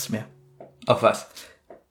Lust 0.00 0.10
mehr 0.10 0.24
Auf 0.86 1.02
was? 1.02 1.26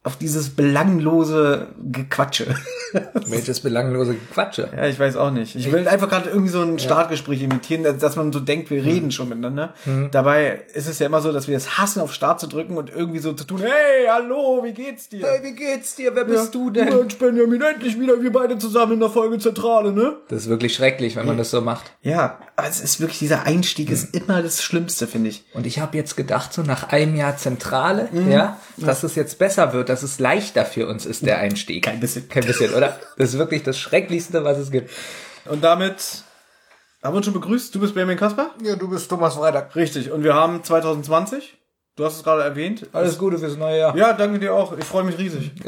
auf 0.01 0.15
dieses 0.17 0.55
belanglose 0.55 1.67
Gequatsche. 1.77 2.55
Welches 3.27 3.59
belanglose 3.59 4.15
Quatsche. 4.33 4.69
ja, 4.75 4.85
ich 4.87 4.99
weiß 4.99 5.15
auch 5.17 5.31
nicht. 5.31 5.55
Ich 5.55 5.71
will 5.71 5.87
einfach 5.87 6.09
gerade 6.09 6.29
irgendwie 6.29 6.49
so 6.49 6.61
ein 6.61 6.79
Startgespräch 6.79 7.41
imitieren, 7.41 7.83
dass- 7.83 7.97
dass 7.97 8.15
man 8.15 8.31
so 8.33 8.39
denkt, 8.39 8.69
wir 8.71 8.83
reden 8.83 9.11
schon 9.11 9.29
miteinander. 9.29 9.73
Dabei 10.11 10.61
ist 10.73 10.87
es 10.87 10.99
ja 10.99 11.05
immer 11.05 11.21
so, 11.21 11.31
dass 11.31 11.47
wir 11.47 11.55
es 11.57 11.77
hassen, 11.77 12.01
auf 12.01 12.13
Start 12.13 12.39
zu 12.39 12.47
drücken 12.47 12.77
und 12.77 12.89
irgendwie 12.89 13.19
so 13.19 13.33
zu 13.33 13.43
tun, 13.45 13.59
hey, 13.61 14.07
hallo, 14.09 14.61
wie 14.63 14.73
geht's 14.73 15.09
dir? 15.09 15.25
Hey, 15.27 15.39
wie 15.43 15.55
geht's 15.55 15.95
dir? 15.95 16.15
Wer 16.15 16.25
bist 16.25 16.53
du 16.55 16.69
denn? 16.69 16.89
Mensch, 16.89 17.17
Benjamin, 17.17 17.61
endlich 17.61 17.99
wieder 17.99 18.21
wir 18.21 18.31
beide 18.31 18.57
zusammen 18.57 18.93
in 18.93 18.99
der 18.99 19.09
Folge 19.09 19.37
Zentrale, 19.39 19.91
ne? 19.91 20.17
Das 20.29 20.43
ist 20.43 20.49
wirklich 20.49 20.73
schrecklich, 20.73 21.15
wenn 21.15 21.25
man 21.25 21.37
das 21.37 21.51
so 21.51 21.61
macht. 21.61 21.91
Ja, 22.01 22.39
aber 22.55 22.67
es 22.67 22.81
ist 22.81 22.99
wirklich, 22.99 23.19
dieser 23.19 23.43
Einstieg 23.45 23.89
ist 23.91 24.15
immer 24.15 24.41
das 24.41 24.63
Schlimmste, 24.63 25.07
finde 25.07 25.29
ich. 25.29 25.43
Und 25.53 25.65
ich 25.65 25.79
habe 25.79 25.97
jetzt 25.97 26.15
gedacht, 26.17 26.53
so 26.53 26.61
nach 26.63 26.89
einem 26.89 27.15
Jahr 27.15 27.37
Zentrale, 27.37 28.09
ja, 28.29 28.57
dass 28.77 29.03
es 29.03 29.15
jetzt 29.15 29.37
besser 29.39 29.73
wird, 29.73 29.89
dass 29.89 30.03
es 30.03 30.19
leichter 30.19 30.65
für 30.65 30.87
uns 30.87 31.05
ist, 31.05 31.25
der 31.25 31.39
Einstieg. 31.39 31.83
Kein 31.85 31.99
bisschen. 31.99 32.27
Kein 32.29 32.45
bisschen, 32.45 32.73
oder? 32.79 32.99
Das 33.17 33.29
ist 33.29 33.37
wirklich 33.37 33.63
das 33.63 33.77
Schrecklichste, 33.77 34.43
was 34.43 34.57
es 34.57 34.71
gibt. 34.71 34.89
Und 35.45 35.63
damit 35.63 36.23
haben 37.03 37.13
wir 37.13 37.17
uns 37.17 37.25
schon 37.25 37.33
begrüßt. 37.33 37.73
Du 37.75 37.79
bist 37.79 37.93
Benjamin 37.93 38.17
Kasper? 38.17 38.51
Ja, 38.63 38.75
du 38.75 38.89
bist 38.89 39.09
Thomas 39.09 39.35
Freitag. 39.35 39.75
Richtig. 39.75 40.11
Und 40.11 40.23
wir 40.23 40.33
haben 40.33 40.63
2020. 40.63 41.55
Du 41.95 42.05
hast 42.05 42.17
es 42.17 42.23
gerade 42.23 42.43
erwähnt. 42.43 42.87
Alles 42.93 43.17
Gute 43.17 43.37
fürs 43.37 43.57
neue 43.57 43.79
Jahr. 43.79 43.95
Ja, 43.95 44.13
danke 44.13 44.39
dir 44.39 44.53
auch. 44.53 44.77
Ich 44.77 44.85
freue 44.85 45.03
mich 45.03 45.17
riesig. 45.17 45.51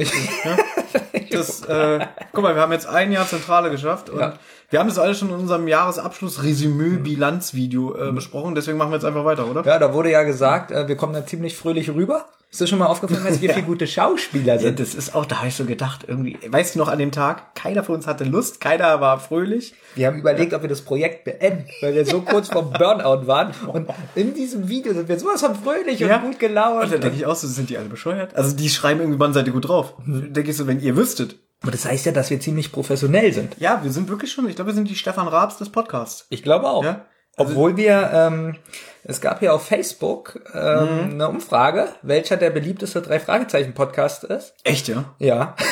Ich, 1.13 1.29
Das, 1.29 1.61
äh, 1.65 2.05
guck 2.33 2.43
mal, 2.43 2.53
wir 2.55 2.61
haben 2.61 2.71
jetzt 2.73 2.87
ein 2.87 3.11
Jahr 3.11 3.27
Zentrale 3.27 3.69
geschafft 3.71 4.09
und 4.09 4.19
Ja. 4.19 4.33
wir 4.69 4.79
haben 4.79 4.87
das 4.89 4.97
alles 4.99 5.19
schon 5.19 5.29
in 5.29 5.35
unserem 5.35 5.67
Jahresabschluss-Resümee-Bilanzvideo 5.67 8.09
äh, 8.09 8.11
besprochen. 8.11 8.55
Deswegen 8.55 8.77
machen 8.77 8.91
wir 8.91 8.95
jetzt 8.95 9.05
einfach 9.05 9.23
weiter, 9.25 9.47
oder? 9.47 9.63
ja, 9.65 9.79
da 9.79 9.93
wurde 9.93 10.11
ja 10.11 10.23
gesagt, 10.23 10.71
äh, 10.71 10.87
wir 10.87 10.95
kommen 10.97 11.13
da 11.13 11.25
ziemlich 11.25 11.55
fröhlich 11.57 11.89
rüber. 11.89 12.25
Ist 12.51 12.59
dir 12.59 12.67
schon 12.67 12.79
mal 12.79 12.87
aufgefallen, 12.87 13.23
dass 13.25 13.39
wir 13.39 13.49
viele 13.53 13.65
gute 13.65 13.87
Schauspieler 13.87 14.55
Ja, 14.55 14.59
sind? 14.59 14.79
das 14.81 14.93
ist 14.93 15.15
auch, 15.15 15.25
da 15.25 15.37
habe 15.37 15.47
ich 15.47 15.55
so 15.55 15.63
gedacht, 15.63 16.03
irgendwie, 16.05 16.37
weißt 16.45 16.75
du 16.75 16.79
noch 16.79 16.89
an 16.89 16.99
dem 16.99 17.13
Tag, 17.13 17.55
keiner 17.55 17.81
von 17.81 17.95
uns 17.95 18.07
hatte 18.07 18.25
Lust, 18.25 18.59
keiner 18.59 18.99
war 18.99 19.21
fröhlich. 19.21 19.73
Wir 19.95 20.07
haben 20.07 20.19
überlegt, 20.19 20.53
ob 20.53 20.61
wir 20.61 20.67
das 20.67 20.81
Projekt 20.81 21.23
beenden, 21.23 21.65
weil 21.81 21.95
wir 21.95 22.05
so 22.05 22.21
kurz 22.25 22.49
vom 22.49 22.71
Burnout 22.73 23.25
waren. 23.25 23.53
Und 23.67 23.87
in 24.15 24.33
diesem 24.33 24.67
Video 24.67 24.93
sind 24.93 25.07
wir 25.07 25.17
sowas 25.17 25.41
von 25.41 25.55
fröhlich 25.55 26.03
und 26.03 26.21
gut 26.21 26.39
gelaunt. 26.39 26.83
Und 26.83 26.91
dann 26.93 27.01
denke 27.01 27.15
ich 27.15 27.25
auch 27.25 27.35
so, 27.35 27.47
sind 27.47 27.69
die 27.69 27.77
alle 27.77 27.87
bescheuert? 27.87 28.35
Also 28.35 28.53
die 28.53 28.69
schreiben 28.69 28.99
irgendwie, 28.99 29.19
wann 29.19 29.31
seid 29.33 29.47
ihr 29.47 29.53
gut 29.53 29.69
drauf? 29.69 29.93
Denke 30.05 30.51
ich 30.51 30.57
so, 30.57 30.67
wenn 30.67 30.81
ihr 30.81 30.97
wüsstet. 30.97 31.37
Aber 31.61 31.71
das 31.71 31.85
heißt 31.85 32.05
ja, 32.05 32.11
dass 32.11 32.29
wir 32.31 32.39
ziemlich 32.41 32.71
professionell 32.73 33.31
sind. 33.31 33.55
Ja, 33.59 33.81
wir 33.81 33.91
sind 33.91 34.09
wirklich 34.09 34.31
schon, 34.31 34.49
ich 34.49 34.55
glaube, 34.55 34.71
wir 34.71 34.75
sind 34.75 34.89
die 34.89 34.95
Stefan 34.95 35.27
Raabs 35.29 35.57
des 35.57 35.69
Podcasts. 35.69 36.25
Ich 36.29 36.43
glaube 36.43 36.67
auch. 36.67 36.83
Ja? 36.83 37.05
Obwohl 37.37 37.77
wir, 37.77 38.09
ähm, 38.13 38.55
es 39.03 39.21
gab 39.21 39.39
hier 39.39 39.53
auf 39.53 39.65
Facebook 39.65 40.39
ähm, 40.53 41.05
Mhm. 41.07 41.11
eine 41.13 41.29
Umfrage, 41.29 41.87
welcher 42.01 42.37
der 42.37 42.49
beliebteste 42.51 43.01
drei 43.01 43.19
Fragezeichen 43.19 43.73
Podcast 43.73 44.23
ist. 44.23 44.53
Echt, 44.63 44.87
ja? 44.87 45.05
Ja. 45.19 45.55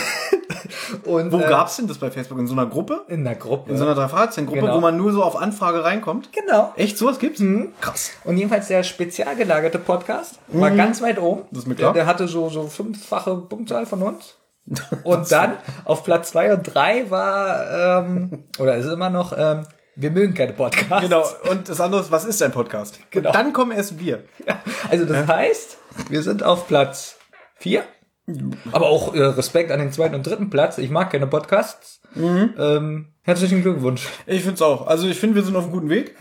Und 1.06 1.32
Wo 1.32 1.40
äh, 1.40 1.48
gab's 1.48 1.76
denn 1.78 1.88
das 1.88 1.98
bei 2.00 2.10
Facebook? 2.12 2.40
In 2.40 2.48
so 2.48 2.54
einer 2.54 2.66
Gruppe? 2.66 3.04
in 3.08 3.24
der 3.24 3.36
Gruppe. 3.36 3.72
In 3.72 3.78
so 3.78 3.86
einer 3.86 3.96
Drei-Fragezeichen-Gruppe, 3.96 4.62
Genau. 4.62 4.76
wo 4.76 4.80
man 4.80 4.98
nur 4.98 5.12
so 5.14 5.24
auf 5.24 5.36
Anfrage 5.36 5.84
reinkommt? 5.84 6.32
genau. 6.34 6.74
Echt, 6.76 6.98
sowas 6.98 7.20
gibt's? 7.20 7.42
Krass. 7.82 8.12
Und 8.24 8.38
jedenfalls 8.38 8.68
der 8.68 8.84
spezial 8.84 9.36
gelagerte 9.36 9.78
Podcast 9.80 10.40
war 10.48 10.72
ganz 10.72 11.02
weit 11.02 11.20
oben. 11.20 11.42
Mhm. 11.42 11.46
Das 11.52 11.60
ist 11.60 11.68
mir 11.68 11.76
der, 11.76 11.84
klar. 11.84 11.94
der 11.94 12.06
hatte 12.08 12.28
so, 12.28 12.50
so 12.50 12.64
fünffache 12.68 13.36
Punktzahl 13.38 13.86
von 13.86 14.02
uns. 14.02 14.36
Und 15.04 15.32
dann 15.32 15.54
auf 15.86 16.04
Platz 16.04 16.30
zwei 16.32 16.54
und 16.54 16.64
drei 16.64 17.10
war, 17.10 18.04
ähm, 18.06 18.44
oder 18.60 18.76
ist 18.76 18.86
immer 18.86 19.10
noch, 19.10 19.34
ähm, 19.36 19.66
wir 20.00 20.12
mögen 20.12 20.34
keine 20.34 20.54
Podcasts. 20.54 21.02
Genau, 21.02 21.26
und 21.52 21.68
das 21.68 21.82
andere 21.82 22.02
ist, 22.02 22.12
was 22.12 22.26
ist 22.26 22.42
ein 22.42 22.52
Podcast? 22.52 23.00
Genau. 23.12 23.30
Und 23.30 23.36
dann 23.36 23.54
kommen 23.54 23.72
erst 23.72 24.00
wir. 24.00 24.24
Also 24.90 25.06
das 25.06 25.28
heißt, 25.28 25.78
wir 26.10 26.22
sind 26.24 26.42
auf 26.44 26.68
Platz 26.68 27.18
vier. 27.56 27.84
Aber 28.72 28.88
auch 28.88 29.16
äh, 29.16 29.24
Respekt 29.24 29.72
an 29.72 29.80
den 29.80 29.92
zweiten 29.92 30.16
und 30.16 30.26
dritten 30.26 30.50
Platz. 30.50 30.78
Ich 30.78 30.90
mag 30.90 31.12
keine 31.12 31.28
Podcasts. 31.28 32.00
Mhm. 32.14 32.54
Ähm, 32.58 33.08
herzlichen 33.24 33.64
Glückwunsch. 33.64 34.08
Ich 34.28 34.44
find's 34.44 34.62
auch. 34.62 34.88
Also 34.88 35.08
ich 35.08 35.20
finde, 35.20 35.36
wir 35.36 35.44
sind 35.44 35.56
auf 35.56 35.64
einem 35.64 35.74
guten 35.74 35.90
Weg. 35.90 36.16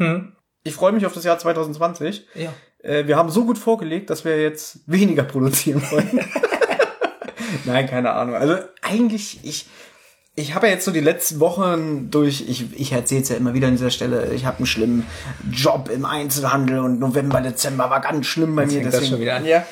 Ich 0.64 0.74
freue 0.74 0.92
mich 0.92 1.06
auf 1.06 1.12
das 1.12 1.24
Jahr 1.24 1.38
2020. 1.38 2.26
Ja. 2.34 2.52
Äh, 2.82 3.06
wir 3.06 3.16
haben 3.16 3.30
so 3.30 3.44
gut 3.44 3.58
vorgelegt, 3.58 4.10
dass 4.10 4.24
wir 4.24 4.40
jetzt 4.40 4.80
weniger 4.86 5.22
produzieren 5.22 5.82
wollen. 5.90 6.20
Nein, 7.64 7.86
keine 7.86 8.12
Ahnung. 8.12 8.34
Also 8.34 8.56
eigentlich, 8.82 9.40
ich, 9.42 9.66
ich 10.38 10.54
habe 10.54 10.66
ja 10.68 10.74
jetzt 10.74 10.84
so 10.84 10.90
die 10.92 11.00
letzten 11.00 11.40
Wochen 11.40 12.10
durch, 12.10 12.44
ich, 12.48 12.66
ich 12.78 12.92
erzähle 12.92 13.22
es 13.22 13.28
ja 13.28 13.36
immer 13.36 13.54
wieder 13.54 13.66
an 13.68 13.74
dieser 13.74 13.90
Stelle, 13.90 14.32
ich 14.32 14.46
habe 14.46 14.58
einen 14.58 14.66
schlimmen 14.66 15.06
Job 15.52 15.90
im 15.92 16.04
Einzelhandel 16.04 16.78
und 16.78 17.00
November, 17.00 17.40
Dezember 17.40 17.90
war 17.90 18.00
ganz 18.00 18.26
schlimm 18.26 18.54
bei 18.54 18.66
mir. 18.66 18.80
fängt 18.80 18.92
das 18.94 19.08
schon 19.08 19.20
wieder 19.20 19.36
an. 19.36 19.44
Ja. 19.44 19.64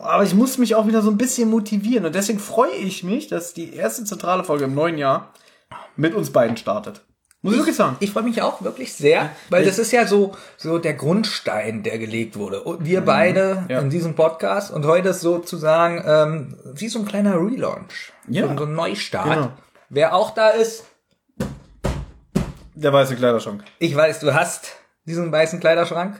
Aber 0.00 0.24
ich 0.24 0.34
muss 0.34 0.58
mich 0.58 0.74
auch 0.74 0.86
wieder 0.86 1.02
so 1.02 1.10
ein 1.10 1.18
bisschen 1.18 1.48
motivieren 1.50 2.04
und 2.04 2.14
deswegen 2.14 2.38
freue 2.40 2.72
ich 2.72 3.04
mich, 3.04 3.28
dass 3.28 3.54
die 3.54 3.74
erste 3.74 4.04
zentrale 4.04 4.42
Folge 4.44 4.64
im 4.64 4.74
neuen 4.74 4.98
Jahr 4.98 5.32
mit 5.96 6.14
uns 6.14 6.30
beiden 6.30 6.56
startet. 6.56 7.02
Muss 7.44 7.54
ich 7.54 7.58
wirklich 7.58 7.76
sagen. 7.76 7.96
Ich 7.98 8.12
freue 8.12 8.22
mich 8.22 8.40
auch 8.40 8.62
wirklich 8.62 8.92
sehr, 8.92 9.30
weil 9.50 9.64
das 9.64 9.78
ist 9.78 9.90
ja 9.92 10.06
so, 10.06 10.32
so 10.56 10.78
der 10.78 10.94
Grundstein, 10.94 11.82
der 11.82 11.98
gelegt 11.98 12.36
wurde. 12.36 12.62
Und 12.62 12.84
wir 12.84 13.00
beide 13.00 13.62
Mhm. 13.64 13.70
Ja. 13.70 13.80
in 13.80 13.90
diesem 13.90 14.14
Podcast 14.14 14.70
und 14.72 14.86
heute 14.86 15.08
ist 15.08 15.22
sozusagen 15.22 16.02
ähm, 16.06 16.56
wie 16.74 16.88
so 16.88 17.00
ein 17.00 17.04
kleiner 17.04 17.34
Relaunch. 17.34 18.12
Ja. 18.28 18.46
So, 18.48 18.56
so 18.58 18.64
ein 18.64 18.74
Neustart. 18.74 19.24
Genau. 19.24 19.52
Wer 19.94 20.14
auch 20.14 20.30
da 20.30 20.48
ist, 20.48 20.84
Der 22.74 22.94
weiße 22.94 23.14
Kleiderschrank. 23.14 23.62
ich 23.78 23.94
weiß, 23.94 24.20
du 24.20 24.32
hast 24.32 24.72
diesen 25.04 25.30
weißen 25.30 25.60
Kleiderschrank. 25.60 26.18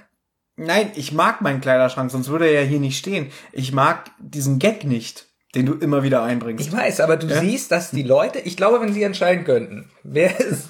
Nein, 0.56 0.90
ich 0.94 1.12
mag 1.12 1.40
meinen 1.40 1.62
Kleiderschrank, 1.62 2.10
sonst 2.10 2.28
würde 2.28 2.46
er 2.48 2.60
ja 2.64 2.68
hier 2.68 2.80
nicht 2.80 2.98
stehen. 2.98 3.32
Ich 3.50 3.72
mag 3.72 4.10
diesen 4.18 4.58
Gag 4.58 4.84
nicht, 4.84 5.24
den 5.54 5.64
du 5.64 5.72
immer 5.72 6.02
wieder 6.02 6.22
einbringst. 6.22 6.66
Ich 6.66 6.70
weiß, 6.70 7.00
aber 7.00 7.16
du 7.16 7.26
siehst, 7.30 7.72
dass 7.72 7.92
die 7.92 8.02
Leute, 8.02 8.40
ich 8.40 8.58
glaube, 8.58 8.78
wenn 8.82 8.92
sie 8.92 9.04
entscheiden 9.04 9.44
könnten, 9.46 9.90
wer 10.02 10.38
ist 10.38 10.68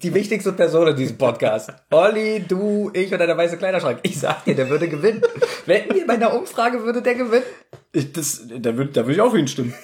die 0.00 0.14
wichtigste 0.14 0.52
Person 0.52 0.86
in 0.86 0.94
diesem 0.94 1.18
Podcast? 1.18 1.72
Olli, 1.90 2.44
du, 2.46 2.92
ich 2.94 3.12
oder 3.12 3.26
der 3.26 3.36
weiße 3.36 3.56
Kleiderschrank. 3.58 3.98
Ich 4.04 4.20
sag 4.20 4.44
dir, 4.44 4.54
der 4.54 4.70
würde 4.70 4.88
gewinnen. 4.88 5.22
Wetten 5.66 5.92
wir 5.96 6.06
bei 6.06 6.14
einer 6.14 6.32
Umfrage 6.32 6.84
würde 6.84 7.02
der 7.02 7.16
gewinnen? 7.16 7.42
Ich, 7.90 8.12
das, 8.12 8.42
da 8.46 8.76
würde 8.76 8.92
da 8.92 9.04
würd 9.06 9.16
ich 9.16 9.20
auch 9.20 9.32
für 9.32 9.40
ihn 9.40 9.48
stimmen. 9.48 9.74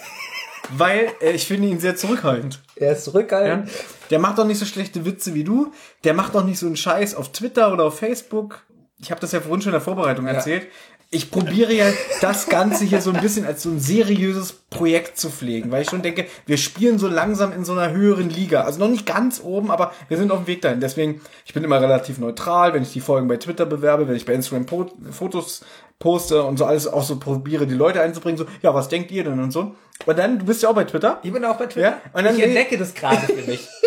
Weil 0.71 1.11
äh, 1.21 1.31
ich 1.31 1.47
finde 1.47 1.67
ihn 1.67 1.79
sehr 1.79 1.95
zurückhaltend. 1.95 2.59
Er 2.75 2.93
ist 2.93 3.05
zurückhaltend. 3.05 3.69
Der 4.09 4.19
macht 4.19 4.37
doch 4.37 4.45
nicht 4.45 4.59
so 4.59 4.65
schlechte 4.65 5.05
Witze 5.05 5.33
wie 5.33 5.43
du. 5.43 5.71
Der 6.03 6.13
macht 6.13 6.35
doch 6.35 6.43
nicht 6.43 6.59
so 6.59 6.65
einen 6.65 6.77
Scheiß 6.77 7.15
auf 7.15 7.31
Twitter 7.31 7.73
oder 7.73 7.85
auf 7.85 7.99
Facebook. 7.99 8.63
Ich 8.99 9.11
habe 9.11 9.21
das 9.21 9.31
ja 9.31 9.39
vorhin 9.39 9.61
schon 9.61 9.71
in 9.71 9.75
der 9.75 9.81
Vorbereitung 9.81 10.27
erzählt. 10.27 10.67
Ich 11.11 11.31
probiere 11.31 11.73
ja 11.73 11.85
das 12.21 12.49
Ganze 12.49 12.85
hier 12.85 13.01
so 13.01 13.11
ein 13.11 13.19
bisschen 13.19 13.43
als 13.43 13.63
so 13.63 13.69
ein 13.69 13.79
seriöses 13.79 14.53
Projekt 14.69 15.17
zu 15.17 15.31
pflegen, 15.31 15.71
weil 15.71 15.81
ich 15.81 15.89
schon 15.89 16.03
denke, 16.03 16.27
wir 16.45 16.57
spielen 16.57 16.99
so 16.99 17.07
langsam 17.07 17.51
in 17.51 17.65
so 17.65 17.71
einer 17.71 17.91
höheren 17.91 18.29
Liga. 18.29 18.61
Also 18.61 18.79
noch 18.79 18.89
nicht 18.89 19.07
ganz 19.07 19.41
oben, 19.43 19.71
aber 19.71 19.91
wir 20.07 20.17
sind 20.17 20.31
auf 20.31 20.41
dem 20.41 20.47
Weg 20.47 20.61
dahin. 20.61 20.81
Deswegen, 20.81 21.21
ich 21.47 21.53
bin 21.55 21.63
immer 21.63 21.81
relativ 21.81 22.19
neutral, 22.19 22.75
wenn 22.75 22.83
ich 22.83 22.93
die 22.93 22.99
Folgen 22.99 23.27
bei 23.27 23.37
Twitter 23.37 23.65
bewerbe, 23.65 24.07
wenn 24.07 24.15
ich 24.15 24.27
bei 24.27 24.33
Instagram 24.33 24.67
Fotos 25.09 25.61
poste 25.99 26.43
und 26.43 26.57
so 26.57 26.65
alles 26.65 26.87
auch 26.87 27.03
so 27.03 27.19
probiere, 27.19 27.67
die 27.67 27.75
Leute 27.75 28.01
einzubringen, 28.01 28.37
so, 28.37 28.45
ja, 28.61 28.73
was 28.73 28.87
denkt 28.87 29.11
ihr 29.11 29.25
denn 29.25 29.39
und 29.39 29.51
so. 29.51 29.75
Und 30.05 30.17
dann, 30.17 30.39
du 30.39 30.45
bist 30.45 30.63
ja 30.63 30.69
auch 30.69 30.75
bei 30.75 30.85
Twitter. 30.85 31.19
Ich 31.23 31.33
bin 31.33 31.43
auch 31.43 31.57
bei 31.57 31.65
Twitter. 31.65 31.89
Ja, 31.89 32.01
und 32.13 32.23
dann 32.23 32.37
ich 32.37 32.43
entdecke 32.43 32.77
das 32.77 32.93
gerade 32.93 33.21
für 33.21 33.49
mich. 33.49 33.67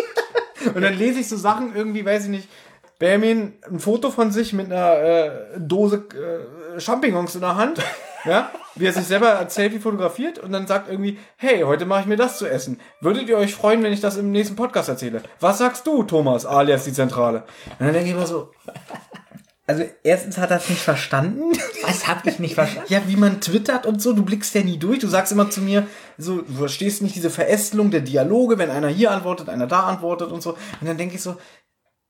Und 0.75 0.81
dann 0.81 0.93
lese 0.93 1.19
ich 1.19 1.27
so 1.27 1.35
Sachen 1.35 1.75
irgendwie, 1.75 2.05
weiß 2.05 2.23
ich 2.23 2.29
nicht, 2.29 2.47
Benjamin 2.99 3.53
ein 3.69 3.79
Foto 3.79 4.11
von 4.11 4.31
sich 4.31 4.53
mit 4.53 4.67
einer 4.71 4.95
äh, 4.95 5.31
Dose 5.57 6.05
äh, 6.13 6.79
Champignons 6.79 7.35
in 7.35 7.41
der 7.41 7.57
Hand, 7.57 7.81
ja, 8.25 8.49
wie 8.75 8.85
er 8.85 8.93
sich 8.93 9.05
selber 9.05 9.37
als 9.37 9.55
Selfie 9.55 9.79
fotografiert 9.79 10.39
und 10.39 10.53
dann 10.53 10.67
sagt 10.67 10.89
irgendwie, 10.89 11.19
hey, 11.35 11.61
heute 11.61 11.85
mache 11.85 12.01
ich 12.01 12.05
mir 12.05 12.15
das 12.15 12.37
zu 12.37 12.47
essen. 12.47 12.79
Würdet 13.01 13.27
ihr 13.27 13.37
euch 13.37 13.53
freuen, 13.53 13.83
wenn 13.83 13.91
ich 13.91 13.99
das 13.99 14.15
im 14.15 14.31
nächsten 14.31 14.55
Podcast 14.55 14.87
erzähle? 14.87 15.21
Was 15.41 15.57
sagst 15.57 15.85
du, 15.85 16.03
Thomas, 16.03 16.45
alias 16.45 16.85
die 16.85 16.93
Zentrale? 16.93 17.43
Und 17.77 17.87
dann 17.87 17.93
denke 17.93 18.07
ich 18.07 18.15
immer 18.15 18.25
so, 18.25 18.51
also 19.65 19.83
erstens 20.03 20.37
hat 20.37 20.51
er 20.51 20.57
es 20.57 20.69
nicht 20.69 20.81
verstanden. 20.81 21.53
Was 21.83 22.07
hab 22.07 22.25
ich 22.27 22.39
nicht 22.39 22.55
verstanden? 22.55 22.91
Ja, 22.91 23.01
wie 23.07 23.15
man 23.15 23.39
twittert 23.39 23.85
und 23.85 24.01
so, 24.01 24.13
du 24.13 24.23
blickst 24.23 24.53
ja 24.55 24.61
nie 24.61 24.77
durch. 24.77 24.99
Du 24.99 25.07
sagst 25.07 25.31
immer 25.31 25.49
zu 25.49 25.61
mir, 25.61 25.87
so, 26.17 26.41
du 26.41 26.53
verstehst 26.53 27.01
nicht 27.01 27.15
diese 27.15 27.29
Verästelung 27.29 27.89
der 27.89 28.01
Dialoge, 28.01 28.57
wenn 28.57 28.69
einer 28.69 28.89
hier 28.89 29.11
antwortet, 29.11 29.47
einer 29.47 29.67
da 29.67 29.81
antwortet 29.83 30.31
und 30.31 30.41
so. 30.41 30.51
Und 30.81 30.87
dann 30.87 30.97
denke 30.97 31.15
ich 31.15 31.21
so, 31.21 31.37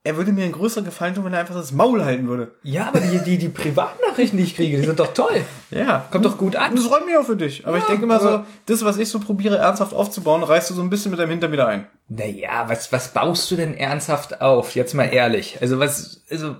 er 0.05 0.17
würde 0.17 0.33
mir 0.33 0.43
einen 0.43 0.51
größeren 0.51 0.83
Gefallen 0.83 1.15
tun, 1.15 1.23
wenn 1.23 1.33
er 1.33 1.39
einfach 1.39 1.55
das 1.55 1.71
Maul 1.71 2.03
halten 2.03 2.27
würde. 2.27 2.55
Ja, 2.63 2.87
aber 2.87 2.99
die, 2.99 3.19
die, 3.19 3.37
die 3.37 3.49
Privatnachrichten, 3.49 4.37
die 4.37 4.43
ich 4.43 4.55
kriege, 4.55 4.77
die 4.77 4.85
sind 4.85 4.99
doch 4.99 5.13
toll. 5.13 5.45
Ja. 5.71 6.05
Kommt 6.11 6.25
doch 6.25 6.37
gut 6.37 6.57
an. 6.57 6.75
Das 6.75 6.85
freut 6.85 7.05
mich 7.05 7.15
auch 7.15 7.25
für 7.25 7.37
dich. 7.37 7.65
Aber 7.65 7.77
ich 7.77 7.85
denke 7.85 8.03
immer 8.03 8.19
so, 8.19 8.43
das, 8.65 8.83
was 8.83 8.97
ich 8.97 9.07
so 9.07 9.19
probiere, 9.19 9.57
ernsthaft 9.57 9.93
aufzubauen, 9.93 10.43
reißt 10.43 10.69
du 10.69 10.73
so 10.73 10.81
ein 10.81 10.89
bisschen 10.89 11.11
mit 11.11 11.21
deinem 11.21 11.29
Hintern 11.29 11.53
wieder 11.53 11.67
ein. 11.67 11.87
Naja, 12.09 12.65
was, 12.67 12.91
was 12.91 13.13
baust 13.13 13.49
du 13.49 13.55
denn 13.55 13.75
ernsthaft 13.75 14.41
auf? 14.41 14.75
Jetzt 14.75 14.93
mal 14.93 15.05
ehrlich. 15.05 15.59
Also 15.61 15.79
was, 15.79 16.23
also, 16.29 16.55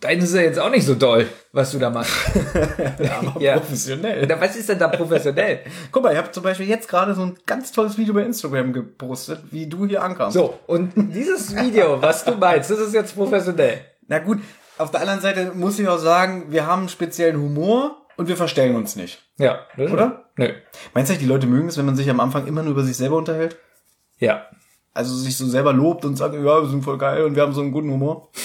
deines 0.00 0.30
ist 0.30 0.34
ja 0.36 0.42
jetzt 0.42 0.58
auch 0.58 0.70
nicht 0.70 0.84
so 0.86 0.94
doll, 0.94 1.26
was 1.52 1.72
du 1.72 1.78
da 1.78 1.90
machst. 1.90 2.12
Aber 3.18 3.40
Ja. 3.40 3.58
professionell. 3.58 4.26
Na, 4.28 4.40
Was 4.40 4.56
ist 4.56 4.68
denn 4.68 4.78
da 4.78 4.88
professionell? 4.88 5.60
Guck 5.90 6.02
mal, 6.02 6.12
ich 6.12 6.18
habe 6.18 6.30
zum 6.30 6.42
Beispiel 6.42 6.68
jetzt 6.68 6.88
gerade 6.88 7.14
so 7.14 7.22
ein 7.22 7.38
ganz 7.46 7.72
tolles 7.72 7.96
Video 7.96 8.14
bei 8.14 8.22
Instagram 8.22 8.72
gepostet, 8.72 9.40
wie 9.50 9.66
du 9.66 9.86
hier 9.86 10.02
ankamst. 10.02 10.34
So, 10.34 10.58
und 10.66 10.92
dieses 10.96 11.54
Video, 11.56 12.00
was 12.02 12.24
du 12.24 12.32
meinst, 12.34 12.70
das 12.70 12.78
ist 12.78 12.94
jetzt 12.94 13.14
professionell. 13.14 13.80
Na 14.08 14.18
gut, 14.18 14.38
Auf 14.76 14.90
der 14.90 15.02
anderen 15.02 15.20
Seite 15.20 15.52
muss 15.54 15.78
ich 15.78 15.86
auch 15.88 15.98
sagen, 15.98 16.46
wir 16.50 16.66
haben 16.66 16.80
einen 16.80 16.88
speziellen 16.88 17.36
Humor 17.40 17.96
und 18.16 18.26
wir 18.28 18.36
verstellen 18.36 18.74
uns 18.74 18.96
nicht. 18.96 19.22
Ja. 19.38 19.60
Oder? 19.78 20.24
Nö. 20.36 20.48
Meinst 20.94 21.12
du, 21.12 21.16
die 21.16 21.26
Leute 21.26 21.46
mögen 21.46 21.68
es, 21.68 21.78
wenn 21.78 21.86
man 21.86 21.94
sich 21.96 22.10
am 22.10 22.18
Anfang 22.18 22.46
immer 22.48 22.62
nur 22.62 22.72
über 22.72 22.82
sich 22.82 22.96
selber 22.96 23.16
unterhält? 23.16 23.56
Ja. 24.18 24.46
Also 24.96 25.14
sich 25.16 25.36
so 25.36 25.46
selber 25.46 25.72
lobt 25.72 26.04
und 26.04 26.16
sagt, 26.16 26.34
ja, 26.34 26.40
wir 26.62 26.68
sind 26.68 26.84
voll 26.84 26.98
geil 26.98 27.24
und 27.24 27.34
wir 27.34 27.42
haben 27.42 27.52
so 27.52 27.60
einen 27.60 27.72
guten 27.72 27.90
Humor. 27.90 28.28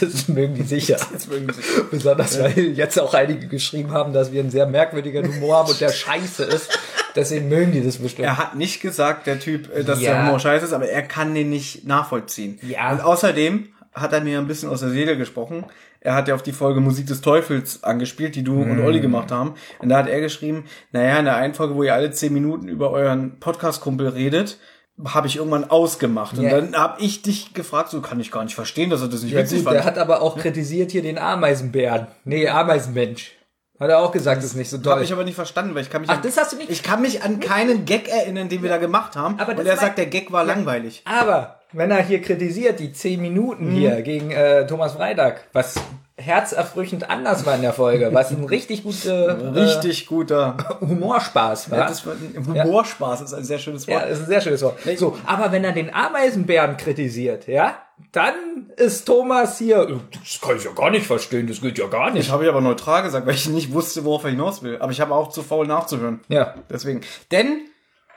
Das 0.00 0.28
mögen 0.28 0.54
die 0.54 0.62
sicher. 0.64 0.96
Das 1.12 1.28
mögen 1.28 1.50
sie. 1.52 1.62
Besonders 1.90 2.38
weil 2.42 2.58
jetzt 2.58 3.00
auch 3.00 3.14
einige 3.14 3.46
geschrieben 3.46 3.92
haben, 3.92 4.12
dass 4.12 4.30
wir 4.30 4.40
einen 4.40 4.50
sehr 4.50 4.66
merkwürdigen 4.66 5.26
Humor 5.34 5.58
haben 5.58 5.70
und 5.70 5.80
der 5.80 5.88
scheiße 5.90 6.44
ist. 6.44 6.78
Deswegen 7.14 7.48
mögen 7.48 7.72
die 7.72 7.82
das 7.82 7.96
bestimmt. 7.96 8.26
Er 8.26 8.36
hat 8.36 8.56
nicht 8.56 8.82
gesagt, 8.82 9.26
der 9.26 9.40
Typ, 9.40 9.74
äh, 9.74 9.84
dass 9.84 10.00
Ja. 10.02 10.12
der 10.12 10.26
Humor 10.26 10.38
scheiße 10.40 10.66
ist, 10.66 10.72
aber 10.74 10.88
er 10.88 11.02
kann 11.02 11.34
den 11.34 11.48
nicht 11.48 11.86
nachvollziehen. 11.86 12.58
Ja. 12.62 12.92
Und 12.92 13.00
außerdem 13.00 13.68
hat 13.94 14.12
er 14.12 14.20
mir 14.20 14.38
ein 14.38 14.46
bisschen 14.46 14.68
aus 14.68 14.80
der 14.80 14.90
Seele 14.90 15.16
gesprochen. 15.16 15.64
Er 16.00 16.14
hat 16.14 16.28
ja 16.28 16.34
auf 16.34 16.42
die 16.42 16.52
Folge 16.52 16.80
Musik 16.80 17.06
des 17.06 17.22
Teufels 17.22 17.82
angespielt, 17.82 18.34
die 18.36 18.42
du 18.44 18.60
und 18.60 18.80
Olli 18.80 19.00
gemacht 19.00 19.32
haben. 19.32 19.54
Und 19.78 19.88
da 19.88 19.98
hat 19.98 20.08
er 20.08 20.20
geschrieben, 20.20 20.64
naja, 20.92 21.18
in 21.18 21.24
der 21.24 21.36
einen 21.36 21.54
Folge, 21.54 21.74
wo 21.74 21.82
ihr 21.82 21.94
alle 21.94 22.10
zehn 22.10 22.32
Minuten 22.34 22.68
über 22.68 22.90
euren 22.90 23.40
Podcast-Kumpel 23.40 24.08
redet, 24.08 24.58
habe 25.04 25.26
ich 25.26 25.36
irgendwann 25.36 25.68
ausgemacht. 25.70 26.38
Und 26.38 26.44
Ja. 26.44 26.60
dann 26.60 26.74
habe 26.76 27.02
ich 27.02 27.22
dich 27.22 27.52
gefragt, 27.54 27.90
so 27.90 28.00
kann 28.00 28.18
ich 28.20 28.30
gar 28.30 28.44
nicht 28.44 28.54
verstehen, 28.54 28.88
dass 28.90 29.02
er 29.02 29.08
das 29.08 29.22
nicht 29.22 29.32
Ja, 29.32 29.40
witzig 29.40 29.58
gut, 29.58 29.64
fand. 29.66 29.76
der 29.76 29.84
hat 29.84 29.98
aber 29.98 30.22
auch 30.22 30.38
kritisiert 30.38 30.90
hier 30.90 31.02
den 31.02 31.18
Ameisenbären. 31.18 32.06
Nee, 32.24 32.48
Ameisenmensch. 32.48 33.32
Hat 33.78 33.90
er 33.90 33.98
auch 33.98 34.10
gesagt, 34.10 34.38
das 34.38 34.46
ist 34.46 34.56
nicht 34.56 34.70
so 34.70 34.78
toll. 34.78 34.92
Habe 34.92 35.04
ich 35.04 35.12
aber 35.12 35.24
nicht 35.24 35.34
verstanden, 35.34 35.74
weil 35.74 35.82
ich 35.82 35.90
kann 35.90 36.00
mich 36.00 36.08
Ach, 36.08 36.16
an, 36.16 36.22
das 36.22 36.38
hast 36.38 36.52
du 36.52 36.56
nicht- 36.56 36.70
Ich 36.70 36.82
kann 36.82 37.02
mich 37.02 37.22
an 37.22 37.40
keinen 37.40 37.84
Gag 37.84 38.08
erinnern, 38.08 38.48
den 38.48 38.62
wir 38.62 38.70
da 38.70 38.78
gemacht 38.78 39.16
haben. 39.16 39.38
Aber 39.38 39.52
und 39.52 39.66
er 39.66 39.76
sagt, 39.76 39.98
der 39.98 40.06
Gag 40.06 40.32
war 40.32 40.44
langweilig. 40.44 41.02
Aber 41.04 41.60
wenn 41.72 41.90
er 41.90 42.02
hier 42.02 42.22
kritisiert, 42.22 42.80
die 42.80 42.94
zehn 42.94 43.20
Minuten 43.20 43.66
Mhm. 43.72 43.76
hier 43.76 44.00
gegen 44.00 44.30
äh, 44.30 44.66
Thomas 44.66 44.94
Freitag, 44.94 45.42
was 45.52 45.74
herzerfrüchend 46.18 47.10
anders 47.10 47.44
war 47.44 47.54
in 47.56 47.62
der 47.62 47.72
Folge, 47.72 48.08
was 48.12 48.30
ein 48.30 48.44
richtig 48.44 48.82
guter 48.84 49.54
Richtig 49.54 50.06
guter. 50.06 50.56
äh, 50.80 50.86
Humorspaß 50.86 51.70
war. 51.70 51.78
Ja, 51.80 51.86
das 51.88 52.06
war 52.06 52.14
ein 52.14 52.46
Humorspaß 52.64 53.20
ist 53.20 53.34
ein 53.34 53.44
sehr 53.44 53.58
schönes 53.58 53.86
Wort. 53.86 54.00
Ja, 54.02 54.06
ist 54.06 54.20
ein 54.20 54.26
sehr 54.26 54.40
schönes 54.40 54.62
Wort. 54.62 54.78
So, 54.96 55.16
aber 55.26 55.52
wenn 55.52 55.62
er 55.64 55.72
den 55.72 55.92
Ameisenbären 55.92 56.76
kritisiert, 56.76 57.46
ja, 57.46 57.76
dann 58.12 58.34
ist 58.76 59.04
Thomas 59.04 59.58
hier, 59.58 60.00
das 60.22 60.40
kann 60.40 60.56
ich 60.56 60.64
ja 60.64 60.72
gar 60.72 60.90
nicht 60.90 61.06
verstehen, 61.06 61.46
das 61.46 61.60
geht 61.60 61.78
ja 61.78 61.86
gar 61.86 62.08
Ich 62.08 62.14
nicht. 62.14 62.30
habe 62.30 62.44
ich 62.44 62.48
aber 62.50 62.60
neutral 62.60 63.02
gesagt, 63.02 63.26
weil 63.26 63.34
ich 63.34 63.48
nicht 63.48 63.72
wusste, 63.72 64.04
worauf 64.04 64.24
er 64.24 64.30
hinaus 64.30 64.62
will. 64.62 64.78
Aber 64.80 64.92
ich 64.92 65.00
habe 65.00 65.14
auch 65.14 65.28
zu 65.28 65.42
faul 65.42 65.66
nachzuhören. 65.66 66.20
Ja. 66.28 66.54
Deswegen. 66.70 67.02
Denn 67.30 67.60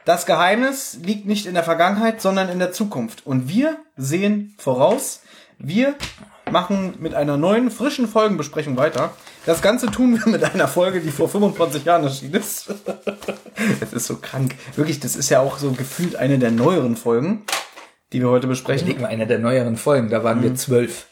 das 0.06 0.25
Geheimnis 0.25 0.98
liegt 1.04 1.25
nicht 1.28 1.45
in 1.45 1.54
der 1.54 1.63
Vergangenheit, 1.63 2.22
sondern 2.22 2.50
in 2.50 2.60
der 2.60 2.72
Zukunft. 2.72 3.25
Und 3.28 3.50
wir 3.50 3.78
sehen 3.98 4.56
voraus. 4.57 5.22
Wir 5.57 5.95
machen 6.51 6.96
mit 7.00 7.13
einer 7.13 7.38
neuen, 7.38 7.72
frischen 7.72 8.07
Folgenbesprechung 8.07 8.78
weiter. 8.78 9.12
Das 9.46 9.62
Ganze 9.62 9.88
tun 9.88 10.19
wir 10.19 10.31
mit 10.31 10.44
einer 10.44 10.68
Folge, 10.68 11.01
die 11.01 11.12
vor 11.12 11.30
25 11.30 11.86
Jahren 11.86 12.04
erschienen 12.04 12.36
ist. 12.36 12.74
Es 13.81 13.92
ist 13.92 14.07
so 14.07 14.16
krank. 14.16 14.56
Wirklich, 14.75 15.01
das 15.01 15.18
ist 15.18 15.30
ja 15.30 15.42
auch 15.42 15.57
so 15.57 15.72
gefühlt 15.72 16.16
eine 16.16 16.40
der 16.40 16.51
neueren 16.51 16.96
Folgen, 16.96 17.44
die 18.13 18.22
wir 18.22 18.30
heute 18.30 18.48
besprechen. 18.48 18.88
Legen 18.88 19.01
wir 19.01 19.10
einer 19.10 19.25
der 19.25 19.40
neueren 19.40 19.75
Folgen, 19.75 20.10
da 20.10 20.24
waren 20.24 20.42
wir 20.42 20.56
zwölf. 20.56 21.07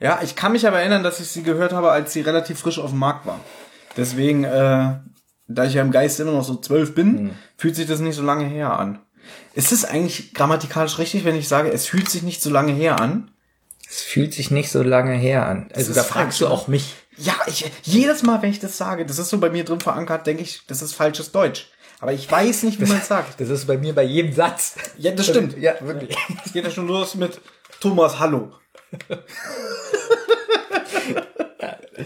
Ja, 0.00 0.20
ich 0.22 0.34
kann 0.34 0.52
mich 0.52 0.66
aber 0.66 0.80
erinnern, 0.80 1.04
dass 1.04 1.20
ich 1.20 1.28
sie 1.28 1.42
gehört 1.42 1.72
habe, 1.72 1.90
als 1.90 2.12
sie 2.12 2.22
relativ 2.22 2.58
frisch 2.58 2.78
auf 2.78 2.90
dem 2.90 2.98
Markt 2.98 3.26
war. 3.26 3.40
Deswegen, 3.96 4.44
äh, 4.44 4.94
da 5.48 5.64
ich 5.64 5.74
ja 5.74 5.82
im 5.82 5.92
Geist 5.92 6.18
immer 6.20 6.32
noch 6.32 6.44
so 6.44 6.56
zwölf 6.56 6.94
bin, 6.94 7.30
fühlt 7.56 7.76
sich 7.76 7.86
das 7.86 8.00
nicht 8.00 8.16
so 8.16 8.22
lange 8.22 8.44
her 8.44 8.78
an. 8.78 8.98
Ist 9.54 9.72
es 9.72 9.84
eigentlich 9.84 10.34
grammatikalisch 10.34 10.98
richtig, 10.98 11.24
wenn 11.24 11.36
ich 11.36 11.48
sage, 11.48 11.70
es 11.70 11.86
fühlt 11.86 12.08
sich 12.08 12.22
nicht 12.22 12.42
so 12.42 12.50
lange 12.50 12.72
her 12.72 13.00
an? 13.00 13.30
Es 13.88 14.02
fühlt 14.02 14.34
sich 14.34 14.50
nicht 14.50 14.70
so 14.70 14.82
lange 14.82 15.14
her 15.14 15.46
an. 15.46 15.68
Also 15.74 15.92
da 15.94 16.02
fragst 16.02 16.40
du 16.40 16.44
ne? 16.46 16.50
auch 16.50 16.68
mich. 16.68 16.94
Ja, 17.18 17.34
ich, 17.46 17.70
jedes 17.82 18.22
Mal, 18.22 18.42
wenn 18.42 18.50
ich 18.50 18.60
das 18.60 18.76
sage, 18.76 19.06
das 19.06 19.18
ist 19.18 19.30
so 19.30 19.38
bei 19.38 19.48
mir 19.48 19.64
drin 19.64 19.80
verankert, 19.80 20.26
denke 20.26 20.42
ich, 20.42 20.62
das 20.66 20.82
ist 20.82 20.92
falsches 20.94 21.32
Deutsch. 21.32 21.70
Aber 22.00 22.12
ich 22.12 22.30
weiß 22.30 22.64
nicht, 22.64 22.78
wie 22.80 22.84
man 22.86 22.98
es 22.98 23.08
sagt. 23.08 23.40
Das 23.40 23.48
ist 23.48 23.66
bei 23.66 23.78
mir 23.78 23.94
bei 23.94 24.02
jedem 24.02 24.32
Satz. 24.32 24.74
Ja, 24.98 25.12
das 25.12 25.26
stimmt. 25.26 25.56
Ja, 25.58 25.74
wirklich. 25.80 26.14
Es 26.44 26.52
geht 26.52 26.64
ja 26.64 26.70
schon 26.70 26.88
los 26.88 27.14
mit 27.14 27.40
Thomas 27.80 28.18
Hallo. 28.18 28.52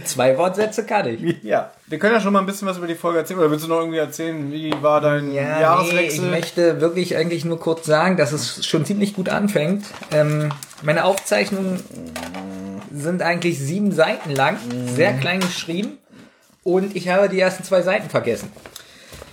Zwei 0.05 0.38
Wortsätze 0.38 0.85
kann 0.87 1.09
ich. 1.09 1.43
Ja. 1.43 1.73
Wir 1.88 1.99
können 1.99 2.15
ja 2.15 2.21
schon 2.21 2.33
mal 2.33 2.38
ein 2.41 2.47
bisschen 2.47 2.69
was 2.69 2.79
über 2.79 2.87
die 2.87 2.94
Folge 2.94 3.19
erzählen. 3.19 3.41
Oder 3.41 3.50
willst 3.50 3.65
du 3.65 3.69
noch 3.69 3.81
irgendwie 3.81 3.99
erzählen, 3.99 4.53
wie 4.53 4.73
war 4.81 5.00
dein 5.00 5.33
Ja, 5.33 5.43
nee, 5.56 5.61
Jahreswechsel? 5.61 6.25
ich 6.25 6.31
möchte 6.31 6.81
wirklich 6.81 7.17
eigentlich 7.17 7.44
nur 7.44 7.59
kurz 7.59 7.87
sagen, 7.87 8.17
dass 8.17 8.31
es 8.33 8.65
schon 8.65 8.85
ziemlich 8.85 9.15
gut 9.15 9.29
anfängt. 9.29 9.85
Ähm, 10.12 10.50
meine 10.82 11.05
Aufzeichnungen 11.05 11.82
sind 12.93 13.23
eigentlich 13.23 13.59
sieben 13.59 13.93
Seiten 13.93 14.31
lang, 14.31 14.56
sehr 14.87 15.12
klein 15.15 15.41
geschrieben 15.41 15.99
und 16.65 16.97
ich 16.97 17.09
habe 17.09 17.29
die 17.29 17.38
ersten 17.41 17.65
zwei 17.65 17.82
Seiten 17.82 18.09
vergessen. 18.11 18.50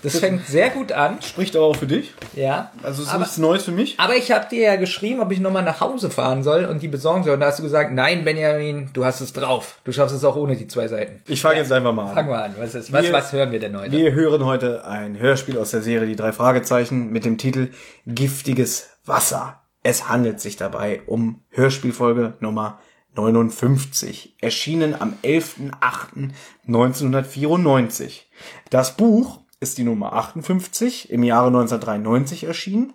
Das 0.04 0.20
fängt 0.20 0.46
sehr 0.46 0.70
gut 0.70 0.92
an, 0.92 1.20
Spricht 1.24 1.56
aber 1.56 1.66
auch 1.66 1.76
für 1.76 1.88
dich. 1.88 2.14
ja. 2.36 2.72
Also 2.84 3.02
es 3.02 3.08
ist 3.08 3.14
aber, 3.14 3.24
nichts 3.24 3.40
Neues 3.40 3.64
für 3.64 3.72
mich. 3.72 4.00
aber 4.00 4.16
ich 4.16 4.32
habe 4.32 4.46
dir 4.48 4.62
ja 4.62 4.76
geschrieben, 4.76 5.20
ob 5.22 5.32
ich 5.32 5.40
nochmal 5.40 5.64
nach 5.64 5.82
Hause 5.82 6.12
fahren 6.12 6.44
soll 6.44 6.66
und 6.66 6.84
die 6.84 6.88
besorgen 6.88 7.24
soll. 7.24 7.34
Und 7.34 7.40
da 7.40 7.48
hast 7.48 7.58
du 7.58 7.64
gesagt, 7.64 7.92
nein, 7.92 8.24
Benjamin, 8.24 8.92
du 8.94 9.04
hast 9.04 9.22
es 9.22 9.34
drauf. 9.34 9.80
Du 9.86 9.92
schaffst 9.92 10.16
es 10.16 10.24
auch 10.24 10.36
ohne 10.36 10.56
die 10.56 10.68
zwei 10.68 10.88
Seiten. 10.88 11.24
Ich 11.28 11.42
fange 11.42 11.58
jetzt 11.58 11.72
einfach 11.72 11.94
mal 11.94 12.10
an. 12.10 12.14
Fangen 12.14 12.30
wir 12.30 12.44
an. 12.44 12.54
Was, 12.60 12.76
ist, 12.76 12.94
was, 12.94 13.04
Wir- 13.06 13.12
was 13.14 13.34
hören 13.34 13.52
wir 13.52 13.60
denn 13.60 13.76
heute? 13.76 13.92
Wir 13.92 14.12
hören 14.14 14.46
heute 14.46 14.86
ein 14.86 15.18
Hörspiel 15.18 15.58
aus 15.58 15.72
der 15.72 15.82
Serie 15.82 16.08
Die 16.08 16.16
drei 16.16 16.32
Fragezeichen 16.32 17.12
mit 17.12 17.26
dem 17.26 17.40
Titel 17.40 17.70
Giftiges 18.06 18.90
Wasser. 19.04 19.60
Es 19.88 20.08
handelt 20.10 20.42
sich 20.42 20.58
dabei 20.58 21.02
um 21.06 21.46
Hörspielfolge 21.48 22.34
Nummer 22.42 22.80
59, 23.16 24.36
erschienen 24.42 25.00
am 25.00 25.14
11.08.1994. 25.24 28.24
Das 28.70 28.98
Buch 28.98 29.40
ist 29.62 29.78
die 29.78 29.86
Nummer 29.86 30.12
58, 30.12 31.10
im 31.10 31.24
Jahre 31.24 31.48
1993 31.48 32.44
erschienen. 32.44 32.92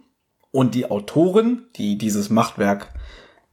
Und 0.51 0.75
die 0.75 0.91
Autorin, 0.91 1.63
die 1.77 1.97
dieses 1.97 2.29
Machtwerk 2.29 2.89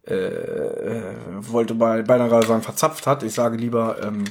äh, 0.03 1.15
wollte 1.37 1.75
bei, 1.75 2.01
beinahe 2.01 2.27
gerade 2.27 2.45
sagen, 2.45 2.61
verzapft 2.61 3.07
hat, 3.07 3.23
ich 3.23 3.33
sage 3.33 3.55
lieber 3.55 4.03
ähm, 4.03 4.25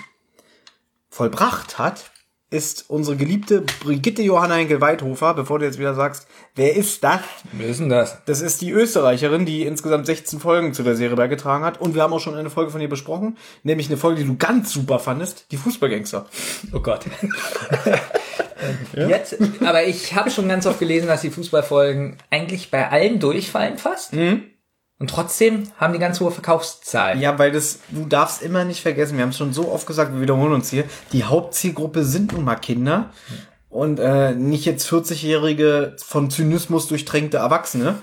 vollbracht 1.09 1.79
hat, 1.79 2.11
ist 2.51 2.87
unsere 2.89 3.17
geliebte 3.17 3.63
Brigitte 3.81 4.23
Johanna 4.23 4.55
Henkel-Weidhofer. 4.55 5.35
Bevor 5.35 5.59
du 5.59 5.67
jetzt 5.67 5.79
wieder 5.79 5.95
sagst, 5.95 6.27
wer 6.55 6.75
ist 6.75 7.05
das? 7.05 7.21
Wir 7.53 7.69
wissen 7.69 7.89
das. 7.89 8.19
Das 8.25 8.41
ist 8.41 8.63
die 8.63 8.71
Österreicherin, 8.71 9.45
die 9.45 9.67
insgesamt 9.67 10.07
16 10.07 10.41
Folgen 10.41 10.73
zu 10.73 10.83
der 10.83 10.97
Serie 10.97 11.17
beigetragen 11.17 11.65
hat. 11.65 11.81
Und 11.81 11.95
wir 11.95 12.03
haben 12.03 12.13
auch 12.13 12.21
schon 12.21 12.35
eine 12.35 12.51
Folge 12.51 12.71
von 12.71 12.81
ihr 12.81 12.89
besprochen, 12.89 13.37
nämlich 13.65 13.89
eine 13.89 13.99
Folge, 13.99 14.23
die 14.23 14.27
du 14.27 14.37
ganz 14.37 14.73
super 14.73 14.99
fandest, 14.99 15.47
die 15.51 15.57
Fußballgangster. 15.59 16.27
Oh 16.73 16.81
Gott. 16.81 17.05
Jetzt, 18.95 19.37
aber 19.65 19.85
ich 19.85 20.15
habe 20.15 20.31
schon 20.31 20.49
ganz 20.49 20.67
oft 20.67 20.79
gelesen, 20.81 21.07
dass 21.07 21.21
die 21.21 21.31
Fußballfolgen 21.31 22.17
eigentlich 22.31 22.71
bei 22.71 22.91
allen 22.91 23.21
durchfallen 23.21 23.79
fast. 23.79 24.13
Und 25.01 25.11
trotzdem 25.11 25.71
haben 25.77 25.93
die 25.93 26.01
ganz 26.01 26.19
hohe 26.19 26.33
Verkaufszahlen. 26.33 27.21
Ja, 27.21 27.39
weil 27.39 27.53
das, 27.53 27.79
du 27.91 28.05
darfst 28.05 28.43
immer 28.43 28.65
nicht 28.65 28.83
vergessen, 28.83 29.17
wir 29.17 29.23
haben 29.23 29.31
es 29.31 29.39
schon 29.39 29.53
so 29.53 29.71
oft 29.71 29.87
gesagt, 29.87 30.13
wir 30.13 30.21
wiederholen 30.21 30.53
uns 30.53 30.71
hier, 30.71 30.85
die 31.13 31.23
Hauptzielgruppe 31.25 32.03
sind 32.03 32.33
nun 32.33 32.45
mal 32.45 32.57
Kinder 32.57 33.11
und 33.71 34.01
äh, 34.01 34.35
nicht 34.35 34.65
jetzt 34.65 34.91
40-jährige, 34.91 35.95
von 36.05 36.31
Zynismus 36.31 36.89
durchtränkte 36.89 37.37
Erwachsene. 37.37 37.97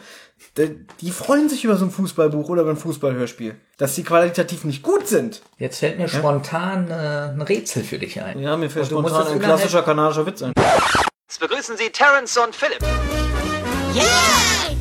Die, 1.02 1.12
freuen 1.12 1.50
sich 1.50 1.66
über 1.66 1.76
so 1.76 1.84
ein 1.86 1.92
Fußballbuch 1.92 2.48
oder 2.48 2.62
über 2.62 2.72
ein 2.72 2.78
Fußballhörspiel. 2.78 3.56
Dass 3.78 3.96
die 3.96 4.04
qualitativ 4.04 4.64
nicht 4.64 4.84
gut 4.84 5.08
sind. 5.08 5.42
Jetzt 5.58 5.80
fällt 5.80 5.98
mir 5.98 6.08
spontan 6.08 6.90
äh, 6.90 6.94
ein 7.34 7.42
Rätsel 7.42 7.84
für 7.84 8.00
dich 8.00 8.22
ein. 8.22 8.40
Ja, 8.40 8.56
mir 8.56 8.70
fällt 8.70 8.88
spontan 8.88 9.28
ein 9.28 9.40
klassischer 9.40 9.82
kanadischer 9.82 10.26
Witz 10.26 10.42
ein. 10.44 10.54
Jetzt 11.28 11.40
begrüßen 11.42 11.76
Sie 11.76 11.90
Terence 11.90 12.38
und 12.38 12.56
Philip. 12.56 12.80
Hallo 13.96 14.75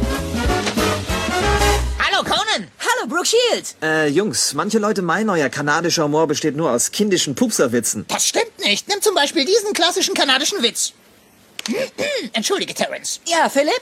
Conan! 2.25 2.69
Hallo 2.79 3.07
Brooke 3.09 3.27
Shields! 3.27 3.77
Äh, 3.83 4.09
Jungs, 4.09 4.55
manche 4.55 4.79
Leute 4.79 5.03
meinen, 5.03 5.29
euer 5.31 5.49
kanadischer 5.49 6.05
Humor 6.05 6.27
besteht 6.27 6.57
nur 6.57 6.71
aus 6.71 6.91
kindischen 6.91 7.35
Pupserwitzen. 7.35 8.07
Das 8.09 8.27
stimmt 8.29 8.59
nicht. 8.61 8.89
Nimm 8.89 9.01
zum 9.03 9.15
Beispiel 9.15 9.45
diesen 9.45 9.73
klassischen 9.73 10.15
kanadischen 10.15 10.63
Witz. 10.63 10.93
Entschuldige, 12.33 12.75
Terence. 12.75 13.21
Ja, 13.27 13.49
Philipp? 13.49 13.81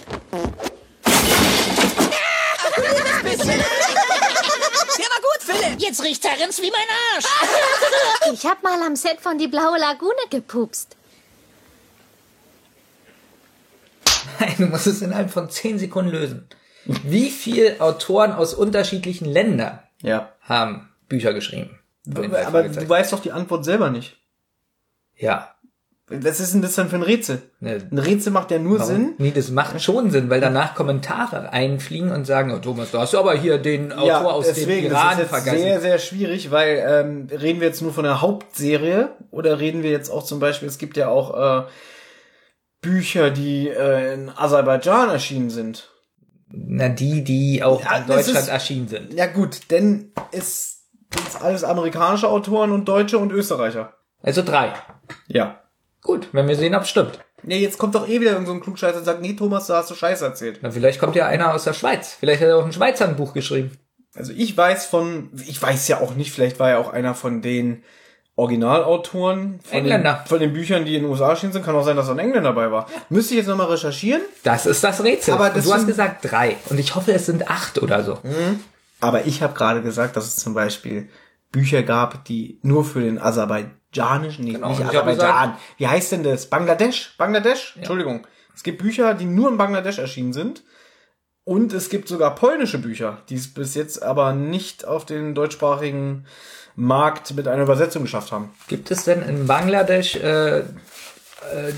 Der 4.99 5.07
war 5.09 5.21
gut, 5.21 5.41
Philipp. 5.41 5.81
Jetzt 5.81 6.03
riecht 6.03 6.23
Terence 6.23 6.61
wie 6.61 6.71
mein 6.71 6.87
Arsch. 7.15 7.25
Ich 8.33 8.47
hab 8.47 8.63
mal 8.63 8.81
am 8.83 8.95
Set 8.97 9.21
von 9.21 9.37
Die 9.37 9.49
Blaue 9.49 9.79
Lagune 9.79 10.15
gepupst. 10.31 10.97
Nein, 14.39 14.55
du 14.59 14.67
musst 14.67 14.87
es 14.87 15.03
innerhalb 15.03 15.31
von 15.31 15.51
10 15.51 15.79
Sekunden 15.81 16.13
lösen. 16.13 16.49
Wie 16.85 17.31
viele 17.31 17.81
Autoren 17.81 18.33
aus 18.33 18.55
unterschiedlichen 18.55 19.27
Ländern 19.27 19.79
Ja. 20.03 20.33
haben 20.41 20.89
Bücher 21.09 21.33
geschrieben? 21.33 21.79
Aber 22.47 22.65
du 22.65 22.89
weißt 22.89 23.13
doch 23.13 23.21
die 23.21 23.33
Antwort 23.33 23.65
selber 23.65 23.91
nicht. 23.91 24.17
ja. 25.17 25.49
Was 26.15 26.41
ist 26.41 26.53
denn 26.53 26.61
das 26.61 26.75
dann 26.75 26.91
für 26.91 26.97
ein 26.97 27.03
Rätsel? 27.03 27.41
Ne. 27.61 27.89
Ein 27.91 27.97
Rätsel 27.99 28.33
macht 28.33 28.51
ja 28.51 28.59
nur 28.59 28.81
Sinn. 28.81 29.15
Nee, 29.17 29.31
das 29.35 29.51
macht 29.51 29.81
schon 29.81 30.11
Sinn, 30.11 30.29
weil 30.29 30.43
danach 30.43 30.75
Kommentare 30.75 31.51
einfliegen 31.55 32.11
und 32.11 32.27
sagen, 32.27 32.53
oh 32.53 32.59
Thomas, 32.59 32.91
du 32.91 32.99
hast 32.99 33.15
aber 33.15 33.33
hier 33.35 33.57
den 33.57 33.93
Autor 33.93 34.35
aus 34.35 34.53
dem 34.53 34.69
Iran 34.69 34.91
das 34.91 35.13
ist 35.15 35.19
jetzt 35.21 35.29
vergessen. 35.31 35.59
sehr, 35.59 35.81
sehr 35.81 35.99
schwierig, 35.99 36.51
weil 36.51 36.85
ähm, 36.87 37.29
reden 37.31 37.61
wir 37.61 37.69
jetzt 37.69 37.81
nur 37.81 37.95
von 37.95 38.05
der 38.05 38.21
Hauptserie 38.21 39.11
oder 39.31 39.59
reden 39.59 39.83
wir 39.83 39.91
jetzt 39.91 40.11
auch 40.11 40.25
zum 40.25 40.39
Beispiel, 40.39 40.69
es 40.69 40.77
gibt 40.77 40.99
ja 40.99 41.09
auch 41.09 41.63
äh, 41.63 41.67
Bücher, 42.83 43.31
die 43.31 43.69
äh, 43.69 44.13
in 44.13 44.29
Aserbaidschan 44.29 45.09
erschienen 45.09 45.49
sind. 45.49 45.92
Na, 46.55 46.89
die, 46.89 47.25
die 47.25 47.63
auch 47.63 47.83
Ja, 47.83 47.99
in 47.99 48.07
Deutschland 48.07 48.39
ist- 48.39 48.49
erschienen 48.49 48.89
sind. 48.89 49.15
Ja 49.15 49.27
gut, 49.27 49.71
denn 49.71 50.13
es 50.33 50.83
sind 51.13 51.43
alles 51.43 51.65
amerikanische 51.65 52.29
Autoren 52.29 52.73
und 52.73 52.87
Deutsche 52.87 53.19
und 53.19 53.33
Österreicher. 53.33 53.95
Also 54.23 54.43
drei. 54.43 54.73
Ja. 55.29 55.61
Gut, 56.03 56.29
wenn 56.33 56.49
wir 56.49 56.57
sehen, 56.57 56.75
ob 56.75 56.83
es 56.83 56.91
stimmt. 56.91 57.19
Ja, 57.45 57.57
jetzt 57.57 57.79
kommt 57.79 57.95
doch 57.95 58.07
eh 58.09 58.21
wieder 58.21 58.33
irgendein 58.33 58.47
so 58.47 58.53
ein 58.55 58.61
Klugscheißer 58.61 58.99
und 58.99 59.05
sagt, 59.05 59.21
nee, 59.21 59.33
Thomas, 59.35 59.67
da 59.67 59.79
hast 59.79 59.91
du 59.91 59.95
Scheiß 59.95 60.21
erzählt. 60.23 60.61
Na, 60.63 60.71
vielleicht 60.71 61.01
kommt 61.01 61.17
ja 61.17 61.27
einer 61.27 61.55
aus 61.55 61.65
der 61.65 61.73
Schweiz. 61.73 62.17
Vielleicht 62.21 62.41
hat 62.41 62.49
er 62.49 62.57
auch 62.59 62.65
ein 62.65 62.73
Schweizer 62.73 63.09
ein 63.09 63.17
Buch 63.17 63.33
geschrieben. 63.35 63.73
Also 64.15 64.33
ich 64.37 64.57
weiß 64.57 64.87
von, 64.87 65.31
ich 65.47 65.61
weiß 65.61 65.89
ja 65.89 66.01
auch 66.01 66.15
nicht, 66.15 66.33
vielleicht 66.33 66.59
war 66.61 66.71
ja 66.71 66.79
auch 66.79 66.93
einer 66.93 67.15
von 67.15 67.41
den 67.41 67.83
Originalautoren 68.43 69.61
von 69.63 69.85
den, 69.85 70.07
von 70.27 70.41
den 70.41 70.53
Büchern, 70.53 70.85
die 70.85 70.97
in 70.97 71.03
den 71.03 71.11
USA 71.11 71.31
erschienen 71.31 71.53
sind. 71.53 71.65
Kann 71.65 71.77
auch 71.77 71.85
sein, 71.85 71.97
dass 71.97 72.09
ein 72.09 72.19
Engländer 72.19 72.51
dabei 72.51 72.73
war. 72.73 72.87
Müsste 73.09 73.35
ich 73.35 73.39
jetzt 73.39 73.47
nochmal 73.47 73.69
recherchieren. 73.69 74.23
Das 74.43 74.67
ist 74.67 74.83
das 74.83 75.03
Rätsel. 75.03 75.35
Aber 75.35 75.51
das 75.51 75.65
du 75.65 75.73
hast 75.73 75.87
gesagt 75.87 76.29
drei. 76.29 76.57
Und 76.69 76.79
ich 76.81 76.95
hoffe, 76.95 77.13
es 77.13 77.27
sind 77.27 77.49
acht 77.49 77.81
oder 77.81 78.03
so. 78.03 78.19
Aber 79.01 79.27
ich 79.27 79.43
habe 79.43 79.55
gerade 79.55 79.81
gesagt, 79.81 80.17
dass 80.17 80.27
es 80.27 80.37
zum 80.37 80.55
Beispiel 80.55 81.09
Bücher 81.53 81.83
gab, 81.85 82.25
die 82.25 82.59
nur 82.63 82.85
für 82.85 83.01
den 83.01 83.21
aserbaidschanischen, 83.21 84.45
nee, 84.45 84.53
Genau, 84.55 84.71
nicht 84.71 84.85
Aserbaidschan. 84.85 85.57
Wie 85.77 85.87
heißt 85.87 86.11
denn 86.13 86.25
das? 86.25 86.47
Bangladesch? 86.47 87.15
Bangladesch? 87.19 87.75
Entschuldigung. 87.77 88.27
Es 88.55 88.63
gibt 88.63 88.83
Bücher, 88.83 89.15
die 89.15 89.27
nur 89.27 89.51
in 89.51 89.57
Bangladesch 89.57 89.99
erschienen 89.99 90.33
sind. 90.33 90.63
Und 91.45 91.73
es 91.73 91.89
gibt 91.91 92.09
sogar 92.09 92.35
polnische 92.35 92.79
Bücher, 92.79 93.19
die 93.29 93.35
es 93.35 93.53
bis 93.53 93.75
jetzt 93.75 94.03
aber 94.03 94.33
nicht 94.33 94.85
auf 94.87 95.05
den 95.05 95.35
deutschsprachigen 95.35 96.25
Markt 96.75 97.35
mit 97.35 97.49
einer 97.49 97.63
Übersetzung 97.63 98.03
geschafft 98.03 98.33
haben. 98.33 98.51
Gibt 98.69 98.91
es 98.91 99.05
denn 99.05 99.23
in 99.23 99.47
Bangladesch 99.47 100.17
äh, 100.17 100.61
äh, 100.61 100.65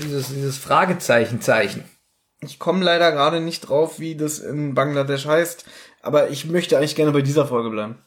dieses, 0.03 0.29
dieses 0.29 0.57
Fragezeichen-Zeichen? 0.57 1.83
Ich 2.41 2.59
komme 2.59 2.83
leider 2.83 3.11
gerade 3.11 3.39
nicht 3.39 3.61
drauf, 3.69 3.99
wie 3.99 4.15
das 4.15 4.39
in 4.39 4.75
Bangladesch 4.75 5.25
heißt, 5.25 5.65
aber 6.01 6.29
ich 6.29 6.45
möchte 6.45 6.77
eigentlich 6.77 6.95
gerne 6.95 7.11
bei 7.11 7.21
dieser 7.21 7.47
Folge 7.47 7.69
bleiben. 7.69 7.97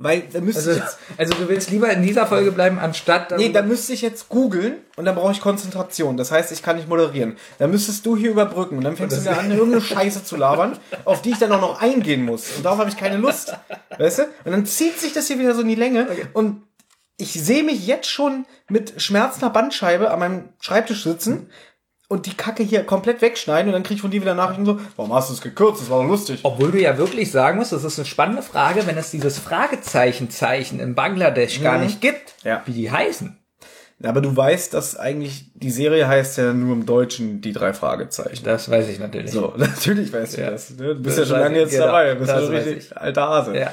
Weil 0.00 0.22
da 0.32 0.40
müsste 0.40 0.60
Also, 0.60 0.70
ich 0.70 0.76
jetzt 0.76 0.98
also 1.16 1.34
du 1.34 1.48
willst 1.48 1.70
lieber 1.70 1.90
in 1.90 2.02
dieser 2.02 2.24
Folge 2.24 2.52
bleiben, 2.52 2.78
anstatt... 2.78 3.36
Nee, 3.36 3.50
da 3.50 3.62
müsste 3.62 3.92
ich 3.92 4.00
jetzt 4.00 4.28
googeln 4.28 4.76
und 4.94 5.04
dann 5.04 5.16
brauche 5.16 5.32
ich 5.32 5.40
Konzentration. 5.40 6.16
Das 6.16 6.30
heißt, 6.30 6.52
ich 6.52 6.62
kann 6.62 6.76
nicht 6.76 6.88
moderieren. 6.88 7.36
Dann 7.58 7.72
müsstest 7.72 8.06
du 8.06 8.16
hier 8.16 8.30
überbrücken 8.30 8.78
und 8.78 8.84
dann 8.84 8.96
fängst 8.96 9.16
du 9.16 9.22
mir 9.22 9.36
an, 9.36 9.50
irgendeine 9.50 9.80
Scheiße 9.80 10.22
zu 10.22 10.36
labern, 10.36 10.78
auf 11.04 11.20
die 11.20 11.30
ich 11.30 11.38
dann 11.38 11.50
auch 11.50 11.60
noch 11.60 11.82
eingehen 11.82 12.24
muss. 12.24 12.56
Und 12.56 12.64
darauf 12.64 12.78
habe 12.78 12.88
ich 12.88 12.96
keine 12.96 13.16
Lust. 13.16 13.56
Weißt 13.98 14.20
du? 14.20 14.22
Und 14.44 14.52
dann 14.52 14.66
zieht 14.66 15.00
sich 15.00 15.12
das 15.12 15.26
hier 15.26 15.40
wieder 15.40 15.56
so 15.56 15.62
in 15.62 15.68
die 15.68 15.74
Länge 15.74 16.06
und 16.32 16.62
ich 17.16 17.32
sehe 17.32 17.64
mich 17.64 17.84
jetzt 17.84 18.08
schon 18.08 18.46
mit 18.68 19.02
schmerzender 19.02 19.50
Bandscheibe 19.50 20.12
an 20.12 20.20
meinem 20.20 20.48
Schreibtisch 20.60 21.02
sitzen 21.02 21.50
und 22.08 22.24
die 22.26 22.34
Kacke 22.34 22.62
hier 22.62 22.84
komplett 22.84 23.20
wegschneiden 23.20 23.68
und 23.68 23.74
dann 23.74 23.82
kriege 23.82 23.96
ich 23.96 24.00
von 24.00 24.10
dir 24.10 24.22
wieder 24.22 24.34
Nachrichten 24.34 24.64
so, 24.64 24.80
warum 24.96 25.12
hast 25.12 25.28
du 25.28 25.34
es 25.34 25.40
gekürzt? 25.42 25.82
Das 25.82 25.90
war 25.90 26.02
doch 26.02 26.08
lustig. 26.08 26.40
Obwohl 26.42 26.70
du 26.72 26.80
ja 26.80 26.96
wirklich 26.96 27.30
sagen 27.30 27.58
musst, 27.58 27.72
das 27.72 27.84
ist 27.84 27.98
eine 27.98 28.06
spannende 28.06 28.42
Frage, 28.42 28.86
wenn 28.86 28.96
es 28.96 29.10
dieses 29.10 29.38
Fragezeichen-Zeichen 29.38 30.80
in 30.80 30.94
Bangladesch 30.94 31.60
gar 31.62 31.78
nicht 31.78 32.00
gibt, 32.00 32.34
Ja. 32.44 32.62
wie 32.66 32.72
die 32.72 32.90
heißen. 32.90 33.36
Aber 34.02 34.20
du 34.20 34.34
weißt, 34.36 34.74
dass 34.74 34.96
eigentlich 34.96 35.50
die 35.54 35.72
Serie 35.72 36.06
heißt 36.06 36.38
ja 36.38 36.52
nur 36.52 36.72
im 36.72 36.86
Deutschen 36.86 37.40
die 37.40 37.52
drei 37.52 37.72
Fragezeichen. 37.72 38.44
Das 38.44 38.70
weiß 38.70 38.88
ich 38.88 39.00
natürlich. 39.00 39.32
So, 39.32 39.54
natürlich 39.58 40.12
weißt 40.12 40.36
du 40.36 40.40
Ja. 40.40 40.50
das. 40.52 40.70
Ne? 40.70 40.94
Du 40.94 41.02
bist 41.02 41.18
Das 41.18 41.28
ja 41.28 41.34
schon 41.34 41.42
lange 41.42 41.58
jetzt 41.58 41.72
genau. 41.72 41.86
dabei. 41.86 42.12
Du 42.14 42.20
bist 42.20 42.30
Das 42.30 42.42
ja 42.44 42.48
richtig 42.48 42.76
ich. 42.90 42.96
alter 42.96 43.22
Hase. 43.28 43.58
Ja. 43.58 43.72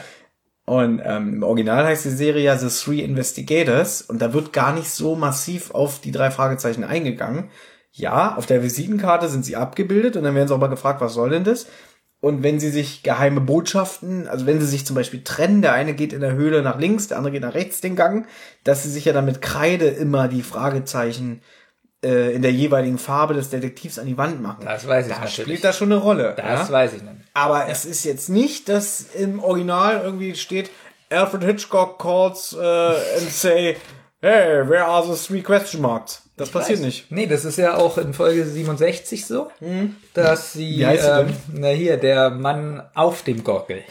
Und 0.66 1.00
ähm, 1.06 1.36
im 1.36 1.44
Original 1.44 1.86
heißt 1.86 2.06
die 2.06 2.10
Serie 2.10 2.44
ja 2.44 2.58
The 2.58 2.70
Three 2.70 3.02
Investigators 3.02 4.02
und 4.02 4.20
da 4.20 4.34
wird 4.34 4.52
gar 4.52 4.74
nicht 4.74 4.90
so 4.90 5.16
massiv 5.16 5.70
auf 5.76 6.02
die 6.02 6.12
drei 6.12 6.32
Fragezeichen 6.32 6.84
eingegangen. 6.84 7.50
Ja, 7.98 8.36
auf 8.36 8.46
der 8.46 8.62
Visitenkarte 8.62 9.30
sind 9.30 9.46
sie 9.46 9.56
abgebildet 9.56 10.18
und 10.18 10.24
dann 10.24 10.36
werden 10.36 10.50
sie 10.50 10.54
auch 10.54 10.60
mal 10.60 10.68
gefragt, 10.68 11.00
was 11.00 11.14
soll 11.14 11.30
denn 11.30 11.46
das? 11.46 11.68
Und 12.20 12.44
wenn 12.44 12.60
sie 12.60 12.70
sich 12.70 13.04
geheime 13.04 13.40
Botschaften, 13.40 14.28
also 14.28 14.46
wenn 14.46 14.60
sie 14.60 14.68
sich 14.68 14.86
zum 14.86 14.96
Beispiel 14.96 15.24
trennen, 15.24 15.62
der 15.62 15.74
eine 15.74 15.94
geht 15.94 16.12
in 16.12 16.22
der 16.22 16.34
Höhle 16.34 16.62
nach 16.62 16.78
links, 16.78 17.08
der 17.08 17.18
andere 17.18 17.32
geht 17.32 17.44
nach 17.44 17.54
rechts 17.54 17.80
den 17.82 17.96
Gang, 17.96 18.28
dass 18.66 18.84
sie 18.84 18.90
sich 18.90 19.06
ja 19.06 19.14
dann 19.14 19.26
mit 19.26 19.42
Kreide 19.42 19.88
immer 19.88 20.28
die 20.28 20.42
Fragezeichen 20.42 21.42
äh, 22.04 22.34
in 22.34 22.42
der 22.42 22.52
jeweiligen 22.52 22.98
Farbe 22.98 23.34
des 23.34 23.50
Detektivs 23.50 23.98
an 23.98 24.08
die 24.08 24.18
Wand 24.18 24.42
machen. 24.42 24.66
Das 24.66 24.86
weiß 24.88 25.08
ich 25.08 25.14
da 25.14 25.20
natürlich. 25.20 25.44
spielt 25.44 25.64
das 25.64 25.78
schon 25.78 25.92
eine 25.92 26.02
Rolle. 26.02 26.34
Das 26.36 26.68
ja? 26.68 26.74
weiß 26.74 26.94
ich 26.96 27.02
nicht. 27.02 27.16
Aber 27.34 27.70
es 27.70 27.86
ist 27.86 28.04
jetzt 28.04 28.28
nicht, 28.28 28.68
dass 28.68 29.06
im 29.14 29.42
Original 29.42 30.02
irgendwie 30.04 30.36
steht, 30.36 30.70
Alfred 31.10 31.44
Hitchcock 31.44 31.98
calls 32.00 32.54
äh, 32.54 32.66
and 32.66 33.30
say, 33.30 33.78
hey, 34.22 34.68
where 34.68 34.86
are 34.86 35.06
the 35.06 35.16
three 35.16 35.42
question 35.42 35.82
marks? 35.82 36.25
Das 36.38 36.50
passiert 36.50 36.82
nicht. 36.82 37.12
Nee, 37.12 37.28
das 37.28 37.46
ist 37.46 37.58
ja 37.58 37.78
auch 37.78 37.98
in 37.98 38.14
Folge 38.14 38.46
67 38.46 39.26
so, 39.26 39.50
dass 40.14 40.54
sie, 40.54 40.80
Wie 40.80 40.86
heißt 40.86 41.04
sie 41.04 41.10
ähm, 41.10 41.34
na 41.54 41.70
hier, 41.70 41.98
der 41.98 42.30
Mann 42.30 42.84
auf 42.94 43.24
dem 43.24 43.44
Gockel. 43.44 43.84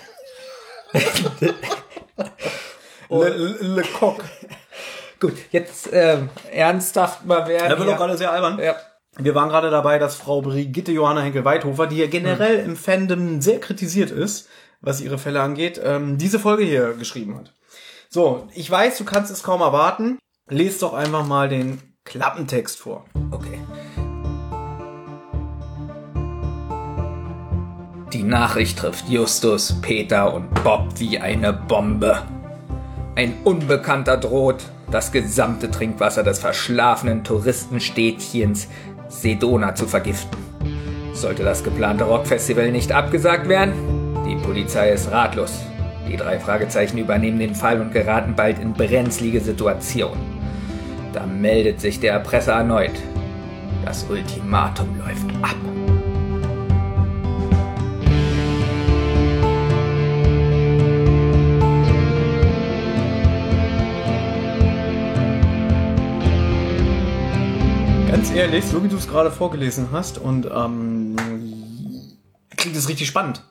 Le, 3.08 3.28
Le, 3.28 3.56
Le 3.60 3.82
Coq. 3.98 4.22
Gut, 5.20 5.34
jetzt 5.52 5.88
ähm, 5.92 6.28
ernsthaft 6.52 7.24
mal 7.24 7.46
werden. 7.48 7.70
Da 7.70 7.78
wird 7.78 7.88
auch 7.88 7.96
gerade 7.96 8.18
sehr 8.18 8.30
albern. 8.30 8.58
Ja. 8.58 8.76
Wir 9.16 9.34
waren 9.34 9.48
gerade 9.48 9.70
dabei, 9.70 9.98
dass 9.98 10.16
Frau 10.16 10.42
Brigitte 10.42 10.92
Johanna 10.92 11.22
Henkel-Weithofer, 11.22 11.86
die 11.86 11.98
ja 11.98 12.08
generell 12.08 12.58
im 12.58 12.76
Fandom 12.76 13.40
sehr 13.40 13.60
kritisiert 13.60 14.10
ist, 14.10 14.48
was 14.80 15.00
ihre 15.00 15.18
Fälle 15.18 15.40
angeht, 15.40 15.80
ähm, 15.82 16.18
diese 16.18 16.38
Folge 16.38 16.64
hier 16.64 16.94
geschrieben 16.94 17.36
hat. 17.36 17.54
So, 18.10 18.48
ich 18.54 18.70
weiß, 18.70 18.98
du 18.98 19.04
kannst 19.04 19.30
es 19.30 19.42
kaum 19.42 19.60
erwarten. 19.60 20.18
Lest 20.48 20.82
doch 20.82 20.92
einfach 20.92 21.24
mal 21.24 21.48
den 21.48 21.93
Klappentext 22.04 22.78
vor. 22.78 23.04
Okay. 23.30 23.58
Die 28.12 28.22
Nachricht 28.22 28.78
trifft 28.78 29.08
Justus, 29.08 29.80
Peter 29.80 30.32
und 30.32 30.52
Bob 30.62 30.88
wie 30.98 31.18
eine 31.18 31.52
Bombe. 31.52 32.22
Ein 33.16 33.34
Unbekannter 33.42 34.16
droht, 34.16 34.64
das 34.90 35.10
gesamte 35.10 35.70
Trinkwasser 35.70 36.22
des 36.22 36.38
verschlafenen 36.38 37.24
Touristenstädtchens 37.24 38.68
Sedona 39.08 39.74
zu 39.74 39.86
vergiften. 39.86 40.38
Sollte 41.14 41.42
das 41.42 41.64
geplante 41.64 42.04
Rockfestival 42.04 42.70
nicht 42.70 42.92
abgesagt 42.92 43.48
werden? 43.48 43.72
Die 44.28 44.36
Polizei 44.36 44.90
ist 44.90 45.10
ratlos. 45.10 45.58
Die 46.08 46.16
drei 46.16 46.38
Fragezeichen 46.38 46.98
übernehmen 46.98 47.38
den 47.38 47.54
Fall 47.54 47.80
und 47.80 47.92
geraten 47.92 48.34
bald 48.36 48.58
in 48.58 48.74
brenzlige 48.74 49.40
Situation. 49.40 50.33
Da 51.14 51.26
meldet 51.26 51.80
sich 51.80 52.00
der 52.00 52.12
Erpresser 52.12 52.54
erneut. 52.54 52.90
Das 53.84 54.04
Ultimatum 54.10 54.98
läuft 54.98 55.30
ab. 55.42 55.54
Ganz 68.08 68.32
ehrlich, 68.34 68.64
so 68.64 68.82
wie 68.82 68.88
du 68.88 68.96
es 68.96 69.06
gerade 69.06 69.30
vorgelesen 69.30 69.90
hast 69.92 70.18
und 70.18 70.46
ähm, 70.46 71.14
klingt 72.56 72.76
es 72.76 72.88
richtig 72.88 73.06
spannend. 73.06 73.44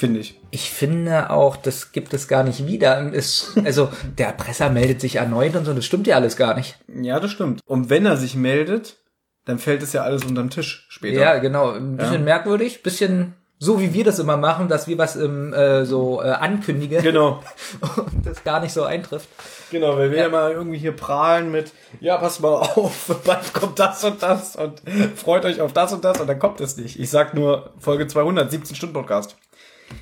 Finde 0.00 0.20
ich. 0.20 0.40
Ich 0.50 0.70
finde 0.70 1.28
auch, 1.28 1.58
das 1.58 1.92
gibt 1.92 2.14
es 2.14 2.26
gar 2.26 2.42
nicht 2.42 2.66
wieder. 2.66 3.12
Es, 3.12 3.52
also, 3.66 3.90
der 4.16 4.28
Erpresser 4.28 4.70
meldet 4.70 4.98
sich 4.98 5.16
erneut 5.16 5.54
und 5.56 5.66
so, 5.66 5.74
das 5.74 5.84
stimmt 5.84 6.06
ja 6.06 6.16
alles 6.16 6.38
gar 6.38 6.54
nicht. 6.54 6.78
Ja, 6.88 7.20
das 7.20 7.32
stimmt. 7.32 7.60
Und 7.66 7.90
wenn 7.90 8.06
er 8.06 8.16
sich 8.16 8.34
meldet, 8.34 8.96
dann 9.44 9.58
fällt 9.58 9.82
es 9.82 9.92
ja 9.92 10.00
alles 10.00 10.24
unterm 10.24 10.48
Tisch 10.48 10.86
später. 10.88 11.20
Ja, 11.20 11.36
genau. 11.36 11.72
Ein 11.72 11.98
bisschen 11.98 12.24
merkwürdig, 12.24 12.82
bisschen 12.82 13.34
so 13.58 13.78
wie 13.78 13.92
wir 13.92 14.04
das 14.04 14.18
immer 14.18 14.38
machen, 14.38 14.68
dass 14.68 14.88
wir 14.88 14.96
was 14.96 15.16
im, 15.16 15.52
äh, 15.52 15.84
so 15.84 16.22
äh, 16.22 16.30
ankündigen 16.30 17.02
Genau. 17.02 17.42
und 17.96 18.24
das 18.24 18.42
gar 18.42 18.60
nicht 18.60 18.72
so 18.72 18.84
eintrifft. 18.84 19.28
Genau, 19.70 19.98
weil 19.98 20.10
wir 20.12 20.18
ja. 20.18 20.28
mal 20.30 20.52
irgendwie 20.52 20.78
hier 20.78 20.92
prahlen 20.92 21.50
mit, 21.50 21.72
ja, 22.00 22.16
passt 22.16 22.40
mal 22.40 22.54
auf, 22.54 23.20
bald 23.26 23.52
kommt 23.52 23.78
das 23.78 24.02
und 24.02 24.22
das 24.22 24.56
und 24.56 24.80
freut 25.14 25.44
euch 25.44 25.60
auf 25.60 25.74
das 25.74 25.92
und 25.92 26.06
das 26.06 26.22
und 26.22 26.26
dann 26.26 26.38
kommt 26.38 26.62
es 26.62 26.78
nicht. 26.78 26.98
Ich 26.98 27.10
sag 27.10 27.34
nur 27.34 27.74
Folge 27.78 28.06
200, 28.06 28.50
17 28.50 28.76
Stunden 28.76 28.94
Podcast. 28.94 29.36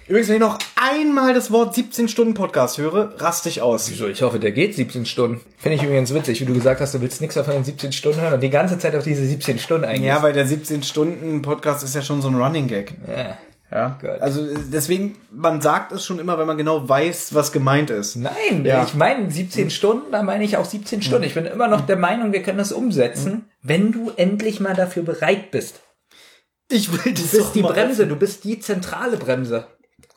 Übrigens, 0.07 0.29
wenn 0.29 0.37
ich 0.37 0.41
noch 0.41 0.59
einmal 0.77 1.35
das 1.35 1.51
Wort 1.51 1.75
17 1.75 2.09
Stunden 2.09 2.35
Podcast 2.35 2.79
höre, 2.79 3.13
raste 3.21 3.49
ich 3.49 3.61
aus. 3.63 3.91
Wieso? 3.91 4.07
Ich 4.09 4.23
hoffe, 4.23 4.39
der 4.39 4.53
geht 4.53 4.75
17 4.75 5.05
Stunden. 5.07 5.41
Finde 5.59 5.77
ich 5.77 5.83
übrigens 5.83 6.15
witzig, 6.15 6.41
wie 6.41 6.47
du 6.47 6.55
gesagt 6.55 6.81
hast, 6.81 6.95
du 6.95 7.01
willst 7.01 7.21
nichts 7.21 7.35
davon 7.35 7.55
in 7.57 7.65
17 7.65 7.93
Stunden 7.93 8.21
hören 8.21 8.35
und 8.35 8.41
die 8.43 8.51
ganze 8.51 8.79
Zeit 8.79 8.95
auf 8.97 9.05
diese 9.05 9.25
17 9.27 9.59
Stunden 9.59 9.85
eigentlich. 9.85 10.03
Ja, 10.07 10.23
weil 10.23 10.33
der 10.33 10.47
17 10.47 10.83
Stunden 10.83 11.43
Podcast 11.43 11.85
ist 11.85 11.95
ja 11.95 12.03
schon 12.03 12.23
so 12.23 12.29
ein 12.29 12.35
Running 12.35 12.67
Gag. 12.69 12.95
ja. 13.09 13.37
Ja. 13.71 13.99
Gut. 14.01 14.09
Also 14.23 14.47
deswegen, 14.73 15.17
man 15.31 15.61
sagt 15.61 15.93
es 15.93 16.03
schon 16.03 16.19
immer, 16.19 16.39
wenn 16.39 16.47
man 16.47 16.57
genau 16.57 16.89
weiß, 16.89 17.35
was 17.35 17.53
gemeint 17.53 17.91
ist. 17.91 18.17
Nein, 18.17 18.65
Ja. 18.65 18.83
ich 18.83 18.95
meine 18.95 19.31
17 19.31 19.69
Stunden, 19.69 20.11
da 20.11 20.23
meine 20.23 20.43
ich 20.43 20.57
auch 20.57 20.65
17 20.65 21.03
Stunden. 21.03 21.25
Ich 21.25 21.35
bin 21.35 21.45
immer 21.45 21.69
noch 21.69 21.83
der 21.83 21.97
Meinung, 21.97 22.33
wir 22.33 22.43
können 22.43 22.57
das 22.57 22.73
umsetzen, 22.73 23.45
wenn 23.63 23.93
du 23.93 24.11
endlich 24.17 24.61
mal 24.61 24.75
dafür 24.75 25.03
bereit 25.03 25.51
bist. 25.51 25.81
Ich 26.71 26.91
will 26.93 27.13
das 27.13 27.31
Du 27.31 27.37
bist 27.39 27.55
die 27.55 27.61
Bremse, 27.63 28.07
du 28.07 28.17
bist 28.17 28.45
die 28.45 28.59
zentrale 28.59 29.19
Bremse. 29.19 29.67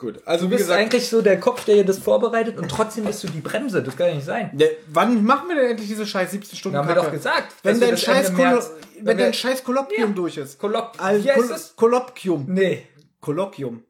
Gut. 0.01 0.19
Also 0.25 0.45
Du 0.45 0.49
bist 0.49 0.63
gesagt, 0.63 0.79
eigentlich 0.81 1.07
so 1.07 1.21
der 1.21 1.39
Kopf, 1.39 1.63
der 1.65 1.75
dir 1.75 1.85
das 1.85 1.99
vorbereitet 1.99 2.57
und 2.57 2.69
trotzdem 2.69 3.05
bist 3.05 3.23
du 3.23 3.27
die 3.27 3.39
Bremse. 3.39 3.83
Das 3.83 3.95
kann 3.95 4.07
ja 4.07 4.15
nicht 4.15 4.25
sein. 4.25 4.49
Ja, 4.57 4.65
wann 4.87 5.23
machen 5.23 5.47
wir 5.47 5.55
denn 5.57 5.69
endlich 5.71 5.89
diese 5.89 6.07
scheiß 6.07 6.31
17 6.31 6.57
Stunden? 6.57 6.75
Haben 6.79 6.87
wir 6.87 6.95
doch 6.95 7.11
gesagt, 7.11 7.53
Wenn 7.61 7.79
dein 7.79 7.95
scheiß, 7.95 8.31
März- 8.31 8.71
wenn 8.97 9.05
wenn 9.05 9.17
dein 9.19 9.27
wir- 9.27 9.33
scheiß 9.33 9.63
Kolloquium 9.63 10.09
Ja. 10.09 10.15
durch 10.15 10.37
ist. 10.37 10.59
Kolloq- 10.59 10.97
Also, 10.97 11.23
Wie 11.23 11.29
heißt 11.29 11.39
Kol 11.47 11.51
es? 11.55 11.75
Kolloquium. 11.75 12.45
Nee. 12.49 12.87
Kolloquium. 13.19 13.83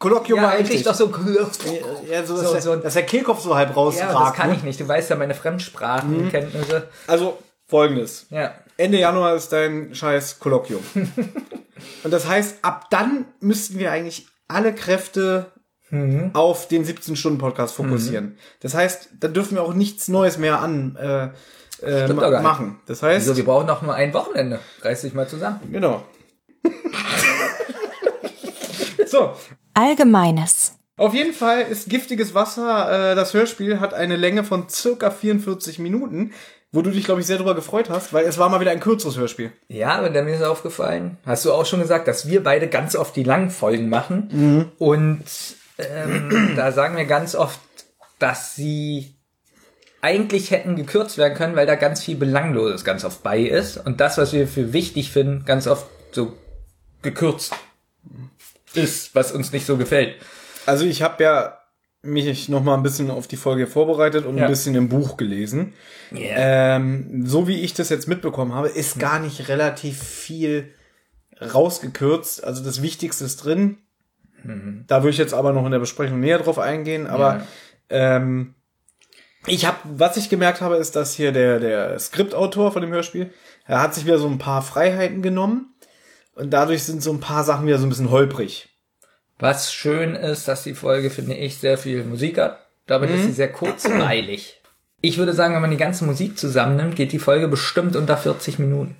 Kolloquium 0.00 0.38
Ja, 0.38 0.42
war 0.46 0.50
eigentlich 0.54 0.82
doch 0.82 0.94
so. 0.94 1.12
Ja, 2.10 2.26
so, 2.26 2.34
So- 2.36 2.42
dass, 2.42 2.52
der, 2.52 2.62
so- 2.62 2.76
dass 2.76 2.94
der 2.94 3.06
Kehlkopf 3.06 3.40
so 3.40 3.54
halb 3.54 3.76
rausragt. 3.76 4.12
Ja, 4.12 4.24
das 4.26 4.34
kann 4.34 4.50
ne? 4.50 4.56
ich 4.56 4.64
nicht. 4.64 4.80
Du 4.80 4.88
weißt 4.88 5.08
ja 5.10 5.14
meine 5.16 5.34
Fremdsprachenkenntnisse. 5.34 6.88
Also, 7.06 7.38
folgendes. 7.68 8.26
Ja. 8.30 8.52
Ende 8.76 8.98
Januar 8.98 9.36
ist 9.36 9.52
dein 9.52 9.94
scheiß 9.94 10.40
Kolloquium. 10.40 10.82
Und 12.02 12.10
das 12.10 12.26
heißt, 12.26 12.56
ab 12.62 12.90
dann 12.90 13.26
müssten 13.40 13.78
wir 13.78 13.92
eigentlich 13.92 14.26
alle 14.48 14.74
Kräfte 14.74 15.52
Mhm. 15.90 16.30
auf 16.34 16.66
den 16.66 16.84
17-Stunden-Podcast 16.84 17.76
fokussieren. 17.76 18.36
Das 18.60 18.74
heißt, 18.74 19.10
dann 19.20 19.32
dürfen 19.32 19.54
wir 19.54 19.62
auch 19.62 19.72
nichts 19.72 20.08
Neues 20.08 20.36
mehr 20.36 20.58
an 20.60 20.96
äh, 20.96 21.28
äh, 21.86 22.12
ma- 22.12 22.40
machen. 22.42 22.80
Das 22.86 23.04
heißt, 23.04 23.28
Also 23.28 23.36
wir 23.36 23.44
brauchen 23.44 23.68
noch 23.68 23.82
nur 23.82 23.94
ein 23.94 24.12
Wochenende. 24.12 24.58
Reiß 24.82 25.02
dich 25.02 25.14
mal 25.14 25.28
zusammen. 25.28 25.60
genau. 25.70 26.02
so, 29.06 29.32
Allgemeines. 29.74 30.72
Auf 30.96 31.12
jeden 31.12 31.34
Fall 31.34 31.60
ist 31.62 31.90
Giftiges 31.90 32.34
Wasser, 32.34 33.12
äh, 33.12 33.14
das 33.14 33.34
Hörspiel, 33.34 33.80
hat 33.80 33.92
eine 33.92 34.16
Länge 34.16 34.44
von 34.44 34.68
circa 34.70 35.10
44 35.10 35.78
Minuten, 35.78 36.32
wo 36.76 36.82
du 36.82 36.90
dich, 36.90 37.04
glaube 37.04 37.22
ich, 37.22 37.26
sehr 37.26 37.38
drüber 37.38 37.54
gefreut 37.54 37.88
hast, 37.88 38.12
weil 38.12 38.26
es 38.26 38.36
war 38.36 38.50
mal 38.50 38.60
wieder 38.60 38.70
ein 38.70 38.80
kürzeres 38.80 39.16
Hörspiel. 39.16 39.50
Ja, 39.66 39.94
aber 39.94 40.10
mir 40.10 40.34
ist 40.34 40.42
aufgefallen, 40.42 41.16
hast 41.24 41.46
du 41.46 41.52
auch 41.52 41.64
schon 41.64 41.80
gesagt, 41.80 42.06
dass 42.06 42.28
wir 42.28 42.42
beide 42.42 42.68
ganz 42.68 42.94
oft 42.94 43.16
die 43.16 43.22
langen 43.22 43.48
Folgen 43.48 43.88
machen. 43.88 44.28
Und 44.78 45.24
ähm, 45.78 46.52
da 46.56 46.72
sagen 46.72 46.94
wir 46.98 47.06
ganz 47.06 47.34
oft, 47.34 47.58
dass 48.18 48.54
sie 48.54 49.14
eigentlich 50.02 50.50
hätten 50.50 50.76
gekürzt 50.76 51.16
werden 51.16 51.34
können, 51.34 51.56
weil 51.56 51.66
da 51.66 51.76
ganz 51.76 52.02
viel 52.02 52.16
Belangloses 52.16 52.84
ganz 52.84 53.06
oft 53.06 53.22
bei 53.22 53.40
ist. 53.40 53.78
Und 53.78 54.00
das, 54.02 54.18
was 54.18 54.34
wir 54.34 54.46
für 54.46 54.74
wichtig 54.74 55.10
finden, 55.10 55.46
ganz 55.46 55.66
oft 55.66 55.86
so 56.12 56.34
gekürzt 57.00 57.54
ist, 58.74 59.14
was 59.14 59.32
uns 59.32 59.50
nicht 59.50 59.64
so 59.64 59.78
gefällt. 59.78 60.16
Also 60.66 60.84
ich 60.84 61.00
habe 61.00 61.24
ja 61.24 61.58
mich 62.06 62.48
noch 62.48 62.62
mal 62.62 62.74
ein 62.76 62.82
bisschen 62.82 63.10
auf 63.10 63.26
die 63.28 63.36
Folge 63.36 63.66
vorbereitet 63.66 64.24
und 64.26 64.36
Ja. 64.38 64.44
ein 64.44 64.50
bisschen 64.50 64.74
im 64.74 64.88
Buch 64.88 65.16
gelesen. 65.16 65.72
Ähm, 66.14 67.24
so 67.26 67.48
wie 67.48 67.60
ich 67.60 67.74
das 67.74 67.88
jetzt 67.88 68.08
mitbekommen 68.08 68.54
habe, 68.54 68.68
ist 68.68 68.98
gar 68.98 69.18
nicht 69.18 69.48
relativ 69.48 70.02
viel 70.02 70.72
rausgekürzt. 71.40 72.44
Also 72.44 72.64
das 72.64 72.82
Wichtigste 72.82 73.24
ist 73.24 73.38
drin. 73.44 73.78
Da 74.86 75.02
würde 75.02 75.10
ich 75.10 75.18
jetzt 75.18 75.34
aber 75.34 75.52
noch 75.52 75.64
in 75.64 75.72
der 75.72 75.80
Besprechung 75.80 76.20
näher 76.20 76.38
drauf 76.38 76.58
eingehen. 76.60 77.06
Aber 77.08 77.44
ähm, 77.90 78.54
ich 79.46 79.66
habe, 79.66 79.76
was 79.84 80.16
ich 80.16 80.28
gemerkt 80.28 80.60
habe, 80.60 80.76
ist, 80.76 80.94
dass 80.94 81.14
hier 81.14 81.32
der 81.32 81.58
der 81.58 81.98
Skriptautor 81.98 82.70
von 82.72 82.82
dem 82.82 82.92
Hörspiel, 82.92 83.30
er 83.66 83.80
hat 83.80 83.94
sich 83.94 84.04
wieder 84.04 84.18
so 84.18 84.28
ein 84.28 84.38
paar 84.38 84.62
Freiheiten 84.62 85.20
genommen 85.22 85.74
und 86.34 86.50
dadurch 86.50 86.84
sind 86.84 87.02
so 87.02 87.12
ein 87.12 87.18
paar 87.20 87.42
Sachen 87.42 87.66
wieder 87.66 87.78
so 87.78 87.86
ein 87.86 87.88
bisschen 87.88 88.10
holprig. 88.10 88.68
Was 89.38 89.72
schön 89.72 90.14
ist, 90.14 90.48
dass 90.48 90.62
die 90.62 90.74
Folge, 90.74 91.10
finde 91.10 91.34
ich, 91.34 91.58
sehr 91.58 91.76
viel 91.78 92.04
Musik 92.04 92.38
hat. 92.38 92.58
Damit 92.86 93.10
Mhm. 93.10 93.16
ist 93.16 93.22
sie 93.26 93.32
sehr 93.32 93.52
kurzweilig. 93.52 94.60
Ich 95.02 95.18
würde 95.18 95.32
sagen, 95.34 95.54
wenn 95.54 95.60
man 95.60 95.70
die 95.70 95.76
ganze 95.76 96.04
Musik 96.04 96.38
zusammennimmt, 96.38 96.96
geht 96.96 97.12
die 97.12 97.18
Folge 97.18 97.48
bestimmt 97.48 97.96
unter 97.96 98.16
40 98.16 98.58
Minuten. 98.58 98.96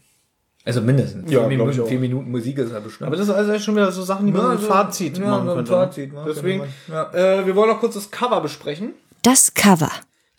Also 0.64 0.80
mindestens. 0.80 1.30
Ja, 1.30 1.40
vier, 1.40 1.48
Minuten, 1.48 1.80
auch. 1.80 1.88
vier 1.88 2.00
Minuten 2.00 2.30
Musik 2.30 2.58
ist 2.58 2.72
ja 2.72 2.80
bestimmt. 2.80 3.06
Aber 3.06 3.16
das 3.16 3.28
ist 3.28 3.34
also 3.34 3.58
schon 3.60 3.76
wieder 3.76 3.90
so 3.92 4.02
Sachen, 4.02 4.26
die 4.26 4.32
man 4.32 4.42
Ja, 4.42 4.56
so 4.58 4.66
ein 4.66 4.68
Fazit 4.72 5.16
ja, 5.18 5.24
machen 5.24 5.46
könnte. 5.48 5.70
Fazit 5.72 6.12
machen 6.12 6.26
Deswegen, 6.34 6.64
man, 6.88 7.14
äh, 7.14 7.46
wir 7.46 7.54
wollen 7.54 7.70
noch 7.70 7.78
kurz 7.80 7.94
das 7.94 8.10
Cover 8.10 8.40
besprechen, 8.40 8.92
Das 9.22 9.54
Cover. 9.54 9.90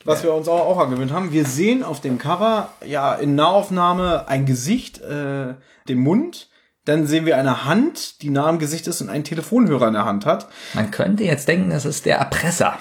was 0.03 0.23
wir 0.23 0.33
uns 0.33 0.47
auch, 0.49 0.59
auch 0.65 0.77
angewöhnt 0.79 1.11
haben. 1.13 1.31
Wir 1.31 1.45
sehen 1.45 1.81
auf 1.83 2.01
dem 2.01 2.17
Cover 2.17 2.69
ja 2.85 3.15
in 3.15 3.35
Nahaufnahme 3.35 4.27
ein 4.27 4.45
Gesicht, 4.45 4.99
äh, 5.01 5.53
den 5.87 5.97
Mund. 5.99 6.49
Dann 6.87 7.05
sehen 7.07 7.25
wir 7.25 7.37
eine 7.37 7.65
Hand, 7.65 8.21
die 8.21 8.29
nah 8.29 8.47
am 8.47 8.59
Gesicht 8.59 8.87
ist 8.87 9.01
und 9.01 9.09
einen 9.09 9.23
Telefonhörer 9.23 9.87
in 9.87 9.93
der 9.93 10.05
Hand 10.05 10.25
hat. 10.25 10.47
man 10.73 10.89
könnte 10.91 11.23
jetzt 11.23 11.47
denken, 11.47 11.69
das 11.69 11.85
ist 11.85 12.05
der 12.05 12.17
Erpresser. 12.17 12.77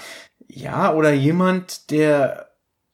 Ja, 0.49 0.93
oder 0.93 1.13
jemand, 1.13 1.91
der 1.91 2.47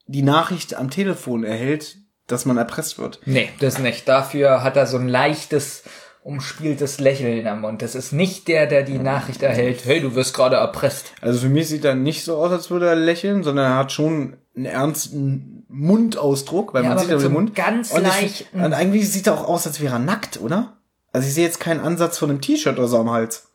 die 0.07 0.23
Nachricht 0.23 0.75
am 0.75 0.89
Telefon 0.89 1.43
erhält, 1.43 1.97
dass 2.27 2.45
man 2.45 2.57
erpresst 2.57 2.97
wird. 2.99 3.19
Nee, 3.25 3.49
das 3.59 3.79
nicht. 3.79 4.07
Dafür 4.07 4.63
hat 4.63 4.75
er 4.75 4.87
so 4.87 4.97
ein 4.97 5.07
leichtes, 5.07 5.83
umspieltes 6.23 6.99
Lächeln 6.99 7.47
am 7.47 7.61
Mund. 7.61 7.81
Das 7.81 7.95
ist 7.95 8.11
nicht 8.11 8.47
der, 8.47 8.65
der 8.65 8.83
die 8.83 8.97
Nachricht 8.97 9.43
erhält, 9.43 9.85
hey, 9.85 10.01
du 10.01 10.15
wirst 10.15 10.33
gerade 10.33 10.55
erpresst. 10.55 11.13
Also 11.21 11.39
für 11.39 11.49
mich 11.49 11.67
sieht 11.67 11.85
er 11.85 11.95
nicht 11.95 12.23
so 12.23 12.37
aus, 12.37 12.51
als 12.51 12.69
würde 12.71 12.87
er 12.87 12.95
lächeln, 12.95 13.43
sondern 13.43 13.65
er 13.71 13.77
hat 13.77 13.91
schon 13.91 14.37
einen 14.55 14.65
ernsten 14.65 15.65
Mundausdruck, 15.67 16.73
weil 16.73 16.83
Ja, 16.83 16.89
man 16.89 16.97
aber 16.97 17.01
sieht 17.05 17.11
ja 17.11 17.17
den 17.17 17.23
so 17.23 17.29
Mund. 17.29 17.55
ganz 17.55 17.91
und, 17.91 18.03
leichten- 18.03 18.59
und 18.61 18.73
eigentlich 18.73 19.11
sieht 19.11 19.27
er 19.27 19.33
auch 19.33 19.47
aus, 19.47 19.67
als 19.67 19.81
wäre 19.81 19.95
er 19.95 19.99
nackt, 19.99 20.39
oder? 20.39 20.73
Also 21.13 21.27
ich 21.27 21.33
sehe 21.33 21.45
jetzt 21.45 21.59
keinen 21.59 21.79
Ansatz 21.79 22.17
von 22.17 22.29
einem 22.29 22.41
T-Shirt 22.41 22.77
oder 22.77 22.87
so 22.87 22.97
am 22.97 23.11
Hals. 23.11 23.47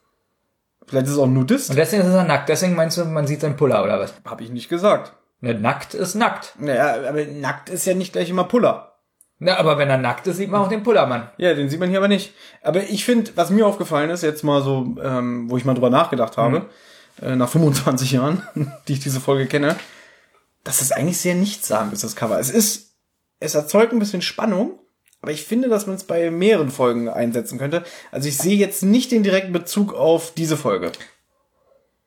Vielleicht 0.87 1.07
ist 1.07 1.13
es 1.13 1.19
auch 1.19 1.25
ein 1.25 1.35
Nudist. 1.35 1.71
Und 1.71 1.77
deswegen 1.77 2.03
ist 2.03 2.15
er 2.15 2.25
nackt. 2.25 2.49
Deswegen 2.49 2.75
meinst 2.75 2.97
du, 2.97 3.05
man 3.05 3.27
sieht 3.27 3.43
seinen 3.43 3.57
Puller 3.57 3.85
oder 3.85 4.01
was? 4.01 4.15
Habe 4.25 4.43
ich 4.43 4.51
nicht 4.51 4.69
gesagt. 4.71 5.13
Ne, 5.41 5.55
nackt 5.55 5.95
ist 5.95 6.15
nackt. 6.15 6.55
Naja, 6.59 7.09
aber 7.09 7.25
nackt 7.27 7.69
ist 7.69 7.85
ja 7.85 7.95
nicht 7.95 8.13
gleich 8.13 8.31
immer 8.31 8.45
Puller. 8.45 8.89
Na, 9.41 9.57
aber 9.57 9.79
wenn 9.79 9.89
er 9.89 9.99
nackt 9.99 10.27
ist, 10.27 10.37
sieht 10.37 10.51
man 10.51 10.63
auch 10.63 10.69
den 10.69 10.83
Pullermann. 10.83 11.31
Ja, 11.37 11.55
den 11.55 11.69
sieht 11.69 11.79
man 11.79 11.91
hier 11.91 11.99
aber 11.99 12.09
nicht. 12.09 12.33
Aber 12.63 12.83
ich 12.83 13.05
finde, 13.05 13.31
was 13.37 13.51
mir 13.51 13.67
aufgefallen 13.67 14.11
ist, 14.11 14.23
jetzt 14.23 14.43
mal 14.43 14.63
so, 14.63 14.97
ähm, 15.03 15.49
wo 15.49 15.57
ich 15.57 15.65
mal 15.65 15.75
drüber 15.75 15.91
nachgedacht 15.91 16.37
habe, 16.37 16.67
äh, 17.23 17.37
nach 17.37 17.49
25 17.49 18.13
Jahren, 18.13 18.43
die 18.89 18.95
ich 18.95 19.01
diese 19.01 19.21
Folge 19.21 19.47
kenne, 19.47 19.77
dass 20.65 20.81
es 20.81 20.91
eigentlich 20.91 21.19
sehr 21.19 21.37
nichtssagend 21.37 21.93
ist, 21.93 22.03
das 22.03 22.17
Cover. 22.17 22.41
Es 22.41 22.51
ist, 22.51 22.97
es 23.39 23.55
erzeugt 23.55 23.93
ein 23.93 24.01
bisschen 24.01 24.23
Spannung, 24.23 24.81
aber 25.21 25.33
ich 25.33 25.45
finde, 25.45 25.69
dass 25.69 25.87
man 25.87 25.97
es 25.97 26.05
bei 26.05 26.31
mehreren 26.31 26.71
Folgen 26.71 27.09
einsetzen 27.09 27.59
könnte. 27.59 27.83
Also 28.13 28.29
ich 28.29 28.39
sehe 28.39 28.57
jetzt 28.57 28.83
nicht 28.83 29.11
den 29.11 29.23
direkten 29.23 29.53
Bezug 29.53 29.93
auf 29.95 30.33
diese 30.35 30.57
Folge. 30.57 30.93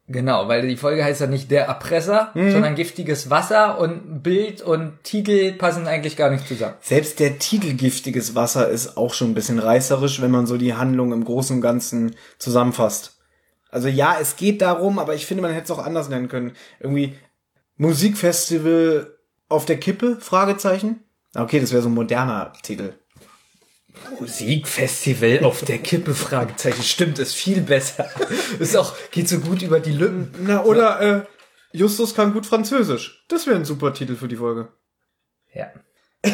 Genau, 0.07 0.47
weil 0.49 0.67
die 0.67 0.75
Folge 0.75 1.05
heißt 1.05 1.21
ja 1.21 1.27
nicht 1.27 1.51
der 1.51 1.65
Erpresser, 1.65 2.31
Mhm. 2.33 2.51
sondern 2.51 2.75
giftiges 2.75 3.29
Wasser 3.29 3.79
und 3.79 4.23
Bild 4.23 4.61
und 4.61 5.03
Titel 5.03 5.53
passen 5.53 5.87
eigentlich 5.87 6.17
gar 6.17 6.29
nicht 6.29 6.47
zusammen. 6.47 6.73
Selbst 6.81 7.19
der 7.19 7.39
Titel 7.39 7.73
Giftiges 7.75 8.35
Wasser 8.35 8.67
ist 8.67 8.97
auch 8.97 9.13
schon 9.13 9.31
ein 9.31 9.35
bisschen 9.35 9.59
reißerisch, 9.59 10.21
wenn 10.21 10.31
man 10.31 10.47
so 10.47 10.57
die 10.57 10.73
Handlung 10.73 11.13
im 11.13 11.23
Großen 11.23 11.55
und 11.57 11.61
Ganzen 11.61 12.15
zusammenfasst. 12.39 13.19
Also 13.69 13.87
ja, 13.87 14.17
es 14.19 14.35
geht 14.35 14.61
darum, 14.61 14.99
aber 14.99 15.15
ich 15.15 15.25
finde, 15.25 15.43
man 15.43 15.53
hätte 15.53 15.65
es 15.65 15.71
auch 15.71 15.85
anders 15.85 16.09
nennen 16.09 16.27
können. 16.27 16.53
Irgendwie 16.81 17.13
Musikfestival 17.77 19.15
auf 19.47 19.65
der 19.65 19.77
Kippe? 19.79 20.17
Fragezeichen. 20.19 21.03
Okay, 21.35 21.59
das 21.61 21.71
wäre 21.71 21.81
so 21.81 21.87
ein 21.89 21.93
moderner 21.95 22.51
Titel. 22.63 22.93
Musikfestival 24.19 25.43
auf 25.43 25.63
der 25.63 25.77
Kippe, 25.79 26.13
Fragezeichen. 26.13 26.83
Stimmt, 26.83 27.19
ist 27.19 27.33
viel 27.35 27.61
besser. 27.61 28.09
Ist 28.59 28.75
auch, 28.75 28.93
geht 29.11 29.29
so 29.29 29.39
gut 29.39 29.61
über 29.61 29.79
die 29.79 29.91
Lippen. 29.91 30.33
Na, 30.41 30.63
oder 30.63 31.01
äh, 31.01 31.23
Justus 31.71 32.13
kann 32.15 32.33
gut 32.33 32.45
Französisch. 32.45 33.25
Das 33.29 33.47
wäre 33.47 33.55
ein 33.55 33.65
super 33.65 33.93
Titel 33.93 34.15
für 34.15 34.27
die 34.27 34.35
Folge. 34.35 34.69
Ja. 35.53 35.67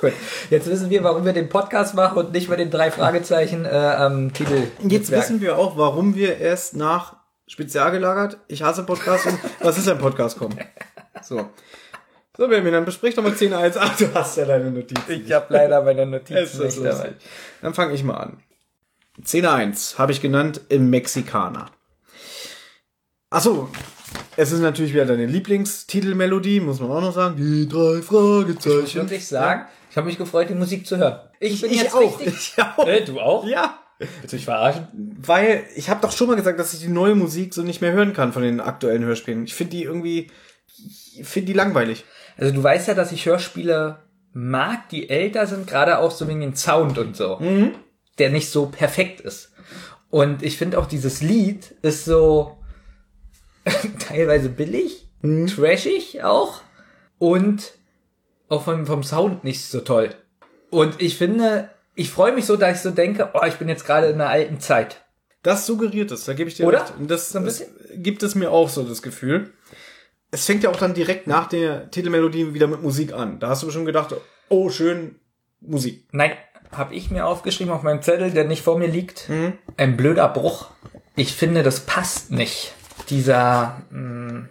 gut, 0.00 0.12
jetzt 0.50 0.66
wissen 0.68 0.90
wir, 0.90 1.02
warum 1.02 1.24
wir 1.24 1.32
den 1.32 1.48
Podcast 1.48 1.94
machen 1.94 2.18
und 2.18 2.32
nicht 2.32 2.48
bei 2.48 2.56
den 2.56 2.70
drei 2.70 2.90
Fragezeichen 2.90 3.64
äh, 3.64 3.68
am 3.68 4.32
Titel. 4.32 4.68
Jetzt 4.82 5.10
wissen 5.10 5.40
wir 5.40 5.58
auch, 5.58 5.76
warum 5.76 6.14
wir 6.14 6.38
erst 6.38 6.76
nach 6.76 7.16
Spezial 7.46 7.90
gelagert, 7.90 8.38
ich 8.48 8.62
hasse 8.62 8.84
Podcasts 8.84 9.26
und 9.26 9.38
was 9.60 9.76
ist 9.76 9.88
ein 9.88 9.98
Podcast 9.98 10.38
kommen. 10.38 10.58
So. 11.22 11.50
So, 12.36 12.48
Benjamin, 12.48 12.72
dann 12.72 12.84
besprich 12.84 13.14
doch 13.14 13.22
mal 13.22 13.32
10.1. 13.32 13.76
Ach, 13.78 13.96
du 13.96 14.12
hast 14.12 14.36
ja 14.36 14.44
deine 14.44 14.70
Notizen. 14.70 15.04
Ich 15.08 15.30
habe 15.32 15.46
leider 15.54 15.82
meine 15.82 16.04
Notizen 16.04 16.64
nicht 16.64 16.84
dabei. 16.84 17.12
Dann 17.62 17.74
fange 17.74 17.94
ich 17.94 18.02
mal 18.02 18.16
an. 18.16 18.38
Szene 19.24 19.52
1 19.52 19.98
habe 19.98 20.10
ich 20.10 20.20
genannt 20.20 20.60
im 20.68 20.90
Mexikaner. 20.90 21.66
Achso, 23.30 23.68
es 24.36 24.50
ist 24.50 24.60
natürlich 24.60 24.92
wieder 24.92 25.06
deine 25.06 25.26
Lieblingstitelmelodie, 25.26 26.58
muss 26.60 26.80
man 26.80 26.90
auch 26.90 27.00
noch 27.00 27.14
sagen. 27.14 27.36
Die 27.36 27.68
drei 27.68 27.98
Ich 27.98 27.98
muss 27.98 28.06
Fragezeichen. 28.06 28.94
wirklich 29.02 29.26
sagen, 29.28 29.66
ich 29.90 29.96
habe 29.96 30.06
mich 30.08 30.18
gefreut, 30.18 30.48
die 30.48 30.54
Musik 30.54 30.86
zu 30.88 30.96
hören. 30.96 31.20
Ich, 31.38 31.60
bin 31.60 31.70
ich 31.70 31.82
jetzt 31.82 31.94
auch. 31.94 32.00
richtig. 32.20 32.34
Ich 32.56 32.62
auch. 32.62 32.86
Äh, 32.86 33.04
du 33.04 33.20
auch? 33.20 33.46
Ja. 33.46 33.78
Willst 33.98 34.32
du 34.32 34.36
mich 34.36 34.44
verarschen? 34.44 34.88
Weil 35.24 35.64
ich 35.76 35.88
habe 35.88 36.00
doch 36.00 36.10
schon 36.10 36.26
mal 36.26 36.34
gesagt, 36.36 36.58
dass 36.58 36.74
ich 36.74 36.80
die 36.80 36.88
neue 36.88 37.14
Musik 37.14 37.54
so 37.54 37.62
nicht 37.62 37.80
mehr 37.80 37.92
hören 37.92 38.12
kann 38.12 38.32
von 38.32 38.42
den 38.42 38.60
aktuellen 38.60 39.04
Hörspielen. 39.04 39.44
Ich 39.44 39.54
finde 39.54 39.70
die 39.76 39.84
irgendwie, 39.84 40.32
ich 40.76 41.22
finde 41.24 41.46
die 41.46 41.52
langweilig. 41.52 42.04
Also 42.36 42.52
du 42.52 42.62
weißt 42.62 42.88
ja, 42.88 42.94
dass 42.94 43.12
ich 43.12 43.26
Hörspiele 43.26 43.98
mag, 44.32 44.88
die 44.88 45.08
älter 45.10 45.46
sind, 45.46 45.66
gerade 45.66 45.98
auch 45.98 46.10
so 46.10 46.26
wegen 46.28 46.40
dem 46.40 46.54
Sound 46.56 46.98
und 46.98 47.16
so. 47.16 47.38
der 48.18 48.30
nicht 48.30 48.50
so 48.50 48.66
perfekt 48.66 49.20
ist. 49.20 49.52
Und 50.10 50.42
ich 50.42 50.56
finde 50.56 50.78
auch 50.78 50.86
dieses 50.86 51.20
Lied 51.22 51.74
ist 51.82 52.04
so 52.04 52.58
teilweise 54.08 54.48
billig, 54.48 55.08
trashig 55.22 56.22
auch 56.22 56.60
und 57.18 57.72
auch 58.48 58.62
vom, 58.64 58.86
vom 58.86 59.02
Sound 59.02 59.42
nicht 59.44 59.64
so 59.64 59.80
toll. 59.80 60.10
Und 60.70 61.00
ich 61.00 61.16
finde, 61.16 61.70
ich 61.94 62.10
freue 62.10 62.32
mich 62.32 62.44
so, 62.46 62.56
dass 62.56 62.76
ich 62.76 62.82
so 62.82 62.90
denke, 62.90 63.30
oh, 63.34 63.44
ich 63.46 63.54
bin 63.54 63.68
jetzt 63.68 63.86
gerade 63.86 64.08
in 64.08 64.14
einer 64.20 64.28
alten 64.30 64.60
Zeit. 64.60 65.04
Das 65.42 65.66
suggeriert 65.66 66.10
es, 66.10 66.24
da 66.24 66.32
gebe 66.34 66.48
ich 66.48 66.56
dir 66.56 66.66
Oder? 66.66 66.80
recht. 66.82 66.94
Und 66.98 67.10
das, 67.10 67.30
So 67.30 67.38
ein 67.38 67.44
das 67.44 67.58
bisschen? 67.60 68.02
gibt 68.02 68.22
es 68.22 68.34
mir 68.34 68.50
auch 68.50 68.68
so 68.68 68.82
das 68.82 69.02
Gefühl. 69.02 69.52
Es 70.34 70.46
fängt 70.46 70.64
ja 70.64 70.70
auch 70.70 70.76
dann 70.76 70.94
direkt 70.94 71.28
nach 71.28 71.46
der 71.48 71.92
Titelmelodie 71.92 72.54
wieder 72.54 72.66
mit 72.66 72.82
Musik 72.82 73.12
an. 73.12 73.38
Da 73.38 73.50
hast 73.50 73.62
du 73.62 73.70
schon 73.70 73.84
gedacht, 73.84 74.16
oh, 74.48 74.68
schön, 74.68 75.14
Musik. 75.60 76.08
Nein, 76.10 76.32
habe 76.72 76.92
ich 76.92 77.08
mir 77.08 77.24
aufgeschrieben 77.24 77.72
auf 77.72 77.84
meinem 77.84 78.02
Zettel, 78.02 78.32
der 78.32 78.44
nicht 78.44 78.62
vor 78.62 78.76
mir 78.76 78.88
liegt. 78.88 79.30
Ein 79.76 79.96
blöder 79.96 80.28
Bruch. 80.28 80.70
Ich 81.14 81.34
finde, 81.34 81.62
das 81.62 81.80
passt 81.80 82.32
nicht. 82.32 82.72
Dieser, 83.10 83.82
mh, 83.90 84.48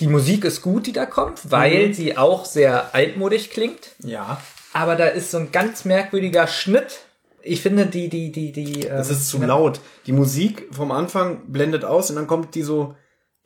die 0.00 0.06
Musik 0.06 0.46
ist 0.46 0.62
gut, 0.62 0.86
die 0.86 0.92
da 0.92 1.04
kommt, 1.04 1.50
weil 1.50 1.92
sie 1.92 2.16
auch 2.16 2.46
sehr 2.46 2.94
altmodisch 2.94 3.50
klingt. 3.50 3.96
Ja. 4.02 4.40
Aber 4.72 4.96
da 4.96 5.08
ist 5.08 5.30
so 5.30 5.36
ein 5.36 5.52
ganz 5.52 5.84
merkwürdiger 5.84 6.46
Schnitt. 6.46 7.00
Ich 7.42 7.60
finde, 7.60 7.84
die, 7.84 8.08
die, 8.08 8.32
die, 8.32 8.52
die. 8.52 8.80
Das 8.80 9.10
ist 9.10 9.28
zu 9.28 9.36
laut. 9.42 9.80
Die 10.06 10.12
Musik 10.12 10.68
vom 10.70 10.90
Anfang 10.90 11.52
blendet 11.52 11.84
aus 11.84 12.08
und 12.08 12.16
dann 12.16 12.26
kommt 12.26 12.54
die 12.54 12.62
so, 12.62 12.94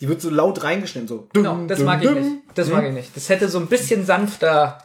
die 0.00 0.08
wird 0.08 0.20
so 0.20 0.30
laut 0.30 0.62
reingeschnitten, 0.64 1.08
so. 1.08 1.28
Genau, 1.32 1.64
das 1.66 1.80
mag 1.80 2.02
ich 2.02 2.10
nicht. 2.10 2.26
Das 2.54 2.68
mag 2.68 2.84
ich 2.86 2.92
nicht. 2.92 3.16
Das 3.16 3.28
hätte 3.28 3.48
so 3.48 3.58
ein 3.58 3.66
bisschen 3.66 4.04
sanfter. 4.04 4.78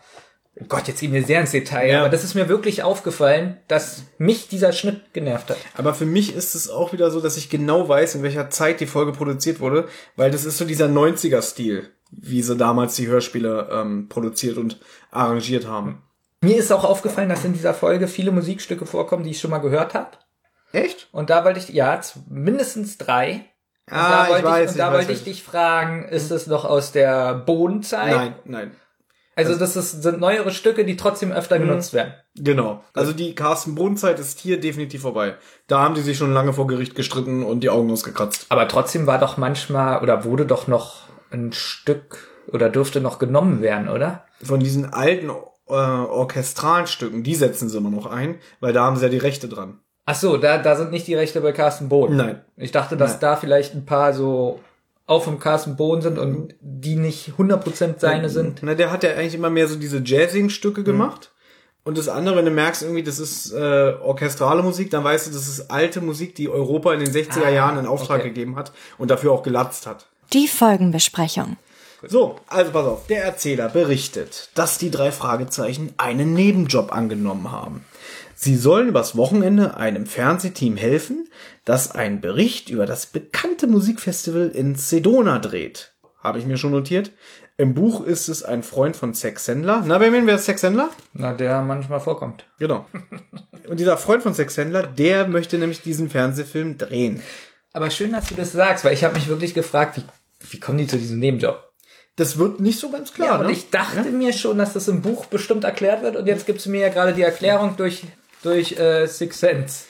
Oh 0.60 0.66
Gott, 0.68 0.88
jetzt 0.88 1.02
gehen 1.02 1.14
wir 1.14 1.24
sehr 1.24 1.40
ins 1.42 1.52
Detail, 1.52 1.88
Ja. 1.92 2.00
aber 2.00 2.10
das 2.10 2.24
ist 2.24 2.34
mir 2.34 2.50
wirklich 2.50 2.82
aufgefallen, 2.82 3.58
dass 3.68 4.04
mich 4.18 4.48
dieser 4.48 4.72
Schnitt 4.72 5.14
genervt 5.14 5.52
hat. 5.52 5.58
Aber 5.76 5.94
für 5.94 6.06
mich 6.08 6.36
ist 6.36 6.56
es 6.56 6.68
auch 6.70 6.94
wieder 6.94 7.12
so, 7.12 7.22
dass 7.22 7.38
ich 7.38 7.50
genau 7.52 7.88
weiß, 7.88 8.16
in 8.16 8.24
welcher 8.24 8.50
Zeit 8.50 8.80
die 8.80 8.88
Folge 8.88 9.12
produziert 9.12 9.60
wurde, 9.60 9.88
weil 10.16 10.32
das 10.32 10.46
ist 10.46 10.58
so 10.58 10.66
dieser 10.66 10.88
90er-Stil, 10.88 11.92
wie 12.12 12.42
sie 12.42 12.56
damals 12.58 12.96
die 12.96 13.08
Hörspiele 13.08 13.70
ähm, 13.72 14.08
produziert 14.10 14.58
und 14.58 14.80
arrangiert 15.12 15.68
haben. 15.68 16.02
Mir 16.42 16.58
ist 16.58 16.72
auch 16.72 16.84
aufgefallen, 16.84 17.30
dass 17.30 17.46
in 17.46 17.54
dieser 17.54 17.74
Folge 17.76 18.08
viele 18.08 18.32
Musikstücke 18.32 18.86
vorkommen, 18.88 19.24
die 19.24 19.32
ich 19.32 19.40
schon 19.40 19.52
mal 19.52 19.58
gehört 19.60 19.94
habe. 19.94 20.18
Echt? 20.72 21.08
Und 21.12 21.30
da 21.30 21.46
wollte 21.46 21.60
ich, 21.60 21.70
ja, 21.70 22.00
mindestens 22.30 22.98
drei. 22.98 23.46
Und 23.90 23.98
Ah, 23.98 24.26
da 24.26 24.30
wollte 24.30 24.40
ich 24.40 24.46
weiß, 24.46 24.70
und 24.70 24.76
ich 24.76 24.78
da 24.82 24.88
weiß, 24.88 24.94
wollte 24.96 25.10
weiß. 25.10 25.18
ich 25.20 25.24
dich 25.24 25.44
fragen, 25.44 26.06
ist 26.10 26.32
es 26.32 26.48
noch 26.48 26.66
aus 26.66 26.92
der 26.92 27.36
Bodenzeit? 27.36 28.16
Nein, 28.16 28.36
nein. 28.46 28.72
Also 29.36 29.56
das 29.56 29.76
ist, 29.76 30.02
sind 30.02 30.20
neuere 30.20 30.50
Stücke, 30.50 30.84
die 30.84 30.98
trotzdem 30.98 31.32
öfter 31.32 31.60
Mhm. 31.60 31.68
genutzt 31.68 31.94
werden. 31.94 32.14
Genau. 32.36 32.84
Also 32.94 33.14
die 33.14 33.36
Carsten 33.36 33.76
Bodenzeit 33.76 34.20
ist 34.20 34.40
hier 34.40 34.60
definitiv 34.60 35.04
vorbei. 35.04 35.36
Da 35.68 35.80
haben 35.80 35.94
die 35.94 36.02
sich 36.02 36.18
schon 36.18 36.34
lange 36.34 36.54
vor 36.54 36.66
Gericht 36.66 36.96
gestritten 36.96 37.44
und 37.44 37.60
die 37.62 37.70
Augen 37.70 37.92
ausgekratzt. 37.92 38.48
Aber 38.50 38.68
trotzdem 38.68 39.06
war 39.06 39.20
doch 39.20 39.38
manchmal 39.38 40.02
oder 40.02 40.24
wurde 40.26 40.46
doch 40.48 40.68
noch 40.68 41.04
ein 41.30 41.54
Stück 41.54 42.18
oder 42.52 42.70
dürfte 42.70 43.00
noch 43.00 43.20
genommen 43.20 43.62
werden, 43.62 43.90
oder? 43.90 44.26
Von 44.42 44.60
diesen 44.60 44.92
alten 44.92 45.30
äh, 45.30 45.74
orchestralen 45.74 46.88
Stücken, 46.88 47.24
die 47.24 47.36
setzen 47.36 47.70
sie 47.70 47.78
immer 47.78 47.90
noch 47.92 48.08
ein, 48.08 48.40
weil 48.60 48.74
da 48.74 48.86
haben 48.86 48.96
sie 48.98 49.04
ja 49.04 49.10
die 49.10 49.18
Rechte 49.18 49.48
dran. 49.48 49.80
Ach 50.10 50.16
so, 50.16 50.38
da, 50.38 50.58
da 50.58 50.78
sind 50.78 50.92
nicht 50.92 51.06
die 51.06 51.16
Rechte 51.16 51.42
bei 51.42 51.52
Carsten 51.52 51.90
Bohn. 51.90 52.16
Nein. 52.16 52.42
Ich 52.56 52.72
dachte, 52.72 52.96
dass 52.96 53.12
Nein. 53.12 53.20
da 53.20 53.36
vielleicht 53.36 53.76
ein 53.76 53.86
paar 53.86 54.14
so 54.14 54.62
auch 55.06 55.22
vom 55.24 55.38
Carsten 55.38 55.76
Bohn 55.76 56.02
sind 56.02 56.18
und 56.18 56.56
die 56.62 56.96
nicht 56.96 57.34
100% 57.38 57.96
seine 58.00 58.30
sind. 58.30 58.60
Na, 58.62 58.74
der 58.74 58.90
hat 58.92 59.04
ja 59.04 59.12
eigentlich 59.12 59.36
immer 59.36 59.50
mehr 59.50 59.68
so 59.68 59.76
diese 59.76 60.00
jazzigen 60.04 60.50
Stücke 60.50 60.84
gemacht. 60.84 61.32
Und 61.84 61.98
das 61.98 62.08
andere, 62.08 62.38
wenn 62.38 62.46
du 62.46 62.52
merkst 62.52 62.84
irgendwie, 62.84 63.04
das 63.04 63.20
ist 63.20 63.52
äh, 63.52 63.94
orchestrale 64.02 64.64
Musik, 64.64 64.90
dann 64.92 65.04
weißt 65.04 65.28
du, 65.28 65.32
das 65.32 65.48
ist 65.48 65.70
alte 65.72 66.00
Musik, 66.02 66.36
die 66.36 66.48
Europa 66.50 66.94
in 66.94 67.02
den 67.02 67.14
60er 67.14 67.46
Ah, 67.46 67.50
Jahren 67.50 67.78
in 67.78 67.86
Auftrag 67.86 68.20
okay. 68.20 68.30
gegeben 68.30 68.56
hat 68.56 68.72
und 68.98 69.12
dafür 69.12 69.34
auch 69.34 69.44
gelatzt 69.44 69.88
hat. 69.88 70.08
Die 70.34 70.48
Folgenbesprechung. 70.48 71.58
So, 72.06 72.36
also 72.48 72.72
pass 72.72 72.86
auf. 72.86 73.08
Der 73.08 73.24
Erzähler 73.24 73.70
berichtet, 73.70 74.50
dass 74.54 74.78
die 74.78 74.92
drei 74.92 75.12
Fragezeichen 75.12 75.94
einen 75.98 76.34
Nebenjob 76.34 76.94
angenommen 76.94 77.52
haben. 77.52 77.86
Sie 78.40 78.56
sollen 78.56 78.90
übers 78.90 79.18
Wochenende 79.18 79.78
einem 79.78 80.06
Fernsehteam 80.06 80.78
helfen, 80.78 81.28
das 81.66 81.96
einen 81.96 82.22
Bericht 82.22 82.70
über 82.70 82.86
das 82.86 83.08
bekannte 83.08 83.66
Musikfestival 83.66 84.50
in 84.50 84.76
Sedona 84.76 85.40
dreht. 85.40 85.96
Habe 86.20 86.38
ich 86.38 86.46
mir 86.46 86.58
schon 86.58 86.70
notiert. 86.70 87.12
Im 87.58 87.74
Buch 87.74 88.06
ist 88.06 88.28
es 88.28 88.44
ein 88.44 88.62
Freund 88.62 88.96
von 88.96 89.16
Sex 89.16 89.46
Sendler. 89.46 89.84
Na, 89.88 90.00
wer 90.00 90.14
wer 90.14 90.36
ist 90.36 90.46
Sex 90.46 90.62
Sendler? 90.62 90.92
Na, 91.14 91.34
der 91.34 91.64
manchmal 91.64 92.00
vorkommt. 92.00 92.46
Genau. 92.60 92.86
Und 93.68 93.80
dieser 93.80 93.98
Freund 93.98 94.22
von 94.22 94.36
Sex 94.36 94.54
Sendler, 94.54 94.84
der 94.84 95.28
möchte 95.28 95.58
nämlich 95.58 95.82
diesen 95.82 96.12
Fernsehfilm 96.12 96.78
drehen. 96.78 97.24
Aber 97.74 97.90
schön, 97.90 98.12
dass 98.12 98.28
du 98.28 98.36
das 98.36 98.52
sagst, 98.52 98.86
weil 98.86 98.94
ich 98.94 99.04
habe 99.04 99.16
mich 99.16 99.30
wirklich 99.30 99.56
gefragt, 99.56 99.98
wie, 99.98 100.04
wie 100.52 100.60
kommen 100.60 100.78
die 100.78 100.86
zu 100.86 100.98
diesem 100.98 101.18
Nebenjob? 101.18 101.72
Das 102.18 102.38
wird 102.38 102.60
nicht 102.60 102.80
so 102.80 102.92
ganz 102.92 103.14
klar. 103.14 103.28
Ja, 103.30 103.38
und 103.40 103.48
ne? 103.48 103.52
ich 103.52 103.72
dachte 103.72 104.12
mir 104.12 104.32
schon, 104.32 104.60
dass 104.60 104.74
das 104.74 104.88
im 104.88 105.02
Buch 105.02 105.26
bestimmt 105.26 105.64
erklärt 105.64 106.04
wird 106.04 106.16
und 106.16 106.28
jetzt 106.28 106.46
gibst 106.46 106.68
du 106.68 106.70
mir 106.70 106.82
ja 106.82 106.90
gerade 106.90 107.14
die 107.14 107.24
Erklärung 107.24 107.76
durch, 107.78 108.04
durch 108.44 108.78
äh, 108.78 109.08
Six 109.08 109.40
Sense. 109.40 109.86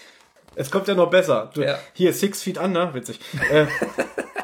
Es 0.56 0.72
kommt 0.72 0.88
ja 0.88 0.96
noch 0.96 1.10
besser. 1.10 1.52
Du, 1.54 1.62
Ja. 1.62 1.78
Hier, 1.94 2.14
Six 2.14 2.42
Feet 2.42 2.58
Under, 2.58 2.94
witzig. 2.94 3.20
äh, 3.52 3.68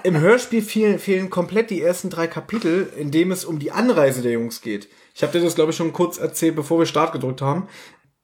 Im 0.03 0.19
Hörspiel 0.19 0.61
fehlen, 0.61 0.99
fehlen 0.99 1.29
komplett 1.29 1.69
die 1.69 1.81
ersten 1.81 2.09
drei 2.09 2.27
Kapitel, 2.27 2.91
in 2.97 3.09
dem 3.09 3.31
es 3.31 3.45
um 3.45 3.57
die 3.57 3.71
Anreise 3.71 4.21
der 4.21 4.33
Jungs 4.33 4.61
geht. 4.61 4.89
Ich 5.15 5.23
habe 5.23 5.31
dir 5.37 5.43
das, 5.43 5.55
glaube 5.55 5.71
ich, 5.71 5.77
schon 5.77 5.93
kurz 5.93 6.17
erzählt, 6.17 6.55
bevor 6.55 6.77
wir 6.79 6.85
Start 6.85 7.13
gedrückt 7.13 7.41
haben. 7.41 7.67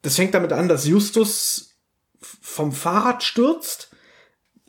Das 0.02 0.16
fängt 0.16 0.34
damit 0.34 0.52
an, 0.52 0.68
dass 0.68 0.86
Justus 0.86 1.78
vom 2.20 2.72
Fahrrad 2.72 3.22
stürzt 3.22 3.90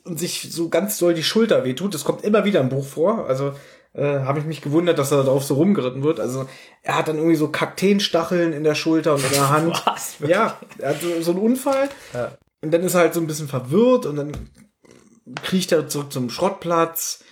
und 0.04 0.18
sich 0.18 0.48
so 0.50 0.68
ganz 0.68 0.98
doll 0.98 1.14
die 1.14 1.22
Schulter 1.22 1.64
wehtut. 1.64 1.94
Das 1.94 2.04
kommt 2.04 2.24
immer 2.24 2.44
wieder 2.44 2.60
im 2.60 2.70
Buch 2.70 2.86
vor. 2.86 3.28
Also 3.28 3.54
äh, 3.94 4.20
habe 4.20 4.38
ich 4.38 4.44
mich 4.44 4.62
gewundert, 4.62 4.98
dass 4.98 5.12
er 5.12 5.24
darauf 5.24 5.44
so 5.44 5.54
rumgeritten 5.54 6.02
wird. 6.02 6.20
Also 6.20 6.46
er 6.82 6.96
hat 6.96 7.08
dann 7.08 7.16
irgendwie 7.16 7.36
so 7.36 7.48
Kakteenstacheln 7.48 8.52
in 8.52 8.64
der 8.64 8.74
Schulter 8.74 9.14
und 9.14 9.24
in 9.24 9.32
der 9.32 9.50
Hand. 9.50 9.82
Was? 9.86 10.16
Ja, 10.26 10.58
er 10.78 10.90
hat 10.90 11.02
so, 11.02 11.20
so 11.20 11.32
einen 11.32 11.40
Unfall. 11.40 11.88
Und 12.62 12.72
dann 12.72 12.82
ist 12.82 12.94
er 12.94 13.00
halt 13.00 13.14
so 13.14 13.20
ein 13.20 13.26
bisschen 13.26 13.48
verwirrt 13.48 14.06
und 14.06 14.16
dann 14.16 14.32
kriecht 15.42 15.72
er 15.72 15.88
zurück 15.88 16.12
zum 16.12 16.30
Schrottplatz. 16.30 17.24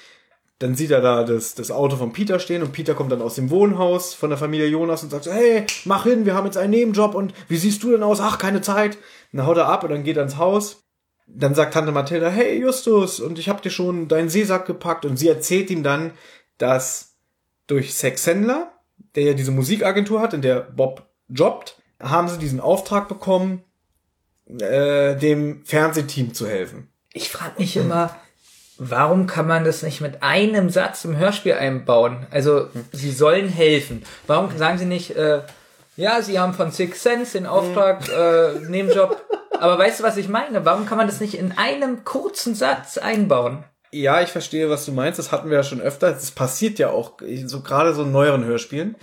Dann 0.58 0.74
sieht 0.74 0.90
er 0.90 1.00
da 1.00 1.24
das, 1.24 1.54
das 1.54 1.70
Auto 1.70 1.96
von 1.96 2.12
Peter 2.12 2.38
stehen 2.38 2.62
und 2.62 2.72
Peter 2.72 2.94
kommt 2.94 3.10
dann 3.10 3.22
aus 3.22 3.36
dem 3.36 3.48
Wohnhaus 3.48 4.12
von 4.12 4.28
der 4.28 4.38
Familie 4.38 4.66
Jonas 4.66 5.02
und 5.02 5.08
sagt 5.08 5.24
so, 5.24 5.32
hey, 5.32 5.64
mach 5.86 6.04
hin, 6.04 6.26
wir 6.26 6.34
haben 6.34 6.44
jetzt 6.44 6.58
einen 6.58 6.72
Nebenjob 6.72 7.14
und 7.14 7.32
wie 7.48 7.56
siehst 7.56 7.82
du 7.82 7.92
denn 7.92 8.02
aus? 8.02 8.20
Ach, 8.20 8.36
keine 8.36 8.60
Zeit. 8.60 8.96
Und 9.32 9.38
dann 9.38 9.46
haut 9.46 9.56
er 9.56 9.68
ab 9.68 9.84
und 9.84 9.90
dann 9.90 10.04
geht 10.04 10.18
er 10.18 10.24
ins 10.24 10.36
Haus. 10.36 10.82
Dann 11.26 11.54
sagt 11.54 11.72
Tante 11.72 11.92
Mathilda, 11.92 12.28
hey 12.28 12.60
Justus, 12.60 13.20
und 13.20 13.38
ich 13.38 13.48
hab 13.48 13.62
dir 13.62 13.70
schon 13.70 14.08
deinen 14.08 14.28
Seesack 14.28 14.66
gepackt 14.66 15.06
und 15.06 15.16
sie 15.16 15.28
erzählt 15.28 15.70
ihm 15.70 15.82
dann, 15.82 16.12
dass 16.60 17.16
durch 17.66 17.94
Sex 17.94 18.24
Sendler, 18.24 18.72
der 19.14 19.24
ja 19.24 19.32
diese 19.32 19.50
Musikagentur 19.50 20.20
hat, 20.20 20.34
in 20.34 20.42
der 20.42 20.60
Bob 20.60 21.08
jobbt, 21.28 21.76
haben 22.00 22.28
sie 22.28 22.38
diesen 22.38 22.60
Auftrag 22.60 23.08
bekommen, 23.08 23.62
äh, 24.46 25.16
dem 25.16 25.64
Fernsehteam 25.64 26.34
zu 26.34 26.48
helfen. 26.48 26.88
Ich 27.12 27.30
frage 27.30 27.54
mich 27.58 27.76
immer, 27.76 28.16
warum 28.78 29.26
kann 29.26 29.46
man 29.46 29.64
das 29.64 29.82
nicht 29.82 30.00
mit 30.00 30.22
einem 30.22 30.70
Satz 30.70 31.04
im 31.04 31.16
Hörspiel 31.16 31.54
einbauen? 31.54 32.26
Also, 32.30 32.68
sie 32.92 33.12
sollen 33.12 33.48
helfen. 33.48 34.02
Warum 34.26 34.56
sagen 34.56 34.78
sie 34.78 34.86
nicht, 34.86 35.16
äh, 35.16 35.42
ja, 35.96 36.22
sie 36.22 36.38
haben 36.38 36.54
von 36.54 36.70
Six 36.72 37.02
Sense 37.02 37.36
den 37.36 37.46
Auftrag, 37.46 38.08
äh, 38.08 38.58
Nebenjob. 38.68 39.22
Aber 39.58 39.78
weißt 39.78 40.00
du, 40.00 40.04
was 40.04 40.16
ich 40.16 40.28
meine? 40.28 40.64
Warum 40.64 40.86
kann 40.86 40.98
man 40.98 41.06
das 41.06 41.20
nicht 41.20 41.34
in 41.34 41.52
einem 41.52 42.04
kurzen 42.04 42.54
Satz 42.54 42.96
einbauen? 42.96 43.64
Ja, 43.92 44.20
ich 44.20 44.28
verstehe, 44.28 44.70
was 44.70 44.84
du 44.84 44.92
meinst. 44.92 45.18
Das 45.18 45.32
hatten 45.32 45.50
wir 45.50 45.56
ja 45.56 45.62
schon 45.64 45.80
öfter. 45.80 46.12
Das 46.12 46.30
passiert 46.30 46.78
ja 46.78 46.90
auch, 46.90 47.14
so 47.44 47.60
gerade 47.60 47.92
so 47.92 48.02
in 48.04 48.12
neueren 48.12 48.44
Hörspielen. 48.44 48.94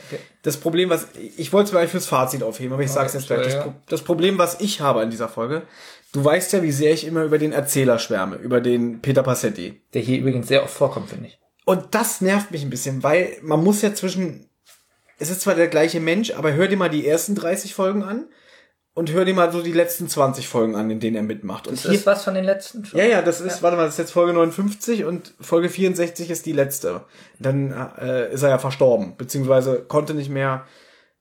Das 0.44 0.58
Problem, 0.58 0.90
was 0.90 1.08
ich 1.38 1.52
wollte 1.52 1.68
es 1.68 1.74
mir 1.74 1.80
eigentlich 1.80 1.92
fürs 1.92 2.08
Fazit 2.08 2.42
aufheben, 2.42 2.74
aber 2.74 2.84
ich 2.84 2.92
sage 2.92 3.08
es 3.08 3.14
jetzt 3.14 3.28
gleich. 3.28 3.54
Das, 3.54 3.66
das 3.88 4.02
Problem, 4.02 4.38
was 4.38 4.62
ich 4.62 4.80
habe 4.80 5.02
an 5.02 5.10
dieser 5.10 5.28
Folge, 5.28 5.64
du 6.14 6.24
weißt 6.24 6.54
ja, 6.54 6.64
wie 6.64 6.72
sehr 6.72 6.94
ich 6.94 7.06
immer 7.06 7.24
über 7.24 7.38
den 7.38 7.52
Erzähler 7.52 8.00
schwärme, 8.00 8.38
über 8.38 8.62
den 8.62 9.02
Peter 9.02 9.24
Passetti. 9.24 9.82
Der 9.94 10.02
hier 10.02 10.20
übrigens 10.20 10.48
sehr 10.48 10.64
oft 10.64 10.74
vorkommt, 10.74 11.10
finde 11.10 11.28
ich. 11.28 11.40
Und 11.66 11.94
das 11.94 12.22
nervt 12.22 12.52
mich 12.52 12.64
ein 12.64 12.70
bisschen, 12.70 13.04
weil 13.04 13.38
man 13.42 13.62
muss 13.62 13.82
ja 13.82 13.94
zwischen, 13.94 14.50
es 15.20 15.30
ist 15.30 15.42
zwar 15.42 15.56
der 15.56 15.68
gleiche 15.68 16.00
Mensch, 16.00 16.32
aber 16.32 16.54
hör 16.54 16.70
dir 16.70 16.78
mal 16.78 16.90
die 16.90 17.06
ersten 17.06 17.36
30 17.36 17.74
Folgen 17.74 18.04
an 18.04 18.28
und 18.98 19.12
hör 19.12 19.26
dir 19.26 19.36
mal 19.36 19.52
so 19.52 19.62
die 19.62 19.74
letzten 19.74 20.10
20 20.10 20.48
Folgen 20.48 20.76
an, 20.76 20.90
in 20.90 21.00
denen 21.00 21.16
er 21.16 21.22
mitmacht. 21.22 21.68
Und 21.68 21.78
Das 21.78 21.94
ist 21.94 22.08
was 22.08 22.24
von 22.24 22.34
den 22.34 22.44
letzten 22.44 22.84
schon. 22.84 22.98
ja, 22.98 23.06
ja, 23.06 23.22
das 23.22 23.42
ist, 23.42 23.62
warte 23.62 23.78
mal, 23.78 23.84
das 23.84 23.94
ist 23.94 24.00
jetzt 24.00 24.12
Folge 24.12 24.34
59 24.34 25.04
und 25.04 25.36
Folge 25.40 25.70
64 25.70 26.32
ist 26.32 26.48
die 26.48 26.52
letzte. 26.52 27.02
Dann 27.38 27.72
äh, 28.00 28.34
ist 28.34 28.42
er 28.42 28.50
ja 28.50 28.58
verstorben, 28.58 29.16
beziehungsweise 29.16 29.86
konnte 29.88 30.16
nicht 30.16 30.32
mehr 30.32 30.66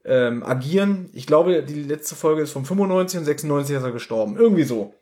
ähm, 0.05 0.43
agieren. 0.43 1.11
Ich 1.13 1.27
glaube, 1.27 1.61
die 1.61 1.83
letzte 1.83 2.15
Folge 2.15 2.41
ist 2.41 2.51
von 2.51 2.65
95 2.65 3.19
und 3.19 3.25
96 3.25 3.75
ist 3.75 3.83
er 3.83 3.91
gestorben. 3.91 4.37
Irgendwie 4.37 4.63
so. 4.63 4.95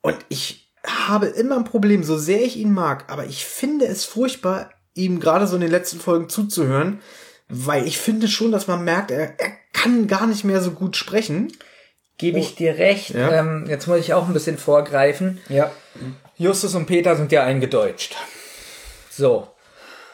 Und 0.00 0.16
ich 0.28 0.72
habe 0.84 1.26
immer 1.26 1.56
ein 1.56 1.64
Problem, 1.64 2.02
so 2.02 2.18
sehr 2.18 2.42
ich 2.42 2.56
ihn 2.56 2.72
mag, 2.72 3.12
aber 3.12 3.26
ich 3.26 3.44
finde 3.44 3.86
es 3.86 4.04
furchtbar, 4.04 4.70
ihm 4.94 5.20
gerade 5.20 5.46
so 5.46 5.54
in 5.54 5.60
den 5.60 5.70
letzten 5.70 6.00
Folgen 6.00 6.28
zuzuhören, 6.28 6.98
weil 7.48 7.86
ich 7.86 7.98
finde 7.98 8.26
schon, 8.26 8.50
dass 8.50 8.66
man 8.66 8.82
merkt, 8.82 9.12
er, 9.12 9.38
er 9.38 9.52
kann 9.72 10.08
gar 10.08 10.26
nicht 10.26 10.42
mehr 10.42 10.60
so 10.60 10.72
gut 10.72 10.96
sprechen. 10.96 11.52
Gebe 12.18 12.38
ich 12.38 12.54
dir 12.54 12.78
recht. 12.78 13.10
Ja. 13.10 13.32
Ähm, 13.32 13.66
jetzt 13.68 13.86
muss 13.86 13.98
ich 13.98 14.14
auch 14.14 14.26
ein 14.26 14.32
bisschen 14.32 14.58
vorgreifen. 14.58 15.40
Ja. 15.48 15.70
Justus 16.36 16.74
und 16.74 16.86
Peter 16.86 17.16
sind 17.16 17.32
ja 17.32 17.44
eingedeutscht. 17.44 18.16
So. 19.10 19.48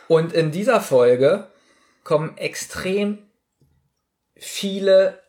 Und 0.08 0.32
in 0.32 0.50
dieser 0.50 0.80
Folge 0.80 1.46
kommen 2.04 2.36
extrem 2.36 3.18
viele 4.36 5.20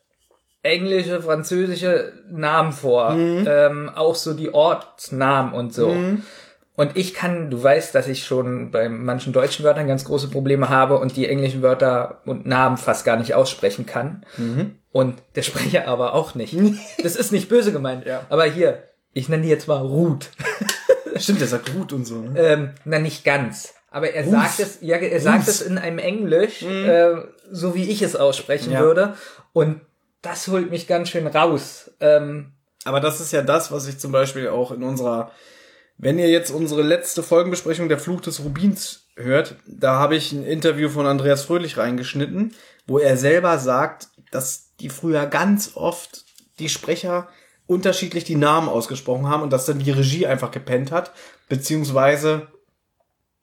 englische, 0.63 1.21
französische 1.21 2.13
Namen 2.29 2.71
vor. 2.71 3.11
Ähm, 3.11 3.89
auch 3.93 4.15
so 4.15 4.33
die 4.33 4.53
Ortsnamen 4.53 5.53
und 5.53 5.73
so. 5.73 5.89
Und 6.75 6.97
ich 6.97 7.13
kann, 7.13 7.51
du 7.51 7.61
weißt, 7.61 7.93
dass 7.93 8.07
ich 8.07 8.25
schon 8.25 8.71
bei 8.71 8.89
manchen 8.89 9.31
deutschen 9.31 9.63
Wörtern 9.63 9.87
ganz 9.87 10.05
große 10.05 10.29
Probleme 10.29 10.69
habe 10.69 10.97
und 10.97 11.15
die 11.15 11.27
englischen 11.29 11.61
Wörter 11.61 12.21
und 12.25 12.47
Namen 12.47 12.77
fast 12.77 13.05
gar 13.05 13.15
nicht 13.17 13.35
aussprechen 13.35 13.85
kann. 13.85 14.25
Und 14.91 15.21
der 15.35 15.43
Sprecher 15.43 15.87
aber 15.87 16.13
auch 16.13 16.33
nicht. 16.35 16.55
Das 17.03 17.15
ist 17.15 17.31
nicht 17.31 17.47
böse 17.49 17.71
gemeint. 17.71 18.05
Ja. 18.07 18.25
Aber 18.29 18.45
hier, 18.45 18.83
ich 19.13 19.29
nenne 19.29 19.43
die 19.43 19.49
jetzt 19.49 19.67
mal 19.67 19.77
Ruth. 19.81 20.31
Stimmt, 21.17 21.41
der 21.41 21.47
sagt 21.47 21.71
gut 21.73 21.93
und 21.93 22.05
so. 22.05 22.15
Ne? 22.21 22.39
Ähm, 22.39 22.69
na, 22.85 22.97
nicht 22.97 23.23
ganz. 23.23 23.75
Aber 23.91 24.09
er 24.09 24.27
sagt 24.27 24.59
es, 24.59 24.79
ja, 24.81 24.97
er 24.97 25.19
sagt 25.21 25.47
es 25.47 25.61
in 25.61 25.77
einem 25.77 25.99
Englisch, 25.99 26.63
äh, 26.63 27.13
so 27.51 27.75
wie 27.75 27.87
ich 27.91 28.01
es 28.01 28.15
aussprechen 28.15 28.71
Ja. 28.73 28.79
würde. 28.79 29.13
Und 29.53 29.81
das 30.23 30.47
holt 30.47 30.71
mich 30.71 30.87
ganz 30.87 31.09
schön 31.09 31.27
raus. 31.27 31.91
Ähm, 31.99 32.53
Aber 32.85 32.99
das 32.99 33.19
ist 33.21 33.31
ja 33.31 33.43
das, 33.43 33.71
was 33.71 33.87
ich 33.87 33.99
zum 33.99 34.11
Beispiel 34.11 34.47
auch 34.47 34.71
in 34.71 34.81
unserer, 34.81 35.29
wenn 35.97 36.19
ihr 36.19 36.29
jetzt 36.29 36.51
unsere 36.51 36.81
letzte 36.81 37.23
Folgenbesprechung 37.23 37.89
der 37.89 37.99
Fluch 37.99 38.21
des 38.21 38.43
Rubins 38.43 39.07
hört, 39.15 39.55
da 39.67 39.99
habe 39.99 40.15
ich 40.15 40.31
ein 40.31 40.43
Interview 40.43 40.89
von 40.89 41.05
Andreas 41.05 41.43
Fröhlich 41.43 41.77
reingeschnitten, 41.77 42.53
wo 42.87 42.99
er 42.99 43.17
selber 43.17 43.57
sagt, 43.59 44.09
dass 44.31 44.75
die 44.79 44.89
früher 44.89 45.25
ganz 45.27 45.71
oft 45.75 46.25
die 46.59 46.69
Sprecher 46.69 47.29
unterschiedlich 47.65 48.23
die 48.23 48.35
Namen 48.35 48.69
ausgesprochen 48.69 49.27
haben 49.27 49.43
und 49.43 49.53
dass 49.53 49.65
dann 49.65 49.79
die 49.79 49.91
Regie 49.91 50.27
einfach 50.27 50.51
gepennt 50.51 50.91
hat, 50.91 51.11
beziehungsweise 51.47 52.47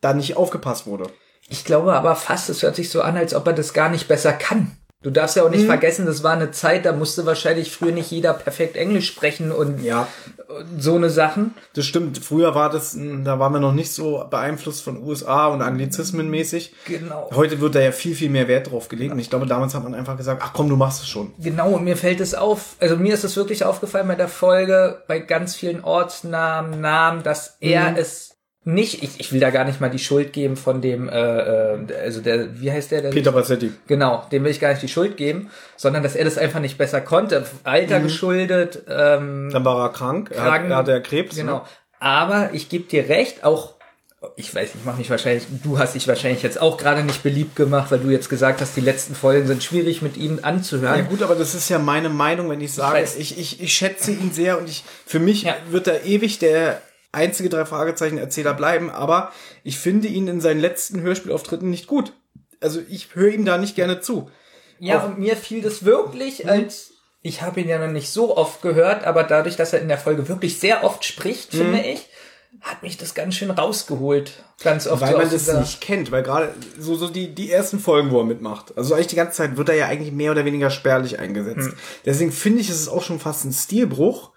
da 0.00 0.12
nicht 0.12 0.36
aufgepasst 0.36 0.86
wurde. 0.86 1.10
ich 1.48 1.64
glaube 1.64 1.94
aber 1.94 2.16
fast, 2.16 2.48
es 2.48 2.62
hört 2.62 2.76
sich 2.76 2.90
so 2.90 3.02
an, 3.02 3.16
als 3.16 3.34
ob 3.34 3.46
er 3.46 3.52
das 3.52 3.72
gar 3.72 3.88
nicht 3.88 4.08
besser 4.08 4.32
kann. 4.32 4.76
Du 5.02 5.08
darfst 5.08 5.34
ja 5.34 5.44
auch 5.44 5.50
nicht 5.50 5.64
vergessen, 5.64 6.04
das 6.04 6.22
war 6.22 6.34
eine 6.34 6.50
Zeit, 6.50 6.84
da 6.84 6.92
musste 6.92 7.24
wahrscheinlich 7.24 7.72
früher 7.72 7.92
nicht 7.92 8.10
jeder 8.10 8.34
perfekt 8.34 8.76
Englisch 8.76 9.06
sprechen 9.06 9.50
und 9.50 9.82
Ja, 9.82 10.06
so 10.78 10.96
eine 10.96 11.08
Sachen. 11.08 11.54
das 11.72 11.86
stimmt. 11.86 12.18
Früher 12.18 12.54
war 12.54 12.68
das, 12.68 12.94
da 13.24 13.38
waren 13.38 13.52
wir 13.54 13.60
noch 13.60 13.72
nicht 13.72 13.92
so 13.92 14.26
beeinflusst 14.28 14.82
von 14.82 15.02
USA 15.02 15.46
und 15.46 15.62
Anglizismen 15.62 16.28
mäßig. 16.28 16.74
Genau. 16.84 17.30
Heute 17.34 17.60
wird 17.60 17.76
da 17.76 17.80
ja 17.80 17.92
viel, 17.92 18.14
viel 18.14 18.28
mehr 18.28 18.46
Wert 18.46 18.70
drauf 18.70 18.88
gelegt. 18.88 19.12
Und 19.12 19.20
ich 19.20 19.30
glaube, 19.30 19.46
damals 19.46 19.74
hat 19.74 19.84
man 19.84 19.94
einfach 19.94 20.18
gesagt, 20.18 20.42
ach 20.44 20.52
komm, 20.52 20.68
du 20.68 20.76
machst 20.76 21.00
es 21.00 21.08
schon. 21.08 21.32
Genau, 21.38 21.70
und 21.70 21.84
mir 21.84 21.96
fällt 21.96 22.20
es 22.20 22.34
auf, 22.34 22.76
also 22.78 22.96
mir 22.96 23.14
ist 23.14 23.24
es 23.24 23.36
wirklich 23.36 23.64
aufgefallen 23.64 24.06
bei 24.06 24.16
der 24.16 24.28
Folge, 24.28 25.02
bei 25.08 25.18
ganz 25.18 25.54
vielen 25.54 25.82
Ortsnamen, 25.82 26.78
Namen, 26.82 27.22
dass 27.22 27.56
er 27.60 27.96
es 27.96 28.29
nicht, 28.64 29.02
ich, 29.02 29.18
ich 29.18 29.32
will 29.32 29.40
da 29.40 29.50
gar 29.50 29.64
nicht 29.64 29.80
mal 29.80 29.88
die 29.88 29.98
Schuld 29.98 30.32
geben 30.34 30.56
von 30.56 30.82
dem, 30.82 31.08
äh, 31.08 31.14
äh, 31.18 31.78
also 32.04 32.20
der, 32.20 32.60
wie 32.60 32.70
heißt 32.70 32.90
der? 32.90 33.00
der 33.02 33.08
Peter 33.10 33.32
Bassetti. 33.32 33.72
Genau, 33.86 34.24
dem 34.30 34.44
will 34.44 34.50
ich 34.50 34.60
gar 34.60 34.68
nicht 34.70 34.82
die 34.82 34.88
Schuld 34.88 35.16
geben, 35.16 35.50
sondern 35.76 36.02
dass 36.02 36.14
er 36.14 36.24
das 36.26 36.36
einfach 36.36 36.60
nicht 36.60 36.76
besser 36.76 37.00
konnte. 37.00 37.46
Alter 37.64 38.00
geschuldet, 38.00 38.82
ähm, 38.88 39.48
Dann 39.50 39.64
war 39.64 39.86
er 39.86 39.92
krank. 39.92 40.30
Er, 40.30 40.42
Krank. 40.42 40.70
er 40.70 40.76
hatte 40.76 40.90
ja 40.92 41.00
Krebs. 41.00 41.36
genau. 41.36 41.56
Ne? 41.58 41.62
Aber 42.00 42.50
ich 42.52 42.68
gebe 42.68 42.84
dir 42.84 43.08
recht, 43.08 43.44
auch 43.44 43.74
ich 44.36 44.54
weiß, 44.54 44.72
ich 44.74 44.84
mache 44.84 44.98
mich 44.98 45.08
wahrscheinlich, 45.08 45.44
du 45.64 45.78
hast 45.78 45.94
dich 45.94 46.06
wahrscheinlich 46.06 46.42
jetzt 46.42 46.60
auch 46.60 46.76
gerade 46.76 47.02
nicht 47.02 47.22
beliebt 47.22 47.56
gemacht, 47.56 47.90
weil 47.90 48.00
du 48.00 48.10
jetzt 48.10 48.28
gesagt 48.28 48.60
hast, 48.60 48.76
die 48.76 48.82
letzten 48.82 49.14
Folgen 49.14 49.46
sind 49.46 49.62
schwierig 49.64 50.02
mit 50.02 50.18
ihm 50.18 50.40
anzuhören. 50.42 50.98
Ja 50.98 51.04
gut, 51.06 51.22
aber 51.22 51.34
das 51.34 51.54
ist 51.54 51.70
ja 51.70 51.78
meine 51.78 52.10
Meinung, 52.10 52.50
wenn 52.50 52.60
ich 52.60 52.74
sage, 52.74 52.98
weiß. 52.98 53.16
ich, 53.16 53.38
ich, 53.38 53.62
ich 53.62 53.72
schätze 53.72 54.10
ihn 54.10 54.30
sehr 54.30 54.58
und 54.58 54.68
ich 54.68 54.84
für 55.06 55.20
mich 55.20 55.44
Ja. 55.44 55.56
wird 55.70 55.86
er 55.88 56.04
ewig 56.04 56.38
der 56.38 56.82
einzige 57.12 57.48
drei 57.48 57.64
Fragezeichen 57.64 58.18
Erzähler 58.18 58.54
bleiben, 58.54 58.90
aber 58.90 59.32
ich 59.64 59.78
finde 59.78 60.08
ihn 60.08 60.28
in 60.28 60.40
seinen 60.40 60.60
letzten 60.60 61.00
Hörspielauftritten 61.00 61.68
nicht 61.68 61.86
gut. 61.86 62.12
Also 62.60 62.80
ich 62.88 63.14
höre 63.14 63.32
ihm 63.32 63.44
da 63.44 63.58
nicht 63.58 63.74
gerne 63.74 64.00
zu. 64.00 64.30
Ja, 64.78 65.00
Auch- 65.00 65.08
und 65.08 65.18
mir 65.18 65.36
fiel 65.36 65.62
das 65.62 65.84
wirklich 65.84 66.48
als, 66.48 66.92
ich 67.22 67.42
habe 67.42 67.60
ihn 67.60 67.68
ja 67.68 67.78
noch 67.78 67.92
nicht 67.92 68.10
so 68.10 68.36
oft 68.36 68.62
gehört, 68.62 69.04
aber 69.04 69.24
dadurch, 69.24 69.56
dass 69.56 69.72
er 69.72 69.80
in 69.80 69.88
der 69.88 69.98
Folge 69.98 70.28
wirklich 70.28 70.58
sehr 70.58 70.84
oft 70.84 71.04
spricht, 71.04 71.50
finde 71.50 71.80
ich, 71.80 72.08
hat 72.60 72.82
mich 72.82 72.96
das 72.96 73.14
ganz 73.14 73.36
schön 73.36 73.50
rausgeholt. 73.50 74.44
Ganz 74.62 74.86
oft 74.86 75.00
Weil 75.00 75.12
so 75.12 75.18
man 75.18 75.30
das 75.30 75.52
nicht 75.52 75.80
kennt, 75.80 76.10
weil 76.10 76.22
gerade 76.22 76.54
so, 76.78 76.94
so 76.94 77.08
die, 77.08 77.34
die 77.34 77.50
ersten 77.50 77.78
Folgen, 77.78 78.10
wo 78.10 78.18
er 78.18 78.24
mitmacht, 78.24 78.76
also 78.76 78.94
eigentlich 78.94 79.06
die 79.08 79.16
ganze 79.16 79.36
Zeit 79.38 79.56
wird 79.56 79.68
er 79.68 79.76
ja 79.76 79.86
eigentlich 79.86 80.12
mehr 80.12 80.32
oder 80.32 80.44
weniger 80.44 80.70
spärlich 80.70 81.18
eingesetzt. 81.18 81.70
Deswegen 82.04 82.32
finde 82.32 82.60
ich, 82.60 82.68
es 82.68 82.80
ist 82.80 82.88
auch 82.88 83.02
schon 83.02 83.20
fast 83.20 83.44
ein 83.44 83.52
Stilbruch, 83.52 84.32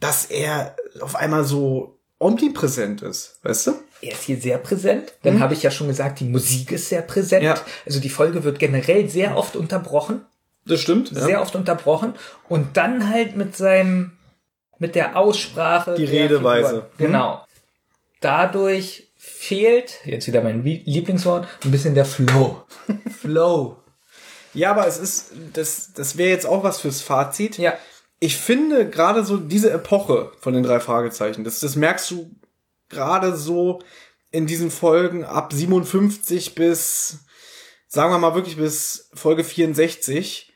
dass 0.00 0.26
er 0.26 0.76
auf 1.00 1.16
einmal 1.16 1.44
so 1.44 1.98
omnipräsent 2.22 3.02
ist, 3.02 3.38
weißt 3.42 3.66
du? 3.68 3.74
Er 4.00 4.12
ist 4.12 4.22
hier 4.24 4.36
sehr 4.40 4.58
präsent. 4.58 5.12
Dann 5.22 5.40
habe 5.40 5.54
ich 5.54 5.62
ja 5.62 5.70
schon 5.70 5.86
gesagt, 5.88 6.20
die 6.20 6.24
Musik 6.24 6.72
ist 6.72 6.88
sehr 6.88 7.02
präsent. 7.02 7.44
Ja. 7.44 7.54
Also 7.86 8.00
die 8.00 8.08
Folge 8.08 8.42
wird 8.44 8.58
generell 8.58 9.08
sehr 9.08 9.36
oft 9.36 9.54
unterbrochen. 9.56 10.22
Das 10.66 10.80
stimmt. 10.80 11.08
Sehr 11.14 11.40
oft 11.40 11.54
unterbrochen. 11.54 12.14
Und 12.48 12.76
dann 12.76 13.08
halt 13.10 13.36
mit 13.36 13.56
seinem, 13.56 14.12
mit 14.78 14.94
der 14.94 15.16
Aussprache. 15.16 15.94
Die 15.94 16.04
Redeweise. 16.04 16.68
Figuren. 16.68 16.88
Genau. 16.98 17.44
Dadurch 18.20 19.08
fehlt, 19.16 19.98
jetzt 20.04 20.26
wieder 20.26 20.42
mein 20.42 20.62
Lie- 20.64 20.82
Lieblingswort, 20.84 21.46
ein 21.64 21.70
bisschen 21.70 21.94
der 21.94 22.04
Flow. 22.04 22.62
Flow. 23.20 23.76
Ja, 24.54 24.70
aber 24.72 24.86
es 24.86 24.98
ist, 24.98 25.32
das, 25.54 25.92
das 25.94 26.16
wäre 26.18 26.30
jetzt 26.30 26.46
auch 26.46 26.62
was 26.62 26.80
fürs 26.80 27.00
Fazit. 27.02 27.58
Ja. 27.58 27.74
Ich 28.22 28.36
finde 28.36 28.88
gerade 28.88 29.24
so 29.24 29.36
diese 29.36 29.72
Epoche 29.72 30.30
von 30.38 30.54
den 30.54 30.62
drei 30.62 30.78
Fragezeichen, 30.78 31.42
das, 31.42 31.58
das 31.58 31.74
merkst 31.74 32.08
du 32.12 32.30
gerade 32.88 33.34
so 33.34 33.80
in 34.30 34.46
diesen 34.46 34.70
Folgen 34.70 35.24
ab 35.24 35.52
57 35.52 36.54
bis, 36.54 37.24
sagen 37.88 38.12
wir 38.12 38.18
mal 38.18 38.36
wirklich 38.36 38.56
bis 38.56 39.10
Folge 39.12 39.42
64, 39.42 40.52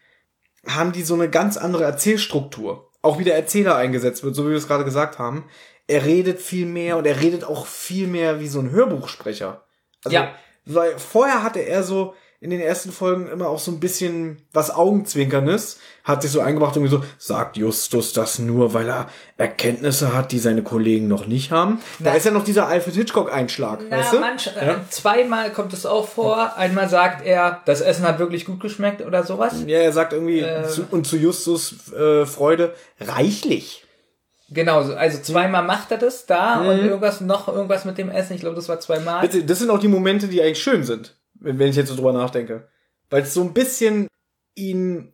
haben 0.68 0.92
die 0.92 1.02
so 1.02 1.14
eine 1.14 1.29
ganz 1.29 1.57
andere 1.57 1.83
Erzählstruktur. 1.83 2.92
Auch 3.02 3.18
wie 3.18 3.24
der 3.24 3.35
Erzähler 3.35 3.74
eingesetzt 3.74 4.22
wird, 4.22 4.37
so 4.37 4.44
wie 4.44 4.50
wir 4.50 4.59
es 4.59 4.68
gerade 4.68 4.85
gesagt 4.85 5.18
haben. 5.18 5.48
Er 5.88 6.05
redet 6.05 6.40
viel 6.40 6.66
mehr 6.66 6.96
und 6.96 7.05
er 7.05 7.20
redet 7.20 7.42
auch 7.42 7.66
viel 7.66 8.07
mehr 8.07 8.38
wie 8.38 8.46
so 8.46 8.61
ein 8.61 8.70
Hörbuchsprecher. 8.70 9.66
Also, 10.05 10.14
Ja. 10.14 10.37
Weil 10.66 10.96
vorher 11.00 11.42
hatte 11.42 11.59
er 11.59 11.83
so 11.83 12.14
in 12.40 12.51
den 12.51 12.61
ersten 12.61 12.92
Folgen 12.92 13.29
immer 13.29 13.49
auch 13.49 13.59
so 13.59 13.70
ein 13.72 13.81
bisschen 13.81 14.42
was 14.53 14.70
Augenzwinkernes, 14.70 15.79
hat 16.05 16.22
sich 16.22 16.31
so 16.31 16.40
eingebracht 16.40 16.77
irgendwie 16.77 16.94
so, 16.94 17.03
sagt 17.18 17.57
Justus 17.57 18.12
das 18.12 18.38
nur, 18.38 18.75
weil 18.75 18.88
er 18.88 19.09
Erkenntnisse 19.38 20.14
hat, 20.14 20.33
die 20.33 20.38
seine 20.38 20.62
Kollegen 20.62 21.09
noch 21.09 21.27
nicht 21.27 21.51
haben. 21.51 21.81
Da 21.99 22.12
ist 22.14 22.27
ja 22.27 22.33
noch 22.33 22.44
dieser 22.44 22.66
Alfred 22.68 22.94
Hitchcock-Einschlag, 22.94 23.81
Na, 23.88 23.99
weißt 23.99 24.12
du? 24.12 24.18
manch, 24.20 24.46
äh, 24.49 24.75
zweimal 24.90 25.51
kommt 25.53 25.72
es 25.72 25.87
auch 25.87 26.07
vor. 26.09 26.57
Einmal 26.57 26.88
sagt 26.88 27.25
er, 27.25 27.62
das 27.64 27.81
Essen 27.81 28.05
hat 28.07 28.18
wirklich 28.18 28.44
gut 28.44 28.61
geschmeckt 28.61 29.01
oder 29.03 29.25
sowas. 29.25 29.55
Ja, 29.66 29.79
er 29.79 29.92
sagt 29.92 30.12
irgendwie, 30.12 30.40
Äh. 30.40 30.68
zu, 30.68 30.87
und 30.90 31.07
zu 31.07 31.16
Justus 31.16 31.92
äh, 31.92 32.27
Freude, 32.27 32.75
reichlich. 33.01 33.85
Genau, 34.51 34.83
so- 34.85 34.94
also 34.94 35.18
zweimal 35.22 35.64
macht 35.64 35.90
er 35.90 35.99
das 35.99 36.27
da 36.27 36.61
und 36.61 36.79
irgendwas 36.79 37.20
noch 37.20 37.49
irgendwas 37.49 37.85
mit 37.85 37.99
dem 37.99 38.11
Essen. 38.11 38.35
Ich 38.35 38.40
glaube, 38.40 38.55
das 38.57 38.68
war 38.68 38.79
zweimal. 38.79 39.27
Das 39.29 39.59
sind 39.59 39.70
auch 39.70 39.81
die 39.81 39.88
Momente, 39.88 40.29
die 40.29 40.40
eigentlich 40.40 40.62
schön 40.62 40.85
sind, 40.85 41.16
wenn 41.40 41.59
wenn 41.59 41.68
ich 41.68 41.77
jetzt 41.77 41.88
so 41.88 41.96
drüber 41.96 42.12
nachdenke. 42.12 42.68
Weil 43.11 43.22
es 43.22 43.35
so 43.35 43.42
ein 43.42 43.53
bisschen 43.53 44.09
ihn 44.55 45.12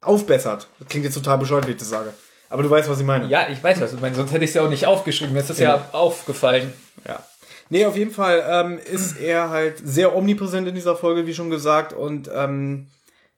aufbessert. 0.00 0.68
Das 0.78 0.88
klingt 0.88 1.04
jetzt 1.04 1.14
total 1.14 1.38
bescheuert, 1.38 1.66
wie 1.66 1.72
ich 1.72 1.78
das 1.78 1.88
sage. 1.88 2.12
Aber 2.48 2.62
du 2.62 2.70
weißt, 2.70 2.88
was 2.88 3.00
ich 3.00 3.06
meine. 3.06 3.26
Ja, 3.26 3.48
ich 3.48 3.62
weiß 3.62 3.80
was 3.80 3.90
du 3.90 3.96
meinst, 3.96 4.16
sonst 4.16 4.32
hätte 4.32 4.44
ich 4.44 4.50
es 4.50 4.54
ja 4.54 4.62
auch 4.62 4.70
nicht 4.70 4.86
aufgeschrieben. 4.86 5.32
Mir 5.32 5.40
ist 5.40 5.50
das 5.50 5.58
ja, 5.58 5.88
aufgefallen. 5.92 6.72
Ja. 7.06 7.22
Nee, 7.70 7.86
auf 7.86 7.96
jeden 7.96 8.10
Fall 8.10 8.44
ähm, 8.48 8.78
ist 8.78 9.18
er 9.18 9.50
halt 9.50 9.80
sehr 9.82 10.14
omnipräsent 10.14 10.68
in 10.68 10.74
dieser 10.74 10.96
Folge, 10.96 11.26
wie 11.26 11.34
schon 11.34 11.50
gesagt, 11.50 11.92
und 11.92 12.30
ähm, 12.32 12.88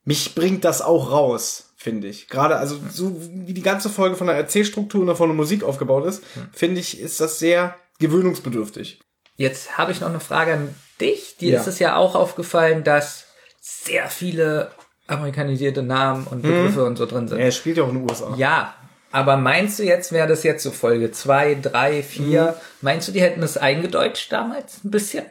mich 0.05 0.35
bringt 0.35 0.65
das 0.65 0.83
auch 0.83 1.11
raus, 1.13 1.73
finde 1.77 2.09
ich. 2.09 2.29
Gerade, 2.29 2.57
also 2.57 2.77
so 2.91 3.17
wie 3.21 3.55
die 3.55 3.63
ganze 3.63 3.89
Folge 3.89 4.17
von 4.17 4.27
der 4.27 4.37
Erzählstruktur 4.37 5.01
und 5.01 5.17
von 5.17 5.29
der 5.29 5.37
Musik 5.37 5.63
aufgebaut 5.63 6.07
ist, 6.07 6.23
finde 6.53 6.81
ich, 6.81 7.01
ist 7.01 7.21
das 7.21 7.39
sehr 7.39 7.77
gewöhnungsbedürftig. 7.99 9.01
Jetzt 9.37 9.79
habe 9.79 9.93
ich 9.93 10.01
noch 10.01 10.09
eine 10.09 10.21
Frage 10.21 10.55
an 10.55 10.75
dich. 11.01 11.37
Dir 11.39 11.53
Ja. 11.55 11.61
ist 11.61 11.67
es 11.67 11.79
ja 11.79 11.97
auch 11.97 12.15
aufgefallen, 12.15 12.85
dass 12.85 13.27
sehr 13.61 14.09
viele 14.09 14.71
amerikanisierte 15.07 15.83
Namen 15.83 16.27
und 16.27 16.43
Begriffe 16.43 16.85
und 16.85 16.97
so 16.97 17.07
drin 17.07 17.29
sind. 17.29 17.39
Er 17.39 17.51
spielt 17.53 17.77
ja 17.77 17.85
auch 17.85 17.89
in 17.89 17.97
den 17.97 18.11
USA. 18.11 18.35
Ja, 18.37 18.75
aber 19.13 19.37
meinst 19.37 19.79
du 19.79 19.85
jetzt, 19.85 20.11
wäre 20.13 20.27
das 20.27 20.43
jetzt 20.43 20.63
so 20.63 20.71
Folge 20.71 21.13
2, 21.13 21.59
3, 21.63 22.03
4? 22.03 22.57
Meinst 22.81 23.07
du, 23.09 23.13
die 23.13 23.21
hätten 23.21 23.41
das 23.41 23.57
eingedeutscht 23.57 24.33
damals 24.33 24.83
ein 24.85 24.91
bisschen? 24.91 25.25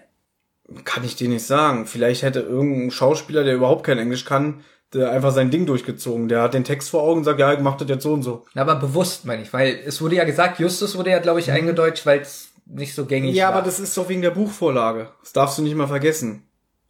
Kann 0.86 1.04
ich 1.04 1.15
dir 1.15 1.28
nicht 1.30 1.46
sagen. 1.46 1.86
Vielleicht 1.86 2.24
hätte 2.24 2.39
irgendein 2.39 2.91
Schauspieler, 2.91 3.44
der 3.44 3.54
überhaupt 3.56 3.86
kein 3.86 4.00
Englisch 4.00 4.26
kann, 4.26 4.63
der 4.94 5.12
einfach 5.12 5.32
sein 5.32 5.52
Ding 5.52 5.65
durchgezogen. 5.65 6.28
Der 6.30 6.41
hat 6.41 6.54
den 6.54 6.63
Text 6.63 6.89
vor 6.89 7.04
Augen 7.04 7.20
und 7.20 7.24
sagt, 7.26 7.39
ja, 7.39 7.54
ich 7.54 7.60
mach 7.60 7.78
das 7.78 7.89
jetzt 7.89 8.04
so 8.04 8.13
und 8.13 8.24
so. 8.24 8.46
Aber 8.56 8.76
bewusst, 8.76 9.26
meine 9.26 9.44
ich, 9.44 9.52
weil 9.54 9.80
es 9.86 10.02
wurde 10.02 10.15
ja 10.15 10.24
gesagt, 10.24 10.60
Justus 10.60 10.98
wurde 10.98 11.12
ja, 11.12 11.20
glaube 11.20 11.39
ich, 11.39 11.52
eingedeutscht, 11.52 12.06
weil 12.06 12.22
es 12.22 12.44
nicht 12.65 12.93
so 12.95 13.06
gängig 13.06 13.36
Ja, 13.36 13.47
war. 13.49 13.56
aber 13.56 13.65
das 13.65 13.80
ist 13.80 13.95
doch 13.97 14.10
wegen 14.10 14.21
der 14.21 14.32
Buchvorlage. 14.32 15.10
Das 15.21 15.34
darfst 15.34 15.58
du 15.58 15.62
nicht 15.62 15.75
mal 15.75 15.88
vergessen. 15.88 16.43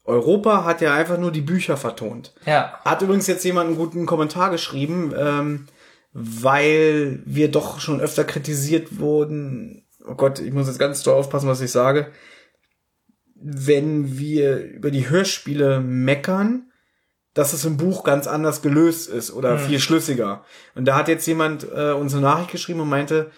Europa 0.04 0.64
hat 0.66 0.82
ja 0.82 0.94
einfach 0.94 1.18
nur 1.18 1.32
die 1.32 1.42
Bücher 1.42 1.78
vertont. 1.78 2.34
ja. 2.46 2.80
Hat 2.86 3.02
übrigens 3.02 3.28
jetzt 3.28 3.44
jemand 3.44 3.68
einen 3.70 3.78
guten 3.78 4.06
Kommentar 4.06 4.52
geschrieben, 4.52 5.14
ähm, 5.18 5.66
weil 6.14 7.22
wir 7.26 7.50
doch 7.52 7.80
schon 7.80 8.00
öfter 8.00 8.24
kritisiert 8.24 9.00
wurden. 9.00 9.86
Oh 10.08 10.16
Gott, 10.16 10.40
ich 10.40 10.54
muss 10.54 10.68
jetzt 10.68 10.80
ganz 10.80 11.02
doll 11.04 11.16
aufpassen, 11.16 11.50
was 11.50 11.60
ich 11.62 11.72
sage. 11.72 12.12
Wenn 13.36 14.18
wir 14.18 14.60
über 14.64 14.92
die 14.92 15.10
Hörspiele 15.10 15.82
meckern, 15.82 16.72
dass 17.34 17.52
es 17.52 17.66
im 17.66 17.76
Buch 17.76 18.04
ganz 18.06 18.28
anders 18.28 18.62
gelöst 18.62 19.10
ist 19.10 19.32
oder 19.34 19.60
viel 19.60 19.80
schlüssiger. 19.80 20.46
Und 20.74 20.86
da 20.86 20.96
hat 20.96 21.10
jetzt 21.10 21.26
jemand 21.28 21.68
äh, 21.76 21.92
uns 21.92 22.14
eine 22.14 22.22
Nachricht 22.22 22.52
geschrieben 22.52 22.80
und 22.80 22.88
meinte, 22.90 23.32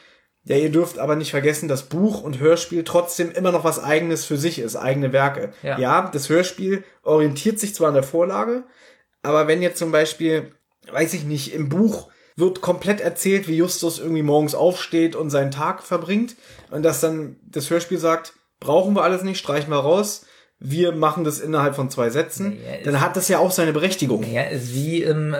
ja, 0.47 0.55
ihr 0.55 0.71
dürft 0.71 0.97
aber 0.99 1.15
nicht 1.15 1.31
vergessen, 1.31 1.67
dass 1.67 1.83
Buch 1.83 2.21
und 2.21 2.39
Hörspiel 2.39 2.83
trotzdem 2.83 3.31
immer 3.31 3.51
noch 3.51 3.63
was 3.63 3.83
eigenes 3.83 4.25
für 4.25 4.37
sich 4.37 4.59
ist, 4.59 4.75
eigene 4.75 5.11
Werke. 5.13 5.51
Ja. 5.63 5.77
ja, 5.77 6.09
das 6.13 6.29
Hörspiel 6.29 6.83
orientiert 7.03 7.59
sich 7.59 7.75
zwar 7.75 7.89
an 7.89 7.93
der 7.95 8.03
Vorlage, 8.03 8.63
aber 9.23 9.47
wenn 9.47 9.61
jetzt 9.61 9.77
zum 9.79 9.91
Beispiel, 9.91 10.51
weiß 10.91 11.13
ich 11.13 11.23
nicht, 11.25 11.53
im 11.53 11.69
Buch 11.69 12.09
wird 12.35 12.61
komplett 12.61 13.01
erzählt, 13.01 13.47
wie 13.47 13.57
Justus 13.57 13.99
irgendwie 13.99 14.21
morgens 14.23 14.53
aufsteht 14.55 15.15
und 15.15 15.29
seinen 15.31 15.51
Tag 15.51 15.81
verbringt 15.83 16.35
und 16.71 16.83
dass 16.83 17.01
dann 17.01 17.35
das 17.49 17.69
Hörspiel 17.69 17.97
sagt, 17.97 18.33
brauchen 18.59 18.95
wir 18.95 19.03
alles 19.03 19.23
nicht, 19.23 19.39
streichen 19.39 19.71
wir 19.71 19.79
raus, 19.79 20.25
wir 20.59 20.91
machen 20.91 21.23
das 21.23 21.39
innerhalb 21.39 21.75
von 21.75 21.89
zwei 21.89 22.09
Sätzen, 22.09 22.57
Ja, 22.65 22.75
ist- 22.75 22.85
dann 22.87 23.01
hat 23.01 23.15
das 23.15 23.27
ja 23.27 23.39
auch 23.39 23.51
seine 23.51 23.73
Berechtigung. 23.73 24.23
Ja, 24.31 24.43
ist 24.43 24.73
wie 24.73 25.03
im, 25.03 25.33
äh, 25.33 25.37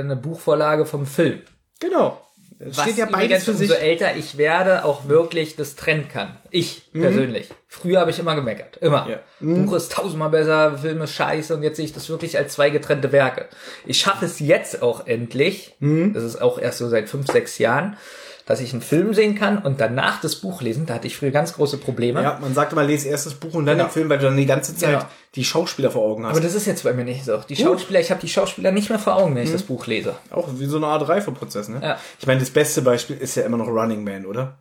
eine 0.00 0.16
Buchvorlage 0.16 0.84
vom 0.86 1.06
Film. 1.06 1.40
Genau. 1.80 2.20
Was 2.58 2.80
steht 2.82 2.96
ja 2.96 3.06
beides 3.06 3.44
für 3.44 3.52
sich. 3.52 3.68
umso 3.70 3.80
älter 3.80 4.16
ich 4.16 4.38
werde, 4.38 4.84
auch 4.84 5.08
wirklich 5.08 5.56
das 5.56 5.76
trennen 5.76 6.08
kann. 6.08 6.36
Ich 6.50 6.90
persönlich. 6.92 7.48
Früher 7.68 8.00
habe 8.00 8.10
ich 8.10 8.18
immer 8.18 8.34
gemeckert. 8.34 8.78
Immer. 8.78 9.04
Mhm. 9.04 9.10
Ja. 9.10 9.18
Mhm. 9.40 9.66
Buch 9.66 9.74
ist 9.76 9.92
tausendmal 9.92 10.30
besser, 10.30 10.78
Film 10.78 11.02
ist 11.02 11.12
scheiße 11.12 11.54
und 11.54 11.62
jetzt 11.62 11.76
sehe 11.76 11.84
ich 11.84 11.92
das 11.92 12.08
wirklich 12.08 12.38
als 12.38 12.54
zwei 12.54 12.70
getrennte 12.70 13.12
Werke. 13.12 13.46
Ich 13.84 13.98
schaffe 13.98 14.24
es 14.24 14.40
jetzt 14.40 14.80
auch 14.82 15.06
endlich, 15.06 15.74
Mhm. 15.80 16.14
das 16.14 16.24
ist 16.24 16.40
auch 16.40 16.58
erst 16.58 16.78
so 16.78 16.88
seit 16.88 17.08
fünf, 17.10 17.26
sechs 17.30 17.58
Jahren, 17.58 17.96
dass 18.46 18.60
ich 18.60 18.72
einen 18.72 18.80
Film 18.80 19.12
sehen 19.12 19.34
kann 19.34 19.58
und 19.58 19.80
danach 19.80 20.20
das 20.20 20.36
Buch 20.36 20.62
lesen. 20.62 20.86
Da 20.86 20.94
hatte 20.94 21.08
ich 21.08 21.16
früher 21.16 21.32
ganz 21.32 21.52
große 21.54 21.78
Probleme. 21.78 22.22
Ja, 22.22 22.38
man 22.40 22.54
sagt 22.54 22.72
immer, 22.72 22.84
lese 22.84 23.08
erst 23.08 23.26
das 23.26 23.34
Buch 23.34 23.54
und 23.54 23.66
dann 23.66 23.76
Genau. 23.76 23.88
den 23.88 23.92
Film, 23.92 24.08
weil 24.08 24.18
du 24.18 24.24
dann 24.26 24.36
die 24.36 24.46
ganze 24.46 24.74
Zeit 24.76 24.90
Genau. 25.00 25.04
die 25.34 25.44
Schauspieler 25.44 25.90
vor 25.90 26.02
Augen 26.04 26.24
hast. 26.24 26.30
Aber 26.30 26.40
das 26.40 26.54
ist 26.54 26.64
jetzt 26.66 26.84
bei 26.84 26.92
mir 26.92 27.04
nicht 27.04 27.24
so. 27.24 27.38
Die 27.48 27.56
Schauspieler, 27.56 27.98
ich 28.00 28.10
habe 28.10 28.20
die 28.20 28.28
Schauspieler 28.28 28.70
nicht 28.72 28.88
mehr 28.88 29.00
vor 29.00 29.16
Augen, 29.16 29.34
wenn 29.34 29.42
ich 29.42 29.52
das 29.52 29.64
Buch 29.64 29.86
lese. 29.86 30.14
Auch 30.30 30.48
wie 30.58 30.66
so 30.66 30.76
eine 30.76 30.86
Art 30.86 31.08
Reifeprozess, 31.08 31.68
ne? 31.68 31.80
Ja. 31.82 31.98
Ich 32.20 32.26
meine, 32.26 32.38
das 32.40 32.50
beste 32.50 32.82
Beispiel 32.82 33.16
ist 33.16 33.34
ja 33.34 33.42
immer 33.44 33.56
noch 33.56 33.66
Running 33.68 34.04
Man, 34.04 34.24
oder? 34.26 34.58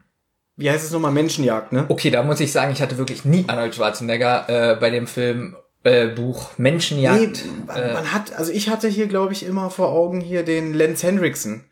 Wie 0.58 0.71
heißt 0.71 0.84
es 0.86 0.91
nochmal? 0.91 1.12
Menschenjagd, 1.12 1.71
ne? 1.71 1.86
Okay, 1.89 2.10
da 2.10 2.24
muss 2.24 2.39
ich 2.39 2.52
sagen, 2.52 2.71
ich 2.71 2.82
hatte 2.82 2.98
wirklich 2.98 3.24
nie 3.24 3.43
Arnold 3.48 3.76
Schwarzenegger 3.76 4.45
äh, 4.48 4.76
bei 4.78 4.89
dem 4.89 5.06
Film 5.06 5.56
äh, 5.84 6.08
Buch 6.08 6.52
Menschenjagd. 6.58 7.43
Nee, 7.45 7.52
man, 7.67 7.93
man 7.93 8.13
hat, 8.13 8.34
also 8.36 8.52
ich 8.52 8.69
hatte 8.69 8.88
hier, 8.88 9.06
glaube 9.08 9.34
ich, 9.34 9.45
immer 9.45 9.69
vor 9.69 9.89
Augen 9.89 10.21
hier 10.21 10.43
den 10.43 10.74
Lance 10.74 11.06
Hendrickson, 11.06 11.65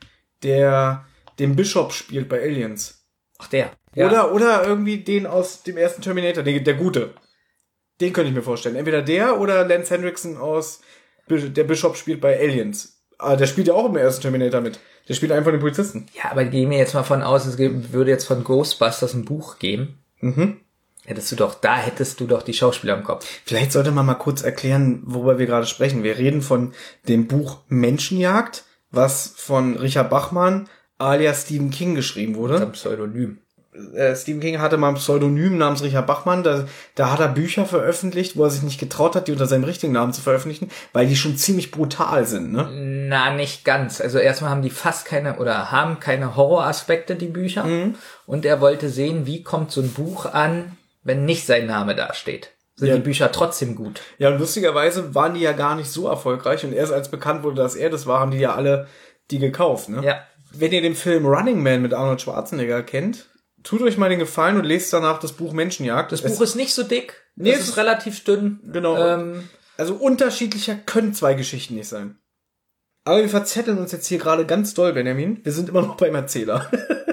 der 0.43 1.05
den 1.39 1.55
Bishop 1.55 1.93
spielt 1.93 2.29
bei 2.29 2.41
Aliens. 2.41 3.05
Ach 3.39 3.47
der. 3.47 3.71
Ja. 3.95 4.07
Oder, 4.07 4.33
oder 4.33 4.65
irgendwie 4.65 4.97
den 4.97 5.25
aus 5.25 5.63
dem 5.63 5.77
ersten 5.77 6.01
Terminator, 6.01 6.43
den, 6.43 6.63
der 6.63 6.73
gute. 6.75 7.13
Den 8.01 8.13
könnte 8.13 8.29
ich 8.29 8.35
mir 8.35 8.41
vorstellen. 8.41 8.75
Entweder 8.75 9.01
der 9.01 9.39
oder 9.39 9.65
Lance 9.65 9.93
Hendrickson 9.93 10.37
aus, 10.37 10.81
der 11.29 11.63
Bishop 11.63 11.95
spielt 11.95 12.21
bei 12.21 12.39
Aliens. 12.39 13.01
Ah, 13.17 13.35
der 13.35 13.47
spielt 13.47 13.67
ja 13.67 13.73
auch 13.73 13.85
im 13.85 13.95
ersten 13.95 14.21
Terminator 14.21 14.61
mit. 14.61 14.79
Der 15.07 15.13
spielt 15.13 15.31
einen 15.31 15.43
von 15.43 15.53
den 15.53 15.61
Polizisten. 15.61 16.07
Ja, 16.13 16.31
aber 16.31 16.45
gehen 16.45 16.69
wir 16.69 16.77
jetzt 16.77 16.93
mal 16.93 17.03
von 17.03 17.21
aus, 17.21 17.45
es 17.45 17.57
würde 17.57 18.11
jetzt 18.11 18.25
von 18.25 18.43
Ghostbusters 18.43 19.13
ein 19.13 19.25
Buch 19.25 19.59
geben. 19.59 19.99
Mhm. 20.19 20.57
Hättest 21.05 21.31
du 21.31 21.35
doch, 21.35 21.55
da 21.55 21.75
hättest 21.75 22.19
du 22.19 22.27
doch 22.27 22.43
die 22.43 22.53
Schauspieler 22.53 22.97
im 22.97 23.03
Kopf. 23.03 23.27
Vielleicht 23.45 23.73
sollte 23.73 23.91
man 23.91 24.05
mal 24.05 24.13
kurz 24.13 24.41
erklären, 24.41 25.01
worüber 25.05 25.37
wir 25.37 25.45
gerade 25.45 25.65
sprechen. 25.65 26.03
Wir 26.03 26.17
reden 26.17 26.41
von 26.41 26.73
dem 27.09 27.27
Buch 27.27 27.59
Menschenjagd, 27.67 28.63
was 28.89 29.33
von 29.35 29.77
Richard 29.77 30.09
Bachmann 30.09 30.69
alias 30.97 31.43
Stephen 31.43 31.69
King 31.71 31.95
geschrieben 31.95 32.35
wurde. 32.35 32.61
Ein 32.61 32.71
Pseudonym. 32.71 33.39
Äh, 33.95 34.15
Stephen 34.15 34.39
King 34.39 34.59
hatte 34.59 34.77
mal 34.77 34.89
ein 34.89 34.95
Pseudonym 34.95 35.57
namens 35.57 35.81
Richard 35.81 36.05
Bachmann. 36.05 36.43
Da, 36.43 36.65
da 36.93 37.11
hat 37.11 37.19
er 37.19 37.27
Bücher 37.29 37.65
veröffentlicht, 37.65 38.37
wo 38.37 38.43
er 38.43 38.51
sich 38.51 38.61
nicht 38.61 38.79
getraut 38.79 39.15
hat, 39.15 39.27
die 39.27 39.31
unter 39.31 39.47
seinem 39.47 39.63
richtigen 39.63 39.93
Namen 39.93 40.13
zu 40.13 40.21
veröffentlichen, 40.21 40.69
weil 40.93 41.07
die 41.07 41.15
schon 41.15 41.37
ziemlich 41.37 41.71
brutal 41.71 42.25
sind. 42.25 42.51
Ne? 42.51 42.69
Na, 43.09 43.33
nicht 43.33 43.65
ganz. 43.65 43.99
Also 43.99 44.19
erstmal 44.19 44.51
haben 44.51 44.61
die 44.61 44.69
fast 44.69 45.05
keine 45.05 45.37
oder 45.37 45.71
haben 45.71 45.99
keine 45.99 46.35
Horroraspekte, 46.35 47.15
die 47.15 47.25
Bücher. 47.27 47.63
Mhm. 47.63 47.95
Und 48.27 48.45
er 48.45 48.61
wollte 48.61 48.89
sehen, 48.89 49.25
wie 49.25 49.41
kommt 49.43 49.71
so 49.71 49.81
ein 49.81 49.91
Buch 49.91 50.25
an, 50.27 50.77
wenn 51.03 51.25
nicht 51.25 51.45
sein 51.47 51.65
Name 51.65 51.95
dasteht. 51.95 52.51
Sind 52.75 52.87
Ja. 52.89 52.95
die 52.95 53.01
Bücher 53.01 53.31
trotzdem 53.31 53.75
gut? 53.75 54.01
Ja, 54.19 54.29
und 54.29 54.39
lustigerweise 54.39 55.13
waren 55.15 55.33
die 55.33 55.41
ja 55.41 55.51
gar 55.51 55.75
nicht 55.75 55.89
so 55.89 56.07
erfolgreich. 56.07 56.63
Und 56.63 56.73
erst 56.73 56.93
als 56.93 57.09
bekannt 57.09 57.41
wurde, 57.43 57.55
dass 57.61 57.75
er 57.75 57.89
das 57.89 58.05
war, 58.05 58.19
haben 58.19 58.31
die 58.31 58.39
ja 58.39 58.53
alle 58.55 58.87
die 59.31 59.39
gekauft. 59.39 59.89
Ne? 59.89 60.03
Ja. 60.03 60.21
Wenn 60.55 60.71
ihr 60.71 60.81
den 60.81 60.95
Film 60.95 61.25
Running 61.25 61.61
Man 61.63 61.81
mit 61.81 61.93
Arnold 61.93 62.21
Schwarzenegger 62.21 62.83
kennt, 62.83 63.29
tut 63.63 63.81
euch 63.81 63.97
mal 63.97 64.09
den 64.09 64.19
Gefallen 64.19 64.57
und 64.57 64.65
lest 64.65 64.93
danach 64.93 65.19
das 65.19 65.33
Buch 65.33 65.53
Menschenjagd. 65.53 66.11
Das 66.11 66.23
Es- 66.23 66.33
Buch 66.35 66.41
ist 66.41 66.55
nicht 66.55 66.73
so 66.73 66.83
dick. 66.83 67.15
Nee, 67.35 67.51
es 67.51 67.61
ist 67.61 67.69
ist- 67.69 67.77
relativ 67.77 68.23
dünn. 68.23 68.59
Genau. 68.71 68.97
Ähm, 68.97 69.49
Also 69.77 69.95
unterschiedlicher 69.95 70.75
können 70.75 71.13
zwei 71.15 71.33
Geschichten 71.33 71.73
nicht 71.75 71.87
sein. 71.87 72.17
Aber 73.05 73.17
wir 73.21 73.29
verzetteln 73.29 73.79
uns 73.79 73.91
jetzt 73.91 74.07
hier 74.07 74.19
gerade 74.19 74.45
ganz 74.45 74.73
doll, 74.75 74.93
Benjamin. 74.93 75.39
Wir 75.43 75.51
sind 75.51 75.69
immer 75.69 75.81
noch 75.81 75.97
beim 75.97 76.15
Erzähler. 76.15 76.69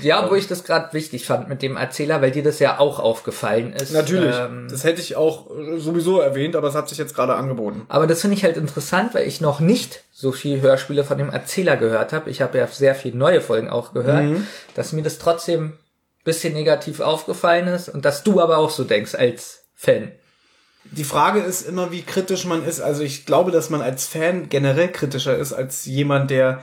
ja, 0.00 0.30
wo 0.30 0.34
ich 0.34 0.46
das 0.48 0.64
gerade 0.64 0.92
wichtig 0.92 1.26
fand 1.26 1.48
mit 1.48 1.60
dem 1.62 1.76
Erzähler, 1.76 2.22
weil 2.22 2.30
dir 2.30 2.42
das 2.42 2.58
ja 2.58 2.78
auch 2.78 2.98
aufgefallen 2.98 3.72
ist. 3.72 3.92
Natürlich. 3.92 4.34
Ähm, 4.36 4.68
das 4.70 4.84
hätte 4.84 5.00
ich 5.00 5.16
auch 5.16 5.50
sowieso 5.76 6.20
erwähnt, 6.20 6.56
aber 6.56 6.68
es 6.68 6.74
hat 6.74 6.88
sich 6.88 6.98
jetzt 6.98 7.14
gerade 7.14 7.34
angeboten. 7.34 7.82
aber 7.88 8.06
das 8.06 8.20
finde 8.20 8.36
ich 8.36 8.44
halt 8.44 8.56
interessant, 8.56 9.14
weil 9.14 9.26
ich 9.28 9.40
noch 9.40 9.60
nicht 9.60 10.04
so 10.12 10.32
viel 10.32 10.60
Hörspiele 10.60 11.04
von 11.04 11.18
dem 11.18 11.30
Erzähler 11.30 11.76
gehört 11.76 12.12
habe. 12.12 12.30
Ich 12.30 12.40
habe 12.40 12.58
ja 12.58 12.66
sehr 12.66 12.94
viel 12.94 13.14
neue 13.14 13.40
Folgen 13.40 13.68
auch 13.68 13.92
gehört, 13.92 14.24
Mhm. 14.24 14.46
dass 14.74 14.92
mir 14.92 15.02
das 15.02 15.18
trotzdem 15.18 15.74
bisschen 16.24 16.52
negativ 16.54 17.00
aufgefallen 17.00 17.66
ist 17.66 17.88
und 17.88 18.04
dass 18.04 18.22
du 18.22 18.40
aber 18.40 18.58
auch 18.58 18.70
so 18.70 18.84
denkst 18.84 19.16
als 19.16 19.64
Fan. 19.74 20.12
Die 20.84 21.04
Frage 21.04 21.40
ist 21.40 21.62
immer, 21.62 21.90
wie 21.90 22.02
kritisch 22.02 22.44
man 22.44 22.64
ist. 22.64 22.80
Also 22.80 23.02
ich 23.02 23.26
glaube, 23.26 23.50
dass 23.50 23.70
man 23.70 23.80
als 23.82 24.06
Fan 24.06 24.48
generell 24.48 24.88
kritischer 24.92 25.36
ist 25.36 25.52
als 25.52 25.84
jemand, 25.84 26.30
der 26.30 26.62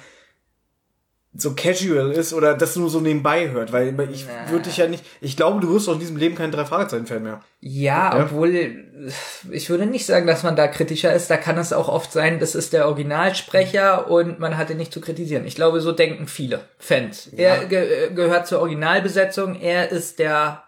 so 1.35 1.53
casual 1.53 2.11
ist 2.11 2.33
oder 2.33 2.55
das 2.55 2.75
nur 2.75 2.89
so 2.89 2.99
nebenbei 2.99 3.51
hört, 3.51 3.71
weil 3.71 3.95
ich 4.11 4.25
würde 4.49 4.63
dich 4.63 4.77
ja 4.77 4.87
nicht, 4.87 5.05
ich 5.21 5.37
glaube, 5.37 5.61
du 5.61 5.71
wirst 5.71 5.87
auch 5.87 5.93
in 5.93 5.99
diesem 5.99 6.17
Leben 6.17 6.35
kein 6.35 6.51
Drei-Fragezeichen-Fan 6.51 7.21
mehr. 7.21 7.41
Ja, 7.61 8.19
obwohl 8.19 8.87
ich 9.51 9.69
würde 9.69 9.85
nicht 9.85 10.07
sagen, 10.07 10.25
dass 10.25 10.41
man 10.43 10.55
da 10.55 10.67
kritischer 10.67 11.13
ist. 11.13 11.29
Da 11.29 11.37
kann 11.37 11.57
es 11.57 11.71
auch 11.71 11.87
oft 11.87 12.11
sein, 12.11 12.39
das 12.39 12.55
ist 12.55 12.73
der 12.73 12.87
Originalsprecher 12.87 14.09
und 14.09 14.39
man 14.39 14.57
hat 14.57 14.71
ihn 14.71 14.77
nicht 14.77 14.91
zu 14.91 15.01
kritisieren. 15.01 15.45
Ich 15.45 15.55
glaube, 15.55 15.81
so 15.81 15.91
denken 15.91 16.27
viele 16.27 16.61
Fans. 16.79 17.27
Er 17.27 17.65
ge 17.65 18.11
gehört 18.15 18.47
zur 18.47 18.59
Originalbesetzung. 18.59 19.55
Er 19.55 19.91
ist 19.91 20.17
der 20.17 20.63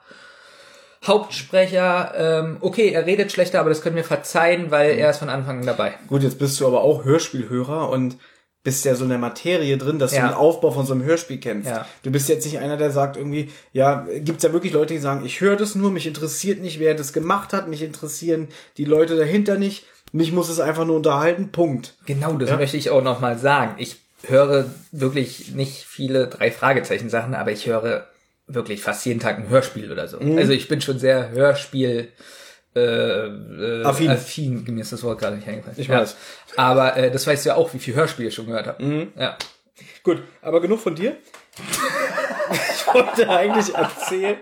Hauptsprecher. 1.06 2.14
Ähm, 2.16 2.58
okay, 2.60 2.90
er 2.90 3.08
redet 3.08 3.32
schlechter, 3.32 3.60
aber 3.60 3.70
das 3.70 3.82
können 3.82 3.96
wir 3.96 4.04
verzeihen, 4.04 4.70
weil 4.70 4.92
er 4.92 5.10
ist 5.10 5.18
von 5.18 5.30
Anfang 5.30 5.62
an 5.62 5.66
dabei. 5.66 5.96
Gut, 6.08 6.22
jetzt 6.22 6.38
bist 6.38 6.60
du 6.60 6.68
aber 6.68 6.82
auch 6.82 7.04
Hörspielhörer 7.04 7.90
und 7.90 8.18
bist 8.64 8.86
ja 8.86 8.94
so 8.96 9.04
in 9.06 9.10
der 9.10 9.18
Materie 9.18 9.78
drin, 9.78 9.98
dass 9.98 10.14
Ja. 10.14 10.22
du 10.22 10.28
den 10.30 10.36
Aufbau 10.36 10.72
von 10.72 10.86
so 10.86 10.94
einem 10.94 11.04
Hörspiel 11.04 11.40
kennst. 11.40 11.68
Ja. 11.70 11.88
Du 12.04 12.12
bist 12.12 12.30
jetzt 12.30 12.46
nicht 12.46 12.60
einer, 12.60 12.78
der 12.78 12.92
sagt 12.92 13.18
irgendwie, 13.18 13.50
ja, 13.74 14.06
gibt's 14.20 14.44
ja 14.44 14.54
wirklich 14.54 14.74
Leute, 14.74 14.94
die 14.94 15.00
sagen, 15.00 15.26
ich 15.26 15.42
höre 15.42 15.56
das 15.56 15.74
nur, 15.76 15.90
mich 15.92 16.06
interessiert 16.06 16.60
nicht, 16.62 16.80
wer 16.80 16.94
das 16.94 17.12
gemacht 17.14 17.54
hat, 17.54 17.68
mich 17.68 17.82
interessieren 17.82 18.50
die 18.78 18.86
Leute 18.86 19.16
dahinter 19.16 19.58
nicht, 19.58 19.86
mich 20.12 20.32
muss 20.32 20.50
es 20.50 20.60
einfach 20.60 20.86
nur 20.86 20.98
unterhalten, 20.98 21.52
Punkt. 21.52 21.96
Genau, 22.06 22.34
das 22.34 22.50
Ja. 22.52 22.58
möchte 22.58 22.78
ich 22.78 22.90
auch 22.92 23.04
nochmal 23.04 23.38
sagen. 23.40 23.76
Ich 23.78 23.98
höre 24.28 24.66
wirklich 24.92 25.56
nicht 25.56 25.84
viele 25.84 26.28
drei 26.28 26.52
Fragezeichen 26.52 27.10
Sachen, 27.10 27.34
aber 27.34 27.52
ich 27.52 27.66
höre 27.66 28.08
wirklich 28.46 28.82
fast 28.82 29.06
jeden 29.06 29.20
Tag 29.20 29.38
ein 29.38 29.50
Hörspiel 29.50 29.92
oder 29.92 30.08
so. 30.08 30.20
Mhm. 30.20 30.38
Also 30.38 30.52
ich 30.52 30.68
bin 30.68 30.82
schon 30.82 31.00
sehr 31.00 31.32
Hörspiel 31.32 32.10
äh, 32.76 32.80
äh, 32.80 33.84
Affin. 33.84 34.10
affin. 34.10 34.64
Mir 34.68 34.82
ist 34.82 34.94
das 34.94 35.04
Wort 35.04 35.20
gerade 35.20 35.36
nicht 35.36 35.48
eingefallen. 35.48 35.76
Ich 35.78 35.90
weiß. 35.90 36.14
Mhm. 36.14 36.60
Aber 36.60 36.98
äh, 36.98 37.12
das 37.12 37.28
weißt 37.28 37.46
du 37.46 37.50
ja 37.50 37.56
auch, 37.56 37.74
wie 37.74 37.80
viel 37.80 37.96
Hörspiele 37.96 38.30
ich 38.30 38.36
schon 38.36 38.48
gehört 38.48 38.68
habe. 38.68 39.10
Ja. 39.18 39.38
Gut, 40.04 40.24
aber 40.42 40.62
genug 40.62 40.80
von 40.80 40.96
dir. 40.96 41.18
ich 42.52 42.94
wollte 42.94 43.30
eigentlich 43.30 43.76
erzählen, 43.76 44.38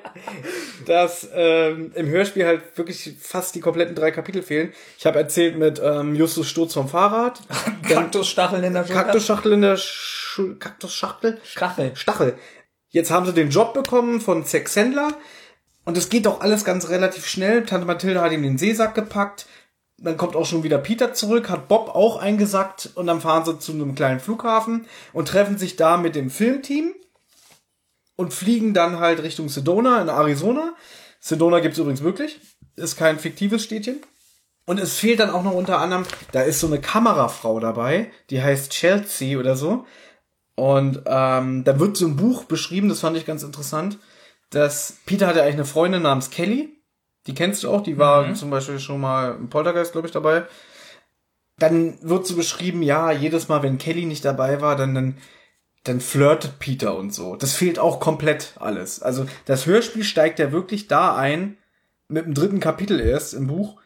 dass 0.86 1.28
ähm, 1.34 1.92
im 1.96 2.08
Hörspiel 2.08 2.46
halt 2.46 2.78
wirklich 2.78 3.16
fast 3.20 3.56
die 3.56 3.60
kompletten 3.60 3.96
drei 3.96 4.12
Kapitel 4.12 4.42
fehlen. 4.42 4.74
Ich 4.98 5.06
habe 5.06 5.18
erzählt 5.18 5.58
mit 5.58 5.82
ähm, 5.84 6.16
Justus 6.16 6.48
Sturz 6.48 6.74
vom 6.74 6.88
Fahrrad, 6.88 7.42
Kaktusstacheln 7.90 8.64
in 8.64 8.74
der 8.74 8.86
Schulter. 8.86 9.04
Kaktusschachtel 9.04 9.54
in 9.54 9.62
der 9.62 9.78
Schu 9.78 10.56
Kaktusschachtel? 10.58 11.40
Stachel. 11.44 11.92
Stachel. 11.96 12.36
Jetzt 12.90 13.12
haben 13.12 13.26
sie 13.26 13.34
den 13.34 13.50
Job 13.50 13.74
bekommen 13.74 14.22
von 14.22 14.46
Sex 14.46 14.74
Sendler 14.74 15.14
und 15.90 15.98
es 15.98 16.10
geht 16.10 16.28
doch 16.28 16.42
alles 16.42 16.66
ganz 16.66 16.90
relativ 16.90 17.26
schnell. 17.26 17.66
Tante 17.66 17.88
Mathilde 17.88 18.22
hat 18.22 18.32
ihm 18.32 18.44
den 18.44 18.60
Seesack 18.60 18.94
gepackt. 18.94 19.48
Dann 19.98 20.18
kommt 20.18 20.36
auch 20.36 20.46
schon 20.46 20.62
wieder 20.62 20.78
Peter 20.78 21.16
zurück, 21.16 21.50
hat 21.50 21.68
Bob 21.68 21.96
auch 21.96 22.18
eingesackt 22.18 22.92
und 22.94 23.08
dann 23.08 23.22
fahren 23.22 23.44
sie 23.44 23.58
zu 23.58 23.72
einem 23.72 23.96
kleinen 23.96 24.20
Flughafen 24.20 24.86
und 25.14 25.28
treffen 25.28 25.58
sich 25.58 25.78
da 25.78 25.98
mit 25.98 26.14
dem 26.14 26.30
Filmteam 26.30 26.94
und 28.16 28.36
fliegen 28.36 28.76
dann 28.76 29.00
halt 29.00 29.24
Richtung 29.24 29.50
Sedona 29.50 30.00
in 30.00 30.10
Arizona. 30.10 30.76
Sedona 31.20 31.60
gibt's 31.60 31.80
übrigens 31.80 32.04
wirklich. 32.04 32.40
Ist 32.76 32.96
kein 32.96 33.18
fiktives 33.18 33.64
Städtchen. 33.64 34.00
Und 34.68 34.80
es 34.80 34.94
fehlt 34.94 35.20
dann 35.20 35.32
auch 35.32 35.42
noch 35.42 35.54
unter 35.54 35.80
anderem, 35.80 36.06
da 36.34 36.42
ist 36.44 36.60
so 36.60 36.68
eine 36.68 36.80
Kamerafrau 36.80 37.60
dabei, 37.60 38.12
die 38.30 38.44
heißt 38.44 38.72
Chelsea 38.74 39.40
oder 39.40 39.56
so. 39.56 39.88
Und 40.54 41.02
ähm, 41.08 41.64
da 41.64 41.80
wird 41.80 41.98
so 41.98 42.06
ein 42.06 42.16
Buch 42.16 42.44
beschrieben, 42.44 42.90
das 42.90 43.00
fand 43.00 43.18
ich 43.18 43.26
ganz 43.26 43.42
interessant, 43.42 43.98
dass 44.50 44.98
Peter 45.06 45.28
hatte 45.28 45.42
eigentlich 45.42 45.56
eine 45.56 45.66
Freundin 45.66 46.02
namens 46.04 46.30
Kelly. 46.30 46.70
Die 47.28 47.34
kennst 47.34 47.64
du 47.64 47.70
auch, 47.70 47.82
die 47.82 47.98
war 47.98 48.34
zum 48.34 48.50
Beispiel 48.50 48.80
schon 48.80 49.02
mal 49.02 49.36
im 49.36 49.50
Poltergeist, 49.50 49.92
glaube 49.92 50.08
ich, 50.08 50.14
dabei. 50.14 50.46
Dann 51.58 51.98
wird 52.02 52.26
so 52.26 52.36
beschrieben, 52.36 52.82
ja, 52.82 53.12
jedes 53.12 53.50
Mal, 53.50 53.62
wenn 53.62 53.78
Kelly 53.78 54.06
nicht 54.06 54.26
dabei 54.26 54.62
war, 54.62 54.76
dann, 54.76 54.96
dann, 54.96 55.18
dann 55.84 56.00
flirtet 56.00 56.58
Peter 56.60 56.98
und 56.98 57.14
so. 57.14 57.36
Das 57.36 57.56
fehlt 57.56 57.78
auch 57.78 58.00
komplett 58.00 58.54
alles. 58.58 59.02
Also 59.02 59.26
das 59.46 59.66
Hörspiel 59.66 60.04
steigt 60.04 60.40
ja 60.40 60.52
wirklich 60.52 60.88
da 60.88 61.16
ein, 61.16 61.58
mit 62.08 62.26
dem 62.26 62.34
dritten 62.34 62.60
Kapitel 62.60 63.00
erst 63.00 63.34
im 63.34 63.48
Buch, 63.48 63.80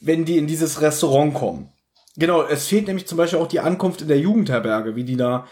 wenn 0.00 0.24
die 0.24 0.38
in 0.38 0.46
dieses 0.46 0.80
Restaurant 0.80 1.34
kommen. 1.34 1.72
Genau, 2.16 2.42
es 2.42 2.66
fehlt 2.66 2.88
nämlich 2.88 3.06
zum 3.06 3.18
Beispiel 3.18 3.38
auch 3.38 3.46
die 3.46 3.60
Ankunft 3.60 4.02
in 4.02 4.08
der 4.08 4.18
Jugendherberge, 4.18 4.96
wie 4.96 5.04
die 5.04 5.16
da 5.16 5.46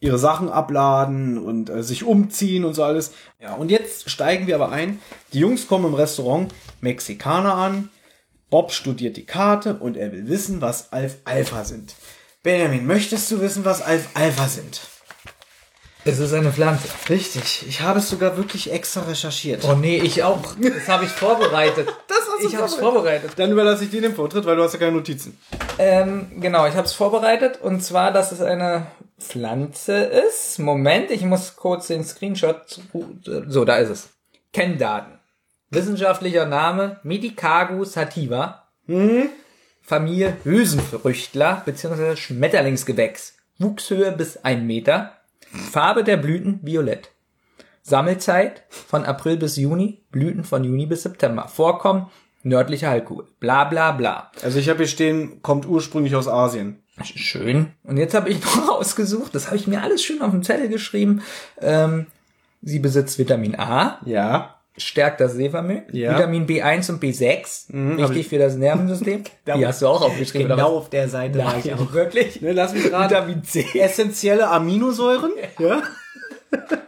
ihre 0.00 0.18
Sachen 0.18 0.48
abladen 0.48 1.38
und 1.38 1.70
äh, 1.70 1.82
sich 1.82 2.04
umziehen 2.04 2.64
und 2.64 2.74
so 2.74 2.84
alles. 2.84 3.12
Ja, 3.40 3.54
und 3.54 3.70
jetzt 3.70 4.10
steigen 4.10 4.46
wir 4.46 4.54
aber 4.54 4.70
ein. 4.70 5.00
Die 5.32 5.40
Jungs 5.40 5.66
kommen 5.66 5.86
im 5.86 5.94
Restaurant 5.94 6.52
Mexikaner 6.80 7.54
an. 7.54 7.90
Bob 8.50 8.72
studiert 8.72 9.16
die 9.16 9.26
Karte 9.26 9.74
und 9.74 9.96
er 9.96 10.12
will 10.12 10.28
wissen, 10.28 10.60
was 10.60 10.92
Alf 10.92 11.18
Alpha 11.24 11.64
sind. 11.64 11.94
Benjamin, 12.42 12.86
möchtest 12.86 13.30
du 13.30 13.40
wissen, 13.40 13.64
was 13.64 13.82
Alf 13.82 14.08
Alpha 14.14 14.48
sind? 14.48 14.80
Es 16.08 16.18
ist 16.20 16.32
eine 16.32 16.52
Pflanze. 16.52 16.88
Richtig, 17.10 17.66
ich 17.68 17.80
habe 17.82 17.98
es 17.98 18.08
sogar 18.08 18.36
wirklich 18.36 18.72
extra 18.72 19.02
recherchiert. 19.02 19.62
Oh 19.64 19.74
nee, 19.74 19.98
ich 19.98 20.22
auch. 20.22 20.40
Das 20.60 20.88
habe 20.88 21.04
ich 21.04 21.10
vorbereitet. 21.10 21.88
Das 22.08 22.18
hast 22.34 22.42
du 22.44 22.48
ich 22.48 22.56
habe 22.56 22.66
es 22.66 22.74
vorbereitet. 22.74 23.32
Dann 23.36 23.50
überlasse 23.52 23.84
ich 23.84 23.90
dir 23.90 24.00
den 24.00 24.14
Vortritt, 24.14 24.44
weil 24.46 24.56
du 24.56 24.62
hast 24.62 24.72
ja 24.72 24.78
keine 24.78 24.92
Notizen. 24.92 25.38
Ähm, 25.78 26.26
genau, 26.40 26.66
ich 26.66 26.74
habe 26.74 26.86
es 26.86 26.92
vorbereitet 26.92 27.58
und 27.62 27.82
zwar, 27.82 28.12
dass 28.12 28.32
es 28.32 28.40
eine 28.40 28.86
Pflanze 29.18 29.94
ist. 29.96 30.58
Moment, 30.58 31.10
ich 31.10 31.22
muss 31.22 31.56
kurz 31.56 31.88
den 31.88 32.04
Screenshot. 32.04 32.68
zu- 32.68 32.82
So, 33.48 33.64
da 33.64 33.76
ist 33.76 33.90
es. 33.90 34.08
Kenndaten. 34.52 35.12
Wissenschaftlicher 35.70 36.46
Name 36.46 36.98
Medicago 37.02 37.84
sativa. 37.84 38.64
Familie 39.82 40.36
Hülsenfrüchtler 40.44 41.62
bzw. 41.66 42.16
Schmetterlingsgewächs. 42.16 43.34
Wuchshöhe 43.58 44.12
bis 44.12 44.38
ein 44.44 44.66
Meter. 44.66 45.12
Farbe 45.52 46.04
der 46.04 46.16
Blüten 46.16 46.60
violett. 46.62 47.10
Sammelzeit 47.82 48.64
von 48.68 49.04
April 49.04 49.38
bis 49.38 49.56
Juni, 49.56 50.02
Blüten 50.10 50.44
von 50.44 50.62
Juni 50.62 50.86
bis 50.86 51.02
September. 51.02 51.48
Vorkommen 51.48 52.10
nördliche 52.42 52.88
Halbkugel. 52.88 53.26
Bla 53.40 53.64
bla 53.64 53.92
bla. 53.92 54.30
Also 54.42 54.58
ich 54.58 54.68
habe 54.68 54.78
hier 54.78 54.86
stehen, 54.88 55.42
kommt 55.42 55.66
ursprünglich 55.66 56.14
aus 56.14 56.28
Asien. 56.28 56.82
Schön. 57.02 57.72
Und 57.84 57.96
jetzt 57.96 58.14
habe 58.14 58.28
ich 58.28 58.40
noch 58.44 58.68
rausgesucht, 58.68 59.34
das 59.34 59.46
habe 59.46 59.56
ich 59.56 59.66
mir 59.66 59.82
alles 59.82 60.02
schön 60.02 60.22
auf 60.22 60.30
dem 60.30 60.42
Zettel 60.42 60.68
geschrieben. 60.68 61.22
Ähm, 61.60 62.06
sie 62.62 62.78
besitzt 62.78 63.18
Vitamin 63.18 63.58
A, 63.58 64.00
Ja. 64.04 64.54
Stärkt 64.78 65.20
das 65.20 65.34
Sehvermögen, 65.34 65.84
Ja. 65.92 66.16
Vitamin 66.16 66.46
B1 66.46 66.90
und 66.90 67.02
B6, 67.02 67.68
hab 67.68 67.98
wichtig 68.10 68.18
ich- 68.20 68.28
für 68.28 68.38
das 68.38 68.56
Nervensystem. 68.56 69.24
Die 69.56 69.66
hast 69.66 69.82
du 69.82 69.86
auch 69.88 70.02
aufgeschrieben, 70.02 70.50
was? 70.56 70.60
auf 70.62 70.90
der 70.90 71.08
Seite 71.08 71.38
Nein, 71.38 71.62
wirklich? 71.92 72.40
Ne, 72.40 72.52
lass 72.52 72.72
mich 72.72 72.92
raten. 72.92 73.10
Vitamin 73.10 73.44
C. 73.44 73.64
Essentielle 73.78 74.48
Aminosäuren. 74.48 75.32
Ja. 75.58 75.82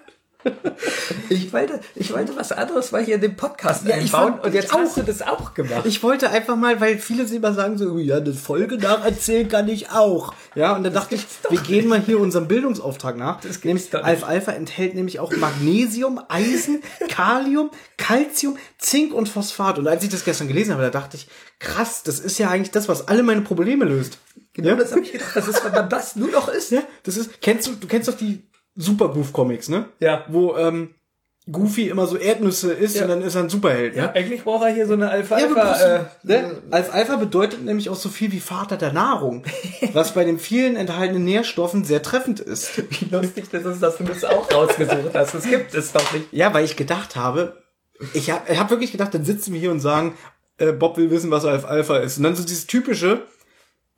Ich 1.28 1.52
wollte, 1.52 1.80
ich 1.94 2.12
wollte 2.12 2.34
was 2.36 2.50
anderes 2.52 2.92
mal 2.92 3.02
hier 3.04 3.16
in 3.16 3.20
den 3.20 3.36
Podcast 3.36 3.86
Ja, 3.86 3.94
einbauen 3.94 4.32
fand- 4.34 4.44
und 4.44 4.54
jetzt 4.54 4.72
auch. 4.72 4.78
hast 4.78 4.96
du 4.96 5.02
das 5.02 5.22
auch 5.22 5.54
gemacht. 5.54 5.82
Ich 5.84 6.02
wollte 6.02 6.30
einfach 6.30 6.56
mal, 6.56 6.80
weil 6.80 6.98
viele 6.98 7.26
sie 7.26 7.36
immer 7.36 7.52
sagen 7.52 7.78
so, 7.78 7.98
ja, 7.98 8.16
eine 8.16 8.32
Folge 8.32 8.78
nacherzählen 8.78 9.48
kann 9.48 9.68
ich 9.68 9.90
auch. 9.90 10.34
Ja, 10.54 10.74
und 10.76 10.84
dann 10.84 10.92
dachte 10.92 11.14
ich, 11.14 11.26
wir 11.48 11.60
gehen 11.60 11.88
mal 11.88 12.00
hier 12.00 12.18
unserem 12.18 12.48
Bildungsauftrag 12.48 13.16
nach. 13.16 13.40
Das 13.40 13.62
nämlich 13.62 13.92
nicht. 13.92 13.94
Alpha 13.94 14.52
enthält 14.52 14.94
nämlich 14.94 15.20
auch 15.20 15.32
Magnesium, 15.36 16.20
Eisen, 16.28 16.82
Kalium, 17.08 17.70
Calcium, 17.96 18.56
Zink 18.78 19.12
und 19.14 19.28
Phosphat. 19.28 19.78
Und 19.78 19.86
als 19.88 20.02
ich 20.02 20.10
das 20.10 20.24
gestern 20.24 20.48
gelesen 20.48 20.72
habe, 20.72 20.82
da 20.82 20.90
dachte 20.90 21.16
ich, 21.16 21.28
krass, 21.58 22.02
das 22.02 22.18
ist 22.18 22.38
ja 22.38 22.48
eigentlich 22.50 22.70
das, 22.70 22.88
was 22.88 23.08
alle 23.08 23.22
meine 23.22 23.42
Probleme 23.42 23.84
löst. 23.84 24.18
genau 24.54 24.74
das 24.74 24.90
habe 24.92 25.02
ich 25.02 25.12
gedacht. 25.12 25.30
Das 25.34 25.46
ist, 25.48 25.64
wenn 25.64 25.72
man 25.72 25.88
das 25.88 26.16
nur 26.16 26.30
noch 26.30 26.48
ist. 26.48 26.70
Ja, 26.70 26.82
das 27.04 27.16
ist, 27.16 27.40
kennst 27.40 27.66
du, 27.66 27.72
du 27.72 27.86
kennst 27.86 28.08
doch 28.08 28.16
die 28.16 28.42
Super 28.76 29.08
Goof 29.08 29.32
Comics, 29.32 29.68
ne? 29.68 29.86
Ja. 30.00 30.24
Wo, 30.28 30.56
ähm, 30.56 30.94
Goofy 31.50 31.88
immer 31.88 32.06
so 32.06 32.16
Erdnüsse 32.16 32.72
isst 32.72 32.96
Ja. 32.96 33.02
und 33.02 33.08
dann 33.08 33.22
ist 33.22 33.34
er 33.34 33.42
ein 33.42 33.48
Superheld, 33.48 33.96
ne? 33.96 34.02
Ja, 34.02 34.12
eigentlich 34.12 34.44
braucht 34.44 34.62
er 34.64 34.72
hier 34.72 34.86
so 34.86 34.92
eine 34.92 35.10
Alpha. 35.10 35.38
Ja, 35.38 35.46
Alpha 35.46 35.96
äh, 35.96 36.04
ne? 36.22 36.62
Alpha 36.70 36.92
Alpha 36.92 37.16
bedeutet 37.16 37.64
nämlich 37.64 37.88
auch 37.88 37.96
so 37.96 38.08
viel 38.08 38.30
wie 38.30 38.40
Vater 38.40 38.76
der 38.76 38.92
Nahrung, 38.92 39.44
was 39.92 40.14
bei 40.14 40.24
den 40.24 40.38
vielen 40.38 40.76
enthaltenen 40.76 41.24
Nährstoffen 41.24 41.84
sehr 41.84 42.02
treffend 42.02 42.40
ist. 42.40 42.82
Wie 42.90 43.06
lustig 43.10 43.46
das 43.50 43.64
ist, 43.64 43.82
dass 43.82 43.96
du 43.96 44.04
das 44.04 44.24
auch 44.24 44.52
rausgesucht 44.52 45.14
hast. 45.14 45.34
Das 45.34 45.44
gibt 45.44 45.74
es 45.74 45.92
doch 45.92 46.12
nicht. 46.12 46.26
Ja, 46.30 46.52
weil 46.54 46.64
ich 46.64 46.76
gedacht 46.76 47.16
habe, 47.16 47.56
ich 48.12 48.30
habe 48.30 48.52
ich 48.52 48.58
hab 48.58 48.70
wirklich 48.70 48.92
gedacht, 48.92 49.12
dann 49.14 49.24
sitzen 49.24 49.52
wir 49.52 49.60
hier 49.60 49.70
und 49.72 49.80
sagen, 49.80 50.14
äh, 50.58 50.72
Bob 50.72 50.98
will 50.98 51.10
wissen, 51.10 51.30
was 51.30 51.44
Alpha 51.46 51.68
Alpha 51.68 51.96
ist. 51.98 52.18
Und 52.18 52.24
dann 52.24 52.36
so 52.36 52.44
dieses 52.44 52.66
typische, 52.66 53.22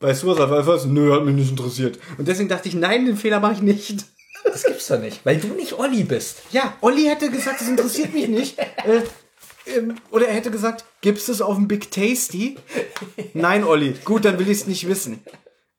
weißt 0.01 0.23
du, 0.23 0.29
was 0.29 0.39
Alpha 0.41 0.55
Alpha 0.55 0.77
ist? 0.77 0.87
Nö, 0.87 1.13
hat 1.13 1.25
mich 1.25 1.35
nicht 1.35 1.51
interessiert. 1.51 1.99
Und 2.19 2.29
deswegen 2.29 2.49
dachte 2.49 2.69
ich, 2.69 2.75
nein, 2.75 3.05
den 3.05 3.17
Fehler 3.17 3.41
mache 3.41 3.55
ich 3.55 3.63
nicht. 3.63 4.07
Das 4.45 4.65
gibt's 4.65 4.87
doch 4.89 4.99
nicht, 5.01 5.25
weil 5.25 5.39
du 5.39 5.49
nicht 5.49 5.73
Olli 5.79 6.05
bist. 6.05 6.39
Ja, 6.51 6.75
Olli 6.81 7.05
hätte 7.05 7.31
gesagt, 7.31 7.61
das 7.61 7.69
interessiert 7.69 8.13
mich 8.15 8.29
nicht. 8.29 8.57
Äh, 8.85 9.79
ähm, 9.79 9.95
oder 10.11 10.27
er 10.27 10.35
hätte 10.35 10.51
gesagt, 10.51 10.85
gibt's 11.03 11.27
das 11.27 11.41
auf 11.41 11.55
dem 11.57 11.69
Big 11.69 11.91
Tasty? 11.93 12.57
Nein, 13.33 13.63
Olli. 13.63 13.95
Gut, 14.05 14.25
dann 14.25 14.37
will 14.41 14.51
ich 14.51 14.59
es 14.59 14.67
nicht 14.67 14.89
wissen. 14.89 15.21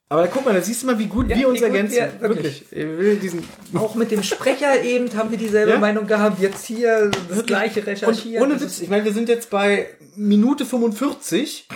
Aber 0.07 0.27
guck 0.27 0.45
mal, 0.45 0.53
da 0.53 0.61
siehst 0.61 0.83
du 0.83 0.87
mal, 0.87 0.97
wie 0.99 1.07
gut 1.07 1.27
Ja, 1.27 1.35
wir 1.37 1.49
uns 1.49 1.59
gut 1.59 1.67
ergänzen. 1.67 1.97
wir- 1.97 2.29
wirklich. 2.29 2.61
Ich 2.71 2.77
will 2.77 3.17
diesen 3.17 3.43
Auch 3.75 3.95
mit 3.95 4.11
dem 4.11 4.23
Sprecher 4.23 4.81
eben 4.83 5.13
haben 5.17 5.31
wir 5.31 5.37
dieselbe 5.37 5.71
Ja? 5.73 5.79
Meinung 5.79 6.07
gehabt. 6.07 6.39
Jetzt 6.41 6.65
hier 6.65 7.11
das 7.29 7.45
gleiche 7.45 7.81
und 7.81 7.87
recherchieren. 7.87 8.43
ohne 8.43 8.53
Das 8.53 8.63
Witz, 8.63 8.79
ich 8.81 8.89
meine, 8.89 9.03
wir 9.03 9.11
sind 9.13 9.27
jetzt 9.27 9.49
bei 9.49 9.87
Minute 10.15 10.65
45 10.65 11.67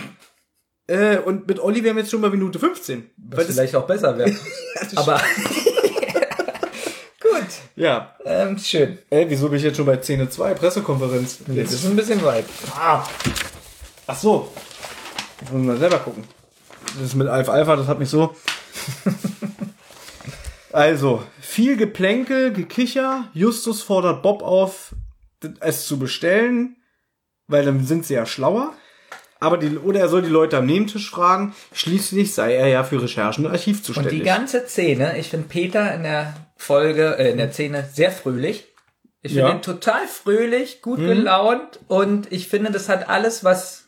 äh, 0.86 1.18
und 1.18 1.46
mit 1.46 1.60
Olli 1.60 1.82
wären 1.84 1.96
wir 1.96 2.02
jetzt 2.04 2.10
schon 2.10 2.22
bei 2.22 2.30
Minute 2.30 2.58
15. 2.58 3.10
Weil 3.18 3.38
was 3.40 3.46
vielleicht 3.54 3.74
auch 3.76 3.86
besser 3.86 4.16
wäre. 4.16 4.34
Aber 4.96 5.20
ja. 7.76 8.14
ähm, 8.24 8.58
schön. 8.58 8.98
Äh, 9.10 9.26
wieso 9.28 9.48
bin 9.48 9.58
ich 9.58 9.64
jetzt 9.64 9.76
schon 9.76 9.86
bei 9.86 10.00
Szene 10.00 10.28
2, 10.28 10.54
Pressekonferenz? 10.54 11.38
Das 11.46 11.72
ist 11.72 11.84
ein 11.86 11.96
bisschen 11.96 12.22
weit. 12.24 12.44
Ah. 12.74 13.04
Ach 14.06 14.16
so. 14.16 14.52
Jetzt 15.40 15.52
muss 15.52 15.62
man 15.62 15.78
selber 15.78 15.98
gucken. 15.98 16.24
Das 17.00 17.14
mit 17.14 17.28
Alpha 17.28 17.52
Alpha, 17.52 17.76
das 17.76 17.86
hat 17.86 17.98
mich 17.98 18.08
so. 18.08 18.34
also, 20.72 21.22
viel 21.40 21.76
Geplänkel, 21.76 22.52
Gekicher. 22.52 23.28
Justus 23.34 23.82
fordert 23.82 24.22
Bob 24.22 24.42
auf, 24.42 24.94
es 25.60 25.86
zu 25.86 25.98
bestellen, 25.98 26.76
weil 27.46 27.64
dann 27.64 27.84
sind 27.84 28.06
sie 28.06 28.14
ja 28.14 28.26
schlauer. 28.26 28.72
Aber 29.40 29.56
die, 29.56 29.78
oder 29.78 30.00
er 30.00 30.08
soll 30.08 30.22
die 30.22 30.28
Leute 30.28 30.58
am 30.58 30.66
Nebentisch 30.66 31.10
fragen. 31.10 31.54
Schließlich 31.72 32.34
sei 32.34 32.54
er 32.54 32.66
ja 32.66 32.82
für 32.82 33.00
Recherchen 33.00 33.46
und 33.46 33.52
Archiv 33.52 33.78
Und 33.78 33.84
zuständig. 33.84 34.18
die 34.18 34.24
ganze 34.24 34.66
Szene, 34.66 35.16
ich 35.18 35.28
finde 35.28 35.46
Peter 35.48 35.94
in 35.94 36.02
der 36.02 36.34
Folge, 36.58 37.16
äh, 37.18 37.30
in 37.30 37.38
der 37.38 37.50
Szene 37.52 37.88
sehr 37.92 38.10
fröhlich. 38.10 38.66
Ich 39.22 39.32
finde 39.32 39.48
Ja. 39.48 39.54
ihn 39.54 39.62
total 39.62 40.06
fröhlich, 40.06 40.82
gut 40.82 40.98
gelaunt 40.98 41.80
und 41.88 42.30
ich 42.30 42.48
finde, 42.48 42.70
das 42.70 42.88
hat 42.90 43.08
alles, 43.08 43.42
was 43.42 43.84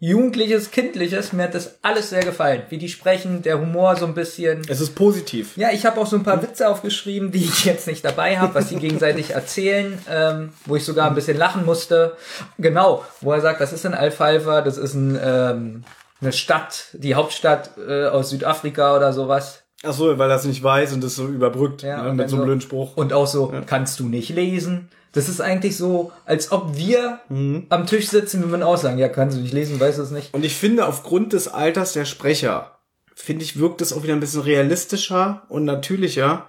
Jugendliches, 0.00 0.70
Kindliches, 0.70 1.32
mir 1.32 1.44
hat 1.44 1.54
das 1.54 1.80
alles 1.82 2.10
sehr 2.10 2.22
gefallen. 2.22 2.62
Wie 2.68 2.78
die 2.78 2.88
sprechen, 2.88 3.42
der 3.42 3.58
Humor 3.58 3.96
so 3.96 4.06
ein 4.06 4.14
bisschen. 4.14 4.62
es 4.68 4.80
ist 4.80 4.94
positiv. 4.94 5.56
Ja, 5.56 5.70
ich 5.72 5.84
habe 5.86 6.00
auch 6.00 6.06
so 6.06 6.14
ein 6.14 6.22
paar 6.22 6.40
Witze 6.40 6.68
aufgeschrieben, 6.68 7.32
die 7.32 7.42
ich 7.44 7.64
jetzt 7.64 7.88
nicht 7.88 8.04
dabei 8.04 8.38
habe, 8.38 8.54
was 8.54 8.68
sie 8.68 8.76
gegenseitig 8.80 9.30
erzählen, 9.30 9.98
ähm, 10.08 10.52
wo 10.66 10.76
ich 10.76 10.84
sogar 10.84 11.08
ein 11.08 11.16
bisschen 11.16 11.36
lachen 11.36 11.64
musste. 11.66 12.16
Genau, 12.58 13.04
wo 13.20 13.32
er 13.32 13.40
sagt, 13.40 13.60
das 13.60 13.72
ist 13.72 13.84
ein 13.86 13.94
Alfalfa, 13.94 14.60
das 14.62 14.78
ist 14.78 14.94
ein, 14.94 15.18
ähm, 15.20 15.84
eine 16.20 16.32
Stadt, 16.32 16.90
die 16.92 17.16
Hauptstadt 17.16 17.70
äh, 17.78 18.06
aus 18.06 18.30
Südafrika 18.30 18.94
oder 18.96 19.12
sowas. 19.12 19.64
Ach 19.84 19.92
so, 19.92 20.18
weil 20.18 20.30
er 20.30 20.36
es 20.36 20.44
nicht 20.44 20.62
weiß 20.62 20.92
und 20.92 21.04
das 21.04 21.14
so 21.14 21.28
überbrückt 21.28 21.82
Ja, 21.82 22.02
ne, 22.02 22.12
mit 22.12 22.28
so 22.28 22.36
einem 22.36 22.46
blöden 22.46 22.60
Spruch. 22.60 22.96
Und 22.96 23.12
auch 23.12 23.26
so, 23.26 23.52
kannst 23.66 24.00
du 24.00 24.08
nicht 24.08 24.30
lesen? 24.30 24.88
Das 25.12 25.28
ist 25.28 25.40
eigentlich 25.40 25.76
so, 25.76 26.12
als 26.26 26.52
ob 26.52 26.76
wir 26.76 27.20
am 27.30 27.86
Tisch 27.86 28.08
sitzen, 28.08 28.42
wir 28.42 28.50
würden 28.50 28.62
auch 28.62 28.76
sagen, 28.76 28.98
ja, 28.98 29.08
kannst 29.08 29.36
du 29.36 29.40
nicht 29.40 29.54
lesen, 29.54 29.80
weißt 29.80 29.98
du 29.98 30.02
es 30.02 30.10
nicht. 30.10 30.34
Und 30.34 30.44
ich 30.44 30.54
finde, 30.54 30.86
aufgrund 30.86 31.32
des 31.32 31.48
Alters 31.48 31.92
der 31.92 32.04
Sprecher, 32.04 32.78
finde 33.14 33.44
ich, 33.44 33.58
wirkt 33.58 33.80
es 33.80 33.92
auch 33.92 34.02
wieder 34.02 34.12
ein 34.12 34.20
bisschen 34.20 34.42
realistischer 34.42 35.42
und 35.48 35.64
natürlicher 35.64 36.46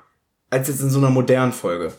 als 0.50 0.68
jetzt 0.68 0.82
in 0.82 0.90
so 0.90 1.00
einer 1.00 1.10
modernen 1.10 1.54
Folge. 1.54 1.94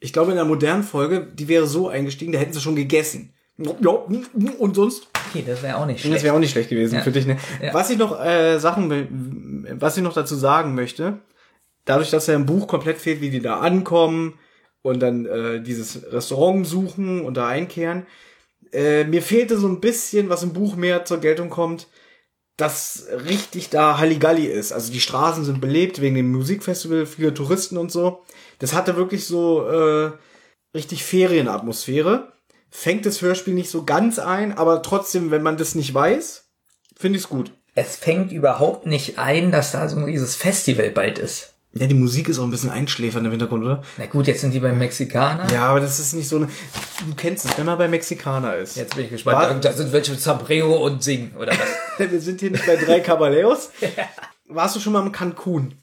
Ich 0.00 0.12
glaube, 0.12 0.32
in 0.32 0.38
einer 0.38 0.46
modernen 0.46 0.82
Folge, 0.82 1.26
die 1.32 1.48
wäre 1.48 1.66
so 1.66 1.88
eingestiegen, 1.88 2.32
da 2.32 2.38
hätten 2.38 2.52
sie 2.52 2.60
schon 2.60 2.76
gegessen. 2.76 3.32
Ja, 3.58 3.90
und 3.90 4.74
sonst? 4.74 5.08
Okay, 5.30 5.44
das 5.46 5.62
wäre 5.62 5.76
auch 5.76 5.86
nicht 5.86 5.98
Das 5.98 6.06
schlecht. 6.06 6.24
wäre 6.24 6.34
auch 6.34 6.38
nicht 6.38 6.52
schlecht 6.52 6.70
gewesen 6.70 6.94
Ja. 6.96 7.00
für 7.02 7.10
dich, 7.10 7.26
ne? 7.26 7.38
Ja. 7.62 7.74
Was 7.74 7.90
ich 7.90 7.98
noch 7.98 8.18
äh, 8.24 8.58
Sachen, 8.58 9.76
was 9.80 9.96
ich 9.96 10.02
noch 10.02 10.14
dazu 10.14 10.36
sagen 10.36 10.74
möchte, 10.74 11.18
dadurch, 11.84 12.10
dass 12.10 12.28
ja 12.28 12.34
im 12.34 12.46
Buch 12.46 12.68
komplett 12.68 12.98
fehlt, 12.98 13.20
wie 13.20 13.30
die 13.30 13.40
da 13.40 13.58
ankommen 13.60 14.38
und 14.82 15.00
dann 15.00 15.26
äh, 15.26 15.60
dieses 15.60 16.12
Restaurant 16.12 16.66
suchen 16.66 17.22
und 17.24 17.36
da 17.36 17.48
einkehren, 17.48 18.06
äh, 18.72 19.04
mir 19.04 19.22
fehlte 19.22 19.58
so 19.58 19.66
ein 19.66 19.80
bisschen, 19.80 20.28
was 20.28 20.42
im 20.44 20.52
Buch 20.52 20.76
mehr 20.76 21.04
zur 21.04 21.18
Geltung 21.18 21.50
kommt, 21.50 21.88
dass 22.56 23.06
richtig 23.28 23.70
da 23.70 23.98
Halligalli 23.98 24.46
ist. 24.46 24.72
Also 24.72 24.92
die 24.92 25.00
Straßen 25.00 25.44
sind 25.44 25.60
belebt 25.60 26.00
wegen 26.00 26.14
dem 26.16 26.30
Musikfestival, 26.32 27.06
viele 27.06 27.34
Touristen 27.34 27.76
und 27.76 27.90
so. 27.90 28.22
Das 28.60 28.72
hatte 28.74 28.96
wirklich 28.96 29.26
so 29.26 29.66
äh, 29.68 30.10
richtig 30.74 31.02
Ferienatmosphäre. 31.04 32.32
Fängt 32.70 33.06
das 33.06 33.22
Hörspiel 33.22 33.54
nicht 33.54 33.70
so 33.70 33.84
ganz 33.84 34.18
ein, 34.18 34.56
aber 34.56 34.82
trotzdem, 34.82 35.30
wenn 35.30 35.42
man 35.42 35.56
das 35.56 35.74
nicht 35.74 35.92
weiß, 35.92 36.44
finde 36.96 37.18
ich 37.18 37.24
es 37.24 37.30
gut. 37.30 37.52
Es 37.74 37.96
fängt 37.96 38.32
überhaupt 38.32 38.86
nicht 38.86 39.18
ein, 39.18 39.52
dass 39.52 39.72
da 39.72 39.88
so 39.88 40.04
dieses 40.04 40.36
Festival 40.36 40.90
bald 40.90 41.18
ist. 41.18 41.54
Ja, 41.74 41.86
die 41.86 41.94
Musik 41.94 42.28
ist 42.28 42.38
auch 42.38 42.44
ein 42.44 42.50
bisschen 42.50 42.70
einschläfernd 42.70 43.26
im 43.26 43.30
Hintergrund, 43.30 43.64
oder? 43.64 43.82
Na 43.98 44.06
gut, 44.06 44.26
jetzt 44.26 44.40
sind 44.40 44.52
die 44.52 44.58
beim 44.58 44.78
Mexikaner. 44.78 45.52
Ja, 45.52 45.66
aber 45.66 45.80
das 45.80 46.00
ist 46.00 46.14
nicht 46.14 46.28
so 46.28 46.36
eine. 46.36 46.46
Du 46.46 47.14
kennst 47.14 47.44
es, 47.44 47.56
wenn 47.58 47.66
man 47.66 47.78
bei 47.78 47.88
Mexikaner 47.88 48.56
ist. 48.56 48.76
Jetzt 48.76 48.96
bin 48.96 49.04
ich 49.04 49.10
gespannt. 49.10 49.64
Da 49.64 49.72
sind 49.72 49.92
welche 49.92 50.14
Sombrero 50.14 50.84
und 50.84 51.04
singen, 51.04 51.36
oder 51.38 51.52
was? 51.52 52.10
Wir 52.10 52.20
sind 52.20 52.40
hier 52.40 52.50
nicht 52.50 52.66
bei 52.66 52.76
drei 52.76 53.00
Caballeros. 53.00 53.70
Warst 54.48 54.76
du 54.76 54.80
schon 54.80 54.94
mal 54.94 55.04
im 55.04 55.12
Cancun? 55.12 55.74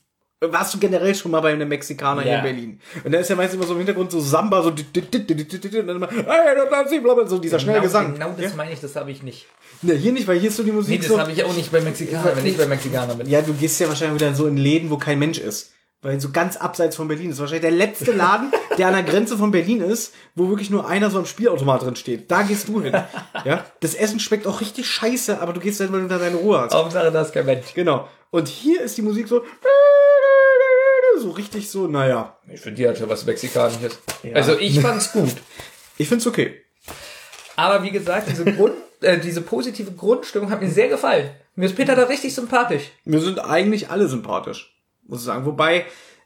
Warst 0.52 0.74
du 0.74 0.80
generell 0.80 1.16
schon 1.16 1.32
mal 1.32 1.42
bei 1.42 1.54
einem 1.54 1.68
Mexikaner 1.68 2.22
hier 2.22 2.38
in 2.38 2.44
Berlin? 2.44 2.80
Und 3.04 3.12
da 3.12 3.20
ist 3.20 3.30
ja 3.30 3.36
meistens 3.36 3.56
immer 3.56 3.68
so 3.68 3.74
im 3.74 3.80
Hintergrund 3.80 4.12
so 4.12 4.20
Samba, 4.20 4.62
so 4.62 4.70
und 4.70 4.80
dann 4.96 5.90
immer, 5.90 6.10
hey, 6.10 7.28
so 7.28 7.38
dieser 7.40 7.60
schnelle 7.60 7.80
genau, 7.80 7.88
Gesang. 7.88 8.14
Genau 8.14 8.36
das 8.40 8.56
meine 8.56 8.72
ich, 8.72 8.80
das 8.80 8.96
habe 8.96 9.12
ich 9.12 9.24
nicht. 9.24 9.48
Ne, 9.82 9.94
hier 9.94 10.12
nicht, 10.12 10.28
weil 10.28 10.40
hier 10.40 10.50
ist 10.50 10.58
so 10.58 10.64
die 10.64 10.72
Nee, 10.72 10.78
Musik 10.78 11.02
das 11.02 11.10
so. 11.10 11.20
habe 11.20 11.32
ich 11.32 11.44
auch 11.44 11.56
nicht 11.56 11.72
bei 11.72 11.82
Mexikaner, 11.82 12.36
wenn 12.36 12.46
ich 12.46 12.58
bei 12.58 12.66
Mexikaner 12.66 13.16
bin. 13.16 13.30
Ja, 13.30 13.42
du 13.42 13.54
gehst 13.54 13.80
ja 13.80 13.88
wahrscheinlich 13.88 14.22
wieder 14.22 14.34
so 14.34 14.48
in 14.48 14.58
Läden, 14.58 14.90
wo 14.90 14.98
kein 14.98 15.20
Mensch 15.20 15.38
ist. 15.38 15.72
Weil 16.02 16.20
so 16.20 16.30
ganz 16.30 16.56
abseits 16.56 16.96
von 16.96 17.08
Berlin 17.08 17.32
ist 17.32 17.40
wahrscheinlich 17.40 17.64
der 17.64 17.72
letzte 17.72 18.12
Laden, 18.16 18.52
der 18.78 18.88
an 18.88 18.94
der 18.94 19.02
Grenze 19.02 19.38
von 19.38 19.50
Berlin 19.50 19.82
ist, 19.82 20.14
wo 20.36 20.50
wirklich 20.50 20.70
nur 20.70 20.88
einer 20.88 21.10
so 21.10 21.18
am 21.18 21.26
Spielautomat 21.26 21.82
drin 21.82 21.96
steht. 21.96 22.30
Da 22.30 22.44
gehst 22.44 22.68
du 22.68 22.82
hin. 22.82 22.94
Ja? 23.44 23.66
Das 23.80 23.96
Essen 23.96 24.20
schmeckt 24.20 24.46
auch 24.46 24.62
richtig 24.62 24.86
scheiße, 24.88 25.42
aber 25.42 25.54
du 25.54 25.60
gehst 25.60 25.80
dann, 25.80 25.92
weil 25.92 26.02
du 26.02 26.08
da 26.08 26.20
deine 26.20 26.36
Ruhe 26.38 26.62
hast. 26.62 26.76
Hauptsache, 26.76 27.12
das 27.12 27.30
ist 27.30 27.34
kein 27.34 27.48
Mensch. 27.48 27.74
Genau. 27.74 28.08
Und 28.30 28.48
hier 28.48 28.82
ist 28.82 28.98
die 28.98 29.02
Musik 29.02 29.28
so, 29.28 29.42
so 31.20 31.32
richtig 31.32 31.70
so, 31.70 31.88
naja. 31.88 32.38
Ich 32.52 32.62
finde, 32.62 32.78
die 32.78 32.88
hat 32.88 32.98
schon 32.98 33.10
was 33.10 33.26
Mexikanisches. 33.26 34.00
Also 34.34 34.58
ich 34.60 34.80
fand's 34.80 35.12
gut. 35.12 35.36
Ich 35.98 36.10
find's 36.10 36.28
okay. 36.28 36.62
Aber 37.56 37.82
wie 37.84 37.92
gesagt, 37.92 38.28
diese 38.30 38.44
Grund, 38.44 38.74
äh, 39.00 39.18
diese 39.18 39.42
positive 39.42 39.94
Grundstimmung 39.94 40.50
hat 40.50 40.62
mir 40.62 40.70
sehr 40.70 40.90
gefallen. 40.90 41.30
Mir 41.56 41.68
ist 41.68 41.76
Peter 41.78 41.96
da 41.96 42.04
richtig 42.04 42.36
sympathisch. 42.36 42.92
Mir 43.06 43.22
sind 43.22 43.40
eigentlich 43.40 43.90
alle 43.90 44.10
sympathisch, 44.10 44.78
muss 45.04 45.20
ich 45.20 45.26
sagen. 45.26 45.46
Wobei, 45.46 45.86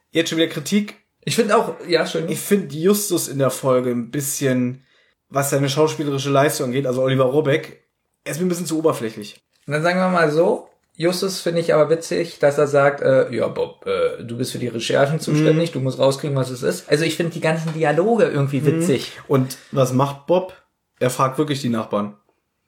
jetzt 0.10 0.30
schon 0.30 0.40
wieder 0.40 0.48
Kritik. 0.48 0.96
Ich 1.24 1.36
finde 1.36 1.56
auch, 1.56 1.76
ja, 1.88 2.08
schön. 2.08 2.28
Ich 2.30 2.40
finde 2.40 2.76
Justus 2.76 3.28
in 3.28 3.38
der 3.38 3.52
Folge 3.52 3.92
ein 3.92 4.10
bisschen, 4.10 4.84
was 5.30 5.52
seine 5.52 5.70
schauspielerische 5.70 6.32
Leistung 6.32 6.68
angeht, 6.68 6.88
also 6.88 7.04
Oliver 7.04 7.26
Robeck, 7.26 7.84
er 8.24 8.32
ist 8.32 8.40
mir 8.40 8.48
ein 8.48 8.50
bisschen 8.50 8.66
zu 8.66 8.80
oberflächlich. 8.80 9.40
Und 9.68 9.74
dann 9.74 9.84
sagen 9.84 10.00
wir 10.00 10.10
mal 10.10 10.32
so, 10.32 10.68
Justus 11.00 11.40
finde 11.40 11.62
ich 11.62 11.74
aber 11.74 11.90
witzig, 11.90 12.40
dass 12.40 12.58
er 12.58 12.68
sagt, 12.68 13.02
äh, 13.02 13.34
ja 13.34 13.48
Bob, 13.48 13.86
äh, 13.88 14.22
du 14.22 14.36
bist 14.36 14.52
für 14.52 14.60
die 14.60 14.68
Recherchen 14.68 15.22
zuständig, 15.22 15.72
du 15.72 15.80
musst 15.80 15.98
rauskriegen, 15.98 16.36
was 16.36 16.50
es 16.50 16.62
ist. 16.62 16.90
Also 16.90 17.06
ich 17.06 17.16
finde 17.16 17.32
die 17.32 17.40
ganzen 17.40 17.74
Dialoge 17.74 18.26
irgendwie 18.26 18.66
witzig. 18.66 19.14
Und 19.30 19.58
was 19.72 19.94
macht 19.94 20.28
Bob? 20.28 20.62
Er 21.00 21.10
fragt 21.10 21.38
wirklich 21.38 21.62
die 21.62 21.70
Nachbarn. 21.70 22.18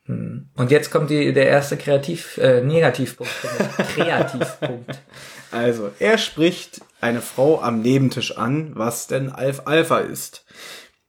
Und 0.07 0.71
jetzt 0.71 0.91
kommt 0.91 1.09
die, 1.09 1.33
der 1.33 1.47
erste 1.47 1.75
Kreativ, 1.75 2.37
äh, 2.37 2.61
Negativpunkt. 2.61 3.33
Kreativpunkt. 3.95 5.01
Also, 5.51 5.91
er 5.99 6.17
spricht 6.17 6.79
eine 7.01 7.19
Frau 7.19 7.61
am 7.61 7.81
Nebentisch 7.81 8.37
an, 8.37 8.71
was 8.75 9.07
denn 9.07 9.29
Alf 9.29 9.63
Alpha 9.65 9.99
ist. 9.99 10.45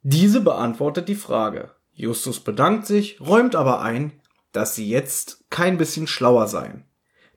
Diese 0.02 0.40
beantwortet 0.40 1.08
die 1.08 1.14
Frage. 1.14 1.70
Justus 1.92 2.40
bedankt 2.40 2.88
sich, 2.88 3.20
räumt 3.20 3.54
aber 3.54 3.80
ein, 3.80 4.20
dass 4.50 4.74
sie 4.74 4.88
jetzt 4.88 5.44
kein 5.50 5.78
bisschen 5.78 6.08
schlauer 6.08 6.48
seien. 6.48 6.84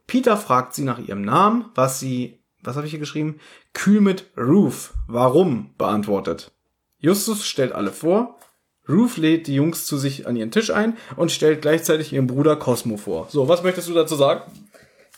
Peter 0.07 0.37
fragt 0.37 0.73
sie 0.73 0.83
nach 0.83 0.99
ihrem 0.99 1.21
Namen, 1.21 1.65
was 1.75 1.99
sie, 1.99 2.39
was 2.61 2.75
habe 2.75 2.85
ich 2.85 2.91
hier 2.91 2.99
geschrieben? 2.99 3.39
Kühl 3.73 4.01
mit 4.01 4.25
Ruth. 4.37 4.91
Warum? 5.07 5.73
beantwortet. 5.77 6.51
Justus 6.99 7.45
stellt 7.45 7.73
alle 7.73 7.91
vor. 7.91 8.39
Ruth 8.87 9.17
lädt 9.17 9.47
die 9.47 9.55
Jungs 9.55 9.85
zu 9.85 9.97
sich 9.97 10.27
an 10.27 10.35
ihren 10.35 10.51
Tisch 10.51 10.69
ein 10.69 10.97
und 11.15 11.31
stellt 11.31 11.61
gleichzeitig 11.61 12.13
ihren 12.13 12.27
Bruder 12.27 12.55
Cosmo 12.55 12.97
vor. 12.97 13.27
So, 13.31 13.47
was 13.47 13.63
möchtest 13.63 13.89
du 13.89 13.93
dazu 13.93 14.15
sagen? 14.15 14.41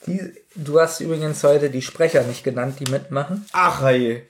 Die, 0.05 0.33
du 0.55 0.79
hast 0.79 1.01
übrigens 1.01 1.43
heute 1.43 1.69
die 1.69 1.81
Sprecher 1.81 2.23
nicht 2.23 2.43
genannt, 2.43 2.77
die 2.79 2.89
mitmachen. 2.89 3.45
Ach, 3.51 3.81
hey. 3.81 4.27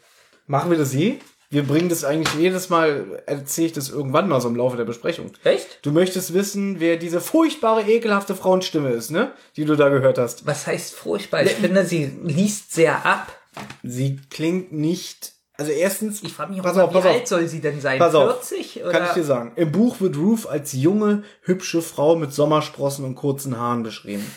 Machen 0.47 0.71
wir 0.71 0.77
das 0.77 0.93
je? 0.93 1.19
Wir 1.49 1.63
bringen 1.63 1.87
das 1.87 2.03
eigentlich 2.03 2.33
jedes 2.35 2.69
Mal, 2.69 3.23
erzähle 3.25 3.67
ich 3.67 3.73
das 3.73 3.89
irgendwann 3.89 4.27
mal 4.27 4.41
so 4.41 4.49
im 4.49 4.55
Laufe 4.57 4.75
der 4.75 4.83
Besprechung. 4.83 5.31
Echt? 5.45 5.79
Du 5.81 5.91
möchtest 5.91 6.33
wissen, 6.33 6.81
wer 6.81 6.97
diese 6.97 7.21
furchtbare, 7.21 7.83
ekelhafte 7.89 8.35
Frauenstimme 8.35 8.89
ist, 8.89 9.11
ne? 9.11 9.31
Die 9.55 9.63
du 9.63 9.75
da 9.75 9.87
gehört 9.87 10.17
hast. 10.17 10.45
Was 10.45 10.67
heißt 10.67 10.93
furchtbar? 10.93 11.43
Ich 11.43 11.53
finde, 11.53 11.85
sie 11.85 12.11
liest 12.23 12.73
sehr 12.73 13.05
ab. 13.05 13.33
Sie 13.81 14.19
klingt 14.29 14.73
nicht, 14.73 15.31
also 15.53 15.71
erstens, 15.71 16.21
Ich 16.21 16.33
frage 16.33 16.51
mich 16.51 16.61
pass 16.61 16.77
auf, 16.77 16.89
wie 16.89 16.95
pass 16.95 17.05
alt 17.05 17.21
auf, 17.23 17.27
soll 17.27 17.47
sie 17.47 17.61
denn 17.61 17.79
sein? 17.79 17.97
pass 17.97 18.13
auf. 18.13 18.45
40? 18.45 18.83
Oder? 18.83 18.91
Kann 18.91 19.05
ich 19.05 19.11
dir 19.13 19.23
sagen. 19.23 19.53
Im 19.55 19.71
Buch 19.71 20.01
wird 20.01 20.17
Ruth 20.17 20.47
als 20.47 20.73
junge, 20.73 21.23
hübsche 21.43 21.81
Frau 21.81 22.17
mit 22.17 22.33
Sommersprossen 22.33 23.05
und 23.05 23.15
kurzen 23.15 23.57
Haaren 23.57 23.83
beschrieben. 23.83 24.29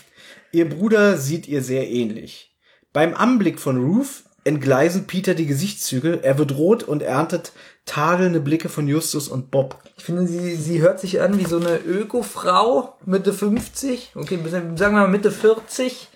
Ihr 0.52 0.68
Bruder 0.68 1.16
sieht 1.18 1.48
ihr 1.48 1.62
sehr 1.62 1.88
ähnlich. 1.88 2.56
Beim 2.92 3.14
Anblick 3.14 3.58
von 3.60 3.76
Ruth 3.84 4.24
entgleisen 4.44 5.06
Peter 5.06 5.34
die 5.34 5.46
Gesichtszüge, 5.46 6.20
er 6.22 6.38
wird 6.38 6.56
rot 6.56 6.82
und 6.82 7.02
erntet 7.02 7.52
tadelnde 7.86 8.40
Blicke 8.40 8.68
von 8.68 8.86
Justus 8.86 9.28
und 9.28 9.50
Bob. 9.50 9.76
Ich 9.96 10.04
finde, 10.04 10.26
sie, 10.26 10.54
sie 10.54 10.80
hört 10.80 11.00
sich 11.00 11.20
an 11.20 11.38
wie 11.38 11.44
so 11.44 11.58
eine 11.58 11.78
Öko-Frau, 11.78 12.96
Mitte 13.04 13.32
50, 13.32 14.12
okay, 14.14 14.38
sagen 14.46 14.76
wir 14.76 14.90
mal 14.90 15.08
Mitte 15.08 15.30
40, 15.30 16.08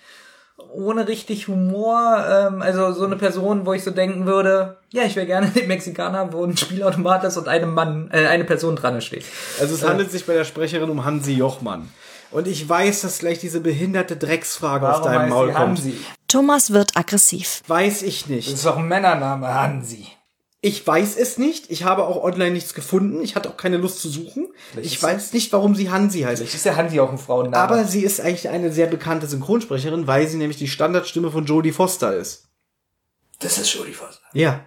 ohne 0.71 1.07
richtig 1.07 1.47
Humor, 1.47 2.25
ähm, 2.29 2.61
also 2.61 2.93
so 2.93 3.05
eine 3.05 3.17
Person, 3.17 3.65
wo 3.65 3.73
ich 3.73 3.83
so 3.83 3.91
denken 3.91 4.25
würde, 4.25 4.77
ja, 4.91 5.03
ich 5.03 5.15
wäre 5.15 5.25
gerne 5.25 5.47
den 5.55 5.67
Mexikaner, 5.67 6.31
wo 6.31 6.43
ein 6.43 6.57
Spielautomat 6.57 7.23
ist 7.25 7.37
und 7.37 7.47
einem 7.47 7.73
Mann, 7.73 8.09
äh, 8.11 8.25
eine 8.27 8.45
Person 8.45 8.75
dran 8.75 9.01
steht. 9.01 9.25
Also 9.59 9.75
es 9.75 9.83
handelt 9.83 10.11
sich 10.11 10.25
bei 10.25 10.33
der 10.33 10.45
Sprecherin 10.45 10.89
um 10.89 11.05
Hansi 11.05 11.33
Jochmann. 11.33 11.89
Und 12.31 12.47
ich 12.47 12.67
weiß, 12.67 13.01
dass 13.01 13.19
gleich 13.19 13.39
diese 13.39 13.61
behinderte 13.61 14.17
Drecksfrage 14.17 14.93
aus 14.93 15.01
deinem 15.03 15.29
Maul 15.29 15.53
kommt. 15.53 15.77
Hansi? 15.77 15.93
Thomas 16.27 16.71
wird 16.71 16.97
aggressiv. 16.97 17.61
Weiß 17.67 18.01
ich 18.01 18.21
Das 18.21 18.29
nicht. 18.29 18.53
ist 18.53 18.65
doch 18.65 18.77
ein 18.77 18.87
Männername, 18.87 19.47
Hansi. 19.53 20.07
Ich 20.61 20.85
weiß 20.85 21.15
es 21.17 21.37
nicht. 21.37 21.69
Ich 21.69 21.83
habe 21.83 22.05
auch 22.05 22.23
online 22.23 22.49
nichts 22.51 22.73
gefunden. 22.73 23.21
Ich 23.21 23.35
hatte 23.35 23.49
auch 23.49 23.57
keine 23.57 23.77
Lust 23.77 23.99
zu 23.99 24.09
suchen. 24.09 24.47
Ich 24.81 24.95
ist 24.95 25.03
weiß 25.03 25.33
nicht, 25.33 25.53
warum 25.53 25.75
sie 25.75 25.91
Hansi 25.91 26.21
heißt. 26.21 26.37
Vielleicht 26.41 26.55
ist 26.55 26.65
der 26.65 26.75
Hansi 26.75 26.99
auch 26.99 27.11
ein 27.11 27.19
Frauenname. 27.19 27.55
Aber 27.57 27.85
sie 27.85 28.01
ist 28.01 28.19
eigentlich 28.19 28.49
eine 28.49 28.71
sehr 28.71 28.87
bekannte 28.87 29.27
Synchronsprecherin, 29.27 30.07
weil 30.07 30.27
sie 30.27 30.37
nämlich 30.37 30.57
die 30.57 30.67
Standardstimme 30.67 31.29
von 31.29 31.45
Jodie 31.45 31.71
Foster 31.71 32.15
ist. 32.15 32.47
das 33.39 33.59
ist 33.59 33.71
Jodie 33.75 33.93
Foster. 33.93 34.23
Ja. 34.33 34.65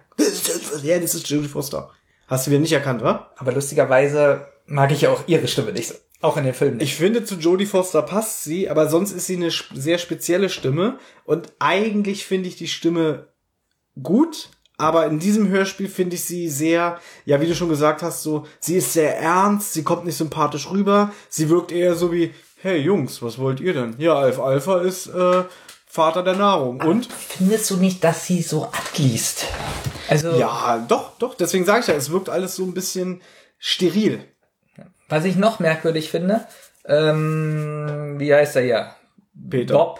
Ja, 0.83 0.99
das 0.99 1.15
ist 1.15 1.27
Jodie 1.29 1.49
Foster. 1.49 1.91
Hast 2.27 2.47
du 2.47 2.51
wieder 2.51 2.61
nicht 2.61 2.71
erkannt, 2.71 3.01
wa? 3.03 3.31
Aber 3.37 3.51
lustigerweise 3.51 4.47
mag 4.67 4.91
ich 4.91 5.01
ja 5.01 5.09
auch 5.09 5.23
ihre 5.27 5.47
Stimme 5.49 5.73
nicht 5.73 5.89
so. 5.89 5.95
Auch 6.21 6.35
in 6.35 6.43
den 6.43 6.53
Filmen 6.53 6.77
nicht. 6.77 6.91
Ich 6.91 6.95
finde, 6.95 7.23
zu 7.23 7.35
Jodie 7.35 7.65
Foster 7.65 8.01
passt 8.01 8.43
sie, 8.43 8.69
aber 8.69 8.89
sonst 8.89 9.11
ist 9.11 9.27
sie 9.27 9.37
eine 9.37 9.51
sehr 9.73 9.97
spezielle 9.97 10.49
Stimme. 10.49 10.99
Und 11.23 11.53
eigentlich 11.59 12.25
finde 12.25 12.49
ich 12.49 12.57
die 12.57 12.67
Stimme 12.67 13.27
gut, 14.01 14.49
aber 14.77 15.05
in 15.07 15.19
diesem 15.19 15.47
Hörspiel 15.49 15.87
finde 15.87 16.15
ich 16.15 16.23
sie 16.23 16.49
sehr, 16.49 16.99
ja, 17.25 17.39
wie 17.39 17.47
du 17.47 17.55
schon 17.55 17.69
gesagt 17.69 18.01
hast, 18.01 18.23
so, 18.23 18.45
sie 18.59 18.77
ist 18.77 18.93
sehr 18.93 19.17
ernst, 19.17 19.73
sie 19.73 19.83
kommt 19.83 20.05
nicht 20.05 20.17
sympathisch 20.17 20.69
rüber, 20.69 21.11
sie 21.29 21.49
wirkt 21.49 21.71
eher 21.71 21.95
so 21.95 22.11
wie, 22.11 22.33
hey 22.61 22.77
Jungs, 22.77 23.21
was 23.21 23.37
wollt 23.37 23.59
ihr 23.59 23.73
denn? 23.73 23.95
Ja, 23.97 24.15
Alf 24.15 24.39
Alpha 24.39 24.79
ist 24.79 25.07
äh, 25.07 25.43
Vater 25.85 26.23
der 26.23 26.35
Nahrung. 26.35 26.81
Und? 26.81 27.09
Findest 27.11 27.69
du 27.71 27.77
nicht, 27.77 28.03
dass 28.03 28.25
sie 28.25 28.41
so 28.41 28.65
abliest? 28.65 29.45
Also, 30.07 30.31
Ja, 30.31 30.85
doch, 30.87 31.17
doch, 31.17 31.35
deswegen 31.35 31.65
sage 31.65 31.81
ich 31.81 31.87
ja, 31.87 31.93
es 31.93 32.11
wirkt 32.11 32.29
alles 32.29 32.55
so 32.55 32.63
ein 32.63 32.73
bisschen 32.73 33.21
steril. 33.57 34.23
Was 35.09 35.25
ich 35.25 35.35
noch 35.35 35.59
merkwürdig 35.59 36.09
finde, 36.11 36.45
ähm, 36.85 38.15
wie 38.17 38.33
heißt 38.33 38.55
er 38.55 38.63
ja? 38.65 38.95
Peter. 39.49 39.73
Bob, 39.73 39.99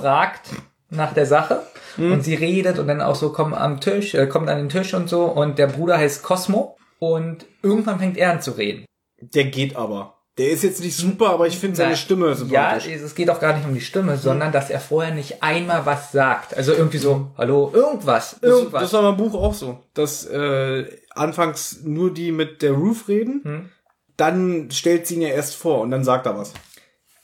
fragt 0.00 0.48
nach 0.90 1.12
der 1.14 1.26
Sache 1.26 1.62
und 1.98 2.22
sie 2.22 2.34
redet 2.34 2.78
und 2.78 2.86
dann 2.88 3.00
auch 3.00 3.14
so 3.16 3.32
kommt 3.32 3.54
am 3.54 3.80
Tisch, 3.80 4.14
äh, 4.14 4.26
kommt 4.26 4.48
an 4.48 4.58
den 4.58 4.68
Tisch 4.68 4.94
und 4.94 5.08
so 5.08 5.24
und 5.24 5.58
der 5.58 5.66
Bruder 5.66 5.98
heißt 5.98 6.22
Cosmo 6.22 6.76
und 6.98 7.46
irgendwann 7.62 7.98
fängt 7.98 8.16
er 8.16 8.32
an 8.32 8.42
zu 8.42 8.52
reden. 8.52 8.84
Der 9.20 9.44
geht 9.44 9.76
aber. 9.76 10.12
Der 10.38 10.50
ist 10.50 10.62
jetzt 10.64 10.82
nicht 10.84 10.94
super, 10.94 11.30
aber 11.30 11.46
ich 11.46 11.58
finde 11.58 11.76
seine 11.76 11.96
Stimme 11.96 12.28
Ja, 12.28 12.34
sympathisch. 12.34 12.88
es 12.88 13.14
geht 13.14 13.30
auch 13.30 13.40
gar 13.40 13.56
nicht 13.56 13.66
um 13.66 13.72
die 13.72 13.80
Stimme, 13.80 14.18
sondern 14.18 14.52
dass 14.52 14.68
er 14.68 14.80
vorher 14.80 15.14
nicht 15.14 15.42
einmal 15.42 15.86
was 15.86 16.12
sagt. 16.12 16.54
Also 16.54 16.74
irgendwie 16.74 16.98
so, 16.98 17.28
hallo, 17.38 17.70
irgendwas, 17.72 18.36
Das, 18.42 18.50
irgendwas. 18.50 18.82
das 18.82 18.92
war 18.92 19.00
beim 19.02 19.16
Buch 19.16 19.32
auch 19.34 19.54
so. 19.54 19.78
Dass 19.94 20.26
äh, 20.26 20.84
anfangs 21.14 21.80
nur 21.84 22.12
die 22.12 22.32
mit 22.32 22.60
der 22.60 22.72
Roof 22.72 23.08
reden, 23.08 23.40
Hm. 23.44 23.70
Dann 24.16 24.70
stellt 24.70 25.06
sie 25.06 25.14
ihn 25.14 25.22
ja 25.22 25.28
erst 25.28 25.56
vor 25.56 25.80
und 25.80 25.90
dann 25.90 26.04
sagt 26.04 26.26
er 26.26 26.38
was. 26.38 26.52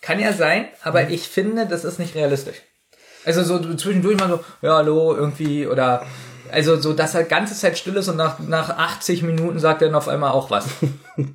Kann 0.01 0.19
ja 0.19 0.33
sein, 0.33 0.67
aber 0.83 1.11
ich 1.11 1.29
finde, 1.29 1.67
das 1.67 1.85
ist 1.85 1.99
nicht 1.99 2.15
realistisch. 2.15 2.57
Also 3.25 3.45
so 3.45 3.75
zwischendurch 3.75 4.19
mal 4.19 4.29
so, 4.29 4.41
ja, 4.63 4.77
hallo, 4.77 5.15
irgendwie, 5.15 5.67
oder, 5.67 6.05
also 6.51 6.77
so, 6.77 6.93
dass 6.93 7.15
er 7.15 7.25
ganze 7.25 7.55
Zeit 7.55 7.79
still 7.79 7.97
ist 7.97 8.09
und 8.09 8.17
nach, 8.17 8.41
nach 8.41 8.71
80 8.71 9.23
Minuten 9.23 9.61
sagt 9.61 9.83
er 9.83 9.89
dann 9.89 9.95
auf 9.95 10.09
einmal 10.09 10.33
auch 10.33 10.51
was. 10.51 10.67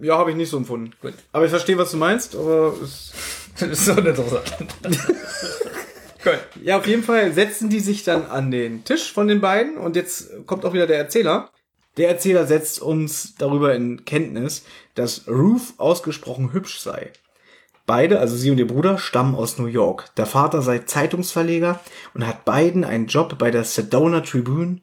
Ja, 0.00 0.18
habe 0.18 0.32
ich 0.32 0.36
nicht 0.36 0.50
so 0.50 0.56
empfunden. 0.56 0.92
Gut. 1.00 1.14
Aber 1.32 1.44
ich 1.44 1.50
verstehe, 1.50 1.78
was 1.78 1.92
du 1.92 1.96
meinst, 1.96 2.34
aber 2.34 2.74
es 2.82 3.12
Das 3.58 3.68
ist 3.68 3.84
so 3.84 3.92
interessant. 3.92 4.56
Gut. 6.24 6.38
Ja, 6.62 6.78
auf 6.78 6.86
jeden 6.86 7.02
Fall 7.02 7.32
setzen 7.32 7.68
die 7.68 7.80
sich 7.80 8.02
dann 8.02 8.26
an 8.26 8.50
den 8.50 8.84
Tisch 8.84 9.12
von 9.12 9.28
den 9.28 9.40
beiden 9.40 9.76
und 9.76 9.94
jetzt 9.94 10.46
kommt 10.46 10.64
auch 10.64 10.72
wieder 10.72 10.86
der 10.86 10.98
Erzähler. 10.98 11.50
Der 11.96 12.08
Erzähler 12.08 12.46
setzt 12.46 12.82
uns 12.82 13.36
darüber 13.36 13.74
in 13.74 14.04
Kenntnis, 14.04 14.64
dass 14.94 15.28
Ruth 15.28 15.74
ausgesprochen 15.78 16.52
hübsch 16.52 16.80
sei. 16.80 17.12
Beide, 17.86 18.18
also 18.18 18.34
sie 18.36 18.50
und 18.50 18.58
ihr 18.58 18.66
Bruder, 18.66 18.98
stammen 18.98 19.34
aus 19.34 19.58
New 19.58 19.66
York. 19.66 20.14
Der 20.16 20.26
Vater 20.26 20.62
sei 20.62 20.80
Zeitungsverleger 20.80 21.80
und 22.14 22.26
hat 22.26 22.44
beiden 22.44 22.82
einen 22.82 23.06
Job 23.06 23.36
bei 23.38 23.50
der 23.50 23.64
Sedona 23.64 24.22
Tribune, 24.22 24.80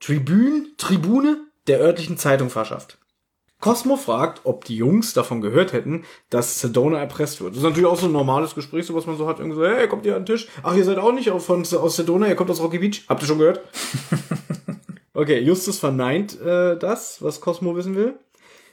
Tribune, 0.00 0.66
Tribune 0.76 1.38
der 1.66 1.80
örtlichen 1.80 2.18
Zeitung 2.18 2.50
verschafft. 2.50 2.98
Cosmo 3.60 3.96
fragt, 3.96 4.40
ob 4.44 4.64
die 4.64 4.76
Jungs 4.76 5.12
davon 5.12 5.42
gehört 5.42 5.74
hätten, 5.74 6.04
dass 6.30 6.60
Sedona 6.60 6.98
erpresst 6.98 7.40
wird. 7.40 7.52
Das 7.52 7.58
ist 7.58 7.64
natürlich 7.64 7.86
auch 7.86 7.98
so 7.98 8.06
ein 8.06 8.12
normales 8.12 8.54
Gespräch, 8.54 8.86
so 8.86 8.94
was 8.94 9.06
man 9.06 9.18
so 9.18 9.28
hat. 9.28 9.38
Irgendwie 9.38 9.58
so, 9.58 9.66
hey, 9.66 9.86
kommt 9.86 10.06
ihr 10.06 10.16
an 10.16 10.22
den 10.22 10.34
Tisch? 10.34 10.48
Ach, 10.62 10.74
ihr 10.74 10.84
seid 10.84 10.98
auch 10.98 11.12
nicht 11.12 11.28
von, 11.28 11.60
aus 11.62 11.96
Sedona, 11.96 12.26
ihr 12.26 12.36
kommt 12.36 12.50
aus 12.50 12.60
Rocky 12.60 12.78
Beach. 12.78 13.04
Habt 13.08 13.22
ihr 13.22 13.28
schon 13.28 13.38
gehört? 13.38 13.60
okay, 15.20 15.40
Justus 15.40 15.78
verneint 15.78 16.40
äh, 16.40 16.76
das, 16.76 17.22
was 17.22 17.40
Cosmo 17.40 17.76
wissen 17.76 17.94
will. 17.94 18.18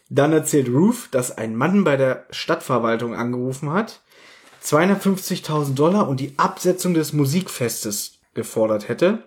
Dann 0.09 0.31
erzählt 0.31 0.69
Ruth, 0.69 1.09
dass 1.11 1.37
ein 1.37 1.55
Mann 1.55 1.83
bei 1.83 1.97
der 1.97 2.25
Stadtverwaltung 2.29 3.13
angerufen 3.13 3.71
hat, 3.71 4.01
250.000 4.63 5.75
Dollar 5.75 6.07
und 6.07 6.19
die 6.19 6.33
Absetzung 6.37 6.93
des 6.93 7.13
Musikfestes 7.13 8.19
gefordert 8.33 8.87
hätte. 8.87 9.23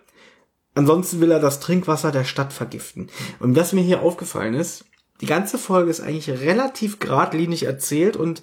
Ansonsten 0.73 1.19
will 1.19 1.31
er 1.31 1.39
das 1.39 1.59
Trinkwasser 1.59 2.11
der 2.11 2.23
Stadt 2.23 2.53
vergiften. 2.53 3.09
Und 3.39 3.55
was 3.55 3.73
mir 3.73 3.81
hier 3.81 4.01
aufgefallen 4.01 4.53
ist, 4.53 4.85
die 5.19 5.25
ganze 5.27 5.57
Folge 5.57 5.91
ist 5.91 6.01
eigentlich 6.01 6.29
relativ 6.29 6.99
geradlinig 6.99 7.63
erzählt 7.63 8.17
und 8.17 8.41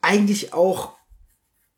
eigentlich 0.00 0.52
auch 0.52 0.92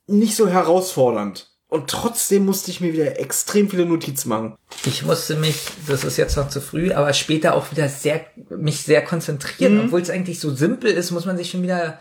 nicht 0.07 0.37
so 0.37 0.49
herausfordernd. 0.49 1.56
Und 1.69 1.91
trotzdem 1.91 2.45
musste 2.45 2.71
ich 2.71 2.81
mir 2.81 2.93
wieder 2.93 3.19
extrem 3.19 3.69
viele 3.69 3.87
Notizen 3.87 4.29
machen. 4.29 4.57
Ich 4.85 5.05
musste 5.05 5.35
mich, 5.35 5.57
das 5.89 6.05
ist 6.05 6.17
jetzt 6.17 6.37
noch 6.37 6.49
zu 6.49 6.61
früh, 6.61 6.93
aber 6.93 7.13
später 7.13 7.55
auch 7.55 7.73
wieder 7.73 7.89
sehr, 7.89 8.25
mich 8.51 8.83
sehr 8.83 9.03
konzentrieren. 9.05 9.75
Mhm. 9.75 9.85
Obwohl 9.87 10.01
es 10.01 10.11
eigentlich 10.11 10.39
so 10.39 10.55
simpel 10.55 10.91
ist, 10.91 11.11
muss 11.11 11.27
man 11.27 11.37
sich 11.37 11.51
schon 11.51 11.63
wieder, 11.63 11.99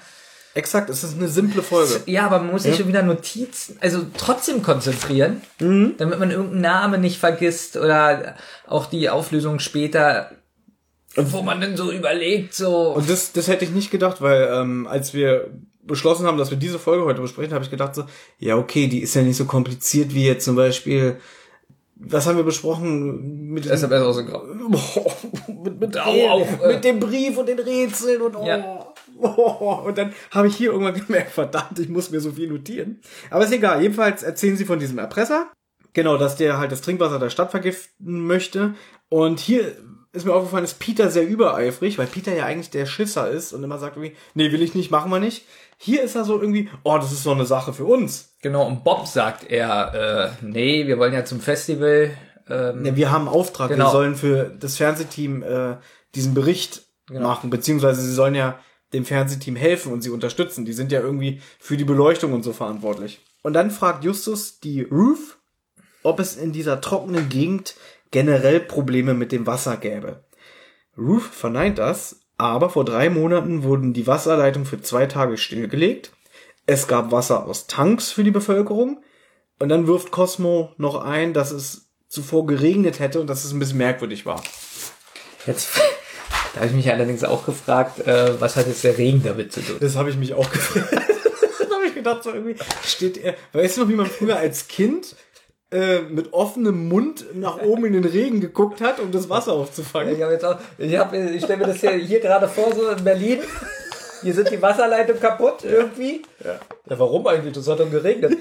Exakt, 0.53 0.89
es 0.89 1.03
ist 1.03 1.17
eine 1.17 1.27
simple 1.27 1.61
Folge. 1.61 2.01
ja, 2.05 2.25
aber 2.25 2.39
man 2.39 2.51
muss 2.51 2.63
sich 2.63 2.77
schon 2.77 2.87
wieder 2.87 3.03
Notizen, 3.03 3.77
also 3.81 4.05
trotzdem 4.17 4.63
konzentrieren, 4.63 5.41
damit 5.59 6.17
man 6.17 6.31
irgendeinen 6.31 6.61
Namen 6.61 7.01
nicht 7.01 7.19
vergisst 7.19 7.75
oder 7.75 8.35
auch 8.65 8.85
die 8.85 9.09
Auflösung 9.09 9.59
später, 9.59 10.31
wo 11.17 11.41
man 11.41 11.59
dann 11.59 11.75
so 11.75 11.91
überlegt, 11.91 12.53
so. 12.53 12.93
Und 12.93 13.09
das, 13.09 13.33
das 13.33 13.49
hätte 13.49 13.65
ich 13.65 13.71
nicht 13.71 13.91
gedacht, 13.91 14.21
weil 14.21 14.47
ähm, 14.49 14.87
als 14.87 15.13
wir 15.13 15.49
beschlossen 15.85 16.25
haben, 16.25 16.37
dass 16.37 16.49
wir 16.51 16.57
diese 16.57 16.79
Folge 16.79 17.05
heute 17.05 17.21
besprechen, 17.21 17.53
habe 17.53 17.63
ich 17.63 17.71
gedacht 17.71 17.95
so, 17.95 18.05
ja 18.39 18.57
okay, 18.57 18.87
die 18.87 18.99
ist 19.01 19.13
ja 19.15 19.21
nicht 19.21 19.37
so 19.37 19.45
kompliziert 19.45 20.13
wie 20.13 20.25
jetzt 20.25 20.45
zum 20.45 20.55
Beispiel, 20.55 21.17
was 21.95 22.27
haben 22.27 22.37
wir 22.37 22.43
besprochen 22.43 23.51
mit, 23.51 23.65
ist 23.65 23.83
auch 23.85 24.13
so 24.13 24.25
grau. 24.25 24.43
mit, 25.63 25.79
mit, 25.79 25.97
Au, 25.97 26.11
Rä- 26.11 26.29
auf, 26.29 26.61
äh. 26.61 26.73
mit 26.73 26.83
dem 26.83 26.99
Brief 26.99 27.37
und 27.37 27.47
den 27.47 27.59
Rätseln 27.59 28.21
und 28.21 28.35
oh, 28.35 28.45
Ja. 28.45 28.93
oh. 29.19 29.83
und 29.85 29.97
dann 29.97 30.13
habe 30.31 30.47
ich 30.47 30.55
hier 30.57 30.71
irgendwann 30.71 30.93
gemerkt, 31.05 31.31
verdammt, 31.31 31.79
ich 31.79 31.87
muss 31.89 32.11
mir 32.11 32.19
so 32.19 32.31
viel 32.31 32.49
notieren. 32.49 32.99
Aber 33.29 33.45
ist 33.45 33.53
egal, 33.53 33.81
jedenfalls 33.81 34.23
erzählen 34.23 34.57
sie 34.57 34.65
von 34.65 34.79
diesem 34.79 34.97
Erpresser, 34.97 35.51
genau, 35.93 36.17
dass 36.17 36.35
der 36.35 36.57
halt 36.57 36.71
das 36.73 36.81
Trinkwasser 36.81 37.19
der 37.19 37.29
Stadt 37.29 37.51
vergiften 37.51 38.27
möchte 38.27 38.73
und 39.09 39.39
hier 39.39 39.75
ist 40.11 40.25
mir 40.25 40.33
aufgefallen, 40.33 40.63
ist 40.63 40.79
Peter 40.79 41.11
sehr 41.11 41.27
übereifrig, 41.27 41.97
weil 41.97 42.07
Peter 42.07 42.33
ja 42.33 42.45
eigentlich 42.45 42.69
der 42.69 42.85
Schisser 42.85 43.29
ist 43.29 43.51
und 43.51 43.63
immer 43.63 43.77
sagt 43.79 43.97
irgendwie, 43.97 44.15
nee, 44.33 44.49
will 44.53 44.61
ich 44.61 44.73
nicht, 44.73 44.89
machen 44.89 45.11
wir 45.11 45.19
nicht. 45.19 45.45
Hier 45.77 46.03
ist 46.03 46.15
er 46.15 46.23
so 46.25 46.39
irgendwie, 46.39 46.69
oh, 46.83 46.97
das 46.97 47.11
ist 47.11 47.23
so 47.23 47.31
eine 47.31 47.45
Sache 47.45 47.73
für 47.73 47.85
uns. 47.85 48.35
Genau, 48.41 48.65
und 48.65 48.83
Bob 48.83 49.07
sagt 49.07 49.49
er, 49.49 50.31
äh, 50.41 50.45
nee, 50.45 50.87
wir 50.87 50.97
wollen 50.99 51.13
ja 51.13 51.25
zum 51.25 51.39
Festival, 51.41 52.11
ähm, 52.49 52.85
Ja, 52.85 52.95
wir 52.95 53.11
haben 53.11 53.27
einen 53.27 53.35
Auftrag, 53.35 53.69
Genau. 53.69 53.85
wir 53.87 53.91
sollen 53.91 54.15
für 54.15 54.55
das 54.59 54.77
Fernsehteam 54.77 55.43
äh, 55.43 55.77
diesen 56.15 56.33
Bericht 56.33 56.83
machen, 57.11 57.49
beziehungsweise 57.49 58.01
sie 58.01 58.13
sollen 58.13 58.35
ja 58.35 58.57
dem 58.93 59.05
Fernsehteam 59.05 59.55
helfen 59.55 59.91
und 59.91 60.01
sie 60.01 60.09
unterstützen. 60.09 60.65
Die 60.65 60.73
sind 60.73 60.91
ja 60.91 61.01
irgendwie 61.01 61.41
für 61.59 61.77
die 61.77 61.83
Beleuchtung 61.83 62.33
und 62.33 62.43
so 62.43 62.53
verantwortlich. 62.53 63.19
Und 63.43 63.53
dann 63.53 63.69
fragt 63.69 64.03
Justus 64.03 64.59
die 64.59 64.81
Ruth, 64.81 65.37
ob 66.03 66.19
es 66.19 66.35
in 66.35 66.51
dieser 66.51 66.81
trockenen 66.81 67.29
Gegend 67.29 67.75
generell 68.11 68.59
Probleme 68.59 69.13
mit 69.13 69.31
dem 69.31 69.45
Wasser 69.45 69.77
gäbe. 69.77 70.23
Ruth 70.97 71.23
verneint 71.23 71.77
das, 71.77 72.21
aber 72.37 72.69
vor 72.69 72.85
drei 72.85 73.09
Monaten 73.09 73.63
wurden 73.63 73.93
die 73.93 74.07
Wasserleitungen 74.07 74.67
für 74.67 74.81
zwei 74.81 75.05
Tage 75.05 75.37
stillgelegt. 75.37 76.11
Es 76.65 76.87
gab 76.87 77.11
Wasser 77.11 77.45
aus 77.45 77.67
Tanks 77.67 78.11
für 78.11 78.23
die 78.23 78.31
Bevölkerung. 78.31 79.01
Und 79.59 79.69
dann 79.69 79.87
wirft 79.87 80.11
Cosmo 80.11 80.73
noch 80.77 81.01
ein, 81.01 81.33
dass 81.33 81.51
es 81.51 81.89
zuvor 82.09 82.45
geregnet 82.45 82.99
hätte 82.99 83.21
und 83.21 83.27
dass 83.27 83.45
es 83.45 83.53
ein 83.53 83.59
bisschen 83.59 83.77
merkwürdig 83.77 84.25
war. 84.25 84.43
Jetzt, 85.47 85.69
da 86.53 86.61
habe 86.61 86.67
ich 86.67 86.75
mich 86.75 86.91
allerdings 86.91 87.23
auch 87.23 87.45
gefragt, 87.45 87.99
äh, 88.05 88.39
was 88.39 88.57
hat 88.57 88.67
jetzt 88.67 88.83
der 88.83 88.97
Regen 88.97 89.23
damit 89.23 89.53
zu 89.53 89.61
tun? 89.61 89.77
Das 89.79 89.95
habe 89.95 90.09
ich 90.09 90.17
mich 90.17 90.33
auch 90.33 90.49
gefragt. 90.51 90.91
da 90.91 91.75
habe 91.75 91.87
ich 91.87 91.93
gedacht, 91.93 92.23
so 92.23 92.31
irgendwie 92.33 92.55
steht 92.83 93.17
er. 93.17 93.35
Weißt 93.53 93.77
du 93.77 93.81
noch, 93.81 93.89
wie 93.89 93.95
man 93.95 94.07
früher 94.07 94.37
als 94.37 94.67
Kind 94.67 95.15
äh, 95.75 96.01
mit 96.01 96.31
offenem 96.33 96.87
Mund 96.87 97.25
nach 97.33 97.57
oben 97.61 97.85
in 97.85 97.93
den 97.93 98.05
Regen 98.05 98.39
geguckt 98.39 98.81
hat, 98.81 98.99
um 98.99 99.11
das 99.11 99.29
Wasser 99.29 99.53
aufzufangen? 99.53 100.15
Ich 100.15 100.21
habe 100.21 100.33
jetzt 100.33 100.45
auch, 100.45 100.57
ich, 100.77 100.97
hab, 100.97 101.13
ich 101.13 101.43
stelle 101.43 101.59
mir 101.59 101.67
das 101.67 101.81
hier, 101.81 101.91
hier 101.91 102.19
gerade 102.19 102.47
vor, 102.47 102.73
so 102.73 102.89
in 102.89 103.03
Berlin. 103.03 103.39
Hier 104.21 104.33
sind 104.33 104.49
die 104.49 104.61
Wasserleitungen 104.61 105.21
kaputt 105.21 105.63
irgendwie. 105.63 106.21
Ja. 106.43 106.59
warum 106.97 107.27
eigentlich? 107.27 107.53
Das 107.53 107.67
hat 107.67 107.79
doch 107.79 107.91
geregnet. 107.91 108.37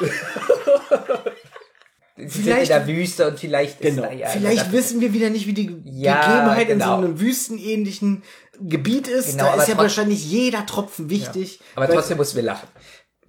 Sind 2.16 2.26
in 2.26 2.30
Vielleicht- 2.30 2.70
der 2.70 2.86
Wüste 2.86 3.26
und 3.28 3.40
vielleicht 3.40 3.80
ist 3.80 3.96
Genau. 3.96 4.06
da 4.08 4.12
ja 4.12 4.28
Vielleicht 4.28 4.66
das- 4.66 4.72
wissen 4.72 5.00
wir 5.00 5.12
wieder 5.14 5.30
nicht, 5.30 5.46
wie 5.46 5.54
die 5.54 5.82
Ja, 5.86 6.20
Gegebenheit 6.26 6.68
in 6.68 6.78
so 6.78 6.84
genau. 6.84 6.98
einem 6.98 7.20
wüstenähnlichen 7.20 8.22
Gebiet 8.60 9.08
ist. 9.08 9.30
Genau, 9.32 9.44
da 9.44 9.52
aber 9.54 9.62
ist 9.62 9.68
ja 9.68 9.78
wahrscheinlich 9.78 10.24
jeder 10.30 10.66
Tropfen 10.66 11.08
wichtig. 11.08 11.60
Aber 11.74 11.88
Weil- 11.88 11.94
trotzdem 11.94 12.18
mussten 12.18 12.36
wir 12.36 12.42
lachen. 12.44 12.68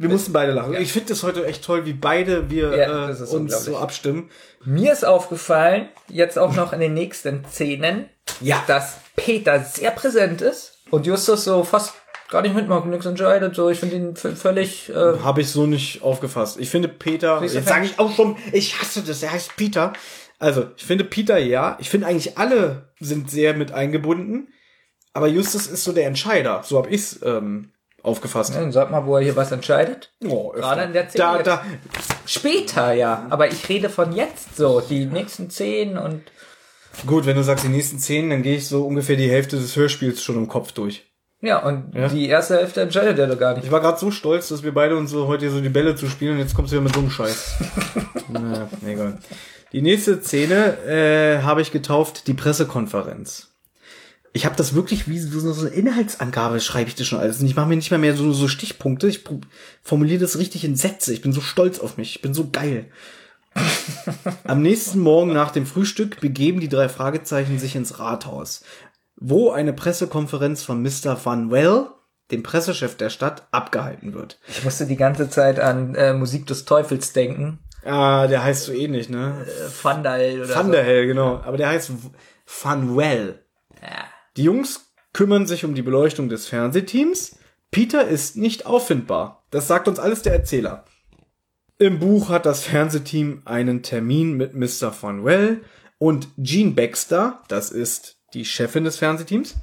Wir 0.03 0.09
mussten 0.09 0.33
beide 0.33 0.51
lachen. 0.51 0.75
Ich 0.75 0.91
finde 0.93 1.09
das 1.09 1.23
heute 1.23 1.45
echt 1.45 1.63
toll, 1.63 1.85
wie 1.85 1.93
beide 1.93 2.49
wir 2.51 2.75
Ja, 2.75 3.09
äh, 3.09 3.11
uns 3.11 3.63
so 3.65 3.77
abstimmen. 3.77 4.29
Mir 4.63 4.93
ist 4.93 5.03
aufgefallen, 5.05 5.89
jetzt 6.09 6.37
auch 6.37 6.53
noch 6.55 6.71
in 6.73 6.79
den 6.79 6.93
nächsten 6.93 7.43
Szenen, 7.45 8.09
Ja. 8.41 8.63
dass 8.67 8.97
Peter 9.15 9.59
sehr 9.63 9.91
präsent 9.91 10.41
ist 10.41 10.77
und 10.91 11.05
Justus 11.05 11.43
so 11.45 11.63
fast 11.63 11.93
gar 12.29 12.41
nicht 12.41 12.55
mitmacht, 12.55 12.85
nichts 12.85 13.05
entscheidet. 13.05 13.55
So, 13.55 13.69
ich 13.69 13.79
finde 13.79 13.95
ihn 13.95 14.15
völlig. 14.15 14.89
Äh, 14.89 15.19
Habe 15.23 15.41
ich 15.41 15.49
so 15.49 15.65
nicht 15.65 16.01
aufgefasst. 16.01 16.59
Ich 16.59 16.69
finde 16.69 16.87
Peter, 16.87 17.43
jetzt 17.43 17.67
sage 17.67 17.85
ich 17.85 17.99
auch 17.99 18.15
schon, 18.15 18.37
ich 18.51 18.79
hasse 18.79 19.01
das, 19.01 19.21
er 19.23 19.31
heißt 19.31 19.55
Peter. 19.55 19.93
Also, 20.39 20.67
ich 20.75 20.83
finde 20.83 21.03
Peter 21.03 21.37
ja, 21.37 21.77
ich 21.79 21.89
finde 21.89 22.07
eigentlich 22.07 22.37
alle 22.37 22.89
sind 22.99 23.29
sehr 23.29 23.53
mit 23.53 23.71
eingebunden, 23.71 24.47
aber 25.13 25.27
Justus 25.27 25.67
ist 25.67 25.83
so 25.83 25.91
der 25.93 26.07
Entscheider, 26.07 26.61
so 26.65 26.77
habe 26.77 26.89
ich's 26.89 27.19
ähm, 27.23 27.71
aufgefasst. 28.03 28.53
ja, 28.53 28.71
sag 28.71 28.91
mal, 28.91 29.05
wo 29.05 29.15
er 29.17 29.23
hier 29.23 29.35
was 29.35 29.51
entscheidet. 29.51 30.11
Oh, 30.27 30.51
öfter. 30.51 30.61
Gerade 30.61 30.83
in 30.83 30.93
der 30.93 31.09
Szene 31.09 31.23
Da, 31.23 31.35
jetzt. 31.37 31.47
da, 31.47 31.65
Später, 32.25 32.93
ja. 32.93 33.25
Aber 33.29 33.47
ich 33.47 33.67
rede 33.69 33.89
von 33.89 34.13
jetzt 34.13 34.55
so, 34.55 34.79
die 34.81 35.05
nächsten 35.05 35.49
zehn 35.49 35.97
und. 35.97 36.21
gut, 37.07 37.25
wenn 37.25 37.35
du 37.35 37.43
sagst 37.43 37.63
die 37.65 37.69
nächsten 37.69 37.97
zehn, 37.99 38.29
dann 38.29 38.43
gehe 38.43 38.57
ich 38.57 38.67
so 38.67 38.85
ungefähr 38.85 39.15
die 39.15 39.29
Hälfte 39.31 39.57
des 39.57 39.75
Hörspiels 39.75 40.21
schon 40.21 40.35
im 40.35 40.47
Kopf 40.47 40.71
durch. 40.73 41.05
Ja, 41.41 41.57
und 41.65 41.93
Ja. 41.93 42.07
die 42.07 42.29
erste 42.29 42.55
Hälfte 42.55 42.79
entscheidet 42.81 43.19
er 43.19 43.27
doch 43.27 43.37
gar 43.37 43.53
nicht. 43.55 43.65
Ich 43.65 43.71
war 43.71 43.81
gerade 43.81 43.99
so 43.99 44.11
stolz, 44.11 44.47
dass 44.47 44.63
wir 44.63 44.73
beide 44.73 44.95
uns 44.95 45.11
so 45.11 45.27
heute 45.27 45.49
so 45.49 45.59
die 45.59 45.67
Bälle 45.69 45.95
zu 45.95 46.07
spielen 46.07 46.33
und 46.35 46.39
jetzt 46.39 46.55
kommst 46.55 46.71
du 46.71 46.75
wieder 46.77 46.83
mit 46.85 46.93
so 46.93 47.01
einem 47.01 47.09
Scheiß. 47.09 47.55
naja, 48.29 48.67
egal. 48.85 49.17
Die 49.73 49.81
nächste 49.81 50.21
Szene 50.21 50.77
äh, 50.87 51.41
habe 51.41 51.61
ich 51.61 51.71
getauft, 51.71 52.27
die 52.27 52.33
Pressekonferenz. 52.33 53.49
Ich 54.35 54.45
habe 54.45 54.55
das 54.55 54.73
wirklich 54.73 55.07
wie 55.07 55.19
so 55.19 55.53
so 55.53 55.65
eine 55.65 55.75
Inhaltsangabe, 55.75 56.59
schreibe 56.59 56.89
ich 56.89 56.95
das 56.95 57.05
schon 57.05 57.19
alles. 57.19 57.39
Und 57.39 57.45
ich 57.45 57.55
mache 57.55 57.67
mir 57.67 57.75
nicht 57.75 57.91
mehr 57.91 57.99
mehr 57.99 58.15
so, 58.15 58.31
so 58.33 58.47
Stichpunkte. 58.47 59.07
Ich 59.07 59.23
formuliere 59.83 60.19
das 60.19 60.39
richtig 60.39 60.65
in 60.65 60.75
Sätze. 60.75 61.13
Ich 61.13 61.21
bin 61.21 61.33
so 61.33 61.41
stolz 61.41 61.79
auf 61.79 61.97
mich. 61.97 62.15
Ich 62.15 62.21
bin 62.21 62.33
so 62.33 62.49
geil. 62.51 62.87
Am 64.45 64.61
nächsten 64.61 64.99
Morgen 64.99 65.33
nach 65.33 65.51
dem 65.51 65.67
Frühstück 65.67 66.19
begeben 66.19 66.59
die 66.59 66.69
drei 66.69 66.89
Fragezeichen 66.89 67.59
sich 67.59 67.75
ins 67.75 67.99
Rathaus, 67.99 68.63
wo 69.15 69.51
eine 69.51 69.73
Pressekonferenz 69.73 70.63
von 70.63 70.81
Mr. 70.81 71.23
Van 71.23 71.51
Well, 71.51 71.87
dem 72.31 72.41
Pressechef 72.41 72.97
der 72.97 73.09
Stadt, 73.09 73.47
abgehalten 73.51 74.13
wird. 74.13 74.39
Ich 74.47 74.63
musste 74.63 74.87
die 74.87 74.95
ganze 74.95 75.29
Zeit 75.29 75.59
an 75.59 75.93
äh, 75.95 76.13
Musik 76.13 76.47
des 76.47 76.65
Teufels 76.65 77.13
denken. 77.13 77.59
Ah, 77.85 78.27
der 78.27 78.43
heißt 78.43 78.63
so 78.63 78.71
ähnlich, 78.71 79.09
ne? 79.09 79.45
Äh, 79.45 79.69
Fandal 79.69 80.41
oder 80.41 80.55
Van 80.55 80.71
der 80.71 80.83
Hell, 80.83 81.05
genau. 81.05 81.41
Aber 81.43 81.57
der 81.57 81.69
heißt 81.69 81.91
Van 82.63 82.95
Well. 82.95 83.39
so. 83.79 83.85
Ja. 83.85 84.05
Die 84.35 84.43
Jungs 84.43 84.91
kümmern 85.13 85.45
sich 85.45 85.63
um 85.63 85.75
die 85.75 85.83
Beleuchtung 85.83 86.27
des 86.27 86.47
Fernsehteams. 86.47 87.37
Peter 87.69 88.07
ist 88.07 88.35
nicht 88.35 88.65
auffindbar. 88.65 89.45
Das 89.51 89.67
sagt 89.67 89.87
uns 89.87 89.99
alles 89.99 90.23
der 90.23 90.33
Erzähler. 90.33 90.85
Im 91.77 91.99
Buch 91.99 92.29
hat 92.29 92.45
das 92.45 92.63
Fernsehteam 92.63 93.41
einen 93.45 93.83
Termin 93.83 94.37
mit 94.37 94.55
Mr. 94.55 94.93
Van 94.99 95.23
Well 95.23 95.61
und 95.97 96.27
Jean 96.41 96.75
Baxter, 96.75 97.41
das 97.47 97.71
ist 97.71 98.17
die 98.33 98.45
Chefin 98.45 98.83
des 98.83 98.97
Fernsehteams, 98.97 99.55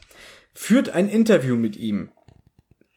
führt 0.54 0.90
ein 0.90 1.08
Interview 1.08 1.56
mit 1.56 1.76
ihm. 1.76 2.10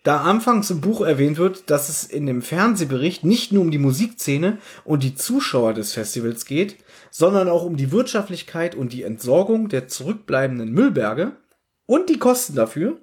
Da 0.03 0.17
anfangs 0.21 0.69
im 0.69 0.81
Buch 0.81 1.01
erwähnt 1.01 1.37
wird, 1.37 1.69
dass 1.69 1.87
es 1.87 2.03
in 2.03 2.25
dem 2.25 2.41
Fernsehbericht 2.41 3.23
nicht 3.23 3.53
nur 3.53 3.61
um 3.61 3.71
die 3.71 3.77
Musikszene 3.77 4.57
und 4.83 5.01
die 5.01 5.15
Zuschauer 5.15 5.73
des 5.73 5.93
Festivals 5.93 6.45
geht, 6.45 6.75
sondern 7.09 7.47
auch 7.47 7.63
um 7.63 7.77
die 7.77 7.91
Wirtschaftlichkeit 7.91 8.75
und 8.75 8.91
die 8.91 9.03
Entsorgung 9.03 9.69
der 9.69 9.87
zurückbleibenden 9.87 10.71
Müllberge 10.71 11.37
und 11.85 12.09
die 12.09 12.19
Kosten 12.19 12.55
dafür, 12.55 12.97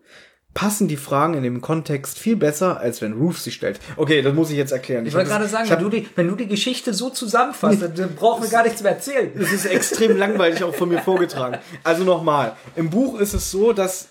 passen 0.55 0.89
die 0.89 0.97
Fragen 0.97 1.35
in 1.35 1.43
dem 1.43 1.61
Kontext 1.61 2.18
viel 2.18 2.37
besser, 2.37 2.81
als 2.81 3.01
wenn 3.01 3.12
Roof 3.12 3.39
sie 3.39 3.53
stellt. 3.53 3.78
Okay, 3.97 4.20
das 4.20 4.35
muss 4.35 4.51
ich 4.51 4.57
jetzt 4.57 4.72
erklären. 4.72 5.07
Ich 5.07 5.14
wollte 5.14 5.31
hab 5.31 5.39
gerade 5.39 5.45
das- 5.45 5.53
sagen, 5.53 5.64
ich 5.64 5.70
wenn 5.70 5.78
du, 5.83 5.89
die, 5.89 6.09
wenn 6.16 6.28
du 6.28 6.35
die 6.35 6.49
Geschichte 6.49 6.93
so 6.93 7.11
zusammenfasst, 7.11 7.83
dann 7.83 8.14
brauchen 8.16 8.43
wir 8.43 8.51
gar 8.51 8.64
nichts 8.64 8.83
mehr 8.83 8.93
erzählen. 8.93 9.31
Es 9.41 9.53
ist 9.53 9.66
extrem 9.66 10.16
langweilig 10.16 10.64
auch 10.64 10.74
von 10.74 10.89
mir 10.89 10.99
vorgetragen. 11.01 11.59
Also 11.85 12.05
nochmal, 12.05 12.57
im 12.74 12.91
Buch 12.91 13.18
ist 13.20 13.33
es 13.35 13.51
so, 13.51 13.72
dass 13.72 14.09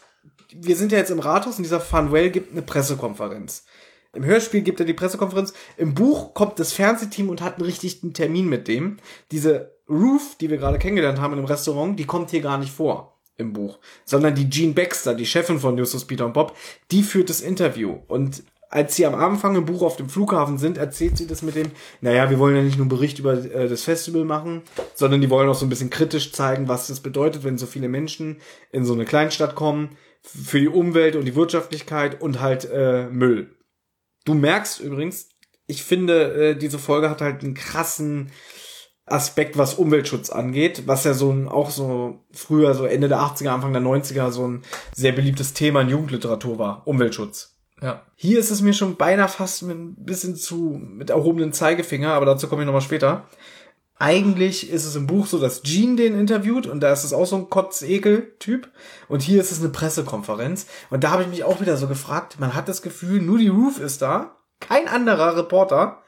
wir 0.55 0.75
sind 0.75 0.91
ja 0.91 0.97
jetzt 0.97 1.11
im 1.11 1.19
Rathaus 1.19 1.57
und 1.57 1.63
dieser 1.63 1.81
Fanuel 1.81 2.29
gibt 2.31 2.53
eine 2.53 2.61
Pressekonferenz. 2.61 3.65
Im 4.13 4.25
Hörspiel 4.25 4.61
gibt 4.61 4.79
er 4.79 4.85
die 4.87 4.93
Pressekonferenz. 4.95 5.53
Im 5.77 5.93
Buch 5.93 6.33
kommt 6.33 6.57
das 6.57 6.73
Fernsehteam 6.73 7.29
und 7.29 7.41
hat 7.41 7.55
einen 7.57 7.65
richtigen 7.65 8.13
Termin 8.13 8.49
mit 8.49 8.67
dem. 8.67 8.97
Diese 9.31 9.75
Ruth, 9.87 10.41
die 10.41 10.49
wir 10.49 10.57
gerade 10.57 10.79
kennengelernt 10.79 11.19
haben 11.19 11.33
in 11.33 11.39
dem 11.39 11.45
Restaurant, 11.45 11.99
die 11.99 12.05
kommt 12.05 12.31
hier 12.31 12.41
gar 12.41 12.57
nicht 12.57 12.71
vor 12.71 13.18
im 13.39 13.53
Buch, 13.53 13.79
sondern 14.05 14.35
die 14.35 14.49
Jean 14.49 14.75
Baxter, 14.75 15.15
die 15.15 15.25
Chefin 15.25 15.59
von 15.59 15.77
Justus 15.77 16.05
Peter 16.05 16.25
und 16.25 16.33
Bob, 16.33 16.55
die 16.91 17.03
führt 17.03 17.29
das 17.29 17.41
Interview 17.41 17.97
und 18.07 18.43
als 18.71 18.95
sie 18.95 19.05
am 19.07 19.15
Anfang 19.15 19.55
im 19.55 19.65
Buch 19.65 19.81
auf 19.81 19.97
dem 19.97 20.09
Flughafen 20.09 20.59
sind, 20.59 20.77
erzählt 20.77 21.17
sie 21.17 21.25
das 21.25 21.41
mit 21.41 21.55
dem, 21.55 21.71
naja, 22.01 22.29
wir 22.29 22.37
wollen 22.37 22.55
ja 22.55 22.61
nicht 22.61 22.77
nur 22.77 22.83
einen 22.83 22.89
Bericht 22.89 23.17
über 23.17 23.33
äh, 23.33 23.67
das 23.67 23.83
Festival 23.83 24.25
machen, 24.25 24.61
sondern 24.93 25.21
die 25.21 25.29
wollen 25.31 25.49
auch 25.49 25.55
so 25.55 25.65
ein 25.65 25.69
bisschen 25.69 25.89
kritisch 25.89 26.31
zeigen, 26.31 26.67
was 26.67 26.87
das 26.87 26.99
bedeutet, 26.99 27.43
wenn 27.43 27.57
so 27.57 27.65
viele 27.65 27.89
Menschen 27.89 28.37
in 28.71 28.85
so 28.85 28.93
eine 28.93 29.05
Kleinstadt 29.05 29.55
kommen, 29.55 29.97
für 30.21 30.59
die 30.59 30.67
Umwelt 30.67 31.15
und 31.15 31.25
die 31.25 31.35
Wirtschaftlichkeit 31.35 32.21
und 32.21 32.41
halt 32.41 32.69
äh, 32.71 33.07
Müll. 33.07 33.55
Du 34.25 34.33
merkst 34.35 34.79
übrigens, 34.81 35.29
ich 35.65 35.83
finde, 35.83 36.33
äh, 36.33 36.55
diese 36.55 36.77
Folge 36.77 37.09
hat 37.09 37.21
halt 37.21 37.43
einen 37.43 37.53
krassen 37.53 38.31
Aspekt, 39.11 39.57
was 39.57 39.75
Umweltschutz 39.75 40.29
angeht, 40.29 40.83
was 40.85 41.03
ja 41.03 41.13
so 41.13 41.31
ein, 41.31 41.47
auch 41.47 41.69
so 41.69 42.19
früher, 42.31 42.73
so 42.73 42.85
Ende 42.85 43.07
der 43.07 43.19
80er, 43.19 43.49
Anfang 43.49 43.73
der 43.73 43.81
90er, 43.81 44.31
so 44.31 44.47
ein 44.47 44.63
sehr 44.93 45.11
beliebtes 45.11 45.53
Thema 45.53 45.81
in 45.81 45.89
Jugendliteratur 45.89 46.59
war. 46.59 46.87
Umweltschutz. 46.87 47.55
Ja. 47.81 48.03
Hier 48.15 48.39
ist 48.39 48.51
es 48.51 48.61
mir 48.61 48.73
schon 48.73 48.95
beinahe 48.95 49.29
fast 49.29 49.63
mit 49.63 49.77
ein 49.77 49.95
bisschen 49.97 50.35
zu 50.35 50.79
mit 50.81 51.09
erhobenen 51.09 51.53
Zeigefinger, 51.53 52.13
aber 52.13 52.25
dazu 52.25 52.47
komme 52.47 52.63
ich 52.63 52.65
nochmal 52.65 52.81
später. 52.81 53.25
Eigentlich 54.01 54.71
ist 54.71 54.85
es 54.85 54.95
im 54.95 55.07
Buch 55.07 55.25
so, 55.27 55.39
dass 55.39 55.61
Jean 55.61 55.97
den 55.97 56.17
interviewt 56.17 56.67
und 56.67 56.79
da 56.79 56.91
ist 56.93 57.03
es 57.03 57.11
auch 57.11 57.25
so 57.25 57.35
ein 57.35 57.49
Kotzekel-Typ. 57.49 58.69
Und 59.09 59.21
hier 59.21 59.41
ist 59.41 59.51
es 59.51 59.59
eine 59.59 59.69
Pressekonferenz. 59.69 60.67
Und 60.89 61.03
da 61.03 61.11
habe 61.11 61.23
ich 61.23 61.29
mich 61.29 61.43
auch 61.43 61.59
wieder 61.59 61.75
so 61.75 61.87
gefragt, 61.87 62.39
man 62.39 62.55
hat 62.55 62.69
das 62.69 62.81
Gefühl, 62.81 63.21
nur 63.21 63.37
die 63.37 63.49
Roof 63.49 63.77
ist 63.79 64.01
da, 64.01 64.37
kein 64.61 64.87
anderer 64.87 65.35
Reporter. 65.35 66.01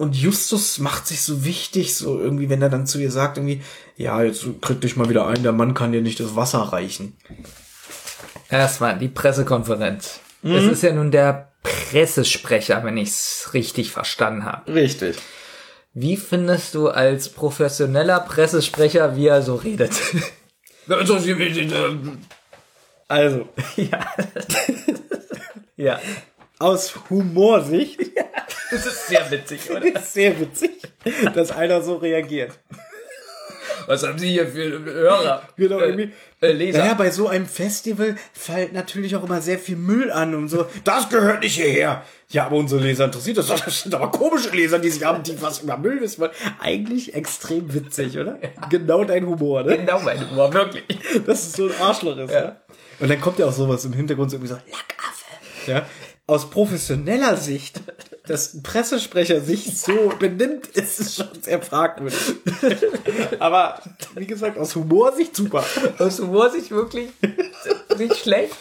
Und 0.00 0.16
Justus 0.16 0.78
macht 0.78 1.06
sich 1.06 1.20
so 1.20 1.44
wichtig, 1.44 1.94
so 1.94 2.18
irgendwie, 2.18 2.48
wenn 2.48 2.62
er 2.62 2.70
dann 2.70 2.86
zu 2.86 2.98
ihr 2.98 3.10
sagt, 3.10 3.36
irgendwie, 3.36 3.60
ja, 3.98 4.22
jetzt 4.22 4.46
krieg 4.62 4.80
dich 4.80 4.96
mal 4.96 5.10
wieder 5.10 5.26
ein, 5.26 5.42
der 5.42 5.52
Mann 5.52 5.74
kann 5.74 5.92
dir 5.92 6.00
nicht 6.00 6.20
das 6.20 6.34
Wasser 6.34 6.60
reichen. 6.60 7.18
Erstmal 8.48 8.98
die 8.98 9.08
Pressekonferenz. 9.08 10.20
Es 10.42 10.64
ist 10.64 10.82
ja 10.82 10.94
nun 10.94 11.10
der 11.10 11.52
Pressesprecher, 11.62 12.82
wenn 12.82 12.96
ich 12.96 13.10
es 13.10 13.50
richtig 13.52 13.90
verstanden 13.90 14.46
habe. 14.46 14.72
Richtig. 14.72 15.18
Wie 15.92 16.16
findest 16.16 16.74
du 16.74 16.88
als 16.88 17.28
professioneller 17.28 18.20
Pressesprecher, 18.20 19.16
wie 19.16 19.26
er 19.26 19.42
so 19.42 19.56
redet? 19.56 19.92
Also, 23.06 23.50
ja. 23.76 24.14
ja. 25.76 26.00
Aus 26.60 26.94
Humorsicht 27.10 27.98
Das 28.70 28.86
ist 28.86 29.08
sehr 29.08 29.28
witzig, 29.30 29.68
oder? 29.70 29.84
ist 29.84 30.12
sehr 30.14 30.38
witzig, 30.38 30.70
dass 31.34 31.50
einer 31.50 31.82
so 31.82 31.96
reagiert. 31.96 32.52
Was 33.86 34.06
haben 34.06 34.18
Sie 34.18 34.30
hier 34.30 34.46
für 34.46 34.84
Hörer? 34.84 35.42
Wird 35.56 35.72
auch 35.72 35.80
irgendwie, 35.80 36.12
äh, 36.40 36.52
Leser. 36.52 36.78
Naja, 36.78 36.94
bei 36.94 37.10
so 37.10 37.26
einem 37.26 37.46
Festival 37.46 38.14
fällt 38.32 38.72
natürlich 38.72 39.16
auch 39.16 39.24
immer 39.24 39.40
sehr 39.40 39.58
viel 39.58 39.76
Müll 39.76 40.12
an 40.12 40.34
und 40.34 40.48
so. 40.48 40.66
Das 40.84 41.08
gehört 41.08 41.40
nicht 41.42 41.56
hierher. 41.56 42.04
Ja, 42.28 42.46
aber 42.46 42.56
unsere 42.56 42.80
Leser 42.80 43.06
interessiert 43.06 43.38
das. 43.38 43.48
Das 43.64 43.82
sind 43.82 43.94
aber 43.94 44.10
komische 44.10 44.50
Leser, 44.50 44.78
die 44.78 44.90
sich 44.90 45.02
haben, 45.04 45.22
die 45.24 45.40
was 45.42 45.60
über 45.60 45.76
Müll 45.76 46.00
wissen 46.00 46.20
wollen. 46.20 46.32
Eigentlich 46.60 47.14
extrem 47.14 47.72
witzig, 47.74 48.16
oder? 48.18 48.38
Genau 48.68 49.02
dein 49.02 49.26
Humor, 49.26 49.64
ne? 49.64 49.78
Genau 49.78 49.98
mein 50.00 50.30
Humor, 50.30 50.52
wirklich. 50.52 50.84
Das 51.26 51.40
ist 51.40 51.56
so 51.56 51.66
ein 51.66 51.74
Arschloch 51.80 52.16
ist, 52.18 52.32
ja. 52.32 52.60
Und 53.00 53.10
dann 53.10 53.20
kommt 53.20 53.38
ja 53.40 53.46
auch 53.46 53.52
sowas 53.52 53.84
im 53.84 53.94
Hintergrund 53.94 54.30
so 54.30 54.36
irgendwie 54.36 54.52
so, 54.52 54.58
Lackaffe. 54.70 55.24
Ja. 55.66 55.86
Aus 56.30 56.48
professioneller 56.48 57.36
Sicht, 57.36 57.80
dass 58.28 58.54
ein 58.54 58.62
Pressesprecher 58.62 59.40
sich 59.40 59.76
so 59.76 60.12
benimmt, 60.16 60.68
ist 60.68 61.00
es 61.00 61.16
schon 61.16 61.26
sehr 61.42 61.60
fragwürdig. 61.60 62.36
Aber, 63.40 63.82
wie 64.14 64.28
gesagt, 64.28 64.56
aus 64.56 64.76
Humorsicht 64.76 65.34
super. 65.34 65.64
Aus 65.98 66.20
Humor 66.20 66.48
sich 66.50 66.70
wirklich 66.70 67.08
nicht 67.98 68.14
schlecht. 68.14 68.54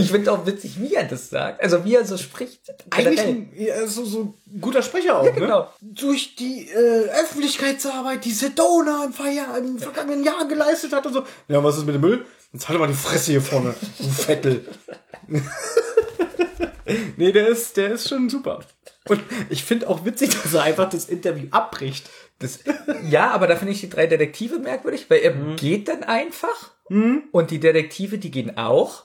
Ich 0.00 0.10
finde 0.10 0.32
auch 0.32 0.44
witzig, 0.46 0.80
wie 0.80 0.96
er 0.96 1.04
das 1.04 1.30
sagt. 1.30 1.62
Also 1.62 1.84
wie 1.84 1.94
er 1.94 2.04
so 2.04 2.16
spricht. 2.16 2.74
Eigentlich 2.90 3.20
ein, 3.20 3.52
ja, 3.54 3.86
so, 3.86 4.04
so 4.04 4.34
ein 4.52 4.60
guter 4.60 4.82
Sprecher 4.82 5.20
auch, 5.20 5.32
genau. 5.32 5.60
ne? 5.60 5.68
Durch 5.80 6.34
die 6.34 6.70
äh, 6.70 7.08
Öffentlichkeitsarbeit, 7.20 8.24
die 8.24 8.32
Sedona 8.32 9.04
im, 9.04 9.12
Verjahr, 9.12 9.58
im 9.58 9.78
vergangenen 9.78 10.24
Jahr 10.24 10.48
geleistet 10.48 10.92
hat 10.92 11.06
und 11.06 11.12
so. 11.12 11.22
Ja, 11.46 11.62
was 11.62 11.78
ist 11.78 11.86
mit 11.86 11.94
dem 11.94 12.00
Müll? 12.00 12.26
Jetzt 12.52 12.68
halt 12.68 12.80
mal 12.80 12.88
die 12.88 12.94
Fresse 12.94 13.30
hier 13.30 13.42
vorne, 13.42 13.76
du 14.00 14.08
Vettel. 14.08 14.66
nee, 17.16 17.32
der 17.32 17.48
ist, 17.48 17.76
der 17.76 17.92
ist 17.92 18.08
schon 18.08 18.28
super. 18.28 18.60
Und 19.08 19.20
ich 19.50 19.64
finde 19.64 19.88
auch 19.88 20.04
witzig, 20.04 20.30
dass 20.42 20.54
er 20.54 20.62
einfach 20.62 20.88
das 20.88 21.08
Interview 21.08 21.48
abbricht. 21.50 22.08
Das, 22.38 22.60
ja, 23.08 23.30
aber 23.30 23.46
da 23.46 23.56
finde 23.56 23.72
ich 23.72 23.80
die 23.80 23.90
drei 23.90 24.06
Detektive 24.06 24.58
merkwürdig, 24.58 25.06
weil 25.08 25.20
er 25.20 25.32
geht 25.56 25.88
dann 25.88 26.02
einfach 26.02 26.72
und 27.32 27.50
die 27.50 27.60
Detektive, 27.60 28.18
die 28.18 28.30
gehen 28.30 28.56
auch. 28.58 29.04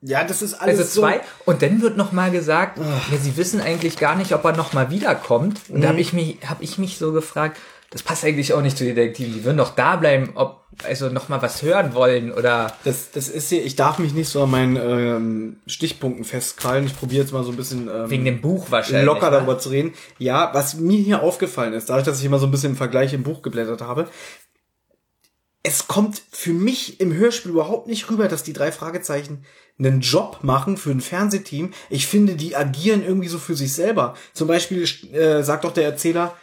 Ja, 0.00 0.24
das 0.24 0.42
ist 0.42 0.54
alles 0.54 0.80
Also 0.80 1.00
zwei. 1.00 1.20
Und 1.44 1.62
dann 1.62 1.80
wird 1.80 1.96
noch 1.96 2.10
mal 2.10 2.32
gesagt, 2.32 2.78
ja, 2.78 3.18
sie 3.18 3.36
wissen 3.36 3.60
eigentlich 3.60 3.96
gar 3.96 4.16
nicht, 4.16 4.34
ob 4.34 4.44
er 4.44 4.56
noch 4.56 4.72
mal 4.72 4.90
wiederkommt. 4.90 5.60
Und 5.68 5.82
da 5.82 5.88
habe 5.88 6.00
ich 6.00 6.12
mich, 6.12 6.38
habe 6.44 6.64
ich 6.64 6.78
mich 6.78 6.98
so 6.98 7.12
gefragt, 7.12 7.58
das 7.92 8.02
passt 8.02 8.24
eigentlich 8.24 8.54
auch 8.54 8.62
nicht 8.62 8.78
zu 8.78 8.84
den 8.84 8.94
Detektiven. 8.94 9.34
Die 9.34 9.44
würden 9.44 9.58
doch 9.58 9.74
da 9.74 9.96
bleiben, 9.96 10.30
ob 10.34 10.62
also 10.84 11.10
noch 11.10 11.28
mal 11.28 11.42
was 11.42 11.62
hören 11.62 11.92
wollen 11.92 12.32
oder 12.32 12.74
Das, 12.84 13.10
das 13.10 13.28
ist 13.28 13.50
hier, 13.50 13.64
ich 13.64 13.76
darf 13.76 13.98
mich 13.98 14.14
nicht 14.14 14.28
so 14.28 14.44
an 14.44 14.50
meinen 14.50 14.76
ähm, 14.76 15.56
Stichpunkten 15.66 16.24
festkrallen. 16.24 16.86
Ich 16.86 16.98
probiere 16.98 17.22
jetzt 17.22 17.32
mal 17.32 17.44
so 17.44 17.50
ein 17.50 17.56
bisschen 17.56 17.88
ähm, 17.88 18.08
wegen 18.08 18.24
dem 18.24 18.40
Buch 18.40 18.70
wahrscheinlich. 18.70 19.04
locker 19.04 19.30
ne? 19.30 19.36
darüber 19.36 19.58
zu 19.58 19.68
reden. 19.68 19.92
Ja, 20.18 20.50
was 20.54 20.74
mir 20.74 20.98
hier 20.98 21.22
aufgefallen 21.22 21.74
ist, 21.74 21.90
dadurch, 21.90 22.06
dass 22.06 22.18
ich 22.18 22.24
immer 22.24 22.38
so 22.38 22.46
ein 22.46 22.50
bisschen 22.50 22.70
im 22.70 22.76
Vergleich 22.76 23.12
im 23.12 23.22
Buch 23.22 23.42
geblättert 23.42 23.82
habe, 23.82 24.08
es 25.62 25.86
kommt 25.86 26.22
für 26.30 26.52
mich 26.52 26.98
im 26.98 27.12
Hörspiel 27.12 27.52
überhaupt 27.52 27.86
nicht 27.86 28.10
rüber, 28.10 28.26
dass 28.26 28.42
die 28.42 28.54
drei 28.54 28.72
Fragezeichen 28.72 29.44
einen 29.78 30.00
Job 30.00 30.38
machen 30.42 30.76
für 30.76 30.90
ein 30.90 31.00
Fernsehteam. 31.00 31.72
Ich 31.90 32.06
finde, 32.06 32.34
die 32.34 32.56
agieren 32.56 33.04
irgendwie 33.04 33.28
so 33.28 33.38
für 33.38 33.54
sich 33.54 33.72
selber. 33.72 34.14
Zum 34.32 34.48
Beispiel 34.48 34.84
äh, 35.12 35.42
sagt 35.42 35.64
doch 35.64 35.72
der 35.72 35.84
Erzähler, 35.84 36.34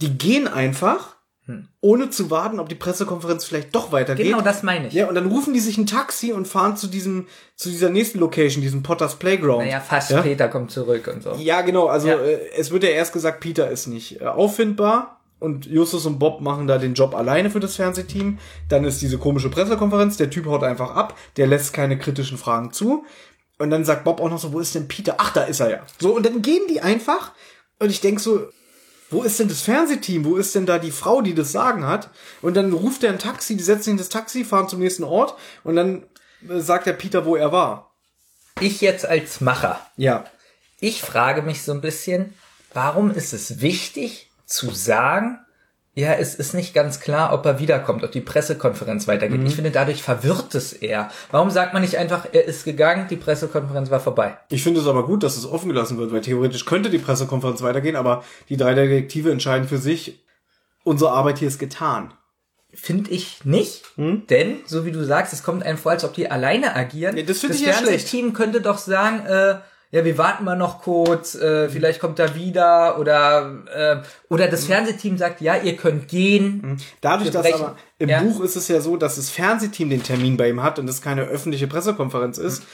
die 0.00 0.16
gehen 0.16 0.48
einfach, 0.48 1.16
ohne 1.80 2.10
zu 2.10 2.28
warten, 2.30 2.58
ob 2.58 2.68
die 2.68 2.74
Pressekonferenz 2.74 3.44
vielleicht 3.44 3.72
doch 3.72 3.92
weitergeht. 3.92 4.26
Genau 4.26 4.40
das 4.40 4.64
meine 4.64 4.88
ich. 4.88 4.94
Ja, 4.94 5.06
und 5.06 5.14
dann 5.14 5.26
rufen 5.26 5.54
die 5.54 5.60
sich 5.60 5.78
ein 5.78 5.86
Taxi 5.86 6.32
und 6.32 6.48
fahren 6.48 6.76
zu 6.76 6.88
diesem, 6.88 7.28
zu 7.54 7.68
dieser 7.68 7.88
nächsten 7.88 8.18
Location, 8.18 8.62
diesem 8.62 8.82
Potters 8.82 9.16
Playground. 9.16 9.64
Naja, 9.64 9.78
fast 9.78 10.10
ja? 10.10 10.22
Peter 10.22 10.48
kommt 10.48 10.72
zurück 10.72 11.08
und 11.12 11.22
so. 11.22 11.34
Ja, 11.34 11.60
genau. 11.60 11.86
Also 11.86 12.08
Ja. 12.08 12.16
Äh, 12.16 12.50
es 12.56 12.72
wird 12.72 12.82
ja 12.82 12.90
erst 12.90 13.12
gesagt, 13.12 13.38
Peter 13.38 13.70
ist 13.70 13.86
nicht 13.86 14.20
äh, 14.20 14.24
auffindbar 14.24 15.20
und 15.38 15.66
Justus 15.66 16.04
und 16.06 16.18
Bob 16.18 16.40
machen 16.40 16.66
da 16.66 16.78
den 16.78 16.94
Job 16.94 17.14
alleine 17.14 17.48
für 17.48 17.60
das 17.60 17.76
Fernsehteam. 17.76 18.38
Dann 18.68 18.82
ist 18.84 19.00
diese 19.00 19.18
komische 19.18 19.48
Pressekonferenz, 19.48 20.16
der 20.16 20.30
Typ 20.30 20.46
haut 20.46 20.64
einfach 20.64 20.96
ab, 20.96 21.16
der 21.36 21.46
lässt 21.46 21.72
keine 21.72 21.96
kritischen 21.96 22.38
Fragen 22.38 22.72
zu. 22.72 23.04
Und 23.58 23.70
dann 23.70 23.84
sagt 23.84 24.02
Bob 24.02 24.20
auch 24.20 24.30
noch 24.30 24.38
so, 24.38 24.52
wo 24.52 24.58
ist 24.58 24.74
denn 24.74 24.88
Peter? 24.88 25.14
Ach, 25.18 25.32
da 25.32 25.44
ist 25.44 25.60
er 25.60 25.70
ja. 25.70 25.78
So, 26.00 26.16
und 26.16 26.26
dann 26.26 26.42
gehen 26.42 26.62
die 26.68 26.80
einfach 26.80 27.32
und 27.78 27.90
ich 27.90 28.00
denk 28.00 28.18
so, 28.18 28.48
wo 29.10 29.22
ist 29.22 29.38
denn 29.38 29.48
das 29.48 29.62
Fernsehteam? 29.62 30.24
Wo 30.24 30.36
ist 30.36 30.54
denn 30.54 30.66
da 30.66 30.78
die 30.78 30.90
Frau, 30.90 31.22
die 31.22 31.34
das 31.34 31.52
Sagen 31.52 31.86
hat? 31.86 32.10
Und 32.42 32.54
dann 32.54 32.72
ruft 32.72 33.04
er 33.04 33.12
ein 33.12 33.18
Taxi, 33.18 33.56
die 33.56 33.62
setzen 33.62 33.90
ihn 33.90 33.92
in 33.92 33.98
das 33.98 34.08
Taxi, 34.08 34.44
fahren 34.44 34.68
zum 34.68 34.80
nächsten 34.80 35.04
Ort 35.04 35.36
und 35.62 35.76
dann 35.76 36.04
äh, 36.48 36.60
sagt 36.60 36.86
der 36.86 36.92
Peter, 36.92 37.24
wo 37.24 37.36
er 37.36 37.52
war. 37.52 37.92
Ich 38.60 38.80
jetzt 38.80 39.06
als 39.06 39.40
Macher. 39.40 39.80
Ja. 39.96 40.24
Ich 40.80 41.02
frage 41.02 41.42
mich 41.42 41.62
so 41.62 41.72
ein 41.72 41.80
bisschen, 41.80 42.34
warum 42.72 43.10
ist 43.10 43.32
es 43.32 43.60
wichtig 43.60 44.30
zu 44.44 44.70
sagen, 44.70 45.38
ja, 45.98 46.12
es 46.12 46.34
ist 46.34 46.52
nicht 46.52 46.74
ganz 46.74 47.00
klar, 47.00 47.32
ob 47.32 47.46
er 47.46 47.58
wiederkommt, 47.58 48.04
ob 48.04 48.12
die 48.12 48.20
Pressekonferenz 48.20 49.08
weitergeht. 49.08 49.40
Ich 49.46 49.54
finde, 49.54 49.70
dadurch 49.70 50.02
verwirrt 50.02 50.54
es 50.54 50.74
eher. 50.74 51.10
Warum 51.30 51.50
sagt 51.50 51.72
man 51.72 51.80
nicht 51.80 51.96
einfach, 51.96 52.26
er 52.32 52.44
ist 52.44 52.66
gegangen, 52.66 53.06
die 53.08 53.16
Pressekonferenz 53.16 53.90
war 53.90 53.98
vorbei? 53.98 54.36
Ich 54.50 54.62
finde 54.62 54.80
es 54.80 54.86
aber 54.86 55.06
gut, 55.06 55.22
dass 55.22 55.38
es 55.38 55.46
offen 55.46 55.68
gelassen 55.68 55.96
wird, 55.96 56.12
weil 56.12 56.20
theoretisch 56.20 56.66
könnte 56.66 56.90
die 56.90 56.98
Pressekonferenz 56.98 57.62
weitergehen, 57.62 57.96
aber 57.96 58.24
die 58.50 58.58
drei 58.58 58.74
Detektive 58.74 59.32
entscheiden 59.32 59.66
für 59.66 59.78
sich, 59.78 60.22
unsere 60.84 61.12
Arbeit 61.12 61.38
hier 61.38 61.48
ist 61.48 61.58
getan. 61.58 62.12
Finde 62.74 63.10
ich 63.10 63.46
nicht, 63.46 63.84
denn, 63.96 64.58
so 64.66 64.84
wie 64.84 64.92
du 64.92 65.02
sagst, 65.02 65.32
es 65.32 65.42
kommt 65.42 65.62
einem 65.62 65.78
vor, 65.78 65.92
als 65.92 66.04
ob 66.04 66.12
die 66.12 66.30
alleine 66.30 66.76
agieren. 66.76 67.16
Ja, 67.16 67.22
das 67.22 67.38
finde 67.38 67.54
das 67.54 67.62
ich 67.62 67.66
ja 67.68 67.72
schlecht. 67.72 68.06
Fernsehteam 68.06 68.34
könnte 68.34 68.60
doch 68.60 68.76
sagen, 68.76 69.24
äh, 69.24 69.54
ja, 69.90 70.04
wir 70.04 70.18
warten 70.18 70.44
mal 70.44 70.56
noch 70.56 70.82
kurz, 70.82 71.34
äh, 71.34 71.68
vielleicht 71.68 72.00
kommt 72.00 72.18
er 72.18 72.34
wieder 72.34 72.98
oder 72.98 73.62
äh, 73.72 74.02
oder 74.28 74.48
das 74.48 74.64
Fernsehteam 74.64 75.16
sagt, 75.16 75.40
ja, 75.40 75.56
ihr 75.56 75.76
könnt 75.76 76.08
gehen. 76.08 76.78
Dadurch, 77.00 77.32
Wir 77.32 77.42
dass 77.42 77.52
aber 77.52 77.76
im 77.98 78.08
Ja. 78.08 78.22
Buch 78.22 78.40
ist 78.40 78.56
es 78.56 78.68
ja 78.68 78.80
so, 78.80 78.96
dass 78.96 79.16
das 79.16 79.30
Fernsehteam 79.30 79.90
den 79.90 80.02
Termin 80.02 80.36
bei 80.36 80.48
ihm 80.48 80.62
hat 80.62 80.78
und 80.78 80.88
es 80.88 81.00
keine 81.00 81.22
öffentliche 81.22 81.66
Pressekonferenz 81.66 82.38
ist 82.38 82.64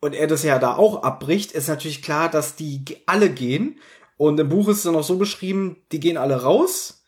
und 0.00 0.14
er 0.14 0.26
das 0.26 0.42
ja 0.42 0.58
da 0.58 0.76
auch 0.76 1.02
abbricht, 1.02 1.52
ist 1.52 1.68
natürlich 1.68 2.02
klar, 2.02 2.28
dass 2.30 2.56
die 2.56 2.84
alle 3.06 3.30
gehen. 3.30 3.80
Und 4.16 4.38
im 4.38 4.48
Buch 4.48 4.68
ist 4.68 4.76
es 4.78 4.82
dann 4.84 4.96
auch 4.96 5.02
so 5.02 5.16
beschrieben, 5.16 5.78
die 5.92 5.98
gehen 5.98 6.16
alle 6.18 6.42
raus, 6.42 7.03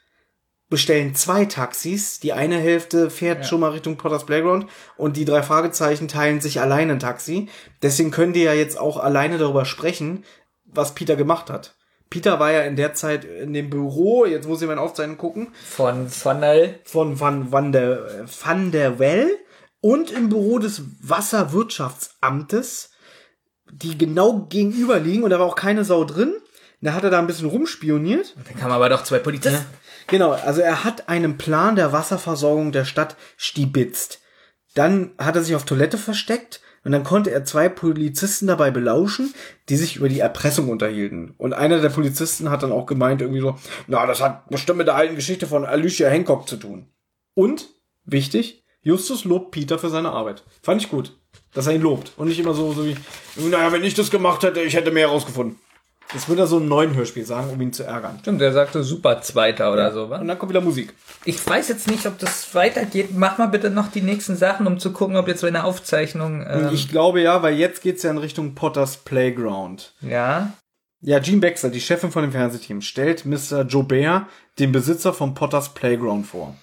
bestellen 0.69 1.15
zwei 1.15 1.45
Taxis, 1.45 2.19
die 2.19 2.33
eine 2.33 2.59
Hälfte 2.59 3.09
fährt 3.11 3.47
schon 3.47 3.61
mal 3.61 3.71
Richtung 3.71 3.97
Potters 3.97 4.27
Playground 4.27 4.67
und 4.97 5.17
die 5.17 5.25
drei 5.25 5.43
Fragezeichen 5.43 6.09
teilen 6.09 6.41
sich 6.41 6.61
alleine 6.61 6.93
ein 6.95 6.99
Taxi. 6.99 7.49
Deswegen 7.83 8.11
können 8.11 8.33
die 8.33 8.43
ja 8.43 8.53
jetzt 8.53 8.79
auch 8.79 8.99
alleine 8.99 9.39
darüber 9.39 9.65
sprechen, 9.65 10.25
was 10.65 10.95
Peter 10.95 11.15
gemacht 11.17 11.51
hat. 11.51 11.77
Peter 12.11 12.39
war 12.39 12.53
ja 12.53 12.63
in 12.63 12.77
der 12.77 12.95
Zeit 12.95 13.25
in 13.25 13.53
dem 13.53 13.71
Büro, 13.71 14.27
jetzt 14.27 14.47
muss 14.47 14.63
ich 14.63 14.69
mal 14.69 14.79
Aufzeichnung 14.79 15.19
gucken, 15.19 15.49
Von 15.65 16.09
von 16.09 16.41
der 16.41 16.75
von 16.85 17.19
Van, 17.19 17.51
Van, 17.51 17.73
der, 17.73 18.27
Van 18.45 18.71
der 18.71 18.99
Well 18.99 19.29
und 19.81 20.11
im 20.11 20.29
Büro 20.29 20.59
des 20.59 20.83
Wasserwirtschaftsamtes, 21.01 22.91
die 23.73 23.99
genau 23.99 24.47
gegenüber 24.49 24.99
liegen 25.01 25.25
und 25.25 25.31
da 25.31 25.39
war 25.39 25.47
auch 25.47 25.57
keine 25.57 25.85
Sau 25.85 26.05
drin. 26.05 26.35
Da 26.83 26.93
hat 26.93 27.03
er 27.03 27.11
da 27.11 27.19
ein 27.19 27.27
bisschen 27.27 27.49
rumspioniert. 27.49 28.37
Dann 28.37 28.61
kamen 28.61 28.73
aber 28.73 28.89
doch 28.89 29.03
zwei 29.03 29.19
Polizisten. 29.19 29.65
Genau, 30.07 30.33
also 30.33 30.61
er 30.61 30.85
hat 30.85 31.09
einen 31.09 31.37
Plan 31.37 31.77
der 31.77 31.93
Wasserversorgung 31.93 32.73
der 32.73 32.85
Stadt 32.85 33.17
stibitzt. 33.37 34.21
Dann 34.75 35.13
hat 35.19 35.37
er 35.37 35.43
sich 35.43 35.57
auf 35.57 35.65
Toilette 35.65 35.99
versteckt 35.99 36.61
und 36.85 36.93
dann 36.93 37.03
konnte 37.03 37.33
er 37.33 37.45
zwei 37.45 37.69
Polizisten 37.69 38.47
dabei 38.47 38.71
belauschen, 38.71 39.35
die 39.69 39.77
sich 39.77 39.97
über 39.97 40.09
die 40.09 40.21
Erpressung 40.21 40.69
unterhielten. 40.69 41.35
Und 41.39 41.53
einer 41.53 41.81
der 41.81 41.89
Polizisten 41.89 42.51
hat 42.51 42.63
dann 42.63 42.71
auch 42.71 42.87
gemeint, 42.87 43.21
irgendwie 43.21 43.41
so, 43.41 43.57
na, 43.89 44.07
das 44.07 44.21
hat 44.21 44.49
bestimmt 44.49 44.79
mit 44.79 44.87
der 44.87 44.95
alten 44.95 45.17
Geschichte 45.17 45.49
von 45.49 45.65
Alicia 45.65 46.09
Hancock 46.09 46.49
zu 46.49 46.57
tun. 46.57 46.87
Und, 47.35 47.69
wichtig, 48.05 48.65
Justus 48.83 49.25
lobt 49.25 49.51
Peter 49.51 49.81
für 49.81 49.91
seine 49.91 50.13
Arbeit. 50.13 50.45
Fand 50.63 50.81
ich 50.81 50.89
gut, 50.89 51.19
dass 51.53 51.67
er 51.67 51.75
ihn 51.75 51.83
lobt. 51.83 52.13
Und 52.17 52.29
nicht 52.29 52.39
immer 52.39 52.55
so, 52.55 52.73
so 52.73 52.87
wie, 52.87 52.97
naja, 53.35 53.73
wenn 53.73 53.83
ich 53.83 53.95
das 53.95 54.13
gemacht 54.13 54.45
hätte, 54.45 54.61
ich 54.61 54.75
hätte 54.75 54.93
mehr 54.93 55.09
herausgefunden. 55.09 55.59
Das 56.13 56.29
würde 56.29 56.43
er 56.43 56.47
so 56.47 56.59
im 56.59 56.69
neuen 56.69 56.95
Hörspiel 56.95 57.25
sagen, 57.27 57.51
um 57.51 57.61
ihn 57.61 57.73
zu 57.73 57.83
ärgern. 57.83 58.19
Stimmt, 58.23 58.41
der 58.41 58.53
sagte 58.53 58.85
super 58.85 59.23
Zweiter 59.23 59.73
oder 59.73 59.93
so, 59.93 60.09
wa? 60.09 60.19
Und 60.19 60.29
dann 60.29 60.39
kommt 60.39 60.51
wieder 60.51 60.61
Musik. 60.61 60.95
Ich 61.25 61.45
weiß 61.45 61.69
jetzt 61.69 61.89
nicht, 61.89 62.07
ob 62.07 62.19
das 62.19 62.55
weitergeht. 62.55 63.09
Mach 63.17 63.39
mal 63.39 63.47
bitte 63.47 63.71
noch 63.71 63.89
die 63.91 64.03
nächsten 64.03 64.37
Sachen, 64.37 64.67
um 64.69 64.79
zu 64.79 64.93
gucken, 64.93 65.17
ob 65.17 65.27
jetzt 65.27 65.41
so 65.41 65.47
eine 65.49 65.65
Aufzeichnung. 65.65 66.47
Ähm, 66.49 66.71
Ich 66.73 66.89
glaube 66.89 67.21
ja, 67.21 67.43
weil 67.43 67.57
jetzt 67.57 67.83
geht's 67.83 68.05
ja 68.05 68.11
in 68.13 68.19
Richtung 68.19 68.55
Potters 68.55 68.99
Playground. 68.99 69.93
ja. 70.01 70.53
Ja, 71.03 71.21
Jean 71.21 71.41
Baxter, 71.41 71.69
die 71.69 71.81
Chefin 71.81 72.11
von 72.11 72.23
dem 72.23 72.33
Fernsehteam, 72.33 72.81
stellt 72.81 73.27
Mr. 73.27 73.63
Jobert, 73.69 74.23
den 74.59 74.73
Besitzer 74.73 75.13
von 75.13 75.35
Potters 75.35 75.69
Playground, 75.75 76.27
vor. 76.27 76.57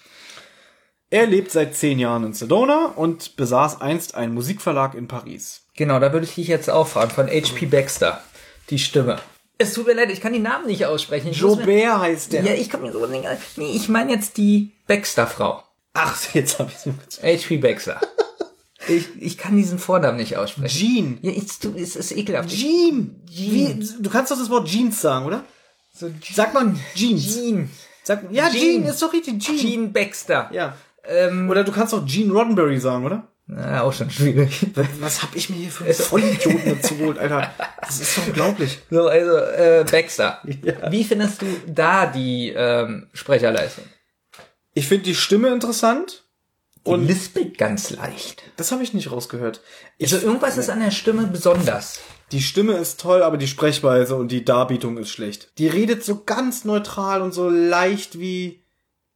Er 1.08 1.26
lebt 1.26 1.52
seit 1.52 1.76
zehn 1.76 2.00
Jahren 2.00 2.24
in 2.24 2.32
Sedona 2.32 2.86
und 2.96 3.36
besaß 3.36 3.80
einst 3.80 4.16
einen 4.16 4.34
Musikverlag 4.34 4.94
in 4.94 5.06
Paris. 5.06 5.62
Genau, 5.76 6.00
da 6.00 6.12
würde 6.12 6.26
ich 6.26 6.34
dich 6.34 6.48
jetzt 6.48 6.68
auch 6.68 6.88
fragen. 6.88 7.10
Von 7.12 7.28
H.P. 7.28 7.66
Baxter. 7.66 8.22
Die 8.70 8.78
Stimme. 8.80 9.18
Es 9.58 9.72
tut 9.74 9.86
mir 9.86 9.94
leid, 9.94 10.10
ich 10.10 10.20
kann 10.20 10.32
die 10.32 10.40
Namen 10.40 10.66
nicht 10.66 10.84
aussprechen. 10.86 11.28
Ich 11.30 11.40
mir- 11.40 11.48
Jobert 11.48 11.98
heißt 12.00 12.32
der. 12.32 12.42
Ja, 12.42 12.52
ich 12.54 12.70
komme 12.70 12.84
mir 12.86 12.92
so 12.92 13.06
nicht. 13.06 13.24
Nee, 13.56 13.72
ich 13.74 13.88
meine 13.88 14.12
jetzt 14.12 14.36
die 14.36 14.72
Baxter-Frau. 14.88 15.62
Ach, 15.92 16.16
jetzt 16.34 16.58
hab 16.58 16.70
ich's 16.72 16.86
mit. 16.86 16.96
H.P. 17.22 17.58
Baxter. 17.58 18.00
ich, 18.88 19.06
ich 19.20 19.38
kann 19.38 19.56
diesen 19.56 19.78
Vornamen 19.78 20.16
nicht 20.18 20.36
aussprechen. 20.36 20.68
Jean. 20.68 21.18
Ja, 21.22 21.30
ich, 21.30 21.58
du, 21.60 21.72
es 21.76 21.94
ist 21.94 22.10
ekelhaft. 22.12 22.50
Jean. 22.50 23.22
Wie, 23.30 23.86
du 24.00 24.10
kannst 24.10 24.32
doch 24.32 24.38
das 24.38 24.50
Wort 24.50 24.66
Jeans 24.68 25.00
sagen, 25.00 25.26
oder? 25.26 25.44
So, 25.94 26.10
Sag 26.32 26.52
mal 26.52 26.74
Jeans. 26.96 27.24
Jean. 27.34 27.70
Sag, 28.02 28.24
ja, 28.32 28.50
Jean. 28.50 28.60
Jean. 28.82 28.84
ist 28.86 29.00
doch 29.00 29.12
richtig. 29.12 29.38
Jean. 29.40 29.56
Jean 29.56 29.92
Baxter. 29.92 30.50
Ja. 30.52 30.76
Ähm, 31.06 31.48
Oder 31.50 31.64
du 31.64 31.70
kannst 31.70 31.94
auch 31.94 32.04
Jean 32.06 32.30
Roddenberry 32.30 32.80
sagen, 32.80 33.04
oder? 33.04 33.28
Na, 33.46 33.82
auch 33.82 33.92
schon 33.92 34.10
schwierig. 34.10 34.66
Was 35.00 35.22
hab 35.22 35.34
ich 35.36 35.50
mir 35.50 35.56
hier 35.56 35.70
für 35.70 35.84
einen 35.84 35.94
Vollidioten 35.94 36.76
dazu 36.80 36.96
geholt, 36.96 37.18
Alter? 37.18 37.52
Das 37.80 38.00
ist 38.00 38.16
doch 38.16 38.26
unglaublich. 38.26 38.78
So, 38.90 39.06
also, 39.08 39.36
äh, 39.36 39.84
Baxter. 39.90 40.40
Wie 40.90 41.04
findest 41.04 41.42
du 41.42 41.46
da 41.66 42.06
die 42.06 42.50
ähm, 42.56 43.08
Sprecherleistung? 43.12 43.84
Ich 44.72 44.88
finde 44.88 45.04
die 45.04 45.14
Stimme 45.14 45.48
interessant. 45.48 46.22
Und 46.86 47.00
Und 47.00 47.06
lispelt 47.06 47.56
ganz 47.56 47.88
leicht. 47.90 48.42
das 48.56 48.70
habe 48.70 48.82
ich 48.82 48.92
nicht 48.92 49.10
rausgehört. 49.10 49.62
Ich, 49.96 50.12
Also 50.12 50.26
irgendwas 50.26 50.58
ist 50.58 50.68
an 50.68 50.80
der 50.80 50.90
Stimme 50.90 51.26
besonders. 51.26 52.00
die 52.30 52.42
Stimme 52.42 52.74
ist 52.74 53.00
toll, 53.00 53.22
aber 53.22 53.38
die 53.38 53.46
Sprechweise 53.48 54.16
und 54.16 54.28
die 54.30 54.44
Darbietung 54.44 54.98
ist 54.98 55.08
schlecht. 55.08 55.52
Die 55.56 55.66
redet 55.68 56.04
so 56.04 56.24
ganz 56.24 56.66
neutral 56.66 57.22
und 57.22 57.32
so 57.32 57.48
leicht 57.48 58.18
wie, 58.18 58.64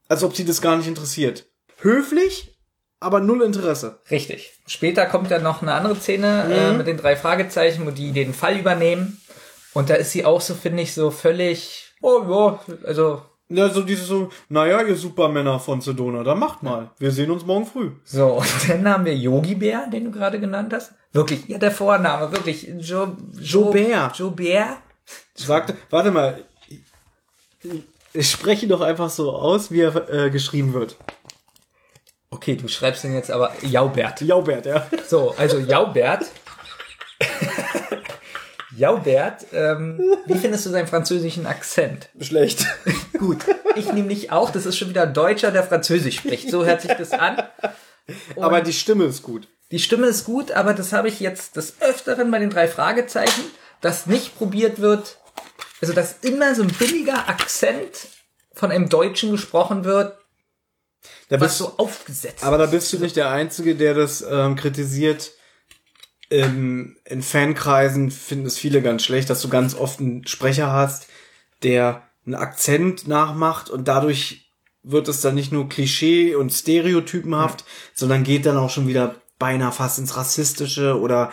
als 0.08 0.22
ob 0.22 0.34
sie 0.34 0.46
das 0.46 0.62
gar 0.62 0.78
nicht 0.78 0.86
interessiert. 0.86 1.44
Höflich, 1.80 2.57
aber 3.00 3.20
null 3.20 3.42
Interesse. 3.42 4.00
Richtig. 4.10 4.52
Später 4.66 5.06
kommt 5.06 5.30
dann 5.30 5.42
noch 5.42 5.62
eine 5.62 5.74
andere 5.74 5.96
Szene 5.96 6.44
äh, 6.52 6.72
mit 6.72 6.86
den 6.86 6.96
drei 6.96 7.16
Fragezeichen, 7.16 7.86
wo 7.86 7.90
die 7.90 8.12
den 8.12 8.34
Fall 8.34 8.58
übernehmen. 8.58 9.20
Und 9.74 9.90
da 9.90 9.94
ist 9.94 10.12
sie 10.12 10.24
auch 10.24 10.40
so, 10.40 10.54
finde 10.54 10.82
ich, 10.82 10.94
so 10.94 11.10
völlig, 11.10 11.92
oh 12.00 12.22
ja, 12.28 12.74
also 12.84 13.22
Ja, 13.48 13.68
so 13.68 13.82
dieses 13.82 14.06
so, 14.08 14.30
naja, 14.48 14.82
ihr 14.82 14.96
Supermänner 14.96 15.60
von 15.60 15.80
Sedona, 15.80 16.24
dann 16.24 16.38
macht 16.38 16.62
mal. 16.62 16.90
Wir 16.98 17.12
sehen 17.12 17.30
uns 17.30 17.46
morgen 17.46 17.66
früh. 17.66 17.90
So, 18.04 18.38
und 18.38 18.46
dann 18.68 18.88
haben 18.88 19.04
wir 19.04 19.14
Yogi 19.16 19.54
Bär, 19.54 19.86
den 19.92 20.04
du 20.06 20.10
gerade 20.10 20.40
genannt 20.40 20.72
hast. 20.72 20.92
Wirklich, 21.12 21.46
ja, 21.46 21.58
der 21.58 21.70
Vorname, 21.70 22.32
wirklich. 22.32 22.64
Jo, 22.80 23.16
jo, 23.40 23.72
Jobert. 23.72 24.18
Jobert. 24.18 24.78
Sagte, 25.34 25.76
warte 25.90 26.10
mal, 26.10 26.44
ich, 26.68 27.82
ich 28.12 28.30
spreche 28.30 28.66
doch 28.66 28.80
einfach 28.80 29.08
so 29.08 29.32
aus, 29.32 29.70
wie 29.70 29.82
er 29.82 30.10
äh, 30.12 30.30
geschrieben 30.30 30.74
wird. 30.74 30.96
Okay, 32.30 32.56
du 32.56 32.68
schreibst 32.68 33.04
den 33.04 33.14
jetzt 33.14 33.30
aber 33.30 33.52
Jaubert. 33.62 34.20
Jaubert, 34.20 34.66
ja. 34.66 34.86
So, 35.06 35.34
also 35.36 35.58
Jaubert. 35.58 36.26
Jaubert, 38.76 39.46
ähm, 39.52 40.00
wie 40.26 40.38
findest 40.38 40.66
du 40.66 40.70
seinen 40.70 40.86
französischen 40.86 41.46
Akzent? 41.46 42.10
Schlecht. 42.20 42.64
Gut, 43.18 43.38
ich 43.74 43.92
nämlich 43.92 44.30
auch. 44.30 44.50
Das 44.50 44.66
ist 44.66 44.76
schon 44.76 44.90
wieder 44.90 45.02
ein 45.02 45.14
Deutscher, 45.14 45.50
der 45.50 45.64
Französisch 45.64 46.18
spricht. 46.18 46.50
So 46.50 46.64
hört 46.64 46.82
sich 46.82 46.92
das 46.92 47.12
an. 47.12 47.42
Aber 48.36 48.60
die 48.60 48.72
Stimme 48.72 49.04
ist 49.04 49.22
gut. 49.22 49.48
Die 49.70 49.80
Stimme 49.80 50.06
ist 50.06 50.24
gut, 50.24 50.52
aber 50.52 50.72
das 50.72 50.92
habe 50.92 51.08
ich 51.08 51.20
jetzt 51.20 51.56
des 51.56 51.74
Öfteren 51.80 52.30
bei 52.30 52.38
den 52.38 52.50
drei 52.50 52.68
Fragezeichen, 52.68 53.42
dass 53.80 54.06
nicht 54.06 54.38
probiert 54.38 54.80
wird, 54.80 55.18
also 55.82 55.92
dass 55.92 56.16
immer 56.22 56.54
so 56.54 56.62
ein 56.62 56.72
billiger 56.78 57.28
Akzent 57.28 58.08
von 58.54 58.70
einem 58.70 58.88
Deutschen 58.88 59.32
gesprochen 59.32 59.84
wird, 59.84 60.16
Da 61.28 61.40
was 61.40 61.48
bist, 61.48 61.58
so 61.58 61.76
aufgesetzt 61.78 62.44
aber 62.44 62.58
da 62.58 62.66
bist 62.66 62.92
du 62.92 62.98
nicht 62.98 63.16
der 63.16 63.30
Einzige, 63.30 63.76
der 63.76 63.94
das 63.94 64.24
ähm, 64.28 64.56
kritisiert. 64.56 65.32
Ähm, 66.30 66.96
in 67.04 67.22
Fankreisen 67.22 68.10
finden 68.10 68.46
es 68.46 68.58
viele 68.58 68.82
ganz 68.82 69.02
schlecht, 69.02 69.30
dass 69.30 69.40
du 69.40 69.48
ganz 69.48 69.74
oft 69.74 70.00
einen 70.00 70.26
Sprecher 70.26 70.72
hast, 70.72 71.06
der 71.62 72.02
einen 72.26 72.34
Akzent 72.34 73.08
nachmacht 73.08 73.70
und 73.70 73.88
dadurch 73.88 74.52
wird 74.82 75.08
es 75.08 75.20
dann 75.20 75.34
nicht 75.34 75.52
nur 75.52 75.68
Klischee 75.68 76.34
und 76.34 76.50
stereotypenhaft, 76.50 77.64
sondern 77.94 78.24
geht 78.24 78.46
dann 78.46 78.56
auch 78.56 78.70
schon 78.70 78.88
wieder 78.88 79.16
beinahe 79.38 79.72
fast 79.72 79.98
ins 79.98 80.16
Rassistische 80.16 80.98
oder 80.98 81.30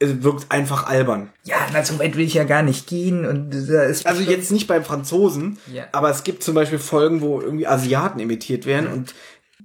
es 0.00 0.22
wirkt 0.22 0.50
einfach 0.50 0.86
albern. 0.86 1.30
Ja, 1.44 1.58
na, 1.72 1.84
so 1.84 1.98
weit 1.98 2.16
will 2.16 2.24
ich 2.24 2.34
ja 2.34 2.44
gar 2.44 2.62
nicht 2.62 2.86
gehen 2.88 3.24
und 3.26 3.50
da 3.52 3.82
ist 3.84 4.06
Also 4.06 4.22
jetzt 4.22 4.50
nicht 4.50 4.66
beim 4.66 4.82
Franzosen, 4.84 5.58
Ja. 5.72 5.84
aber 5.92 6.10
es 6.10 6.24
gibt 6.24 6.42
zum 6.42 6.54
Beispiel 6.54 6.78
Folgen, 6.78 7.20
wo 7.20 7.40
irgendwie 7.40 7.66
Asiaten 7.66 8.18
imitiert 8.18 8.66
werden 8.66 8.88
und 8.88 9.14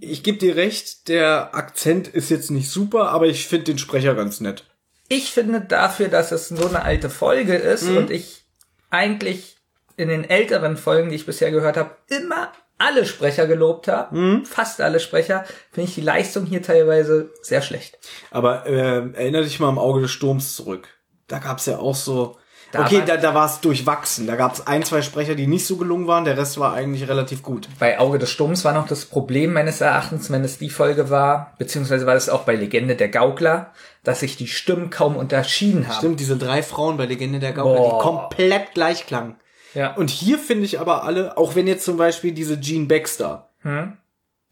ich 0.02 0.24
gebe 0.24 0.38
dir 0.38 0.58
recht, 0.58 1.08
der 1.08 1.56
Akzent 1.56 2.10
ist 2.10 2.30
jetzt 2.30 2.52
nicht 2.52 2.70
super, 2.70 3.10
aber 3.12 3.28
ich 3.28 3.48
finde 3.48 3.66
den 3.66 3.78
Sprecher 3.78 4.14
ganz 4.14 4.42
nett. 4.42 4.66
Ich 5.08 5.32
finde 5.32 5.62
dafür, 5.62 6.10
dass 6.10 6.32
es 6.34 6.50
so 6.50 6.68
eine 6.68 6.82
alte 6.84 7.10
Folge 7.10 7.56
ist 7.56 7.84
und 7.88 8.12
ich 8.12 8.44
eigentlich 8.90 9.56
in 9.98 10.10
den 10.10 10.30
älteren 10.30 10.76
Folgen, 10.78 11.10
die 11.10 11.16
ich 11.16 11.26
bisher 11.26 11.52
gehört 11.52 11.78
habe, 11.78 11.92
immer 12.10 12.52
alle 12.78 13.06
Sprecher 13.06 13.48
gelobt 13.48 13.88
habe, 13.88 14.42
fast 14.46 14.82
alle 14.82 15.00
Sprecher, 15.00 15.46
finde 15.72 15.90
ich 15.90 15.96
die 15.96 16.02
Leistung 16.02 16.46
hier 16.46 16.62
teilweise 16.62 17.32
sehr 17.42 17.62
schlecht. 17.62 17.98
Aber 18.32 18.66
äh, 18.66 18.98
erinnere 19.14 19.44
dich 19.44 19.60
mal 19.60 19.70
am 19.70 19.80
Auge 19.80 20.02
des 20.02 20.12
Sturms 20.12 20.56
zurück. 20.56 20.88
Da 21.28 21.40
gab's 21.40 21.66
ja 21.66 21.78
auch 21.80 21.96
so. 21.96 22.38
Da 22.72 22.82
okay, 22.84 23.00
war- 23.00 23.06
da, 23.06 23.18
da 23.18 23.34
war 23.34 23.46
es 23.46 23.62
durchwachsen. 23.62 24.28
Da 24.28 24.36
gab's 24.36 24.68
ein, 24.68 24.84
zwei 24.84 25.02
Sprecher, 25.02 25.36
die 25.36 25.48
nicht 25.48 25.66
so 25.66 25.78
gelungen 25.78 26.08
waren. 26.08 26.26
Der 26.26 26.38
Rest 26.38 26.60
war 26.60 26.74
eigentlich 26.74 27.08
relativ 27.08 27.42
gut. 27.42 27.70
Bei 27.80 28.00
Auge 28.00 28.20
des 28.20 28.30
Sturms 28.32 28.66
war 28.66 28.74
noch 28.74 28.88
das 28.88 29.06
Problem 29.06 29.54
meines 29.54 29.80
Erachtens, 29.80 30.30
wenn 30.30 30.44
es 30.44 30.58
die 30.58 30.70
Folge 30.70 31.10
war, 31.10 31.54
beziehungsweise 31.58 32.06
war 32.06 32.16
das 32.16 32.28
auch 32.28 32.44
bei 32.44 32.56
Legende 32.56 32.96
der 32.96 33.08
Gaukler, 33.10 33.72
dass 34.04 34.20
sich 34.20 34.36
die 34.36 34.48
Stimmen 34.48 34.90
kaum 34.90 35.16
unterschieden 35.16 35.88
haben. 35.88 35.96
Stimmt, 35.96 36.20
diese 36.20 36.36
drei 36.38 36.62
Frauen 36.64 36.98
bei 36.98 37.06
Legende 37.06 37.40
der 37.40 37.54
Gaukler, 37.54 37.78
Boah. 37.78 37.98
die 37.98 38.04
komplett 38.04 38.74
gleich 38.74 39.06
klangen. 39.06 39.38
Ja. 39.76 39.94
Und 39.94 40.10
hier 40.10 40.40
finde 40.40 40.66
ich 40.66 40.80
aber 40.80 41.04
alle, 41.04 41.38
auch 41.38 41.56
wenn 41.56 41.68
jetzt 41.68 41.86
zum 41.86 41.98
Beispiel 41.98 42.32
diese 42.32 42.60
Jean 42.60 42.88
Baxter, 42.88 43.52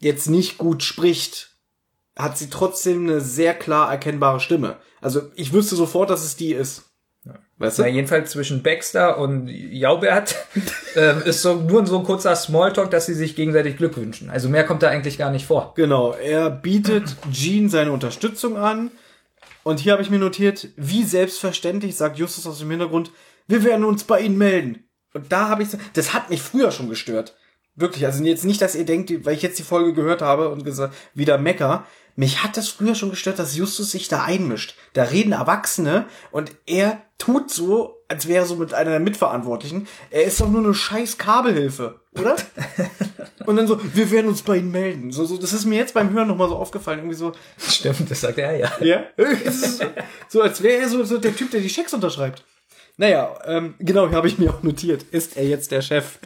jetzt 0.00 0.28
nicht 0.28 0.58
gut 0.58 0.82
spricht, 0.82 1.56
hat 2.16 2.38
sie 2.38 2.50
trotzdem 2.50 3.08
eine 3.08 3.20
sehr 3.20 3.54
klar 3.54 3.90
erkennbare 3.90 4.40
Stimme. 4.40 4.76
Also 5.00 5.22
ich 5.34 5.52
wüsste 5.52 5.76
sofort, 5.76 6.10
dass 6.10 6.24
es 6.24 6.36
die 6.36 6.52
ist. 6.52 6.90
Weißt 7.56 7.78
Na, 7.78 7.84
du? 7.84 7.90
jedenfalls 7.90 8.32
zwischen 8.32 8.62
Baxter 8.62 9.18
und 9.18 9.48
Jaubert 9.48 10.34
ähm, 10.96 11.22
ist 11.24 11.42
so 11.42 11.54
nur 11.54 11.86
so 11.86 11.98
ein 11.98 12.04
kurzer 12.04 12.34
Smalltalk, 12.34 12.90
dass 12.90 13.06
sie 13.06 13.14
sich 13.14 13.36
gegenseitig 13.36 13.76
Glück 13.76 13.96
wünschen. 13.96 14.28
Also 14.28 14.48
mehr 14.48 14.64
kommt 14.64 14.82
da 14.82 14.88
eigentlich 14.88 15.18
gar 15.18 15.30
nicht 15.30 15.46
vor. 15.46 15.72
Genau, 15.76 16.12
er 16.12 16.50
bietet 16.50 17.16
Jean 17.30 17.68
seine 17.68 17.92
Unterstützung 17.92 18.56
an. 18.56 18.90
Und 19.62 19.80
hier 19.80 19.92
habe 19.92 20.02
ich 20.02 20.10
mir 20.10 20.18
notiert, 20.18 20.68
wie 20.76 21.04
selbstverständlich, 21.04 21.96
sagt 21.96 22.18
Justus 22.18 22.46
aus 22.46 22.58
dem 22.58 22.70
Hintergrund, 22.70 23.12
wir 23.46 23.62
werden 23.62 23.84
uns 23.84 24.04
bei 24.04 24.20
Ihnen 24.20 24.36
melden. 24.36 24.84
Und 25.14 25.32
da 25.32 25.48
habe 25.48 25.62
ich, 25.62 25.70
so- 25.70 25.78
das 25.94 26.12
hat 26.12 26.28
mich 26.28 26.42
früher 26.42 26.70
schon 26.70 26.88
gestört. 26.90 27.34
Wirklich, 27.76 28.04
also 28.06 28.22
jetzt 28.22 28.44
nicht, 28.44 28.60
dass 28.62 28.74
ihr 28.76 28.84
denkt, 28.84 29.24
weil 29.24 29.34
ich 29.34 29.42
jetzt 29.42 29.58
die 29.58 29.62
Folge 29.64 29.94
gehört 29.94 30.22
habe 30.22 30.50
und 30.50 30.64
gesagt, 30.64 30.94
wieder 31.14 31.38
Mecker. 31.38 31.86
Mich 32.16 32.44
hat 32.44 32.56
das 32.56 32.68
früher 32.68 32.94
schon 32.94 33.10
gestört, 33.10 33.40
dass 33.40 33.56
Justus 33.56 33.90
sich 33.90 34.06
da 34.06 34.22
einmischt. 34.22 34.76
Da 34.92 35.02
reden 35.04 35.32
Erwachsene 35.32 36.04
und 36.30 36.52
er 36.66 37.02
tut 37.18 37.50
so, 37.50 37.96
als 38.06 38.28
wäre 38.28 38.44
er 38.44 38.46
so 38.46 38.54
mit 38.54 38.72
einer 38.74 38.90
der 38.90 39.00
Mitverantwortlichen. 39.00 39.88
Er 40.10 40.22
ist 40.22 40.40
doch 40.40 40.48
nur 40.48 40.62
eine 40.62 40.74
scheiß 40.74 41.18
Kabelhilfe, 41.18 41.98
oder? 42.12 42.36
und 43.46 43.56
dann 43.56 43.66
so, 43.66 43.80
wir 43.82 44.10
werden 44.12 44.28
uns 44.28 44.42
bei 44.42 44.58
Ihnen 44.58 44.70
melden. 44.70 45.10
So, 45.10 45.24
so, 45.24 45.36
das 45.36 45.52
ist 45.52 45.64
mir 45.64 45.76
jetzt 45.78 45.94
beim 45.94 46.10
Hören 46.12 46.28
nochmal 46.28 46.48
so 46.48 46.54
aufgefallen. 46.56 47.00
Irgendwie 47.00 47.16
so, 47.16 47.32
Stimmt, 47.58 48.08
das 48.08 48.20
sagt 48.20 48.38
er 48.38 48.56
ja. 48.56 48.72
ja. 48.80 49.04
So 50.28 50.42
als 50.42 50.62
wäre 50.62 50.82
er 50.82 50.88
so, 50.88 51.02
so 51.02 51.18
der 51.18 51.34
Typ, 51.34 51.50
der 51.50 51.60
die 51.60 51.68
Schecks 51.68 51.92
unterschreibt. 51.94 52.44
Naja, 52.96 53.36
ähm, 53.44 53.74
genau, 53.78 54.06
hier 54.08 54.16
habe 54.16 54.28
ich 54.28 54.38
mir 54.38 54.50
auch 54.52 54.62
notiert. 54.62 55.02
Ist 55.04 55.36
er 55.36 55.46
jetzt 55.46 55.70
der 55.72 55.82
Chef? 55.82 56.18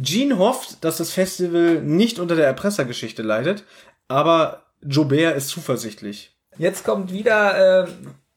Jean 0.00 0.38
hofft, 0.38 0.82
dass 0.84 0.96
das 0.96 1.10
Festival 1.12 1.80
nicht 1.82 2.18
unter 2.18 2.34
der 2.36 2.46
Erpressergeschichte 2.46 3.22
leidet, 3.22 3.64
aber 4.08 4.64
Jobert 4.82 5.36
ist 5.36 5.48
zuversichtlich. 5.48 6.36
Jetzt 6.58 6.84
kommt 6.84 7.12
wieder 7.12 7.84
äh, 7.84 7.88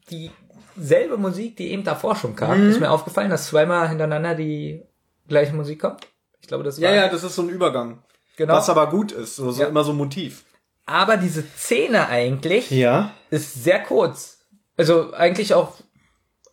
dieselbe 0.10 1.18
Musik, 1.18 1.58
die 1.58 1.72
eben 1.72 1.84
davor 1.84 2.16
schon 2.16 2.36
kam. 2.36 2.64
Mhm. 2.64 2.70
Ist 2.72 2.80
mir 2.80 2.92
aufgefallen, 2.92 3.30
dass 3.30 3.48
zweimal 3.48 3.90
hintereinander 3.90 4.36
die 4.36 4.84
gleiche 5.28 5.54
Musik 5.54 5.82
kommt. 5.82 6.08
Ich 6.42 6.48
glaube, 6.48 6.64
das 6.64 6.80
war. 6.82 6.90
Ja, 6.90 6.96
ja, 6.96 7.10
das 7.10 7.24
ist 7.24 7.36
so 7.36 7.42
ein 7.42 7.50
Übergang. 7.50 8.04
genau. 8.38 8.54
Was 8.54 8.70
aber 8.70 8.88
gut 8.90 9.12
ist, 9.12 9.36
so, 9.36 9.52
so 9.52 9.62
Ja. 9.64 9.68
immer 9.70 9.84
so 9.84 9.92
ein 9.92 9.98
Motiv. 9.98 10.44
aber 10.86 11.18
diese 11.18 11.44
Szene 11.58 12.08
eigentlich 12.08 12.70
Ja. 12.72 13.12
ist 13.30 13.64
sehr 13.64 13.82
kurz. 13.84 14.46
Also 14.78 15.12
eigentlich 15.14 15.54
auch 15.56 15.74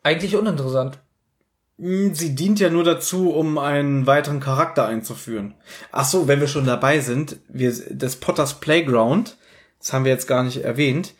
eigentlich 0.05 0.37
uninteressant. 0.37 0.99
Hm, 1.79 2.15
Sie 2.15 2.37
dient 2.37 2.61
ja 2.61 2.71
nur 2.71 2.85
dazu, 2.85 3.31
um 3.31 3.59
einen 3.59 4.07
weiteren 4.07 4.39
Charakter 4.39 4.87
einzuführen. 4.87 5.55
Ach 5.91 6.05
so, 6.05 6.29
wenn 6.29 6.41
wir 6.41 6.47
schon 6.47 6.67
dabei 6.67 7.01
sind, 7.01 7.39
wir, 7.49 7.75
das 7.91 8.17
Potters 8.17 8.61
Playground, 8.61 9.37
das 9.81 9.93
haben 9.93 10.05
wir 10.05 10.13
jetzt 10.13 10.29
gar 10.29 10.45
nicht 10.45 10.63
erwähnt, 10.63 11.15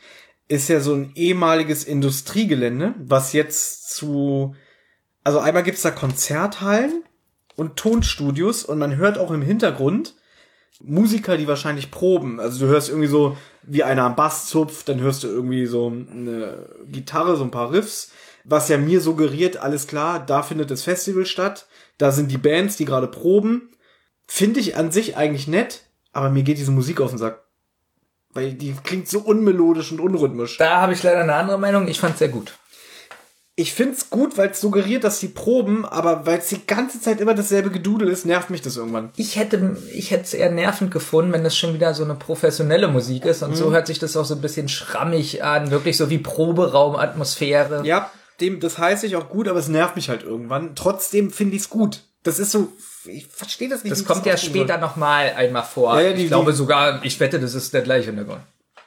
ist 0.47 0.69
ja 0.69 0.79
so 0.79 0.95
ein 0.95 1.13
ehemaliges 1.17 1.85
Industriegelände, 1.85 2.95
was 2.99 3.33
jetzt 3.33 3.91
zu, 3.91 4.55
also 5.25 5.41
einmal 5.41 5.65
gibt's 5.65 5.83
da 5.83 5.91
Konzerthallen 5.91 7.03
und 7.57 7.77
Tonstudios 7.77 8.65
und 8.65 8.79
man 8.79 8.97
hört 8.97 9.19
auch 9.19 9.31
im 9.31 9.43
Hintergrund 9.43 10.15
Musiker, 10.81 11.37
die 11.37 11.49
wahrscheinlich 11.49 11.91
proben. 11.91 12.41
Also 12.41 12.67
du 12.67 12.67
hörst 12.67 12.89
irgendwie 12.89 13.09
so, 13.09 13.37
wie 13.63 13.83
einer 13.83 14.03
am 14.03 14.17
Bass 14.17 14.47
zupft, 14.47 14.89
dann 14.89 15.01
hörst 15.01 15.23
du 15.23 15.29
irgendwie 15.29 15.67
so 15.67 15.87
eine 15.89 16.69
Gitarre, 16.89 17.37
so 17.37 17.45
ein 17.45 17.51
paar 17.51 17.73
Riffs, 17.73 18.13
was 18.45 18.69
ja 18.69 18.77
mir 18.79 19.01
suggeriert, 19.01 19.57
alles 19.57 19.87
klar, 19.87 20.25
da 20.25 20.43
findet 20.43 20.71
das 20.71 20.83
Festival 20.83 21.27
statt, 21.27 21.67
da 21.99 22.13
sind 22.13 22.31
die 22.31 22.39
Bands, 22.39 22.77
die 22.77 22.85
gerade 22.85 23.07
proben. 23.09 23.71
Finde 24.27 24.61
ich 24.61 24.77
an 24.77 24.91
sich 24.93 25.17
eigentlich 25.17 25.49
nett, 25.49 25.83
aber 26.13 26.31
mir 26.31 26.43
geht 26.43 26.59
diese 26.59 26.71
Musik 26.71 27.01
auf 27.01 27.11
den 27.11 27.19
Sack. 27.19 27.43
Weil 28.33 28.53
die 28.55 28.75
klingt 28.83 29.09
so 29.09 29.21
unmelodisch 29.21 29.93
und 29.93 30.01
unrhythmisch. 30.01 30.57
Da 30.59 30.81
habe 30.81 30.93
ich 30.93 31.03
leider 31.03 31.21
eine 31.23 31.35
andere 31.35 31.59
Meinung. 31.59 31.87
Ich 31.89 32.01
fand's 32.01 32.19
sehr 32.19 32.29
gut. 32.29 32.53
Ich 33.57 33.73
find's 33.73 34.11
gut, 34.11 34.37
weil 34.37 34.51
es 34.51 34.61
suggeriert, 34.61 35.05
dass 35.05 35.21
sie 35.21 35.29
proben, 35.29 35.85
aber 35.85 36.27
weil 36.27 36.39
es 36.39 36.49
die 36.49 36.67
ganze 36.67 37.01
Zeit 37.01 37.21
immer 37.21 37.35
dasselbe 37.35 37.71
Gedudel 37.71 38.09
ist, 38.09 38.27
nervt 38.27 38.51
mich 38.51 38.63
das 38.63 38.77
irgendwann. 38.77 39.11
Ich 39.15 39.37
hätte, 39.37 39.77
ich 39.95 40.11
hätte 40.11 40.25
es 40.25 40.35
eher 40.35 40.51
nervend 40.51 40.91
gefunden, 40.91 41.33
wenn 41.33 41.45
das 41.45 41.57
schon 41.57 41.73
wieder 41.73 41.95
so 41.95 42.03
eine 42.03 42.17
professionelle 42.17 42.89
Musik 42.89 43.25
ist. 43.25 43.45
Und 43.45 43.51
Mhm. 43.51 43.55
so 43.55 43.71
hört 43.73 43.87
sich 43.87 44.01
das 44.01 44.17
auch 44.17 44.25
so 44.25 44.35
ein 44.35 44.41
bisschen 44.41 44.69
schrammig 44.69 45.45
an, 45.45 45.71
wirklich 45.71 45.97
so 45.97 46.11
wie 46.11 46.19
Proberaumatmosphäre. 46.19 47.87
Ja, 47.87 48.11
dem, 48.41 48.61
das 48.61 48.79
heißt 48.79 49.05
ich 49.05 49.17
auch 49.17 49.29
gut, 49.29 49.49
aber 49.49 49.59
es 49.59 49.69
nervt 49.69 49.97
mich 49.97 50.09
halt 50.09 50.23
irgendwann. 50.23 50.75
Trotzdem 50.75 51.31
finde 51.31 51.57
ich's 51.57 51.71
gut. 51.71 52.03
Das 52.23 52.39
ist 52.39 52.51
so, 52.53 52.73
ich 53.05 53.27
verstehe 53.27 53.69
das 53.69 53.85
nicht. 53.85 53.93
Das 53.93 54.05
kommt 54.05 54.25
ja 54.27 54.37
später 54.37 54.79
nochmal 54.79 55.35
einmal 55.37 55.63
vor. 55.63 55.95
Ja, 56.01 56.09
ja, 56.09 56.13
die- 56.15 56.23
ich 56.23 56.29
glaube 56.29 56.53
die- 56.53 56.57
sogar, 56.57 57.05
ich 57.05 57.21
wette, 57.21 57.39
das 57.39 57.55
ist 57.55 57.75
der 57.75 57.83
gleiche 57.83 58.07
Hintergrund. 58.07 58.41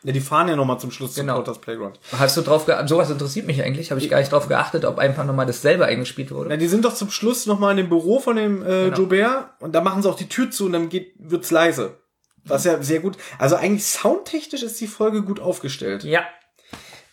Ja, 0.03 0.11
die 0.13 0.21
fahren 0.21 0.47
ja 0.47 0.55
nochmal 0.55 0.79
zum 0.79 0.91
Schluss 0.91 1.15
Genau. 1.15 1.41
zum 1.41 1.59
Playground. 1.59 1.99
Hast 2.17 2.37
du 2.37 2.41
drauf 2.41 2.65
geachtet? 2.65 2.87
Sowas 2.89 3.09
interessiert 3.09 3.45
mich 3.47 3.61
eigentlich. 3.63 3.91
Habe 3.91 3.99
ich 3.99 4.09
gar 4.09 4.19
nicht 4.19 4.31
drauf 4.31 4.47
geachtet, 4.47 4.85
ob 4.85 4.99
einfach 4.99 5.25
nochmal 5.25 5.45
dasselbe 5.47 5.85
eingespielt 5.85 6.31
wurde. 6.31 6.49
Na, 6.49 6.55
die 6.57 6.67
sind 6.67 6.85
doch 6.85 6.93
zum 6.93 7.09
Schluss 7.09 7.45
nochmal 7.45 7.71
in 7.71 7.77
dem 7.77 7.89
Büro 7.89 8.19
von 8.19 8.35
dem 8.35 8.61
äh, 8.61 8.85
Genau. 8.85 8.97
Jobert 8.97 9.49
und 9.59 9.73
da 9.73 9.81
machen 9.81 10.01
sie 10.01 10.09
auch 10.09 10.15
die 10.15 10.29
Tür 10.29 10.49
zu 10.51 10.65
und 10.65 10.73
dann 10.73 10.89
geht, 10.89 11.13
wird's 11.19 11.51
leise. 11.51 11.97
Was 12.45 12.63
ja 12.63 12.81
sehr 12.81 12.99
gut. 13.01 13.17
Also 13.39 13.55
eigentlich 13.55 13.85
soundtechnisch 13.85 14.63
ist 14.63 14.79
die 14.79 14.87
Folge 14.87 15.23
gut 15.23 15.39
aufgestellt. 15.39 16.03
Ja. 16.05 16.21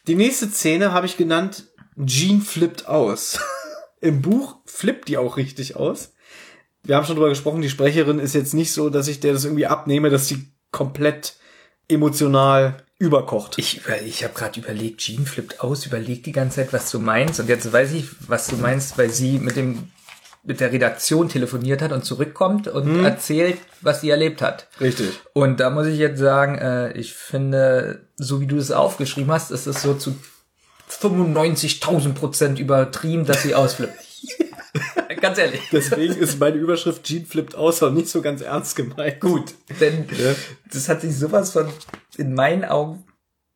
Die 0.06 0.14
nächste 0.14 0.48
Szene 0.48 0.92
habe 0.92 1.06
ich 1.06 1.16
genannt, 1.16 1.64
Jean 2.04 2.40
flippt 2.40 2.86
aus. 2.86 3.38
Im 4.00 4.22
Buch 4.22 4.56
flippt 4.66 5.08
die 5.08 5.18
auch 5.18 5.36
richtig 5.36 5.76
aus. 5.76 6.12
Wir 6.82 6.96
haben 6.96 7.06
schon 7.06 7.16
drüber 7.16 7.30
gesprochen, 7.30 7.62
die 7.62 7.70
Sprecherin 7.70 8.18
ist 8.18 8.34
jetzt 8.34 8.52
nicht 8.52 8.72
so, 8.72 8.90
dass 8.90 9.08
ich 9.08 9.20
der 9.20 9.32
das 9.32 9.44
irgendwie 9.44 9.66
abnehme, 9.66 10.10
dass 10.10 10.28
sie 10.28 10.48
komplett 10.70 11.36
emotional 11.88 12.76
überkocht. 12.98 13.58
Ich, 13.58 13.82
ich 14.04 14.24
habe 14.24 14.34
gerade 14.34 14.60
überlegt, 14.60 15.00
Jean 15.00 15.24
flippt 15.24 15.60
aus, 15.60 15.86
überlegt 15.86 16.26
die 16.26 16.32
ganze 16.32 16.56
Zeit, 16.56 16.72
was 16.72 16.90
du 16.90 16.98
meinst. 16.98 17.40
Und 17.40 17.48
jetzt 17.48 17.72
weiß 17.72 17.92
ich, 17.92 18.06
was 18.28 18.48
du 18.48 18.56
meinst, 18.56 18.98
weil 18.98 19.10
sie 19.10 19.38
mit 19.38 19.56
dem 19.56 19.90
mit 20.46 20.60
der 20.60 20.72
Redaktion 20.72 21.28
telefoniert 21.30 21.80
hat 21.80 21.90
und 21.92 22.04
zurückkommt 22.04 22.68
und 22.68 23.02
erzählt, 23.02 23.56
was 23.80 24.02
sie 24.02 24.10
erlebt 24.10 24.42
hat. 24.42 24.68
Richtig. 24.78 25.08
Und 25.32 25.58
da 25.58 25.70
muss 25.70 25.86
ich 25.86 25.98
jetzt 25.98 26.18
sagen, 26.18 26.58
äh, 26.58 26.92
ich 26.92 27.14
finde, 27.14 28.06
so 28.16 28.40
wie 28.40 28.46
du 28.46 28.56
es 28.58 28.70
aufgeschrieben 28.70 29.32
hast, 29.32 29.50
ist 29.50 29.66
es 29.66 29.80
so 29.80 29.94
zu 29.94 30.14
95.000 30.90 32.14
Prozent 32.14 32.58
übertrieben, 32.58 33.24
dass 33.24 33.42
sie 33.42 33.54
ausflippt. 33.54 33.94
ganz 35.20 35.38
ehrlich. 35.38 35.60
Deswegen 35.72 36.14
ist 36.14 36.38
meine 36.38 36.56
Überschrift 36.56 37.04
Jean 37.04 37.24
flippt 37.24 37.54
aus 37.54 37.82
auch 37.82 37.90
nicht 37.90 38.08
so 38.08 38.20
ganz 38.20 38.42
ernst 38.42 38.76
gemeint. 38.76 39.20
Gut. 39.20 39.54
Denn 39.80 40.06
das 40.70 40.88
hat 40.88 41.00
sich 41.00 41.16
sowas 41.16 41.52
von 41.52 41.68
in 42.18 42.34
meinen 42.34 42.64
Augen 42.64 43.04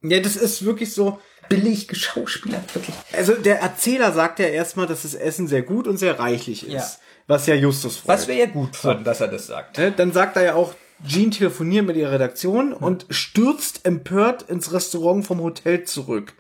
Ja, 0.03 0.21
das 0.21 0.37
ist 0.37 0.65
wirklich 0.65 0.93
so. 0.95 1.21
billig 1.49 1.89
geschauspielert, 1.89 2.75
wirklich. 2.75 2.97
Also 3.13 3.35
der 3.35 3.61
Erzähler 3.61 4.13
sagt 4.13 4.39
ja 4.39 4.47
erstmal, 4.47 4.87
dass 4.87 5.03
das 5.03 5.15
Essen 5.15 5.47
sehr 5.47 5.63
gut 5.63 5.87
und 5.87 5.99
sehr 5.99 6.19
reichlich 6.19 6.67
ist. 6.67 6.73
Ja. 6.73 6.91
Was 7.27 7.47
ja 7.47 7.55
Justus 7.55 7.99
freut. 7.99 8.09
Was 8.09 8.29
wir 8.29 8.35
ja 8.35 8.47
gut 8.47 8.75
fanden, 8.75 9.05
dass 9.05 9.21
er 9.21 9.29
das 9.29 9.47
sagt. 9.47 9.79
Dann 9.97 10.13
sagt 10.13 10.37
er 10.37 10.43
ja 10.43 10.55
auch, 10.55 10.75
Jean 11.07 11.31
telefoniert 11.31 11.87
mit 11.87 11.97
ihrer 11.97 12.13
Redaktion 12.13 12.73
und 12.73 13.07
stürzt 13.11 13.85
empört 13.85 14.43
ins 14.43 14.73
Restaurant 14.73 15.27
vom 15.27 15.41
Hotel 15.41 15.85
zurück. 15.85 16.33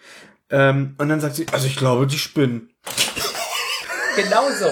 Ähm, 0.51 0.95
und 0.99 1.09
dann 1.09 1.21
sagt 1.21 1.37
sie, 1.37 1.47
also 1.53 1.67
ich 1.67 1.77
glaube, 1.77 2.07
die 2.07 2.19
spinnen. 2.19 2.71
Genauso. 4.17 4.67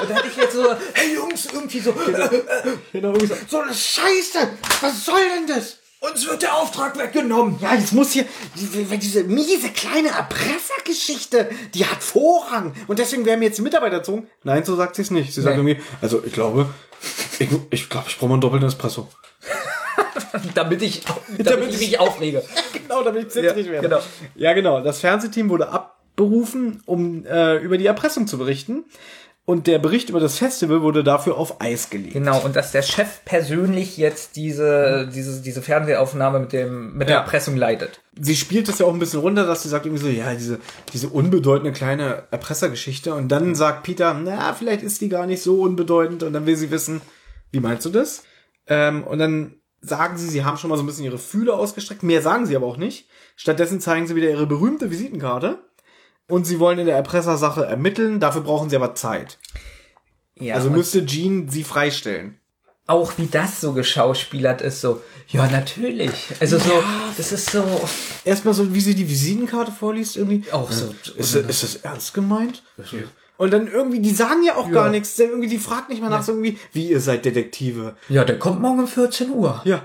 Und 0.00 0.10
da 0.10 0.14
hatte 0.16 0.28
ich 0.28 0.36
jetzt 0.36 0.54
so, 0.54 0.64
hey 0.94 1.14
Jungs, 1.14 1.46
irgendwie 1.52 1.80
so, 1.80 1.92
Genau, 1.92 3.08
irgendwie 3.08 3.26
so, 3.26 3.34
so 3.48 3.60
eine 3.60 3.74
Scheiße! 3.74 4.48
Was 4.80 5.04
soll 5.04 5.20
denn 5.36 5.46
das? 5.56 5.78
uns 6.02 6.28
wird 6.28 6.42
der 6.42 6.56
Auftrag 6.56 6.98
weggenommen. 6.98 7.58
Ja, 7.60 7.74
jetzt 7.74 7.92
muss 7.92 8.10
hier, 8.10 8.24
diese, 8.56 8.82
diese 8.98 9.22
miese 9.24 9.70
kleine 9.70 10.08
Erpressergeschichte, 10.08 11.48
die 11.74 11.86
hat 11.86 12.02
Vorrang. 12.02 12.74
Und 12.88 12.98
deswegen 12.98 13.24
werden 13.24 13.40
wir 13.40 13.46
jetzt 13.48 13.60
Mitarbeiter 13.60 13.98
erzogen. 13.98 14.26
Nein, 14.42 14.64
so 14.64 14.74
sagt 14.74 14.96
sie 14.96 15.02
es 15.02 15.12
nicht. 15.12 15.32
Sie 15.32 15.40
sagt 15.40 15.56
Nee. 15.56 15.70
irgendwie, 15.72 15.86
also 16.00 16.22
ich 16.24 16.32
glaube, 16.32 16.68
ich 17.38 17.48
glaube, 17.48 17.66
ich, 17.70 17.88
glaub, 17.88 18.08
ich 18.08 18.18
brauche 18.18 18.28
mal 18.28 18.34
einen 18.34 18.40
doppelten 18.40 18.66
Espresso. 18.68 19.08
Damit 20.54 20.82
ich, 20.82 21.02
damit 21.38 21.70
ich 21.70 21.78
mich 21.80 22.00
aufrege. 22.00 22.42
genau, 22.72 23.02
damit 23.02 23.26
ich 23.26 23.28
zittrig 23.30 23.66
Ja, 23.66 23.72
werde. 23.72 23.88
genau. 23.88 24.00
Ja, 24.34 24.52
genau. 24.54 24.80
Das 24.82 25.00
Fernsehteam 25.00 25.48
wurde 25.50 25.68
abberufen, 25.68 26.82
um 26.86 27.24
äh, 27.26 27.56
über 27.58 27.78
die 27.78 27.86
Erpressung 27.86 28.26
zu 28.26 28.38
berichten. 28.38 28.84
Und 29.44 29.66
der 29.66 29.80
Bericht 29.80 30.08
über 30.08 30.20
das 30.20 30.38
Festival 30.38 30.82
wurde 30.82 31.02
dafür 31.02 31.36
auf 31.36 31.60
Eis 31.60 31.90
gelegt. 31.90 32.12
Genau, 32.12 32.38
und 32.44 32.54
dass 32.54 32.70
der 32.70 32.82
Chef 32.82 33.24
persönlich 33.24 33.96
jetzt 33.96 34.36
diese, 34.36 35.08
diese, 35.12 35.42
diese 35.42 35.62
Fernsehaufnahme 35.62 36.38
mit 36.38 36.52
dem, 36.52 36.96
mit 36.96 37.08
der 37.08 37.16
Ja. 37.16 37.22
Erpressung 37.22 37.56
leitet. 37.56 38.00
Sie 38.20 38.36
spielt 38.36 38.68
es 38.68 38.78
ja 38.78 38.86
auch 38.86 38.92
ein 38.92 39.00
bisschen 39.00 39.18
runter, 39.18 39.44
dass 39.44 39.64
sie 39.64 39.68
sagt 39.68 39.84
irgendwie 39.84 40.02
so, 40.04 40.08
ja, 40.08 40.32
diese, 40.34 40.60
diese 40.92 41.08
unbedeutende 41.08 41.72
kleine 41.72 42.22
Erpressergeschichte. 42.30 43.14
Und 43.14 43.28
dann 43.32 43.56
sagt 43.56 43.82
Peter, 43.82 44.14
na, 44.14 44.52
vielleicht 44.54 44.84
ist 44.84 45.00
die 45.00 45.08
gar 45.08 45.26
nicht 45.26 45.42
so 45.42 45.60
unbedeutend. 45.60 46.22
Und 46.22 46.34
dann 46.34 46.46
will 46.46 46.54
sie 46.56 46.70
wissen, 46.70 47.00
wie 47.50 47.58
meinst 47.60 47.84
du 47.84 47.90
das? 47.90 48.22
Ähm, 48.68 49.02
und 49.02 49.18
dann 49.18 49.56
sagen 49.82 50.16
sie, 50.16 50.28
sie 50.28 50.44
haben 50.44 50.56
schon 50.56 50.70
mal 50.70 50.76
so 50.76 50.82
ein 50.82 50.86
bisschen 50.86 51.04
ihre 51.04 51.18
Fühler 51.18 51.54
ausgestreckt. 51.58 52.02
Mehr 52.02 52.22
sagen 52.22 52.46
sie 52.46 52.56
aber 52.56 52.66
auch 52.66 52.76
nicht. 52.78 53.08
Stattdessen 53.36 53.80
zeigen 53.80 54.06
sie 54.06 54.14
wieder 54.16 54.30
ihre 54.30 54.46
berühmte 54.46 54.90
Visitenkarte. 54.90 55.58
Und 56.28 56.46
sie 56.46 56.58
wollen 56.60 56.78
in 56.78 56.86
der 56.86 56.96
Erpressersache 56.96 57.66
ermitteln. 57.66 58.20
Dafür 58.20 58.42
brauchen 58.42 58.70
sie 58.70 58.76
aber 58.76 58.94
Zeit. 58.94 59.38
Ja, 60.36 60.54
Also 60.54 60.70
müsste 60.70 61.04
Jean 61.04 61.48
sie 61.48 61.64
freistellen. 61.64 62.38
auch 62.86 63.12
wie 63.18 63.26
das 63.26 63.60
so 63.60 63.72
geschauspielert 63.72 64.60
ist, 64.62 64.80
so, 64.80 65.02
ja, 65.28 65.46
natürlich. 65.48 66.10
Also 66.40 66.58
so, 66.58 66.82
das 67.16 67.32
ist 67.32 67.50
so, 67.50 67.64
Erstmal 68.24 68.54
so, 68.54 68.72
wie 68.74 68.80
sie 68.80 68.94
die 68.94 69.08
Visitenkarte 69.08 69.72
vorliest, 69.72 70.16
irgendwie. 70.16 70.50
auch 70.52 70.70
so. 70.70 70.94
Ist, 71.16 71.34
ist 71.34 71.62
das 71.62 71.76
ernst 71.76 72.12
gemeint? 72.14 72.62
Und 73.42 73.50
dann 73.50 73.66
irgendwie, 73.66 73.98
die 73.98 74.14
sagen 74.14 74.44
ja 74.44 74.54
auch 74.54 74.70
gar 74.70 74.88
nichts. 74.88 75.18
Irgendwie, 75.18 75.48
die 75.48 75.58
fragt 75.58 75.88
nicht 75.88 76.00
mal 76.00 76.10
nach, 76.10 76.22
so 76.22 76.30
irgendwie, 76.30 76.60
wie 76.72 76.90
ihr 76.90 77.00
seid 77.00 77.24
Detektive. 77.24 77.96
Ja, 78.08 78.24
der 78.24 78.38
kommt 78.38 78.60
morgen 78.60 78.78
um 78.78 78.86
14 78.86 79.30
Uhr. 79.30 79.60
Ja. 79.64 79.82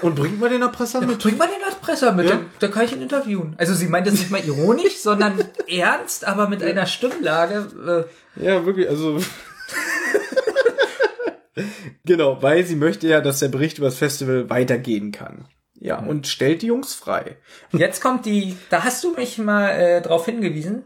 Und 0.00 0.14
bringt 0.14 0.40
mal 0.40 0.48
den 0.48 0.62
Erpresser 0.62 1.02
mit. 1.02 1.18
Bring 1.18 1.36
mal 1.36 1.48
den 1.48 1.60
Erpresser 1.68 2.12
mit, 2.12 2.24
Ja. 2.24 2.36
dann, 2.36 2.46
dann 2.60 2.70
kann 2.70 2.86
ich 2.86 2.92
ihn 2.92 3.02
interviewen. 3.02 3.54
Also 3.58 3.74
sie 3.74 3.88
meint 3.88 4.06
das 4.06 4.14
nicht 4.14 4.30
mal 4.30 4.42
ironisch, 4.42 4.96
sondern 5.02 5.38
ernst, 5.66 6.26
aber 6.26 6.48
mit 6.48 6.62
einer 6.62 6.86
Stimmlage. 6.86 8.06
Äh, 8.38 8.42
Ja, 8.42 8.64
wirklich, 8.64 8.88
also. 8.88 9.20
genau, 12.06 12.42
weil 12.42 12.64
sie 12.64 12.76
möchte 12.76 13.06
ja, 13.06 13.20
dass 13.20 13.40
der 13.40 13.48
Bericht 13.48 13.76
über 13.76 13.88
das 13.88 13.98
Festival 13.98 14.48
weitergehen 14.48 15.12
kann. 15.12 15.44
Ja, 15.78 15.98
und 15.98 16.26
stellt 16.26 16.62
die 16.62 16.68
Jungs 16.68 16.94
frei. 16.94 17.36
Jetzt 17.72 18.00
kommt 18.00 18.24
die, 18.24 18.56
da 18.70 18.82
hast 18.84 19.04
du 19.04 19.12
mich 19.12 19.36
mal 19.36 19.68
äh, 19.68 20.00
drauf 20.00 20.24
hingewiesen, 20.24 20.84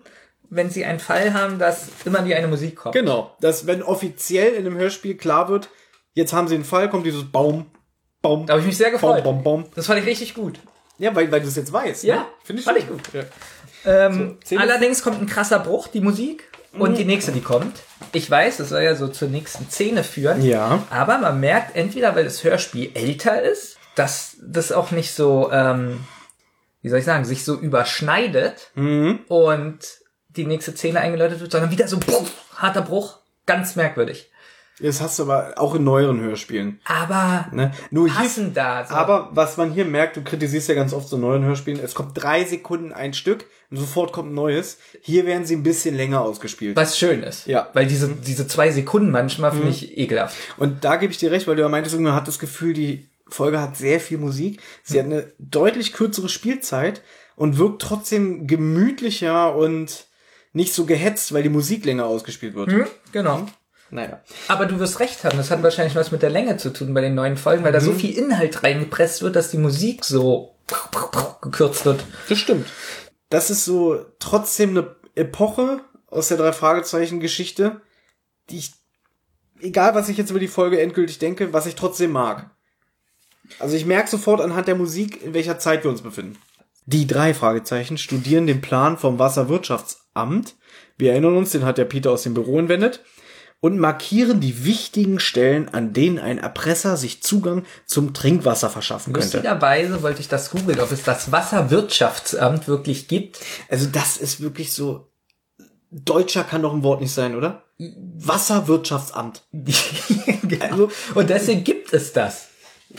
wenn 0.54 0.70
sie 0.70 0.84
einen 0.84 0.98
Fall 1.00 1.32
haben, 1.34 1.58
dass 1.58 1.88
immer 2.04 2.24
wie 2.26 2.34
eine 2.34 2.46
Musik 2.46 2.76
kommt. 2.76 2.94
Genau, 2.94 3.34
dass 3.40 3.66
wenn 3.66 3.82
offiziell 3.82 4.52
in 4.52 4.66
einem 4.66 4.76
Hörspiel 4.76 5.16
klar 5.16 5.48
wird, 5.48 5.68
jetzt 6.14 6.32
haben 6.32 6.46
sie 6.48 6.54
einen 6.56 6.64
Fall, 6.64 6.90
kommt 6.90 7.06
dieses 7.06 7.24
Baum, 7.30 7.66
Baum. 8.20 8.46
Da 8.46 8.52
habe 8.52 8.60
ich 8.60 8.66
mich 8.66 8.76
sehr 8.76 8.90
gefreut. 8.90 9.24
Baum, 9.24 9.42
Baum, 9.42 9.62
Baum. 9.62 9.70
Das 9.74 9.86
fand 9.86 9.98
ich 10.00 10.06
richtig 10.06 10.34
gut. 10.34 10.58
Ja, 10.98 11.14
weil, 11.16 11.32
weil 11.32 11.40
du 11.40 11.48
es 11.48 11.56
jetzt 11.56 11.72
weißt. 11.72 12.04
Ja, 12.04 12.16
ne? 12.16 12.24
finde 12.44 12.60
ich 12.60 12.66
fand 12.66 12.78
ich 12.78 12.86
gut. 12.88 13.00
Ja. 13.12 13.22
Ähm, 13.84 14.38
zehn- 14.44 14.58
allerdings 14.58 15.02
kommt 15.02 15.20
ein 15.20 15.26
krasser 15.26 15.58
Bruch, 15.58 15.88
die 15.88 16.00
Musik. 16.00 16.48
Und 16.78 16.96
die 16.96 17.04
nächste, 17.04 17.32
die 17.32 17.40
kommt. 17.42 17.80
Ich 18.12 18.30
weiß, 18.30 18.56
das 18.58 18.70
soll 18.70 18.80
ja 18.82 18.94
so 18.94 19.08
zur 19.08 19.28
nächsten 19.28 19.68
Szene 19.68 20.04
führen. 20.04 20.42
Ja. 20.42 20.82
Aber 20.88 21.18
man 21.18 21.38
merkt 21.40 21.76
entweder, 21.76 22.14
weil 22.16 22.24
das 22.24 22.44
Hörspiel 22.44 22.92
älter 22.94 23.42
ist, 23.42 23.76
dass 23.94 24.36
das 24.42 24.72
auch 24.72 24.90
nicht 24.90 25.12
so, 25.14 25.50
ähm, 25.52 26.00
wie 26.80 26.88
soll 26.88 27.00
ich 27.00 27.04
sagen, 27.04 27.24
sich 27.26 27.44
so 27.44 27.56
überschneidet 27.58 28.70
Mhm. 28.74 29.20
und 29.28 29.78
die 30.36 30.46
nächste 30.46 30.72
Szene 30.72 31.00
eingeläutet 31.00 31.40
wird, 31.40 31.52
sondern 31.52 31.70
wieder 31.70 31.88
so 31.88 31.98
puff, 31.98 32.32
harter 32.56 32.82
Bruch. 32.82 33.18
Ganz 33.46 33.76
merkwürdig. 33.76 34.30
Das 34.80 35.00
hast 35.00 35.18
du 35.18 35.24
aber 35.24 35.54
auch 35.56 35.74
in 35.74 35.84
neueren 35.84 36.20
Hörspielen. 36.20 36.80
Aber 36.84 37.46
Ne? 37.52 37.72
Nur 37.90 38.08
hier, 38.08 38.16
passen 38.16 38.54
da. 38.54 38.84
So. 38.84 38.94
aber 38.94 39.28
was 39.32 39.56
man 39.56 39.70
hier 39.70 39.84
merkt, 39.84 40.16
du 40.16 40.22
kritisierst 40.22 40.68
ja 40.68 40.74
ganz 40.74 40.92
oft 40.92 41.08
so 41.08 41.18
neuen 41.18 41.44
Hörspielen, 41.44 41.78
es 41.82 41.94
kommt 41.94 42.12
drei 42.14 42.44
Sekunden 42.44 42.92
ein 42.92 43.12
Stück 43.12 43.44
und 43.70 43.76
sofort 43.76 44.12
kommt 44.12 44.32
ein 44.32 44.34
neues. 44.34 44.78
Hier 45.02 45.26
werden 45.26 45.44
sie 45.44 45.54
ein 45.56 45.62
bisschen 45.62 45.94
länger 45.94 46.22
ausgespielt. 46.22 46.74
was 46.76 46.98
schön 46.98 47.22
ist. 47.22 47.46
Ja. 47.46 47.68
Weil 47.74 47.86
diese, 47.86 48.08
diese 48.08 48.46
zwei 48.46 48.70
Sekunden 48.70 49.10
manchmal 49.10 49.52
finde 49.52 49.68
ich 49.68 49.98
ekelhaft. 49.98 50.36
Und 50.56 50.84
da 50.84 50.96
gebe 50.96 51.12
ich 51.12 51.18
dir 51.18 51.30
recht, 51.30 51.46
weil 51.46 51.56
du 51.56 51.62
ja 51.62 51.68
meintest, 51.68 51.98
man 51.98 52.14
hat 52.14 52.26
das 52.26 52.38
Gefühl, 52.38 52.72
die 52.72 53.08
Folge 53.28 53.60
hat 53.60 53.76
sehr 53.76 54.00
viel 54.00 54.18
Musik. 54.18 54.60
Sie 54.82 54.98
hat 54.98 55.06
eine 55.06 55.32
deutlich 55.38 55.92
kürzere 55.92 56.28
Spielzeit 56.28 57.02
und 57.36 57.58
wirkt 57.58 57.82
trotzdem 57.82 58.46
gemütlicher 58.46 59.54
und 59.54 60.06
nicht 60.52 60.74
so 60.74 60.84
gehetzt, 60.84 61.32
weil 61.32 61.42
die 61.42 61.48
Musik 61.48 61.84
länger 61.84 62.06
ausgespielt 62.06 62.54
wird. 62.54 62.70
Hm? 62.70 62.86
Genau. 63.12 63.46
Naja. 63.90 64.20
Aber 64.48 64.64
du 64.64 64.78
wirst 64.78 65.00
recht 65.00 65.22
haben, 65.22 65.36
das 65.36 65.50
hat 65.50 65.62
wahrscheinlich 65.62 65.94
was 65.94 66.12
mit 66.12 66.22
der 66.22 66.30
Länge 66.30 66.56
zu 66.56 66.72
tun 66.72 66.94
bei 66.94 67.02
den 67.02 67.14
neuen 67.14 67.36
Folgen, 67.36 67.62
weil 67.62 67.72
da 67.72 67.80
so 67.80 67.92
viel 67.92 68.16
Inhalt 68.16 68.62
reingepresst 68.62 69.20
wird, 69.20 69.36
dass 69.36 69.50
die 69.50 69.58
Musik 69.58 70.04
so 70.04 70.56
gekürzt 71.42 71.84
wird. 71.84 72.02
Das 72.28 72.38
stimmt. 72.38 72.66
Das 73.28 73.50
ist 73.50 73.66
so 73.66 74.06
trotzdem 74.18 74.70
eine 74.70 74.96
Epoche 75.14 75.80
aus 76.06 76.28
der 76.28 76.38
drei 76.38 76.52
Fragezeichen 76.52 77.20
Geschichte, 77.20 77.82
die 78.48 78.58
ich, 78.58 78.72
egal 79.60 79.94
was 79.94 80.08
ich 80.08 80.16
jetzt 80.16 80.30
über 80.30 80.40
die 80.40 80.48
Folge 80.48 80.80
endgültig 80.80 81.18
denke, 81.18 81.52
was 81.52 81.66
ich 81.66 81.74
trotzdem 81.74 82.12
mag. 82.12 82.50
Also 83.58 83.76
ich 83.76 83.84
merke 83.84 84.08
sofort 84.08 84.40
anhand 84.40 84.68
der 84.68 84.74
Musik, 84.74 85.22
in 85.22 85.34
welcher 85.34 85.58
Zeit 85.58 85.84
wir 85.84 85.90
uns 85.90 86.00
befinden. 86.00 86.38
Die 86.86 87.06
drei 87.06 87.34
Fragezeichen 87.34 87.98
studieren 87.98 88.46
den 88.46 88.60
Plan 88.60 88.96
vom 88.96 89.18
Wasserwirtschaftsamt. 90.14 90.54
Wir 90.98 91.12
erinnern 91.12 91.36
uns, 91.36 91.50
den 91.52 91.64
hat 91.64 91.78
der 91.78 91.84
Peter 91.84 92.10
aus 92.10 92.22
dem 92.22 92.34
Büro 92.34 92.58
entwendet. 92.58 93.00
Und 93.64 93.78
markieren 93.78 94.40
die 94.40 94.64
wichtigen 94.64 95.20
Stellen, 95.20 95.68
an 95.68 95.92
denen 95.92 96.18
ein 96.18 96.38
Erpresser 96.38 96.96
sich 96.96 97.22
Zugang 97.22 97.64
zum 97.86 98.12
Trinkwasser 98.12 98.68
verschaffen 98.70 99.12
könnte. 99.12 99.36
Lustigerweise 99.36 100.02
wollte 100.02 100.20
ich 100.20 100.26
das 100.26 100.50
googeln, 100.50 100.80
ob 100.80 100.90
es 100.90 101.04
das 101.04 101.30
Wasserwirtschaftsamt 101.30 102.66
wirklich 102.66 103.06
gibt. 103.06 103.38
Also 103.68 103.86
das 103.86 104.16
ist 104.16 104.40
wirklich 104.40 104.72
so. 104.72 105.12
Deutscher 105.92 106.42
kann 106.42 106.62
doch 106.62 106.72
ein 106.74 106.82
Wort 106.82 107.00
nicht 107.02 107.12
sein, 107.14 107.36
oder? 107.36 107.62
Wasserwirtschaftsamt. 107.78 109.44
genau. 109.52 110.88
Und 111.14 111.30
deswegen 111.30 111.62
gibt 111.62 111.92
es 111.92 112.12
das. 112.12 112.48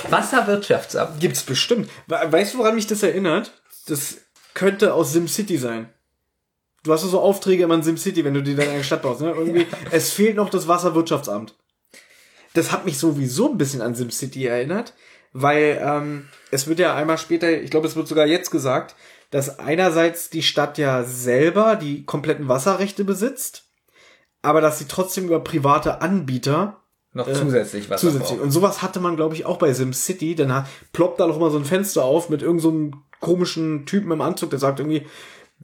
Wasserwirtschaftsamt. 0.10 1.20
Gibt's 1.20 1.44
bestimmt. 1.44 1.90
We- 2.08 2.32
Weißt 2.32 2.54
du, 2.54 2.60
woran 2.60 2.76
mich 2.76 2.88
das 2.88 3.04
erinnert? 3.04 3.52
Das 3.88 4.18
könnte 4.54 4.94
aus 4.94 5.12
SimCity 5.12 5.58
sein. 5.58 5.90
Du 6.84 6.92
hast 6.92 7.04
ja 7.04 7.10
so 7.10 7.22
Aufträge 7.22 7.64
immer 7.64 7.76
in 7.76 7.84
SimCity, 7.84 8.26
wenn 8.26 8.34
du 8.34 8.44
dir 8.44 8.56
dann 8.56 8.68
eine 8.68 8.84
Stadt 8.84 9.02
baust. 9.02 9.22
Ne? 9.22 9.32
Irgendwie, 9.32 9.66
es 9.92 10.12
fehlt 10.12 10.36
noch 10.36 10.50
das 10.50 10.68
Wasserwirtschaftsamt. 10.68 11.56
Das 12.54 12.72
hat 12.72 12.86
mich 12.86 12.98
sowieso 12.98 13.52
ein 13.52 13.58
bisschen 13.58 13.82
an 13.82 13.96
SimCity 13.96 14.46
erinnert, 14.46 14.94
weil 15.32 15.82
ähm, 15.84 16.28
es 16.52 16.68
wird 16.68 16.80
ja 16.80 16.94
einmal 16.94 17.18
später, 17.18 17.50
ich 17.50 17.72
glaube, 17.72 17.88
es 17.88 17.96
wird 17.96 18.08
sogar 18.08 18.28
jetzt 18.28 18.52
gesagt, 18.52 18.96
dass 19.32 19.58
einerseits 19.58 20.30
die 20.30 20.44
Stadt 20.44 20.78
ja 20.78 21.04
selber 21.04 21.76
die 21.76 22.06
kompletten 22.06 22.48
Wasserrechte 22.48 23.04
besitzt, 23.04 23.64
aber 24.44 24.62
dass 24.62 24.78
sie 24.78 24.86
trotzdem 24.88 25.26
über 25.26 25.40
private 25.40 26.02
Anbieter 26.02 26.82
Noch 27.14 27.32
zusätzlich 27.32 27.90
was. 27.90 28.02
Zusätzlich. 28.02 28.40
Und 28.40 28.52
sowas 28.52 28.84
hatte 28.84 29.00
man, 29.00 29.16
glaube 29.16 29.34
ich, 29.34 29.46
auch 29.46 29.58
bei 29.58 29.74
SimCity. 29.74 30.36
Dann 30.36 30.68
ploppt 30.92 31.20
da 31.20 31.26
noch 31.26 31.40
mal 31.40 31.50
so 31.50 31.58
ein 31.58 31.66
Fenster 31.66 32.04
auf 32.04 32.30
mit 32.30 32.42
irgendeinem 32.44 32.62
so 32.62 32.70
einem 32.70 33.04
komischen 33.22 33.86
Typen 33.88 34.12
im 34.12 34.22
Anzug, 34.22 34.52
der 34.52 34.60
sagt 34.60 34.80
irgendwie, 34.80 35.08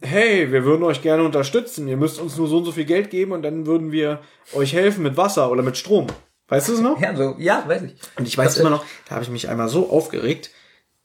hey, 0.02 0.52
wir 0.52 0.64
würden 0.66 0.84
euch 0.84 1.02
gerne 1.02 1.24
unterstützen. 1.24 1.88
Ihr 1.88 1.98
müsst 1.98 2.20
uns 2.20 2.38
nur 2.38 2.48
so 2.48 2.58
und 2.58 2.66
so 2.66 2.72
viel 2.72 2.86
Geld 2.86 3.10
geben 3.10 3.32
und 3.32 3.42
dann 3.42 3.66
würden 3.66 3.92
wir 3.92 4.20
euch 4.54 4.74
helfen 4.74 5.04
mit 5.04 5.18
Wasser 5.18 5.52
oder 5.52 5.64
mit 5.64 5.78
Strom. 5.78 6.08
Weißt 6.48 6.70
du 6.70 6.74
es 6.74 6.80
noch? 6.80 7.00
Ja, 7.02 7.16
so, 7.16 7.36
ja, 7.38 7.64
weiß 7.68 7.84
ich. 7.84 7.96
Und 8.18 8.28
ich 8.28 8.38
weiß 8.38 8.58
immer 8.58 8.70
noch, 8.70 8.84
da 9.08 9.16
habe 9.16 9.24
ich 9.24 9.30
mich 9.30 9.50
einmal 9.50 9.70
so 9.70 9.90
aufgeregt. 9.90 10.52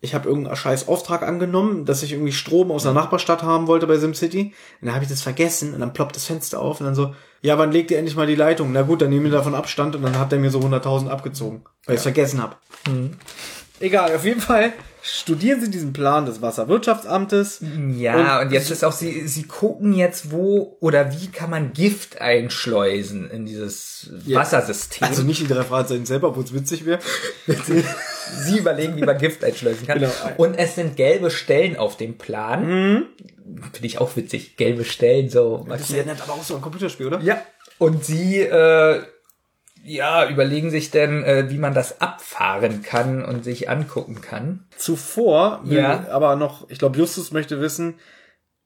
Ich 0.01 0.15
habe 0.15 0.29
irgendeinen 0.29 0.57
scheiß 0.57 0.89
Auftrag 0.89 1.23
angenommen, 1.23 1.87
dass 1.87 2.03
ich 2.03 2.13
irgendwie 2.13 2.33
Strom 2.33 2.71
aus 2.71 2.85
einer 2.85 2.95
Nachbarstadt 2.95 3.43
haben 3.43 3.69
wollte 3.69 3.87
bei 3.87 3.97
SimCity. 3.97 4.53
Und 4.81 4.87
dann 4.87 4.95
habe 4.95 5.05
ich 5.05 5.11
das 5.11 5.23
vergessen 5.23 5.73
und 5.73 5.81
dann 5.81 5.95
ploppt 5.95 6.17
das 6.17 6.27
Fenster 6.27 6.61
auf 6.61 6.81
und 6.81 6.87
dann 6.87 6.95
so, 6.95 7.15
ja, 7.41 7.57
wann 7.57 7.73
legt 7.73 7.91
ihr 7.91 7.99
endlich 7.99 8.17
mal 8.17 8.27
die 8.27 8.35
Leitung? 8.35 8.73
Na 8.73 8.83
gut, 8.83 9.01
dann 9.01 9.09
nehmen 9.09 9.25
wir 9.25 9.33
davon 9.33 9.55
Abstand 9.55 9.97
und 9.97 10.03
dann 10.03 10.19
hat 10.19 10.31
er 10.33 10.39
mir 10.39 10.51
so 10.51 10.61
100.000 10.61 11.09
abgezogen, 11.09 11.65
weil 11.87 11.95
ich 11.95 12.01
es 12.01 12.03
vergessen 12.03 12.43
habe. 12.43 12.57
Egal, 13.85 14.15
auf 14.15 14.25
jeden 14.25 14.41
Fall 14.41 14.73
studieren 15.03 15.61
sie 15.61 15.71
diesen 15.71 15.93
Plan 15.93 16.25
des 16.25 16.41
Wasserwirtschaftsamtes. 16.41 17.63
Ja, 17.99 18.41
und, 18.41 18.53
jetzt 18.53 18.71
ist 18.71 18.83
auch, 18.83 18.93
sie, 18.93 19.29
sie 19.29 19.43
gucken 19.43 19.93
jetzt, 19.93 20.33
wo 20.33 20.79
oder 20.81 21.13
wie 21.13 21.27
kann 21.27 21.51
man 21.51 21.75
Gift 21.75 22.23
einschleusen 22.23 23.31
in 23.31 23.45
dieses 23.45 24.11
Wassersystem. 24.25 25.07
Also 25.07 25.23
nicht 25.23 25.43
die 25.43 25.47
drei 25.47 25.63
Fragezeichen 25.63 26.07
selber, 26.07 26.29
obwohl 26.29 26.45
es 26.45 26.55
witzig 26.55 26.87
wäre. 26.87 27.01
sie 27.47 28.59
überlegen, 28.59 28.97
wie 28.97 29.03
man 29.03 29.19
Gift 29.19 29.45
einschleusen 29.45 29.87
kann. 29.87 29.99
Genau. 29.99 30.13
Und 30.39 30.55
es 30.55 30.77
sind 30.77 30.97
gelbe 30.97 31.31
Stellen 31.31 31.77
auf 31.77 31.99
dem 31.99 32.17
Plan. 32.17 33.07
Finde 33.73 33.87
ich 33.87 33.99
auch 33.99 34.17
witzig. 34.17 34.57
Gelbe 34.57 34.87
Stellen 34.87 35.29
so 35.29 35.67
Das 35.69 35.91
erinnert 35.91 36.23
aber 36.23 36.33
auch 36.33 36.43
so 36.43 36.57
ein 36.57 36.63
Computerspiel, 36.63 37.09
oder? 37.09 37.21
Ja. 37.21 37.43
Und 37.77 38.07
sie, 38.07 38.41
äh, 38.41 39.03
ja, 39.85 40.29
überlegen 40.29 40.71
sich 40.71 40.91
denn, 40.91 41.23
äh, 41.25 41.51
wie 41.51 41.59
man 41.59 41.75
das 41.75 42.01
abfahren 42.01 42.83
kann 42.83 43.25
und 43.25 43.45
sich 43.45 43.69
angucken 43.69 44.21
kann. 44.21 44.67
Zuvor 44.77 45.61
Ja. 45.65 46.07
aber 46.11 46.37
noch, 46.37 46.69
ich 46.71 46.79
glaube, 46.79 46.99
Justus 46.99 47.33
möchte 47.33 47.61
wissen, 47.61 47.99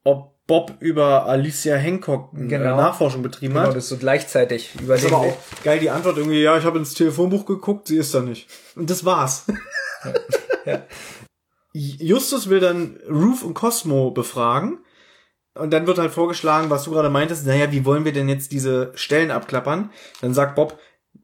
ob 0.03 0.35
Bob 0.47 0.73
über 0.79 1.25
Alicia 1.27 1.75
Hancock 1.75 2.31
eine 2.33 2.47
Genau. 2.47 2.75
Nachforschung 2.77 3.21
betrieben 3.21 3.53
Genau, 3.53 3.67
hat. 3.67 3.75
das 3.75 3.87
so 3.89 3.97
gleichzeitig 3.97 4.71
Das 4.73 4.75
ist 4.75 4.81
überlegen. 4.81 5.13
aber 5.13 5.17
auch 5.25 5.37
geil, 5.63 5.79
die 5.79 5.89
Antwort 5.91 6.17
irgendwie, 6.17 6.41
ja, 6.41 6.57
ich 6.57 6.63
habe 6.65 6.79
ins 6.79 6.95
Telefonbuch 6.95 7.45
geguckt, 7.45 7.87
sie 7.87 7.97
ist 7.97 8.15
da 8.15 8.21
nicht. 8.21 8.49
Und 8.75 8.89
das 8.89 9.05
war's. 9.05 9.45
Justus 11.73 12.49
will 12.49 12.59
dann 12.59 12.97
Ruth 13.09 13.43
und 13.43 13.53
Cosmo 13.53 14.11
befragen. 14.11 14.79
Und 15.55 15.71
dann 15.71 15.87
wird 15.87 15.97
halt 15.97 16.11
vorgeschlagen, 16.11 16.69
was 16.69 16.83
du 16.85 16.91
gerade 16.91 17.09
meintest, 17.09 17.45
naja, 17.45 17.71
wie 17.71 17.83
wollen 17.85 18.05
wir 18.05 18.13
denn 18.13 18.29
jetzt 18.29 18.51
diese 18.51 18.91
Stellen 18.95 19.29
abklappern? 19.31 19.91
Dann 20.21 20.33
sagt 20.33 20.55
Bob, 20.55 20.79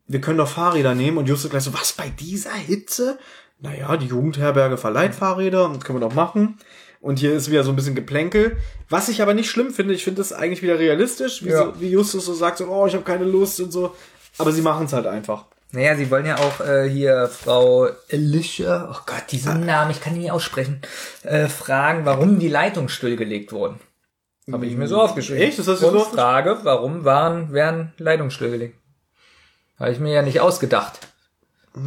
wir 0.08 0.22
können 0.22 0.38
doch 0.38 0.48
Fahrräder 0.48 0.96
nehmen. 0.96 1.18
Und 1.18 1.28
Justus 1.28 1.50
gleich 1.52 1.64
so, 1.64 1.74
was, 1.74 1.94
bei 1.94 2.10
dieser 2.10 2.54
Hitze? 2.54 3.18
Naja, 3.60 3.96
die 3.98 4.08
Jugendherberge 4.08 4.78
verleiht 4.78 5.16
Fahrräder, 5.16 5.70
das 5.74 5.84
können 5.84 6.00
wir 6.00 6.08
doch 6.08 6.16
machen. 6.16 6.58
Und 7.02 7.20
hier 7.20 7.34
ist 7.34 7.50
wieder 7.52 7.64
so 7.64 7.72
ein 7.72 7.76
bisschen 7.76 7.96
Geplänkel. 7.96 8.58
Was 8.90 9.10
ich 9.10 9.22
aber 9.22 9.34
nicht 9.34 9.50
schlimm 9.50 9.72
finde, 9.74 9.94
ich 9.94 10.04
finde 10.04 10.22
es 10.22 10.34
eigentlich 10.34 10.62
wieder 10.64 10.80
realistisch, 10.80 11.44
wie, 11.44 11.50
Ja. 11.50 11.66
so, 11.66 11.80
wie 11.80 11.90
Justus 11.90 12.26
so 12.26 12.34
sagt, 12.34 12.58
so, 12.58 12.68
oh, 12.68 12.86
ich 12.88 12.94
habe 12.96 13.04
keine 13.04 13.26
Lust 13.26 13.60
und 13.62 13.72
so. 13.72 13.96
Aber 14.38 14.52
sie 14.52 14.62
machen 14.62 14.86
es 14.88 14.94
halt 14.94 15.08
einfach. 15.08 15.46
Naja, 15.72 15.96
sie 15.96 16.10
wollen 16.10 16.26
ja 16.26 16.38
auch 16.38 16.62
äh, 16.62 16.90
hier 16.90 17.28
Frau 17.28 17.90
Alicia, 18.12 18.90
oh 18.92 19.02
Gott, 19.06 19.24
diesen 19.32 19.66
Namen, 19.66 19.92
ich 19.92 20.02
kann 20.02 20.16
ihn 20.16 20.22
nicht 20.22 20.32
aussprechen, 20.32 20.82
äh, 21.24 21.48
fragen, 21.48 22.06
warum 22.06 22.40
die 22.40 22.48
Leitungen 22.48 22.90
stillgelegt 22.90 23.52
wurden. 23.52 23.80
Habe 24.52 24.66
ich 24.68 24.76
mir 24.76 24.88
so 24.88 25.02
aufgeschrieben. 25.02 25.42
Echt? 25.42 25.60
Das 25.60 25.68
hast 25.68 25.82
du 25.82 25.88
Und 25.88 25.94
so? 26.00 26.06
Frage, 26.06 26.60
warum 26.64 27.04
waren, 27.04 27.52
werden 27.52 27.94
Leitungen 27.98 28.32
stillgelegt? 28.32 28.78
Habe 29.80 29.92
ich 29.92 30.00
mir 30.00 30.14
ja 30.14 30.22
nicht 30.22 30.40
ausgedacht. 30.40 31.00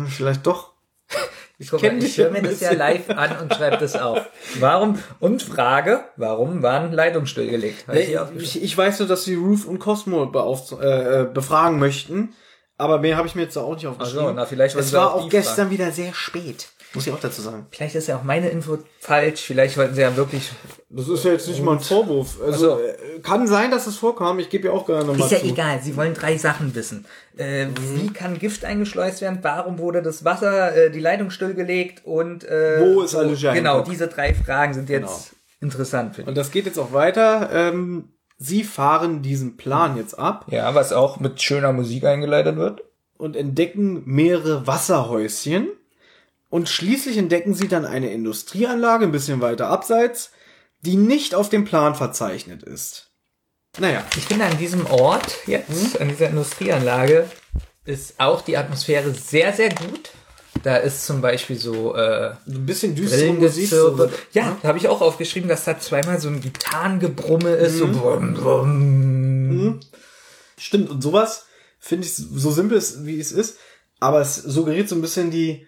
Vielleicht 0.09 0.47
doch. 0.47 0.73
Ich, 1.61 1.71
guck 1.71 1.83
ich 1.83 1.99
dich 1.99 2.19
höre 2.19 2.31
mir 2.31 2.41
das 2.41 2.61
ja 2.61 2.71
live 2.73 3.11
an 3.11 3.37
und 3.41 3.53
schreibe 3.53 3.79
das 3.79 3.97
auf. 3.97 4.21
Warum? 4.61 4.97
Und 5.19 5.43
Frage, 5.43 6.05
warum 6.17 6.63
waren 6.63 6.93
Leitungen 6.93 7.27
stillgelegt? 7.27 7.85
Ich. 7.93 8.17
Ich, 8.37 8.63
ich 8.63 8.79
weiß 8.79 9.01
nur, 9.01 9.09
dass 9.09 9.25
sie 9.25 9.35
Ruth 9.35 9.65
und 9.65 9.81
Cosmo 9.81 10.31
äh, 10.81 11.23
äh, 11.23 11.25
befragen 11.25 11.81
möchten. 11.81 12.33
Aber 12.77 13.01
mehr 13.01 13.17
habe 13.17 13.27
ich 13.27 13.35
mir 13.35 13.43
jetzt 13.43 13.57
auch 13.57 13.75
nicht 13.75 13.89
aufgeschrieben. 13.89 14.21
Ach 14.21 14.29
so, 14.29 14.33
na, 14.35 14.47
vielleicht 14.47 14.77
Es 14.77 14.93
war 14.93 15.13
auch 15.13 15.25
auch 15.25 15.29
gestern 15.29 15.57
fragen. 15.57 15.71
wieder 15.73 15.91
sehr 15.91 16.15
spät. 16.15 16.69
Muss 16.95 17.07
ich 17.07 17.13
auch 17.13 17.21
dazu 17.21 17.43
sagen. 17.43 17.67
Vielleicht 17.71 17.95
ist 17.97 18.09
ja 18.09 18.17
auch 18.17 18.23
meine 18.23 18.49
Info 18.49 18.79
falsch. 18.99 19.43
Vielleicht 19.43 19.77
wollten 19.77 19.95
sie 19.95 20.01
ja 20.01 20.17
wirklich. 20.17 20.51
Das 20.89 21.07
ist 21.09 21.23
ja 21.23 21.33
jetzt 21.33 21.47
nicht 21.47 21.63
mal 21.63 21.73
ein 21.75 21.81
Vorwurf. 21.81 22.39
Also 22.43 22.73
Ach 22.75 22.79
so. 22.79 22.83
äh, 22.83 23.21
kann 23.21 23.47
sein, 23.47 23.71
dass 23.71 23.87
es 23.87 23.97
vorkam. 23.97 24.39
Ich 24.39 24.49
gebe 24.49 24.69
ja 24.69 24.73
auch 24.73 24.87
gerne 24.87 25.05
nochmal 25.05 25.27
Ist 25.27 25.33
ja 25.33 25.39
zu. 25.41 25.47
egal. 25.47 25.81
Sie 25.83 25.97
wollen 25.97 26.15
drei 26.15 26.39
Sachen 26.39 26.75
wissen. 26.75 27.05
Äh, 27.37 27.67
Mhm. 27.67 27.75
Wie 27.95 28.09
kann 28.13 28.39
Gift 28.39 28.65
eingeschleust 28.65 29.21
werden? 29.21 29.41
Warum 29.43 29.79
wurde 29.79 30.01
das 30.03 30.25
Wasser, 30.25 30.75
äh, 30.75 30.91
die 30.91 31.01
Leitung 31.01 31.31
stillgelegt? 31.31 32.07
Und 32.07 32.45
äh, 32.45 32.81
Wo 32.81 33.03
ist 33.03 33.15
Alicia 33.15 33.53
Genau, 33.53 33.75
Hancock? 33.75 33.91
diese 33.91 34.09
drei 34.09 34.33
Fragen 34.33 34.73
sind 34.73 34.89
jetzt 34.89 35.33
interessant 35.61 36.15
für 36.15 36.23
dich. 36.23 36.29
Und 36.29 36.37
das 36.39 36.51
geht 36.51 36.65
jetzt 36.65 36.79
auch 36.79 36.93
weiter. 36.95 37.51
Ähm, 37.53 38.13
sie 38.39 38.65
fahren 38.65 39.21
diesen 39.21 39.59
Plan 39.59 39.97
jetzt 39.99 40.19
ab 40.19 40.47
Ja, 40.49 40.75
was 40.75 40.95
auch 40.95 41.21
mit 41.21 41.43
schöner 41.43 41.73
Musik 41.75 42.05
eingeleitet 42.05 42.57
wird. 42.57 42.83
und 43.19 43.37
entdecken 43.37 44.03
mehrere 44.07 44.67
Wasserhäuschen. 44.67 45.69
Und 46.51 46.69
schließlich 46.69 47.19
entdecken 47.19 47.55
sie 47.55 47.69
dann 47.69 47.85
eine 47.85 48.11
Industrieanlage 48.11 49.05
ein 49.05 49.13
bisschen 49.13 49.41
weiter 49.41 49.69
abseits, 49.69 50.31
die 50.81 50.97
nicht 50.97 51.35
auf 51.35 51.49
dem 51.49 51.65
Plan 51.65 51.95
verzeichnet 51.95 52.63
ist. 52.63 53.11
Naja, 53.79 54.05
Ich 54.17 54.25
finde 54.25 54.47
an 54.47 54.59
diesem 54.59 54.87
Ort 54.87 55.37
jetzt, 55.47 56.01
an 56.01 56.09
dieser 56.09 56.31
Industrieanlage, 56.31 57.29
ist 57.85 58.15
auch 58.19 58.41
die 58.41 58.57
Atmosphäre 58.57 59.13
sehr, 59.13 59.53
sehr 59.53 59.69
gut. 59.69 60.11
Da 60.63 60.77
ist 60.77 61.07
zum 61.07 61.21
Beispiel 61.21 61.57
so 61.57 61.95
äh, 61.95 62.33
ein 62.47 62.67
bisschen 62.67 62.95
düstere 62.95 63.33
Musik. 63.33 63.69
So. 63.69 64.11
Ja, 64.33 64.57
da 64.61 64.69
habe 64.69 64.79
ich 64.79 64.89
auch 64.89 65.01
aufgeschrieben, 65.01 65.49
dass 65.49 65.65
da 65.65 65.79
zweimal 65.79 66.21
so 66.21 66.29
ein 66.29 66.41
Gitarrengebrumme 66.41 67.51
ist. 67.51 67.79
So 67.79 67.87
brumm, 67.87 68.35
brumm. 68.35 69.81
Stimmt, 70.59 70.91
und 70.91 71.03
sowas 71.03 71.47
finde 71.79 72.07
ich 72.07 72.15
so 72.15 72.51
simpel, 72.51 72.83
wie 73.05 73.21
es 73.21 73.31
ist, 73.31 73.59
aber 74.01 74.21
es 74.21 74.35
suggeriert 74.35 74.89
so 74.89 74.97
ein 74.97 75.01
bisschen 75.01 75.31
die, 75.31 75.68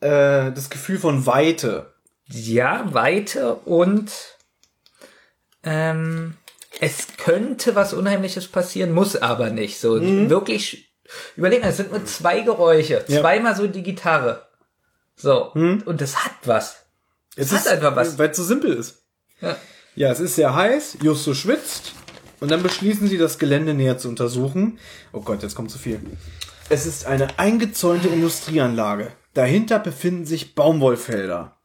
äh, 0.00 0.52
das 0.52 0.70
Gefühl 0.70 0.98
von 0.98 1.26
Weite. 1.26 1.92
Ja, 2.26 2.86
Weite 2.92 3.54
und 3.54 4.10
ähm, 5.62 6.34
es 6.80 7.08
könnte 7.18 7.74
was 7.74 7.92
Unheimliches 7.92 8.48
passieren, 8.48 8.92
muss 8.92 9.16
aber 9.16 9.50
nicht. 9.50 9.80
So 9.80 10.00
wirklich, 10.00 10.92
überleg 11.36 11.60
mal, 11.62 11.68
es 11.70 11.76
sind 11.78 11.90
nur 11.90 12.04
zwei 12.06 12.40
Geräusche, 12.40 13.04
Ja. 13.08 13.20
zweimal 13.20 13.56
so 13.56 13.66
die 13.66 13.82
Gitarre. 13.82 14.46
So, 15.16 15.52
und 15.52 16.00
das 16.00 16.24
hat 16.24 16.32
was. 16.44 16.76
Es 17.36 17.52
hat 17.52 17.66
einfach 17.68 17.94
was. 17.94 18.16
Weil 18.18 18.30
es 18.30 18.36
so 18.36 18.44
simpel 18.44 18.72
ist. 18.72 19.02
Ja. 19.40 19.56
Ja, 19.96 20.10
es 20.12 20.20
ist 20.20 20.36
sehr 20.36 20.54
heiß, 20.54 20.98
Justo 21.02 21.34
schwitzt 21.34 21.92
und 22.38 22.50
dann 22.50 22.62
beschließen 22.62 23.08
sie, 23.08 23.18
das 23.18 23.38
Gelände 23.38 23.74
näher 23.74 23.98
zu 23.98 24.08
untersuchen. 24.08 24.78
Oh 25.12 25.20
Gott, 25.20 25.42
jetzt 25.42 25.54
kommt 25.56 25.70
zu 25.70 25.78
viel. 25.78 26.00
Es 26.70 26.86
ist 26.86 27.04
eine 27.06 27.38
eingezäunte 27.38 28.08
Industrieanlage. 28.08 29.12
Dahinter 29.34 29.78
befinden 29.78 30.26
sich 30.26 30.54
Baumwollfelder. 30.54 31.56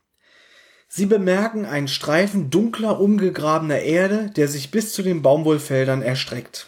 Sie 0.87 1.07
bemerken 1.07 1.65
einen 1.65 1.87
Streifen 1.87 2.49
dunkler, 2.49 2.99
umgegrabener 2.99 3.79
Erde, 3.79 4.31
der 4.35 4.47
sich 4.47 4.71
bis 4.71 4.93
zu 4.93 5.01
den 5.01 5.21
Baumwollfeldern 5.21 6.01
erstreckt. 6.01 6.67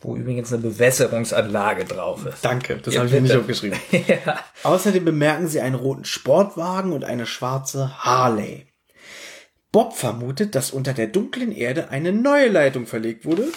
Wo 0.00 0.16
übrigens 0.16 0.52
eine 0.52 0.62
Bewässerungsanlage 0.62 1.84
drauf 1.84 2.26
ist. 2.26 2.44
Danke, 2.44 2.78
das 2.78 2.94
Ja, 2.94 3.00
habe 3.00 3.08
ich 3.08 3.14
mir 3.14 3.22
nicht 3.22 3.36
aufgeschrieben. 3.36 3.78
ja. 4.06 4.40
Außerdem 4.62 5.04
bemerken 5.04 5.48
sie 5.48 5.60
einen 5.60 5.74
roten 5.74 6.04
Sportwagen 6.04 6.92
und 6.92 7.04
eine 7.04 7.26
schwarze 7.26 8.04
Harley. 8.04 8.66
Bob 9.72 9.94
vermutet, 9.94 10.54
dass 10.54 10.70
unter 10.70 10.92
der 10.92 11.08
dunklen 11.08 11.52
Erde 11.52 11.90
eine 11.90 12.12
neue 12.12 12.48
Leitung 12.48 12.86
verlegt 12.86 13.26
wurde. 13.26 13.48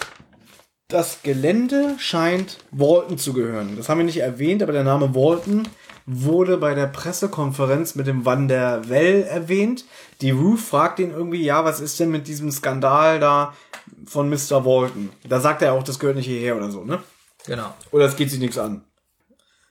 Das 0.87 1.21
Gelände 1.23 1.95
scheint 1.97 2.57
Walton 2.71 3.17
zu 3.17 3.33
gehören. 3.33 3.77
Das 3.77 3.89
haben 3.89 3.99
wir 3.99 4.05
nicht 4.05 4.17
erwähnt, 4.17 4.61
aber 4.63 4.73
der 4.73 4.83
Name 4.83 5.15
Walton 5.15 5.67
wurde 6.11 6.57
bei 6.57 6.73
der 6.73 6.87
Pressekonferenz 6.87 7.93
mit 7.93 8.07
dem 8.07 8.25
Van 8.25 8.47
der 8.47 8.89
Well 8.89 9.23
erwähnt. 9.23 9.85
Die 10.21 10.31
Ruth 10.31 10.59
fragt 10.59 10.99
ihn 10.99 11.11
irgendwie, 11.11 11.43
ja, 11.43 11.63
was 11.63 11.79
ist 11.79 11.99
denn 11.99 12.09
mit 12.09 12.27
diesem 12.27 12.51
Skandal 12.51 13.19
da 13.19 13.53
von 14.05 14.29
Mr. 14.29 14.65
Walton? 14.65 15.09
Da 15.27 15.39
sagt 15.39 15.61
er 15.61 15.73
auch, 15.73 15.83
das 15.83 15.99
gehört 15.99 16.15
nicht 16.15 16.25
hierher 16.25 16.57
oder 16.57 16.71
so, 16.71 16.83
ne? 16.83 16.99
Genau. 17.45 17.73
Oder 17.91 18.05
es 18.05 18.15
geht 18.15 18.31
sich 18.31 18.39
nichts 18.39 18.57
an. 18.57 18.83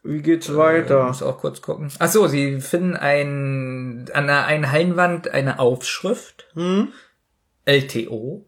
Wie 0.05 0.23
geht's 0.23 0.55
weiter? 0.55 1.05
muss 1.05 1.23
auch 1.23 1.39
kurz 1.39 1.61
gucken. 1.61 1.91
Ach 1.99 2.09
so, 2.09 2.29
sie 2.29 2.61
finden 2.61 2.97
ein, 2.97 4.07
an 4.15 4.25
einer 4.25 4.47
einen 4.47 4.71
Hallenwand 4.71 5.29
eine 5.29 5.59
Aufschrift. 5.59 6.47
Hm? 6.55 6.93
LTO. 7.65 8.48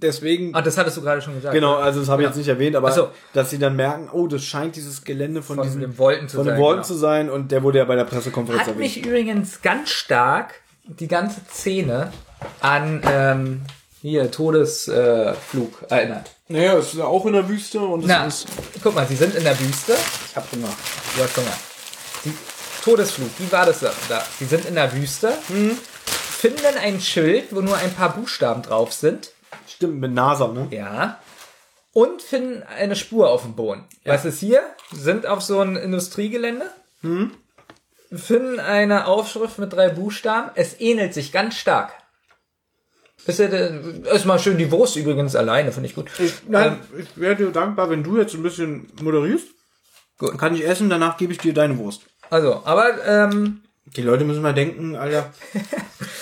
Deswegen, 0.00 0.54
Ah, 0.54 0.62
das 0.62 0.76
hattest 0.78 0.96
du 0.96 1.02
gerade 1.02 1.20
schon 1.22 1.34
gesagt. 1.34 1.54
genau, 1.54 1.74
also 1.76 2.00
das 2.00 2.08
habe 2.08 2.22
ich 2.22 2.24
Ja. 2.26 2.30
jetzt 2.30 2.36
nicht 2.38 2.48
erwähnt, 2.48 2.76
aber 2.76 2.92
so. 2.92 3.08
dass 3.32 3.50
sie 3.50 3.58
dann 3.58 3.74
merken, 3.76 4.08
oh, 4.12 4.26
das 4.26 4.44
scheint 4.44 4.76
dieses 4.76 5.02
Gelände 5.04 5.42
von, 5.42 5.56
Von 5.56 5.64
diesem 5.66 5.80
dem 5.80 5.98
Walton 5.98 6.28
zu 6.28 6.36
von 6.36 6.46
sein, 6.46 6.54
Walton 6.58 6.72
genau. 6.76 6.86
zu 6.86 6.94
sein 6.94 7.30
und 7.30 7.50
der 7.52 7.62
wurde 7.62 7.78
ja 7.78 7.84
bei 7.84 7.96
der 7.96 8.04
Pressekonferenz 8.04 8.62
Hat 8.62 8.68
erwähnt. 8.68 8.80
mich 8.96 9.04
übrigens 9.04 9.60
ganz 9.62 9.90
stark 9.90 10.54
die 10.84 11.08
ganze 11.08 11.40
Szene 11.52 12.12
an 12.60 13.02
ähm, 13.10 13.62
hier 14.00 14.30
Todesflug 14.30 15.82
äh, 15.90 15.94
erinnert. 15.94 16.30
Naja, 16.48 16.74
es 16.78 16.88
ist 16.92 16.94
ja 16.98 17.04
auch 17.04 17.26
in 17.26 17.32
der 17.34 17.48
Wüste 17.48 17.80
und 17.80 18.00
es 18.00 18.06
Na, 18.06 18.24
ist. 18.26 18.46
guck 18.82 18.94
mal, 18.94 19.06
sie 19.06 19.16
sind 19.16 19.34
in 19.34 19.44
der 19.44 19.58
Wüste. 19.60 19.94
Ich 20.30 20.36
hab 20.36 20.50
Hunger. 20.52 20.68
Du 21.16 21.22
hast 21.22 21.36
Hunger. 21.36 21.52
Die 22.24 22.32
Todesflug, 22.84 23.28
wie 23.38 23.50
war 23.52 23.66
das 23.66 23.80
da? 23.80 23.90
Sie 24.38 24.44
sind 24.46 24.64
in 24.64 24.74
der 24.76 24.92
Wüste, 24.94 25.32
Hm. 25.48 25.72
finden 26.06 26.64
ein 26.82 27.00
Schild, 27.00 27.46
wo 27.50 27.60
nur 27.60 27.76
ein 27.76 27.92
paar 27.92 28.14
Buchstaben 28.14 28.62
drauf 28.62 28.92
sind. 28.92 29.32
Stimmt, 29.78 30.00
mit 30.00 30.12
NASA, 30.12 30.48
ne? 30.48 30.66
Ja. 30.72 31.20
Und 31.92 32.20
finden 32.20 32.64
eine 32.64 32.96
Spur 32.96 33.30
auf 33.30 33.42
dem 33.42 33.54
Boden. 33.54 33.84
Was 34.04 34.24
ist 34.24 34.40
hier? 34.40 34.60
Sind 34.92 35.24
auf 35.24 35.40
so 35.40 35.60
ein 35.60 35.76
Industriegelände. 35.76 36.68
Hm. 37.02 37.30
Finden 38.12 38.58
eine 38.58 39.06
Aufschrift 39.06 39.60
mit 39.60 39.72
drei 39.72 39.88
Buchstaben. 39.90 40.50
Es 40.56 40.80
ähnelt 40.80 41.14
sich 41.14 41.30
ganz 41.30 41.54
stark. 41.54 41.92
Ist 43.26 43.38
ja 43.38 43.46
der- 43.46 43.80
erstmal 44.04 44.40
schön 44.40 44.58
die 44.58 44.72
Wurst 44.72 44.96
übrigens 44.96 45.36
alleine, 45.36 45.70
finde 45.70 45.88
ich 45.88 45.94
gut. 45.94 46.10
Ich, 46.18 46.48
nein, 46.48 46.80
ich 46.98 47.06
wäre 47.16 47.36
dir 47.36 47.50
dankbar, 47.52 47.88
wenn 47.88 48.02
du 48.02 48.18
jetzt 48.18 48.34
ein 48.34 48.42
bisschen 48.42 48.90
moderierst. 49.00 49.46
Gut. 50.18 50.30
Dann 50.30 50.38
kann 50.38 50.56
ich 50.56 50.66
essen, 50.66 50.90
danach 50.90 51.18
gebe 51.18 51.32
ich 51.32 51.38
dir 51.38 51.54
deine 51.54 51.78
Wurst. 51.78 52.02
Also, 52.30 52.62
aber, 52.64 53.04
ähm, 53.06 53.62
Die 53.86 54.02
Leute 54.02 54.24
müssen 54.24 54.42
mal 54.42 54.54
denken, 54.54 54.96
Alter. 54.96 55.32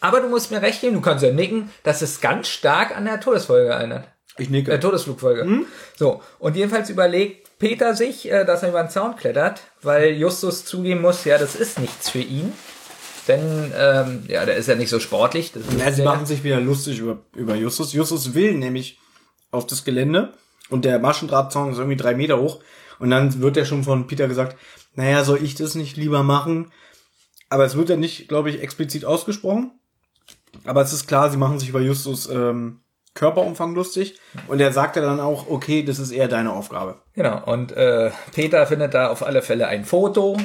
aber 0.00 0.20
du 0.20 0.28
musst 0.28 0.50
mir 0.50 0.62
recht 0.62 0.80
geben, 0.80 0.94
du 0.94 1.00
kannst 1.00 1.24
ja 1.24 1.32
nicken, 1.32 1.70
dass 1.82 2.02
es 2.02 2.20
ganz 2.20 2.48
stark 2.48 2.96
an 2.96 3.04
der 3.04 3.20
Todesfolge 3.20 3.70
erinnert. 3.70 4.08
Ich 4.36 4.50
nicke. 4.50 4.70
Äh, 4.72 4.78
Todesflugfolge. 4.78 5.64
So, 5.96 6.22
und 6.38 6.54
jedenfalls 6.56 6.90
überlegt 6.90 7.58
Peter 7.58 7.94
sich, 7.96 8.30
äh, 8.30 8.44
dass 8.44 8.62
er 8.62 8.68
über 8.68 8.82
den 8.82 8.90
Zaun 8.90 9.16
klettert, 9.16 9.62
weil 9.82 10.12
Justus 10.12 10.64
zugeben 10.64 11.00
muss, 11.00 11.24
ja, 11.24 11.38
das 11.38 11.56
ist 11.56 11.80
nichts 11.80 12.08
für 12.10 12.20
ihn. 12.20 12.52
Denn, 13.26 13.72
ähm, 13.76 14.22
ja, 14.28 14.46
der 14.46 14.56
ist 14.56 14.68
ja 14.68 14.74
nicht 14.74 14.88
so 14.90 15.00
sportlich. 15.00 15.52
Das 15.52 15.62
Ja, 15.78 15.90
sie 15.90 15.96
der- 16.02 16.04
machen 16.06 16.24
sich 16.24 16.44
wieder 16.44 16.60
lustig 16.60 16.98
über, 17.00 17.18
über 17.34 17.56
Justus. 17.56 17.92
Justus 17.92 18.32
will 18.34 18.54
nämlich 18.54 18.98
auf 19.50 19.66
das 19.66 19.84
Gelände 19.84 20.32
und 20.70 20.84
der 20.84 20.98
Maschendrahtzaun 20.98 21.72
ist 21.72 21.78
irgendwie 21.78 21.96
drei 21.96 22.14
Meter 22.14 22.38
hoch. 22.40 22.60
Und 23.00 23.10
dann 23.10 23.40
wird 23.42 23.56
ja 23.56 23.64
schon 23.64 23.84
von 23.84 24.06
Peter 24.06 24.28
gesagt, 24.28 24.56
naja, 24.94 25.24
soll 25.24 25.42
ich 25.42 25.54
das 25.56 25.74
nicht 25.74 25.96
lieber 25.96 26.22
machen? 26.22 26.72
Aber 27.50 27.64
es 27.64 27.76
wird 27.76 27.88
ja 27.90 27.96
nicht, 27.96 28.28
glaube 28.28 28.50
ich, 28.50 28.62
explizit 28.62 29.04
ausgesprochen. 29.04 29.72
Aber 30.64 30.82
es 30.82 30.92
ist 30.92 31.06
klar, 31.06 31.30
sie 31.30 31.36
machen 31.36 31.58
sich 31.58 31.68
über 31.68 31.80
Justus 31.80 32.28
ähm, 32.28 32.80
Körperumfang 33.14 33.74
lustig. 33.74 34.18
Und 34.46 34.60
er 34.60 34.72
sagt 34.72 34.96
ja 34.96 35.02
dann 35.02 35.20
auch, 35.20 35.48
okay, 35.48 35.82
das 35.82 35.98
ist 35.98 36.12
eher 36.12 36.28
deine 36.28 36.52
Aufgabe. 36.52 36.96
Genau, 37.14 37.42
und 37.44 37.72
äh, 37.72 38.10
Peter 38.34 38.66
findet 38.66 38.94
da 38.94 39.08
auf 39.08 39.26
alle 39.26 39.42
Fälle 39.42 39.66
ein 39.66 39.84
Foto 39.84 40.36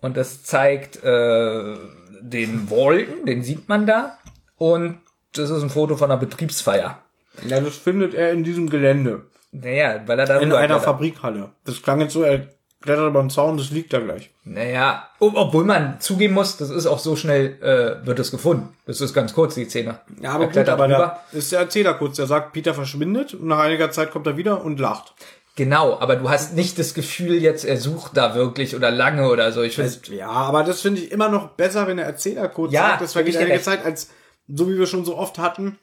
und 0.00 0.16
das 0.16 0.42
zeigt 0.42 1.02
äh, 1.02 1.76
den 2.20 2.70
Walton, 2.70 3.24
den 3.24 3.42
sieht 3.42 3.68
man 3.68 3.86
da. 3.86 4.18
Und 4.56 4.98
das 5.32 5.50
ist 5.50 5.62
ein 5.62 5.70
Foto 5.70 5.96
von 5.96 6.10
einer 6.10 6.20
Betriebsfeier. 6.20 6.98
Ja, 7.46 7.60
das 7.60 7.76
findet 7.76 8.14
er 8.14 8.32
in 8.32 8.42
diesem 8.42 8.68
Gelände. 8.68 9.26
Naja, 9.52 10.02
weil 10.06 10.18
er 10.18 10.26
da 10.26 10.38
In 10.38 10.52
einer. 10.52 10.80
Fabrikhalle. 10.80 11.50
Das 11.64 11.82
klang 11.82 12.00
jetzt 12.00 12.12
so, 12.12 12.22
er 12.22 12.48
klettert 12.82 13.08
über 13.08 13.20
den 13.20 13.30
Zaun, 13.30 13.56
das 13.56 13.70
liegt 13.70 13.92
da 13.92 13.98
gleich. 14.00 14.30
Naja, 14.44 15.08
ob- 15.18 15.34
obwohl 15.36 15.64
man 15.64 16.00
zugeben 16.00 16.34
muss, 16.34 16.56
das 16.56 16.70
ist 16.70 16.86
auch 16.86 16.98
so 16.98 17.16
schnell, 17.16 17.60
äh, 17.62 18.06
wird 18.06 18.18
es 18.18 18.30
gefunden. 18.30 18.76
Das 18.86 19.00
ist 19.00 19.14
ganz 19.14 19.34
kurz, 19.34 19.54
die 19.54 19.64
Szene. 19.64 19.98
Ja, 20.20 20.30
aber 20.30 20.44
Er 20.44 20.46
gut, 20.46 20.52
klettert 20.52 20.74
aber 20.74 20.88
da 20.88 21.20
ist 21.32 21.50
der 21.52 21.60
Erzähler 21.60 21.94
kurz. 21.94 22.16
Der 22.16 22.26
sagt, 22.26 22.52
Peter 22.52 22.74
verschwindet 22.74 23.34
und 23.34 23.46
nach 23.48 23.58
einiger 23.58 23.90
Zeit 23.90 24.10
kommt 24.10 24.26
er 24.26 24.36
wieder 24.36 24.64
und 24.64 24.78
lacht. 24.80 25.14
Genau, 25.56 25.98
aber 25.98 26.14
du 26.14 26.30
hast 26.30 26.54
nicht 26.54 26.78
das 26.78 26.94
Gefühl 26.94 27.42
jetzt, 27.42 27.64
er 27.64 27.78
sucht 27.78 28.16
da 28.16 28.36
wirklich 28.36 28.76
oder 28.76 28.92
lange 28.92 29.28
oder 29.28 29.50
so. 29.50 29.62
Ich 29.62 29.74
finde, 29.74 29.92
Ja, 30.14 30.28
aber 30.28 30.62
das 30.62 30.80
finde 30.80 31.00
ich 31.00 31.10
immer 31.10 31.28
noch 31.28 31.48
besser, 31.50 31.88
wenn 31.88 31.96
der 31.96 32.06
Erzähler 32.06 32.48
kurz 32.48 32.72
Ja, 32.72 32.90
sagt, 32.90 33.02
es 33.02 33.12
vergeht 33.14 33.36
einige 33.36 33.54
recht. 33.54 33.64
Zeit, 33.64 33.84
als 33.84 34.10
so 34.46 34.68
wie 34.68 34.78
wir 34.78 34.86
schon 34.86 35.04
so 35.04 35.16
oft 35.18 35.36
hatten. 35.38 35.78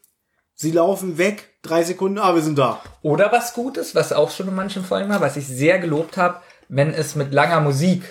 Sie 0.57 0.71
laufen 0.71 1.17
weg, 1.17 1.49
drei 1.61 1.83
Sekunden, 1.83 2.17
ah, 2.17 2.33
wir 2.33 2.41
sind 2.41 2.57
da. 2.57 2.79
Oder 3.01 3.33
was 3.33 3.53
Gutes, 3.53 3.93
was 3.93 4.13
auch 4.13 4.31
schon 4.31 4.47
in 4.47 4.55
manchen 4.55 4.85
Folgen 4.85 5.09
war, 5.09 5.19
was 5.19 5.35
ich 5.35 5.45
sehr 5.45 5.79
gelobt 5.79 6.15
habe, 6.15 6.37
wenn 6.67 6.93
es 6.93 7.15
mit 7.15 7.33
langer 7.33 7.61
Musik 7.61 8.03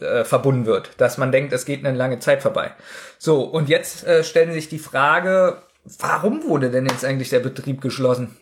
äh, 0.00 0.24
verbunden 0.24 0.66
wird, 0.66 0.90
dass 0.98 1.18
man 1.18 1.32
denkt, 1.32 1.52
es 1.52 1.64
geht 1.64 1.84
eine 1.84 1.96
lange 1.96 2.18
Zeit 2.18 2.42
vorbei. 2.42 2.72
So, 3.18 3.42
und 3.42 3.68
jetzt 3.68 4.06
äh, 4.06 4.24
stellen 4.24 4.52
sich 4.52 4.68
die 4.68 4.78
Frage, 4.78 5.62
warum 5.98 6.44
wurde 6.44 6.70
denn 6.70 6.86
jetzt 6.86 7.04
eigentlich 7.04 7.30
der 7.30 7.40
Betrieb 7.40 7.80
geschlossen? 7.80 8.36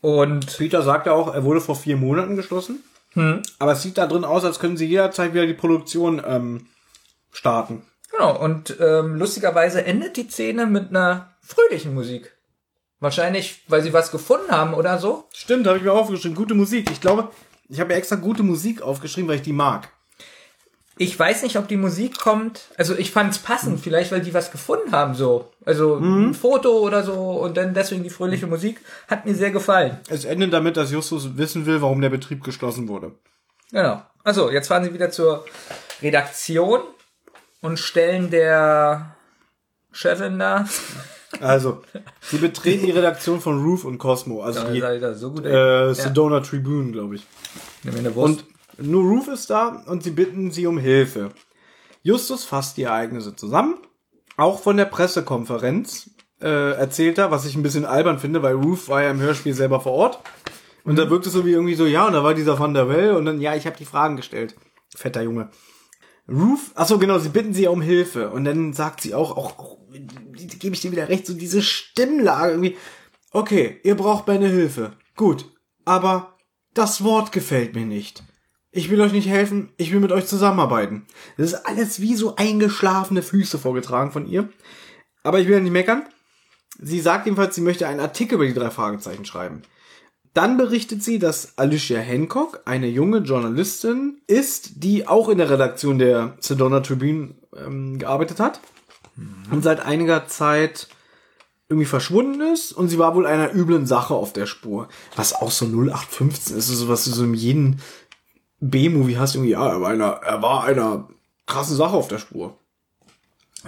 Und 0.00 0.58
Peter 0.58 0.82
sagte 0.82 1.12
auch, 1.12 1.32
er 1.32 1.44
wurde 1.44 1.60
vor 1.60 1.76
vier 1.76 1.96
Monaten 1.96 2.36
geschlossen. 2.36 2.82
Aber 3.58 3.72
es 3.72 3.82
sieht 3.82 3.98
da 3.98 4.06
drin 4.06 4.24
aus, 4.24 4.44
als 4.44 4.58
können 4.58 4.76
sie 4.76 4.86
jederzeit 4.86 5.34
wieder 5.34 5.46
die 5.46 5.54
Produktion 5.54 6.22
ähm, 6.26 6.66
starten. 7.30 7.82
genau, 8.10 8.38
und 8.38 8.76
ähm, 8.80 9.16
lustigerweise 9.16 9.84
endet 9.84 10.16
die 10.16 10.28
Szene 10.28 10.66
mit 10.66 10.90
einer 10.90 11.34
fröhlichen 11.42 11.94
Musik. 11.94 12.36
Wahrscheinlich, 13.00 13.62
weil 13.68 13.82
sie 13.82 13.92
was 13.92 14.12
gefunden 14.12 14.50
haben 14.50 14.74
oder 14.74 14.98
so. 14.98 15.28
Stimmt, 15.32 15.66
habe 15.66 15.76
ich 15.76 15.84
mir 15.84 15.92
aufgeschrieben. 15.92 16.36
Gute 16.36 16.54
Musik. 16.54 16.90
Ich 16.90 17.00
glaube, 17.00 17.30
ich 17.72 17.80
habe 17.80 17.92
ja 17.92 17.98
extra 17.98 18.16
gute 18.16 18.42
Musik 18.42 18.82
aufgeschrieben, 18.82 19.28
weil 19.28 19.36
ich 19.36 19.42
die 19.42 19.54
mag. 19.54 19.88
Ich 20.98 21.18
weiß 21.18 21.42
nicht, 21.42 21.56
ob 21.56 21.68
die 21.68 21.78
Musik 21.78 22.18
kommt. 22.18 22.66
Also 22.76 22.94
ich 22.94 23.10
fand 23.10 23.32
es 23.32 23.38
passend, 23.38 23.80
vielleicht 23.80 24.12
weil 24.12 24.20
die 24.20 24.34
was 24.34 24.50
gefunden 24.52 24.92
haben 24.92 25.14
so. 25.14 25.50
Also 25.64 25.96
ein 25.96 26.34
Foto 26.34 26.80
oder 26.80 27.02
so 27.02 27.14
und 27.14 27.56
dann 27.56 27.72
deswegen 27.72 28.02
die 28.02 28.10
fröhliche 28.10 28.46
Musik 28.46 28.78
hat 29.08 29.24
mir 29.24 29.34
sehr 29.34 29.50
gefallen. 29.50 29.98
Es 30.10 30.26
endet 30.26 30.52
damit, 30.52 30.76
dass 30.76 30.92
Justus 30.92 31.38
wissen 31.38 31.64
will, 31.64 31.80
warum 31.80 32.02
der 32.02 32.10
Betrieb 32.10 32.44
geschlossen 32.44 32.88
wurde. 32.88 33.12
Genau. 33.70 34.02
Also 34.22 34.50
jetzt 34.50 34.68
fahren 34.68 34.84
sie 34.84 34.92
wieder 34.92 35.10
zur 35.10 35.46
Redaktion 36.02 36.82
und 37.62 37.78
stellen 37.78 38.28
der 38.28 39.16
Chefin 39.92 40.38
da. 40.38 40.66
Also, 41.42 41.82
sie 42.20 42.38
betreten 42.38 42.86
die 42.86 42.92
Redaktion 42.92 43.40
von 43.40 43.62
Roof 43.62 43.84
und 43.84 43.98
Cosmo, 43.98 44.42
also 44.42 44.60
die 44.72 44.82
Alter, 44.82 45.14
so 45.14 45.32
gut. 45.32 45.44
äh, 45.44 45.92
Sedona 45.92 46.40
Tribune, 46.40 46.92
glaube 46.92 47.16
ich. 47.16 47.26
Und 48.24 48.44
nur 48.78 49.02
Roof 49.02 49.28
ist 49.28 49.50
da 49.50 49.82
und 49.86 50.02
sie 50.02 50.12
bitten 50.12 50.50
sie 50.50 50.66
um 50.66 50.78
Hilfe. 50.78 51.30
Justus 52.02 52.44
fasst 52.44 52.76
die 52.76 52.84
Ereignisse 52.84 53.34
zusammen. 53.36 53.76
Auch 54.36 54.60
von 54.60 54.76
der 54.76 54.86
Pressekonferenz 54.86 56.10
äh, 56.40 56.72
erzählt 56.72 57.18
er, 57.18 57.30
was 57.30 57.44
ich 57.44 57.54
ein 57.54 57.62
bisschen 57.62 57.84
albern 57.84 58.18
finde, 58.18 58.42
weil 58.42 58.54
Roof 58.54 58.88
war 58.88 59.02
ja 59.02 59.10
im 59.10 59.20
Hörspiel 59.20 59.54
selber 59.54 59.80
vor 59.80 59.92
Ort. 59.92 60.20
Und 60.84 60.98
da 60.98 61.08
wirkt 61.10 61.26
es 61.26 61.32
so 61.32 61.46
wie 61.46 61.52
irgendwie 61.52 61.74
so, 61.74 61.86
ja, 61.86 62.06
und 62.06 62.12
da 62.12 62.24
war 62.24 62.34
dieser 62.34 62.58
Van 62.58 62.74
der 62.74 62.88
Well 62.88 63.12
und 63.12 63.24
dann, 63.24 63.40
ja, 63.40 63.54
ich 63.54 63.66
habe 63.66 63.76
die 63.76 63.84
Fragen 63.84 64.16
gestellt. 64.16 64.56
Fetter 64.94 65.22
Junge. 65.22 65.50
Roof, 66.28 66.72
ach 66.74 66.86
so 66.86 66.98
genau, 66.98 67.18
sie 67.18 67.28
bitten 67.28 67.52
sie 67.52 67.66
um 67.68 67.80
Hilfe. 67.82 68.30
Und 68.30 68.44
dann 68.44 68.72
sagt 68.72 69.00
sie 69.00 69.14
auch, 69.14 69.36
auch, 69.36 69.58
auch 69.58 69.78
gebe 70.58 70.74
ich 70.74 70.80
dir 70.80 70.92
wieder 70.92 71.08
recht, 71.08 71.26
so 71.26 71.34
diese 71.34 71.62
Stimmlage 71.62 72.52
irgendwie. 72.52 72.76
Okay, 73.30 73.80
ihr 73.82 73.94
braucht 73.94 74.26
meine 74.26 74.48
Hilfe. 74.48 74.92
Gut. 75.16 75.46
Aber 75.84 76.36
das 76.74 77.02
Wort 77.02 77.32
gefällt 77.32 77.74
mir 77.74 77.86
nicht. 77.86 78.22
Ich 78.70 78.90
will 78.90 79.00
euch 79.00 79.12
nicht 79.12 79.28
helfen, 79.28 79.70
ich 79.76 79.92
will 79.92 80.00
mit 80.00 80.12
euch 80.12 80.26
zusammenarbeiten. 80.26 81.06
Das 81.36 81.52
ist 81.52 81.66
alles 81.66 82.00
wie 82.00 82.14
so 82.14 82.36
eingeschlafene 82.36 83.22
Füße 83.22 83.58
vorgetragen 83.58 84.12
von 84.12 84.26
ihr. 84.26 84.48
Aber 85.22 85.40
ich 85.40 85.46
will 85.46 85.54
ja 85.54 85.60
nicht 85.60 85.72
meckern. 85.72 86.04
Sie 86.78 87.00
sagt 87.00 87.26
jedenfalls, 87.26 87.54
sie 87.54 87.60
möchte 87.60 87.86
einen 87.86 88.00
Artikel 88.00 88.36
über 88.36 88.46
die 88.46 88.54
drei 88.54 88.70
Fragezeichen 88.70 89.26
schreiben. 89.26 89.62
Dann 90.32 90.56
berichtet 90.56 91.02
sie, 91.02 91.18
dass 91.18 91.58
Alicia 91.58 91.98
Hancock 91.98 92.62
eine 92.64 92.86
junge 92.86 93.18
Journalistin 93.18 94.22
ist, 94.26 94.82
die 94.82 95.06
auch 95.06 95.28
in 95.28 95.36
der 95.36 95.50
Redaktion 95.50 95.98
der 95.98 96.38
Sedona 96.40 96.80
Tribune 96.80 97.34
ähm, 97.54 97.98
gearbeitet 97.98 98.40
hat 98.40 98.60
und 99.50 99.62
seit 99.62 99.80
einiger 99.80 100.26
Zeit 100.26 100.88
irgendwie 101.68 101.86
verschwunden 101.86 102.40
ist 102.52 102.72
und 102.72 102.88
sie 102.88 102.98
war 102.98 103.14
wohl 103.14 103.26
einer 103.26 103.54
üblen 103.54 103.86
Sache 103.86 104.14
auf 104.14 104.32
der 104.32 104.46
Spur. 104.46 104.88
Was 105.16 105.32
auch 105.34 105.50
so 105.50 105.64
0815 105.64 106.56
ist, 106.56 106.68
so 106.68 106.88
was 106.88 107.04
du 107.04 107.10
so 107.10 107.24
in 107.24 107.34
jedem 107.34 107.78
B-Movie 108.60 109.16
hast, 109.16 109.34
irgendwie, 109.34 109.52
ja, 109.52 109.68
er 109.68 109.80
war 109.80 109.90
einer, 109.90 110.20
er 110.22 110.42
war 110.42 110.64
einer 110.64 111.08
krassen 111.46 111.76
Sache 111.76 111.96
auf 111.96 112.08
der 112.08 112.18
Spur. 112.18 112.58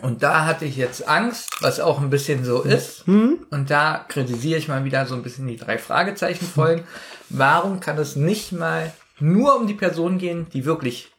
Und 0.03 0.23
da 0.23 0.45
hatte 0.45 0.65
ich 0.65 0.77
jetzt 0.77 1.09
Angst, 1.09 1.51
was 1.61 1.81
auch 1.81 2.01
ein 2.01 2.11
bisschen 2.11 2.45
so 2.45 2.63
ist. 2.63 3.07
Und 3.51 3.71
da 3.71 4.05
kritisiere 4.09 4.59
ich 4.59 4.69
mal 4.69 4.85
wieder 4.85 5.07
so 5.07 5.15
ein 5.15 5.23
bisschen 5.23 5.47
die 5.47 5.57
drei 5.57 5.79
Fragezeichen 5.79 6.47
folgen. 6.47 6.85
Warum 7.29 7.81
kann 7.81 7.97
es 7.99 8.17
nicht 8.17 8.53
mal 8.53 8.93
nur 9.21 9.57
um 9.57 9.67
die 9.67 9.75
Person 9.75 10.19
gehen, 10.19 10.47
die 10.53 10.65
wirklich 10.65 11.13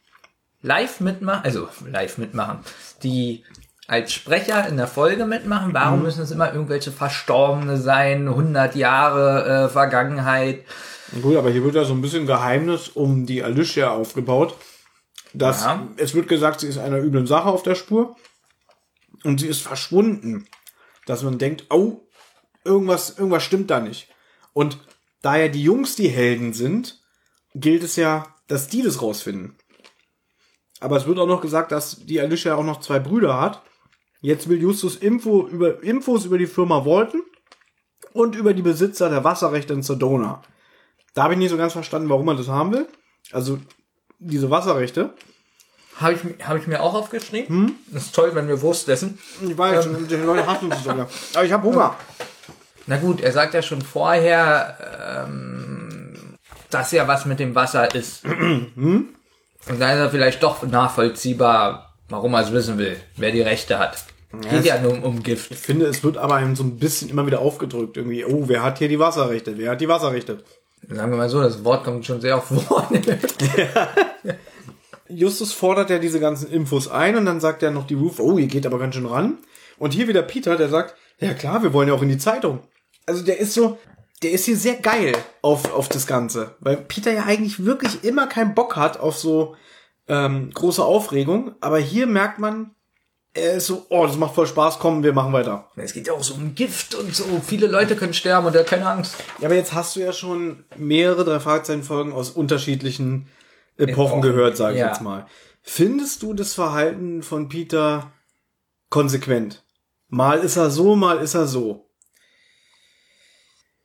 live 0.62 1.00
mitmachen, 1.00 1.44
also 1.44 1.68
live 1.86 2.18
mitmachen, 2.18 2.58
die 3.02 3.44
als 3.86 4.12
Sprecher 4.12 4.66
in 4.68 4.76
der 4.76 4.86
Folge 4.88 5.26
mitmachen? 5.26 5.72
Warum 5.74 6.02
müssen 6.02 6.22
es 6.22 6.30
immer 6.30 6.52
irgendwelche 6.52 6.90
Verstorbene 6.92 7.76
sein, 7.76 8.26
100 8.28 8.74
Jahre 8.74 9.66
äh, 9.66 9.68
Vergangenheit? 9.68 10.64
Gut, 11.22 11.36
aber 11.36 11.50
hier 11.50 11.62
wird 11.62 11.74
ja 11.76 11.84
so 11.84 11.92
ein 11.94 12.02
bisschen 12.02 12.26
Geheimnis 12.26 12.88
um 12.88 13.26
die 13.26 13.42
Alicia 13.42 13.90
aufgebaut. 13.90 14.56
Dass 15.32 15.64
Ja. 15.64 15.86
es 15.98 16.14
wird 16.14 16.28
gesagt, 16.28 16.60
sie 16.60 16.68
ist 16.68 16.78
einer 16.78 16.98
üblen 16.98 17.26
Sache 17.26 17.48
auf 17.48 17.62
der 17.62 17.74
Spur 17.74 18.16
und 19.22 19.38
sie 19.40 19.48
ist 19.48 19.62
verschwunden. 19.62 20.46
Dass 21.06 21.22
man 21.22 21.38
denkt, 21.38 21.66
oh, 21.70 22.00
irgendwas, 22.64 23.16
irgendwas 23.18 23.44
stimmt 23.44 23.70
da 23.70 23.78
nicht. 23.80 24.08
Und 24.52 24.78
da 25.22 25.36
ja 25.36 25.48
die 25.48 25.62
Jungs 25.62 25.94
die 25.94 26.08
Helden 26.08 26.52
sind, 26.54 27.00
gilt 27.54 27.82
es 27.84 27.96
ja, 27.96 28.26
dass 28.48 28.66
die 28.68 28.82
das 28.82 29.00
rausfinden. 29.02 29.56
Aber 30.80 30.96
es 30.96 31.06
wird 31.06 31.18
auch 31.18 31.26
noch 31.26 31.40
gesagt, 31.40 31.70
dass 31.72 32.04
die 32.04 32.20
Alicia 32.20 32.54
auch 32.54 32.64
noch 32.64 32.80
zwei 32.80 32.98
Brüder 32.98 33.40
hat. 33.40 33.62
Jetzt 34.20 34.48
will 34.48 34.60
Justus 34.60 34.96
Info 34.96 35.46
über, 35.46 35.82
Infos 35.82 36.24
über 36.24 36.38
die 36.38 36.46
Firma 36.46 36.84
Walton 36.84 37.22
und 38.12 38.34
über 38.34 38.54
die 38.54 38.62
Besitzer 38.62 39.10
der 39.10 39.24
Wasserrechte 39.24 39.72
in 39.72 39.82
Sedona. 39.82 40.42
Da 41.14 41.24
habe 41.24 41.34
ich 41.34 41.38
nicht 41.38 41.50
so 41.50 41.56
ganz 41.56 41.72
verstanden, 41.72 42.08
warum 42.08 42.26
man 42.26 42.36
das 42.36 42.48
haben 42.48 42.72
will. 42.72 42.86
Also 43.32 43.58
diese 44.18 44.50
Wasserrechte. 44.50 45.14
Habe 45.96 46.12
ich, 46.12 46.46
hab 46.46 46.56
ich 46.58 46.66
mir 46.66 46.82
auch 46.82 46.94
aufgeschrieben. 46.94 47.78
Das 47.90 48.04
ist 48.04 48.14
toll, 48.14 48.34
wenn 48.34 48.48
wir 48.48 48.60
Wurst 48.60 48.88
essen. 48.88 49.18
Ich 49.40 49.56
weiß, 49.56 49.84
schon, 49.84 50.06
die 50.06 50.14
Leute 50.16 50.46
hassen 50.46 50.70
uns 50.70 50.84
sogar. 50.84 51.08
Aber 51.34 51.44
ich 51.44 51.52
habe 51.52 51.66
Hunger. 51.66 51.96
Na 52.86 52.98
gut, 52.98 53.20
er 53.22 53.32
sagt 53.32 53.54
ja 53.54 53.62
schon 53.62 53.80
vorher, 53.80 55.26
ähm, 55.26 56.36
dass 56.70 56.92
ja 56.92 57.08
was 57.08 57.24
mit 57.24 57.40
dem 57.40 57.54
Wasser 57.54 57.94
ist. 57.94 58.24
Und 58.26 59.80
dann 59.80 59.90
ist 59.90 59.98
er 59.98 60.10
vielleicht 60.10 60.42
doch 60.42 60.62
nachvollziehbar, 60.62 61.85
warum 62.08 62.34
er 62.34 62.42
es 62.42 62.52
wissen 62.52 62.78
will, 62.78 62.96
wer 63.16 63.32
die 63.32 63.42
Rechte 63.42 63.78
hat. 63.78 64.04
Geht 64.50 64.64
ja 64.64 64.80
nur 64.80 64.92
um, 64.92 65.02
um 65.02 65.22
Gift. 65.22 65.50
Ich 65.50 65.58
finde, 65.58 65.86
es 65.86 66.04
wird 66.04 66.18
aber 66.18 66.34
einem 66.34 66.56
so 66.56 66.64
ein 66.64 66.78
bisschen 66.78 67.08
immer 67.08 67.26
wieder 67.26 67.40
aufgedrückt. 67.40 67.96
Irgendwie, 67.96 68.24
oh, 68.24 68.44
wer 68.46 68.62
hat 68.62 68.78
hier 68.78 68.88
die 68.88 68.98
Wasserrechte? 68.98 69.56
Wer 69.56 69.70
hat 69.70 69.80
die 69.80 69.88
Wasserrechte? 69.88 70.42
Sagen 70.88 71.10
wir 71.10 71.16
mal 71.16 71.28
so, 71.28 71.40
das 71.40 71.64
Wort 71.64 71.84
kommt 71.84 72.04
schon 72.04 72.20
sehr 72.20 72.36
oft 72.36 72.48
vor. 72.48 72.88
Justus 75.08 75.52
fordert 75.52 75.90
ja 75.90 75.98
diese 75.98 76.20
ganzen 76.20 76.50
Infos 76.50 76.88
ein 76.88 77.16
und 77.16 77.26
dann 77.26 77.40
sagt 77.40 77.62
er 77.62 77.70
noch 77.70 77.86
die 77.86 77.94
Roof, 77.94 78.18
oh, 78.18 78.38
ihr 78.38 78.46
geht 78.46 78.66
aber 78.66 78.78
ganz 78.78 78.94
schön 78.94 79.06
ran. 79.06 79.38
Und 79.78 79.94
hier 79.94 80.08
wieder 80.08 80.22
Peter, 80.22 80.56
der 80.56 80.68
sagt, 80.68 80.94
ja 81.18 81.34
klar, 81.34 81.62
wir 81.62 81.72
wollen 81.72 81.88
ja 81.88 81.94
auch 81.94 82.02
in 82.02 82.08
die 82.08 82.18
Zeitung. 82.18 82.60
Also 83.06 83.24
der 83.24 83.38
ist 83.38 83.54
so, 83.54 83.78
der 84.22 84.32
ist 84.32 84.44
hier 84.44 84.56
sehr 84.56 84.74
geil 84.74 85.12
auf, 85.42 85.72
auf 85.72 85.88
das 85.88 86.06
Ganze. 86.06 86.56
Weil 86.60 86.76
Peter 86.76 87.12
ja 87.12 87.24
eigentlich 87.24 87.64
wirklich 87.64 88.04
immer 88.04 88.26
keinen 88.26 88.54
Bock 88.54 88.76
hat 88.76 88.98
auf 88.98 89.16
so 89.16 89.54
ähm, 90.08 90.50
große 90.52 90.84
Aufregung. 90.84 91.54
Aber 91.60 91.78
hier 91.78 92.06
merkt 92.06 92.38
man, 92.38 92.74
er 93.34 93.54
ist 93.54 93.66
so, 93.66 93.86
oh, 93.90 94.06
das 94.06 94.16
macht 94.16 94.34
voll 94.34 94.46
Spaß, 94.46 94.78
komm, 94.78 95.02
wir 95.02 95.12
machen 95.12 95.32
weiter. 95.32 95.70
es 95.76 95.92
geht 95.92 96.06
ja 96.06 96.14
auch 96.14 96.22
so 96.22 96.34
um 96.34 96.54
Gift 96.54 96.94
und 96.94 97.14
so. 97.14 97.24
Viele 97.46 97.66
Leute 97.66 97.96
können 97.96 98.14
sterben 98.14 98.46
und 98.46 98.54
er 98.54 98.60
hat 98.60 98.68
keine 98.68 98.88
Angst. 98.88 99.16
Ja, 99.40 99.46
aber 99.46 99.56
jetzt 99.56 99.74
hast 99.74 99.96
du 99.96 100.00
ja 100.00 100.12
schon 100.12 100.64
mehrere 100.76 101.24
drei 101.24 101.38
Fragezeichen-Folgen 101.38 102.12
aus 102.12 102.30
unterschiedlichen 102.30 103.28
Epochen, 103.76 103.90
Epochen, 103.90 104.22
gehört, 104.22 104.56
sage 104.56 104.74
ich 104.74 104.80
ja. 104.80 104.88
jetzt 104.88 105.02
mal. 105.02 105.26
Findest 105.62 106.22
du 106.22 106.32
das 106.32 106.54
Verhalten 106.54 107.22
von 107.22 107.48
Peter 107.48 108.12
konsequent? 108.88 109.64
Mal 110.08 110.38
ist 110.38 110.56
er 110.56 110.70
so, 110.70 110.96
mal 110.96 111.18
ist 111.18 111.34
er 111.34 111.46
so. 111.46 111.90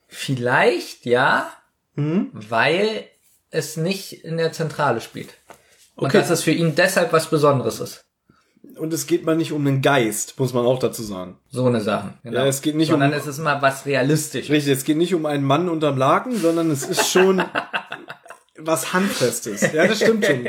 Vielleicht, 0.06 1.04
ja, 1.04 1.50
weil 1.94 3.06
es 3.50 3.76
nicht 3.76 4.24
in 4.24 4.36
der 4.38 4.52
Zentrale 4.52 5.00
spielt. 5.00 5.34
Und 5.94 6.06
Okay. 6.06 6.18
dass 6.18 6.30
es 6.30 6.42
für 6.42 6.52
ihn 6.52 6.74
deshalb 6.74 7.12
was 7.12 7.28
Besonderes 7.28 7.80
ist. 7.80 8.04
Und 8.78 8.92
es 8.92 9.06
geht 9.06 9.24
mal 9.26 9.36
nicht 9.36 9.52
um 9.52 9.64
den 9.64 9.82
Geist, 9.82 10.38
muss 10.38 10.54
man 10.54 10.64
auch 10.64 10.78
dazu 10.78 11.02
sagen. 11.02 11.38
So 11.50 11.66
eine 11.66 11.80
Sache. 11.80 12.14
Genau. 12.22 12.38
Ja, 12.40 12.46
es 12.46 12.62
geht 12.62 12.74
nicht 12.76 12.88
Sondern 12.90 13.12
um- 13.12 13.18
es 13.18 13.26
ist 13.26 13.38
immer 13.38 13.60
was 13.60 13.84
realistisch. 13.86 14.48
Richtig, 14.50 14.72
es 14.72 14.84
geht 14.84 14.96
nicht 14.96 15.14
um 15.14 15.26
einen 15.26 15.44
Mann 15.44 15.68
unterm 15.68 15.98
Laken, 15.98 16.36
sondern 16.36 16.70
es 16.70 16.84
ist 16.84 17.08
schon 17.10 17.42
was 18.58 18.92
Handfestes. 18.92 19.72
Ja, 19.72 19.86
das 19.86 19.98
stimmt 19.98 20.24
schon. 20.24 20.48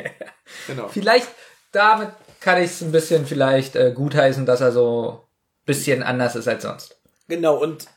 Genau. 0.68 0.88
Vielleicht, 0.90 1.28
damit 1.72 2.10
kann 2.40 2.60
ich 2.62 2.72
es 2.72 2.82
ein 2.82 2.92
bisschen 2.92 3.26
vielleicht 3.26 3.76
äh, 3.76 3.92
gutheißen, 3.94 4.46
dass 4.46 4.62
er 4.62 4.72
so 4.72 5.26
bisschen 5.66 6.04
anders 6.04 6.36
ist 6.36 6.48
als 6.48 6.64
sonst. 6.64 6.98
Genau, 7.28 7.56
und 7.62 7.88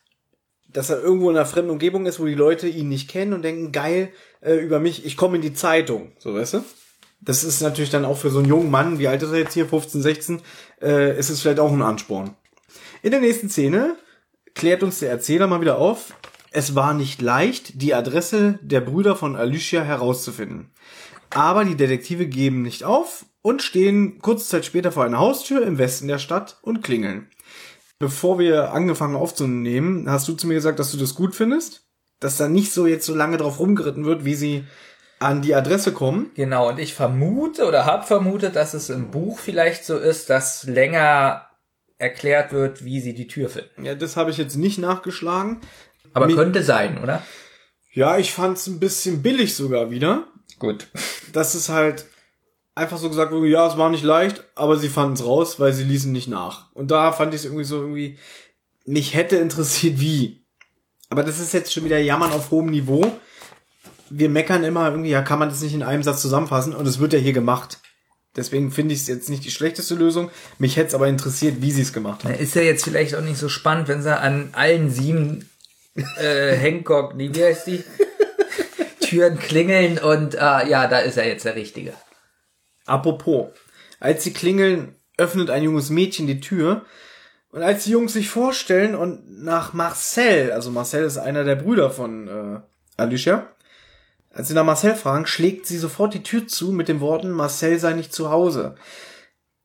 dass 0.68 0.90
er 0.90 1.00
irgendwo 1.00 1.30
in 1.30 1.36
einer 1.36 1.46
fremden 1.46 1.70
Umgebung 1.70 2.06
ist, 2.06 2.20
wo 2.20 2.24
die 2.26 2.34
Leute 2.34 2.68
ihn 2.68 2.88
nicht 2.88 3.08
kennen 3.10 3.32
und 3.32 3.42
denken, 3.42 3.72
geil, 3.72 4.10
äh, 4.40 4.54
über 4.54 4.78
mich, 4.80 5.04
ich 5.04 5.16
komme 5.16 5.36
in 5.36 5.42
die 5.42 5.54
Zeitung. 5.54 6.12
So, 6.18 6.34
weißt 6.34 6.54
du? 6.54 6.64
Das 7.20 7.44
ist 7.44 7.60
natürlich 7.60 7.90
dann 7.90 8.04
auch 8.04 8.18
für 8.18 8.30
so 8.30 8.38
einen 8.38 8.48
jungen 8.48 8.70
Mann, 8.70 8.98
wie 8.98 9.08
alt 9.08 9.22
ist 9.22 9.30
er 9.30 9.38
jetzt 9.38 9.54
hier, 9.54 9.66
15, 9.66 10.02
16, 10.02 10.42
äh, 10.80 11.18
ist 11.18 11.30
es 11.30 11.40
vielleicht 11.40 11.60
auch 11.60 11.72
ein 11.72 11.82
Ansporn. 11.82 12.36
In 13.02 13.10
der 13.10 13.20
nächsten 13.20 13.48
Szene 13.48 13.96
klärt 14.54 14.82
uns 14.82 15.00
der 15.00 15.10
Erzähler 15.10 15.46
mal 15.46 15.60
wieder 15.60 15.78
auf, 15.78 16.14
es 16.50 16.74
war 16.74 16.94
nicht 16.94 17.20
leicht, 17.20 17.82
die 17.82 17.94
Adresse 17.94 18.58
der 18.62 18.80
Brüder 18.80 19.14
von 19.14 19.36
Alicia 19.36 19.82
herauszufinden. 19.82 20.70
Aber 21.30 21.64
die 21.64 21.76
Detektive 21.76 22.26
geben 22.26 22.62
nicht 22.62 22.84
auf 22.84 23.26
und 23.42 23.62
stehen 23.62 24.20
kurze 24.20 24.48
Zeit 24.48 24.64
später 24.64 24.90
vor 24.90 25.04
einer 25.04 25.18
Haustür 25.18 25.66
im 25.66 25.78
Westen 25.78 26.08
der 26.08 26.18
Stadt 26.18 26.58
und 26.62 26.82
klingeln. 26.82 27.28
Bevor 27.98 28.38
wir 28.38 28.72
angefangen 28.72 29.16
aufzunehmen, 29.16 30.10
hast 30.10 30.28
du 30.28 30.34
zu 30.34 30.46
mir 30.46 30.54
gesagt, 30.54 30.78
dass 30.78 30.92
du 30.92 30.98
das 30.98 31.14
gut 31.14 31.34
findest? 31.34 31.86
Dass 32.20 32.38
da 32.38 32.48
nicht 32.48 32.72
so 32.72 32.86
jetzt 32.86 33.06
so 33.06 33.14
lange 33.14 33.36
drauf 33.36 33.58
rumgeritten 33.58 34.04
wird, 34.04 34.24
wie 34.24 34.34
sie 34.34 34.64
an 35.18 35.42
die 35.42 35.54
Adresse 35.54 35.92
kommen. 35.92 36.30
Genau, 36.34 36.68
und 36.68 36.78
ich 36.78 36.94
vermute 36.94 37.66
oder 37.66 37.86
habe 37.86 38.06
vermutet, 38.06 38.56
dass 38.56 38.74
es 38.74 38.90
im 38.90 39.10
Buch 39.10 39.38
vielleicht 39.38 39.84
so 39.84 39.96
ist, 39.96 40.28
dass 40.30 40.64
länger 40.64 41.46
erklärt 41.98 42.52
wird, 42.52 42.84
wie 42.84 43.00
sie 43.00 43.14
die 43.14 43.26
Tür 43.26 43.48
finden. 43.48 43.84
Ja, 43.84 43.94
das 43.94 44.16
habe 44.16 44.30
ich 44.30 44.36
jetzt 44.36 44.56
nicht 44.56 44.78
nachgeschlagen. 44.78 45.60
Aber 46.12 46.26
Mi- 46.26 46.34
könnte 46.34 46.62
sein, 46.62 47.02
oder? 47.02 47.22
Ja, 47.92 48.18
ich 48.18 48.32
fand's 48.32 48.66
ein 48.66 48.78
bisschen 48.78 49.22
billig 49.22 49.54
sogar 49.56 49.90
wieder. 49.90 50.26
Gut. 50.58 50.88
Das 51.32 51.54
ist 51.54 51.70
halt 51.70 52.06
einfach 52.74 52.98
so 52.98 53.08
gesagt 53.08 53.32
wurde, 53.32 53.48
ja, 53.48 53.66
es 53.66 53.78
war 53.78 53.88
nicht 53.88 54.04
leicht, 54.04 54.44
aber 54.54 54.76
sie 54.76 54.90
fanden 54.90 55.14
es 55.14 55.24
raus, 55.24 55.58
weil 55.58 55.72
sie 55.72 55.84
ließen 55.84 56.12
nicht 56.12 56.28
nach. 56.28 56.70
Und 56.74 56.90
da 56.90 57.12
fand 57.12 57.32
ich 57.32 57.40
es 57.40 57.44
irgendwie 57.46 57.64
so 57.64 57.80
irgendwie, 57.80 58.18
mich 58.84 59.14
hätte 59.14 59.36
interessiert, 59.36 59.98
wie. 59.98 60.44
Aber 61.08 61.22
das 61.22 61.40
ist 61.40 61.54
jetzt 61.54 61.72
schon 61.72 61.84
wieder 61.84 61.98
Jammern 61.98 62.32
auf 62.32 62.50
hohem 62.50 62.66
Niveau. 62.66 63.10
Wir 64.10 64.28
meckern 64.28 64.64
immer 64.64 64.88
irgendwie, 64.90 65.10
ja, 65.10 65.22
kann 65.22 65.38
man 65.38 65.48
das 65.48 65.60
nicht 65.60 65.74
in 65.74 65.82
einem 65.82 66.02
Satz 66.02 66.22
zusammenfassen? 66.22 66.74
Und 66.74 66.86
es 66.86 66.98
wird 66.98 67.12
ja 67.12 67.18
hier 67.18 67.32
gemacht. 67.32 67.78
Deswegen 68.36 68.70
finde 68.70 68.94
ich 68.94 69.00
es 69.00 69.06
jetzt 69.06 69.30
nicht 69.30 69.44
die 69.44 69.50
schlechteste 69.50 69.94
Lösung. 69.94 70.30
Mich 70.58 70.76
hätte 70.76 70.88
es 70.88 70.94
aber 70.94 71.08
interessiert, 71.08 71.62
wie 71.62 71.72
sie 71.72 71.82
es 71.82 71.92
gemacht 71.92 72.24
haben. 72.24 72.34
Ist 72.34 72.54
ja 72.54 72.62
jetzt 72.62 72.84
vielleicht 72.84 73.14
auch 73.14 73.22
nicht 73.22 73.38
so 73.38 73.48
spannend, 73.48 73.88
wenn 73.88 74.02
sie 74.02 74.16
an 74.16 74.50
allen 74.52 74.90
sieben 74.90 75.48
äh, 76.18 76.54
Hancock, 76.56 77.14
nee, 77.16 77.30
wie 77.32 77.44
heißt 77.44 77.66
die? 77.66 77.82
Türen 79.00 79.38
klingeln 79.38 79.98
und 79.98 80.34
äh, 80.34 80.68
ja, 80.68 80.88
da 80.88 80.98
ist 80.98 81.16
er 81.16 81.28
jetzt 81.28 81.44
der 81.44 81.54
Richtige. 81.54 81.94
Apropos, 82.86 83.48
als 84.00 84.24
sie 84.24 84.32
klingeln, 84.32 84.96
öffnet 85.16 85.48
ein 85.48 85.62
junges 85.62 85.90
Mädchen 85.90 86.26
die 86.26 86.40
Tür. 86.40 86.84
Und 87.50 87.62
als 87.62 87.84
die 87.84 87.92
Jungs 87.92 88.12
sich 88.12 88.28
vorstellen 88.28 88.94
und 88.94 89.42
nach 89.42 89.72
Marcel, 89.72 90.52
also 90.52 90.70
Marcel 90.70 91.04
ist 91.04 91.16
einer 91.16 91.44
der 91.44 91.54
Brüder 91.54 91.90
von 91.90 92.28
äh, 92.28 92.60
Alicia, 93.00 93.48
als 94.36 94.48
sie 94.48 94.54
nach 94.54 94.64
Marcel 94.64 94.94
fragen, 94.94 95.26
schlägt 95.26 95.66
sie 95.66 95.78
sofort 95.78 96.14
die 96.14 96.22
Tür 96.22 96.46
zu 96.46 96.72
mit 96.72 96.88
den 96.88 97.00
Worten, 97.00 97.30
Marcel 97.30 97.78
sei 97.78 97.94
nicht 97.94 98.12
zu 98.12 98.30
Hause. 98.30 98.74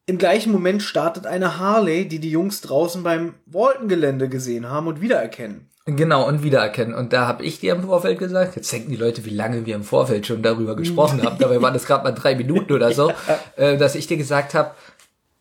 Im 0.05 0.17
gleichen 0.17 0.51
Moment 0.51 0.81
startet 0.81 1.25
eine 1.25 1.59
Harley, 1.59 2.07
die 2.07 2.19
die 2.19 2.31
Jungs 2.31 2.61
draußen 2.61 3.03
beim 3.03 3.35
Walton-Gelände 3.45 4.29
gesehen 4.29 4.69
haben 4.69 4.87
und 4.87 5.01
wiedererkennen. 5.01 5.69
Genau, 5.85 6.27
und 6.27 6.43
wiedererkennen. 6.43 6.93
Und 6.93 7.11
da 7.11 7.27
habe 7.27 7.43
ich 7.43 7.59
dir 7.59 7.73
im 7.73 7.83
Vorfeld 7.83 8.19
gesagt, 8.19 8.55
jetzt 8.55 8.71
denken 8.71 8.91
die 8.91 8.97
Leute, 8.97 9.25
wie 9.25 9.31
lange 9.31 9.65
wir 9.65 9.75
im 9.75 9.83
Vorfeld 9.83 10.27
schon 10.27 10.43
darüber 10.43 10.75
gesprochen 10.75 11.23
haben. 11.23 11.37
Dabei 11.39 11.61
waren 11.61 11.73
das 11.73 11.85
gerade 11.85 12.03
mal 12.03 12.11
drei 12.11 12.35
Minuten 12.35 12.73
oder 12.73 12.93
so, 12.93 13.11
äh, 13.55 13.77
dass 13.77 13.95
ich 13.95 14.05
dir 14.07 14.17
gesagt 14.17 14.53
habe, 14.53 14.71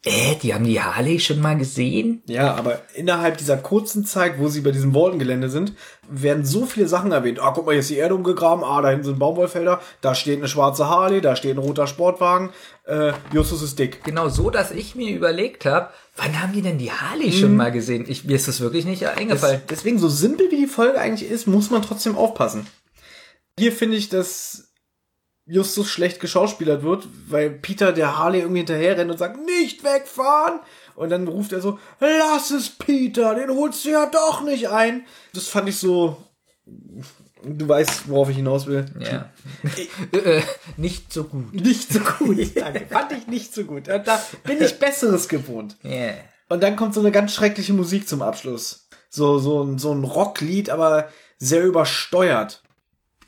äh, 0.02 0.34
die 0.42 0.54
haben 0.54 0.64
die 0.64 0.80
Harley 0.80 1.20
schon 1.20 1.40
mal 1.40 1.58
gesehen? 1.58 2.22
Ja, 2.26 2.54
aber 2.54 2.80
innerhalb 2.94 3.36
dieser 3.36 3.58
kurzen 3.58 4.06
Zeit, 4.06 4.38
wo 4.38 4.48
sie 4.48 4.62
bei 4.62 4.70
diesem 4.70 4.94
Walton-Gelände 4.94 5.50
sind, 5.50 5.74
werden 6.08 6.46
so 6.46 6.64
viele 6.64 6.88
Sachen 6.88 7.12
erwähnt. 7.12 7.38
Ah, 7.38 7.52
guck 7.54 7.66
mal, 7.66 7.72
hier 7.72 7.80
ist 7.80 7.90
die 7.90 7.96
Erde 7.96 8.14
umgegraben. 8.14 8.64
Ah, 8.64 8.80
da 8.80 8.88
hinten 8.88 9.04
sind 9.04 9.18
Baumwollfelder. 9.18 9.80
Da 10.00 10.14
steht 10.14 10.38
eine 10.38 10.48
schwarze 10.48 10.88
Harley. 10.88 11.20
Da 11.20 11.36
steht 11.36 11.54
ein 11.54 11.58
roter 11.58 11.86
Sportwagen. 11.86 12.48
Äh, 12.86 13.12
Justus 13.32 13.60
ist 13.60 13.78
dick. 13.78 14.02
Genau 14.02 14.30
so, 14.30 14.48
dass 14.48 14.70
ich 14.70 14.94
mir 14.94 15.14
überlegt 15.14 15.66
habe, 15.66 15.90
wann 16.16 16.40
haben 16.40 16.54
die 16.54 16.62
denn 16.62 16.78
die 16.78 16.92
Harley 16.92 17.30
schon 17.30 17.54
mal 17.54 17.70
gesehen? 17.70 18.06
Ich, 18.08 18.24
mir 18.24 18.36
ist 18.36 18.48
das 18.48 18.62
wirklich 18.62 18.86
nicht 18.86 19.06
eingefallen. 19.06 19.60
Das, 19.66 19.78
deswegen, 19.80 19.98
so 19.98 20.08
simpel 20.08 20.50
wie 20.50 20.62
die 20.62 20.66
Folge 20.66 20.98
eigentlich 20.98 21.30
ist, 21.30 21.46
muss 21.46 21.70
man 21.70 21.82
trotzdem 21.82 22.16
aufpassen. 22.16 22.66
Hier 23.58 23.72
finde 23.72 23.98
ich, 23.98 24.08
dass 24.08 24.69
Justus 25.46 25.88
schlecht 25.88 26.20
geschauspielert 26.20 26.82
wird, 26.82 27.08
weil 27.28 27.50
Peter 27.50 27.92
der 27.92 28.18
Harley 28.18 28.40
irgendwie 28.40 28.58
hinterher 28.60 28.96
rennt 28.98 29.10
und 29.10 29.18
sagt, 29.18 29.38
nicht 29.44 29.82
wegfahren! 29.84 30.60
Und 30.94 31.10
dann 31.10 31.26
ruft 31.28 31.52
er 31.52 31.60
so, 31.60 31.78
lass 31.98 32.50
es, 32.50 32.68
Peter, 32.68 33.34
den 33.34 33.50
holst 33.50 33.84
du 33.84 33.90
ja 33.90 34.06
doch 34.06 34.42
nicht 34.42 34.68
ein. 34.68 35.04
Das 35.32 35.48
fand 35.48 35.68
ich 35.68 35.76
so, 35.78 36.16
du 36.66 37.68
weißt, 37.68 38.08
worauf 38.08 38.28
ich 38.28 38.36
hinaus 38.36 38.66
will. 38.66 38.84
ja. 39.00 39.30
äh, 40.18 40.42
nicht 40.76 41.12
so 41.12 41.24
gut. 41.24 41.54
Nicht 41.54 41.92
so 41.92 42.00
gut, 42.00 42.38
danke. 42.56 42.86
Fand 42.88 43.12
ich 43.12 43.26
nicht 43.26 43.54
so 43.54 43.64
gut. 43.64 43.88
Da 43.88 44.22
bin 44.44 44.60
ich 44.62 44.78
Besseres 44.78 45.28
gewohnt. 45.28 45.76
Yeah. 45.84 46.14
Und 46.48 46.62
dann 46.62 46.76
kommt 46.76 46.94
so 46.94 47.00
eine 47.00 47.12
ganz 47.12 47.32
schreckliche 47.34 47.72
Musik 47.72 48.08
zum 48.08 48.22
Abschluss. 48.22 48.88
So, 49.08 49.38
so, 49.38 49.62
ein- 49.62 49.78
so 49.78 49.92
ein 49.92 50.04
Rocklied, 50.04 50.68
aber 50.70 51.08
sehr 51.38 51.64
übersteuert. 51.64 52.59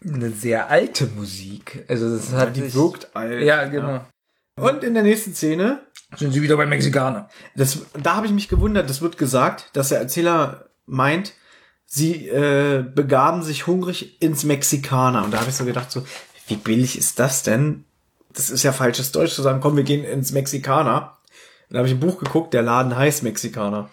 Eine 0.07 0.31
sehr 0.31 0.69
alte 0.71 1.07
Musik. 1.07 1.85
Also 1.89 2.15
das 2.17 2.33
hat 2.33 2.57
Die 2.57 2.63
sich- 2.63 2.75
wirkt 2.75 3.15
alt. 3.15 3.43
Ja, 3.43 3.65
genau. 3.67 4.05
Und 4.57 4.85
in 4.85 4.95
der 4.95 5.03
nächsten 5.03 5.35
Szene, 5.35 5.81
Sind 6.17 6.33
sie 6.33 6.43
wieder 6.43 6.57
bei 6.57 6.67
Mexikaner. 6.67 7.29
das, 7.57 7.79
da 8.03 8.17
habe 8.17 8.27
ich 8.27 8.33
mich 8.33 8.49
gewundert, 8.49 8.91
das 8.91 9.01
wird 9.01 9.17
gesagt, 9.17 9.71
dass 9.73 9.89
der 9.91 9.99
Erzähler 10.01 10.67
meint, 10.87 11.33
sie 11.87 12.29
äh, 12.29 12.83
begaben 12.83 13.43
sich 13.43 13.67
hungrig 13.67 14.21
ins 14.21 14.45
Mexikaner. 14.45 15.25
Und 15.25 15.33
da 15.33 15.41
habe 15.41 15.51
ich 15.51 15.57
so 15.57 15.65
gedacht, 15.65 15.91
so, 15.91 16.05
wie 16.49 16.57
billig 16.57 16.99
ist 16.99 17.19
das 17.19 17.43
denn? 17.43 17.85
Das 18.35 18.51
ist 18.51 18.63
ja 18.63 18.73
falsches 18.73 19.13
Deutsch 19.13 19.33
zu 19.35 19.43
sagen, 19.43 19.61
komm, 19.61 19.77
wir 19.77 19.85
gehen 19.85 20.05
ins 20.05 20.33
Mexikaner. 20.33 21.17
Dann 21.69 21.79
habe 21.79 21.89
ich 21.89 21.95
ein 21.95 22.01
Buch 22.01 22.19
geguckt, 22.19 22.53
der 22.55 22.63
Laden 22.63 22.95
heißt 22.97 23.23
Mexikaner. 23.23 23.89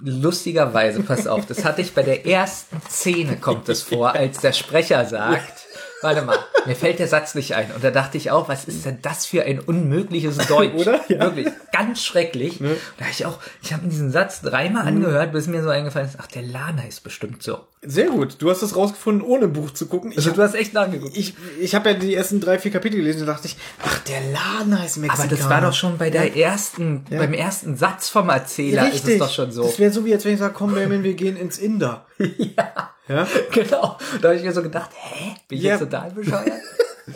Lustigerweise, 0.00 1.02
pass 1.02 1.28
auf, 1.28 1.46
das 1.46 1.64
hatte 1.64 1.82
ich 1.82 1.94
bei 1.94 2.02
der 2.02 2.26
ersten 2.26 2.80
Szene 2.88 3.36
kommt 3.36 3.68
es 3.68 3.82
vor, 3.82 4.12
als 4.12 4.40
der 4.40 4.52
Sprecher 4.52 5.04
sagt, 5.04 5.57
warte 6.02 6.22
mal, 6.22 6.38
mir 6.66 6.76
fällt 6.76 6.98
der 6.98 7.08
Satz 7.08 7.34
nicht 7.34 7.54
ein. 7.54 7.70
Und 7.72 7.82
da 7.82 7.90
dachte 7.90 8.16
ich 8.16 8.30
auch, 8.30 8.48
was 8.48 8.64
ist 8.64 8.84
denn 8.84 8.98
das 9.02 9.26
für 9.26 9.44
ein 9.44 9.60
unmögliches 9.60 10.36
Deutsch? 10.48 10.74
Oder? 10.74 11.00
Ja. 11.08 11.20
Wirklich, 11.20 11.48
ganz 11.72 12.04
schrecklich. 12.04 12.58
Da 12.58 13.04
habe 13.04 13.10
ich 13.10 13.26
auch, 13.26 13.38
ich 13.62 13.72
habe 13.72 13.86
diesen 13.88 14.10
Satz 14.10 14.40
dreimal 14.40 14.86
angehört, 14.86 15.32
bis 15.32 15.46
mir 15.46 15.62
so 15.62 15.70
eingefallen 15.70 16.06
ist, 16.08 16.16
ach, 16.20 16.26
der 16.26 16.42
Lana 16.42 16.82
ist 16.86 17.02
bestimmt 17.02 17.42
so. 17.42 17.60
Sehr 17.82 18.08
gut. 18.08 18.36
Du 18.40 18.50
hast 18.50 18.62
das 18.62 18.74
rausgefunden, 18.74 19.22
ohne 19.22 19.46
Buch 19.46 19.70
zu 19.70 19.86
gucken. 19.86 20.10
Ich 20.10 20.18
Also 20.18 20.32
du 20.32 20.42
hast 20.42 20.54
echt 20.54 20.74
nachgeguckt. 20.74 21.16
ich, 21.16 21.34
ich 21.60 21.74
habe 21.74 21.90
ja 21.90 21.96
die 21.96 22.14
ersten 22.14 22.40
drei, 22.40 22.58
vier 22.58 22.72
Kapitel 22.72 22.96
gelesen 22.96 23.20
und 23.20 23.26
dachte 23.28 23.46
ich, 23.46 23.56
ach, 23.84 23.98
der 24.00 24.20
Laden 24.32 24.78
heißt 24.78 24.98
Mexikaner. 24.98 25.28
Aber 25.30 25.36
das 25.36 25.48
war 25.48 25.60
doch 25.60 25.74
schon 25.74 25.96
bei 25.96 26.10
der 26.10 26.36
ersten, 26.36 27.04
beim 27.08 27.32
ersten 27.32 27.76
Satz 27.76 28.08
vom 28.08 28.28
Erzähler 28.28 28.92
ist 28.92 29.06
es 29.06 29.18
doch 29.18 29.32
schon 29.32 29.52
so. 29.52 29.62
Das 29.62 29.78
wäre 29.78 29.92
so, 29.92 30.04
wie 30.04 30.12
als 30.12 30.24
wenn 30.24 30.34
ich 30.34 30.40
sage, 30.40 30.54
komm, 30.54 30.74
Benjamin, 30.74 31.04
wir 31.04 31.14
gehen 31.14 31.36
ins 31.36 31.58
Inder. 31.58 32.06
ja. 32.18 32.90
Ja? 33.08 33.26
Genau. 33.52 33.98
Da 34.20 34.28
habe 34.28 34.36
ich 34.36 34.42
mir 34.42 34.52
so 34.52 34.62
gedacht, 34.62 34.90
hä? 34.94 35.34
Bin 35.48 35.58
ich 35.58 35.64
Ja. 35.64 35.72
jetzt 35.72 35.80
total 35.80 36.10
bescheuert? 36.10 36.52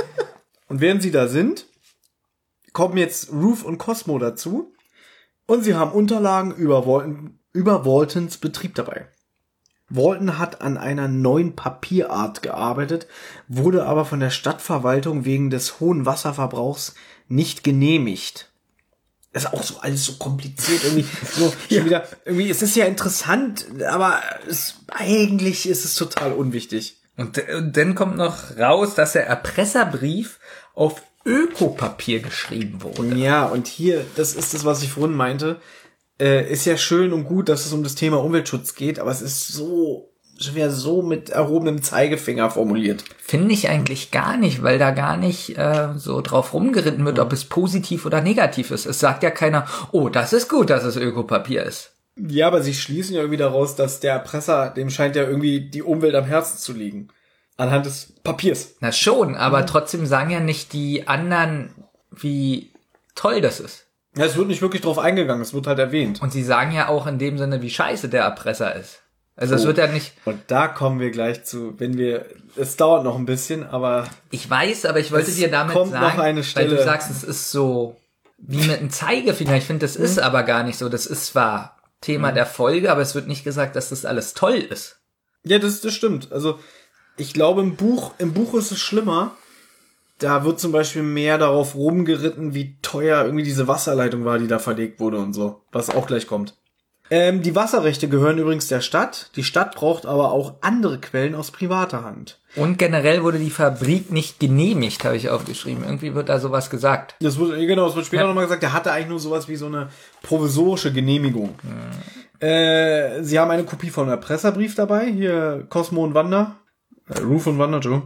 Und 0.69 0.81
während 0.81 1.03
sie 1.03 1.11
da 1.11 1.29
sind, 1.29 1.67
kommen 2.73 2.97
jetzt 2.97 3.31
Ruth 3.33 3.63
und 3.63 3.77
Cosmo 3.79 4.19
dazu. 4.19 4.73
Und 5.47 5.65
sie 5.65 5.75
haben 5.75 5.93
Unterlagen 5.93 6.55
über, 6.55 6.87
Walton, 6.87 7.39
über 7.53 7.85
Waltons 7.85 8.39
Betrieb 8.39 8.75
dabei. 8.75 9.09
Walton 9.91 10.39
hat 10.39 10.63
an 10.63 10.79
einer 10.79 11.09
neuen 11.09 11.55
Papierart 11.55 12.41
gearbeitet, 12.41 13.07
wurde 13.49 13.85
aber 13.85 14.07
von 14.07 14.21
der 14.21 14.31
Stadtverwaltung 14.31 15.27
wegen 15.27 15.51
des 15.51 15.81
hohen 15.81 16.07
Wasserverbrauchs 16.07 16.95
nicht 17.29 17.63
genehmigt. 17.65 18.51
Das 19.33 19.45
ist 19.45 19.53
auch 19.53 19.63
so 19.63 19.79
alles 19.81 20.05
so 20.05 20.15
kompliziert 20.15 20.85
irgendwie. 20.85 21.07
So 21.37 21.53
schon 21.71 21.87
wieder 21.87 22.07
irgendwie. 22.25 22.51
Es 22.51 22.63
ist 22.63 22.77
ja 22.77 22.85
interessant, 22.85 23.67
aber 23.91 24.21
es, 24.49 24.75
eigentlich 24.89 25.69
ist 25.69 25.85
es 25.85 25.95
total 25.95 26.33
unwichtig. 26.33 26.99
Und, 27.17 27.39
und 27.49 27.77
dann 27.77 27.95
kommt 27.95 28.17
noch 28.17 28.57
raus, 28.59 28.95
dass 28.95 29.13
der 29.13 29.27
Erpresserbrief 29.27 30.39
auf 30.75 31.03
Ökopapier 31.25 32.21
geschrieben 32.21 32.83
wurde. 32.83 33.17
Ja, 33.17 33.47
und 33.47 33.67
hier, 33.67 34.05
das 34.17 34.35
ist 34.35 34.55
das, 34.55 34.65
was 34.65 34.83
ich 34.83 34.91
vorhin 34.91 35.17
meinte, 35.17 35.61
äh, 36.21 36.51
ist 36.51 36.65
ja 36.65 36.77
schön 36.77 37.13
und 37.13 37.25
gut, 37.25 37.49
dass 37.49 37.67
es 37.67 37.73
um 37.73 37.83
das 37.83 37.95
Thema 37.95 38.23
Umweltschutz 38.23 38.75
geht, 38.75 38.99
aber 38.99 39.11
es 39.11 39.23
ist 39.23 39.49
so, 39.49 40.12
schon 40.39 40.55
wieder 40.55 40.71
so 40.71 41.03
mit 41.03 41.31
erhobenem 41.31 41.83
Zeigefinger 41.83 42.51
formuliert. 42.51 43.05
Finde 43.19 43.53
ich 43.53 43.69
eigentlich 43.69 44.11
gar 44.11 44.37
nicht, 44.37 44.63
weil 44.63 44.79
da 44.79 44.91
gar 44.91 45.17
nicht 45.17 45.57
äh, 45.59 45.89
so 45.97 46.21
drauf 46.21 46.53
rumgeritten 46.53 47.05
wird, 47.05 47.19
ob 47.19 47.33
es 47.33 47.45
positiv 47.45 48.07
oder 48.07 48.21
negativ 48.21 48.71
ist. 48.71 48.87
Es 48.87 48.99
sagt 48.99 49.23
ja 49.23 49.31
keiner, 49.31 49.67
oh, 49.93 50.09
das 50.09 50.33
ist 50.33 50.49
gut, 50.49 50.71
dass 50.71 50.85
es 50.85 50.97
Ökopapier 50.97 51.63
ist. 51.65 51.93
Ja, 52.17 52.47
aber 52.47 52.63
sie 52.63 52.75
schließen 52.75 53.15
ja 53.15 53.21
irgendwie 53.21 53.39
daraus, 53.39 53.75
dass 53.75 54.01
der 54.01 54.13
Erpresser, 54.13 54.71
dem 54.71 54.91
scheint 54.91 55.17
ja 55.17 55.23
irgendwie 55.23 55.61
die 55.61 55.83
Umwelt 55.83 56.15
am 56.15 56.25
Herzen 56.25 56.59
zu 56.59 56.73
liegen. 56.73 57.09
Anhand 57.57 57.87
des 57.87 58.15
Papiers. 58.23 58.75
Na 58.81 58.93
schon, 58.93 59.37
aber 59.37 59.67
trotzdem 59.67 60.07
sagen 60.07 60.31
ja 60.31 60.41
nicht 60.41 60.73
die 60.73 61.07
anderen, 61.07 61.71
wie 62.11 62.73
toll 63.15 63.41
das 63.41 63.61
ist. 63.61 63.87
Ja, 64.17 64.27
es 64.27 64.37
wird 64.37 64.49
nicht 64.49 64.61
wirklich 64.61 64.83
drauf 64.83 64.99
eingegangen, 64.99 65.43
es 65.43 65.55
wird 65.55 65.67
halt 65.67 65.79
erwähnt. 65.79 66.21
Und 66.21 66.33
sie 66.33 66.43
sagen 66.43 66.73
ja 66.73 66.89
auch 66.89 67.07
in 67.07 67.19
dem 67.19 67.39
Sinne, 67.39 67.63
wie 67.63 67.71
scheiße 67.71 68.09
der 68.09 68.25
Erpresser 68.25 68.75
ist. 68.77 69.02
Also 69.37 69.55
es 69.55 69.63
Oh. 69.65 69.69
wird 69.69 69.79
ja 69.79 69.87
nicht, 69.87 70.13
Und 70.27 70.41
da 70.49 70.69
kommen 70.69 71.01
wir 71.01 71.11
gleich 71.11 71.45
zu, 71.45 71.79
wenn 71.81 71.97
wir, 71.97 72.27
es 72.57 72.77
dauert 72.77 73.03
noch 73.05 73.17
ein 73.17 73.25
bisschen, 73.25 73.65
aber 73.67 74.07
ich 74.31 74.49
weiß, 74.49 74.85
aber 74.85 75.01
ich 75.01 75.11
wollte 75.11 75.31
dir 75.33 75.51
damit 75.51 75.75
kommt 75.75 75.93
sagen, 75.93 76.05
noch 76.17 76.23
eine 76.23 76.39
weil 76.39 76.45
Stelle. 76.45 76.77
du 76.77 76.85
sagst, 76.85 77.11
es 77.11 77.25
ist 77.25 77.51
so 77.51 77.97
wie 78.39 78.67
mit 78.67 78.79
einem 78.81 78.91
Zeigefinger. 78.91 79.57
Ich 79.57 79.65
finde, 79.65 79.87
das 79.87 79.97
ist 79.97 80.17
Mhm. 80.17 80.23
aber 80.25 80.43
gar 80.43 80.65
nicht 80.65 80.77
so. 80.79 80.89
Das 80.89 81.07
ist 81.07 81.27
zwar 81.27 81.79
Thema 82.01 82.33
der 82.33 82.45
Folge, 82.47 82.91
aber 82.91 83.01
es 83.01 83.15
wird 83.15 83.29
nicht 83.29 83.45
gesagt, 83.45 83.77
dass 83.77 83.89
das 83.91 84.05
alles 84.05 84.35
toll 84.35 84.57
ist. 84.57 85.01
Ja, 85.45 85.59
das, 85.59 85.81
das 85.81 85.95
stimmt. 85.95 86.31
Also, 86.33 86.59
ich 87.17 87.33
glaube, 87.33 87.63
im 87.63 87.77
Buch, 87.77 88.13
im 88.19 88.33
Buch 88.35 88.55
ist 88.55 88.71
es 88.73 88.81
schlimmer. 88.81 89.37
da 90.19 90.45
wird 90.45 90.61
zum 90.61 90.71
Beispiel 90.73 91.03
mehr 91.03 91.37
darauf 91.39 91.75
rumgeritten, 91.75 92.55
wie 92.55 92.77
teuer 92.81 93.25
irgendwie 93.25 93.43
diese 93.45 93.67
Wasserleitung 93.67 94.25
war, 94.25 94.39
die 94.39 94.47
da 94.47 94.59
verlegt 94.61 95.01
wurde 95.01 95.19
und 95.19 95.33
so. 95.33 95.63
Was 95.73 95.91
auch 95.91 96.07
gleich 96.07 96.27
kommt. 96.29 96.55
Ähm, 97.11 97.43
die 97.43 97.55
Wasserrechte 97.55 98.09
gehören 98.09 98.39
übrigens 98.39 98.69
der 98.69 98.81
Stadt. 98.81 99.31
Die 99.37 99.45
Stadt 99.45 99.75
braucht 99.75 100.07
aber 100.07 100.33
auch 100.33 100.55
andere 100.63 100.99
Quellen 100.99 101.35
aus 101.35 101.51
privater 101.51 102.05
Hand. 102.05 102.39
Und 102.57 102.79
generell 102.79 103.23
wurde 103.23 103.39
die 103.39 103.51
Fabrik 103.51 104.11
nicht 104.11 104.41
genehmigt, 104.41 105.05
habe 105.05 105.17
ich 105.17 105.29
aufgeschrieben. 105.29 105.85
Irgendwie 105.85 106.15
wird 106.15 106.29
da 106.29 106.39
sowas 106.39 106.71
gesagt. 106.71 107.15
Das 107.21 107.39
wird, 107.39 107.59
genau, 107.59 107.87
das 107.87 107.97
wird 107.97 108.07
später 108.07 108.23
Ja. 108.23 108.29
nochmal 108.29 108.45
gesagt, 108.45 108.63
der 108.63 108.73
hatte 108.73 108.93
eigentlich 108.93 109.09
nur 109.09 109.21
sowas 109.21 109.49
wie 109.49 109.57
so 109.57 109.67
eine 109.67 109.89
provisorische 110.23 110.93
Genehmigung. 110.93 111.55
Äh, 112.41 113.23
sie 113.23 113.39
haben 113.39 113.51
eine 113.51 113.65
Kopie 113.65 113.91
von 113.91 114.05
einem 114.05 114.13
Erpresserbrief 114.13 114.75
dabei, 114.75 115.07
hier 115.11 115.67
Cosmo 115.69 116.03
und 116.05 116.15
Wanda. 116.15 116.57
Äh, 117.09 117.21
Roof 117.21 117.47
und 117.47 117.59
Wanda, 117.59 117.79
Joe. 117.79 118.03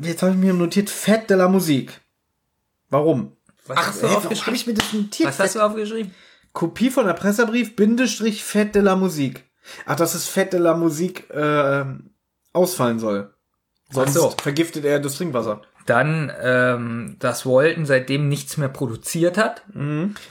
Jetzt 0.00 0.22
habe 0.22 0.32
ich 0.32 0.38
mir 0.38 0.52
notiert, 0.52 0.88
Fett 0.90 1.28
de 1.30 1.36
la 1.36 1.48
Musik. 1.48 2.00
Warum? 2.90 3.32
Was 3.66 3.76
hast 3.78 4.02
du 4.02 4.06
ey, 4.06 4.12
warum 4.12 4.16
aufgeschrieben? 4.22 4.46
habe 4.46 4.56
ich 4.56 4.66
mir 4.66 4.74
das 4.74 4.92
notiert? 4.92 5.28
Was 5.28 5.38
hast 5.40 5.54
du 5.56 5.60
aufgeschrieben? 5.60 6.14
Kopie 6.58 6.90
von 6.90 7.06
Erpresserbrief, 7.06 7.76
Bindestrich, 7.76 8.42
Fett 8.42 8.74
de 8.74 8.82
la 8.82 8.96
Musik. 8.96 9.44
Ach, 9.86 9.94
dass 9.94 10.16
es 10.16 10.26
Fett 10.26 10.52
de 10.52 10.58
la 10.58 10.74
Musik 10.74 11.30
äh, 11.30 11.84
ausfallen 12.52 12.98
soll. 12.98 13.32
Sonst 13.92 14.14
so. 14.14 14.34
vergiftet 14.42 14.84
er 14.84 14.98
das 14.98 15.14
Trinkwasser. 15.14 15.62
Dann, 15.86 16.32
ähm, 16.42 17.14
dass 17.20 17.46
Walton 17.46 17.86
seitdem 17.86 18.28
nichts 18.28 18.56
mehr 18.56 18.68
produziert 18.68 19.38
hat. 19.38 19.62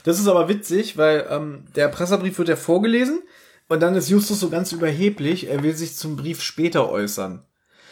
Das 0.04 0.20
ist 0.20 0.28
aber 0.28 0.50
witzig, 0.50 0.98
weil 0.98 1.26
ähm, 1.30 1.64
der 1.78 1.86
Erpresserbrief 1.86 2.38
wird 2.38 2.50
ja 2.50 2.58
vorgelesen 2.58 3.22
und 3.70 3.82
dann 3.82 3.96
ist 3.96 4.10
Justus 4.10 4.42
so 4.42 4.50
ganz 4.50 4.74
überheblich, 4.74 5.48
er 5.48 5.64
will 5.64 5.78
sich 5.78 5.96
zum 5.96 6.18
Brief 6.18 6.42
später 6.42 6.90
äußern. 6.90 7.46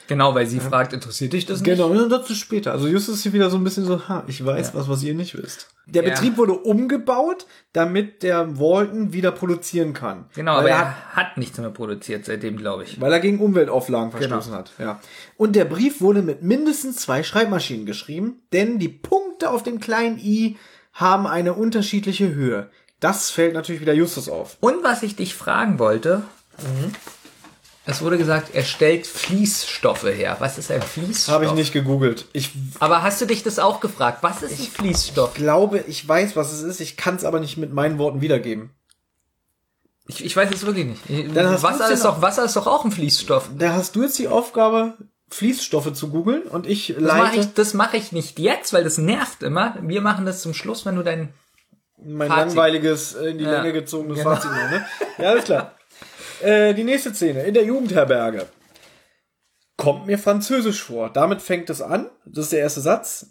Genau, 0.07 0.36
weil 0.36 0.45
sie 0.45 0.60
fragt, 0.60 0.94
interessiert 0.94 1.34
dich 1.34 1.45
das 1.45 1.61
nicht? 1.61 1.69
Genau, 1.77 1.94
ja, 1.94 2.07
dazu 2.07 2.36
später. 2.36 2.72
Also 2.72 2.88
Justus 2.88 3.15
ist 3.18 3.23
hier 3.23 3.34
wieder 3.34 3.49
so 3.49 3.57
ein 3.57 3.64
bisschen 3.64 3.86
so, 3.86 4.07
ha, 4.07 4.23
ich 4.27 4.45
weiß 4.45 4.73
was, 4.76 4.88
was 4.88 5.02
ihr 5.03 5.14
nicht 5.14 5.36
wisst. 5.38 5.68
Der 5.88 6.03
Ja. 6.03 6.10
Betrieb 6.11 6.38
wurde 6.38 6.53
umgebaut, 6.53 7.45
damit 7.73 8.23
der 8.23 8.60
Walton 8.60 9.14
wieder 9.14 9.32
produzieren 9.32 9.94
kann. 9.94 10.26
Genau, 10.36 10.53
weil 10.53 10.60
aber 10.60 10.69
er 10.69 10.80
hat, 10.80 11.15
hat 11.15 11.38
nichts 11.38 11.57
mehr 11.57 11.69
produziert 11.69 12.26
seitdem, 12.26 12.57
glaube 12.57 12.84
ich. 12.84 12.99
weil 13.02 13.11
er 13.14 13.19
gegen 13.19 13.40
Umweltauflagen 13.40 14.11
verstoßen 14.11 14.52
Genau. 14.52 14.57
hat. 14.64 14.72
Ja. 14.80 14.99
Und 15.38 15.56
der 15.56 15.65
Brief 15.65 16.02
wurde 16.02 16.22
mit 16.22 16.41
mindestens 16.44 16.98
zwei 16.98 17.23
Schreibmaschinen 17.23 17.86
geschrieben, 17.86 18.41
denn 18.53 18.80
die 18.80 18.90
Punkte 18.90 19.49
auf 19.49 19.64
dem 19.64 19.80
kleinen 19.80 20.18
i 20.19 20.57
haben 20.94 21.27
eine 21.27 21.53
unterschiedliche 21.53 22.34
Höhe. 22.34 22.69
Das 22.99 23.30
fällt 23.30 23.53
natürlich 23.53 23.82
wieder 23.82 23.94
Justus 23.94 24.30
auf. 24.30 24.57
Und 24.61 24.84
was 24.84 25.03
ich 25.03 25.15
dich 25.15 25.36
fragen 25.36 25.77
wollte, 25.80 26.23
es 27.86 28.02
wurde 28.02 28.18
gesagt, 28.18 28.49
er 28.53 28.64
stellt 28.64 29.06
Fließstoffe 29.07 30.03
her. 30.06 30.38
Was 30.40 30.57
ist 30.57 30.72
ein 30.72 30.82
Fließstoff? 30.82 31.34
Habe 31.36 31.45
ich 31.45 31.52
nicht 31.52 31.72
gegoogelt. 31.74 32.26
Ich 32.34 32.52
Aber 32.80 33.03
hast 33.03 33.22
du 33.22 33.26
dich 33.26 33.44
das 33.44 33.60
auch 33.60 33.80
gefragt? 33.80 34.20
Was 34.22 34.41
ist 34.41 34.60
ein 34.60 34.66
Fließstoff? 34.66 35.34
glaube, 35.36 35.84
ich 35.88 36.07
weiß, 36.07 36.36
was 36.36 36.52
es 36.52 36.62
ist. 36.62 36.80
Ich 36.80 36.98
kann 36.98 37.16
es 37.16 37.24
aber 37.24 37.40
nicht 37.40 37.57
mit 37.57 37.72
meinen 37.74 37.98
Worten 37.99 38.22
wiedergeben. 38.22 38.72
Ich, 40.07 40.24
ich 40.24 40.36
weiß 40.36 40.49
es 40.52 40.66
wirklich 40.66 40.86
nicht. 40.86 41.34
Wasser 41.64 41.90
ist 41.91 42.06
doch 42.06 42.22
Wasser 42.22 42.45
ist 42.45 42.56
doch 42.56 42.68
auch 42.68 42.86
ein 42.86 42.91
Fließstoff. 42.91 43.49
Da 43.57 43.74
hast 43.74 43.95
du 43.95 44.03
jetzt 44.03 44.20
die 44.20 44.28
Aufgabe, 44.28 44.94
Fließstoffe 45.30 45.94
zu 45.94 46.10
googeln 46.10 46.44
und 46.44 46.68
ich 46.68 46.94
Das 46.95 47.02
mache 47.03 47.18
leite 47.18 47.40
ich, 47.40 47.53
das 47.53 47.74
mach 47.74 47.94
ich 47.94 48.12
nicht 48.12 48.38
jetzt, 48.40 48.72
weil 48.74 48.84
das 48.84 48.98
nervt 48.99 49.41
immer. 49.41 49.76
Wir 49.82 50.02
machen 50.02 50.26
das 50.26 50.41
zum 50.41 50.53
Schluss, 50.53 50.86
wenn 50.86 50.95
du 50.95 51.03
dein 51.03 51.34
mein 51.98 52.28
Fazit. 52.28 52.45
langweiliges, 52.48 53.14
in 53.14 53.38
die 53.40 53.45
Ja. 53.45 53.52
Länge 53.62 53.74
gezogenes 53.74 54.20
Genau. 54.20 54.36
Fazit. 54.36 54.52
Ne? 54.52 54.86
Ja, 55.18 55.30
alles 55.30 55.45
klar. 55.45 55.72
äh, 56.41 56.74
die 56.74 56.84
nächste 56.84 57.14
Szene 57.14 57.44
in 57.44 57.53
der 57.53 57.64
Jugendherberge. 57.64 58.45
Kommt 59.78 60.06
mir 60.07 60.18
Französisch 60.18 60.84
vor. 60.84 61.10
Damit 61.12 61.41
fängt 61.41 61.70
es 61.70 61.82
an. 61.82 62.10
Das 62.26 62.45
ist 62.45 62.53
der 62.53 62.60
erste 62.60 62.82
Satz. 62.82 63.28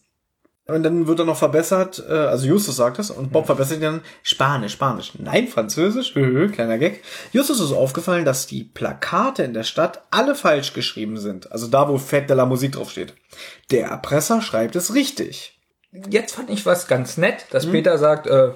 Und 0.67 0.83
dann 0.83 1.07
wird 1.07 1.19
er 1.19 1.27
noch 1.27 1.37
verbessert, 1.37 2.03
äh, 2.09 2.13
also 2.13 2.47
Justus 2.47 2.77
sagt 2.77 2.99
es, 2.99 3.11
und 3.11 3.33
Bob 3.33 3.45
verbessert 3.45 3.77
ihn 3.77 3.83
dann 3.83 4.01
Spanisch, 4.23 4.73
Spanisch. 4.73 5.13
Nein, 5.19 5.47
Französisch, 5.47 6.15
Höhö, 6.15 6.49
kleiner 6.51 6.79
Gag. 6.79 7.03
Justus 7.33 7.61
ist 7.61 7.73
aufgefallen, 7.73 8.25
dass 8.25 8.47
die 8.47 8.65
Plakate 8.65 9.43
in 9.43 9.53
der 9.53 9.65
Stadt 9.65 10.05
alle 10.11 10.35
falsch 10.35 10.73
geschrieben 10.73 11.19
sind. 11.19 11.53
Also 11.53 11.67
da, 11.67 11.87
wo 11.91 11.99
Fett 11.99 12.31
de 12.31 12.37
la 12.37 12.47
Musik 12.47 12.73
draufsteht. 12.73 13.13
Der 13.71 13.89
Erpresser 13.89 14.41
schreibt 14.41 14.75
es 14.75 14.95
richtig. 14.95 15.61
Jetzt 16.09 16.35
fand 16.35 16.49
ich 16.49 16.65
was 16.65 16.87
ganz 16.87 17.19
nett, 17.19 17.43
Hm? 17.43 17.47
dass 17.51 17.71
Peter 17.71 17.99
sagt, 17.99 18.27
äh, 18.27 18.53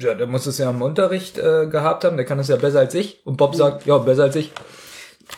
ja, 0.00 0.14
der 0.14 0.26
muss 0.26 0.46
es 0.46 0.58
ja 0.58 0.70
im 0.70 0.82
Unterricht 0.82 1.38
äh, 1.38 1.66
gehabt 1.66 2.04
haben, 2.04 2.16
der 2.16 2.26
kann 2.26 2.38
es 2.38 2.48
ja 2.48 2.56
besser 2.56 2.80
als 2.80 2.94
ich. 2.94 3.24
Und 3.26 3.36
Bob 3.36 3.54
sagt, 3.54 3.86
ja, 3.86 3.98
besser 3.98 4.24
als 4.24 4.36
ich. 4.36 4.52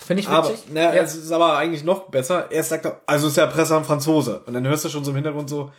Finde 0.06 0.20
ich 0.22 0.28
Hm. 0.28 0.34
Aber, 0.34 0.48
witzig. 0.48 0.64
na, 0.72 0.94
ja. 0.94 1.02
es 1.02 1.14
ist 1.14 1.32
aber 1.32 1.56
eigentlich 1.56 1.84
noch 1.84 2.08
besser. 2.10 2.50
Erst 2.50 2.70
sagt 2.70 2.86
er, 2.86 3.00
also 3.06 3.28
ist 3.28 3.36
der 3.36 3.44
Erpresser 3.44 3.76
ein 3.76 3.84
Franzose. 3.84 4.40
Und 4.46 4.54
dann 4.54 4.66
hörst 4.66 4.84
du 4.84 4.88
schon 4.88 5.04
so 5.04 5.10
im 5.10 5.16
Hintergrund 5.16 5.50
so, 5.50 5.70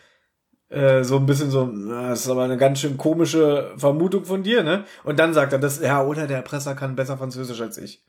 äh, 0.70 1.04
so 1.04 1.18
ein 1.18 1.26
bisschen 1.26 1.50
so, 1.50 1.66
na, 1.66 2.10
das 2.10 2.22
ist 2.22 2.30
aber 2.30 2.44
eine 2.44 2.58
ganz 2.58 2.80
schön 2.80 2.98
komische 2.98 3.72
Vermutung 3.78 4.26
von 4.26 4.44
dir, 4.44 4.64
ne? 4.64 4.86
Und 5.04 5.18
dann 5.20 5.34
sagt 5.34 5.54
er, 5.54 5.60
das, 5.60 5.80
ja, 5.82 6.04
oder 6.04 6.28
der 6.28 6.38
Erpresser 6.38 6.76
kann 6.76 6.96
besser 6.96 7.18
Französisch 7.18 7.62
als 7.62 7.78
ich. 7.78 8.04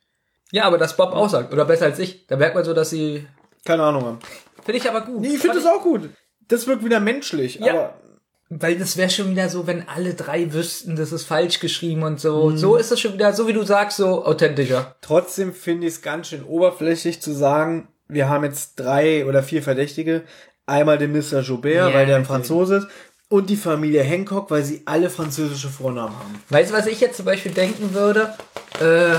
ja, 0.52 0.64
aber 0.64 0.76
dass 0.78 0.96
Bob 0.96 1.12
auch 1.12 1.28
sagt, 1.28 1.52
oder 1.52 1.64
besser 1.64 1.86
als 1.86 1.98
ich, 1.98 2.26
da 2.26 2.36
merkt 2.36 2.54
man 2.54 2.64
so, 2.64 2.74
dass 2.74 2.90
sie. 2.90 3.26
Keine 3.64 3.82
Ahnung. 3.84 4.02
Mann. 4.02 4.18
Finde 4.62 4.78
ich 4.78 4.88
aber 4.88 5.00
gut. 5.02 5.20
Nee, 5.20 5.28
ich 5.34 5.38
finde 5.40 5.56
das 5.56 5.66
auch 5.66 5.82
gut. 5.82 6.10
Das 6.48 6.66
wirkt 6.66 6.84
wieder 6.84 7.00
menschlich, 7.00 7.56
Ja. 7.56 7.72
aber 7.72 7.94
Weil 8.50 8.76
das 8.78 8.96
wäre 8.96 9.10
schon 9.10 9.30
wieder 9.30 9.48
so, 9.48 9.66
wenn 9.66 9.88
alle 9.88 10.14
drei 10.14 10.52
wüssten, 10.52 10.96
das 10.96 11.12
ist 11.12 11.24
falsch 11.24 11.60
geschrieben 11.60 12.02
und 12.02 12.20
so. 12.20 12.50
Mhm. 12.50 12.58
So 12.58 12.76
ist 12.76 12.92
es 12.92 13.00
schon 13.00 13.14
wieder, 13.14 13.32
so 13.32 13.48
wie 13.48 13.52
du 13.54 13.62
sagst, 13.64 13.96
so 13.96 14.24
authentischer. 14.24 14.94
trotzdem 15.00 15.52
finde 15.54 15.86
ich 15.86 15.94
es 15.94 16.02
ganz 16.02 16.28
schön 16.28 16.44
oberflächlich 16.44 17.20
zu 17.22 17.32
sagen, 17.32 17.88
wir 18.06 18.28
haben 18.28 18.44
jetzt 18.44 18.76
drei 18.76 19.24
oder 19.26 19.42
vier 19.42 19.62
Verdächtige. 19.62 20.22
Einmal 20.66 20.98
den 20.98 21.12
Mr. 21.12 21.40
Joubert, 21.40 21.74
Ja, 21.74 21.94
weil 21.94 22.06
der 22.06 22.16
ein. 22.16 22.24
Franzose 22.26 22.76
ist. 22.76 22.86
Und 23.30 23.48
die 23.50 23.56
Familie 23.56 24.02
Hancock, 24.02 24.50
weil 24.50 24.62
sie 24.62 24.82
alle 24.84 25.08
französische 25.10 25.68
Vornamen 25.68 26.14
haben. 26.16 26.42
Weißt 26.50 26.70
du, 26.70 26.74
was 26.76 26.86
ich 26.86 27.00
jetzt 27.00 27.16
zum 27.16 27.24
Beispiel 27.24 27.52
denken 27.52 27.94
würde? 27.94 28.34
Äh, 28.78 29.18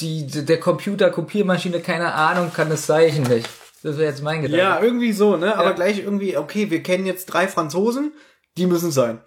die, 0.00 0.26
die, 0.26 0.44
der 0.44 0.58
Computer, 0.60 1.10
Kopiermaschine, 1.10 1.80
keine 1.80 2.12
Ahnung, 2.12 2.50
kann 2.52 2.68
das 2.68 2.86
Zeichen 2.86 3.22
nicht. 3.24 3.48
Das 3.82 3.98
wäre 3.98 4.10
jetzt 4.10 4.22
mein 4.22 4.42
Gedanke. 4.42 4.62
Ja, 4.62 4.80
irgendwie 4.80 5.12
so, 5.12 5.36
ne? 5.36 5.56
Aber 5.56 5.70
Ja. 5.70 5.72
gleich 5.72 5.98
irgendwie, 5.98 6.36
okay, 6.36 6.70
wir 6.70 6.82
kennen 6.82 7.06
jetzt 7.06 7.26
drei 7.26 7.48
Franzosen, 7.48 8.12
die 8.56 8.66
müssen 8.66 8.90
es 8.90 8.94
sein. 8.94 9.20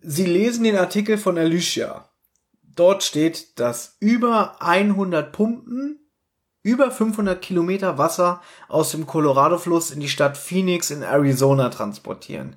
Sie 0.00 0.26
lesen 0.26 0.64
den 0.64 0.76
Artikel 0.76 1.18
von 1.18 1.36
Alicia. 1.36 2.08
Dort 2.62 3.02
steht, 3.02 3.58
dass 3.58 3.96
über 3.98 4.62
100 4.62 5.32
Pumpen 5.32 5.98
über 6.62 6.90
500 6.90 7.40
Kilometer 7.40 7.98
Wasser 7.98 8.42
aus 8.68 8.90
dem 8.90 9.06
Colorado-Fluss 9.06 9.90
in 9.90 10.00
die 10.00 10.08
Stadt 10.08 10.36
Phoenix 10.36 10.90
in 10.90 11.02
Arizona 11.02 11.70
transportieren. 11.70 12.56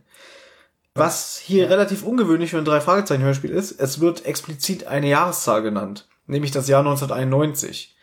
Was 0.93 1.38
hier 1.38 1.69
relativ 1.69 2.03
ungewöhnlich 2.03 2.49
für 2.49 2.57
ein 2.57 2.65
Drei-Fragezeichen-Hörspiel 2.65 3.51
ist, 3.51 3.80
es 3.80 4.01
wird 4.01 4.26
explizit 4.26 4.85
eine 4.88 5.07
Jahreszahl 5.07 5.61
genannt, 5.61 6.09
nämlich 6.27 6.51
das 6.51 6.68
Jahr 6.68 6.81
1991. 6.81 7.95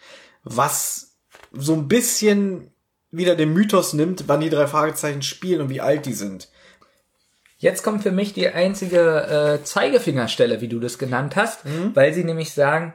Was 0.44 1.19
so 1.52 1.74
ein 1.74 1.89
bisschen 1.89 2.73
wieder 3.10 3.35
den 3.36 3.52
Mythos 3.52 3.93
nimmt, 3.94 4.24
wann 4.26 4.40
die 4.40 4.51
drei 4.51 4.66
Fragezeichen 4.66 5.22
spielen 5.22 5.60
und 5.62 5.68
wie 5.70 5.80
alt 5.80 6.06
die 6.06 6.12
sind. 6.12 6.48
Jetzt 7.56 7.82
kommt 7.82 8.02
für 8.02 8.12
mich 8.12 8.35
die 8.35 8.48
einzige 8.48 9.59
äh, 9.60 9.64
Zeigefingerstelle, 9.64 10.60
wie 10.60 10.68
du 10.68 10.78
das 10.78 10.98
genannt 10.98 11.35
hast, 11.35 11.64
Mhm. 11.64 11.90
weil 11.94 12.12
sie 12.14 12.22
nämlich 12.24 12.52
sagen, 12.52 12.93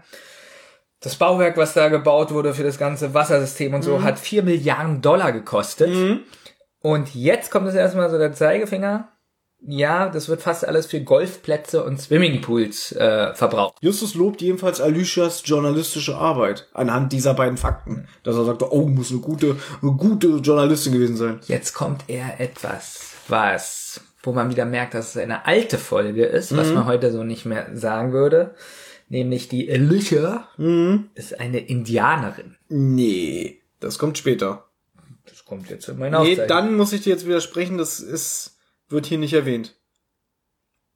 das 1.02 1.16
Bauwerk, 1.16 1.58
was 1.58 1.74
da 1.74 1.90
gebaut 1.90 2.32
wurde 2.32 2.54
für 2.54 2.64
das 2.64 2.78
ganze 2.78 3.14
Wassersystem 3.14 3.74
und 3.74 3.82
so, 3.82 3.98
Mhm. 3.98 4.04
hat 4.04 4.20
4 4.20 4.44
Milliarden 4.44 5.02
Dollar 5.02 5.34
gekostet. 5.34 5.92
Und 6.82 7.14
jetzt 7.16 7.52
kommt 7.52 7.68
es 7.68 7.76
erstmal 7.76 8.10
so 8.10 8.18
der 8.18 8.32
Zeigefinger. 8.34 9.10
Ja, 9.66 10.10
das 10.10 10.28
wird 10.28 10.42
fast 10.42 10.68
alles 10.68 10.88
für 10.88 11.02
Golfplätze 11.02 11.84
und 11.84 12.02
Swimmingpools 12.02 12.92
äh, 12.94 13.34
verbraucht. 13.34 13.78
Justus 13.82 14.14
lobt 14.14 14.42
jedenfalls 14.42 14.82
Alicias 14.82 15.42
journalistische 15.46 16.16
Arbeit 16.16 16.68
anhand 16.74 17.14
dieser 17.14 17.34
beiden 17.34 17.58
Fakten. 17.58 18.08
Dass 18.24 18.36
er 18.36 18.44
sagt, 18.44 18.62
oh, 18.62 18.88
muss 18.88 19.12
eine 19.12 19.22
gute, 19.22 19.56
eine 19.82 19.92
gute 19.94 20.28
Journalistin 20.38 20.94
gewesen 20.94 21.16
sein. 21.16 21.40
Jetzt 21.48 21.74
kommt 21.74 22.04
eher 22.08 22.42
etwas, 22.42 23.14
was, 23.30 24.02
wo 24.22 24.34
man 24.34 24.50
wieder 24.50 24.66
merkt, 24.66 24.96
dass 24.96 25.16
es 25.16 25.18
eine 25.22 25.46
alte 25.46 25.78
Folge 25.78 26.26
ist, 26.26 26.56
was 26.56 26.72
man 26.74 26.86
heute 26.86 27.12
so 27.12 27.24
nicht 27.24 27.46
mehr 27.46 27.68
sagen 27.74 28.12
würde. 28.12 28.56
Nämlich 29.08 29.48
die 29.48 29.72
Alicia 29.72 30.48
ist 31.16 31.40
eine 31.40 31.60
Indianerin. 31.60 32.58
Nee, 32.68 33.62
das 33.80 33.98
kommt 33.98 34.18
später. 34.18 34.66
Das 35.26 35.46
kommt 35.46 35.70
jetzt 35.70 35.88
in 35.88 36.00
meine 36.00 36.20
Nee, 36.22 36.40
dann 36.48 36.76
muss 36.76 36.92
ich 36.94 37.02
dir 37.02 37.12
jetzt 37.12 37.26
widersprechen, 37.26 37.78
das 37.78 38.00
ist, 38.00 38.53
wird 38.94 39.06
hier 39.08 39.18
nicht 39.18 39.34
erwähnt. 39.34 39.76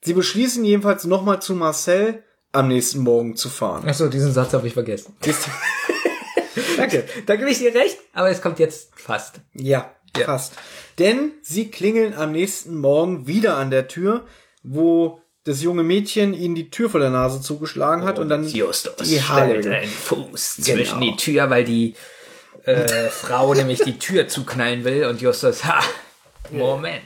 Sie 0.01 0.13
beschließen 0.13 0.63
jedenfalls 0.63 1.03
nochmal 1.03 1.41
zu 1.41 1.53
Marcel 1.55 2.23
am 2.53 2.69
nächsten 2.69 2.99
Morgen 2.99 3.35
zu 3.35 3.49
fahren. 3.49 3.87
Achso, 3.89 4.07
diesen 4.07 4.31
Satz 4.31 4.53
habe 4.53 4.67
ich 4.67 4.73
vergessen. 4.73 5.15
Danke. 6.77 7.05
Da 7.25 7.35
gebe 7.35 7.49
ich 7.49 7.57
dir 7.57 7.73
recht, 7.73 7.97
aber 8.13 8.29
es 8.29 8.41
kommt 8.41 8.59
jetzt 8.59 8.91
fast. 8.95 9.41
Ja, 9.53 9.91
Ja. 10.15 10.25
fast. 10.25 10.53
Denn 10.99 11.31
sie 11.41 11.69
klingeln 11.69 12.13
am 12.13 12.31
nächsten 12.31 12.75
Morgen 12.77 13.27
wieder 13.27 13.57
an 13.57 13.69
der 13.71 13.87
Tür, 13.87 14.25
wo 14.63 15.21
das 15.43 15.61
junge 15.61 15.83
Mädchen 15.83 16.33
ihnen 16.33 16.55
die 16.55 16.69
Tür 16.69 16.89
vor 16.89 16.99
der 16.99 17.09
Nase 17.09 17.41
zugeschlagen 17.41 18.03
hat 18.03 18.19
und 18.19 18.29
dann 18.29 18.47
Justus 18.47 18.95
die 19.07 19.21
Haare. 19.21 19.53
einen 19.55 19.87
Fuß 19.87 20.57
Genau. 20.57 20.77
zwischen 20.77 21.01
die 21.01 21.15
Tür, 21.15 21.49
weil 21.49 21.63
die 21.63 21.95
äh, 22.63 22.87
Frau 23.09 23.53
nämlich 23.53 23.79
die 23.81 23.97
Tür 23.97 24.27
zuknallen 24.27 24.83
will 24.83 25.05
und 25.05 25.21
Justus, 25.21 25.63
ha, 25.65 25.79
Moment. 26.51 27.01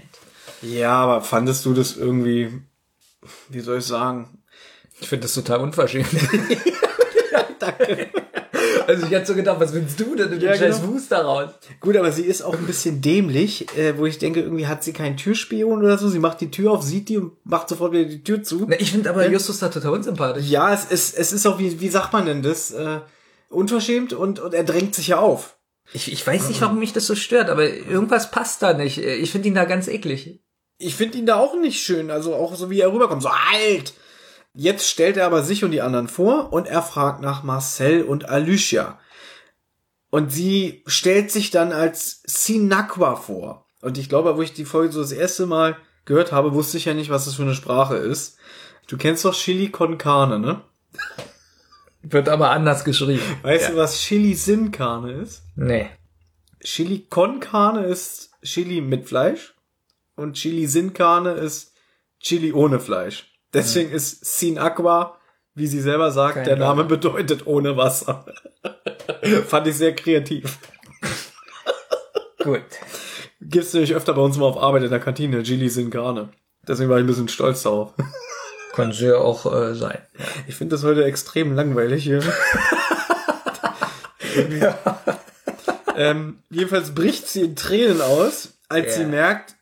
Ja, 0.61 0.93
aber 0.93 1.21
fandest 1.21 1.65
du 1.65 1.73
das 1.73 1.97
irgendwie, 1.97 2.49
wie 3.49 3.59
soll 3.59 3.79
ich 3.79 3.85
sagen? 3.85 4.37
Ich 4.99 5.07
finde 5.09 5.23
das 5.23 5.33
total 5.33 5.59
unverschämt. 5.61 6.07
Danke. 7.59 8.09
Also 8.87 9.05
ich 9.05 9.11
hätte 9.11 9.27
so 9.27 9.35
gedacht, 9.35 9.59
was 9.59 9.73
willst 9.73 9.99
du 9.99 10.15
denn 10.15 10.29
mit 10.29 10.41
dem 10.41 10.49
Ja, 10.49 10.55
scheiß 10.55 10.81
genau. 10.81 10.97
Daraus? 11.09 11.51
Gut, 11.79 11.95
aber 11.95 12.11
sie 12.11 12.23
ist 12.23 12.41
auch 12.41 12.55
ein 12.57 12.65
bisschen 12.65 13.01
dämlich, 13.01 13.67
äh, 13.77 13.97
wo 13.97 14.05
ich 14.05 14.17
denke, 14.17 14.41
irgendwie 14.41 14.67
hat 14.67 14.83
sie 14.83 14.93
keinen 14.93 15.17
Türspion 15.17 15.79
oder 15.79 15.97
so. 15.97 16.09
Sie 16.09 16.19
macht 16.19 16.41
die 16.41 16.51
Tür 16.51 16.71
auf, 16.71 16.83
sieht 16.83 17.09
die 17.09 17.17
und 17.17 17.33
macht 17.45 17.69
sofort 17.69 17.93
wieder 17.93 18.05
die 18.05 18.23
Tür 18.23 18.43
zu. 18.43 18.65
Na, 18.67 18.79
Ich 18.79 18.91
finde 18.91 19.09
aber 19.09 19.29
Justus 19.29 19.59
da 19.59 19.69
total 19.69 19.91
unsympathisch. 19.93 20.47
Ja, 20.47 20.73
es 20.73 20.85
ist, 20.85 21.17
es 21.17 21.31
ist 21.31 21.45
auch, 21.45 21.59
wie, 21.59 21.79
wie 21.79 21.89
sagt 21.89 22.13
man 22.13 22.25
denn 22.25 22.41
das? 22.43 22.71
Äh, 22.71 22.99
unverschämt 23.49 24.13
und, 24.13 24.39
und 24.39 24.53
er 24.53 24.63
drängt 24.63 24.95
sich 24.95 25.07
ja 25.07 25.19
auf. 25.19 25.57
Ich, 25.93 26.11
ich 26.11 26.25
weiß 26.25 26.47
nicht, 26.47 26.61
warum 26.61 26.79
mich 26.79 26.93
das 26.93 27.05
so 27.07 27.15
stört, 27.15 27.49
aber 27.49 27.67
irgendwas 27.67 28.31
passt 28.31 28.61
da 28.61 28.73
nicht. 28.73 28.97
Ich 28.97 29.31
finde 29.31 29.49
ihn 29.49 29.55
da 29.55 29.65
ganz 29.65 29.87
eklig. 29.87 30.39
Ich 30.81 30.95
finde 30.95 31.17
ihn 31.17 31.25
da 31.25 31.37
auch 31.37 31.55
nicht 31.55 31.81
schön, 31.81 32.09
also 32.11 32.35
auch 32.35 32.55
so 32.55 32.69
wie 32.69 32.79
er 32.79 32.91
rüberkommt, 32.91 33.21
so 33.21 33.29
alt. 33.29 33.93
Jetzt 34.53 34.89
stellt 34.89 35.15
er 35.15 35.25
aber 35.25 35.43
sich 35.43 35.63
und 35.63 35.71
die 35.71 35.81
anderen 35.81 36.07
vor 36.07 36.51
und 36.51 36.67
er 36.67 36.81
fragt 36.81 37.21
nach 37.21 37.43
Marcel 37.43 38.03
und 38.03 38.27
Alicia. 38.27 38.99
Und 40.09 40.31
sie 40.31 40.83
stellt 40.87 41.31
sich 41.31 41.51
dann 41.51 41.71
als 41.71 42.21
Sinakwa 42.25 43.15
vor. 43.15 43.65
Und 43.81 43.97
ich 43.97 44.09
glaube, 44.09 44.35
wo 44.35 44.41
ich 44.41 44.53
die 44.53 44.65
Folge 44.65 44.91
so 44.91 45.01
das 45.01 45.13
erste 45.13 45.45
Mal 45.45 45.77
gehört 46.05 46.31
habe, 46.31 46.53
wusste 46.53 46.77
ich 46.77 46.85
ja 46.85 46.93
nicht, 46.93 47.09
was 47.09 47.25
das 47.25 47.35
für 47.35 47.43
eine 47.43 47.55
Sprache 47.55 47.95
ist. 47.95 48.37
Du 48.87 48.97
kennst 48.97 49.23
doch 49.23 49.33
Chili 49.33 49.69
con 49.69 49.97
Carne, 49.97 50.39
ne? 50.39 50.61
Wird 52.01 52.27
aber 52.27 52.49
anders 52.49 52.83
geschrieben. 52.83 53.23
Weißt 53.43 53.69
du, 53.69 53.75
was 53.77 53.99
Chili 54.01 54.33
sin 54.33 54.71
Carne 54.71 55.13
ist? 55.13 55.43
Nee. 55.55 55.89
Chili 56.61 57.05
con 57.09 57.39
Carne 57.39 57.85
ist 57.85 58.31
Chili 58.43 58.81
mit 58.81 59.07
Fleisch 59.07 59.53
und 60.21 60.33
Chili 60.33 60.67
sin 60.67 60.93
Carne 60.93 61.31
ist 61.31 61.73
Chili 62.19 62.53
ohne 62.53 62.79
Fleisch. 62.79 63.25
Deswegen 63.53 63.91
ist 63.91 64.23
Sin 64.23 64.57
Aqua, 64.57 65.17
wie 65.55 65.67
sie 65.67 65.81
selber 65.81 66.11
sagt, 66.11 66.35
Kein 66.35 66.45
der 66.45 66.55
Name 66.55 66.83
Wasser. 66.85 66.87
bedeutet 66.89 67.47
ohne 67.47 67.75
Wasser. 67.75 68.25
Fand 69.47 69.67
ich 69.67 69.75
sehr 69.75 69.93
kreativ. 69.95 70.57
Gut. 72.43 72.61
Gibt's 73.41 73.73
nämlich 73.73 73.93
öfter 73.93 74.13
bei 74.13 74.21
uns 74.21 74.37
mal 74.37 74.45
auf 74.45 74.57
Arbeit 74.57 74.83
in 74.83 74.89
der 74.89 74.99
Kantine, 74.99 75.43
Chili 75.43 75.69
sin 75.69 75.89
Carne. 75.89 76.29
Deswegen 76.67 76.89
war 76.89 76.97
ich 76.97 77.03
ein 77.03 77.07
bisschen 77.07 77.27
stolz 77.27 77.63
darauf. 77.63 77.93
Kann 78.73 78.93
sie 78.93 79.07
ja 79.07 79.17
auch 79.17 79.51
äh, 79.51 79.75
sein. 79.75 79.97
Ich 80.47 80.55
finde 80.55 80.75
das 80.75 80.83
heute 80.85 81.03
extrem 81.03 81.53
langweilig 81.55 82.03
hier. 82.03 82.21
ähm, 85.95 86.39
jedenfalls 86.49 86.93
bricht 86.93 87.27
sie 87.27 87.41
in 87.41 87.55
Tränen 87.55 88.01
aus, 88.01 88.53
als 88.69 88.87
Ja. 88.95 89.01
sie 89.03 89.05
merkt, 89.05 89.55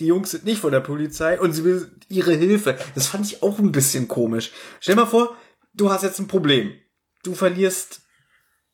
die 0.00 0.06
Jungs 0.06 0.30
sind 0.30 0.44
nicht 0.44 0.60
von 0.60 0.72
der 0.72 0.80
Polizei 0.80 1.38
und 1.38 1.52
sie 1.52 1.64
will 1.64 1.90
ihre 2.08 2.32
Hilfe. 2.32 2.76
Das 2.94 3.06
fand 3.06 3.26
ich 3.26 3.42
auch 3.42 3.58
ein 3.58 3.72
bisschen 3.72 4.08
komisch. 4.08 4.50
Stell 4.80 4.96
mal 4.96 5.06
vor, 5.06 5.36
du 5.74 5.90
hast 5.90 6.02
jetzt 6.02 6.18
ein 6.18 6.28
Problem. 6.28 6.72
Du 7.22 7.34
verlierst 7.34 8.00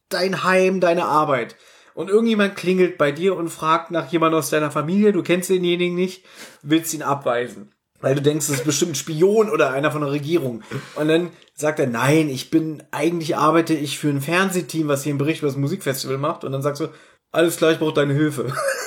dein 0.08 0.44
Heim, 0.44 0.80
deine 0.80 1.04
Arbeit. 1.04 1.56
Und 1.94 2.10
irgendjemand 2.10 2.56
klingelt 2.56 2.98
bei 2.98 3.10
dir 3.10 3.36
und 3.36 3.48
fragt 3.48 3.90
nach 3.90 4.12
jemand 4.12 4.34
aus 4.34 4.50
deiner 4.50 4.70
Familie, 4.70 5.12
du 5.12 5.22
kennst 5.22 5.50
denjenigen 5.50 5.96
nicht, 5.96 6.24
willst 6.62 6.92
ihn 6.94 7.02
abweisen. 7.02 7.72
Weil 8.00 8.14
du 8.14 8.22
denkst, 8.22 8.46
das 8.46 8.56
ist 8.56 8.64
bestimmt 8.64 8.92
ein 8.92 8.96
Spion 8.96 9.48
oder 9.48 9.70
einer 9.72 9.90
von 9.90 10.02
der 10.02 10.10
Regierung. 10.10 10.62
Und 10.96 11.08
dann 11.08 11.30
sagt 11.54 11.80
er, 11.80 11.86
nein, 11.86 12.28
ich 12.28 12.50
bin, 12.50 12.82
eigentlich 12.90 13.36
arbeite 13.36 13.72
ich 13.72 13.98
für 13.98 14.10
ein 14.10 14.20
Fernsehteam, 14.20 14.88
was 14.88 15.02
hier 15.02 15.12
einen 15.12 15.18
Bericht 15.18 15.40
über 15.40 15.48
das 15.48 15.56
Musikfestival 15.56 16.18
macht. 16.18 16.44
Und 16.44 16.52
dann 16.52 16.62
sagst 16.62 16.82
du, 16.82 16.88
alles 17.32 17.56
klar, 17.56 17.72
ich 17.72 17.78
brauche 17.78 17.94
deine 17.94 18.14
Hilfe. 18.14 18.52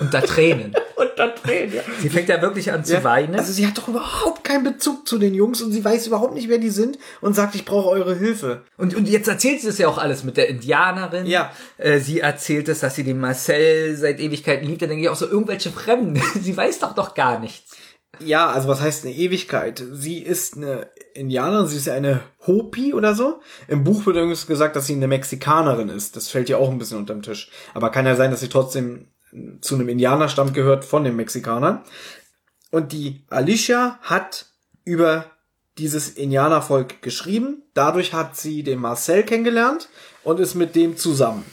Und 0.00 0.14
da 0.14 0.20
Tränen. 0.20 0.74
Und 0.98 1.10
dann 1.16 1.30
drehen, 1.44 1.72
ja. 1.72 1.82
Sie 2.00 2.08
fängt 2.08 2.28
ja 2.28 2.42
wirklich 2.42 2.72
an 2.72 2.84
zu 2.84 3.04
weinen. 3.04 3.36
Also 3.36 3.52
sie 3.52 3.66
hat 3.66 3.78
doch 3.78 3.86
überhaupt 3.86 4.42
keinen 4.42 4.64
Bezug 4.64 5.06
zu 5.06 5.18
den 5.18 5.32
Jungs 5.32 5.62
und 5.62 5.70
sie 5.70 5.84
weiß 5.84 6.08
überhaupt 6.08 6.34
nicht, 6.34 6.48
wer 6.48 6.58
die 6.58 6.70
sind 6.70 6.98
und 7.20 7.34
sagt, 7.34 7.54
ich 7.54 7.64
brauche 7.64 7.88
eure 7.88 8.16
Hilfe. 8.16 8.62
Und, 8.76 8.96
und 8.96 9.08
jetzt 9.08 9.28
erzählt 9.28 9.60
sie 9.60 9.68
das 9.68 9.78
ja 9.78 9.86
auch 9.86 9.98
alles 9.98 10.24
mit 10.24 10.36
der 10.36 10.48
Indianerin. 10.48 11.26
Ja. 11.26 11.52
Äh, 11.76 12.00
sie 12.00 12.18
erzählt 12.18 12.68
es, 12.68 12.80
dass 12.80 12.96
sie 12.96 13.04
den 13.04 13.20
Marcel 13.20 13.96
seit 13.96 14.18
Ewigkeiten 14.18 14.66
liebt. 14.66 14.82
Da 14.82 14.86
denke 14.86 15.04
ich 15.04 15.08
auch 15.08 15.16
so, 15.16 15.28
irgendwelche 15.28 15.70
Fremden. 15.70 16.20
sie 16.42 16.56
weiß 16.56 16.80
doch 16.80 16.96
doch 16.96 17.14
gar 17.14 17.38
nichts. 17.38 17.76
Ja, 18.20 18.50
also 18.50 18.66
was 18.66 18.80
heißt 18.80 19.04
eine 19.04 19.14
Ewigkeit? 19.14 19.84
Sie 19.92 20.18
ist 20.18 20.56
eine 20.56 20.88
Indianerin, 21.14 21.68
sie 21.68 21.76
ist 21.76 21.86
ja 21.86 21.94
eine 21.94 22.22
Hopi 22.46 22.92
oder 22.92 23.14
so. 23.14 23.40
Im 23.68 23.84
Buch 23.84 24.06
wird 24.06 24.16
übrigens 24.16 24.48
gesagt, 24.48 24.74
dass 24.74 24.86
sie 24.86 24.94
eine 24.94 25.06
Mexikanerin 25.06 25.88
ist. 25.88 26.16
Das 26.16 26.28
fällt 26.28 26.48
ja 26.48 26.56
auch 26.56 26.70
ein 26.70 26.78
bisschen 26.78 26.98
unterm 26.98 27.22
Tisch. 27.22 27.50
Aber 27.74 27.90
kann 27.90 28.06
ja 28.06 28.16
sein, 28.16 28.32
dass 28.32 28.40
sie 28.40 28.48
trotzdem 28.48 29.06
zu 29.60 29.74
einem 29.74 29.88
Indianerstamm 29.88 30.52
gehört 30.52 30.84
von 30.84 31.04
den 31.04 31.16
Mexikanern. 31.16 31.82
Und 32.70 32.92
die 32.92 33.24
Alicia 33.30 33.98
hat 34.02 34.46
über 34.84 35.26
dieses 35.78 36.10
Indianervolk 36.10 37.02
geschrieben. 37.02 37.62
Dadurch 37.74 38.12
hat 38.12 38.36
sie 38.36 38.62
den 38.62 38.80
Marcel 38.80 39.22
kennengelernt 39.22 39.88
und 40.24 40.40
ist 40.40 40.54
mit 40.54 40.74
dem 40.74 40.96
zusammen. 40.96 41.44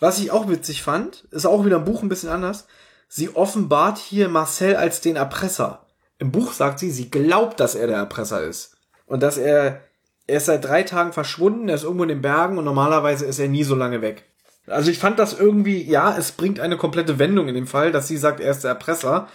Was 0.00 0.18
ich 0.18 0.30
auch 0.30 0.48
witzig 0.48 0.82
fand, 0.82 1.24
ist 1.30 1.46
auch 1.46 1.64
wieder 1.64 1.76
im 1.76 1.84
Buch 1.84 2.02
ein 2.02 2.08
bisschen 2.08 2.28
anders. 2.28 2.66
Sie 3.08 3.34
offenbart 3.34 3.98
hier 3.98 4.28
Marcel 4.28 4.76
als 4.76 5.00
den 5.00 5.16
Erpresser. 5.16 5.86
Im 6.18 6.32
Buch 6.32 6.52
sagt 6.52 6.78
sie, 6.78 6.90
sie 6.90 7.10
glaubt, 7.10 7.60
dass 7.60 7.74
er 7.74 7.86
der 7.86 7.98
Erpresser 7.98 8.42
ist. 8.42 8.76
Und 9.06 9.22
dass 9.22 9.38
er, 9.38 9.82
er 10.26 10.36
ist 10.38 10.46
seit 10.46 10.64
drei 10.64 10.82
Tagen 10.82 11.12
verschwunden, 11.12 11.68
er 11.68 11.74
ist 11.74 11.84
irgendwo 11.84 12.04
in 12.04 12.08
den 12.08 12.22
Bergen 12.22 12.58
und 12.58 12.64
normalerweise 12.64 13.26
ist 13.26 13.38
er 13.38 13.48
nie 13.48 13.64
so 13.64 13.74
lange 13.74 14.02
weg. 14.02 14.31
Also 14.66 14.90
ich 14.90 14.98
fand 14.98 15.18
das 15.18 15.38
irgendwie, 15.38 15.82
ja, 15.82 16.16
es 16.16 16.32
bringt 16.32 16.60
eine 16.60 16.76
komplette 16.76 17.18
Wendung 17.18 17.48
in 17.48 17.54
dem 17.54 17.66
Fall, 17.66 17.90
dass 17.92 18.08
sie 18.08 18.16
sagt, 18.16 18.40
er 18.40 18.52
ist 18.52 18.62
der 18.64 18.70
Erpresser. 18.70 19.28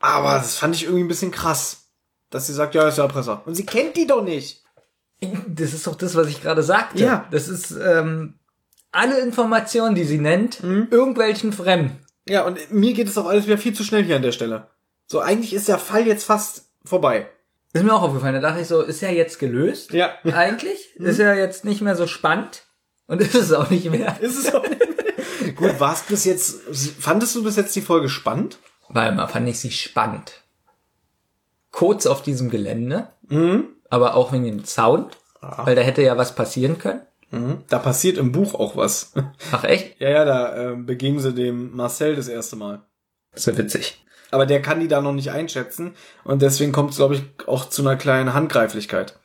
Aber 0.00 0.34
das 0.34 0.56
fand 0.56 0.74
ich 0.76 0.84
irgendwie 0.84 1.02
ein 1.02 1.08
bisschen 1.08 1.30
krass. 1.32 1.88
Dass 2.30 2.46
sie 2.46 2.52
sagt, 2.52 2.74
ja, 2.74 2.82
er 2.82 2.88
ist 2.88 2.96
der 2.98 3.04
Erpresser. 3.04 3.42
Und 3.46 3.54
sie 3.54 3.66
kennt 3.66 3.96
die 3.96 4.06
doch 4.06 4.22
nicht. 4.22 4.62
Das 5.48 5.72
ist 5.72 5.86
doch 5.86 5.96
das, 5.96 6.14
was 6.14 6.28
ich 6.28 6.40
gerade 6.42 6.62
sagte. 6.62 7.02
Ja. 7.02 7.26
Das 7.32 7.48
ist 7.48 7.72
ähm, 7.72 8.34
alle 8.92 9.18
Informationen, 9.20 9.94
die 9.94 10.04
sie 10.04 10.18
nennt, 10.18 10.62
Mhm. 10.62 10.88
irgendwelchen 10.90 11.52
Fremden. 11.52 11.98
Ja, 12.28 12.44
und 12.44 12.70
mir 12.72 12.92
geht 12.92 13.08
es 13.08 13.18
auch 13.18 13.26
alles 13.26 13.46
wieder 13.46 13.58
viel 13.58 13.72
zu 13.74 13.82
schnell 13.82 14.04
hier 14.04 14.16
an 14.16 14.22
der 14.22 14.32
Stelle. 14.32 14.68
So, 15.06 15.20
eigentlich 15.20 15.54
ist 15.54 15.66
der 15.68 15.78
Fall 15.78 16.06
jetzt 16.06 16.24
fast 16.24 16.66
vorbei. 16.84 17.28
Ist 17.72 17.82
mir 17.84 17.94
auch 17.94 18.02
aufgefallen. 18.02 18.34
Da 18.34 18.40
dachte 18.40 18.60
ich 18.60 18.68
so, 18.68 18.82
ist 18.82 19.00
ja 19.00 19.08
jetzt 19.10 19.38
gelöst? 19.38 19.92
Ja. 19.92 20.10
Mhm. 20.22 20.34
Eigentlich? 20.34 20.94
Ist 20.96 21.18
ja 21.18 21.34
jetzt 21.34 21.64
nicht 21.64 21.80
mehr 21.80 21.96
so 21.96 22.06
spannend. 22.06 22.64
Und 23.08 23.20
ist 23.20 23.34
es 23.34 23.52
auch 23.52 23.68
nicht 23.70 23.90
mehr. 23.90 24.16
Ist 24.20 24.38
es 24.38 24.54
auch 24.54 24.62
nicht 24.62 24.78
mehr. 24.78 25.52
Gut, 25.54 25.80
warst 25.80 26.06
bis 26.08 26.24
jetzt, 26.24 26.60
fandest 27.00 27.34
du 27.34 27.42
bis 27.42 27.56
jetzt 27.56 27.74
die 27.74 27.80
Folge 27.82 28.08
spannend? 28.08 28.58
Weil 28.88 29.12
mal 29.14 29.26
fand 29.26 29.48
ich 29.48 29.58
sie 29.58 29.70
spannend. 29.72 30.32
Kurz 31.72 32.06
auf 32.06 32.22
diesem 32.22 32.48
Gelände, 32.50 33.08
Mhm. 33.28 33.64
aber 33.90 34.14
auch 34.14 34.32
wegen 34.32 34.44
dem 34.44 34.64
Sound, 34.64 35.16
weil 35.40 35.74
da 35.74 35.82
hätte 35.82 36.02
ja 36.02 36.16
was 36.16 36.34
passieren 36.34 36.78
können. 36.78 37.00
Da 37.68 37.78
passiert 37.78 38.16
im 38.16 38.32
Buch 38.32 38.54
auch 38.54 38.74
was. 38.76 39.12
Ach 39.52 39.64
echt? 39.64 40.00
Ja, 40.00 40.08
ja, 40.08 40.24
da 40.24 40.72
äh, 40.72 40.76
begegnen 40.76 41.20
sie 41.20 41.34
dem 41.34 41.76
Marcel 41.76 42.16
das 42.16 42.28
erste 42.28 42.56
Mal. 42.56 42.80
Das 43.32 43.46
ist 43.46 43.46
ja 43.46 43.58
witzig. 43.58 44.02
Aber 44.30 44.46
der 44.46 44.62
kann 44.62 44.80
die 44.80 44.88
da 44.88 45.00
noch 45.02 45.12
nicht 45.12 45.30
einschätzen 45.30 45.94
und 46.24 46.40
deswegen 46.42 46.72
kommt 46.72 46.90
es, 46.90 46.96
glaube 46.96 47.14
ich, 47.16 47.22
auch 47.46 47.68
zu 47.68 47.82
einer 47.82 47.96
kleinen 47.96 48.32
Handgreiflichkeit. 48.34 49.18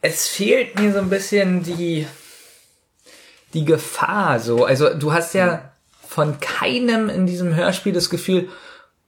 Es 0.00 0.28
fehlt 0.28 0.78
mir 0.78 0.92
so 0.92 0.98
ein 1.00 1.10
bisschen 1.10 1.62
die, 1.62 2.06
die 3.54 3.64
Gefahr 3.64 4.40
so. 4.40 4.64
Also 4.64 4.94
du 4.94 5.12
hast 5.12 5.34
ja 5.34 5.72
von 6.08 6.40
keinem 6.40 7.08
in 7.08 7.26
diesem 7.26 7.54
Hörspiel 7.54 7.92
das 7.92 8.10
Gefühl, 8.10 8.48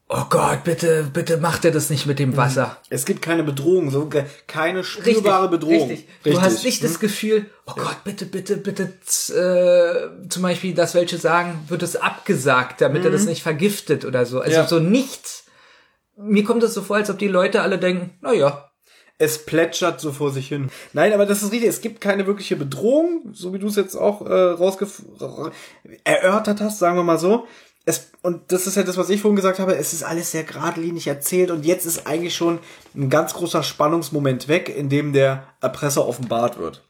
oh 0.08 0.24
Gott, 0.28 0.64
bitte, 0.64 1.04
bitte 1.12 1.38
macht 1.38 1.64
er 1.64 1.70
das 1.70 1.90
nicht 1.90 2.06
mit 2.06 2.18
dem 2.18 2.36
Wasser. 2.36 2.76
Es 2.90 3.06
gibt 3.06 3.22
keine 3.22 3.42
Bedrohung, 3.42 3.90
so 3.90 4.08
keine 4.46 4.84
spürbare 4.84 5.48
Bedrohung. 5.48 5.88
Richtig. 5.88 6.08
Du 6.22 6.40
hast 6.40 6.64
nicht 6.64 6.84
das 6.84 7.00
Gefühl, 7.00 7.46
oh 7.66 7.72
Gott, 7.76 8.04
bitte, 8.04 8.26
bitte, 8.26 8.56
bitte, 8.56 8.82
äh, 8.84 10.28
zum 10.28 10.42
Beispiel, 10.42 10.74
dass 10.74 10.94
welche 10.94 11.18
sagen, 11.18 11.64
wird 11.68 11.82
es 11.82 11.96
abgesagt, 11.96 12.80
damit 12.80 13.04
er 13.04 13.10
das 13.10 13.24
nicht 13.24 13.42
vergiftet 13.42 14.04
oder 14.04 14.26
so. 14.26 14.40
Also 14.40 14.56
Ja. 14.58 14.66
so 14.66 14.78
nichts. 14.78 15.44
Mir 16.16 16.44
kommt 16.44 16.62
es 16.62 16.74
so 16.74 16.82
vor, 16.82 16.96
als 16.96 17.08
ob 17.10 17.18
die 17.18 17.28
Leute 17.28 17.62
alle 17.62 17.78
denken, 17.78 18.16
na 18.20 18.32
ja, 18.34 18.70
Es 19.22 19.46
plätschert 19.46 20.00
so 20.00 20.10
vor 20.10 20.32
sich 20.32 20.48
hin. 20.48 20.68
Nein, 20.92 21.12
aber 21.12 21.26
das 21.26 21.44
ist 21.44 21.52
richtig. 21.52 21.68
Es 21.68 21.80
gibt 21.80 22.00
keine 22.00 22.26
wirkliche 22.26 22.56
Bedrohung, 22.56 23.30
so 23.32 23.54
wie 23.54 23.60
du 23.60 23.68
es 23.68 23.76
jetzt 23.76 23.94
auch 23.94 24.26
äh, 24.26 24.32
rausgef 24.32 25.00
erörtert 26.02 26.60
hast, 26.60 26.80
sagen 26.80 26.96
wir 26.96 27.04
mal 27.04 27.20
so. 27.20 27.46
Es, 27.84 28.10
und 28.22 28.50
das 28.50 28.66
ist 28.66 28.76
ja 28.76 28.82
das, 28.82 28.96
was 28.96 29.10
ich 29.10 29.20
vorhin 29.20 29.36
gesagt 29.36 29.60
habe. 29.60 29.76
Es 29.76 29.92
ist 29.92 30.02
alles 30.02 30.32
sehr 30.32 30.42
geradlinig 30.42 31.06
erzählt 31.06 31.52
und 31.52 31.64
jetzt 31.64 31.86
ist 31.86 32.04
eigentlich 32.08 32.34
schon 32.34 32.58
ein 32.96 33.10
ganz 33.10 33.34
großer 33.34 33.62
Spannungsmoment 33.62 34.48
weg, 34.48 34.68
in 34.68 34.88
dem 34.88 35.12
der 35.12 35.46
Erpresser 35.60 36.04
offenbart 36.04 36.58
wird. 36.58 36.82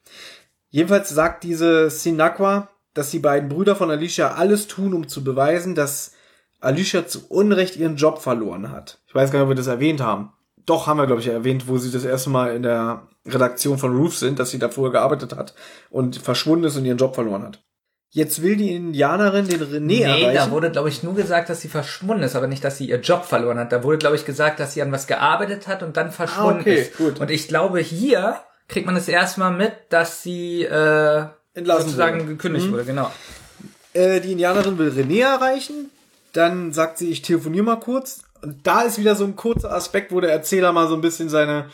Jedenfalls 0.70 1.10
sagt 1.10 1.44
diese 1.44 1.90
Sinakwa, 1.90 2.70
dass 2.94 3.10
die 3.10 3.18
beiden 3.18 3.50
Brüder 3.50 3.76
von 3.76 3.90
Alicia 3.90 4.36
alles 4.36 4.68
tun, 4.68 4.94
um 4.94 5.06
zu 5.06 5.22
beweisen, 5.22 5.74
dass 5.74 6.12
Alicia 6.60 7.06
zu 7.06 7.28
Unrecht 7.28 7.76
ihren 7.76 7.96
Job 7.96 8.22
verloren 8.22 8.70
hat. 8.70 9.02
Ich 9.06 9.14
weiß 9.14 9.30
gar 9.30 9.40
nicht, 9.40 9.44
ob 9.44 9.50
wir 9.50 9.56
das 9.56 9.66
erwähnt 9.66 10.00
haben. 10.00 10.32
Doch, 10.66 10.86
haben 10.86 10.98
wir, 10.98 11.06
glaube 11.06 11.20
ich, 11.20 11.26
erwähnt, 11.28 11.66
wo 11.68 11.76
sie 11.78 11.90
das 11.90 12.04
erste 12.04 12.30
Mal 12.30 12.54
in 12.54 12.62
der 12.62 13.08
Redaktion 13.26 13.78
von 13.78 13.96
Roof 13.96 14.16
sind, 14.16 14.38
dass 14.38 14.50
sie 14.50 14.58
da 14.58 14.68
vorher 14.68 14.92
gearbeitet 14.92 15.34
hat 15.36 15.54
und 15.90 16.16
verschwunden 16.16 16.64
ist 16.64 16.76
und 16.76 16.84
ihren 16.84 16.98
Job 16.98 17.14
verloren 17.14 17.42
hat. 17.42 17.62
Jetzt 18.14 18.42
will 18.42 18.56
die 18.56 18.74
Indianerin 18.74 19.48
den 19.48 19.62
René 19.62 19.80
Nee, 19.80 20.02
erreichen. 20.02 20.34
da 20.34 20.50
wurde, 20.50 20.70
glaube 20.70 20.90
ich, 20.90 21.02
nur 21.02 21.14
gesagt, 21.14 21.48
dass 21.48 21.62
sie 21.62 21.68
verschwunden 21.68 22.22
ist, 22.22 22.36
aber 22.36 22.46
nicht, 22.46 22.62
dass 22.62 22.76
sie 22.76 22.86
ihr 22.88 23.00
Job 23.00 23.24
verloren 23.24 23.58
hat. 23.58 23.72
Da 23.72 23.82
wurde, 23.82 23.96
glaube 23.98 24.16
ich, 24.16 24.26
gesagt, 24.26 24.60
dass 24.60 24.74
sie 24.74 24.82
an 24.82 24.92
was 24.92 25.06
gearbeitet 25.06 25.66
hat 25.66 25.82
und 25.82 25.96
dann 25.96 26.12
verschwunden 26.12 26.58
Ah, 26.58 26.60
okay, 26.60 26.74
ist. 26.82 26.98
gut. 26.98 27.20
Und 27.20 27.30
ich 27.30 27.48
glaube, 27.48 27.80
hier 27.80 28.36
kriegt 28.68 28.84
man 28.86 28.96
es 28.96 29.08
erstmal 29.08 29.50
mit, 29.52 29.72
dass 29.88 30.22
sie 30.22 30.62
äh, 30.64 31.24
Entlassen 31.54 31.84
sozusagen 31.86 32.16
wurde. 32.20 32.24
Mhm. 32.24 32.28
gekündigt 32.36 32.70
wurde, 32.70 32.84
genau. 32.84 33.10
Äh, 33.94 34.20
die 34.20 34.32
Indianerin 34.32 34.76
will 34.78 34.90
René 34.90 35.22
erreichen. 35.22 35.90
Dann 36.34 36.72
sagt 36.72 36.98
sie, 36.98 37.10
ich 37.10 37.22
telefoniere 37.22 37.64
mal 37.64 37.76
kurz. 37.80 38.22
Und 38.42 38.66
da 38.66 38.82
ist 38.82 38.98
wieder 38.98 39.14
so 39.14 39.24
ein 39.24 39.36
kurzer 39.36 39.72
Aspekt, 39.72 40.12
wo 40.12 40.20
der 40.20 40.32
Erzähler 40.32 40.72
mal 40.72 40.88
so 40.88 40.94
ein 40.94 41.00
bisschen 41.00 41.28
seine 41.28 41.66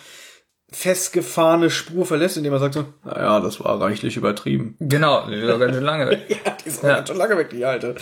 festgefahrene 0.71 1.71
Spur 1.71 2.05
verlässt, 2.05 2.37
indem 2.37 2.53
er 2.53 2.59
sagt 2.59 2.75
so, 2.75 2.85
naja, 3.03 3.41
das 3.41 3.59
war 3.61 3.81
reichlich 3.81 4.19
übertrieben. 4.19 4.77
Genau, 4.81 5.27
die 5.27 5.37
ist 5.37 5.51
auch 5.51 5.59
ganz 5.59 5.75
schön 5.75 5.85
lange 5.85 6.09
weg. 6.11 6.27
Ja, 6.29 6.57
die 6.63 6.69
ist 6.69 6.81
auch 6.81 6.89
ganz 6.89 7.09
schon 7.09 7.17
lange 7.17 7.39
weg, 7.39 7.49
die 7.51 7.65
Alte. 7.65 7.95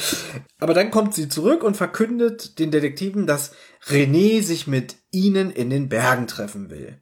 Aber 0.58 0.74
dann 0.74 0.90
kommt 0.90 1.14
sie 1.14 1.28
zurück 1.28 1.62
und 1.62 1.76
verkündet 1.76 2.58
den 2.58 2.72
Detektiven, 2.72 3.26
dass 3.26 3.52
René 3.86 4.42
sich 4.42 4.66
mit 4.66 4.96
ihnen 5.12 5.50
in 5.52 5.70
den 5.70 5.88
Bergen 5.88 6.26
treffen 6.26 6.70
will. 6.70 6.98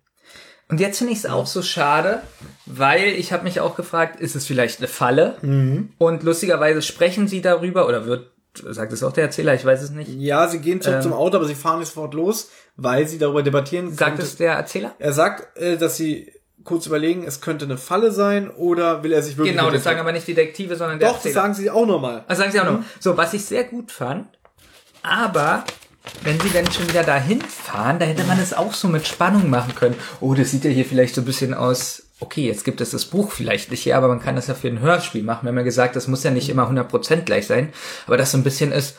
Und 0.68 0.80
jetzt 0.80 0.98
finde 0.98 1.12
ich 1.12 1.20
es 1.20 1.26
auch 1.26 1.46
so 1.46 1.62
schade, 1.62 2.22
weil 2.66 3.08
ich 3.12 3.32
habe 3.32 3.44
mich 3.44 3.60
auch 3.60 3.76
gefragt, 3.76 4.20
ist 4.20 4.34
es 4.34 4.46
vielleicht 4.46 4.80
eine 4.80 4.88
Falle? 4.88 5.36
Mhm. 5.42 5.90
Und 5.98 6.22
lustigerweise 6.22 6.82
sprechen 6.82 7.28
sie 7.28 7.42
darüber, 7.42 7.86
oder 7.86 8.06
wird, 8.06 8.32
sagt 8.70 8.92
es 8.92 9.02
auch 9.02 9.12
der 9.12 9.24
Erzähler, 9.24 9.54
ich 9.54 9.64
weiß 9.64 9.82
es 9.82 9.90
nicht. 9.90 10.08
Ja, 10.10 10.46
sie 10.48 10.58
gehen 10.60 10.80
zurück 10.80 11.02
zum 11.02 11.12
Auto, 11.12 11.36
aber 11.36 11.46
sie 11.46 11.54
fahren 11.54 11.80
nicht 11.80 11.88
sofort 11.88 12.14
los, 12.14 12.50
weil 12.76 13.06
sie 13.08 13.18
darüber 13.18 13.42
debattieren. 13.42 13.92
Sagt 13.94 14.18
es 14.18 14.36
der 14.36 14.52
Erzähler? 14.54 14.94
Er 14.98 15.12
sagt, 15.12 15.56
äh, 15.56 15.76
dass 15.76 15.96
sie 15.96 16.32
kurz 16.62 16.86
überlegen, 16.86 17.24
es 17.26 17.40
könnte 17.42 17.66
eine 17.66 17.76
Falle 17.76 18.10
sein 18.10 18.48
oder 18.50 19.02
will 19.02 19.12
er 19.12 19.22
sich 19.22 19.36
wirklich... 19.36 19.54
Genau, 19.54 19.70
das 19.70 19.84
sagen 19.84 20.00
aber 20.00 20.12
nicht 20.12 20.26
Detektive, 20.26 20.76
sondern 20.76 20.98
der 20.98 21.08
Doch, 21.08 21.16
das 21.16 21.26
Erzähler. 21.26 21.42
sagen 21.42 21.54
sie 21.54 21.70
auch 21.70 21.86
nochmal. 21.86 22.24
Also 22.26 22.40
sagen 22.40 22.52
sie 22.52 22.60
auch 22.60 22.64
Mhm. 22.64 22.72
noch. 22.78 22.84
So, 23.00 23.16
was 23.18 23.34
ich 23.34 23.44
sehr 23.44 23.64
gut 23.64 23.92
fand, 23.92 24.28
aber 25.02 25.64
wenn 26.22 26.38
sie 26.40 26.50
dann 26.50 26.70
schon 26.70 26.88
wieder 26.88 27.02
dahin 27.02 27.40
fahren, 27.42 27.98
da 27.98 28.06
hätte 28.06 28.24
man 28.24 28.38
es 28.40 28.54
auch 28.54 28.72
so 28.72 28.88
mit 28.88 29.06
Spannung 29.06 29.50
machen 29.50 29.74
können. 29.74 29.94
Oh, 30.20 30.34
das 30.34 30.50
sieht 30.50 30.64
ja 30.64 30.70
hier 30.70 30.84
vielleicht 30.86 31.14
so 31.14 31.20
ein 31.22 31.24
bisschen 31.26 31.54
aus. 31.54 32.03
Okay, 32.24 32.46
jetzt 32.46 32.64
gibt 32.64 32.80
es 32.80 32.90
das 32.90 33.04
Buch 33.04 33.30
vielleicht 33.32 33.70
nicht 33.70 33.82
hier, 33.82 33.98
aber 33.98 34.08
man 34.08 34.18
kann 34.20 34.34
das 34.34 34.46
ja 34.46 34.54
für 34.54 34.68
ein 34.68 34.80
Hörspiel 34.80 35.22
machen. 35.22 35.44
Wir 35.44 35.50
haben 35.50 35.58
ja 35.58 35.62
gesagt, 35.62 35.94
das 35.94 36.08
muss 36.08 36.24
ja 36.24 36.30
nicht 36.30 36.48
immer 36.48 36.70
100% 36.70 37.16
gleich 37.22 37.46
sein, 37.46 37.70
aber 38.06 38.16
das 38.16 38.32
so 38.32 38.38
ein 38.38 38.44
bisschen 38.44 38.72
ist, 38.72 38.96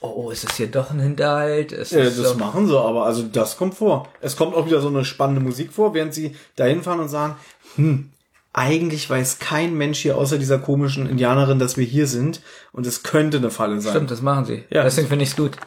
oh, 0.00 0.30
ist 0.30 0.44
das 0.44 0.56
hier 0.58 0.66
doch 0.66 0.90
ein 0.90 1.00
Hinterhalt? 1.00 1.72
Ist 1.72 1.92
Äh, 1.92 2.04
das 2.04 2.18
das 2.18 2.28
so, 2.32 2.34
machen 2.38 2.66
sie 2.66 2.78
aber, 2.78 3.06
also 3.06 3.22
das 3.22 3.56
kommt 3.56 3.76
vor. 3.76 4.08
Es 4.20 4.36
kommt 4.36 4.54
auch 4.54 4.66
wieder 4.66 4.82
so 4.82 4.88
eine 4.88 5.06
spannende 5.06 5.40
Musik 5.40 5.72
vor, 5.72 5.94
während 5.94 6.12
sie 6.12 6.36
dahin 6.56 6.82
fahren 6.82 7.00
und 7.00 7.08
sagen, 7.08 7.36
hm, 7.76 8.10
eigentlich 8.52 9.08
weiß 9.08 9.38
kein 9.38 9.74
Mensch 9.74 10.00
hier 10.00 10.18
außer 10.18 10.36
dieser 10.36 10.58
komischen 10.58 11.08
Indianerin, 11.08 11.58
dass 11.58 11.78
wir 11.78 11.84
hier 11.86 12.06
sind 12.06 12.42
und 12.72 12.86
es 12.86 13.02
könnte 13.02 13.38
eine 13.38 13.50
Falle 13.50 13.80
sein. 13.80 13.92
Stimmt, 13.92 14.10
das 14.10 14.20
machen 14.20 14.44
sie. 14.44 14.64
Ja. 14.68 14.82
Deswegen 14.82 15.08
finde 15.08 15.24
ich 15.24 15.30
es 15.30 15.36
gut. 15.36 15.56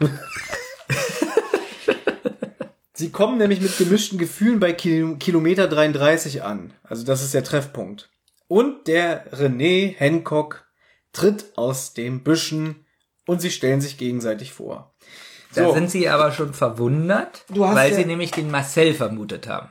Sie 3.00 3.08
kommen 3.10 3.38
nämlich 3.38 3.62
mit 3.62 3.78
gemischten 3.78 4.18
Gefühlen 4.18 4.60
bei 4.60 4.74
Kil 4.74 5.16
Kilometer 5.16 5.66
33 5.68 6.42
an. 6.42 6.74
Also 6.82 7.02
das 7.04 7.22
ist 7.22 7.32
der 7.32 7.42
Treffpunkt. 7.42 8.10
Und 8.46 8.88
der 8.88 9.32
René 9.32 9.94
Hancock 9.96 10.66
tritt 11.14 11.46
aus 11.56 11.94
den 11.94 12.22
Büschen 12.22 12.84
und 13.26 13.40
sie 13.40 13.50
stellen 13.50 13.80
sich 13.80 13.96
gegenseitig 13.96 14.52
vor. 14.52 14.94
Da 15.54 15.64
So. 15.68 15.72
sind 15.74 15.90
sie 15.90 16.10
aber 16.10 16.30
schon 16.30 16.52
verwundert, 16.52 17.46
Du 17.48 17.64
hast 17.66 17.74
weil 17.74 17.90
ja- 17.90 17.96
sie 17.96 18.04
nämlich 18.04 18.32
den 18.32 18.50
Marcel 18.50 18.92
vermutet 18.92 19.48
haben. 19.48 19.70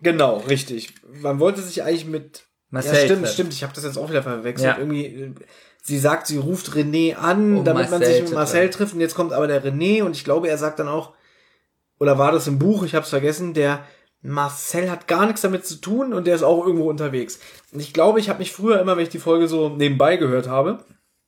Genau, 0.00 0.36
richtig. 0.38 0.94
Man 1.20 1.40
wollte 1.40 1.62
sich 1.62 1.82
eigentlich 1.82 2.06
mit 2.06 2.46
Marcel 2.70 2.94
Ja, 2.94 3.00
stimmt, 3.00 3.22
treffen. 3.22 3.34
stimmt. 3.34 3.52
Ich 3.52 3.62
habe 3.64 3.72
das 3.74 3.82
jetzt 3.82 3.98
auch 3.98 4.10
wieder 4.10 4.22
verwechselt. 4.22 4.76
Ja. 4.76 4.78
Irgendwie, 4.78 5.06
äh, 5.06 5.34
sie 5.82 5.98
sagt, 5.98 6.28
sie 6.28 6.36
ruft 6.38 6.70
René 6.70 7.16
an, 7.16 7.56
Um 7.58 7.64
damit 7.64 7.90
man 7.90 7.98
Marcel 7.98 8.14
sich 8.14 8.22
mit 8.26 8.32
Marcel 8.32 8.70
trifft. 8.70 8.94
Und 8.94 9.00
jetzt 9.00 9.16
kommt 9.16 9.32
aber 9.32 9.48
der 9.48 9.64
René 9.64 10.04
und 10.04 10.14
ich 10.14 10.22
glaube, 10.22 10.48
er 10.48 10.56
sagt 10.56 10.78
dann 10.78 10.86
auch, 10.88 11.14
oder 12.00 12.18
war 12.18 12.32
das 12.32 12.48
im 12.48 12.58
Buch? 12.58 12.82
Ich 12.82 12.94
habe 12.94 13.04
es 13.04 13.10
vergessen. 13.10 13.54
Der 13.54 13.84
Marcel 14.22 14.90
hat 14.90 15.06
gar 15.06 15.26
nichts 15.26 15.42
damit 15.42 15.64
zu 15.64 15.76
tun 15.76 16.12
und 16.12 16.26
der 16.26 16.34
ist 16.34 16.42
auch 16.42 16.66
irgendwo 16.66 16.90
unterwegs. 16.90 17.38
Und 17.72 17.80
ich 17.80 17.92
glaube, 17.92 18.18
ich 18.18 18.28
habe 18.28 18.40
mich 18.40 18.52
früher 18.52 18.80
immer, 18.80 18.96
wenn 18.96 19.04
ich 19.04 19.10
die 19.10 19.18
Folge 19.18 19.46
so 19.46 19.68
nebenbei 19.68 20.16
gehört 20.16 20.48
habe, 20.48 20.84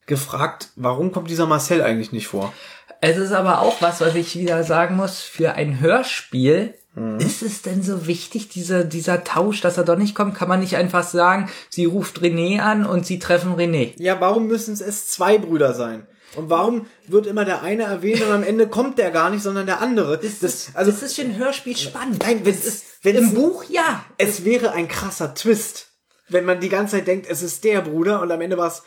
gefragt, 0.06 0.70
warum 0.76 1.12
kommt 1.12 1.30
dieser 1.30 1.46
Marcel 1.46 1.82
eigentlich 1.82 2.12
nicht 2.12 2.26
vor? 2.26 2.52
Es 3.00 3.16
ist 3.16 3.32
aber 3.32 3.60
auch 3.60 3.80
was, 3.80 4.00
was 4.00 4.14
ich 4.14 4.36
wieder 4.36 4.64
sagen 4.64 4.96
muss, 4.96 5.20
für 5.20 5.52
ein 5.54 5.80
Hörspiel 5.80 6.74
Mhm. 6.94 7.18
ist 7.20 7.42
es 7.42 7.62
denn 7.62 7.82
so 7.82 8.06
wichtig, 8.06 8.48
dieser, 8.50 8.84
dieser 8.84 9.24
Tausch, 9.24 9.62
dass 9.62 9.78
er 9.78 9.84
doch 9.84 9.96
nicht 9.96 10.14
kommt? 10.14 10.34
Kann 10.34 10.48
man 10.48 10.60
nicht 10.60 10.76
einfach 10.76 11.04
sagen, 11.04 11.48
sie 11.70 11.86
ruft 11.86 12.20
René 12.20 12.60
an 12.60 12.84
und 12.84 13.06
sie 13.06 13.18
treffen 13.18 13.56
René? 13.56 13.94
Ja, 13.96 14.20
warum 14.20 14.46
müssen 14.46 14.74
es 14.74 15.06
zwei 15.08 15.38
Brüder 15.38 15.72
sein? 15.72 16.06
Und 16.36 16.50
warum 16.50 16.86
wird 17.06 17.26
immer 17.26 17.44
der 17.44 17.62
eine 17.62 17.84
erwähnt 17.84 18.22
und 18.22 18.30
am 18.30 18.42
Ende 18.42 18.66
kommt 18.66 18.98
der 18.98 19.10
gar 19.10 19.30
nicht, 19.30 19.42
sondern 19.42 19.66
der 19.66 19.80
andere? 19.80 20.18
Das, 20.18 20.70
also, 20.74 20.90
das 20.90 21.02
ist 21.02 21.16
für 21.16 21.22
ein 21.22 21.36
Hörspiel 21.36 21.76
spannend. 21.76 22.22
Nein, 22.22 22.44
wenn 22.44 22.54
es, 22.54 22.84
wenn 23.02 23.16
Im 23.16 23.24
es, 23.24 23.34
Buch 23.34 23.64
ja. 23.68 24.04
es 24.18 24.44
wäre 24.44 24.72
ein 24.72 24.88
krasser 24.88 25.34
Twist, 25.34 25.88
wenn 26.28 26.44
man 26.44 26.60
die 26.60 26.68
ganze 26.68 26.96
Zeit 26.96 27.06
denkt, 27.06 27.26
es 27.28 27.42
ist 27.42 27.64
der 27.64 27.82
Bruder 27.82 28.22
und 28.22 28.30
am 28.30 28.40
Ende 28.40 28.56
war 28.56 28.68
es, 28.68 28.82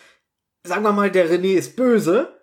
sagen 0.64 0.84
wir 0.84 0.92
mal, 0.92 1.12
der 1.12 1.30
René 1.30 1.56
ist 1.56 1.76
böse 1.76 2.36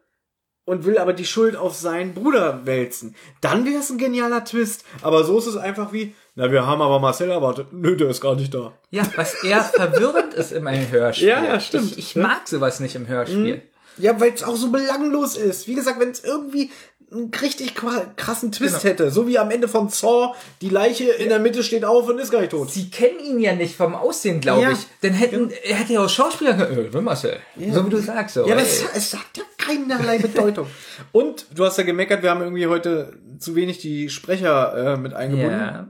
und 0.64 0.84
will 0.84 0.98
aber 0.98 1.12
die 1.12 1.24
Schuld 1.24 1.56
auf 1.56 1.74
seinen 1.74 2.14
Bruder 2.14 2.64
wälzen. 2.64 3.16
Dann 3.40 3.64
wäre 3.64 3.80
es 3.80 3.90
ein 3.90 3.98
genialer 3.98 4.44
Twist. 4.44 4.84
Aber 5.02 5.24
so 5.24 5.38
ist 5.38 5.46
es 5.46 5.56
einfach 5.56 5.92
wie, 5.92 6.14
na, 6.36 6.52
wir 6.52 6.64
haben 6.66 6.80
aber 6.80 7.00
Marcel 7.00 7.30
erwartet. 7.30 7.72
Nö, 7.72 7.96
der 7.96 8.10
ist 8.10 8.20
gar 8.20 8.36
nicht 8.36 8.54
da. 8.54 8.72
Ja, 8.90 9.02
was 9.16 9.42
eher 9.42 9.62
verwirrend 9.62 10.34
ist 10.34 10.52
in 10.52 10.66
einem 10.66 10.88
Hörspiel. 10.90 11.28
Ja, 11.28 11.44
ja, 11.44 11.58
stimmt. 11.58 11.92
Ich, 11.92 11.98
ich 11.98 12.16
mag 12.16 12.46
sowas 12.46 12.78
nicht 12.78 12.94
im 12.94 13.08
Hörspiel. 13.08 13.62
Ja, 13.98 14.18
weil 14.20 14.32
es 14.32 14.42
auch 14.42 14.56
so 14.56 14.70
belanglos 14.70 15.36
ist. 15.36 15.66
Wie 15.68 15.74
gesagt, 15.74 16.00
wenn 16.00 16.10
es 16.10 16.24
irgendwie 16.24 16.70
einen 17.12 17.30
richtig 17.42 17.74
krassen 17.74 18.52
Twist 18.52 18.80
Genau. 18.80 18.84
hätte, 18.84 19.10
so 19.10 19.26
wie 19.26 19.38
am 19.38 19.50
Ende 19.50 19.68
von 19.68 19.90
Saw, 19.90 20.34
die 20.62 20.70
Leiche 20.70 21.10
in 21.10 21.28
der 21.28 21.40
Mitte 21.40 21.62
steht 21.62 21.84
auf 21.84 22.08
und 22.08 22.18
ist 22.18 22.30
gar 22.30 22.40
nicht 22.40 22.52
tot. 22.52 22.70
Sie 22.70 22.88
kennen 22.88 23.20
ihn 23.20 23.38
ja 23.38 23.54
nicht 23.54 23.76
vom 23.76 23.94
Aussehen, 23.94 24.40
glaube 24.40 24.62
Ja. 24.62 24.70
ich. 24.70 24.78
Denn 25.02 25.12
hätten, 25.12 25.50
er 25.64 25.76
hätte 25.76 25.92
ja 25.92 26.04
auch 26.04 26.08
Schauspieler. 26.08 26.70
Äh, 26.70 27.00
Marcel. 27.02 27.36
So 27.70 27.84
wie 27.84 27.90
du 27.90 27.98
sagst. 27.98 28.36
So. 28.36 28.46
Ja, 28.46 28.54
aber 28.54 28.62
es, 28.62 28.82
es 28.94 29.12
hat 29.12 29.26
ja 29.36 29.42
keinerlei 29.58 30.18
Bedeutung. 30.18 30.66
Und 31.12 31.44
du 31.54 31.66
hast 31.66 31.76
ja 31.76 31.84
gemeckert, 31.84 32.22
wir 32.22 32.30
haben 32.30 32.40
irgendwie 32.40 32.66
heute 32.66 33.12
zu 33.38 33.54
wenig 33.56 33.76
die 33.78 34.08
Sprecher 34.08 34.94
äh, 34.94 34.96
mit 34.96 35.12
eingebunden. 35.12 35.50
ja. 35.60 35.88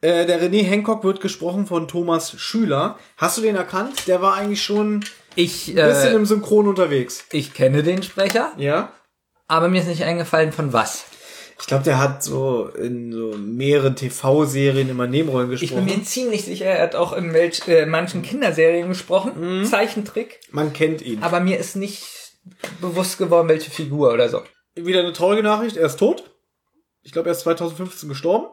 Äh, 0.00 0.26
der 0.26 0.40
René 0.42 0.62
Hancock 0.64 1.02
wird 1.04 1.20
gesprochen 1.20 1.66
von 1.66 1.86
Thomas 1.88 2.32
Schüler. 2.38 2.98
Hast 3.16 3.36
du 3.38 3.42
den 3.42 3.54
erkannt? 3.56 4.06
Der 4.08 4.22
war 4.22 4.34
eigentlich 4.34 4.62
schon 4.62 5.04
Ich, 5.38 5.68
ein 5.68 5.74
bisschen 5.76 6.12
äh, 6.12 6.16
im 6.16 6.26
Synchron 6.26 6.66
unterwegs. 6.66 7.24
ich 7.30 7.54
kenne 7.54 7.82
den 7.82 8.02
Sprecher, 8.02 8.52
Ja? 8.56 8.92
aber 9.46 9.68
mir 9.68 9.80
ist 9.80 9.86
nicht 9.88 10.02
eingefallen, 10.02 10.52
von 10.52 10.72
was. 10.72 11.04
Ich 11.60 11.66
glaube, 11.66 11.84
der 11.84 11.98
hat 11.98 12.22
so 12.22 12.68
in 12.68 13.12
so 13.12 13.36
mehreren 13.36 13.94
TV-Serien 13.96 14.88
immer 14.88 15.06
Nebenrollen 15.06 15.50
Ich 15.52 15.60
bin 15.60 15.68
gesprochen. 15.68 15.84
mir 15.98 16.04
ziemlich 16.04 16.44
sicher, 16.44 16.66
er 16.66 16.82
hat 16.82 16.94
auch 16.96 17.12
in 17.12 17.32
welch, 17.32 17.66
äh, 17.68 17.86
manchen 17.86 18.22
Kinderserien 18.22 18.88
gesprochen. 18.88 19.64
Zeichentrick. 19.64 20.40
Man 20.50 20.72
kennt 20.72 21.02
ihn. 21.02 21.22
Aber 21.22 21.40
mir 21.40 21.58
ist 21.58 21.76
nicht 21.76 22.04
bewusst 22.80 23.18
geworden, 23.18 23.48
welche 23.48 23.70
Figur 23.70 24.12
oder 24.12 24.28
so. 24.28 24.42
Wieder 24.74 25.00
eine 25.00 25.12
traurige 25.12 25.42
Nachricht, 25.42 25.76
er 25.76 25.86
ist 25.86 25.98
tot. 25.98 26.30
Ich 27.02 27.12
glaube, 27.12 27.28
er 27.28 27.32
ist 27.32 27.40
2015 27.40 28.08
gestorben. 28.08 28.46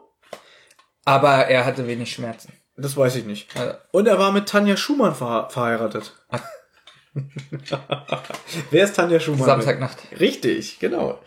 Aber 1.04 1.46
er 1.46 1.64
hatte 1.64 1.86
wenig 1.86 2.12
Schmerzen. 2.12 2.52
Das 2.76 2.96
weiß 2.96 3.16
ich 3.16 3.24
nicht. 3.24 3.48
Also, 3.56 3.74
Und 3.92 4.06
er 4.06 4.18
war 4.18 4.32
mit 4.32 4.48
Tanja 4.48 4.76
Schumann 4.76 5.14
verhe 5.14 5.48
verheiratet. 5.50 6.12
Wer 8.70 8.84
ist 8.84 8.96
Tanja 8.96 9.20
Schumann? 9.20 9.44
Samstagnacht. 9.44 9.98
Richtig, 10.18 10.78
genau. 10.78 11.20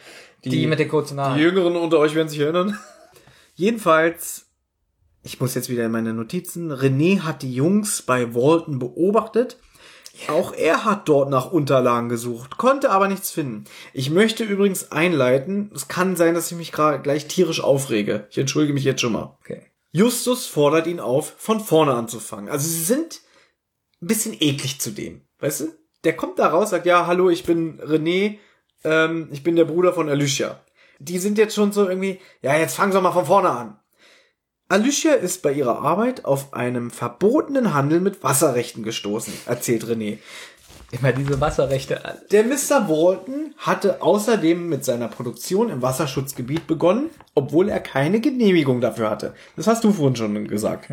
Die, 0.44 0.68
mit 0.68 0.80
den 0.80 0.88
kurzen 0.88 1.18
Die 1.18 1.22
Haaren. 1.22 1.40
Jüngeren 1.40 1.76
unter 1.76 1.99
euch 1.99 2.16
werden 2.16 2.30
sich 2.30 2.40
erinnern. 2.40 2.78
Jedenfalls, 3.56 4.48
ich 5.24 5.40
muss 5.40 5.56
jetzt 5.56 5.70
wieder 5.70 5.86
in 5.86 5.91
meine 5.91 6.14
Notizen. 6.14 6.72
René 6.72 7.22
hat 7.22 7.41
die 7.41 7.53
Jungs 7.53 8.02
bei 8.02 8.34
Walton 8.34 8.80
beobachtet. 8.80 9.57
Auch 10.28 10.53
er 10.53 10.86
hat 10.86 11.07
dort 11.07 11.30
nach 11.30 11.52
Unterlagen 11.52 12.10
gesucht, 12.10 12.57
konnte 12.57 12.90
aber 12.90 13.07
nichts 13.07 13.32
finden. 13.32 13.64
Ich 13.94 14.10
möchte 14.10 14.44
übrigens 14.44 14.91
einleiten, 14.91 15.72
es 15.74 15.88
kann 15.88 16.18
sein, 16.18 16.34
dass 16.34 16.52
ich 16.52 16.57
mich 16.57 16.72
gerade 16.74 17.02
gleich 17.02 17.28
tierisch 17.28 17.61
aufrege. 17.61 18.28
Ich 18.30 18.38
entschuldige 18.38 18.74
mich 18.74 18.84
jetzt 18.84 18.99
schon 19.02 19.14
mal. 19.14 19.38
Okay. 19.40 19.68
Justus 19.91 20.45
fordert 20.45 20.88
ihn 20.88 20.99
auf, 20.99 21.36
von 21.38 21.60
vorne 21.60 21.94
anzufangen. 21.94 22.49
Also 22.49 22.68
sie 22.68 22.84
sind 22.84 23.22
ein 24.02 24.07
bisschen 24.07 24.36
eklig 24.40 24.80
zu 24.80 24.91
dem, 24.91 25.22
weißt 25.40 25.61
du? 25.61 25.78
Der 26.03 26.15
kommt 26.15 26.39
da 26.39 26.47
raus, 26.47 26.69
sagt, 26.69 26.85
ja, 26.85 27.07
hallo, 27.07 27.30
ich 27.30 27.43
bin 27.43 27.80
René, 27.81 28.38
ähm, 28.84 29.27
ich 29.31 29.43
bin 29.43 29.55
der 29.55 29.65
Bruder 29.65 29.93
von 29.93 30.09
Alicia. 30.09 30.59
Die 30.99 31.17
sind 31.19 31.38
jetzt 31.38 31.55
schon 31.55 31.71
so 31.71 31.88
irgendwie, 31.88 32.19
ja, 32.41 32.57
jetzt 32.57 32.76
fangen 32.76 32.91
sie 32.91 33.01
mal 33.01 33.11
von 33.11 33.26
vorne 33.26 33.49
an. 33.49 33.80
Alicia 34.69 35.13
ist 35.13 35.41
bei 35.41 35.51
ihrer 35.51 35.80
Arbeit 35.81 36.26
auf 36.26 36.53
einem 36.53 36.91
verbotenen 36.91 37.73
Handel 37.73 38.01
mit 38.01 38.23
Wasserrechten 38.23 38.84
gestoßen, 38.84 39.34
erzählt 39.45 39.84
René. 39.85 40.19
Immer 40.91 41.11
diese 41.11 41.39
Wasserrechte. 41.39 42.03
an. 42.03 42.17
Der 42.31 42.43
Mr. 42.43 42.88
Walton 42.89 43.53
hatte 43.57 44.01
außerdem 44.01 44.69
mit 44.69 44.84
seiner 44.84 45.07
Produktion 45.07 45.69
im 45.69 45.81
Wasserschutzgebiet 45.84 46.65
begonnen, 46.65 47.11
obwohl 47.35 47.69
er 47.69 47.80
keine 47.80 48.19
Genehmigung 48.21 48.81
dafür 48.81 49.09
hatte. 49.09 49.35
Das 49.55 49.67
hast 49.67 49.84
du 49.84 49.91
vorhin 49.91 50.15
schon 50.15 50.47
gesagt. 50.47 50.89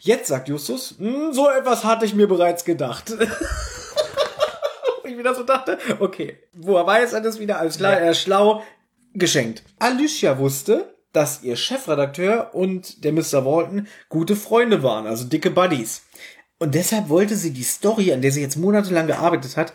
Jetzt 0.00 0.28
sagt 0.28 0.48
Justus, 0.48 0.94
"Hm, 0.98 1.32
so 1.32 1.48
etwas 1.48 1.84
hatte 1.84 2.04
ich 2.04 2.14
mir 2.14 2.26
bereits 2.26 2.64
gedacht. 2.64 3.14
wieder 5.20 5.34
so 5.34 5.44
dachte, 5.44 5.78
okay, 6.00 6.38
woher 6.52 6.86
weiß 6.86 7.12
er 7.12 7.20
das 7.20 7.38
wieder? 7.38 7.60
Alles 7.60 7.76
klar, 7.78 8.00
er 8.00 8.10
ist 8.10 8.20
schlau, 8.22 8.64
geschenkt. 9.14 9.62
Alicia 9.78 10.38
wusste, 10.38 10.94
dass 11.12 11.42
ihr 11.42 11.56
Chefredakteur 11.56 12.54
und 12.54 13.04
der 13.04 13.12
Mr. 13.12 13.44
Walton 13.44 13.88
gute 14.08 14.36
Freunde 14.36 14.82
waren, 14.82 15.06
also 15.06 15.24
dicke 15.24 15.50
Buddies. 15.50 16.02
Und 16.58 16.74
deshalb 16.74 17.08
wollte 17.08 17.36
sie 17.36 17.52
die 17.52 17.62
Story, 17.62 18.12
an 18.12 18.22
der 18.22 18.32
sie 18.32 18.42
jetzt 18.42 18.56
monatelang 18.56 19.06
gearbeitet 19.06 19.56
hat, 19.56 19.72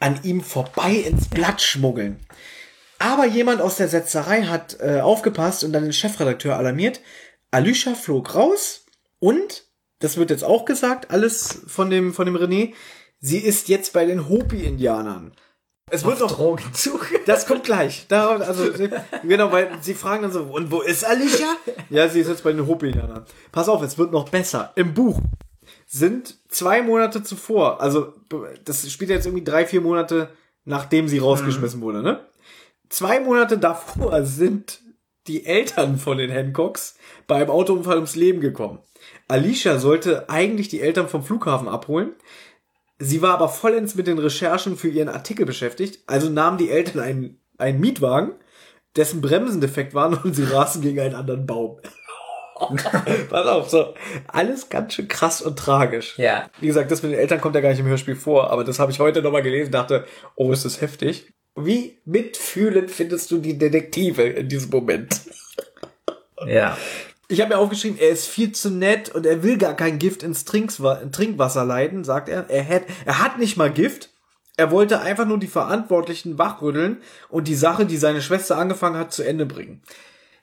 an 0.00 0.20
ihm 0.22 0.40
vorbei 0.42 0.92
ins 0.92 1.28
Blatt 1.28 1.62
schmuggeln. 1.62 2.18
Aber 2.98 3.26
jemand 3.26 3.60
aus 3.60 3.76
der 3.76 3.88
Setzerei 3.88 4.42
hat 4.42 4.78
äh, 4.80 5.00
aufgepasst 5.00 5.64
und 5.64 5.72
dann 5.72 5.84
den 5.84 5.92
Chefredakteur 5.92 6.56
alarmiert. 6.56 7.00
Alicia 7.50 7.94
flog 7.94 8.34
raus 8.34 8.84
und, 9.18 9.64
das 10.00 10.16
wird 10.16 10.30
jetzt 10.30 10.44
auch 10.44 10.64
gesagt, 10.64 11.10
alles 11.10 11.62
von 11.66 11.88
dem, 11.88 12.12
von 12.12 12.26
dem 12.26 12.36
René, 12.36 12.74
sie 13.20 13.38
ist 13.38 13.68
jetzt 13.68 13.92
bei 13.92 14.04
den 14.04 14.28
Hopi-Indianern. 14.28 15.32
Es 15.90 16.04
wird 16.04 16.20
noch 16.20 16.32
Drogenzug. 16.32 17.08
das 17.26 17.46
kommt 17.46 17.64
gleich. 17.64 18.06
Da, 18.08 18.36
also, 18.36 18.72
sie, 18.72 18.90
genau, 19.22 19.52
weil 19.52 19.70
sie 19.80 19.94
fragen 19.94 20.22
dann 20.22 20.32
so, 20.32 20.42
und 20.42 20.70
wo 20.70 20.80
ist 20.80 21.04
Alicia? 21.04 21.56
Ja, 21.90 22.08
sie 22.08 22.20
ist 22.20 22.28
jetzt 22.28 22.42
bei 22.42 22.52
den 22.52 22.66
Hopi-Indianern. 22.66 23.26
Pass 23.52 23.68
auf, 23.68 23.82
es 23.82 23.98
wird 23.98 24.12
noch 24.12 24.28
besser. 24.28 24.72
Im 24.76 24.94
Buch 24.94 25.20
sind 25.86 26.36
zwei 26.48 26.82
Monate 26.82 27.22
zuvor, 27.22 27.80
also 27.80 28.12
das 28.64 28.90
spielt 28.90 29.10
jetzt 29.10 29.26
irgendwie 29.26 29.44
drei, 29.44 29.66
vier 29.66 29.80
Monate, 29.80 30.30
nachdem 30.64 31.08
sie 31.08 31.18
rausgeschmissen 31.18 31.80
wurde, 31.80 32.02
ne? 32.02 32.20
Zwei 32.88 33.20
Monate 33.20 33.58
davor 33.58 34.24
sind 34.24 34.80
die 35.26 35.46
Eltern 35.46 35.98
von 35.98 36.18
den 36.18 36.32
Hancocks 36.32 36.96
bei 37.26 37.36
einem 37.36 37.50
Autounfall 37.50 37.96
ums 37.96 38.14
Leben 38.14 38.40
gekommen. 38.40 38.78
Alicia 39.28 39.78
sollte 39.78 40.28
eigentlich 40.28 40.68
die 40.68 40.80
Eltern 40.80 41.08
vom 41.08 41.22
Flughafen 41.22 41.68
abholen. 41.68 42.12
Sie 42.98 43.22
war 43.22 43.34
aber 43.34 43.48
vollends 43.48 43.94
mit 43.94 44.06
den 44.06 44.18
Recherchen 44.18 44.76
für 44.76 44.88
ihren 44.88 45.08
Artikel 45.08 45.46
beschäftigt, 45.46 46.00
also 46.06 46.28
nahmen 46.28 46.58
die 46.58 46.70
Eltern 46.70 47.00
einen, 47.00 47.40
einen 47.58 47.80
Mietwagen, 47.80 48.34
dessen 48.96 49.20
Bremsen 49.20 49.60
defekt 49.60 49.94
waren 49.94 50.14
und 50.14 50.34
sie 50.34 50.44
rasen 50.44 50.82
gegen 50.82 51.00
einen 51.00 51.14
anderen 51.14 51.46
Baum. 51.46 51.80
Pass 53.30 53.46
auf, 53.46 53.68
so. 53.68 53.94
Alles 54.28 54.68
ganz 54.68 54.94
schön 54.94 55.08
krass 55.08 55.42
und 55.42 55.58
tragisch. 55.58 56.16
Ja. 56.18 56.48
Wie 56.60 56.68
gesagt, 56.68 56.90
das 56.90 57.02
mit 57.02 57.12
den 57.12 57.18
Eltern 57.18 57.40
kommt 57.40 57.56
ja 57.56 57.60
gar 57.60 57.70
nicht 57.70 57.80
im 57.80 57.86
Hörspiel 57.86 58.14
vor, 58.14 58.50
aber 58.50 58.62
das 58.62 58.78
habe 58.78 58.92
ich 58.92 59.00
heute 59.00 59.22
nochmal 59.22 59.42
gelesen, 59.42 59.72
dachte, 59.72 60.04
oh, 60.36 60.52
ist 60.52 60.64
das 60.64 60.80
heftig. 60.80 61.32
Wie 61.56 61.98
mitfühlend 62.04 62.90
findest 62.90 63.30
du 63.30 63.38
die 63.38 63.58
Detektive 63.58 64.22
in 64.22 64.48
diesem 64.48 64.70
Moment? 64.70 65.20
Ja. 66.46 66.76
Ich 67.28 67.40
habe 67.40 67.54
mir 67.54 67.58
aufgeschrieben, 67.58 67.98
er 67.98 68.10
ist 68.10 68.26
viel 68.26 68.52
zu 68.52 68.70
nett 68.70 69.08
und 69.08 69.24
er 69.24 69.42
will 69.42 69.56
gar 69.56 69.74
kein 69.74 69.98
Gift 69.98 70.22
ins 70.22 70.44
Trinkwasser 70.44 71.64
leiten, 71.64 72.04
sagt 72.04 72.28
er. 72.28 72.50
Er 72.50 72.68
hat, 72.68 72.82
er 73.06 73.18
hat 73.20 73.38
nicht 73.38 73.56
mal 73.56 73.72
Gift. 73.72 74.10
Er 74.56 74.70
wollte 74.70 75.00
einfach 75.00 75.26
nur 75.26 75.38
die 75.38 75.48
Verantwortlichen 75.48 76.38
wachrütteln 76.38 76.98
und 77.28 77.48
die 77.48 77.56
Sache, 77.56 77.86
die 77.86 77.96
seine 77.96 78.22
Schwester 78.22 78.56
angefangen 78.56 78.98
hat, 78.98 79.12
zu 79.12 79.22
Ende 79.22 79.46
bringen. 79.46 79.82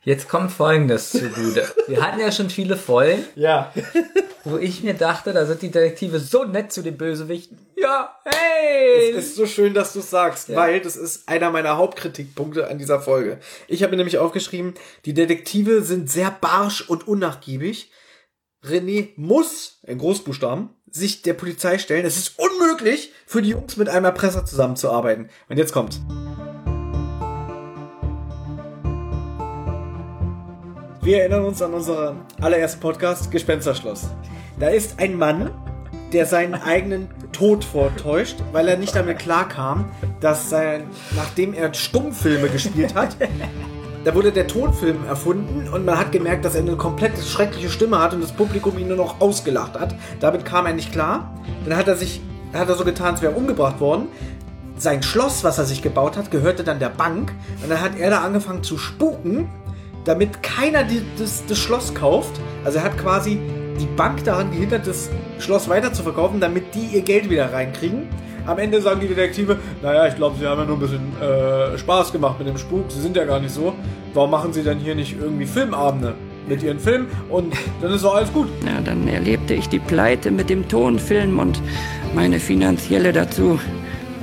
Jetzt 0.03 0.27
kommt 0.27 0.51
Folgendes 0.51 1.11
zugute. 1.11 1.67
Wir 1.87 2.01
hatten 2.01 2.19
ja 2.19 2.31
schon 2.31 2.49
viele 2.49 2.75
Folgen, 2.75 3.23
Ja. 3.35 3.71
wo 4.43 4.57
ich 4.57 4.81
mir 4.81 4.95
dachte, 4.95 5.31
da 5.31 5.45
sind 5.45 5.61
die 5.61 5.69
Detektive 5.69 6.19
so 6.19 6.43
nett 6.43 6.71
zu 6.71 6.81
den 6.81 6.97
Bösewichten. 6.97 7.59
Ja, 7.77 8.15
hey! 8.25 9.11
Es 9.11 9.27
ist 9.27 9.35
so 9.35 9.45
schön, 9.45 9.75
dass 9.75 9.93
du 9.93 9.99
es 9.99 10.09
sagst, 10.09 10.53
weil 10.55 10.81
das 10.81 10.95
ist 10.95 11.29
einer 11.29 11.51
meiner 11.51 11.77
Hauptkritikpunkte 11.77 12.67
an 12.67 12.79
dieser 12.79 12.99
Folge. 12.99 13.39
Ich 13.67 13.83
habe 13.83 13.91
mir 13.91 13.97
nämlich 13.97 14.17
aufgeschrieben, 14.17 14.73
die 15.05 15.13
Detektive 15.13 15.83
sind 15.83 16.09
sehr 16.09 16.31
barsch 16.31 16.81
und 16.89 17.07
unnachgiebig. 17.07 17.91
René 18.65 19.09
muss, 19.17 19.79
in 19.83 19.99
Großbuchstaben, 19.99 20.69
sich 20.89 21.21
der 21.21 21.33
Polizei 21.33 21.77
stellen. 21.77 22.05
Es 22.05 22.17
ist 22.17 22.39
unmöglich, 22.39 23.11
für 23.27 23.41
die 23.43 23.49
Jungs 23.49 23.77
mit 23.77 23.87
einem 23.89 24.05
Erpresser 24.05 24.45
zusammenzuarbeiten. 24.45 25.29
Und 25.49 25.57
jetzt 25.57 25.73
kommt's. 25.73 25.99
Wir 31.03 31.21
erinnern 31.21 31.45
uns 31.45 31.59
an 31.63 31.73
unseren 31.73 32.21
allerersten 32.39 32.79
Podcast, 32.79 33.31
Gespensterschloss. 33.31 34.09
Da 34.59 34.67
ist 34.67 34.99
ein 34.99 35.17
Mann, 35.17 35.49
der 36.13 36.27
seinen 36.27 36.53
eigenen 36.53 37.09
Tod 37.31 37.63
vortäuscht, 37.63 38.35
weil 38.51 38.67
er 38.67 38.77
nicht 38.77 38.95
damit 38.95 39.17
klarkam, 39.17 39.89
dass 40.19 40.51
sein, 40.51 40.83
nachdem 41.15 41.55
er 41.55 41.73
Stummfilme 41.73 42.49
gespielt 42.49 42.93
hat, 42.93 43.17
da 44.03 44.13
wurde 44.13 44.31
der 44.31 44.45
Tonfilm 44.45 45.03
erfunden 45.07 45.67
und 45.69 45.85
man 45.85 45.97
hat 45.97 46.11
gemerkt, 46.11 46.45
dass 46.45 46.53
er 46.53 46.61
eine 46.61 46.75
komplett 46.75 47.17
schreckliche 47.17 47.71
Stimme 47.71 47.97
hat 47.97 48.13
und 48.13 48.21
das 48.21 48.31
Publikum 48.31 48.77
ihn 48.77 48.87
nur 48.87 48.97
noch 48.97 49.21
ausgelacht 49.21 49.79
hat. 49.79 49.95
Damit 50.19 50.45
kam 50.45 50.67
er 50.67 50.73
nicht 50.73 50.91
klar. 50.91 51.33
Dann 51.65 51.77
hat 51.77 51.87
er 51.87 51.95
sich, 51.95 52.21
hat 52.53 52.69
er 52.69 52.75
so 52.75 52.83
getan, 52.83 53.13
als 53.13 53.23
wäre 53.23 53.33
er 53.33 53.37
umgebracht 53.39 53.79
worden. 53.79 54.07
Sein 54.77 55.01
Schloss, 55.01 55.43
was 55.43 55.57
er 55.57 55.65
sich 55.65 55.81
gebaut 55.81 56.15
hat, 56.15 56.29
gehörte 56.29 56.63
dann 56.63 56.77
der 56.77 56.89
Bank. 56.89 57.31
Und 57.63 57.71
dann 57.71 57.81
hat 57.81 57.97
er 57.97 58.11
da 58.11 58.21
angefangen 58.21 58.63
zu 58.63 58.77
spuken, 58.77 59.49
damit 60.03 60.41
keiner 60.43 60.83
die, 60.83 61.01
das, 61.17 61.45
das 61.45 61.57
Schloss 61.57 61.93
kauft. 61.93 62.39
Also 62.63 62.79
er 62.79 62.85
hat 62.85 62.97
quasi 62.97 63.39
die 63.79 63.87
Bank 63.95 64.23
daran 64.23 64.51
gehindert, 64.51 64.87
das 64.87 65.09
Schloss 65.39 65.69
weiter 65.69 65.93
zu 65.93 66.03
verkaufen, 66.03 66.39
damit 66.39 66.75
die 66.75 66.95
ihr 66.95 67.01
Geld 67.01 67.29
wieder 67.29 67.51
reinkriegen. 67.51 68.07
Am 68.45 68.57
Ende 68.57 68.81
sagen 68.81 68.99
die 68.99 69.07
Detektive, 69.07 69.57
naja, 69.83 70.07
ich 70.07 70.15
glaube, 70.15 70.35
sie 70.39 70.47
haben 70.47 70.59
ja 70.59 70.65
nur 70.65 70.77
ein 70.77 70.79
bisschen 70.79 71.21
äh, 71.21 71.77
Spaß 71.77 72.11
gemacht 72.11 72.39
mit 72.39 72.47
dem 72.47 72.57
Spuk, 72.57 72.85
sie 72.91 72.99
sind 72.99 73.15
ja 73.15 73.23
gar 73.25 73.39
nicht 73.39 73.53
so. 73.53 73.73
Warum 74.13 74.31
machen 74.31 74.51
sie 74.51 74.63
dann 74.63 74.79
hier 74.79 74.95
nicht 74.95 75.15
irgendwie 75.19 75.45
Filmabende 75.45 76.15
mit 76.47 76.63
ihren 76.63 76.79
Filmen 76.79 77.07
und 77.29 77.53
dann 77.81 77.91
ist 77.91 78.03
doch 78.03 78.15
alles 78.15 78.33
gut. 78.33 78.47
Ja, 78.65 78.81
dann 78.81 79.07
erlebte 79.07 79.53
ich 79.53 79.69
die 79.69 79.79
Pleite 79.79 80.31
mit 80.31 80.49
dem 80.49 80.67
Tonfilm 80.67 81.37
und 81.37 81.61
meine 82.15 82.39
finanzielle 82.39 83.13
dazu. 83.13 83.59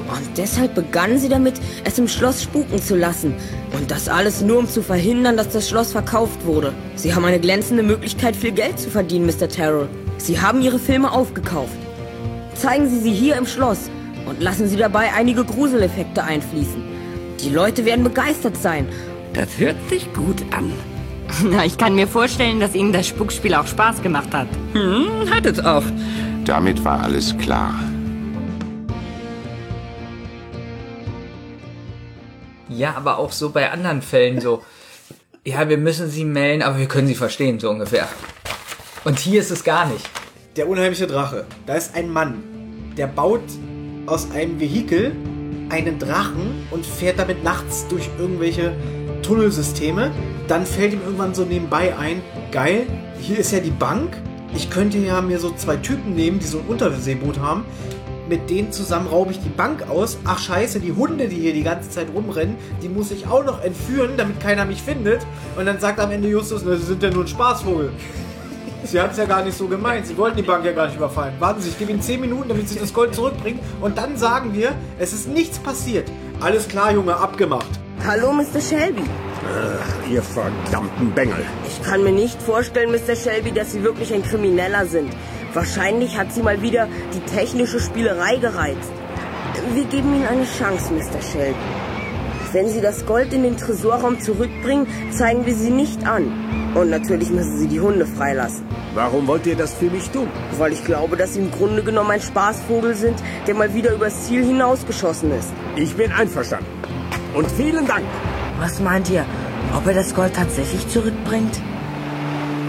Und 0.08 0.38
deshalb 0.38 0.74
begannen 0.74 1.18
sie 1.18 1.28
damit, 1.28 1.54
es 1.84 1.98
im 1.98 2.08
Schloss 2.08 2.42
spuken 2.42 2.80
zu 2.80 2.96
lassen. 2.96 3.34
Und 3.78 3.90
das 3.90 4.08
alles 4.08 4.40
nur, 4.40 4.58
um 4.58 4.68
zu 4.68 4.82
verhindern, 4.82 5.36
dass 5.36 5.50
das 5.50 5.68
Schloss 5.68 5.92
verkauft 5.92 6.46
wurde. 6.46 6.72
Sie 6.96 7.14
haben 7.14 7.24
eine 7.24 7.38
glänzende 7.38 7.82
Möglichkeit, 7.82 8.34
viel 8.34 8.52
Geld 8.52 8.78
zu 8.78 8.90
verdienen, 8.90 9.26
Mr. 9.26 9.48
Terrell. 9.48 9.88
Sie 10.16 10.40
haben 10.40 10.62
ihre 10.62 10.78
Filme 10.78 11.12
aufgekauft. 11.12 11.76
Zeigen 12.54 12.88
Sie 12.88 12.98
sie 12.98 13.12
hier 13.12 13.36
im 13.36 13.46
Schloss 13.46 13.90
und 14.26 14.40
lassen 14.42 14.66
Sie 14.66 14.76
dabei 14.76 15.12
einige 15.14 15.44
Gruseleffekte 15.44 16.24
einfließen. 16.24 16.82
Die 17.40 17.50
Leute 17.50 17.84
werden 17.84 18.02
begeistert 18.02 18.56
sein. 18.56 18.88
Das 19.34 19.58
hört 19.58 19.76
sich 19.88 20.12
gut 20.12 20.42
an. 20.50 20.72
Na, 21.50 21.64
ich 21.64 21.78
kann 21.78 21.94
mir 21.94 22.08
vorstellen, 22.08 22.58
dass 22.60 22.74
Ihnen 22.74 22.92
das 22.92 23.06
Spukspiel 23.06 23.54
auch 23.54 23.66
Spaß 23.66 24.02
gemacht 24.02 24.34
hat. 24.34 24.48
Hm, 24.72 25.30
hat 25.30 25.46
es 25.46 25.60
auch. 25.60 25.84
Damit 26.44 26.82
war 26.84 27.02
alles 27.02 27.36
klar. 27.36 27.74
Ja, 32.78 32.94
aber 32.94 33.18
auch 33.18 33.32
so 33.32 33.50
bei 33.50 33.72
anderen 33.72 34.02
Fällen 34.02 34.40
so. 34.40 34.62
Ja, 35.44 35.68
wir 35.68 35.78
müssen 35.78 36.08
sie 36.08 36.24
melden, 36.24 36.62
aber 36.62 36.78
wir 36.78 36.86
können 36.86 37.08
sie 37.08 37.16
verstehen, 37.16 37.58
so 37.58 37.70
ungefähr. 37.70 38.06
Und 39.04 39.18
hier 39.18 39.40
ist 39.40 39.50
es 39.50 39.64
gar 39.64 39.86
nicht. 39.86 40.08
Der 40.54 40.68
unheimliche 40.68 41.08
Drache. 41.08 41.46
Da 41.66 41.74
ist 41.74 41.96
ein 41.96 42.08
Mann, 42.08 42.42
der 42.96 43.08
baut 43.08 43.42
aus 44.06 44.30
einem 44.30 44.60
Vehikel 44.60 45.12
einen 45.70 45.98
Drachen 45.98 46.68
und 46.70 46.86
fährt 46.86 47.18
damit 47.18 47.42
nachts 47.42 47.86
durch 47.88 48.08
irgendwelche 48.16 48.76
Tunnelsysteme. 49.22 50.12
Dann 50.46 50.64
fällt 50.64 50.92
ihm 50.92 51.02
irgendwann 51.02 51.34
so 51.34 51.44
nebenbei 51.44 51.96
ein, 51.96 52.22
geil, 52.52 52.86
hier 53.20 53.38
ist 53.38 53.52
ja 53.52 53.58
die 53.58 53.70
Bank. 53.70 54.16
Ich 54.54 54.70
könnte 54.70 54.98
ja 54.98 55.20
mir 55.20 55.40
so 55.40 55.50
zwei 55.50 55.76
Typen 55.76 56.14
nehmen, 56.14 56.38
die 56.38 56.46
so 56.46 56.60
ein 56.60 56.66
Unterseeboot 56.66 57.40
haben. 57.40 57.64
Mit 58.28 58.50
denen 58.50 58.72
zusammen 58.72 59.06
raube 59.06 59.30
ich 59.30 59.40
die 59.40 59.48
Bank 59.48 59.88
aus. 59.88 60.18
Ach 60.24 60.38
scheiße, 60.38 60.80
die 60.80 60.92
Hunde, 60.92 61.28
die 61.28 61.36
hier 61.36 61.54
die 61.54 61.62
ganze 61.62 61.88
Zeit 61.88 62.08
rumrennen, 62.14 62.56
die 62.82 62.88
muss 62.88 63.10
ich 63.10 63.26
auch 63.26 63.44
noch 63.44 63.62
entführen, 63.62 64.12
damit 64.16 64.40
keiner 64.40 64.66
mich 64.66 64.82
findet. 64.82 65.26
Und 65.56 65.64
dann 65.66 65.80
sagt 65.80 65.98
am 65.98 66.10
Ende 66.10 66.28
Justus, 66.28 66.62
na, 66.64 66.76
sie 66.76 66.84
sind 66.84 67.02
ja 67.02 67.10
nur 67.10 67.24
ein 67.24 67.28
Spaßvogel. 67.28 67.90
Sie 68.84 68.98
hat 69.00 69.10
es 69.10 69.18
ja 69.18 69.24
gar 69.24 69.44
nicht 69.44 69.58
so 69.58 69.66
gemeint. 69.66 70.06
Sie 70.06 70.16
wollten 70.16 70.36
die 70.36 70.42
Bank 70.42 70.64
ja 70.64 70.70
gar 70.72 70.86
nicht 70.86 70.96
überfallen. 70.96 71.34
Warten 71.40 71.60
Sie, 71.60 71.68
ich 71.68 71.78
gebe 71.78 71.90
Ihnen 71.90 72.00
10 72.00 72.20
Minuten, 72.20 72.48
damit 72.48 72.68
Sie 72.68 72.78
das 72.78 72.94
Gold 72.94 73.12
zurückbringen. 73.12 73.58
Und 73.80 73.98
dann 73.98 74.16
sagen 74.16 74.54
wir, 74.54 74.72
es 75.00 75.12
ist 75.12 75.28
nichts 75.28 75.58
passiert. 75.58 76.08
Alles 76.40 76.68
klar, 76.68 76.92
Junge, 76.92 77.16
abgemacht. 77.16 77.68
Hallo, 78.06 78.32
Mr. 78.32 78.60
Shelby. 78.60 79.02
Ihr 80.10 80.22
verdammten 80.22 81.10
Bengel. 81.12 81.44
Ich 81.66 81.82
kann 81.82 82.02
mir 82.04 82.12
nicht 82.12 82.40
vorstellen, 82.40 82.92
Mr. 82.92 83.16
Shelby, 83.16 83.52
dass 83.52 83.72
Sie 83.72 83.82
wirklich 83.82 84.14
ein 84.14 84.22
Krimineller 84.22 84.86
sind. 84.86 85.10
Wahrscheinlich 85.54 86.18
hat 86.18 86.32
Sie 86.32 86.42
mal 86.42 86.62
wieder 86.62 86.88
die 87.14 87.34
technische 87.34 87.80
Spielerei 87.80 88.36
gereizt. 88.36 88.92
Wir 89.74 89.84
geben 89.84 90.14
Ihnen 90.14 90.26
eine 90.26 90.44
Chance, 90.44 90.92
Mr. 90.92 91.22
Shelby. 91.22 91.56
Wenn 92.52 92.68
Sie 92.68 92.80
das 92.80 93.04
Gold 93.04 93.32
in 93.32 93.42
den 93.42 93.56
Tresorraum 93.56 94.20
zurückbringen, 94.20 94.86
zeigen 95.10 95.44
wir 95.44 95.54
Sie 95.54 95.70
nicht 95.70 96.06
an. 96.06 96.72
Und 96.74 96.90
natürlich 96.90 97.30
müssen 97.30 97.58
Sie 97.58 97.68
die 97.68 97.80
Hunde 97.80 98.06
freilassen. 98.06 98.64
Warum 98.94 99.26
wollt 99.26 99.46
ihr 99.46 99.56
das 99.56 99.74
für 99.74 99.90
mich 99.90 100.08
tun? 100.10 100.28
Weil 100.56 100.72
ich 100.72 100.84
glaube, 100.84 101.16
dass 101.16 101.34
Sie 101.34 101.40
im 101.40 101.50
Grunde 101.50 101.82
genommen 101.82 102.10
ein 102.10 102.20
Spaßvogel 102.20 102.94
sind, 102.94 103.22
der 103.46 103.54
mal 103.54 103.74
wieder 103.74 103.92
übers 103.92 104.26
Ziel 104.26 104.44
hinausgeschossen 104.44 105.30
ist. 105.32 105.52
Ich 105.76 105.94
bin 105.94 106.10
einverstanden. 106.10 106.66
Und 107.34 107.50
vielen 107.50 107.86
Dank. 107.86 108.04
Was 108.58 108.80
meint 108.80 109.10
ihr? 109.10 109.24
Ob 109.76 109.86
er 109.86 109.94
das 109.94 110.14
Gold 110.14 110.34
tatsächlich 110.34 110.88
zurückbringt? 110.88 111.60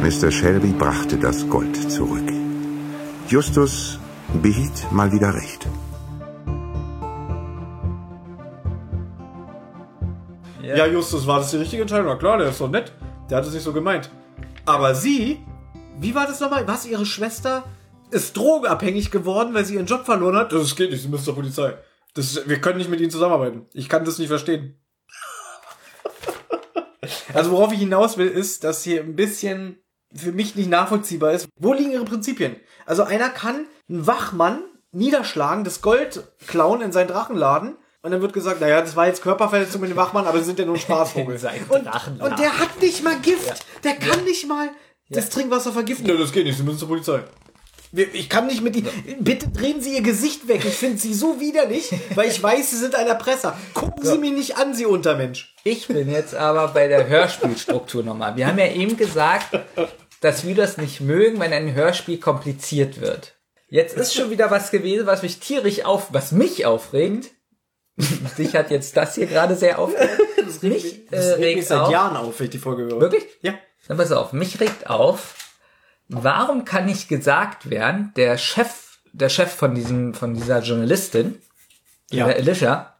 Mr. 0.03 0.31
Shelby 0.31 0.69
brachte 0.69 1.17
das 1.17 1.47
Gold 1.47 1.75
zurück. 1.91 2.38
Justus 3.29 3.99
behielt 4.41 4.91
mal 4.91 5.11
wieder 5.11 5.31
recht. 5.31 5.67
Ja. 10.63 10.77
ja, 10.77 10.87
Justus, 10.87 11.27
war 11.27 11.37
das 11.37 11.51
die 11.51 11.57
richtige 11.57 11.83
Entscheidung? 11.83 12.07
Na 12.07 12.15
klar, 12.15 12.39
der 12.39 12.49
ist 12.49 12.57
so 12.57 12.67
nett. 12.67 12.91
Der 13.29 13.37
hat 13.37 13.45
es 13.45 13.53
nicht 13.53 13.61
so 13.61 13.71
gemeint. 13.71 14.09
Aber 14.65 14.95
sie, 14.95 15.45
wie 15.99 16.15
war 16.15 16.25
das 16.25 16.39
nochmal? 16.39 16.67
Was, 16.67 16.87
ihre 16.87 17.05
Schwester 17.05 17.65
ist 18.09 18.35
drogenabhängig 18.35 19.11
geworden, 19.11 19.53
weil 19.53 19.63
sie 19.63 19.75
ihren 19.75 19.85
Job 19.85 20.05
verloren 20.05 20.35
hat? 20.35 20.51
Das 20.51 20.75
geht 20.75 20.89
nicht, 20.89 21.03
sie 21.03 21.09
müssen 21.09 21.25
zur 21.25 21.35
Polizei. 21.35 21.77
Das, 22.15 22.49
wir 22.49 22.59
können 22.59 22.79
nicht 22.79 22.89
mit 22.89 22.99
ihnen 22.99 23.11
zusammenarbeiten. 23.11 23.67
Ich 23.73 23.89
kann 23.89 24.05
das 24.05 24.17
nicht 24.17 24.29
verstehen. 24.29 24.81
also 27.35 27.51
worauf 27.51 27.71
ich 27.73 27.79
hinaus 27.79 28.17
will, 28.17 28.27
ist, 28.27 28.63
dass 28.63 28.83
hier 28.83 29.01
ein 29.01 29.15
bisschen 29.15 29.77
für 30.13 30.31
mich 30.31 30.55
nicht 30.55 30.69
nachvollziehbar 30.69 31.33
ist. 31.33 31.47
Wo 31.59 31.73
liegen 31.73 31.91
ihre 31.91 32.05
Prinzipien? 32.05 32.55
Also 32.85 33.03
einer 33.03 33.29
kann 33.29 33.65
einen 33.89 34.07
Wachmann 34.07 34.61
niederschlagen, 34.91 35.63
das 35.63 35.81
Gold 35.81 36.23
klauen 36.47 36.81
in 36.81 36.91
seinen 36.91 37.07
Drachenladen 37.07 37.75
und 38.01 38.11
dann 38.11 38.21
wird 38.21 38.33
gesagt, 38.33 38.61
naja, 38.61 38.81
das 38.81 38.95
war 38.95 39.07
jetzt 39.07 39.21
Körperverletzung 39.21 39.81
mit 39.81 39.89
dem 39.89 39.97
Wachmann, 39.97 40.25
aber 40.25 40.39
sie 40.39 40.45
sind 40.45 40.59
ja 40.59 40.65
nur 40.65 40.75
ein 40.75 40.79
Spaßvogel. 40.81 41.39
und, 41.69 42.21
und 42.21 42.39
der 42.39 42.57
hat 42.57 42.81
nicht 42.81 43.03
mal 43.03 43.17
Gift. 43.19 43.47
Ja. 43.47 43.55
Der 43.83 43.95
kann 43.95 44.19
ja. 44.19 44.25
nicht 44.25 44.47
mal 44.47 44.69
das 45.09 45.25
ja. 45.25 45.31
Trinkwasser 45.31 45.73
vergiften. 45.73 46.07
Ja, 46.07 46.15
das 46.15 46.31
geht 46.31 46.45
nicht, 46.45 46.57
sie 46.57 46.63
müssen 46.63 46.79
zur 46.79 46.87
Polizei. 46.87 47.23
Ich 47.91 48.29
kann 48.29 48.45
nicht 48.47 48.61
mit 48.61 48.75
die. 48.75 48.83
Bitte 49.19 49.49
drehen 49.49 49.81
Sie 49.81 49.95
Ihr 49.95 50.01
Gesicht 50.01 50.47
weg. 50.47 50.63
Ich 50.63 50.75
finde 50.75 50.99
Sie 50.99 51.13
so 51.13 51.39
widerlich, 51.39 51.91
weil 52.13 52.29
ich 52.29 52.41
weiß, 52.41 52.69
Sie 52.69 52.77
sind 52.77 52.95
ein 52.95 53.07
Erpresser. 53.07 53.57
Gucken 53.73 54.05
Sie 54.05 54.17
mich 54.19 54.31
nicht 54.31 54.57
an, 54.57 54.75
Sie 54.75 54.85
Untermensch. 54.85 55.55
Ich 55.63 55.87
bin 55.87 56.11
jetzt 56.11 56.35
aber 56.35 56.67
bei 56.69 56.87
der 56.87 57.07
Hörspielstruktur 57.07 58.03
nochmal. 58.03 58.35
Wir 58.35 58.47
haben 58.47 58.59
ja 58.59 58.67
eben 58.67 58.95
gesagt, 58.95 59.59
dass 60.21 60.45
wir 60.45 60.53
das 60.53 60.77
nicht 60.77 61.01
mögen, 61.01 61.39
wenn 61.39 61.51
ein 61.51 61.73
Hörspiel 61.73 62.19
kompliziert 62.19 63.01
wird. 63.01 63.35
Jetzt 63.69 63.95
ist 63.97 64.13
schon 64.13 64.29
wieder 64.29 64.51
was 64.51 64.71
gewesen, 64.71 65.05
was 65.05 65.21
mich 65.23 65.39
tierisch 65.39 65.85
auf, 65.85 66.07
was 66.11 66.31
mich 66.31 66.65
aufregt. 66.65 67.31
Dich 68.37 68.55
hat 68.55 68.71
jetzt 68.71 68.97
das 68.97 69.15
hier 69.15 69.27
gerade 69.27 69.55
sehr 69.55 69.79
aufgeregt. 69.79 70.21
Das 70.37 70.63
regt 70.63 70.83
mich, 70.83 71.05
das 71.11 71.25
äh, 71.25 71.33
regt 71.33 71.57
mich 71.57 71.67
seit 71.67 71.79
auf. 71.81 71.91
Jahren 71.91 72.17
auf, 72.17 72.39
wenn 72.39 72.45
ich 72.45 72.51
die 72.51 72.57
Folge 72.57 72.83
höre. 72.83 73.01
Wirklich? 73.01 73.23
Ja. 73.41 73.53
Dann 73.87 73.97
pass 73.97 74.11
auf, 74.11 74.33
mich 74.33 74.59
regt 74.59 74.89
auf, 74.89 75.35
warum 76.09 76.65
kann 76.65 76.85
nicht 76.85 77.07
gesagt 77.07 77.69
werden, 77.69 78.11
der 78.15 78.37
Chef, 78.37 78.99
der 79.13 79.29
Chef 79.29 79.51
von 79.53 79.75
diesem, 79.75 80.13
von 80.13 80.33
dieser 80.33 80.59
Journalistin, 80.59 81.41
ja. 82.11 82.25
der 82.25 82.37
Alicia, 82.37 82.95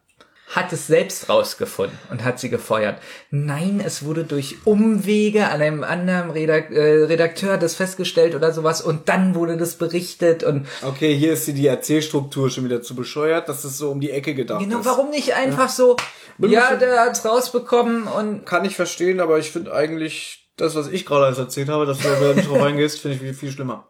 hat 0.49 0.73
es 0.73 0.87
selbst 0.87 1.29
rausgefunden 1.29 1.97
und 2.09 2.23
hat 2.23 2.39
sie 2.39 2.49
gefeuert. 2.49 2.99
Nein, 3.29 3.81
es 3.85 4.03
wurde 4.03 4.23
durch 4.23 4.57
Umwege 4.65 5.47
an 5.47 5.61
einem 5.61 5.83
anderen 5.83 6.35
äh, 6.35 7.03
Redakteur 7.05 7.57
das 7.57 7.75
festgestellt 7.75 8.33
oder 8.33 8.51
sowas 8.51 8.81
und 8.81 9.09
dann 9.09 9.35
wurde 9.35 9.57
das 9.57 9.75
berichtet 9.75 10.43
und 10.43 10.65
Okay, 10.81 11.15
hier 11.15 11.33
ist 11.33 11.47
die 11.47 11.67
Erzählstruktur 11.67 12.49
schon 12.49 12.65
wieder 12.65 12.81
zu 12.81 12.95
bescheuert, 12.95 13.47
dass 13.47 13.63
es 13.63 13.77
so 13.77 13.91
um 13.91 13.99
die 13.99 14.09
Ecke 14.09 14.33
gedacht 14.33 14.59
genau, 14.59 14.79
ist. 14.79 14.83
Genau, 14.83 14.97
warum 14.97 15.11
nicht 15.11 15.35
einfach 15.35 15.67
ja. 15.67 15.67
so 15.67 15.95
Ja, 16.39 16.75
der 16.75 16.99
hat's 17.01 17.23
rausbekommen 17.23 18.07
und 18.07 18.45
kann 18.47 18.65
ich 18.65 18.75
verstehen, 18.75 19.19
aber 19.19 19.37
ich 19.37 19.51
finde 19.51 19.71
eigentlich 19.71 20.48
das, 20.61 20.75
was 20.75 20.87
ich 20.87 21.05
gerade 21.05 21.25
alles 21.25 21.37
erzählt 21.37 21.69
habe, 21.69 21.85
dass 21.85 21.99
du 21.99 22.07
da 22.09 22.33
nicht 22.33 22.49
drauf 22.49 22.61
eingehst, 22.61 22.99
finde 22.99 23.15
ich 23.15 23.21
viel, 23.21 23.33
viel 23.33 23.51
schlimmer. 23.51 23.87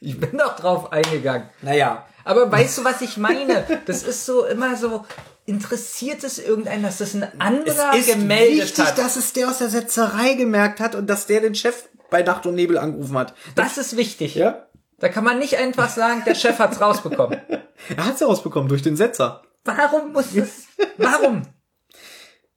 Ich 0.00 0.18
bin 0.18 0.36
doch 0.36 0.56
drauf 0.56 0.92
eingegangen. 0.92 1.48
Naja. 1.62 2.06
Aber 2.24 2.50
weißt 2.50 2.78
du, 2.78 2.84
was 2.84 3.00
ich 3.00 3.16
meine? 3.16 3.64
Das 3.86 4.02
ist 4.02 4.26
so 4.26 4.44
immer 4.46 4.76
so, 4.76 5.04
interessiert 5.46 6.24
es 6.24 6.38
irgendeinen, 6.38 6.82
dass 6.82 6.98
das 6.98 7.14
ein 7.14 7.40
anderer 7.40 7.92
es 7.94 8.08
ist 8.08 8.14
gemeldet 8.14 8.64
wichtig, 8.64 8.84
hat? 8.84 8.98
dass 8.98 9.16
es 9.16 9.32
der 9.32 9.48
aus 9.48 9.58
der 9.58 9.68
Setzerei 9.68 10.34
gemerkt 10.34 10.80
hat 10.80 10.94
und 10.94 11.08
dass 11.08 11.26
der 11.26 11.40
den 11.40 11.54
Chef 11.54 11.88
bei 12.10 12.22
Nacht 12.22 12.46
und 12.46 12.54
Nebel 12.54 12.78
angerufen 12.78 13.18
hat. 13.18 13.34
Das, 13.54 13.74
das 13.74 13.86
ist 13.86 13.96
wichtig. 13.96 14.34
Ja? 14.34 14.66
Da 14.98 15.08
kann 15.08 15.24
man 15.24 15.38
nicht 15.38 15.56
einfach 15.56 15.88
sagen, 15.88 16.22
der 16.24 16.34
Chef 16.34 16.58
hat's 16.58 16.80
rausbekommen. 16.80 17.40
er 17.96 18.04
hat's 18.04 18.22
rausbekommen 18.22 18.68
durch 18.68 18.82
den 18.82 18.96
Setzer. 18.96 19.42
Warum 19.64 20.12
muss 20.12 20.34
es? 20.34 20.66
Warum? 20.96 21.42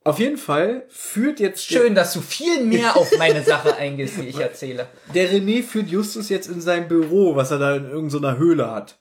Auf 0.05 0.19
jeden 0.19 0.37
Fall 0.37 0.85
führt 0.87 1.39
jetzt. 1.39 1.65
Schön, 1.65 1.95
dass 1.95 2.13
du 2.13 2.21
viel 2.21 2.63
mehr 2.63 2.95
auf 2.95 3.17
meine 3.17 3.41
Sache 3.43 3.75
eingehst, 3.75 4.17
die 4.17 4.27
ich 4.27 4.39
erzähle. 4.39 4.87
Der 5.15 5.31
René 5.31 5.63
führt 5.63 5.89
Justus 5.89 6.29
jetzt 6.29 6.47
in 6.47 6.61
sein 6.61 6.87
Büro, 6.87 7.35
was 7.35 7.49
er 7.49 7.57
da 7.57 7.75
in 7.75 7.89
irgendeiner 7.89 8.37
Höhle 8.37 8.69
hat. 8.69 8.99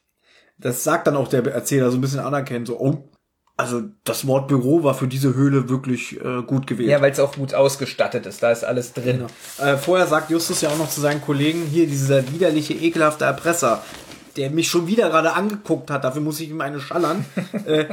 Das 0.56 0.82
sagt 0.82 1.06
dann 1.06 1.16
auch 1.16 1.28
der 1.28 1.44
Erzähler 1.44 1.90
so 1.90 1.98
ein 1.98 2.00
bisschen 2.00 2.20
anerkennt, 2.20 2.68
so, 2.68 2.80
oh, 2.80 3.10
also 3.56 3.82
das 4.04 4.26
Wort 4.26 4.48
Büro 4.48 4.82
war 4.82 4.94
für 4.94 5.06
diese 5.06 5.34
Höhle 5.34 5.68
wirklich 5.68 6.18
äh, 6.24 6.42
gut 6.42 6.66
gewählt. 6.66 6.88
Ja, 6.88 7.02
weil 7.02 7.12
es 7.12 7.20
auch 7.20 7.34
gut 7.34 7.52
ausgestattet 7.52 8.24
ist, 8.24 8.42
da 8.42 8.50
ist 8.50 8.64
alles 8.64 8.94
drin. 8.94 9.26
Genau. 9.58 9.70
Äh, 9.70 9.76
vorher 9.76 10.06
sagt 10.06 10.30
Justus 10.30 10.62
ja 10.62 10.70
auch 10.70 10.78
noch 10.78 10.88
zu 10.88 11.02
seinen 11.02 11.20
Kollegen, 11.20 11.66
hier 11.66 11.86
dieser 11.86 12.32
widerliche, 12.32 12.72
ekelhafte 12.72 13.26
Erpresser, 13.26 13.84
der 14.38 14.50
mich 14.50 14.68
schon 14.68 14.86
wieder 14.86 15.10
gerade 15.10 15.34
angeguckt 15.34 15.90
hat, 15.90 16.02
dafür 16.02 16.22
muss 16.22 16.40
ich 16.40 16.48
ihm 16.48 16.62
eine 16.62 16.80
schallern. 16.80 17.26
äh, 17.66 17.84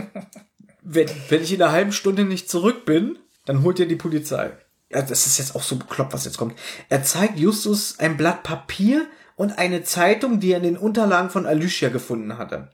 wenn, 0.81 1.07
wenn 1.29 1.43
ich 1.43 1.53
in 1.53 1.61
einer 1.61 1.71
halben 1.71 1.91
Stunde 1.91 2.25
nicht 2.25 2.49
zurück 2.49 2.85
bin, 2.85 3.19
dann 3.45 3.63
holt 3.63 3.79
ihr 3.79 3.87
die 3.87 3.95
Polizei. 3.95 4.51
Ja, 4.89 5.01
das 5.01 5.25
ist 5.25 5.37
jetzt 5.37 5.55
auch 5.55 5.63
so 5.63 5.77
bekloppt, 5.77 6.13
was 6.13 6.25
jetzt 6.25 6.37
kommt. 6.37 6.55
Er 6.89 7.03
zeigt 7.03 7.39
Justus 7.39 7.99
ein 7.99 8.17
Blatt 8.17 8.43
Papier 8.43 9.07
und 9.35 9.57
eine 9.57 9.83
Zeitung, 9.83 10.39
die 10.39 10.51
er 10.51 10.57
in 10.57 10.63
den 10.63 10.77
Unterlagen 10.77 11.29
von 11.29 11.45
Alicia 11.45 11.89
gefunden 11.89 12.37
hatte. 12.37 12.71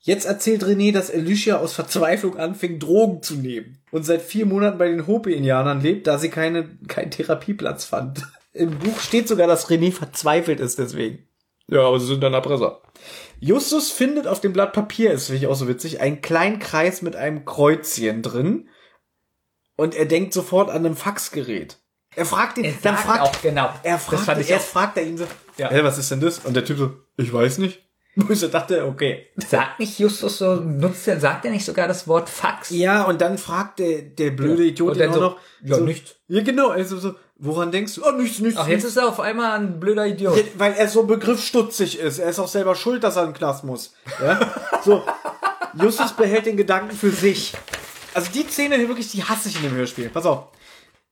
Jetzt 0.00 0.26
erzählt 0.26 0.62
René, 0.62 0.92
dass 0.92 1.10
Alicia 1.10 1.56
aus 1.56 1.72
Verzweiflung 1.72 2.36
anfing, 2.36 2.78
Drogen 2.78 3.22
zu 3.22 3.34
nehmen 3.34 3.78
und 3.90 4.04
seit 4.04 4.22
vier 4.22 4.46
Monaten 4.46 4.78
bei 4.78 4.88
den 4.88 5.06
Hopi-Indianern 5.06 5.80
lebt, 5.80 6.06
da 6.06 6.18
sie 6.18 6.28
keine, 6.28 6.78
keinen 6.86 7.10
Therapieplatz 7.10 7.84
fand. 7.86 8.22
Im 8.52 8.78
Buch 8.78 9.00
steht 9.00 9.26
sogar, 9.26 9.48
dass 9.48 9.68
René 9.68 9.90
verzweifelt 9.90 10.60
ist 10.60 10.78
deswegen. 10.78 11.26
Ja, 11.68 11.80
aber 11.80 11.98
sie 11.98 12.06
sind 12.06 12.22
dann 12.22 12.34
Erpresser. 12.34 12.82
Justus 13.40 13.90
findet 13.90 14.26
auf 14.26 14.40
dem 14.40 14.52
Blatt 14.52 14.72
Papier, 14.72 15.12
ist 15.12 15.26
finde 15.26 15.38
ich 15.38 15.46
auch 15.46 15.54
so 15.54 15.68
witzig, 15.68 16.00
einen 16.00 16.22
kleinen 16.22 16.58
Kreis 16.58 17.02
mit 17.02 17.16
einem 17.16 17.44
Kreuzchen 17.44 18.22
drin. 18.22 18.68
Und 19.76 19.94
er 19.94 20.06
denkt 20.06 20.32
sofort 20.32 20.70
an 20.70 20.86
ein 20.86 20.96
Faxgerät. 20.96 21.78
Er 22.14 22.24
fragt 22.24 22.56
ihn, 22.56 22.64
er 22.64 22.72
dann 22.82 22.96
fragt 22.96 23.20
auch 23.20 23.42
genau. 23.42 23.68
Er 23.82 23.98
fragt, 23.98 24.48
erst 24.48 24.68
fragt 24.68 24.96
er 24.96 25.04
ihn 25.04 25.18
so, 25.18 25.26
ja. 25.58 25.68
hey, 25.68 25.84
was 25.84 25.98
ist 25.98 26.10
denn 26.10 26.20
das? 26.20 26.38
Und 26.38 26.54
der 26.54 26.64
Typ 26.64 26.78
so, 26.78 26.96
ich 27.18 27.30
weiß 27.30 27.58
nicht. 27.58 27.82
Wo 28.16 28.32
ich 28.32 28.40
so 28.40 28.48
dachte, 28.48 28.86
okay. 28.86 29.26
Sagt 29.36 29.78
nicht 29.78 29.98
Justus 29.98 30.38
so, 30.38 30.54
nutzt 30.54 31.06
er, 31.06 31.20
sagt 31.20 31.44
er 31.44 31.50
nicht 31.50 31.66
sogar 31.66 31.86
das 31.86 32.08
Wort 32.08 32.30
Fax? 32.30 32.70
Ja, 32.70 33.02
und 33.02 33.20
dann 33.20 33.36
fragt 33.36 33.78
der, 33.78 34.00
der 34.00 34.30
blöde. 34.30 34.64
Idiot 34.64 34.96
ihn 34.96 35.10
auch 35.10 35.14
so, 35.14 35.20
noch. 35.20 35.40
Ja, 35.62 35.76
so, 35.76 35.84
nichts. 35.84 36.16
Ja, 36.26 36.42
genau, 36.42 36.70
also 36.70 36.98
so, 36.98 37.14
Woran 37.38 37.70
denkst 37.70 37.94
du? 37.96 38.06
Oh, 38.06 38.12
nichts, 38.12 38.38
nichts. 38.38 38.58
Ach, 38.58 38.66
jetzt 38.66 38.84
ist 38.84 38.96
er 38.96 39.08
auf 39.08 39.20
einmal 39.20 39.58
ein 39.58 39.78
blöder 39.78 40.06
Idiot. 40.06 40.42
Weil 40.56 40.72
er 40.72 40.88
so 40.88 41.02
begriffsstutzig 41.02 41.98
ist. 41.98 42.18
Er 42.18 42.30
ist 42.30 42.38
auch 42.38 42.48
selber 42.48 42.74
schuld, 42.74 43.04
dass 43.04 43.16
er 43.16 43.24
in 43.24 43.30
den 43.30 43.36
Knast 43.36 43.64
muss. 43.64 43.94
Ja? 44.22 44.52
So. 44.84 45.02
Justus 45.74 46.14
behält 46.14 46.46
den 46.46 46.56
Gedanken 46.56 46.96
für 46.96 47.10
sich. 47.10 47.52
Also 48.14 48.30
die 48.32 48.44
Szene 48.44 48.76
hier 48.76 48.88
wirklich, 48.88 49.10
die 49.10 49.22
hasse 49.22 49.50
ich 49.50 49.56
in 49.56 49.64
dem 49.64 49.74
Hörspiel. 49.74 50.08
Pass 50.08 50.24
auf. 50.24 50.44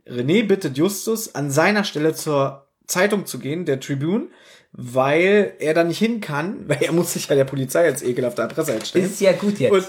René 0.07 0.47
bittet 0.47 0.79
Justus, 0.79 1.35
an 1.35 1.51
seiner 1.51 1.85
Stelle 1.85 2.15
zur 2.15 2.67
Zeitung 2.87 3.27
zu 3.27 3.39
gehen, 3.39 3.67
der 3.67 3.81
Tribune, 3.81 4.29
weil 4.73 5.55
er 5.59 5.75
da 5.75 5.85
nicht 5.85 5.99
hin 5.99 6.23
kann, 6.23 6.65
weil 6.69 6.83
er 6.83 6.93
muss 6.93 7.13
sich 7.13 7.29
ja 7.29 7.35
der 7.35 7.45
Polizei 7.45 7.85
als 7.85 8.03
ekelhafter 8.03 8.45
Erpresser 8.45 8.83
stellen. 8.83 9.05
Ist 9.05 9.21
ja 9.21 9.33
gut 9.33 9.59
jetzt. 9.59 9.73
Und 9.73 9.87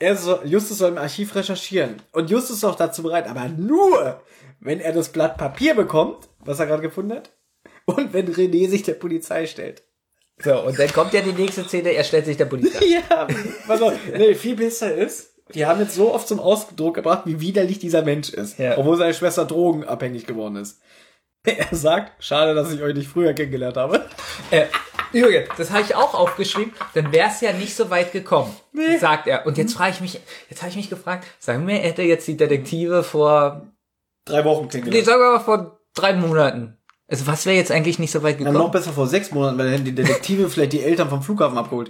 er 0.00 0.16
soll, 0.16 0.40
Justus 0.44 0.78
soll 0.78 0.90
im 0.90 0.98
Archiv 0.98 1.34
recherchieren. 1.34 1.96
Und 2.12 2.30
Justus 2.30 2.58
ist 2.58 2.64
auch 2.64 2.76
dazu 2.76 3.02
bereit, 3.02 3.28
aber 3.28 3.48
nur, 3.48 4.20
wenn 4.60 4.80
er 4.80 4.92
das 4.92 5.10
Blatt 5.10 5.36
Papier 5.36 5.74
bekommt, 5.74 6.28
was 6.40 6.60
er 6.60 6.66
gerade 6.66 6.82
gefunden 6.82 7.12
hat, 7.12 7.30
und 7.84 8.12
wenn 8.12 8.32
René 8.32 8.68
sich 8.68 8.82
der 8.82 8.94
Polizei 8.94 9.46
stellt. 9.46 9.82
So, 10.42 10.60
und 10.62 10.78
dann 10.78 10.92
kommt 10.92 11.12
ja 11.14 11.20
die 11.20 11.32
nächste 11.32 11.64
Szene, 11.64 11.90
er 11.90 12.04
stellt 12.04 12.26
sich 12.26 12.36
der 12.36 12.44
Polizei. 12.44 12.84
ja, 13.10 13.26
auf, 13.68 13.92
nee, 14.12 14.34
viel 14.34 14.56
besser 14.56 14.94
ist, 14.94 15.34
die 15.54 15.66
haben 15.66 15.80
jetzt 15.80 15.94
so 15.94 16.14
oft 16.14 16.28
zum 16.28 16.38
Ausdruck 16.38 16.94
gebracht, 16.94 17.22
wie 17.24 17.40
widerlich 17.40 17.78
dieser 17.78 18.02
Mensch 18.02 18.30
ist, 18.30 18.58
ja. 18.58 18.76
obwohl 18.76 18.96
seine 18.96 19.14
Schwester 19.14 19.44
drogenabhängig 19.44 20.26
geworden 20.26 20.56
ist. 20.56 20.80
Er 21.44 21.68
sagt, 21.70 22.22
schade, 22.22 22.54
dass 22.54 22.72
ich 22.72 22.82
euch 22.82 22.94
nicht 22.94 23.08
früher 23.08 23.32
kennengelernt 23.32 23.76
habe. 23.76 24.04
Äh, 24.50 24.66
Übrigens, 25.12 25.48
das 25.56 25.70
habe 25.70 25.82
ich 25.82 25.94
auch 25.94 26.14
aufgeschrieben, 26.14 26.72
dann 26.94 27.12
wäre 27.12 27.28
es 27.28 27.40
ja 27.40 27.52
nicht 27.52 27.74
so 27.74 27.90
weit 27.90 28.12
gekommen, 28.12 28.54
nee. 28.72 28.98
sagt 28.98 29.26
er. 29.26 29.46
Und 29.46 29.56
jetzt 29.56 29.74
frage 29.74 29.92
ich 29.92 30.00
mich, 30.00 30.20
jetzt 30.50 30.60
habe 30.60 30.70
ich 30.70 30.76
mich 30.76 30.90
gefragt, 30.90 31.26
sagen 31.38 31.66
wir, 31.66 31.76
hätte 31.76 32.02
jetzt 32.02 32.28
die 32.28 32.36
Detektive 32.36 33.02
vor 33.02 33.66
drei 34.28 34.44
Wochen 34.44 34.68
kennengelernt. 34.68 35.06
Nee, 35.06 35.10
sagen 35.10 35.20
wir 35.20 35.32
mal 35.32 35.40
vor 35.40 35.80
drei 35.94 36.14
Monaten. 36.14 36.78
Also 37.08 37.26
was 37.26 37.46
wäre 37.46 37.56
jetzt 37.56 37.72
eigentlich 37.72 37.98
nicht 37.98 38.10
so 38.10 38.22
weit 38.22 38.38
gekommen? 38.38 38.56
Ja, 38.56 38.62
noch 38.62 38.70
besser 38.70 38.92
vor 38.92 39.06
sechs 39.06 39.30
Monaten, 39.32 39.56
weil 39.56 39.66
dann 39.66 39.72
hätten 39.72 39.86
die 39.86 39.94
Detektive 39.94 40.48
vielleicht 40.50 40.72
die 40.72 40.82
Eltern 40.82 41.08
vom 41.08 41.22
Flughafen 41.22 41.56
abgeholt. 41.56 41.88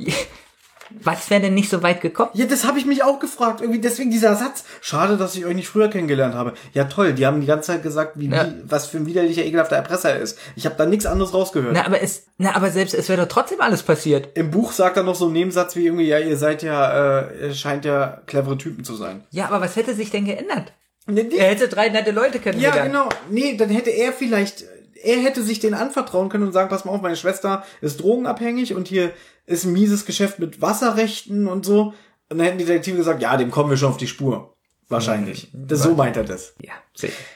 Was 1.03 1.29
wäre 1.29 1.43
denn 1.43 1.55
nicht 1.55 1.69
so 1.69 1.83
weit 1.83 2.01
gekommen? 2.01 2.31
Ja, 2.33 2.47
das 2.47 2.67
habe 2.67 2.79
ich 2.79 2.87
mich 2.87 3.03
auch 3.03 3.19
gefragt. 3.19 3.61
Irgendwie 3.61 3.81
deswegen 3.81 4.11
dieser 4.11 4.37
Satz. 4.37 4.65
Schade, 4.81 5.17
dass 5.17 5.35
ich 5.37 5.45
euch 5.45 5.55
nicht 5.55 5.69
früher 5.69 5.89
kennengelernt 5.89 6.35
habe. 6.35 6.55
Ja, 6.73 6.85
toll. 6.85 7.13
Die 7.13 7.27
haben 7.27 7.41
die 7.41 7.47
ganze 7.47 7.73
Zeit 7.73 7.83
gesagt, 7.83 8.13
wie, 8.15 8.29
ja. 8.29 8.47
wie 8.47 8.63
was 8.65 8.87
für 8.87 8.99
ein 8.99 9.07
widerlicher, 9.07 9.45
ekelhafter 9.45 9.77
Erpresser 9.77 10.11
er 10.11 10.21
ist. 10.21 10.39
Ich 10.57 10.65
habe 10.65 10.77
da 10.77 10.87
nichts 10.87 11.07
anderes 11.07 11.35
rausgehört. 11.35 11.75
Na, 11.75 11.85
aber 11.85 12.01
es, 12.01 12.27
na, 12.39 12.55
aber 12.57 12.71
selbst 12.71 12.95
es 12.95 13.09
wäre 13.09 13.23
doch 13.23 13.29
trotzdem 13.29 13.61
alles 13.61 13.83
passiert. 13.83 14.31
Im 14.35 14.51
Buch 14.51 14.73
sagt 14.73 14.97
er 14.97 15.03
noch 15.03 15.15
so 15.15 15.27
einen 15.27 15.35
Nebensatz 15.35 15.77
wie 15.77 15.85
irgendwie, 15.85 16.07
ja, 16.07 16.19
ihr 16.19 16.37
seid 16.37 16.63
ja, 16.63 17.21
äh, 17.21 17.49
ihr 17.49 17.55
scheint 17.55 17.85
ja 17.85 18.23
clevere 18.27 18.57
Typen 18.57 18.85
zu 18.85 18.95
sein. 18.95 19.25
Ja, 19.31 19.47
aber 19.47 19.61
was 19.61 19.77
hätte 19.77 19.95
sich 19.95 20.11
denn 20.11 20.25
geändert? 20.25 20.73
Er 21.09 21.49
hätte 21.49 21.69
drei 21.69 21.89
nette 21.89 22.11
Leute 22.11 22.39
kennengelernt. 22.39 22.77
Ja, 22.77 22.85
genau. 22.85 23.09
Nee, 23.31 23.57
dann 23.57 23.71
hätte 23.71 23.91
er 23.91 24.13
vielleicht 24.13 24.65
er 25.03 25.19
hätte 25.19 25.43
sich 25.43 25.61
den 25.61 25.75
anvertrauen 25.75 26.29
können 26.29 26.45
und 26.45 26.53
sagen, 26.53 26.69
pass 26.69 26.85
mal 26.85 26.93
auf, 26.93 27.03
meine 27.03 27.17
Schwester 27.17 27.65
ist 27.81 28.03
drogenabhängig 28.03 28.75
und 28.75 28.89
hier 28.89 29.13
ist 29.47 29.65
ein 29.65 29.73
mieses 29.73 30.05
Geschäft 30.07 30.39
mit 30.39 30.61
Wasserrechten 30.61 31.47
und 31.47 31.65
so. 31.65 31.95
Und 32.29 32.39
dann 32.39 32.41
hätten 32.41 32.59
die 32.59 32.65
Detektive 32.65 32.97
gesagt, 32.97 33.23
ja, 33.23 33.37
dem 33.37 33.51
kommen 33.51 33.71
wir 33.71 33.77
schon 33.77 33.91
auf 33.91 33.97
die 33.97 34.07
Spur. 34.07 34.55
Wahrscheinlich. 34.91 35.49
Das, 35.53 35.83
so 35.83 35.95
meint 35.95 36.17
er 36.17 36.25
das. 36.25 36.55
Ja. 36.63 36.73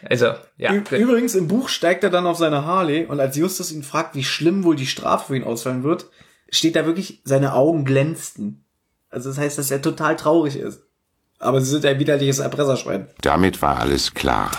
Also, 0.08 0.32
ja. 0.56 0.72
Übrigens, 0.72 1.34
im 1.34 1.48
Buch 1.48 1.68
steigt 1.68 2.02
er 2.02 2.10
dann 2.10 2.26
auf 2.26 2.38
seine 2.38 2.64
Harley 2.64 3.04
und 3.04 3.20
als 3.20 3.36
Justus 3.36 3.72
ihn 3.72 3.82
fragt, 3.82 4.14
wie 4.14 4.24
schlimm 4.24 4.64
wohl 4.64 4.76
die 4.76 4.86
Strafe 4.86 5.28
für 5.28 5.36
ihn 5.36 5.44
ausfallen 5.44 5.84
wird, 5.84 6.06
steht 6.50 6.76
da 6.76 6.86
wirklich, 6.86 7.20
seine 7.24 7.54
Augen 7.54 7.84
glänzten. 7.84 8.64
Also 9.10 9.28
das 9.28 9.38
heißt, 9.38 9.58
dass 9.58 9.70
er 9.70 9.82
total 9.82 10.16
traurig 10.16 10.56
ist. 10.56 10.82
Aber 11.42 11.60
sie 11.60 11.70
sind 11.70 11.84
ein 11.84 11.98
widerliches 11.98 12.38
Erpresserschwein. 12.38 13.08
Damit 13.20 13.60
war 13.60 13.80
alles 13.80 14.14
klar. 14.14 14.52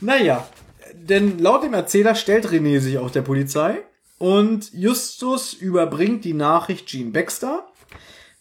Naja, 0.00 0.46
denn 0.94 1.38
laut 1.38 1.62
dem 1.62 1.74
Erzähler 1.74 2.16
stellt 2.16 2.48
René 2.48 2.80
sich 2.80 2.98
auch 2.98 3.10
der 3.10 3.22
Polizei 3.22 3.78
und 4.18 4.72
Justus 4.72 5.52
überbringt 5.54 6.24
die 6.24 6.34
Nachricht 6.34 6.88
Gene 6.88 7.12
Baxter. 7.12 7.68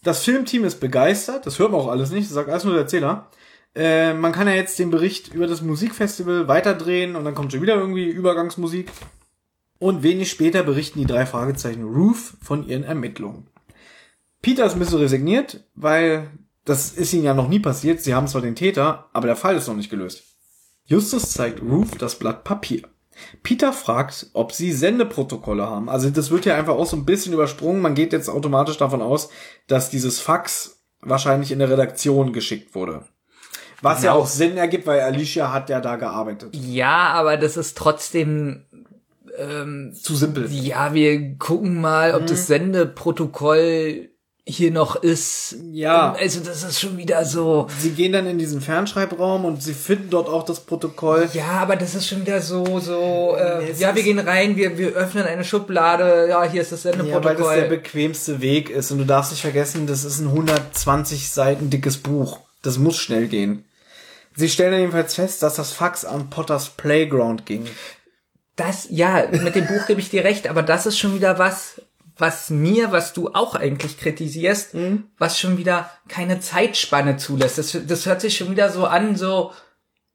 Das 0.02 0.24
Filmteam 0.24 0.64
ist 0.66 0.80
begeistert, 0.80 1.46
das 1.46 1.60
hört 1.60 1.72
man 1.72 1.82
auch 1.82 1.88
alles 1.88 2.10
nicht, 2.10 2.28
das 2.28 2.34
sagt 2.34 2.50
alles 2.50 2.64
nur 2.64 2.74
der 2.74 2.84
Erzähler. 2.84 3.30
Äh, 3.76 4.14
man 4.14 4.32
kann 4.32 4.48
ja 4.48 4.56
jetzt 4.56 4.80
den 4.80 4.90
Bericht 4.90 5.34
über 5.34 5.46
das 5.46 5.62
Musikfestival 5.62 6.48
weiterdrehen 6.48 7.16
und 7.16 7.26
dann 7.26 7.36
kommt 7.36 7.52
schon 7.52 7.62
wieder 7.62 7.76
irgendwie 7.76 8.08
Übergangsmusik. 8.08 8.90
Und 9.78 10.02
wenig 10.02 10.32
später 10.32 10.64
berichten 10.64 11.00
die 11.00 11.06
drei 11.06 11.28
Fragezeichen 11.28 11.84
Ruth 11.84 12.34
von 12.42 12.68
ihren 12.68 12.84
Ermittlungen. 12.84 13.46
Peter 14.42 14.66
ist 14.66 14.74
ein 14.74 14.80
bisschen 14.80 14.98
resigniert, 14.98 15.64
weil 15.76 16.32
das 16.68 16.92
ist 16.92 17.14
ihnen 17.14 17.24
ja 17.24 17.34
noch 17.34 17.48
nie 17.48 17.60
passiert. 17.60 18.02
Sie 18.02 18.14
haben 18.14 18.28
zwar 18.28 18.42
den 18.42 18.56
Täter, 18.56 19.10
aber 19.14 19.28
der 19.28 19.36
Fall 19.36 19.56
ist 19.56 19.68
noch 19.68 19.76
nicht 19.76 19.90
gelöst. 19.90 20.24
Justus 20.86 21.32
zeigt 21.34 21.62
Ruth 21.62 22.00
das 22.02 22.16
Blatt 22.20 22.44
Papier. 22.44 22.82
Peter 23.42 23.74
fragt, 23.74 24.28
ob 24.34 24.52
sie 24.52 24.72
Sendeprotokolle 24.72 25.68
haben. 25.68 25.90
Also 25.90 26.10
das 26.12 26.30
wird 26.30 26.46
ja 26.46 26.56
einfach 26.56 26.76
auch 26.76 26.86
so 26.86 26.96
ein 26.96 27.06
bisschen 27.06 27.34
übersprungen. 27.34 27.82
Man 27.82 27.96
geht 27.96 28.14
jetzt 28.14 28.30
automatisch 28.30 28.78
davon 28.78 29.02
aus, 29.02 29.30
dass 29.68 29.90
dieses 29.90 30.20
Fax 30.20 30.84
wahrscheinlich 31.02 31.52
in 31.52 31.60
der 31.60 31.70
Redaktion 31.70 32.32
geschickt 32.32 32.76
wurde. 32.76 33.06
Was 33.82 34.04
ja 34.04 34.12
Genau. 34.12 34.24
auch 34.24 34.28
Sinn 34.28 34.58
ergibt, 34.58 34.88
weil 34.88 35.02
Alicia 35.02 35.52
hat 35.52 35.70
ja 35.70 35.82
da 35.82 35.96
gearbeitet. 35.98 36.56
Ja, 36.56 37.10
aber 37.14 37.38
das 37.38 37.58
ist 37.58 37.78
trotzdem, 37.78 38.66
ähm, 39.38 39.94
Zu 39.94 40.16
simpel. 40.16 40.48
ja, 40.52 40.94
wir 40.94 41.38
gucken 41.38 41.80
mal, 41.82 42.14
ob 42.16 42.26
das 42.28 42.48
Sendeprotokoll 42.48 44.10
hier 44.50 44.72
noch 44.72 44.96
ist. 44.96 45.58
Ja. 45.74 46.14
Also 46.14 46.40
das 46.40 46.64
ist 46.64 46.80
schon 46.80 46.98
wieder 46.98 47.26
so. 47.26 47.68
Sie 47.80 47.92
gehen 47.92 48.14
dann 48.14 48.28
in 48.28 48.38
diesen 48.38 48.62
Fernschreibraum 48.62 49.44
und 49.44 49.62
sie 49.62 49.74
finden 49.74 50.10
dort 50.10 50.30
auch 50.30 50.44
das 50.44 50.62
Protokoll. 50.62 51.28
Ja, 51.34 51.60
aber 51.62 51.76
das 51.76 51.96
ist 51.96 52.08
schon 52.08 52.22
wieder 52.22 52.42
so, 52.42 52.80
so, 52.80 53.36
äh, 53.38 53.74
ja, 53.74 53.94
wir 53.94 54.04
gehen 54.04 54.20
rein, 54.20 54.56
wir, 54.56 54.78
wir 54.78 54.94
öffnen 54.94 55.26
eine 55.26 55.44
Schublade, 55.44 56.28
ja, 56.30 56.44
hier 56.44 56.62
ist 56.62 56.72
das 56.72 56.84
Ja, 56.84 56.92
weil 56.92 56.98
das 56.98 57.04
der 57.04 57.22
Sendeprotokoll. 57.22 57.68
bequemste 57.68 58.42
Weg 58.42 58.70
ist. 58.70 58.90
Und 58.92 59.00
du 59.00 59.06
darfst 59.06 59.32
nicht 59.32 59.42
vergessen, 59.42 59.86
das 59.86 60.06
ist 60.06 60.20
ein 60.20 60.28
120 60.28 61.30
Seiten 61.30 61.70
dickes 61.70 61.98
Buch. 61.98 62.40
Das 62.62 62.78
muss 62.78 62.98
schnell 62.98 63.28
gehen. 63.28 63.66
Sie 64.36 64.48
stellen 64.48 64.72
dann 64.72 64.80
jedenfalls 64.82 65.16
fest, 65.16 65.44
dass 65.44 65.56
das 65.56 65.74
Fax 65.74 66.06
an 66.06 66.30
Potters 66.30 66.70
Playground 66.70 67.46
ging. 67.46 67.66
Das, 68.56 68.88
ja, 68.90 69.28
mit 69.30 69.56
dem 69.56 69.68
Buch 69.68 69.86
gebe 69.88 70.00
ich 70.00 70.10
dir 70.10 70.24
recht, 70.24 70.48
aber 70.48 70.64
das 70.64 70.86
ist 70.86 70.98
schon 70.98 71.14
wieder 71.14 71.38
was, 71.38 71.82
was 72.20 72.50
mir, 72.50 72.92
was 72.92 73.14
du 73.14 73.30
auch 73.34 73.56
eigentlich 73.56 74.00
kritisierst, 74.00 74.74
Mhm. 74.74 75.06
was 75.18 75.40
schon 75.40 75.58
wieder 75.58 75.90
keine 76.08 76.40
Zeitspanne 76.40 77.18
zulässt. 77.18 77.58
Das, 77.58 77.78
das 77.88 78.06
hört 78.06 78.22
sich 78.22 78.38
schon 78.38 78.52
wieder 78.52 78.70
so 78.72 78.86
an, 78.86 79.16
so, 79.16 79.52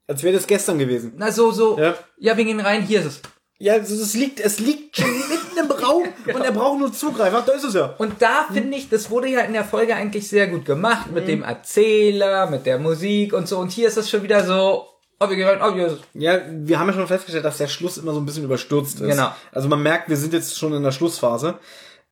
Als 0.07 0.23
wäre 0.23 0.35
das 0.35 0.47
gestern 0.47 0.79
gewesen. 0.79 1.13
na 1.17 1.31
so, 1.31 1.51
so, 1.51 1.77
Ja. 1.79 1.95
ja, 2.17 2.35
wir 2.37 2.45
gehen 2.45 2.59
rein, 2.59 2.81
hier 2.83 2.99
ist 3.01 3.05
es. 3.05 3.21
Ja, 3.59 3.73
also 3.73 3.95
es 3.95 4.13
liegt, 4.15 4.39
es 4.41 4.59
liegt 4.59 4.97
schon 4.97 5.05
mitten 5.29 5.57
im 5.57 5.71
Raum 5.71 6.03
und 6.33 6.41
er 6.41 6.51
braucht 6.51 6.79
nur 6.79 6.91
Zugreifen. 6.91 7.37
Ach, 7.39 7.45
da 7.45 7.53
ist 7.53 7.63
es 7.63 7.73
ja. 7.73 7.95
Und 7.97 8.21
da 8.21 8.47
finde 8.51 8.75
ich, 8.77 8.89
das 8.89 9.09
wurde 9.09 9.29
ja 9.29 9.41
in 9.41 9.53
der 9.53 9.63
Folge 9.63 9.95
eigentlich 9.95 10.27
sehr 10.27 10.47
gut 10.47 10.65
gemacht, 10.65 11.07
Mhm. 11.07 11.13
mit 11.13 11.27
dem 11.29 11.43
Erzähler, 11.43 12.49
mit 12.49 12.65
der 12.65 12.79
Musik 12.79 13.31
und 13.33 13.47
so. 13.47 13.59
Und 13.59 13.71
hier 13.71 13.87
ist 13.87 13.97
es 13.97 14.09
schon 14.09 14.23
wieder 14.23 14.43
so, 14.45 14.87
oh, 15.19 15.29
wir 15.29 15.35
gehen 15.37 15.47
rein, 15.47 15.61
oh, 15.61 15.77
es. 15.79 15.99
Ja, 16.13 16.41
wir 16.49 16.77
haben 16.77 16.87
ja 16.87 16.93
schon 16.93 17.07
festgestellt, 17.07 17.45
dass 17.45 17.57
der 17.57 17.67
Schluss 17.67 17.97
immer 17.97 18.13
so 18.13 18.19
ein 18.19 18.25
bisschen 18.25 18.43
überstürzt 18.43 18.99
ist. 18.99 19.07
Genau. 19.07 19.31
Also 19.53 19.69
man 19.69 19.81
merkt, 19.81 20.09
wir 20.09 20.17
sind 20.17 20.33
jetzt 20.33 20.57
schon 20.59 20.73
in 20.73 20.83
der 20.83 20.91
Schlussphase. 20.91 21.59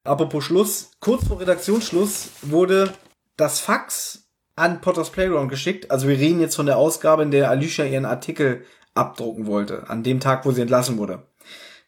Apropos 0.03 0.44
Schluss, 0.44 0.91
kurz 0.99 1.28
vor 1.28 1.40
Redaktionsschluss 1.40 2.30
wurde 2.41 2.91
das 3.38 3.60
Fax 3.60 4.23
an 4.56 4.82
Potters 4.82 5.11
Playground 5.11 5.49
geschickt. 5.49 5.91
Also 5.91 6.07
wir 6.07 6.18
reden 6.18 6.41
jetzt 6.41 6.56
von 6.56 6.65
der 6.65 6.78
Ausgabe, 6.78 7.22
in 7.22 7.30
der 7.30 7.52
Alicia 7.52 7.86
ihren 7.86 8.06
Artikel 8.06 8.65
abdrucken 8.95 9.45
wollte, 9.45 9.90
an 9.90 10.02
dem 10.03 10.19
Tag, 10.19 10.45
wo 10.45 10.52
sie 10.52 10.61
entlassen 10.61 10.98
wurde. 10.98 11.28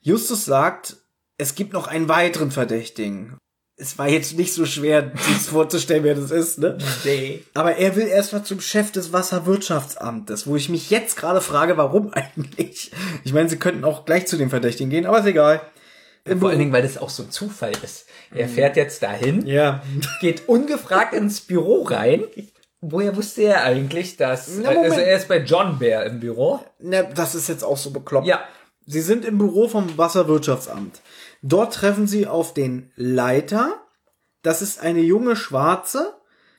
Justus 0.02 0.46
sagt, 0.46 0.98
es 1.38 1.56
gibt 1.56 1.74
noch 1.74 1.88
einen 1.88 2.08
weiteren 2.08 2.52
Verdächtigen. 2.52 3.38
Es 3.78 3.98
war 3.98 4.08
jetzt 4.08 4.38
nicht 4.38 4.54
so 4.54 4.68
schwer, 4.68 5.12
sich 5.16 5.38
vorzustellen, 5.50 6.04
wer 6.04 6.14
das 6.14 6.30
ist, 6.30 6.60
ne? 6.60 6.78
Nee. 7.04 7.42
Aber 7.56 7.78
er 7.78 7.96
will 7.96 8.06
erstmal 8.06 8.44
zum 8.44 8.62
Chef 8.62 8.92
des 8.92 9.12
Wasserwirtschaftsamtes, 9.12 10.46
wo 10.46 10.56
ich 10.56 10.70
mich 10.70 10.92
jetzt 10.92 11.18
gerade 11.18 11.42
frage, 11.42 11.78
warum 11.78 12.14
eigentlich? 12.14 12.92
Ich 13.24 13.34
meine, 13.34 13.50
sie 13.50 13.58
könnten 13.58 13.84
auch 13.84 14.06
gleich 14.06 14.28
zu 14.28 14.38
dem 14.38 14.52
Verdächtigen 14.52 14.92
gehen, 14.92 15.08
aber 15.08 15.20
ist 15.20 15.26
egal. 15.26 15.62
Vor 16.40 16.50
allen 16.50 16.60
Dingen, 16.60 16.72
weil 16.72 16.84
das 16.84 16.98
auch 16.98 17.10
so 17.10 17.24
ein 17.24 17.32
Zufall 17.32 17.74
ist. 17.84 18.06
Er 18.34 18.48
fährt 18.48 18.78
jetzt 18.78 19.04
dahin, 19.04 19.46
Ja. 19.46 19.84
geht 20.22 20.48
ungefragt 20.48 21.14
ins 21.14 21.42
Büro 21.42 21.84
rein. 21.84 22.24
Woher 22.80 23.16
wusste 23.16 23.44
er 23.44 23.64
eigentlich, 23.64 24.18
dass... 24.18 24.58
Na, 24.58 24.70
also 24.70 25.00
er 25.00 25.18
ist 25.18 25.28
bei 25.28 25.38
John 25.40 25.80
Bear 25.80 26.06
im 26.06 26.20
Büro. 26.20 26.60
Na, 26.80 27.04
das 27.04 27.36
ist 27.36 27.50
jetzt 27.50 27.64
auch 27.64 27.78
so 27.78 27.92
bekloppt. 27.92 28.28
Ja. 28.28 28.44
Sie 28.86 29.02
sind 29.02 29.24
im 29.24 29.38
Büro 29.38 29.68
vom 29.70 29.98
Wasserwirtschaftsamt. 29.98 31.02
Dort 31.42 31.74
treffen 31.74 32.08
sie 32.08 32.28
auf 32.28 32.54
den 32.54 32.92
Leiter. 32.96 33.82
Das 34.42 34.62
ist 34.62 34.82
eine 34.82 35.00
junge 35.00 35.36
Schwarze. 35.36 36.14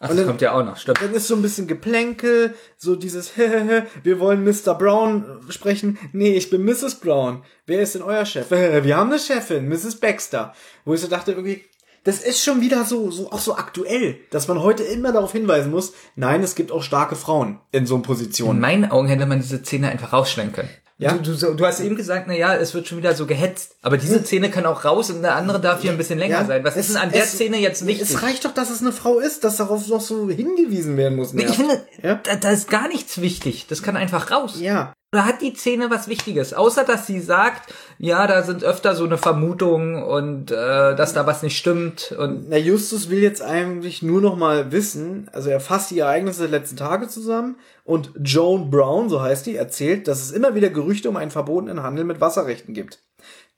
Ach, 0.05 0.11
Und 0.11 0.17
das 0.17 0.25
dann- 0.25 0.27
kommt 0.27 0.41
ja 0.43 0.53
auch 0.53 0.65
noch, 0.65 0.77
stimmt. 0.77 1.01
Dann 1.01 1.15
ist 1.15 1.27
so 1.29 1.35
ein 1.35 1.43
bisschen 1.43 1.67
Geplänkel, 1.67 2.55
so 2.77 2.95
dieses, 2.97 3.31
wir 4.03 4.21
wollen 4.21 4.45
Mr. 4.45 4.75
Brown 4.75 5.25
sprechen. 5.49 5.99
Nee, 6.13 6.35
ich 6.35 6.51
bin 6.51 6.65
Mrs. 6.65 6.97
Brown. 7.01 7.43
Wer 7.67 7.81
ist 7.81 7.95
denn 7.95 8.03
euer 8.03 8.25
Chef? 8.27 8.51
Wir 8.51 8.97
haben 8.97 9.11
eine 9.11 9.19
Chefin, 9.19 9.69
Mrs. 9.69 9.97
Baxter. 9.97 10.55
Wo 10.85 10.93
ich 10.95 11.01
so 11.01 11.09
dachte, 11.09 11.33
irgendwie, 11.33 11.65
das 12.05 12.19
ist 12.21 12.45
schon 12.45 12.61
wieder 12.61 12.85
so, 12.85 13.11
so, 13.11 13.33
auch 13.33 13.39
so 13.41 13.57
aktuell, 13.57 14.19
dass 14.31 14.47
man 14.47 14.61
heute 14.63 14.83
immer 14.83 15.13
darauf 15.13 15.33
hinweisen 15.33 15.71
muss, 15.71 15.95
nein, 16.17 16.43
es 16.43 16.55
gibt 16.55 16.71
auch 16.71 16.83
starke 16.83 17.17
Frauen 17.17 17.59
in 17.73 17.87
so 17.87 17.97
In 17.97 18.03
Positionen. 18.03 18.61
meinen 18.61 18.91
Augen 18.91 19.09
hätte 19.09 19.25
man 19.25 19.41
diese 19.41 19.59
Szene 19.65 19.89
einfach 19.89 20.13
rausschneiden 20.13 20.53
können. 20.53 20.69
Ja. 20.97 21.13
Du, 21.15 21.33
du, 21.35 21.55
du 21.55 21.67
hast 21.67 21.81
eben 21.81 21.97
gesagt, 21.97 22.27
na 22.29 22.35
ja, 22.35 22.55
es 22.55 22.73
wird 22.73 22.87
schon 22.87 22.99
wieder 22.99 23.15
so 23.17 23.27
gehetzt. 23.27 23.77
Aber 23.83 23.97
diese 23.99 24.23
Szene 24.23 24.49
kann 24.49 24.65
auch 24.65 24.85
raus 24.85 25.11
und 25.11 25.19
eine 25.19 25.33
andere 25.33 25.61
darf 25.61 25.83
hier 25.83 25.91
ein 25.91 25.99
bisschen 25.99 26.21
länger 26.21 26.41
Ja, 26.43 26.45
sein. 26.45 26.63
Was 26.63 26.77
es- 26.77 26.87
ist 26.89 26.95
denn 26.95 27.03
an 27.03 27.11
der 27.11 27.25
es- 27.25 27.33
Szene 27.33 27.57
jetzt 27.59 27.85
wichtig? 27.85 28.09
Es 28.09 28.23
reicht 28.23 28.45
doch, 28.45 28.55
dass 28.55 28.71
es 28.71 28.81
eine 28.81 28.93
Frau 28.93 29.19
ist, 29.19 29.43
dass 29.43 29.57
darauf 29.57 29.89
noch 29.89 30.01
so 30.01 30.31
hingewiesen 30.31 30.97
werden 30.97 31.17
muss. 31.17 31.35
Ich 31.35 31.49
finde, 31.57 31.85
Ja? 32.03 32.21
da, 32.23 32.37
da 32.37 32.51
ist 32.53 32.71
gar 32.71 32.87
nichts 32.87 33.21
wichtig. 33.21 33.67
Das 33.69 33.83
kann 33.83 33.97
einfach 33.97 34.31
raus. 34.31 34.55
Ja. 34.61 34.93
Oder 35.15 35.27
hat 35.27 35.43
die 35.43 35.55
Szene 35.55 35.91
was 35.91 36.09
Wichtiges? 36.09 36.55
Außer, 36.55 36.83
dass 36.83 37.07
sie 37.07 37.21
sagt, 37.21 37.73
ja, 38.01 38.27
da 38.27 38.43
sind 38.43 38.65
öfter 38.65 38.97
so 38.97 39.05
eine 39.05 39.17
Vermutung 39.17 40.03
und 40.03 40.51
äh, 40.51 40.97
dass 40.97 41.13
da 41.13 41.25
was 41.25 41.45
nicht 41.45 41.57
stimmt. 41.57 42.13
Und 42.19 42.47
Na, 42.49 42.57
Justus 42.57 43.11
will 43.11 43.21
jetzt 43.21 43.41
eigentlich 43.41 44.03
nur 44.03 44.21
noch 44.21 44.35
mal 44.35 44.73
wissen, 44.73 45.31
also 45.33 45.51
er 45.51 45.61
fasst 45.61 45.93
die 45.93 46.01
Ereignisse 46.01 46.49
der 46.49 46.59
letzten 46.59 46.77
Tage 46.77 47.07
zusammen 47.07 47.55
und 47.85 48.11
Joan 48.25 48.71
Brown, 48.71 49.09
so 49.09 49.23
heißt 49.23 49.47
die, 49.47 49.55
erzählt, 49.55 50.09
dass 50.09 50.21
es 50.21 50.33
immer 50.33 50.57
wieder 50.57 50.69
Gerüchte 50.69 51.11
um 51.11 51.17
einen 51.17 51.31
verbotenen 51.31 51.85
Handel 51.85 52.05
mit 52.05 52.21
Wasserrechten 52.21 52.75
gibt. 52.75 52.99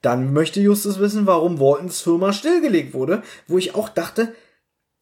Dann 0.03 0.33
möchte 0.33 0.61
Justus 0.61 0.99
wissen, 0.99 1.25
warum 1.25 1.59
Waltons 1.59 2.01
Firma 2.01 2.33
stillgelegt 2.33 2.93
wurde, 2.93 3.23
wo 3.47 3.57
ich 3.57 3.73
auch 3.73 3.89
dachte, 3.89 4.31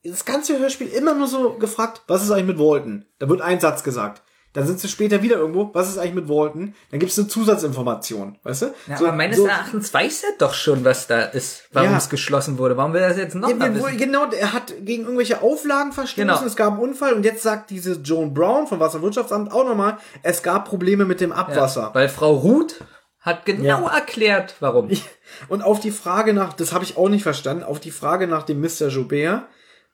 das 0.05 0.23
ganze 0.23 0.57
Hörspiel 0.57 0.87
immer 0.87 1.15
nur 1.15 1.27
so 1.27 1.55
gefragt, 1.55 2.03
was 2.07 2.23
ist 2.23 2.31
eigentlich 2.31 2.55
mit 2.55 2.59
Walton? 2.59 3.03
Da 3.19 3.27
wird 3.27 3.41
ein 3.41 3.59
Satz 3.59 3.83
gesagt. 3.83 4.21
Dann 4.55 4.65
sind 4.65 4.79
sie 4.79 4.87
später 4.87 5.21
wieder 5.21 5.35
irgendwo, 5.35 5.69
was 5.73 5.89
ist 5.89 5.97
eigentlich 5.99 6.15
mit 6.15 6.29
Walton? 6.29 6.73
Dann 6.89 6.99
gibt 6.99 7.11
es 7.11 7.19
eine 7.19 7.27
Zusatzinformation, 7.27 8.37
weißt 8.43 8.61
du? 8.63 8.65
ja, 8.87 8.97
So- 8.97 9.05
aber 9.07 9.15
meines 9.15 9.37
so- 9.37 9.45
Erachtens 9.45 9.93
weiß 9.93 10.23
er 10.23 10.29
doch 10.39 10.53
schon, 10.53 10.83
was 10.85 11.07
da 11.07 11.21
ist, 11.21 11.63
warum 11.71 11.91
Ja. 11.91 11.97
es 11.97 12.09
geschlossen 12.09 12.57
wurde. 12.57 12.77
Warum 12.77 12.93
will 12.93 13.01
er 13.01 13.09
das 13.09 13.17
jetzt 13.17 13.35
noch 13.35 13.49
Ja, 13.49 13.55
mal 13.55 13.75
wissen? 13.75 13.97
genau, 13.97 14.25
er 14.31 14.53
hat 14.53 14.73
gegen 14.81 15.03
irgendwelche 15.03 15.41
Auflagen 15.41 15.91
verstoßen, 15.91 16.27
Genau. 16.27 16.43
es 16.45 16.55
gab 16.55 16.73
einen 16.73 16.81
Unfall 16.81 17.13
und 17.13 17.23
jetzt 17.25 17.43
sagt 17.43 17.69
diese 17.69 17.93
Joan 18.01 18.33
Brown 18.33 18.65
vom 18.67 18.79
Wasserwirtschaftsamt 18.79 19.51
auch 19.51 19.65
nochmal, 19.65 19.97
es 20.23 20.41
gab 20.41 20.65
Probleme 20.67 21.05
mit 21.05 21.21
dem 21.21 21.31
Abwasser. 21.31 21.91
Weil 21.93 22.09
Frau 22.09 22.33
Ruth 22.33 22.83
hat 23.19 23.45
genau 23.45 23.63
Ja. 23.87 23.87
erklärt, 23.95 24.55
warum. 24.59 24.89
Und 25.49 25.63
auf 25.63 25.79
die 25.79 25.91
Frage 25.91 26.33
nach, 26.33 26.53
das 26.53 26.71
habe 26.71 26.83
ich 26.83 26.95
auch 26.97 27.09
nicht 27.09 27.23
verstanden, 27.23 27.63
auf 27.63 27.79
die 27.79 27.91
Frage 27.91 28.27
nach 28.27 28.43
dem 28.43 28.61
Mr. 28.61 28.87
Joubert 28.89 29.41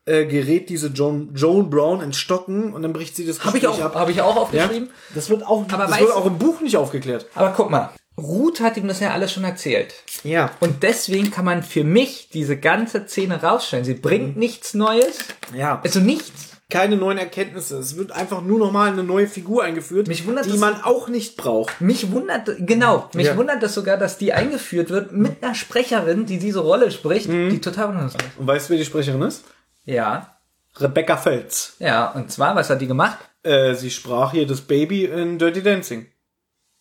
äh, 0.05 0.25
gerät 0.25 0.69
diese 0.69 0.87
Joan, 0.87 1.29
Joan 1.35 1.69
Brown 1.69 2.01
ins 2.01 2.17
Stocken 2.17 2.73
und 2.73 2.81
dann 2.81 2.93
bricht 2.93 3.15
sie 3.15 3.25
das 3.25 3.43
Habe 3.45 3.57
ich 3.57 3.63
Gespräch 3.63 3.83
auch, 3.83 3.95
habe 3.95 4.11
ich 4.11 4.21
auch 4.21 4.35
aufgeschrieben. 4.35 4.89
Das 5.13 5.29
wird 5.29 5.45
auch, 5.45 5.65
Aber 5.71 5.85
das 5.87 5.99
wird 5.99 6.11
auch 6.11 6.25
im 6.25 6.37
Buch 6.37 6.61
nicht 6.61 6.77
aufgeklärt. 6.77 7.27
Aber 7.35 7.53
guck 7.55 7.69
mal, 7.69 7.89
Ruth 8.17 8.61
hat 8.61 8.77
ihm 8.77 8.87
das 8.87 8.99
ja 8.99 9.11
alles 9.11 9.31
schon 9.31 9.43
erzählt. 9.43 9.93
Ja. 10.23 10.51
Und 10.59 10.83
deswegen 10.83 11.31
kann 11.31 11.45
man 11.45 11.63
für 11.63 11.83
mich 11.83 12.29
diese 12.33 12.57
ganze 12.57 13.05
Szene 13.07 13.41
rausstellen. 13.41 13.85
Sie 13.85 13.93
bringt 13.93 14.37
nichts 14.37 14.73
Neues. 14.73 15.19
Ja. 15.55 15.81
Also 15.83 15.99
nichts. 15.99 16.49
Keine 16.69 16.95
neuen 16.95 17.17
Erkenntnisse. 17.17 17.77
Es 17.77 17.97
wird 17.97 18.13
einfach 18.13 18.41
nur 18.41 18.57
nochmal 18.57 18.91
eine 18.93 19.03
neue 19.03 19.27
Figur 19.27 19.63
eingeführt, 19.63 20.07
Mich 20.07 20.25
wundert, 20.25 20.45
die 20.45 20.57
man 20.57 20.81
auch 20.81 21.09
nicht 21.09 21.35
braucht. 21.35 21.81
Mich 21.81 22.11
wundert, 22.11 22.49
genau, 22.59 23.09
mich 23.13 23.27
Ja. 23.27 23.35
wundert 23.35 23.61
das 23.61 23.73
sogar, 23.73 23.97
dass 23.97 24.17
die 24.17 24.31
eingeführt 24.31 24.89
wird 24.89 25.11
mit 25.11 25.43
einer 25.43 25.53
Sprecherin, 25.53 26.25
die 26.25 26.39
diese 26.39 26.59
Rolle 26.59 26.89
spricht, 26.91 27.27
die 27.29 27.59
total 27.59 27.89
anders 27.89 28.15
ist. 28.15 28.23
Und 28.37 28.47
weißt 28.47 28.69
du, 28.69 28.71
wer 28.71 28.79
die 28.79 28.85
Sprecherin 28.85 29.21
ist? 29.21 29.43
Ja, 29.85 30.37
Rebecca 30.77 31.17
Feltz. 31.17 31.75
ja, 31.79 32.11
und 32.11 32.31
zwar, 32.31 32.55
was 32.55 32.69
hat 32.69 32.81
die 32.81 32.87
gemacht? 32.87 33.17
Äh, 33.43 33.73
sie 33.73 33.89
sprach 33.91 34.31
hier 34.31 34.45
das 34.47 34.61
Baby 34.61 35.05
in 35.05 35.37
Dirty 35.39 35.63
Dancing. 35.63 36.07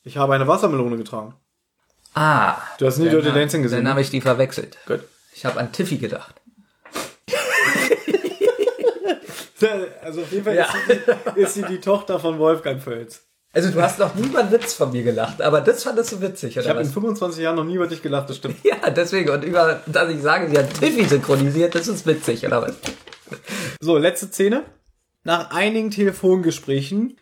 Ich 0.02 0.16
habe 0.16 0.34
eine 0.34 0.46
Wassermelone 0.46 0.96
getragen. 0.96 1.34
Ah. 2.14 2.56
Du 2.78 2.86
hast 2.86 2.98
nie 2.98 3.08
Dirty 3.08 3.28
hab- 3.28 3.34
Dancing 3.34 3.62
gesehen, 3.62 3.78
Dann 3.78 3.84
ne? 3.84 3.90
habe 3.90 4.00
ich 4.02 4.10
die 4.10 4.20
verwechselt. 4.20 4.76
Gut. 4.86 5.00
Ich 5.34 5.44
habe 5.44 5.58
an 5.60 5.72
Tiffy 5.72 5.96
gedacht. 5.98 6.34
Also 10.02 10.22
auf 10.22 10.32
jeden 10.32 10.44
Fall 10.44 10.54
Ja. 10.54 10.64
ist, 10.64 10.72
sie 10.72 10.94
die, 11.34 11.40
ist 11.40 11.54
sie 11.54 11.62
die 11.64 11.80
Tochter 11.80 12.18
von 12.18 12.38
Wolfgang 12.38 12.82
Völz. 12.82 13.26
Also 13.52 13.70
du 13.70 13.82
hast 13.82 13.98
noch 13.98 14.14
nie 14.14 14.28
mal 14.28 14.42
einen 14.42 14.52
Witz 14.52 14.74
von 14.74 14.92
mir 14.92 15.02
gelacht, 15.02 15.42
aber 15.42 15.60
das 15.60 15.82
fandest 15.82 16.12
du 16.12 16.20
witzig, 16.20 16.56
Ich 16.56 16.58
oder 16.58 16.70
habe 16.70 16.80
in 16.80 16.86
was? 16.86 16.94
25 16.94 17.42
Jahren 17.42 17.56
noch 17.56 17.64
nie 17.64 17.74
über 17.74 17.88
dich 17.88 18.00
gelacht, 18.00 18.30
das 18.30 18.36
stimmt. 18.36 18.56
Ja, 18.64 18.90
deswegen. 18.90 19.30
Und 19.30 19.42
über, 19.44 19.80
dass 19.86 20.08
ich 20.08 20.22
sage, 20.22 20.48
sie 20.48 20.58
hat 20.58 20.72
Tiffy 20.74 21.04
synchronisiert, 21.04 21.74
das 21.74 21.88
ist 21.88 22.06
witzig, 22.06 22.46
oder 22.46 22.62
was? 22.62 22.74
So, 23.80 23.98
letzte 23.98 24.28
Szene. 24.28 24.64
Nach 25.24 25.50
einigen 25.50 25.90
Telefongesprächen 25.90 27.16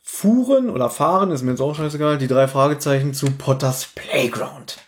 fuhren 0.00 0.70
oder 0.70 0.90
fahren, 0.90 1.30
ist 1.30 1.42
mir 1.42 1.50
jetzt 1.52 1.60
auch 1.60 1.74
scheißegal, 1.74 2.18
die 2.18 2.28
drei 2.28 2.46
Fragezeichen 2.46 3.12
zu 3.12 3.26
Potters 3.32 3.88
Playground. 3.94 4.78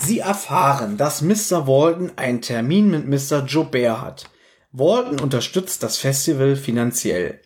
Sie 0.00 0.20
erfahren, 0.20 0.96
dass 0.96 1.22
Mr. 1.22 1.66
Walton 1.66 2.12
einen 2.16 2.40
Termin 2.42 2.90
mit 2.90 3.08
Mr. 3.08 3.44
Jobert 3.44 4.00
hat. 4.00 4.30
Walton 4.70 5.18
unterstützt 5.18 5.82
das 5.82 5.96
Festival 5.98 6.54
finanziell. 6.54 7.40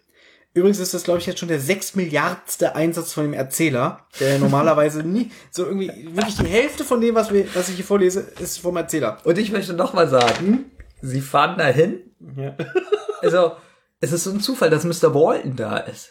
Übrigens 0.55 0.79
ist 0.79 0.93
das, 0.93 1.05
glaube 1.05 1.19
ich, 1.19 1.27
jetzt 1.27 1.39
schon 1.39 1.49
der 1.49 1.61
sechs 1.61 1.95
Milliardste 1.95 2.77
Einsatz 2.77 3.15
von 3.15 3.25
dem 3.25 3.33
Erzähler, 3.33 4.07
der 4.21 4.39
normalerweise 4.39 5.03
nie, 5.03 5.31
so 5.51 5.65
irgendwie, 5.65 5.91
wirklich 6.15 6.37
die 6.37 6.47
Hälfte 6.47 6.85
von 6.85 7.01
dem, 7.01 7.15
was, 7.15 7.33
wir, 7.33 7.47
was 7.55 7.71
ich 7.71 7.77
hier 7.77 7.85
vorlese, 7.85 8.21
ist 8.39 8.59
vom 8.59 8.77
Erzähler. 8.77 9.19
Und 9.25 9.39
ich 9.39 9.51
möchte 9.51 9.73
noch 9.73 9.95
mal 9.95 10.09
sagen, 10.09 10.67
sie 11.01 11.21
fahren 11.21 11.59
dahin. 11.59 12.01
Ja. 12.37 12.57
Also, 13.23 13.53
es 14.01 14.11
ist 14.11 14.25
so 14.25 14.31
ein 14.33 14.41
Zufall, 14.41 14.69
dass 14.69 14.83
Mr. 14.83 15.15
Walton 15.15 15.55
da 15.55 15.77
ist. 15.77 16.11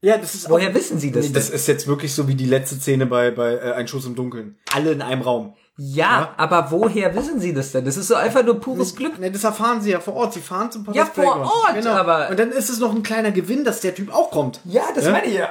Ja, 0.00 0.16
das 0.16 0.34
ist 0.34 0.48
Woher 0.48 0.74
wissen 0.74 0.98
Sie 0.98 1.10
das 1.10 1.26
Nee, 1.26 1.32
das 1.34 1.50
ist 1.50 1.66
jetzt 1.66 1.86
wirklich 1.86 2.14
so 2.14 2.26
wie 2.26 2.36
die 2.36 2.46
letzte 2.46 2.76
Szene 2.76 3.04
bei, 3.04 3.30
bei 3.30 3.54
äh, 3.54 3.72
Ein 3.72 3.86
Schuss 3.86 4.06
im 4.06 4.14
Dunkeln. 4.14 4.56
Alle 4.72 4.92
in 4.92 5.02
einem 5.02 5.20
Raum. 5.22 5.54
Ja, 5.80 6.34
aber 6.36 6.72
woher 6.72 7.14
wissen 7.14 7.38
Sie 7.38 7.54
das 7.54 7.70
denn? 7.70 7.84
Das 7.84 7.96
ist 7.96 8.08
so 8.08 8.16
einfach 8.16 8.44
nur 8.44 8.58
pures 8.58 8.96
Glück. 8.96 9.18
Ne, 9.20 9.30
das 9.30 9.44
erfahren 9.44 9.80
sie 9.80 9.90
ja 9.92 10.00
vor 10.00 10.14
Ort. 10.14 10.34
Sie 10.34 10.40
fahren 10.40 10.72
zum 10.72 10.82
Ja, 10.92 11.04
Potters 11.04 11.08
vor 11.14 11.22
Playground. 11.24 11.46
Ort, 11.46 11.74
genau. 11.74 11.90
aber- 11.92 12.28
Und 12.30 12.38
dann 12.40 12.50
ist 12.50 12.68
es 12.68 12.80
noch 12.80 12.92
ein 12.92 13.04
kleiner 13.04 13.30
Gewinn, 13.30 13.62
dass 13.64 13.80
der 13.80 13.94
Typ 13.94 14.12
auch 14.12 14.32
kommt. 14.32 14.60
Ja, 14.64 14.82
das 14.94 15.04
Ja? 15.04 15.12
meine 15.12 15.26
ich 15.26 15.34
ja. 15.34 15.50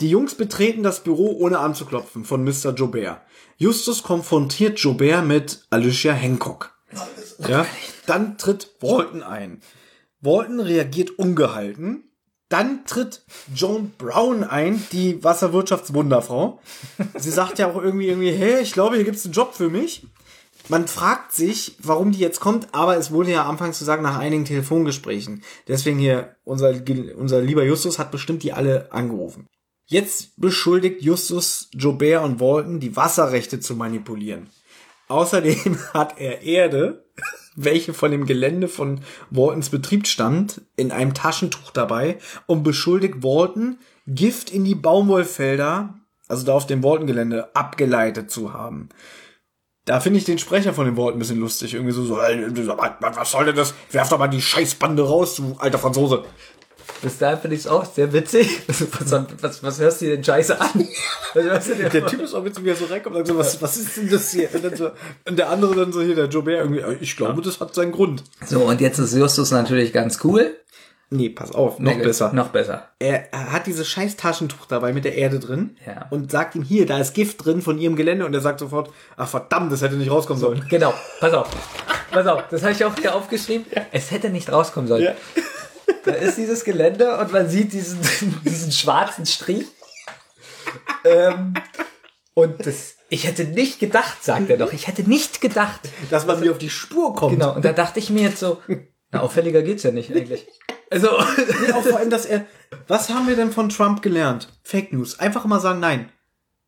Die 0.00 0.08
Jungs 0.10 0.36
betreten 0.36 0.82
das 0.84 1.00
Büro 1.00 1.36
ohne 1.40 1.58
anzuklopfen 1.58 2.24
von 2.24 2.44
Mr. 2.44 2.70
Jobert. 2.74 3.20
Justus 3.56 4.02
konfrontiert 4.04 4.78
Jobert 4.78 5.24
mit 5.24 5.66
Alicia 5.70 6.12
Hancock. 6.12 6.72
Ja? 7.48 7.66
Dann 8.06 8.38
tritt 8.38 8.70
Walton 8.80 9.22
ein. 9.24 9.60
Walton 10.20 10.60
reagiert 10.60 11.18
ungehalten. 11.18 12.10
Dann 12.54 12.84
tritt 12.86 13.22
Joan 13.52 13.90
Brown 13.98 14.44
ein, 14.44 14.80
die 14.92 15.24
Wasserwirtschaftswunderfrau. 15.24 16.60
Sie 17.16 17.32
sagt 17.32 17.58
ja 17.58 17.68
auch 17.68 17.82
irgendwie, 17.82 18.06
irgendwie, 18.06 18.30
hey, 18.30 18.62
ich 18.62 18.72
glaube, 18.72 18.94
hier 18.94 19.04
gibt's 19.04 19.24
einen 19.24 19.34
Job 19.34 19.54
für 19.54 19.70
mich. 19.70 20.06
Man 20.68 20.86
fragt 20.86 21.32
sich, 21.32 21.74
warum 21.80 22.12
die 22.12 22.20
jetzt 22.20 22.38
kommt, 22.38 22.72
aber 22.72 22.96
es 22.96 23.10
wurde 23.10 23.32
ja 23.32 23.44
anfangs 23.44 23.80
sagen, 23.80 24.04
nach 24.04 24.18
einigen 24.18 24.44
Telefongesprächen. 24.44 25.42
Deswegen 25.66 25.98
hier, 25.98 26.36
unser, 26.44 26.72
unser 27.16 27.40
lieber 27.40 27.64
Justus 27.64 27.98
hat 27.98 28.12
bestimmt 28.12 28.44
die 28.44 28.52
alle 28.52 28.92
angerufen. 28.92 29.48
Jetzt 29.86 30.40
beschuldigt 30.40 31.02
Justus 31.02 31.70
Jobert 31.72 32.22
und 32.22 32.38
Walton, 32.38 32.78
die 32.78 32.94
Wasserrechte 32.94 33.58
zu 33.58 33.74
manipulieren. 33.74 34.48
Außerdem 35.08 35.76
hat 35.92 36.20
er 36.20 36.42
Erde, 36.42 37.04
welche 37.56 37.94
von 37.94 38.10
dem 38.10 38.26
Gelände 38.26 38.68
von 38.68 39.00
Waltons 39.30 39.70
Betrieb 39.70 40.06
stammt, 40.06 40.60
in 40.76 40.92
einem 40.92 41.14
Taschentuch 41.14 41.70
dabei 41.70 42.18
und 42.46 42.62
beschuldigt 42.62 43.22
Walton, 43.22 43.78
Gift 44.06 44.50
in 44.50 44.64
die 44.64 44.74
Baumwollfelder, 44.74 45.94
also 46.28 46.44
da 46.44 46.52
auf 46.52 46.66
dem 46.66 46.82
Walton-Gelände, 46.82 47.54
abgeleitet 47.54 48.30
zu 48.30 48.52
haben. 48.52 48.88
Da 49.86 50.00
finde 50.00 50.18
ich 50.18 50.24
den 50.24 50.38
Sprecher 50.38 50.72
von 50.72 50.86
dem 50.86 50.96
Wort 50.96 51.14
ein 51.14 51.18
bisschen 51.18 51.40
lustig. 51.40 51.74
Irgendwie 51.74 51.92
so, 51.92 52.04
so 52.04 52.16
was 52.16 53.30
soll 53.30 53.44
denn 53.44 53.56
das? 53.56 53.74
Werf 53.90 54.08
doch 54.08 54.18
mal 54.18 54.28
die 54.28 54.40
Scheißbande 54.40 55.06
raus, 55.06 55.36
du 55.36 55.56
alter 55.58 55.78
Franzose. 55.78 56.24
Bis 57.02 57.18
dahin 57.18 57.38
finde 57.38 57.56
ich 57.56 57.62
es 57.62 57.66
auch 57.66 57.84
sehr 57.84 58.12
witzig. 58.12 58.48
Was, 58.68 59.12
was, 59.42 59.62
was 59.62 59.78
hörst 59.80 60.00
du 60.00 60.06
dir 60.06 60.14
denn 60.16 60.24
Scheiße 60.24 60.58
an? 60.60 60.70
Der 61.34 62.06
Typ 62.06 62.20
ist 62.22 62.32
auch 62.34 62.44
witzig, 62.44 62.64
wie 62.64 62.70
er 62.70 62.76
so 62.76 62.84
reinkommt 62.86 63.16
und 63.16 63.26
sagt 63.26 63.36
so, 63.36 63.38
was, 63.38 63.60
was 63.60 63.76
ist 63.76 63.96
denn 63.96 64.08
das 64.10 64.30
hier? 64.30 64.48
Und, 64.54 64.64
dann 64.64 64.76
so, 64.76 64.90
und 65.28 65.36
der 65.36 65.50
andere 65.50 65.74
dann 65.74 65.92
so 65.92 66.00
hier, 66.00 66.14
der 66.14 66.26
Jobert, 66.28 66.60
irgendwie, 66.60 66.78
äh, 66.80 66.96
ich 67.00 67.16
glaube, 67.16 67.42
das 67.42 67.58
hat 67.60 67.74
seinen 67.74 67.90
Grund. 67.92 68.22
So, 68.46 68.60
und 68.62 68.80
jetzt 68.80 68.98
ist 69.00 69.14
Justus 69.14 69.50
natürlich 69.50 69.92
ganz 69.92 70.20
cool. 70.24 70.54
Nee, 71.10 71.28
pass 71.30 71.52
auf, 71.52 71.78
noch 71.80 71.94
Nee, 71.96 72.02
besser. 72.02 72.32
Noch 72.32 72.48
besser. 72.48 72.88
Er 73.00 73.28
hat 73.32 73.66
dieses 73.66 73.88
scheiß 73.88 74.16
Taschentuch 74.16 74.66
dabei 74.66 74.92
mit 74.92 75.04
der 75.04 75.16
Erde 75.16 75.38
drin 75.40 75.76
Ja. 75.86 76.06
und 76.10 76.30
sagt 76.30 76.54
ihm 76.54 76.62
hier, 76.62 76.86
da 76.86 76.98
ist 76.98 77.14
Gift 77.14 77.44
drin 77.44 77.60
von 77.62 77.78
ihrem 77.78 77.96
Gelände 77.96 78.24
und 78.26 78.32
er 78.34 78.40
sagt 78.40 78.60
sofort, 78.60 78.90
ach 79.16 79.28
verdammt, 79.28 79.70
das 79.72 79.82
hätte 79.82 79.96
nicht 79.96 80.10
rauskommen 80.10 80.40
sollen. 80.40 80.64
Genau, 80.70 80.94
pass 81.20 81.32
auf. 81.34 81.48
Pass 82.10 82.26
auf, 82.28 82.44
das 82.48 82.62
habe 82.62 82.72
ich 82.72 82.84
auch 82.84 82.94
hier 82.96 83.14
aufgeschrieben. 83.14 83.66
Es 83.92 84.10
hätte 84.12 84.30
nicht 84.30 84.50
rauskommen 84.52 84.88
sollen. 84.88 85.02
Ja. 85.02 85.14
Da 86.04 86.12
ist 86.12 86.36
dieses 86.36 86.64
Gelände 86.64 87.16
und 87.18 87.32
man 87.32 87.48
sieht 87.48 87.72
diesen, 87.72 87.98
diesen 88.44 88.72
schwarzen 88.72 89.26
Strich. 89.26 89.66
Ähm, 91.04 91.54
und 92.34 92.66
das, 92.66 92.96
ich 93.08 93.26
hätte 93.26 93.44
nicht 93.44 93.78
gedacht, 93.78 94.22
sagt 94.24 94.50
er 94.50 94.56
doch, 94.56 94.72
ich 94.72 94.86
hätte 94.86 95.08
nicht 95.08 95.40
gedacht. 95.40 95.80
Dass 96.10 96.26
man 96.26 96.40
mir 96.40 96.50
auf 96.50 96.58
die 96.58 96.70
Spur 96.70 97.14
kommt. 97.14 97.32
Genau, 97.32 97.54
und 97.54 97.64
da 97.64 97.72
dachte 97.72 98.00
ich 98.00 98.10
mir 98.10 98.22
jetzt 98.22 98.38
so, 98.38 98.60
na, 99.10 99.20
auffälliger 99.20 99.62
geht's 99.62 99.82
ja 99.82 99.92
nicht 99.92 100.10
eigentlich. 100.10 100.46
Also, 100.90 101.08
Nee, 101.08 101.72
auch 101.72 101.82
vor 101.82 101.98
allem, 101.98 102.10
dass 102.10 102.26
er, 102.26 102.44
was 102.88 103.08
haben 103.08 103.28
wir 103.28 103.36
denn 103.36 103.52
von 103.52 103.68
Trump 103.68 104.02
gelernt? 104.02 104.48
Fake 104.62 104.92
News. 104.92 105.18
Einfach 105.18 105.44
mal 105.44 105.60
sagen 105.60 105.80
nein. 105.80 106.10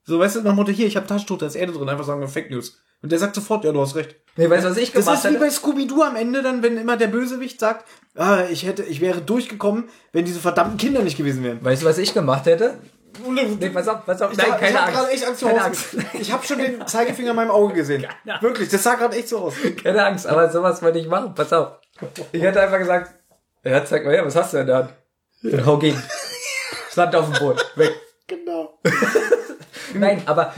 So, 0.05 0.19
weißt 0.19 0.37
du, 0.37 0.43
nach 0.43 0.55
Motto, 0.55 0.71
hier, 0.71 0.87
ich 0.87 0.97
habe 0.97 1.07
Taschentuch, 1.07 1.39
da 1.39 1.47
ist 1.47 1.57
Erde 1.57 1.73
drin, 1.73 1.89
einfach 1.89 2.05
sagen 2.05 2.27
Fake 2.29 2.51
News. 2.51 2.79
Und 3.03 3.11
der 3.13 3.19
sagt 3.19 3.35
sofort, 3.35 3.65
ja, 3.65 3.73
du 3.73 3.81
hast 3.81 3.97
recht. 3.97 4.17
Nee, 4.37 4.49
weißt 4.51 4.65
du, 4.65 4.71
was 4.71 4.77
ich 4.77 4.93
Das 4.93 5.05
gemacht 5.07 5.25
ist 5.25 5.33
wie 5.33 5.37
bei 5.39 5.51
Scooby-Doo 5.51 6.03
am 6.03 6.17
Ende 6.17 6.43
dann, 6.43 6.63
wenn 6.63 6.77
immer 6.79 6.97
der 6.97 7.09
Bösewicht 7.09 7.61
sagt, 7.61 7.85
ah, 8.17 8.45
ich 8.51 8.67
hätte, 8.67 8.83
ich 8.85 9.01
wäre 9.01 9.21
durchgekommen, 9.21 9.89
wenn 10.13 10.25
diese 10.25 10.41
verdammten 10.41 10.77
Kinder 10.79 11.03
nicht 11.03 11.17
gewesen 11.17 11.43
wären. 11.45 11.65
Weißt 11.65 11.83
du, 11.83 11.87
was 11.87 11.99
ich 11.99 12.15
gemacht 12.15 12.47
hätte? 12.47 12.79
Nee, 13.27 13.71
pass 13.71 13.89
auf, 13.89 14.05
pass 14.05 14.21
auf. 14.21 14.31
Ich, 14.33 14.37
Nein, 14.39 14.47
sag- 14.51 14.61
keine 14.61 14.73
ich 14.73 14.79
hab 14.79 14.89
Angst. 14.99 15.13
echt 15.13 15.27
Angst 15.27 15.41
keine. 15.43 15.65
Angst. 15.65 15.85
Ich 16.21 16.33
habe 16.33 16.47
schon 16.47 16.59
den 16.59 16.87
Zeigefinger 16.87 17.31
in 17.31 17.37
meinem 17.37 17.51
Auge 17.51 17.73
gesehen. 17.73 18.07
Wirklich, 18.43 18.69
das 18.69 18.83
sah 18.83 18.95
gerade 18.95 19.17
echt 19.17 19.29
so 19.29 19.39
aus. 19.39 19.55
Keine 19.83 20.05
Angst, 20.05 20.27
aber 20.27 20.51
sowas 20.51 20.83
wollte 20.83 20.99
ich 20.99 21.09
machen. 21.09 21.35
Pass 21.35 21.51
auf. 21.53 21.81
Ich 22.33 22.43
hätte 22.43 22.61
einfach 22.61 22.79
gesagt, 22.79 23.15
ja, 23.65 23.83
zeig 23.87 24.05
mal 24.05 24.13
her, 24.15 24.27
was 24.27 24.37
hast 24.37 24.53
du 24.53 24.59
denn 24.59 24.67
da? 24.67 24.89
Ja, 25.41 25.65
hau 25.65 25.79
gegen. 25.79 26.01
Sand 26.91 27.17
auf 27.17 27.31
dem 27.31 27.39
Boden. 27.39 27.61
Weg. 27.77 27.95
Genau. 28.27 28.79
Nein, 30.01 30.23
aber 30.27 30.55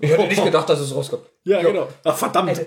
ich 0.00 0.10
hätte 0.10 0.26
nicht 0.28 0.44
gedacht, 0.44 0.68
dass 0.68 0.80
es 0.80 0.94
rauskommt. 0.94 1.22
Ja, 1.44 1.62
genau. 1.62 1.88
Ach, 2.04 2.16
verdammt. 2.16 2.50
Ein, 2.50 2.66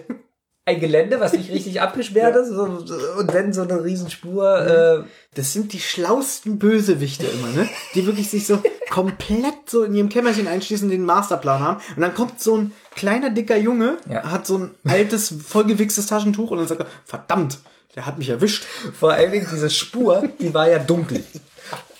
ein 0.66 0.80
Gelände, 0.80 1.20
was 1.20 1.34
nicht 1.34 1.52
richtig 1.52 1.82
abgesperrt 1.82 2.36
ist 2.38 2.50
so, 2.50 2.64
und 2.64 3.34
dann 3.34 3.52
so 3.54 3.62
eine 3.64 3.84
Riesenspur. 3.84 4.60
Äh, 4.66 5.04
Das 5.36 5.52
sind 5.54 5.74
die 5.74 5.80
schlausten 5.80 6.58
Bösewichte 6.60 7.26
immer, 7.26 7.50
ne? 7.50 7.68
Die 7.96 8.06
wirklich 8.06 8.30
sich 8.30 8.48
so 8.48 8.62
komplett 8.90 9.70
so 9.70 9.84
in 9.84 9.94
ihrem 9.96 10.10
Kämmerchen 10.10 10.48
einschließen, 10.48 10.90
den 10.90 11.04
Masterplan 11.06 11.60
haben. 11.60 11.82
Und 11.96 12.02
dann 12.02 12.14
kommt 12.14 12.40
so 12.40 12.58
ein 12.58 12.72
kleiner, 12.96 13.30
dicker 13.32 13.58
Junge, 13.58 13.98
Ja. 14.10 14.24
hat 14.32 14.46
so 14.48 14.58
ein 14.58 14.72
altes, 14.86 15.34
vollgewichstes 15.46 16.06
Taschentuch 16.08 16.52
und 16.52 16.60
dann 16.60 16.68
sagt 16.68 16.82
er, 16.82 16.88
verdammt, 17.06 17.60
der 17.96 18.06
hat 18.06 18.18
mich 18.18 18.30
erwischt. 18.30 18.64
vor 18.98 19.12
allen 19.12 19.32
Dingen 19.32 19.48
diese 19.52 19.70
Spur, 19.70 20.24
die 20.40 20.54
war 20.54 20.70
ja 20.70 20.80
dunkel. 20.80 21.24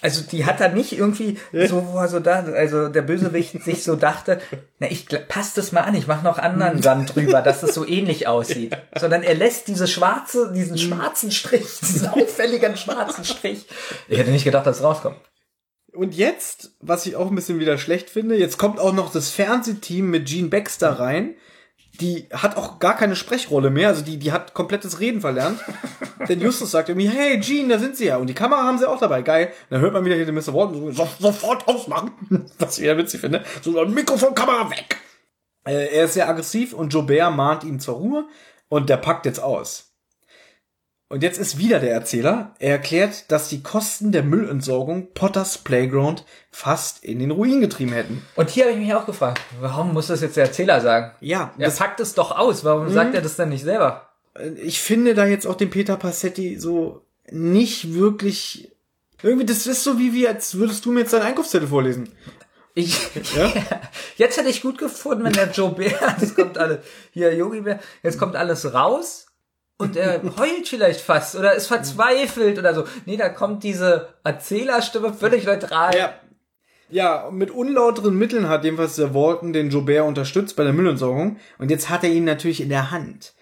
Also 0.04 0.22
die 0.22 0.46
hat 0.46 0.60
da 0.60 0.68
nicht 0.68 0.92
irgendwie 0.92 1.38
so, 1.54 1.88
wo 1.88 1.98
er 1.98 2.10
so 2.10 2.20
da, 2.20 2.44
also 2.44 2.90
der 2.90 3.02
Bösewicht 3.04 3.64
sich 3.64 3.84
so 3.84 3.96
dachte, 3.96 4.42
na 4.80 4.92
ich 4.92 5.06
gl- 5.08 5.26
pass 5.28 5.54
das 5.54 5.72
mal 5.72 5.82
an, 5.82 5.96
ich 5.96 6.08
mache 6.08 6.26
noch 6.26 6.38
anderen 6.38 6.82
Sand 6.82 7.16
drüber, 7.16 7.42
dass 7.42 7.62
das 7.62 7.74
so 7.74 7.88
ähnlich 7.88 8.28
aussieht. 8.28 8.78
Sondern 9.00 9.24
er 9.24 9.34
lässt 9.36 9.70
diese 9.70 9.88
schwarze, 9.88 10.52
diesen 10.54 10.78
schwarzen 10.78 11.32
Strich, 11.32 11.66
diesen 11.82 12.10
auffälligen 12.10 12.76
schwarzen 12.76 13.24
Strich. 13.24 13.66
Ich 14.10 14.18
hätte 14.20 14.32
nicht 14.32 14.44
gedacht, 14.44 14.68
dass 14.68 14.78
es 14.78 14.84
rauskommt. 14.84 15.18
Und 15.94 16.16
jetzt, 16.16 16.72
was 16.82 17.06
ich 17.06 17.16
auch 17.16 17.30
ein 17.30 17.36
bisschen 17.36 17.60
wieder 17.60 17.78
schlecht 17.78 18.10
finde, 18.10 18.36
jetzt 18.36 18.58
kommt 18.58 18.80
auch 18.80 18.94
noch 18.94 19.12
das 19.12 19.30
Fernsehteam 19.30 20.10
mit 20.10 20.28
Gene 20.28 20.50
Baxter 20.50 21.00
rein. 21.00 21.36
Die 22.00 22.28
hat 22.32 22.58
auch 22.58 22.80
gar 22.80 22.96
keine 22.96 23.16
Sprechrolle 23.16 23.70
mehr, 23.70 23.90
also 23.90 24.04
die, 24.04 24.18
die 24.18 24.32
hat 24.32 24.54
komplettes 24.54 25.00
Reden 25.00 25.22
verlernt. 25.22 25.60
Denn 26.28 26.42
Justus 26.42 26.72
sagt 26.72 26.90
irgendwie, 26.90 27.10
hey 27.10 27.38
Gene, 27.40 27.70
da 27.70 27.80
sind 27.80 27.96
sie 27.98 28.06
ja. 28.06 28.18
Und 28.18 28.28
die 28.28 28.34
Kamera 28.34 28.64
haben 28.64 28.78
sie 28.78 28.90
auch 28.90 29.00
dabei, 29.00 29.22
geil. 29.22 29.48
Und 29.48 29.72
dann 29.72 29.82
hört 29.82 29.94
man 29.94 30.06
wieder 30.06 30.16
hier 30.16 30.26
den 30.26 30.36
Mr. 30.36 30.54
Walton 30.54 30.94
so, 30.94 31.04
so, 31.04 31.10
sofort 31.20 31.68
ausmachen. 31.68 32.12
Was 32.58 32.78
ich 32.78 32.84
wieder 32.84 32.98
witzig 32.98 33.22
finde. 33.22 33.44
So, 33.62 33.86
Mikrofon, 33.86 34.34
Kamera 34.34 34.70
weg. 34.72 34.98
Äh, 35.66 35.96
er 35.96 36.06
ist 36.06 36.16
sehr 36.16 36.28
aggressiv 36.28 36.74
und 36.74 36.94
Jobert 36.94 37.36
mahnt 37.36 37.64
ihn 37.64 37.80
zur 37.80 37.96
Ruhe 37.96 38.28
und 38.70 38.90
der 38.90 38.98
packt 38.98 39.26
jetzt 39.26 39.42
aus. 39.42 39.93
Und 41.14 41.22
jetzt 41.22 41.38
ist 41.38 41.60
wieder 41.60 41.80
der 41.80 41.92
Erzähler. 41.92 42.56
Er 42.58 42.72
erklärt, 42.72 43.32
dass 43.32 43.48
die 43.48 43.62
Kosten 43.62 44.12
der 44.12 44.24
Müllentsorgung 44.24 45.10
Potters 45.14 45.60
Playground 45.60 46.26
fast 46.50 47.04
in 47.04 47.20
den 47.20 47.30
Ruin 47.30 47.62
getrieben 47.62 47.92
hätten. 47.92 48.26
Und 48.36 48.50
hier 48.50 48.64
habe 48.64 48.74
ich 48.74 48.80
mich 48.80 48.96
auch 48.96 49.06
gefragt, 49.06 49.40
warum 49.62 49.94
muss 49.94 50.08
das 50.08 50.22
jetzt 50.22 50.38
der 50.38 50.46
Erzähler 50.46 50.82
sagen? 50.82 51.12
Ja, 51.20 51.54
Er 51.60 51.68
das, 51.68 51.78
packt 51.78 52.00
es 52.00 52.16
doch 52.16 52.32
aus, 52.32 52.64
warum 52.64 52.90
sagt 52.92 53.14
er 53.14 53.22
das 53.22 53.36
dann 53.36 53.50
nicht 53.50 53.64
selber? 53.64 54.10
ich 54.56 54.82
finde 54.82 55.14
da 55.14 55.28
jetzt 55.28 55.46
auch 55.46 55.54
den 55.54 55.70
Peter 55.70 55.98
Passetti 55.98 56.58
so 56.58 57.06
nicht 57.30 57.94
wirklich 57.94 58.72
Irgendwie, 59.22 59.46
das 59.46 59.68
ist 59.68 59.84
so 59.84 60.00
wie, 60.00 60.14
wie 60.14 60.28
als 60.28 60.56
würdest 60.56 60.84
du 60.84 60.92
mir 60.92 61.02
jetzt 61.02 61.14
deinen 61.14 61.22
Einkaufszettel 61.28 61.68
vorlesen. 61.68 62.10
Ich, 62.74 62.98
Jetzt 64.18 64.38
hätte 64.38 64.50
ich 64.50 64.64
gut 64.64 64.80
gefunden, 64.80 65.26
wenn 65.26 65.34
der 65.34 65.52
Joe 65.52 65.76
Bär, 65.76 66.16
das 66.20 66.34
kommt 66.34 66.58
alles, 66.58 66.80
hier 67.12 67.36
Yogi 67.36 67.62
Bär, 67.62 67.80
jetzt 68.02 68.18
kommt 68.18 68.36
alles 68.36 68.74
raus 68.74 69.28
und 69.78 69.96
er 69.96 70.22
heult 70.38 70.68
vielleicht 70.68 71.02
fast 71.02 71.36
oder 71.36 71.54
ist 71.54 71.68
verzweifelt 71.68 72.60
oder 72.60 72.74
so. 72.74 72.86
Nee, 73.06 73.18
da 73.18 73.30
kommt 73.30 73.64
diese 73.64 74.10
Erzählerstimme 74.24 75.14
völlig 75.14 75.46
neutral. 75.46 75.96
Ja. 75.96 76.14
Ja, 76.90 77.30
mit 77.32 77.50
unlauteren 77.50 78.16
Mitteln 78.16 78.50
hat 78.50 78.64
jedenfalls 78.64 78.98
der 78.98 79.16
Walton 79.16 79.52
den 79.52 79.72
Jobert 79.72 80.06
unterstützt 80.06 80.56
bei 80.56 80.64
der 80.64 80.74
Müllentsorgung 80.74 81.38
und 81.58 81.72
jetzt 81.72 81.90
hat 81.90 82.04
er 82.04 82.12
ihn 82.12 82.26
natürlich 82.26 82.62
in 82.62 82.70
der 82.70 82.92
Hand. 82.92 83.34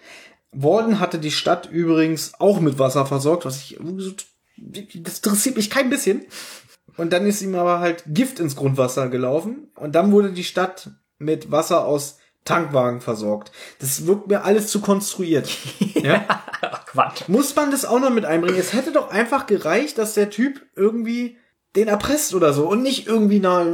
Walton 0.52 1.00
hatte 1.00 1.18
die 1.18 1.30
Stadt 1.30 1.68
übrigens 1.70 2.32
auch 2.38 2.60
mit 2.60 2.78
Wasser 2.78 3.04
versorgt, 3.04 3.44
was 3.44 3.58
ich, 3.58 3.78
das 4.56 5.18
interessiert 5.18 5.56
mich 5.56 5.68
kein 5.68 5.90
bisschen. 5.90 6.24
Und 6.96 7.12
dann 7.12 7.26
ist 7.26 7.42
ihm 7.42 7.54
aber 7.54 7.80
halt 7.80 8.04
Gift 8.06 8.38
ins 8.38 8.56
Grundwasser 8.56 9.08
gelaufen 9.08 9.70
und 9.74 9.94
dann 9.94 10.12
wurde 10.12 10.32
die 10.32 10.44
Stadt 10.44 10.90
mit 11.18 11.50
Wasser 11.50 11.86
aus 11.86 12.18
Tankwagen 12.44 13.00
versorgt. 13.00 13.52
Das 13.78 14.06
wirkt 14.06 14.28
mir 14.28 14.44
alles 14.44 14.68
zu 14.68 14.80
konstruiert. 14.80 15.48
ja? 15.94 16.24
Ach, 16.60 16.86
Quatsch. 16.86 17.28
Muss 17.28 17.54
man 17.54 17.70
das 17.70 17.84
auch 17.84 18.00
noch 18.00 18.10
mit 18.10 18.24
einbringen? 18.24 18.58
Es 18.58 18.72
hätte 18.72 18.92
doch 18.92 19.10
einfach 19.10 19.46
gereicht, 19.46 19.98
dass 19.98 20.14
der 20.14 20.30
Typ 20.30 20.60
irgendwie 20.74 21.36
den 21.76 21.88
erpresst 21.88 22.34
oder 22.34 22.52
so 22.52 22.68
und 22.68 22.82
nicht 22.82 23.06
irgendwie 23.06 23.40
na, 23.40 23.64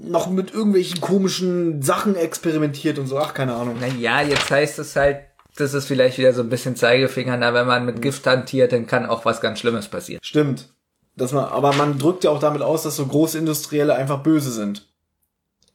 noch 0.00 0.30
mit 0.30 0.52
irgendwelchen 0.52 1.00
komischen 1.00 1.82
Sachen 1.82 2.16
experimentiert 2.16 2.98
und 2.98 3.06
so. 3.06 3.18
Ach, 3.18 3.34
keine 3.34 3.54
Ahnung. 3.54 3.76
Naja, 3.80 4.22
jetzt 4.22 4.50
heißt 4.50 4.78
es 4.78 4.96
halt, 4.96 5.20
das 5.56 5.74
ist 5.74 5.86
vielleicht 5.86 6.18
wieder 6.18 6.32
so 6.32 6.42
ein 6.42 6.50
bisschen 6.50 6.76
Zeigefinger, 6.76 7.36
na, 7.36 7.54
wenn 7.54 7.66
man 7.66 7.86
mit 7.86 8.02
Gift 8.02 8.26
hantiert, 8.26 8.72
dann 8.72 8.86
kann 8.86 9.06
auch 9.06 9.24
was 9.24 9.40
ganz 9.40 9.60
Schlimmes 9.60 9.88
passieren. 9.88 10.20
Stimmt. 10.22 10.68
Dass 11.16 11.32
man, 11.32 11.44
aber 11.44 11.72
man 11.74 11.98
drückt 11.98 12.24
ja 12.24 12.30
auch 12.30 12.40
damit 12.40 12.60
aus, 12.60 12.82
dass 12.82 12.96
so 12.96 13.06
Großindustrielle 13.06 13.94
einfach 13.94 14.22
böse 14.22 14.50
sind. 14.50 14.86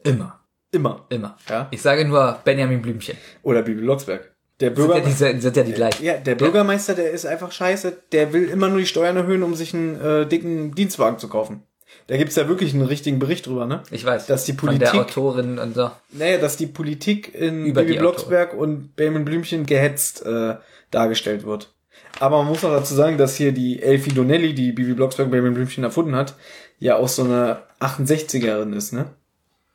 Immer. 0.03 0.40
Immer. 0.71 1.05
Immer. 1.09 1.37
Ja. 1.49 1.67
Ich 1.71 1.81
sage 1.81 2.05
nur 2.05 2.39
Benjamin 2.43 2.81
Blümchen. 2.81 3.17
Oder 3.43 3.61
Bibi 3.61 3.81
Blocksberg. 3.81 4.31
Der 4.59 4.69
Sind 4.69 4.75
Bürger, 4.75 4.99
ja, 4.99 5.03
die, 5.33 5.41
sind 5.41 5.57
ja 5.57 5.63
die 5.63 5.73
gleichen. 5.73 6.03
ja, 6.05 6.17
der 6.17 6.35
Bürgermeister, 6.35 6.93
der 6.93 7.11
ist 7.11 7.25
einfach 7.25 7.51
scheiße. 7.51 7.97
Der 8.11 8.31
will 8.31 8.47
immer 8.47 8.69
nur 8.69 8.77
die 8.77 8.85
Steuern 8.85 9.17
erhöhen, 9.17 9.41
um 9.43 9.55
sich 9.55 9.73
einen 9.73 9.99
äh, 9.99 10.27
dicken 10.27 10.75
Dienstwagen 10.75 11.17
zu 11.17 11.27
kaufen. 11.29 11.63
Da 12.07 12.15
gibt's 12.15 12.35
ja 12.35 12.47
wirklich 12.47 12.73
einen 12.73 12.83
richtigen 12.83 13.19
Bericht 13.19 13.47
drüber, 13.47 13.65
ne? 13.65 13.83
Ich 13.89 14.05
weiß. 14.05 14.27
Dass 14.27 14.45
die 14.45 14.53
Von 14.53 14.69
Politik, 14.69 14.91
der 14.91 15.01
Autorin 15.01 15.59
und 15.59 15.75
so. 15.75 15.91
naja, 16.11 16.37
dass 16.37 16.57
die 16.57 16.67
Politik 16.67 17.33
in 17.33 17.65
Über 17.65 17.83
Bibi 17.83 17.97
Blocksberg 17.99 18.53
und 18.53 18.95
Benjamin 18.95 19.25
Blümchen 19.25 19.65
gehetzt 19.65 20.25
äh, 20.25 20.55
dargestellt 20.91 21.45
wird. 21.45 21.73
Aber 22.19 22.37
man 22.37 22.47
muss 22.47 22.63
auch 22.63 22.71
dazu 22.71 22.93
sagen, 22.93 23.17
dass 23.17 23.35
hier 23.35 23.51
die 23.51 23.81
Elfie 23.81 24.13
Donnelly, 24.13 24.53
die 24.53 24.71
Bibi 24.73 24.93
Blocksberg 24.93 25.27
und 25.27 25.31
Benjamin 25.31 25.53
Blümchen 25.55 25.83
erfunden 25.83 26.15
hat, 26.15 26.35
ja 26.79 26.97
auch 26.97 27.07
so 27.07 27.23
eine 27.23 27.63
68erin 27.79 28.75
ist, 28.75 28.93
ne? 28.93 29.05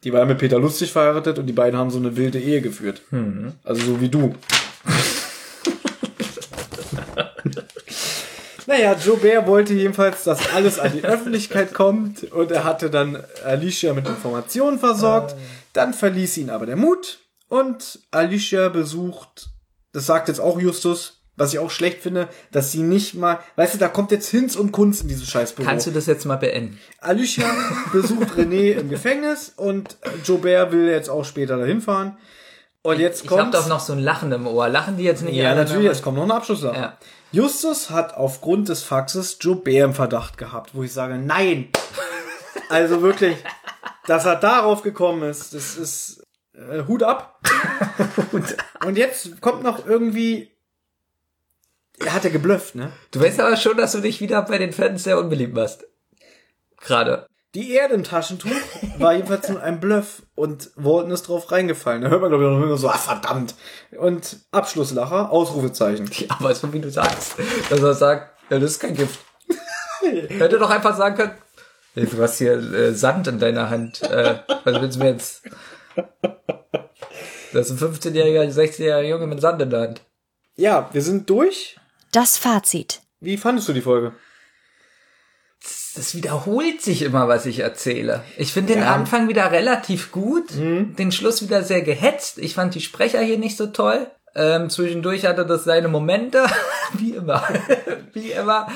Die 0.07 0.13
war 0.13 0.21
ja 0.21 0.27
mit 0.27 0.39
Peter 0.39 0.61
Lustig 0.61 0.93
verheiratet 0.93 1.41
und 1.41 1.47
die 1.47 1.53
beiden 1.53 1.77
haben 1.77 1.91
so 1.91 1.99
eine 1.99 2.17
wilde 2.17 2.39
Ehe 2.39 2.61
geführt. 2.61 3.03
Also 3.65 3.85
so 3.85 4.01
wie 4.01 4.09
du. 4.09 4.37
Naja, 8.69 8.97
Joe 9.01 9.17
Bär 9.17 9.47
wollte 9.47 9.75
jedenfalls, 9.75 10.25
dass 10.25 10.53
alles 10.53 10.81
an 10.81 10.93
die 10.93 11.05
Öffentlichkeit 11.05 11.73
kommt 11.73 12.25
und 12.33 12.51
er 12.51 12.65
hatte 12.65 12.91
dann 12.91 13.23
Alicia 13.45 13.95
mit 13.95 14.09
Informationen 14.09 14.81
versorgt. 14.81 15.37
Dann 15.73 15.95
verließ 15.95 16.37
ihn 16.39 16.51
aber 16.51 16.67
der 16.67 16.75
Mut 16.75 17.21
und 17.49 18.01
Alicia 18.11 18.69
besucht, 18.69 19.51
das 19.93 20.07
sagt 20.07 20.27
jetzt 20.27 20.41
auch 20.41 20.61
Justus, 20.61 21.16
was 21.37 21.53
ich 21.53 21.59
auch 21.59 21.71
schlecht 21.71 22.01
finde, 22.01 22.29
dass 22.51 22.73
sie 22.73 22.83
nicht 22.83 23.15
mal, 23.15 23.39
weißt 23.57 23.75
du, 23.75 23.79
da 23.79 23.89
kommt 23.89 24.11
jetzt 24.11 24.29
Hinz 24.29 24.57
und 24.57 24.73
Kunst 24.73 25.03
in 25.03 25.09
dieses 25.09 25.29
Scheißbüro. 25.29 25.69
Kannst 25.69 25.87
du 25.87 25.91
das 25.91 26.07
jetzt 26.07 26.25
mal 26.25 26.37
beenden? 26.37 26.79
Alicia 27.01 27.47
besucht 27.93 28.31
René 28.37 28.73
im 28.73 28.89
Gefängnis 28.89 29.53
und 29.57 29.97
Joe 30.25 30.39
Bär 30.39 30.73
will 30.73 30.89
jetzt 30.89 31.11
auch 31.11 31.25
später 31.25 31.59
dahin 31.59 31.81
fahren. 31.81 32.17
Und 32.83 33.01
jetzt 33.01 33.25
Ich 33.25 33.31
hab 33.31 33.39
kommt 33.39 33.55
doch 33.55 33.67
noch 33.67 33.81
so 33.81 33.93
ein 33.93 33.99
Lachen 33.99 34.31
im 34.33 34.47
Ohr. 34.47 34.69
Lachen 34.69 34.97
die 34.97 35.05
jetzt 35.05 35.23
nicht 35.23 35.35
ja, 35.35 35.55
natürlich, 35.55 35.91
es 35.91 36.03
kommt 36.03 36.17
noch 36.17 36.25
ein 36.25 36.31
Abschlusssache. 36.31 36.77
Ja. 36.77 36.99
Justus 37.33 37.91
hat 37.91 38.15
aufgrund 38.15 38.69
des 38.69 38.83
Faxes 38.83 39.39
Joe 39.41 39.57
Bär 39.57 39.85
im 39.85 39.95
Verdacht 39.95 40.39
gehabt, 40.39 40.71
wo 40.75 40.85
ich 40.85 40.93
sage, 40.93 41.19
nein. 41.19 41.69
Also 42.69 43.03
wirklich, 43.03 43.37
dass 44.07 44.25
er 44.25 44.37
darauf 44.37 44.83
gekommen 44.83 45.29
ist, 45.29 45.53
das 45.53 45.77
ist 45.77 46.23
äh, 46.55 46.85
Hut 46.87 47.03
ab. 47.03 47.41
Und 48.85 48.97
jetzt 48.97 49.41
kommt 49.41 49.63
noch 49.63 49.87
irgendwie, 49.87 50.56
hat 52.09 52.25
ja 52.25 52.31
geblufft, 52.31 52.75
ne? 52.75 52.93
Du 53.11 53.21
weißt 53.21 53.41
aber 53.41 53.57
schon, 53.57 53.77
dass 53.77 53.93
du 53.93 54.01
dich 54.01 54.21
wieder 54.21 54.43
bei 54.43 54.59
den 54.59 54.73
Fans 54.73 55.05
sehr 55.05 55.19
unbeliebt 55.19 55.55
machst. 55.55 55.87
Gerade. 56.81 57.27
Die 57.55 57.73
Erde 57.73 57.95
im 57.95 58.05
Taschentuch 58.05 58.51
war 58.99 59.15
jedenfalls 59.15 59.49
nur 59.49 59.63
ein 59.63 59.81
Bluff 59.81 60.23
und 60.35 60.71
Walton 60.77 61.11
ist 61.11 61.23
drauf 61.23 61.51
reingefallen. 61.51 62.03
Da 62.03 62.11
hört 62.11 62.21
man, 62.21 62.29
glaube 62.29 62.45
ich, 62.45 62.51
noch 62.51 62.63
immer 62.63 62.77
so, 62.77 62.91
ah, 62.91 62.99
verdammt. 62.99 63.55
Und 63.99 64.41
Abschlusslacher, 64.51 65.31
Ausrufezeichen. 65.31 66.11
Aber 66.29 66.55
so 66.55 66.71
wie 66.75 66.81
du 66.81 66.91
sagst, 66.91 67.37
dass 67.71 67.81
er 67.81 67.95
sagt, 67.95 68.39
ja, 68.51 68.59
das 68.59 68.73
ist 68.73 68.81
kein 68.81 68.95
Gift. 68.95 69.21
Hätte 70.03 70.59
doch 70.59 70.69
einfach 70.69 70.97
sagen 70.97 71.17
können, 71.17 71.33
du 71.95 72.23
hast 72.23 72.37
hier 72.37 72.59
äh, 72.59 72.93
Sand 72.93 73.27
in 73.27 73.39
deiner 73.39 73.71
Hand. 73.71 74.03
Äh, 74.03 74.41
was 74.65 74.81
willst 74.81 74.97
du 74.97 75.01
mir 75.01 75.13
jetzt? 75.13 75.43
Das 77.55 77.71
ist 77.71 77.83
ein 77.83 77.95
15-jähriger, 77.95 78.53
16-jähriger 78.53 79.09
Junge 79.09 79.27
mit 79.29 79.41
Sand 79.41 79.63
in 79.63 79.71
der 79.71 79.81
Hand. 79.81 80.03
Ja, 80.57 80.91
wir 80.93 81.01
sind 81.01 81.31
durch. 81.31 81.77
Das 82.17 82.39
Fazit. 82.39 83.03
Wie 83.21 83.37
fandest 83.37 83.69
du 83.69 83.75
die 83.75 83.83
Folge? 83.83 84.15
Das 85.95 86.15
wiederholt 86.15 86.81
sich 86.81 87.03
immer, 87.03 87.29
was 87.29 87.45
ich 87.45 87.59
erzähle. 87.59 88.25
Ich 88.39 88.55
finde 88.55 88.73
den 88.73 88.85
Ja. 88.85 88.95
Anfang 88.95 89.29
wieder 89.29 89.53
relativ 89.53 90.13
gut, 90.13 90.45
den 90.55 91.13
Schluss 91.13 91.43
wieder 91.43 91.63
sehr 91.63 91.83
gehetzt. 91.83 92.39
Ich 92.39 92.55
fand 92.55 92.75
die 92.75 92.81
Sprecher 92.81 93.21
hier 93.21 93.37
nicht 93.37 93.59
so 93.59 93.67
toll. 93.67 94.11
Ähm, 94.35 94.71
zwischendurch 94.71 95.27
hatte 95.27 95.45
das 95.45 95.65
seine 95.65 95.89
Momente, 95.89 96.47
wie 96.95 97.11
immer, 97.11 97.47
wie 98.15 98.33
immer. 98.33 98.69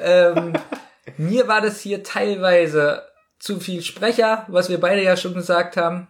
Ähm, 0.00 0.54
mir 1.18 1.46
war 1.46 1.60
das 1.60 1.80
hier 1.80 2.02
teilweise 2.02 3.02
zu 3.38 3.60
viel 3.60 3.82
Sprecher, 3.82 4.46
was 4.48 4.70
wir 4.70 4.80
beide 4.80 5.02
ja 5.02 5.18
schon 5.18 5.34
gesagt 5.34 5.76
haben, 5.76 6.08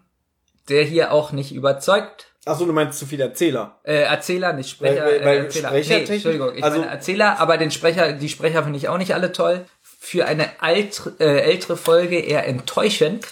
der 0.69 0.85
hier 0.85 1.11
auch 1.11 1.33
nicht 1.33 1.51
überzeugt. 1.53 2.28
Ach 2.49 2.59
so, 2.59 2.65
du 2.67 2.73
meinst 2.73 2.99
zu 2.99 3.07
viel 3.07 3.21
Erzähler. 3.21 3.79
Äh, 3.85 4.03
Erzähler, 4.03 4.53
nicht 4.53 4.71
Sprecher. 4.71 5.05
Weil- 5.05 5.25
weil 5.25 5.37
äh, 5.39 5.45
Erzähler. 5.45 5.69
Sprechertechnik- 5.71 6.09
Nee, 6.09 6.15
Entschuldigung, 6.15 6.55
ich 6.57 6.65
also- 6.65 6.79
meine 6.81 6.91
Erzähler, 6.91 7.39
aber 7.41 7.57
den 7.59 7.71
Sprecher, 7.71 8.13
die 8.13 8.29
Sprecher 8.29 8.63
finde 8.63 8.79
ich 8.79 8.89
auch 8.89 8.99
nicht 8.99 9.15
alle 9.15 9.33
toll. 9.33 9.65
Für 10.01 10.27
eine 10.27 10.49
alt, 10.61 11.03
äh, 11.21 11.41
ältere 11.41 11.77
Folge 11.77 12.19
eher 12.19 12.47
enttäuschend. 12.47 13.27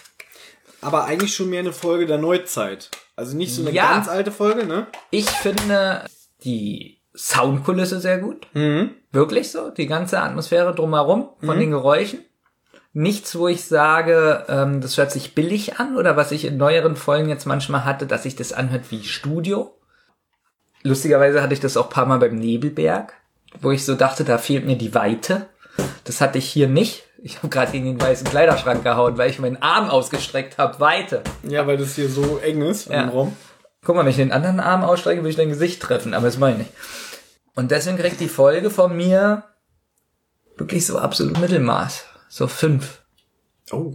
Aber 0.83 1.05
eigentlich 1.05 1.35
schon 1.35 1.49
mehr 1.51 1.61
eine 1.61 1.73
Folge 1.73 2.07
der 2.07 2.19
Neuzeit. 2.19 2.91
Also 3.17 3.37
nicht 3.37 3.55
so 3.55 3.63
eine 3.63 3.71
Ja. 3.71 3.89
ganz 3.93 4.09
alte 4.09 4.31
Folge, 4.31 4.67
ne? 4.67 4.87
Ich 5.11 5.29
finde 5.31 6.05
die 6.45 7.01
Soundkulisse 7.17 8.01
sehr 8.01 8.19
gut. 8.19 8.47
Wirklich 9.13 9.51
so. 9.51 9.71
Die 9.71 9.87
ganze 9.87 10.21
Atmosphäre 10.21 10.75
drumherum 10.75 11.31
von 11.43 11.59
den 11.59 11.71
Geräuschen. 11.71 12.25
Nichts, 12.99 13.37
wo 13.37 13.47
ich 13.47 13.63
sage, 13.67 14.47
ähm, 14.49 14.81
das 14.81 14.97
hört 14.97 15.13
sich 15.13 15.35
billig 15.35 15.79
an 15.79 15.99
oder 15.99 16.17
was 16.17 16.33
ich 16.33 16.47
in 16.47 16.57
neueren 16.57 16.97
Folgen 16.97 17.29
jetzt 17.29 17.45
manchmal 17.45 17.85
hatte, 17.85 18.07
dass 18.07 18.23
sich 18.23 18.37
das 18.37 18.55
anhört 18.55 18.91
wie 18.91 19.05
Studio. 19.05 19.79
Lustigerweise 20.83 21.43
hatte 21.43 21.53
ich 21.53 21.61
das 21.61 21.77
auch 21.77 21.89
ein 21.89 21.93
paar 21.93 22.07
Mal 22.07 22.21
beim 22.21 22.37
Nebelberg, 22.37 23.13
wo 23.61 23.71
ich 23.71 23.85
so 23.85 23.97
dachte, 23.97 24.25
da 24.25 24.39
fehlt 24.39 24.65
mir 24.65 24.79
die 24.79 24.95
Weite. 24.95 25.45
Das 26.05 26.23
hatte 26.23 26.39
ich 26.39 26.49
hier 26.49 26.69
nicht. 26.69 27.05
Ich 27.23 27.37
habe 27.37 27.51
gerade 27.51 27.73
gegen 27.73 27.85
den 27.85 28.01
weißen 28.01 28.27
Kleiderschrank 28.27 28.83
gehauen, 28.83 29.19
weil 29.19 29.29
ich 29.29 29.41
meinen 29.41 29.61
Arm 29.61 29.91
ausgestreckt 29.91 30.57
habe. 30.57 30.81
Weite. 30.81 31.21
Ja, 31.43 31.67
weil 31.67 31.77
das 31.77 31.97
hier 31.97 32.09
so 32.09 32.39
eng 32.39 32.63
ist 32.63 32.89
Ja. 32.89 33.11
Raum. 33.11 33.37
Guck 33.85 33.97
mal, 33.97 34.05
wenn 34.07 34.11
ich 34.11 34.17
den 34.17 34.33
anderen 34.33 34.59
Arm 34.59 34.83
ausstrecke, 34.83 35.23
will 35.23 35.29
ich 35.29 35.37
dein 35.37 35.51
Gesicht 35.51 35.83
treffen, 35.83 36.15
aber 36.15 36.25
das 36.25 36.39
meine 36.39 36.63
ich. 36.63 36.69
Und 37.55 37.73
deswegen 37.73 37.99
kriegt 37.99 38.21
die 38.21 38.29
Folge 38.29 38.71
von 38.71 38.97
mir 38.97 39.45
wirklich 40.57 40.87
so 40.87 40.99
absolut 40.99 41.39
Mittelmaß. 41.39 42.07
So 42.29 42.47
fünf. 42.49 43.03
Oh. 43.71 43.95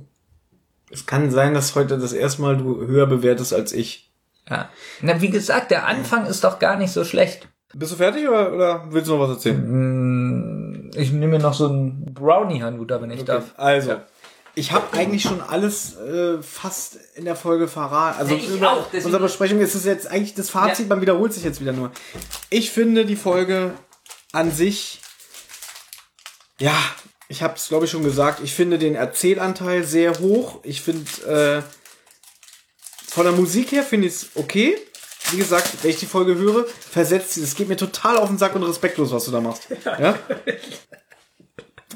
Es 0.90 1.06
kann 1.06 1.32
sein, 1.32 1.54
dass 1.54 1.76
heute 1.76 1.98
das 1.98 2.14
erste 2.14 2.42
Mal 2.42 2.58
du 2.58 2.86
höher 2.86 3.06
bewertest 3.08 3.54
als 3.54 3.72
ich. 3.72 4.12
Ja. 4.50 4.70
Na, 5.02 5.22
wie 5.22 5.30
gesagt, 5.30 5.72
der 5.72 5.86
Anfang 5.88 6.26
ist 6.26 6.44
doch 6.44 6.60
gar 6.60 6.78
nicht 6.78 6.92
so 6.92 7.06
schlecht. 7.06 7.48
Bist 7.74 7.94
du 7.94 7.96
fertig 7.96 8.28
oder, 8.28 8.52
oder 8.52 8.86
willst 8.90 9.08
du 9.08 9.14
noch 9.16 9.22
was 9.22 9.38
erzählen? 9.38 10.92
Ich 10.96 11.12
nehme 11.14 11.38
mir 11.38 11.40
noch 11.40 11.54
so 11.54 11.68
einen 11.70 12.14
Brownie-Handbutter, 12.14 13.02
wenn 13.02 13.12
ich 13.12 13.24
darf. 13.24 13.54
Also, 13.56 14.02
ich 14.56 14.74
habe 14.74 14.86
eigentlich 14.98 15.22
schon 15.22 15.40
alles 15.40 15.96
äh, 15.96 16.42
fast 16.42 16.98
in 17.16 17.24
der 17.24 17.38
Folge 17.38 17.70
verraten. 17.70 18.20
Also 18.20 18.34
Ja, 18.36 18.40
ich 18.42 18.50
über 18.50 18.72
auch, 18.74 18.94
unsere 18.94 19.20
Besprechung 19.20 19.60
ist 19.62 19.76
es 19.76 19.86
jetzt 19.86 20.08
eigentlich 20.08 20.34
das 20.34 20.50
Fazit, 20.50 20.88
Ja. 20.90 20.96
man 20.96 21.02
wiederholt 21.02 21.32
sich 21.32 21.46
jetzt 21.46 21.62
wieder 21.62 21.72
nur. 21.72 21.92
Ich 22.50 22.72
finde 22.72 23.06
die 23.06 23.16
Folge 23.16 23.74
an 24.34 24.52
sich, 24.52 25.00
ja, 26.60 26.76
ich 27.32 27.42
habe 27.42 27.56
es 27.56 27.70
glaube 27.70 27.86
ich 27.86 27.92
schon 27.92 28.04
gesagt, 28.04 28.42
ich 28.44 28.54
finde 28.54 28.78
den 28.78 28.94
Erzählanteil 28.94 29.86
sehr 29.86 30.20
hoch. 30.20 30.60
Ich 30.64 30.82
finde 30.82 31.64
äh, 31.64 31.64
von 33.08 33.24
der 33.24 33.32
Musik 33.32 33.72
her 33.72 33.84
finde 33.84 34.08
ich 34.08 34.16
es 34.16 34.30
okay. 34.36 34.78
Wie 35.32 35.38
gesagt, 35.38 35.70
wenn 35.82 35.92
ich 35.92 36.00
die 36.00 36.08
Folge 36.08 36.36
höre, 36.36 36.66
versetzt 36.68 37.34
sie. 37.34 37.42
Es 37.42 37.56
geht 37.56 37.70
mir 37.70 37.78
total 37.78 38.18
auf 38.18 38.28
den 38.28 38.38
Sack 38.38 38.54
und 38.56 38.64
respektlos, 38.64 39.14
was 39.14 39.24
du 39.26 39.32
da 39.32 39.40
machst. 39.40 39.68
Ja? 39.86 40.20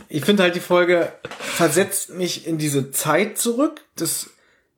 ich 0.07 0.23
finde 0.23 0.43
halt 0.43 0.55
die 0.55 0.61
Folge 0.61 1.11
versetzt 1.37 2.11
mich 2.11 2.47
in 2.47 2.57
diese 2.57 2.91
Zeit 2.91 3.37
zurück. 3.37 3.81
Das 3.97 4.29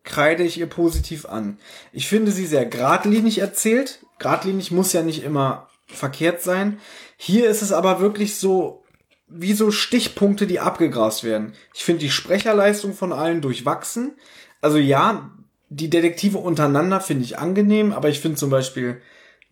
kreide 0.03 0.41
ich 0.41 0.57
ihr 0.57 0.67
positiv 0.67 1.27
an. 1.27 1.59
Ich 1.93 2.07
finde 2.07 2.31
sie 2.31 2.47
sehr 2.47 2.65
geradlinig 2.65 3.37
erzählt. 3.37 3.99
Geradlinig 4.17 4.71
muss 4.71 4.91
ja 4.91 5.03
nicht 5.03 5.23
immer 5.23 5.69
verkehrt 5.85 6.41
sein. 6.41 6.79
Hier 7.15 7.47
ist 7.47 7.61
es 7.61 7.71
aber 7.71 7.99
wirklich 7.99 8.37
so 8.37 8.83
wie 9.27 9.53
so 9.53 9.71
Stichpunkte, 9.71 10.47
die 10.47 10.59
abgegrast 10.59 11.23
werden. 11.23 11.53
Ich 11.73 11.83
finde 11.83 12.01
die 12.01 12.09
Sprecherleistung 12.09 12.93
von 12.93 13.11
allen 13.11 13.41
durchwachsen. 13.41 14.15
Also 14.61 14.77
ja, 14.77 15.31
die 15.69 15.89
Detektive 15.89 16.37
untereinander 16.37 17.01
finde 17.01 17.25
ich 17.25 17.37
angenehm, 17.37 17.91
aber 17.91 18.09
ich 18.09 18.19
finde 18.19 18.37
zum 18.37 18.49
Beispiel 18.49 19.01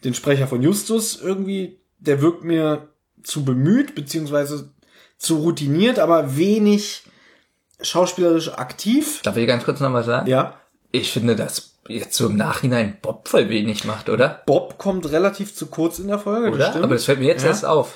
den 0.03 0.13
Sprecher 0.13 0.47
von 0.47 0.61
Justus 0.61 1.19
irgendwie, 1.21 1.79
der 1.99 2.21
wirkt 2.21 2.43
mir 2.43 2.89
zu 3.23 3.43
bemüht, 3.43 3.95
beziehungsweise 3.95 4.71
zu 5.17 5.37
routiniert, 5.37 5.99
aber 5.99 6.37
wenig 6.37 7.03
schauspielerisch 7.81 8.53
aktiv. 8.53 9.21
Darf 9.23 9.37
ich 9.37 9.47
ganz 9.47 9.65
kurz 9.65 9.79
noch 9.79 9.91
was 9.91 10.05
sagen? 10.05 10.29
Ja. 10.29 10.59
Ich 10.91 11.11
finde, 11.11 11.35
dass 11.35 11.74
jetzt 11.87 12.15
so 12.15 12.27
im 12.27 12.35
Nachhinein 12.35 12.97
Bob 13.01 13.27
voll 13.27 13.49
wenig 13.49 13.85
macht, 13.85 14.09
oder? 14.09 14.41
Bob 14.45 14.77
kommt 14.77 15.11
relativ 15.11 15.55
zu 15.55 15.67
kurz 15.67 15.99
in 15.99 16.07
der 16.07 16.19
Folge, 16.19 16.51
Oder? 16.55 16.69
stimmt. 16.69 16.83
Aber 16.83 16.95
das 16.95 17.05
fällt 17.05 17.19
mir 17.19 17.27
jetzt 17.27 17.43
Ja. 17.43 17.49
erst 17.49 17.65
auf. 17.65 17.93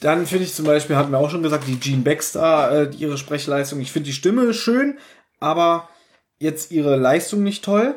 Dann 0.00 0.26
finde 0.26 0.44
ich 0.44 0.54
zum 0.54 0.64
Beispiel, 0.64 0.96
hatten 0.96 1.10
wir 1.10 1.18
auch 1.18 1.30
schon 1.30 1.42
gesagt, 1.42 1.64
die 1.66 1.80
Jean 1.80 2.04
Baxter, 2.04 2.90
äh, 2.90 2.94
ihre 2.96 3.18
Sprechleistung. 3.18 3.80
Ich 3.80 3.90
finde 3.92 4.06
die 4.06 4.12
Stimme 4.14 4.54
schön, 4.54 4.98
aber 5.40 5.88
jetzt 6.38 6.70
ihre 6.70 6.96
Leistung 6.96 7.42
nicht 7.42 7.64
toll. 7.64 7.96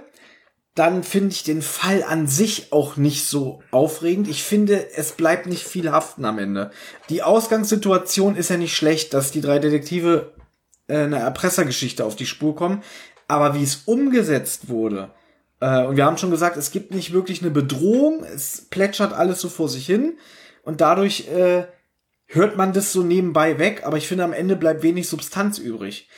Dann 0.74 1.04
finde 1.04 1.30
ich 1.30 1.44
den 1.44 1.62
Fall 1.62 2.04
an 2.04 2.28
sich 2.28 2.74
auch 2.74 2.98
nicht 2.98 3.26
so 3.26 3.62
aufregend. 3.72 4.28
Ich 4.28 4.44
finde, 4.44 4.94
es 4.96 5.14
bleibt 5.14 5.46
nicht 5.46 5.64
viel 5.64 5.90
haften 5.92 6.26
am 6.26 6.38
Ende. 6.38 6.72
Die 7.10 7.24
Ausgangssituation 7.24 8.36
ist 8.36 8.50
ja 8.50 8.58
nicht 8.58 8.76
schlecht, 8.76 9.14
dass 9.14 9.32
die 9.32 9.42
drei 9.42 9.60
Detektive 9.60 10.34
äh, 10.88 10.98
eine 10.98 11.20
Erpressergeschichte 11.20 12.04
auf 12.04 12.16
die 12.16 12.26
Spur 12.26 12.56
kommen. 12.56 12.84
Aber 13.28 13.56
wie 13.56 13.64
es 13.64 13.84
umgesetzt 13.86 14.68
wurde, 14.70 15.12
äh, 15.60 15.84
und 15.86 15.98
wir 15.98 16.06
haben 16.06 16.18
schon 16.18 16.32
gesagt, 16.32 16.58
es 16.58 16.72
gibt 16.72 16.94
nicht 16.94 17.14
wirklich 17.14 17.42
eine 17.42 17.52
Bedrohung, 17.52 18.24
es 18.24 18.68
plätschert 18.70 19.14
alles 19.14 19.42
so 19.42 19.50
vor 19.50 19.70
sich 19.70 19.86
hin 19.86 20.18
und 20.64 20.82
dadurch 20.82 21.28
äh, 21.30 21.66
hört 22.28 22.58
man 22.58 22.74
das 22.74 22.92
so 22.92 23.04
nebenbei 23.04 23.60
weg, 23.60 23.84
aber 23.86 23.98
ich 23.98 24.08
finde, 24.08 24.24
am 24.24 24.34
Ende 24.34 24.56
bleibt 24.56 24.84
wenig 24.84 25.08
Substanz 25.08 25.58
übrig. 25.60 26.10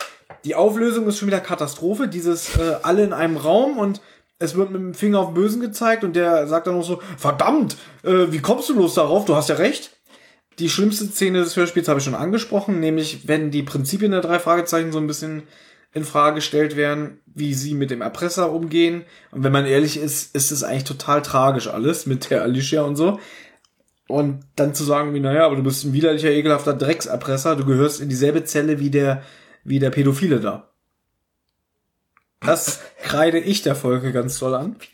Die 0.46 0.56
Auflösung 0.56 1.08
ist 1.08 1.18
schon 1.18 1.28
wieder 1.28 1.40
Katastrophe, 1.40 2.08
dieses 2.08 2.58
äh, 2.58 2.78
alle 2.84 3.04
in 3.04 3.14
einem 3.14 3.38
Raum 3.38 3.78
und 3.78 4.02
es 4.40 4.56
wird 4.56 4.72
mit 4.72 4.82
dem 4.82 4.94
Finger 4.94 5.20
auf 5.20 5.30
den 5.30 5.34
Bösen 5.34 5.62
gezeigt 5.62 6.04
und 6.04 6.16
der 6.16 6.48
sagt 6.48 6.68
dann 6.68 6.78
noch 6.78 6.84
so, 6.84 7.02
verdammt, 7.18 7.76
äh, 8.04 8.32
wie 8.32 8.40
kommst 8.40 8.70
du 8.70 8.76
bloß 8.76 8.94
darauf? 8.94 9.26
Du 9.26 9.36
hast 9.36 9.50
ja 9.50 9.56
recht. 9.56 9.92
Die 10.60 10.70
schlimmste 10.70 11.06
Szene 11.06 11.40
des 11.40 11.56
Hörspiels 11.56 11.88
habe 11.88 12.00
ich 12.00 12.06
schon 12.06 12.16
angesprochen, 12.16 12.80
nämlich 12.80 13.28
wenn 13.28 13.52
die 13.52 13.64
Prinzipien 13.64 14.12
der 14.12 14.22
drei 14.22 14.40
Fragezeichen 14.40 14.92
so 14.92 14.98
ein 14.98 15.08
bisschen 15.08 15.44
in 15.94 16.04
Frage 16.04 16.36
gestellt 16.36 16.76
werden, 16.76 17.20
wie 17.26 17.54
sie 17.54 17.74
mit 17.74 17.92
dem 17.92 18.02
Erpresser 18.02 18.52
umgehen. 18.52 19.06
Und 19.32 19.44
wenn 19.44 19.52
man 19.52 19.66
ehrlich 19.66 19.98
ist, 19.98 20.36
ist 20.36 20.52
es 20.52 20.64
eigentlich 20.64 20.84
total 20.84 21.22
tragisch 21.22 21.68
alles 21.68 22.06
mit 22.06 22.30
der 22.30 22.44
Alicia 22.44 22.84
und 22.84 22.96
so. 22.96 23.20
Und 24.08 24.46
dann 24.56 24.74
zu 24.74 24.84
sagen, 24.84 25.14
wie, 25.14 25.20
naja, 25.20 25.46
aber 25.46 25.56
du 25.56 25.64
bist 25.64 25.84
ein 25.84 25.94
widerlicher, 25.94 26.30
ekelhafter 26.30 26.74
Dreckserpresser, 26.74 27.56
du 27.56 27.66
gehörst 27.66 28.00
in 28.00 28.10
dieselbe 28.10 28.44
Zelle 28.46 28.80
wie 28.80 28.90
der, 28.90 29.24
wie 29.64 29.80
der 29.80 29.90
Pädophile 29.90 30.40
da. 30.40 30.72
Das 32.40 32.80
kreide 33.02 33.40
ich 33.40 33.64
der 33.64 33.76
Folge 33.76 34.14
ganz 34.14 34.40
toll 34.40 34.56
an. 34.56 34.76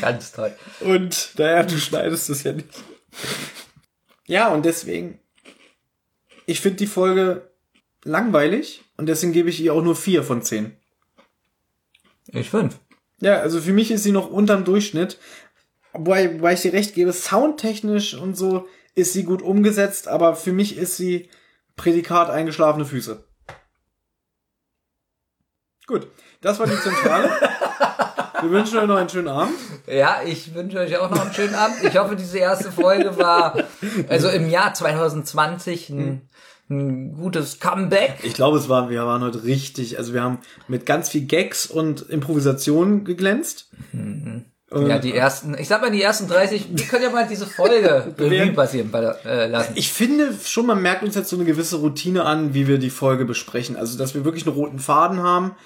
Ganz 0.00 0.32
toll. 0.32 0.54
Und 0.80 1.32
naja, 1.36 1.62
du 1.62 1.76
schneidest 1.76 2.30
es 2.30 2.42
ja 2.42 2.54
nicht. 2.54 2.68
Ja, 4.26 4.48
und 4.48 4.64
deswegen, 4.64 5.18
ich 6.46 6.60
finde 6.60 6.78
die 6.78 6.86
Folge 6.86 7.49
langweilig 8.04 8.82
und 8.96 9.06
deswegen 9.06 9.32
gebe 9.32 9.50
ich 9.50 9.60
ihr 9.60 9.74
auch 9.74 9.82
nur 9.82 9.96
vier 9.96 10.22
von 10.22 10.42
zehn. 10.42 10.76
Ich 12.28 12.50
fünf. 12.50 12.78
Ja, 13.20 13.40
also 13.40 13.60
für 13.60 13.72
mich 13.72 13.90
ist 13.90 14.02
sie 14.02 14.12
noch 14.12 14.30
unterm 14.30 14.64
Durchschnitt. 14.64 15.18
Wobei, 15.92 16.34
wobei 16.34 16.52
ich 16.54 16.62
dir 16.62 16.72
recht 16.72 16.94
gebe, 16.94 17.12
soundtechnisch 17.12 18.14
und 18.14 18.36
so 18.36 18.68
ist 18.94 19.12
sie 19.12 19.24
gut 19.24 19.42
umgesetzt, 19.42 20.08
aber 20.08 20.36
für 20.36 20.52
mich 20.52 20.76
ist 20.76 20.96
sie 20.96 21.28
Prädikat 21.76 22.30
eingeschlafene 22.30 22.84
Füße. 22.84 23.24
Gut, 25.86 26.06
das 26.40 26.58
war 26.58 26.66
die 26.66 26.78
Zentrale. 26.78 27.30
Wir 28.42 28.50
wünschen 28.50 28.78
euch 28.78 28.86
noch 28.86 28.96
einen 28.96 29.08
schönen 29.08 29.28
Abend. 29.28 29.54
Ja, 29.86 30.22
ich 30.24 30.54
wünsche 30.54 30.78
euch 30.78 30.96
auch 30.96 31.10
noch 31.10 31.20
einen 31.20 31.34
schönen 31.34 31.54
Abend. 31.54 31.76
Ich 31.82 31.98
hoffe, 31.98 32.16
diese 32.16 32.38
erste 32.38 32.72
Folge 32.72 33.18
war, 33.18 33.64
also 34.08 34.28
im 34.30 34.48
Jahr 34.48 34.72
2020 34.72 35.90
ein, 35.90 36.28
ein 36.70 37.14
gutes 37.14 37.58
Comeback. 37.58 38.18
Ich 38.22 38.34
glaube, 38.34 38.58
es 38.58 38.68
war, 38.68 38.90
wir 38.90 39.04
waren 39.04 39.22
heute 39.22 39.42
richtig, 39.44 39.98
also 39.98 40.14
wir 40.14 40.22
haben 40.22 40.38
mit 40.68 40.86
ganz 40.86 41.08
viel 41.08 41.22
Gags 41.22 41.66
und 41.66 42.02
Improvisation 42.08 43.04
geglänzt. 43.04 43.70
Ja, 44.72 45.00
die 45.00 45.14
ersten, 45.14 45.56
ich 45.58 45.66
sag 45.66 45.82
mal, 45.82 45.90
die 45.90 46.00
ersten 46.00 46.28
30, 46.28 46.68
wir 46.70 46.86
können 46.86 47.02
ja 47.02 47.10
mal 47.10 47.26
diese 47.26 47.46
Folge 47.46 48.14
Revue 48.18 48.52
passieren 48.52 48.92
äh, 48.94 49.48
lassen. 49.48 49.72
Ich 49.74 49.92
finde 49.92 50.32
schon, 50.44 50.66
man 50.66 50.80
merkt 50.80 51.02
uns 51.02 51.16
jetzt 51.16 51.28
so 51.28 51.36
eine 51.36 51.44
gewisse 51.44 51.76
Routine 51.78 52.24
an, 52.24 52.54
wie 52.54 52.68
wir 52.68 52.78
die 52.78 52.90
Folge 52.90 53.24
besprechen. 53.24 53.76
Also, 53.76 53.98
dass 53.98 54.14
wir 54.14 54.24
wirklich 54.24 54.46
einen 54.46 54.54
roten 54.54 54.78
Faden 54.78 55.24
haben 55.24 55.56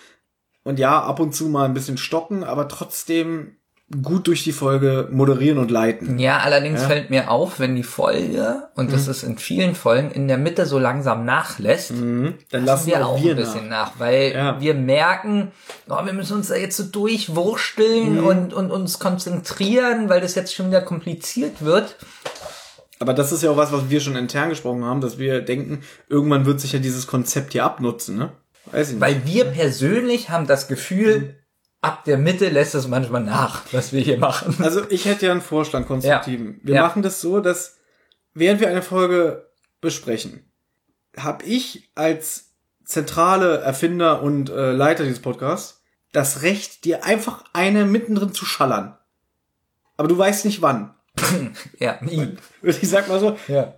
und 0.62 0.78
ja, 0.78 1.02
ab 1.02 1.20
und 1.20 1.34
zu 1.34 1.48
mal 1.48 1.66
ein 1.66 1.74
bisschen 1.74 1.98
stocken, 1.98 2.44
aber 2.44 2.66
trotzdem 2.66 3.58
gut 4.02 4.26
durch 4.28 4.42
die 4.44 4.52
Folge 4.52 5.08
moderieren 5.12 5.58
und 5.58 5.70
leiten. 5.70 6.18
Ja, 6.18 6.38
allerdings 6.38 6.80
Ja. 6.80 6.88
fällt 6.88 7.10
mir 7.10 7.30
auf, 7.30 7.60
wenn 7.60 7.76
die 7.76 7.82
Folge, 7.82 8.68
und 8.74 8.92
das 8.92 9.08
ist 9.08 9.22
in 9.22 9.36
vielen 9.36 9.74
Folgen, 9.74 10.10
in 10.10 10.26
der 10.26 10.38
Mitte 10.38 10.64
so 10.64 10.78
langsam 10.78 11.24
nachlässt, 11.26 11.90
Dann 11.90 12.34
lassen 12.64 12.86
wir 12.86 13.06
auch 13.06 13.12
auch 13.16 13.22
wir 13.22 13.32
ein 13.32 13.36
bisschen 13.36 13.68
nach. 13.68 13.92
nach, 13.92 14.00
weil 14.00 14.32
Ja. 14.34 14.60
wir 14.60 14.74
merken, 14.74 15.52
oh, 15.88 16.04
wir 16.04 16.14
müssen 16.14 16.36
uns 16.38 16.48
da 16.48 16.54
jetzt 16.56 16.76
so 16.78 16.84
durchwursteln 16.84 18.20
Mhm. 18.20 18.26
und, 18.26 18.54
und 18.54 18.70
uns 18.70 18.98
konzentrieren, 18.98 20.08
weil 20.08 20.20
das 20.22 20.34
jetzt 20.34 20.54
schon 20.54 20.68
wieder 20.68 20.80
kompliziert 20.80 21.62
wird. 21.64 21.96
Aber 23.00 23.12
das 23.12 23.32
ist 23.32 23.42
ja 23.42 23.50
auch 23.50 23.56
was, 23.56 23.70
was 23.70 23.90
wir 23.90 24.00
schon 24.00 24.16
intern 24.16 24.48
gesprochen 24.48 24.84
haben, 24.84 25.02
dass 25.02 25.18
wir 25.18 25.42
denken, 25.42 25.80
irgendwann 26.08 26.46
wird 26.46 26.60
sich 26.60 26.72
ja 26.72 26.78
dieses 26.78 27.06
Konzept 27.06 27.52
hier 27.52 27.64
abnutzen, 27.64 28.16
ne? 28.16 28.30
Weiß 28.72 28.88
ich 28.88 28.94
nicht. 28.94 29.02
Weil 29.02 29.26
wir 29.26 29.44
persönlich 29.44 30.30
haben 30.30 30.46
das 30.46 30.68
Gefühl, 30.68 31.34
ab 31.84 32.04
der 32.04 32.18
Mitte 32.18 32.48
lässt 32.48 32.74
es 32.74 32.88
manchmal 32.88 33.22
nach, 33.22 33.62
was 33.72 33.92
wir 33.92 34.00
hier 34.00 34.18
machen. 34.18 34.56
Also 34.62 34.82
ich 34.90 35.04
hätte 35.04 35.26
ja 35.26 35.32
einen 35.32 35.40
Vorschlag, 35.40 35.86
konstruktiven. 35.86 36.60
Wir 36.62 36.76
Ja. 36.76 36.82
machen 36.82 37.02
das 37.02 37.20
so, 37.20 37.40
dass 37.40 37.78
während 38.32 38.60
wir 38.60 38.68
eine 38.68 38.82
Folge 38.82 39.48
besprechen, 39.80 40.50
habe 41.16 41.44
ich 41.44 41.90
als 41.94 42.52
zentrale 42.84 43.58
Erfinder 43.58 44.22
und 44.22 44.50
äh, 44.50 44.72
Leiter 44.72 45.04
dieses 45.04 45.20
Podcasts 45.22 45.82
das 46.12 46.42
Recht, 46.42 46.84
dir 46.84 47.04
einfach 47.04 47.44
eine 47.52 47.84
mittendrin 47.86 48.32
zu 48.32 48.44
schallern. 48.44 48.96
Aber 49.96 50.06
du 50.08 50.16
weißt 50.16 50.44
nicht 50.44 50.62
wann. 50.62 50.94
Ja, 51.78 51.98
nie. 52.02 52.36
Ich 52.62 52.88
sag 52.88 53.08
mal 53.08 53.20
so, 53.20 53.36
Ja. 53.48 53.74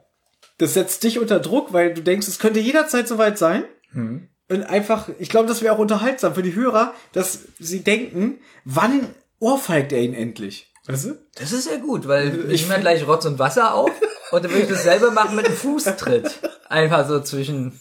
das 0.59 0.74
setzt 0.74 1.03
dich 1.05 1.19
unter 1.19 1.41
Druck, 1.41 1.73
weil 1.73 1.93
du 1.95 2.03
denkst, 2.03 2.28
es 2.28 2.39
könnte 2.39 2.61
jederzeit 2.61 3.09
soweit 3.09 3.39
sein. 3.39 3.65
Mhm. 3.93 4.28
Und 4.48 4.62
einfach, 4.62 5.09
ich 5.18 5.28
glaube, 5.28 5.48
das 5.48 5.62
wäre 5.62 5.74
auch 5.74 5.78
unterhaltsam 5.78 6.35
für 6.35 6.43
die 6.43 6.55
Hörer, 6.55 6.94
dass 7.12 7.40
sie 7.59 7.82
denken, 7.82 8.39
wann 8.64 9.09
ohrfeigt 9.40 9.93
er 9.93 10.01
ihn 10.01 10.14
endlich? 10.14 10.73
Weißt 10.86 11.06
du? 11.06 11.18
Das 11.35 11.52
ist 11.52 11.68
ja 11.68 11.78
gut, 11.78 12.06
weil 12.06 12.51
ich 12.51 12.68
ja 12.68 12.78
gleich 12.78 13.06
Rotz 13.06 13.24
und 13.24 13.40
Wasser 13.40 13.74
auf 13.74 13.90
und 14.31 14.44
dann 14.44 14.52
würde 14.52 14.62
ich 14.62 14.68
dasselbe 14.68 15.10
machen 15.10 15.35
mit 15.35 15.47
einem 15.47 15.56
Fußtritt. 15.56 16.31
Einfach 16.68 17.09
so 17.09 17.20
zwischen 17.20 17.81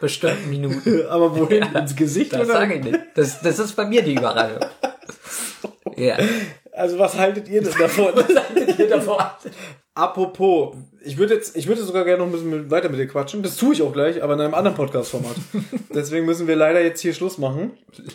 bestimmten 0.00 0.48
Minuten. 0.48 1.06
Aber 1.08 1.36
wohin? 1.36 1.62
Ins 1.74 1.96
Gesicht 1.96 2.32
Das 2.32 2.46
sage 2.46 2.74
ich 2.74 2.84
nicht. 2.84 2.98
Das, 3.14 3.40
das 3.40 3.58
ist 3.58 3.74
bei 3.74 3.84
mir 3.84 4.02
die 4.02 4.14
Überraschung. 4.14 4.64
Ja. 5.96 6.16
Also 6.72 6.98
was 6.98 7.18
haltet 7.18 7.46
ihr 7.48 7.62
denn 7.62 7.74
davon? 7.76 8.14
Apropos, 9.94 10.76
ich 11.02 11.18
würde 11.18 11.34
jetzt, 11.34 11.56
ich 11.56 11.66
würde 11.66 11.82
sogar 11.82 12.04
gerne 12.04 12.18
noch 12.20 12.26
ein 12.26 12.32
bisschen 12.32 12.50
mit, 12.50 12.70
weiter 12.70 12.88
mit 12.88 13.00
dir 13.00 13.08
quatschen. 13.08 13.42
Das 13.42 13.56
tue 13.56 13.74
ich 13.74 13.82
auch 13.82 13.92
gleich, 13.92 14.22
aber 14.22 14.34
in 14.34 14.40
einem 14.40 14.54
anderen 14.54 14.76
Podcast-Format. 14.76 15.34
Deswegen 15.94 16.26
müssen 16.26 16.46
wir 16.46 16.54
leider 16.56 16.80
jetzt 16.80 17.00
hier 17.00 17.12
Schluss 17.12 17.38
machen. 17.38 17.72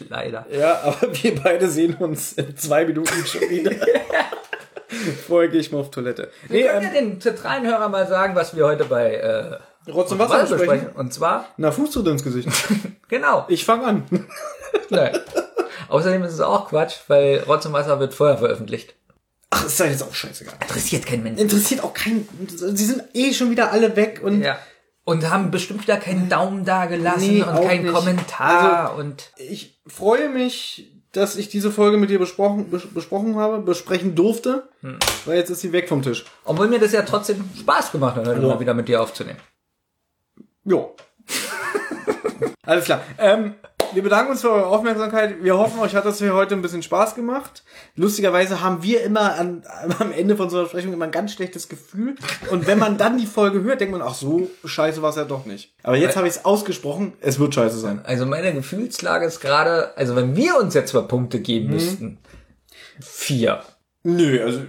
Leider. 0.09 0.45
Ja, 0.51 0.81
aber 0.83 1.07
wir 1.21 1.35
beide 1.35 1.67
sehen 1.67 1.95
uns 1.95 2.33
in 2.33 2.55
zwei 2.55 2.85
Minuten 2.85 3.25
schon 3.25 3.41
wieder. 3.49 3.71
Vorher 5.27 5.49
gehe 5.49 5.59
ich 5.59 5.71
mal 5.71 5.79
auf 5.79 5.91
Toilette. 5.91 6.29
Wir 6.47 6.63
Nee, 6.63 6.67
können 6.69 6.83
ja 6.83 6.99
ähm, 6.99 7.11
den 7.11 7.21
zentralen 7.21 7.67
Hörer 7.67 7.89
mal 7.89 8.07
sagen, 8.07 8.35
was 8.35 8.55
wir 8.55 8.65
heute 8.65 8.85
bei 8.85 9.15
äh, 9.15 9.91
Rotz 9.91 10.11
und 10.13 10.19
Wasser 10.19 10.45
besprechen. 10.55 10.89
Und 10.95 11.13
zwar, 11.13 11.49
Na, 11.57 11.71
Fußtritt 11.71 12.07
ins 12.07 12.23
Gesicht. 12.23 12.49
genau. 13.09 13.45
Ich 13.49 13.65
fange 13.65 13.85
an. 13.85 14.03
Nein. 14.89 15.19
Außerdem 15.89 16.23
ist 16.23 16.33
es 16.33 16.39
auch 16.39 16.69
Quatsch, 16.69 16.95
weil 17.07 17.43
Rotz 17.47 17.65
und 17.65 17.73
Wasser 17.73 17.99
wird 17.99 18.13
vorher 18.13 18.37
veröffentlicht. 18.37 18.95
Ach, 19.51 19.65
ist 19.65 19.79
ja 19.79 19.85
jetzt 19.85 20.03
auch 20.03 20.13
scheißegal. 20.13 20.55
Interessiert 20.61 21.05
kein 21.05 21.23
Mensch. 21.23 21.39
Interessiert 21.39 21.83
auch 21.83 21.93
keinen. 21.93 22.27
Sie 22.49 22.85
sind 22.85 23.03
eh 23.13 23.33
schon 23.33 23.51
wieder 23.51 23.71
alle 23.71 23.95
weg 23.95 24.21
und 24.23 24.41
Ja. 24.41 24.57
Und 25.07 25.29
haben 25.29 25.51
bestimmt 25.51 25.83
wieder 25.83 25.97
keinen 25.97 26.29
Daumen 26.29 26.65
da 26.65 26.87
gelassen 26.87 27.19
Nee, 27.35 27.43
und 27.43 27.61
keinen. 27.67 27.93
Kommentar 27.93 28.89
Also- 28.89 29.01
und 29.01 29.31
ich 29.37 29.79
freue 29.85 30.29
mich, 30.29 30.91
dass 31.11 31.35
ich 31.35 31.47
diese 31.47 31.71
Folge 31.71 31.97
mit 31.97 32.09
dir 32.09 32.17
besprochen, 32.17 32.71
bes 32.71 32.87
besprochen 32.91 33.35
habe, 33.35 33.59
besprechen 33.59 34.15
durfte, 34.15 34.67
weil 35.25 35.37
jetzt 35.37 35.51
ist 35.51 35.61
sie 35.61 35.71
weg 35.71 35.87
vom 35.89 36.01
Tisch. 36.01 36.25
obwohl 36.43 36.67
mir 36.69 36.79
das 36.79 36.91
ja 36.91 37.03
trotzdem 37.03 37.47
Spaß 37.57 37.91
gemacht 37.91 38.15
hat, 38.15 38.25
mal 38.25 38.59
wieder 38.59 38.73
mit 38.73 38.87
dir 38.87 38.99
aufzunehmen. 39.01 39.37
Jo. 40.63 40.95
Alles 42.63 42.85
klar. 42.85 43.01
Ähm, 43.19 43.53
wir 43.95 44.03
bedanken 44.03 44.31
uns 44.31 44.41
für 44.41 44.51
eure 44.51 44.67
Aufmerksamkeit. 44.67 45.43
Wir 45.43 45.57
hoffen, 45.57 45.79
euch 45.79 45.95
hat 45.95 46.05
das 46.05 46.19
hier 46.19 46.33
heute 46.33 46.53
ein 46.53 46.61
bisschen 46.61 46.83
Spaß 46.83 47.15
gemacht. 47.15 47.63
Lustigerweise 47.95 48.61
haben 48.61 48.83
wir 48.83 49.03
immer 49.03 49.35
an, 49.35 49.63
am 49.99 50.11
Ende 50.11 50.35
von 50.35 50.49
so 50.49 50.57
einer 50.57 50.65
Besprechung 50.65 50.93
immer 50.93 51.05
ein 51.05 51.11
ganz 51.11 51.33
schlechtes 51.33 51.69
Gefühl. 51.69 52.15
Und 52.51 52.67
wenn 52.67 52.77
man 52.77 52.97
dann 52.97 53.17
die 53.17 53.25
Folge 53.25 53.63
hört, 53.63 53.81
denkt 53.81 53.93
man, 53.93 54.01
ach 54.01 54.13
so, 54.13 54.49
scheiße 54.63 55.01
war 55.01 55.09
es 55.09 55.15
ja 55.15 55.23
doch 55.23 55.45
nicht. 55.45 55.73
Aber 55.83 55.95
jetzt 55.95 56.17
habe 56.17 56.27
ich 56.27 56.35
es 56.35 56.45
ausgesprochen, 56.45 57.13
es 57.21 57.39
wird 57.39 57.55
scheiße 57.55 57.79
sein. 57.79 58.01
Also 58.03 58.25
meine 58.25 58.53
Gefühlslage 58.53 59.25
ist 59.25 59.39
gerade, 59.39 59.97
also 59.97 60.15
wenn 60.15 60.35
wir 60.35 60.59
uns 60.59 60.73
jetzt 60.73 60.93
mal 60.93 61.03
Punkte 61.03 61.39
geben 61.39 61.69
müssten, 61.69 62.19
vier. 62.99 63.63
Nö, 64.03 64.43
also 64.43 64.59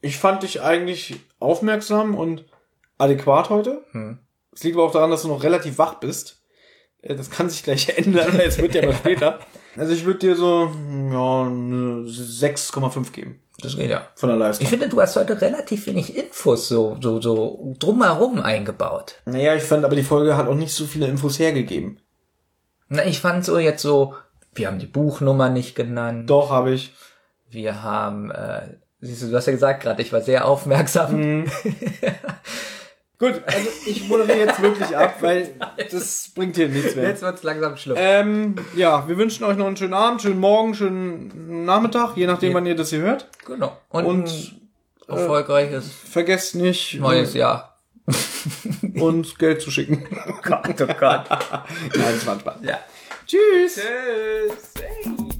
ich 0.00 0.18
fand 0.18 0.42
dich 0.42 0.62
eigentlich 0.62 1.20
aufmerksam 1.38 2.14
und 2.14 2.44
adäquat 2.98 3.50
heute. 3.50 3.84
Es 4.52 4.62
liegt 4.62 4.76
aber 4.76 4.84
auch 4.84 4.92
daran, 4.92 5.10
dass 5.10 5.22
du 5.22 5.28
noch 5.28 5.42
relativ 5.42 5.78
wach 5.78 5.94
bist. 5.94 6.39
Äh, 7.02 7.14
Das 7.16 7.30
kann 7.30 7.48
sich 7.50 7.62
gleich 7.62 7.88
ändern, 7.98 8.32
weil 8.32 8.48
es 8.48 8.58
wird 8.58 8.74
ja 8.74 8.84
mal 8.86 8.94
später. 8.98 9.38
Also 9.76 9.92
ich 9.92 10.04
würde 10.04 10.18
dir 10.20 10.36
so 10.36 10.64
ja, 10.66 11.42
eine 11.46 12.02
6,5 12.06 13.12
geben 13.12 13.40
Das 13.62 13.76
geht 13.76 13.88
ja. 13.90 14.08
von 14.16 14.28
der 14.28 14.36
Ich 14.36 14.40
Leistung. 14.40 14.66
finde, 14.66 14.88
du 14.88 15.00
hast 15.00 15.14
heute 15.16 15.40
relativ 15.40 15.86
wenig 15.86 16.16
Infos 16.16 16.68
so, 16.68 16.96
so, 17.00 17.20
so 17.20 17.74
drumherum 17.78 18.40
eingebaut. 18.42 19.16
Naja, 19.26 19.54
ich 19.54 19.62
fand 19.62 19.84
aber 19.84 19.94
die 19.96 20.02
Folge 20.02 20.36
hat 20.36 20.48
auch 20.48 20.54
nicht 20.56 20.72
so 20.74 20.84
viele 20.86 21.06
Infos 21.06 21.38
hergegeben. 21.38 22.00
Na, 22.88 23.04
ich 23.06 23.20
fand 23.20 23.44
so 23.44 23.58
jetzt 23.58 23.82
so, 23.82 24.14
wir 24.54 24.66
haben 24.66 24.80
die 24.80 24.86
Buchnummer 24.86 25.48
nicht 25.48 25.76
genannt. 25.76 26.28
Doch, 26.28 26.50
habe 26.50 26.72
ich. 26.72 26.92
Wir 27.48 27.84
haben, 27.84 28.32
äh, 28.32 28.62
siehst 29.00 29.22
du, 29.22 29.28
du 29.28 29.36
hast 29.36 29.46
ja 29.46 29.52
gesagt 29.52 29.84
gerade, 29.84 30.02
ich 30.02 30.12
war 30.12 30.20
sehr 30.22 30.44
aufmerksam. 30.46 31.44
Gut, 33.20 33.42
also 33.46 33.68
ich 33.84 34.08
moderiere 34.08 34.46
jetzt 34.46 34.62
wirklich 34.62 34.96
ab, 34.96 35.18
weil 35.20 35.54
das 35.90 36.30
bringt 36.34 36.56
hier 36.56 36.70
nichts 36.70 36.96
mehr. 36.96 37.10
Jetzt 37.10 37.20
wird's 37.20 37.42
langsam 37.42 37.76
schlimm. 37.76 37.96
Ähm, 37.98 38.54
ja, 38.74 39.06
wir 39.06 39.18
wünschen 39.18 39.44
euch 39.44 39.58
noch 39.58 39.66
einen 39.66 39.76
schönen 39.76 39.92
Abend, 39.92 40.22
schönen 40.22 40.40
Morgen, 40.40 40.74
schönen 40.74 41.66
Nachmittag, 41.66 42.16
je 42.16 42.26
nachdem, 42.26 42.54
wann 42.54 42.64
ihr 42.64 42.74
das 42.74 42.88
hier 42.88 43.00
hört. 43.00 43.28
genau. 43.44 43.76
Und, 43.90 44.06
Und 44.06 44.56
ein 45.06 45.18
erfolgreiches 45.18 45.92
vergesst 45.92 46.54
nicht, 46.54 46.98
neues 46.98 47.34
Jahr. 47.34 47.78
uns 48.94 49.36
Geld 49.36 49.60
zu 49.60 49.70
schicken. 49.70 50.06
Oh 50.26 50.40
Gott, 50.42 50.80
oh 50.80 50.86
Gott. 50.98 51.24
Nein, 51.28 51.64
das 51.92 52.26
war 52.26 52.40
Spaß. 52.40 52.56
ja. 52.62 52.78
Tschüss. 53.26 53.74
Tschüss. 53.74 54.72
Ihr 54.80 55.39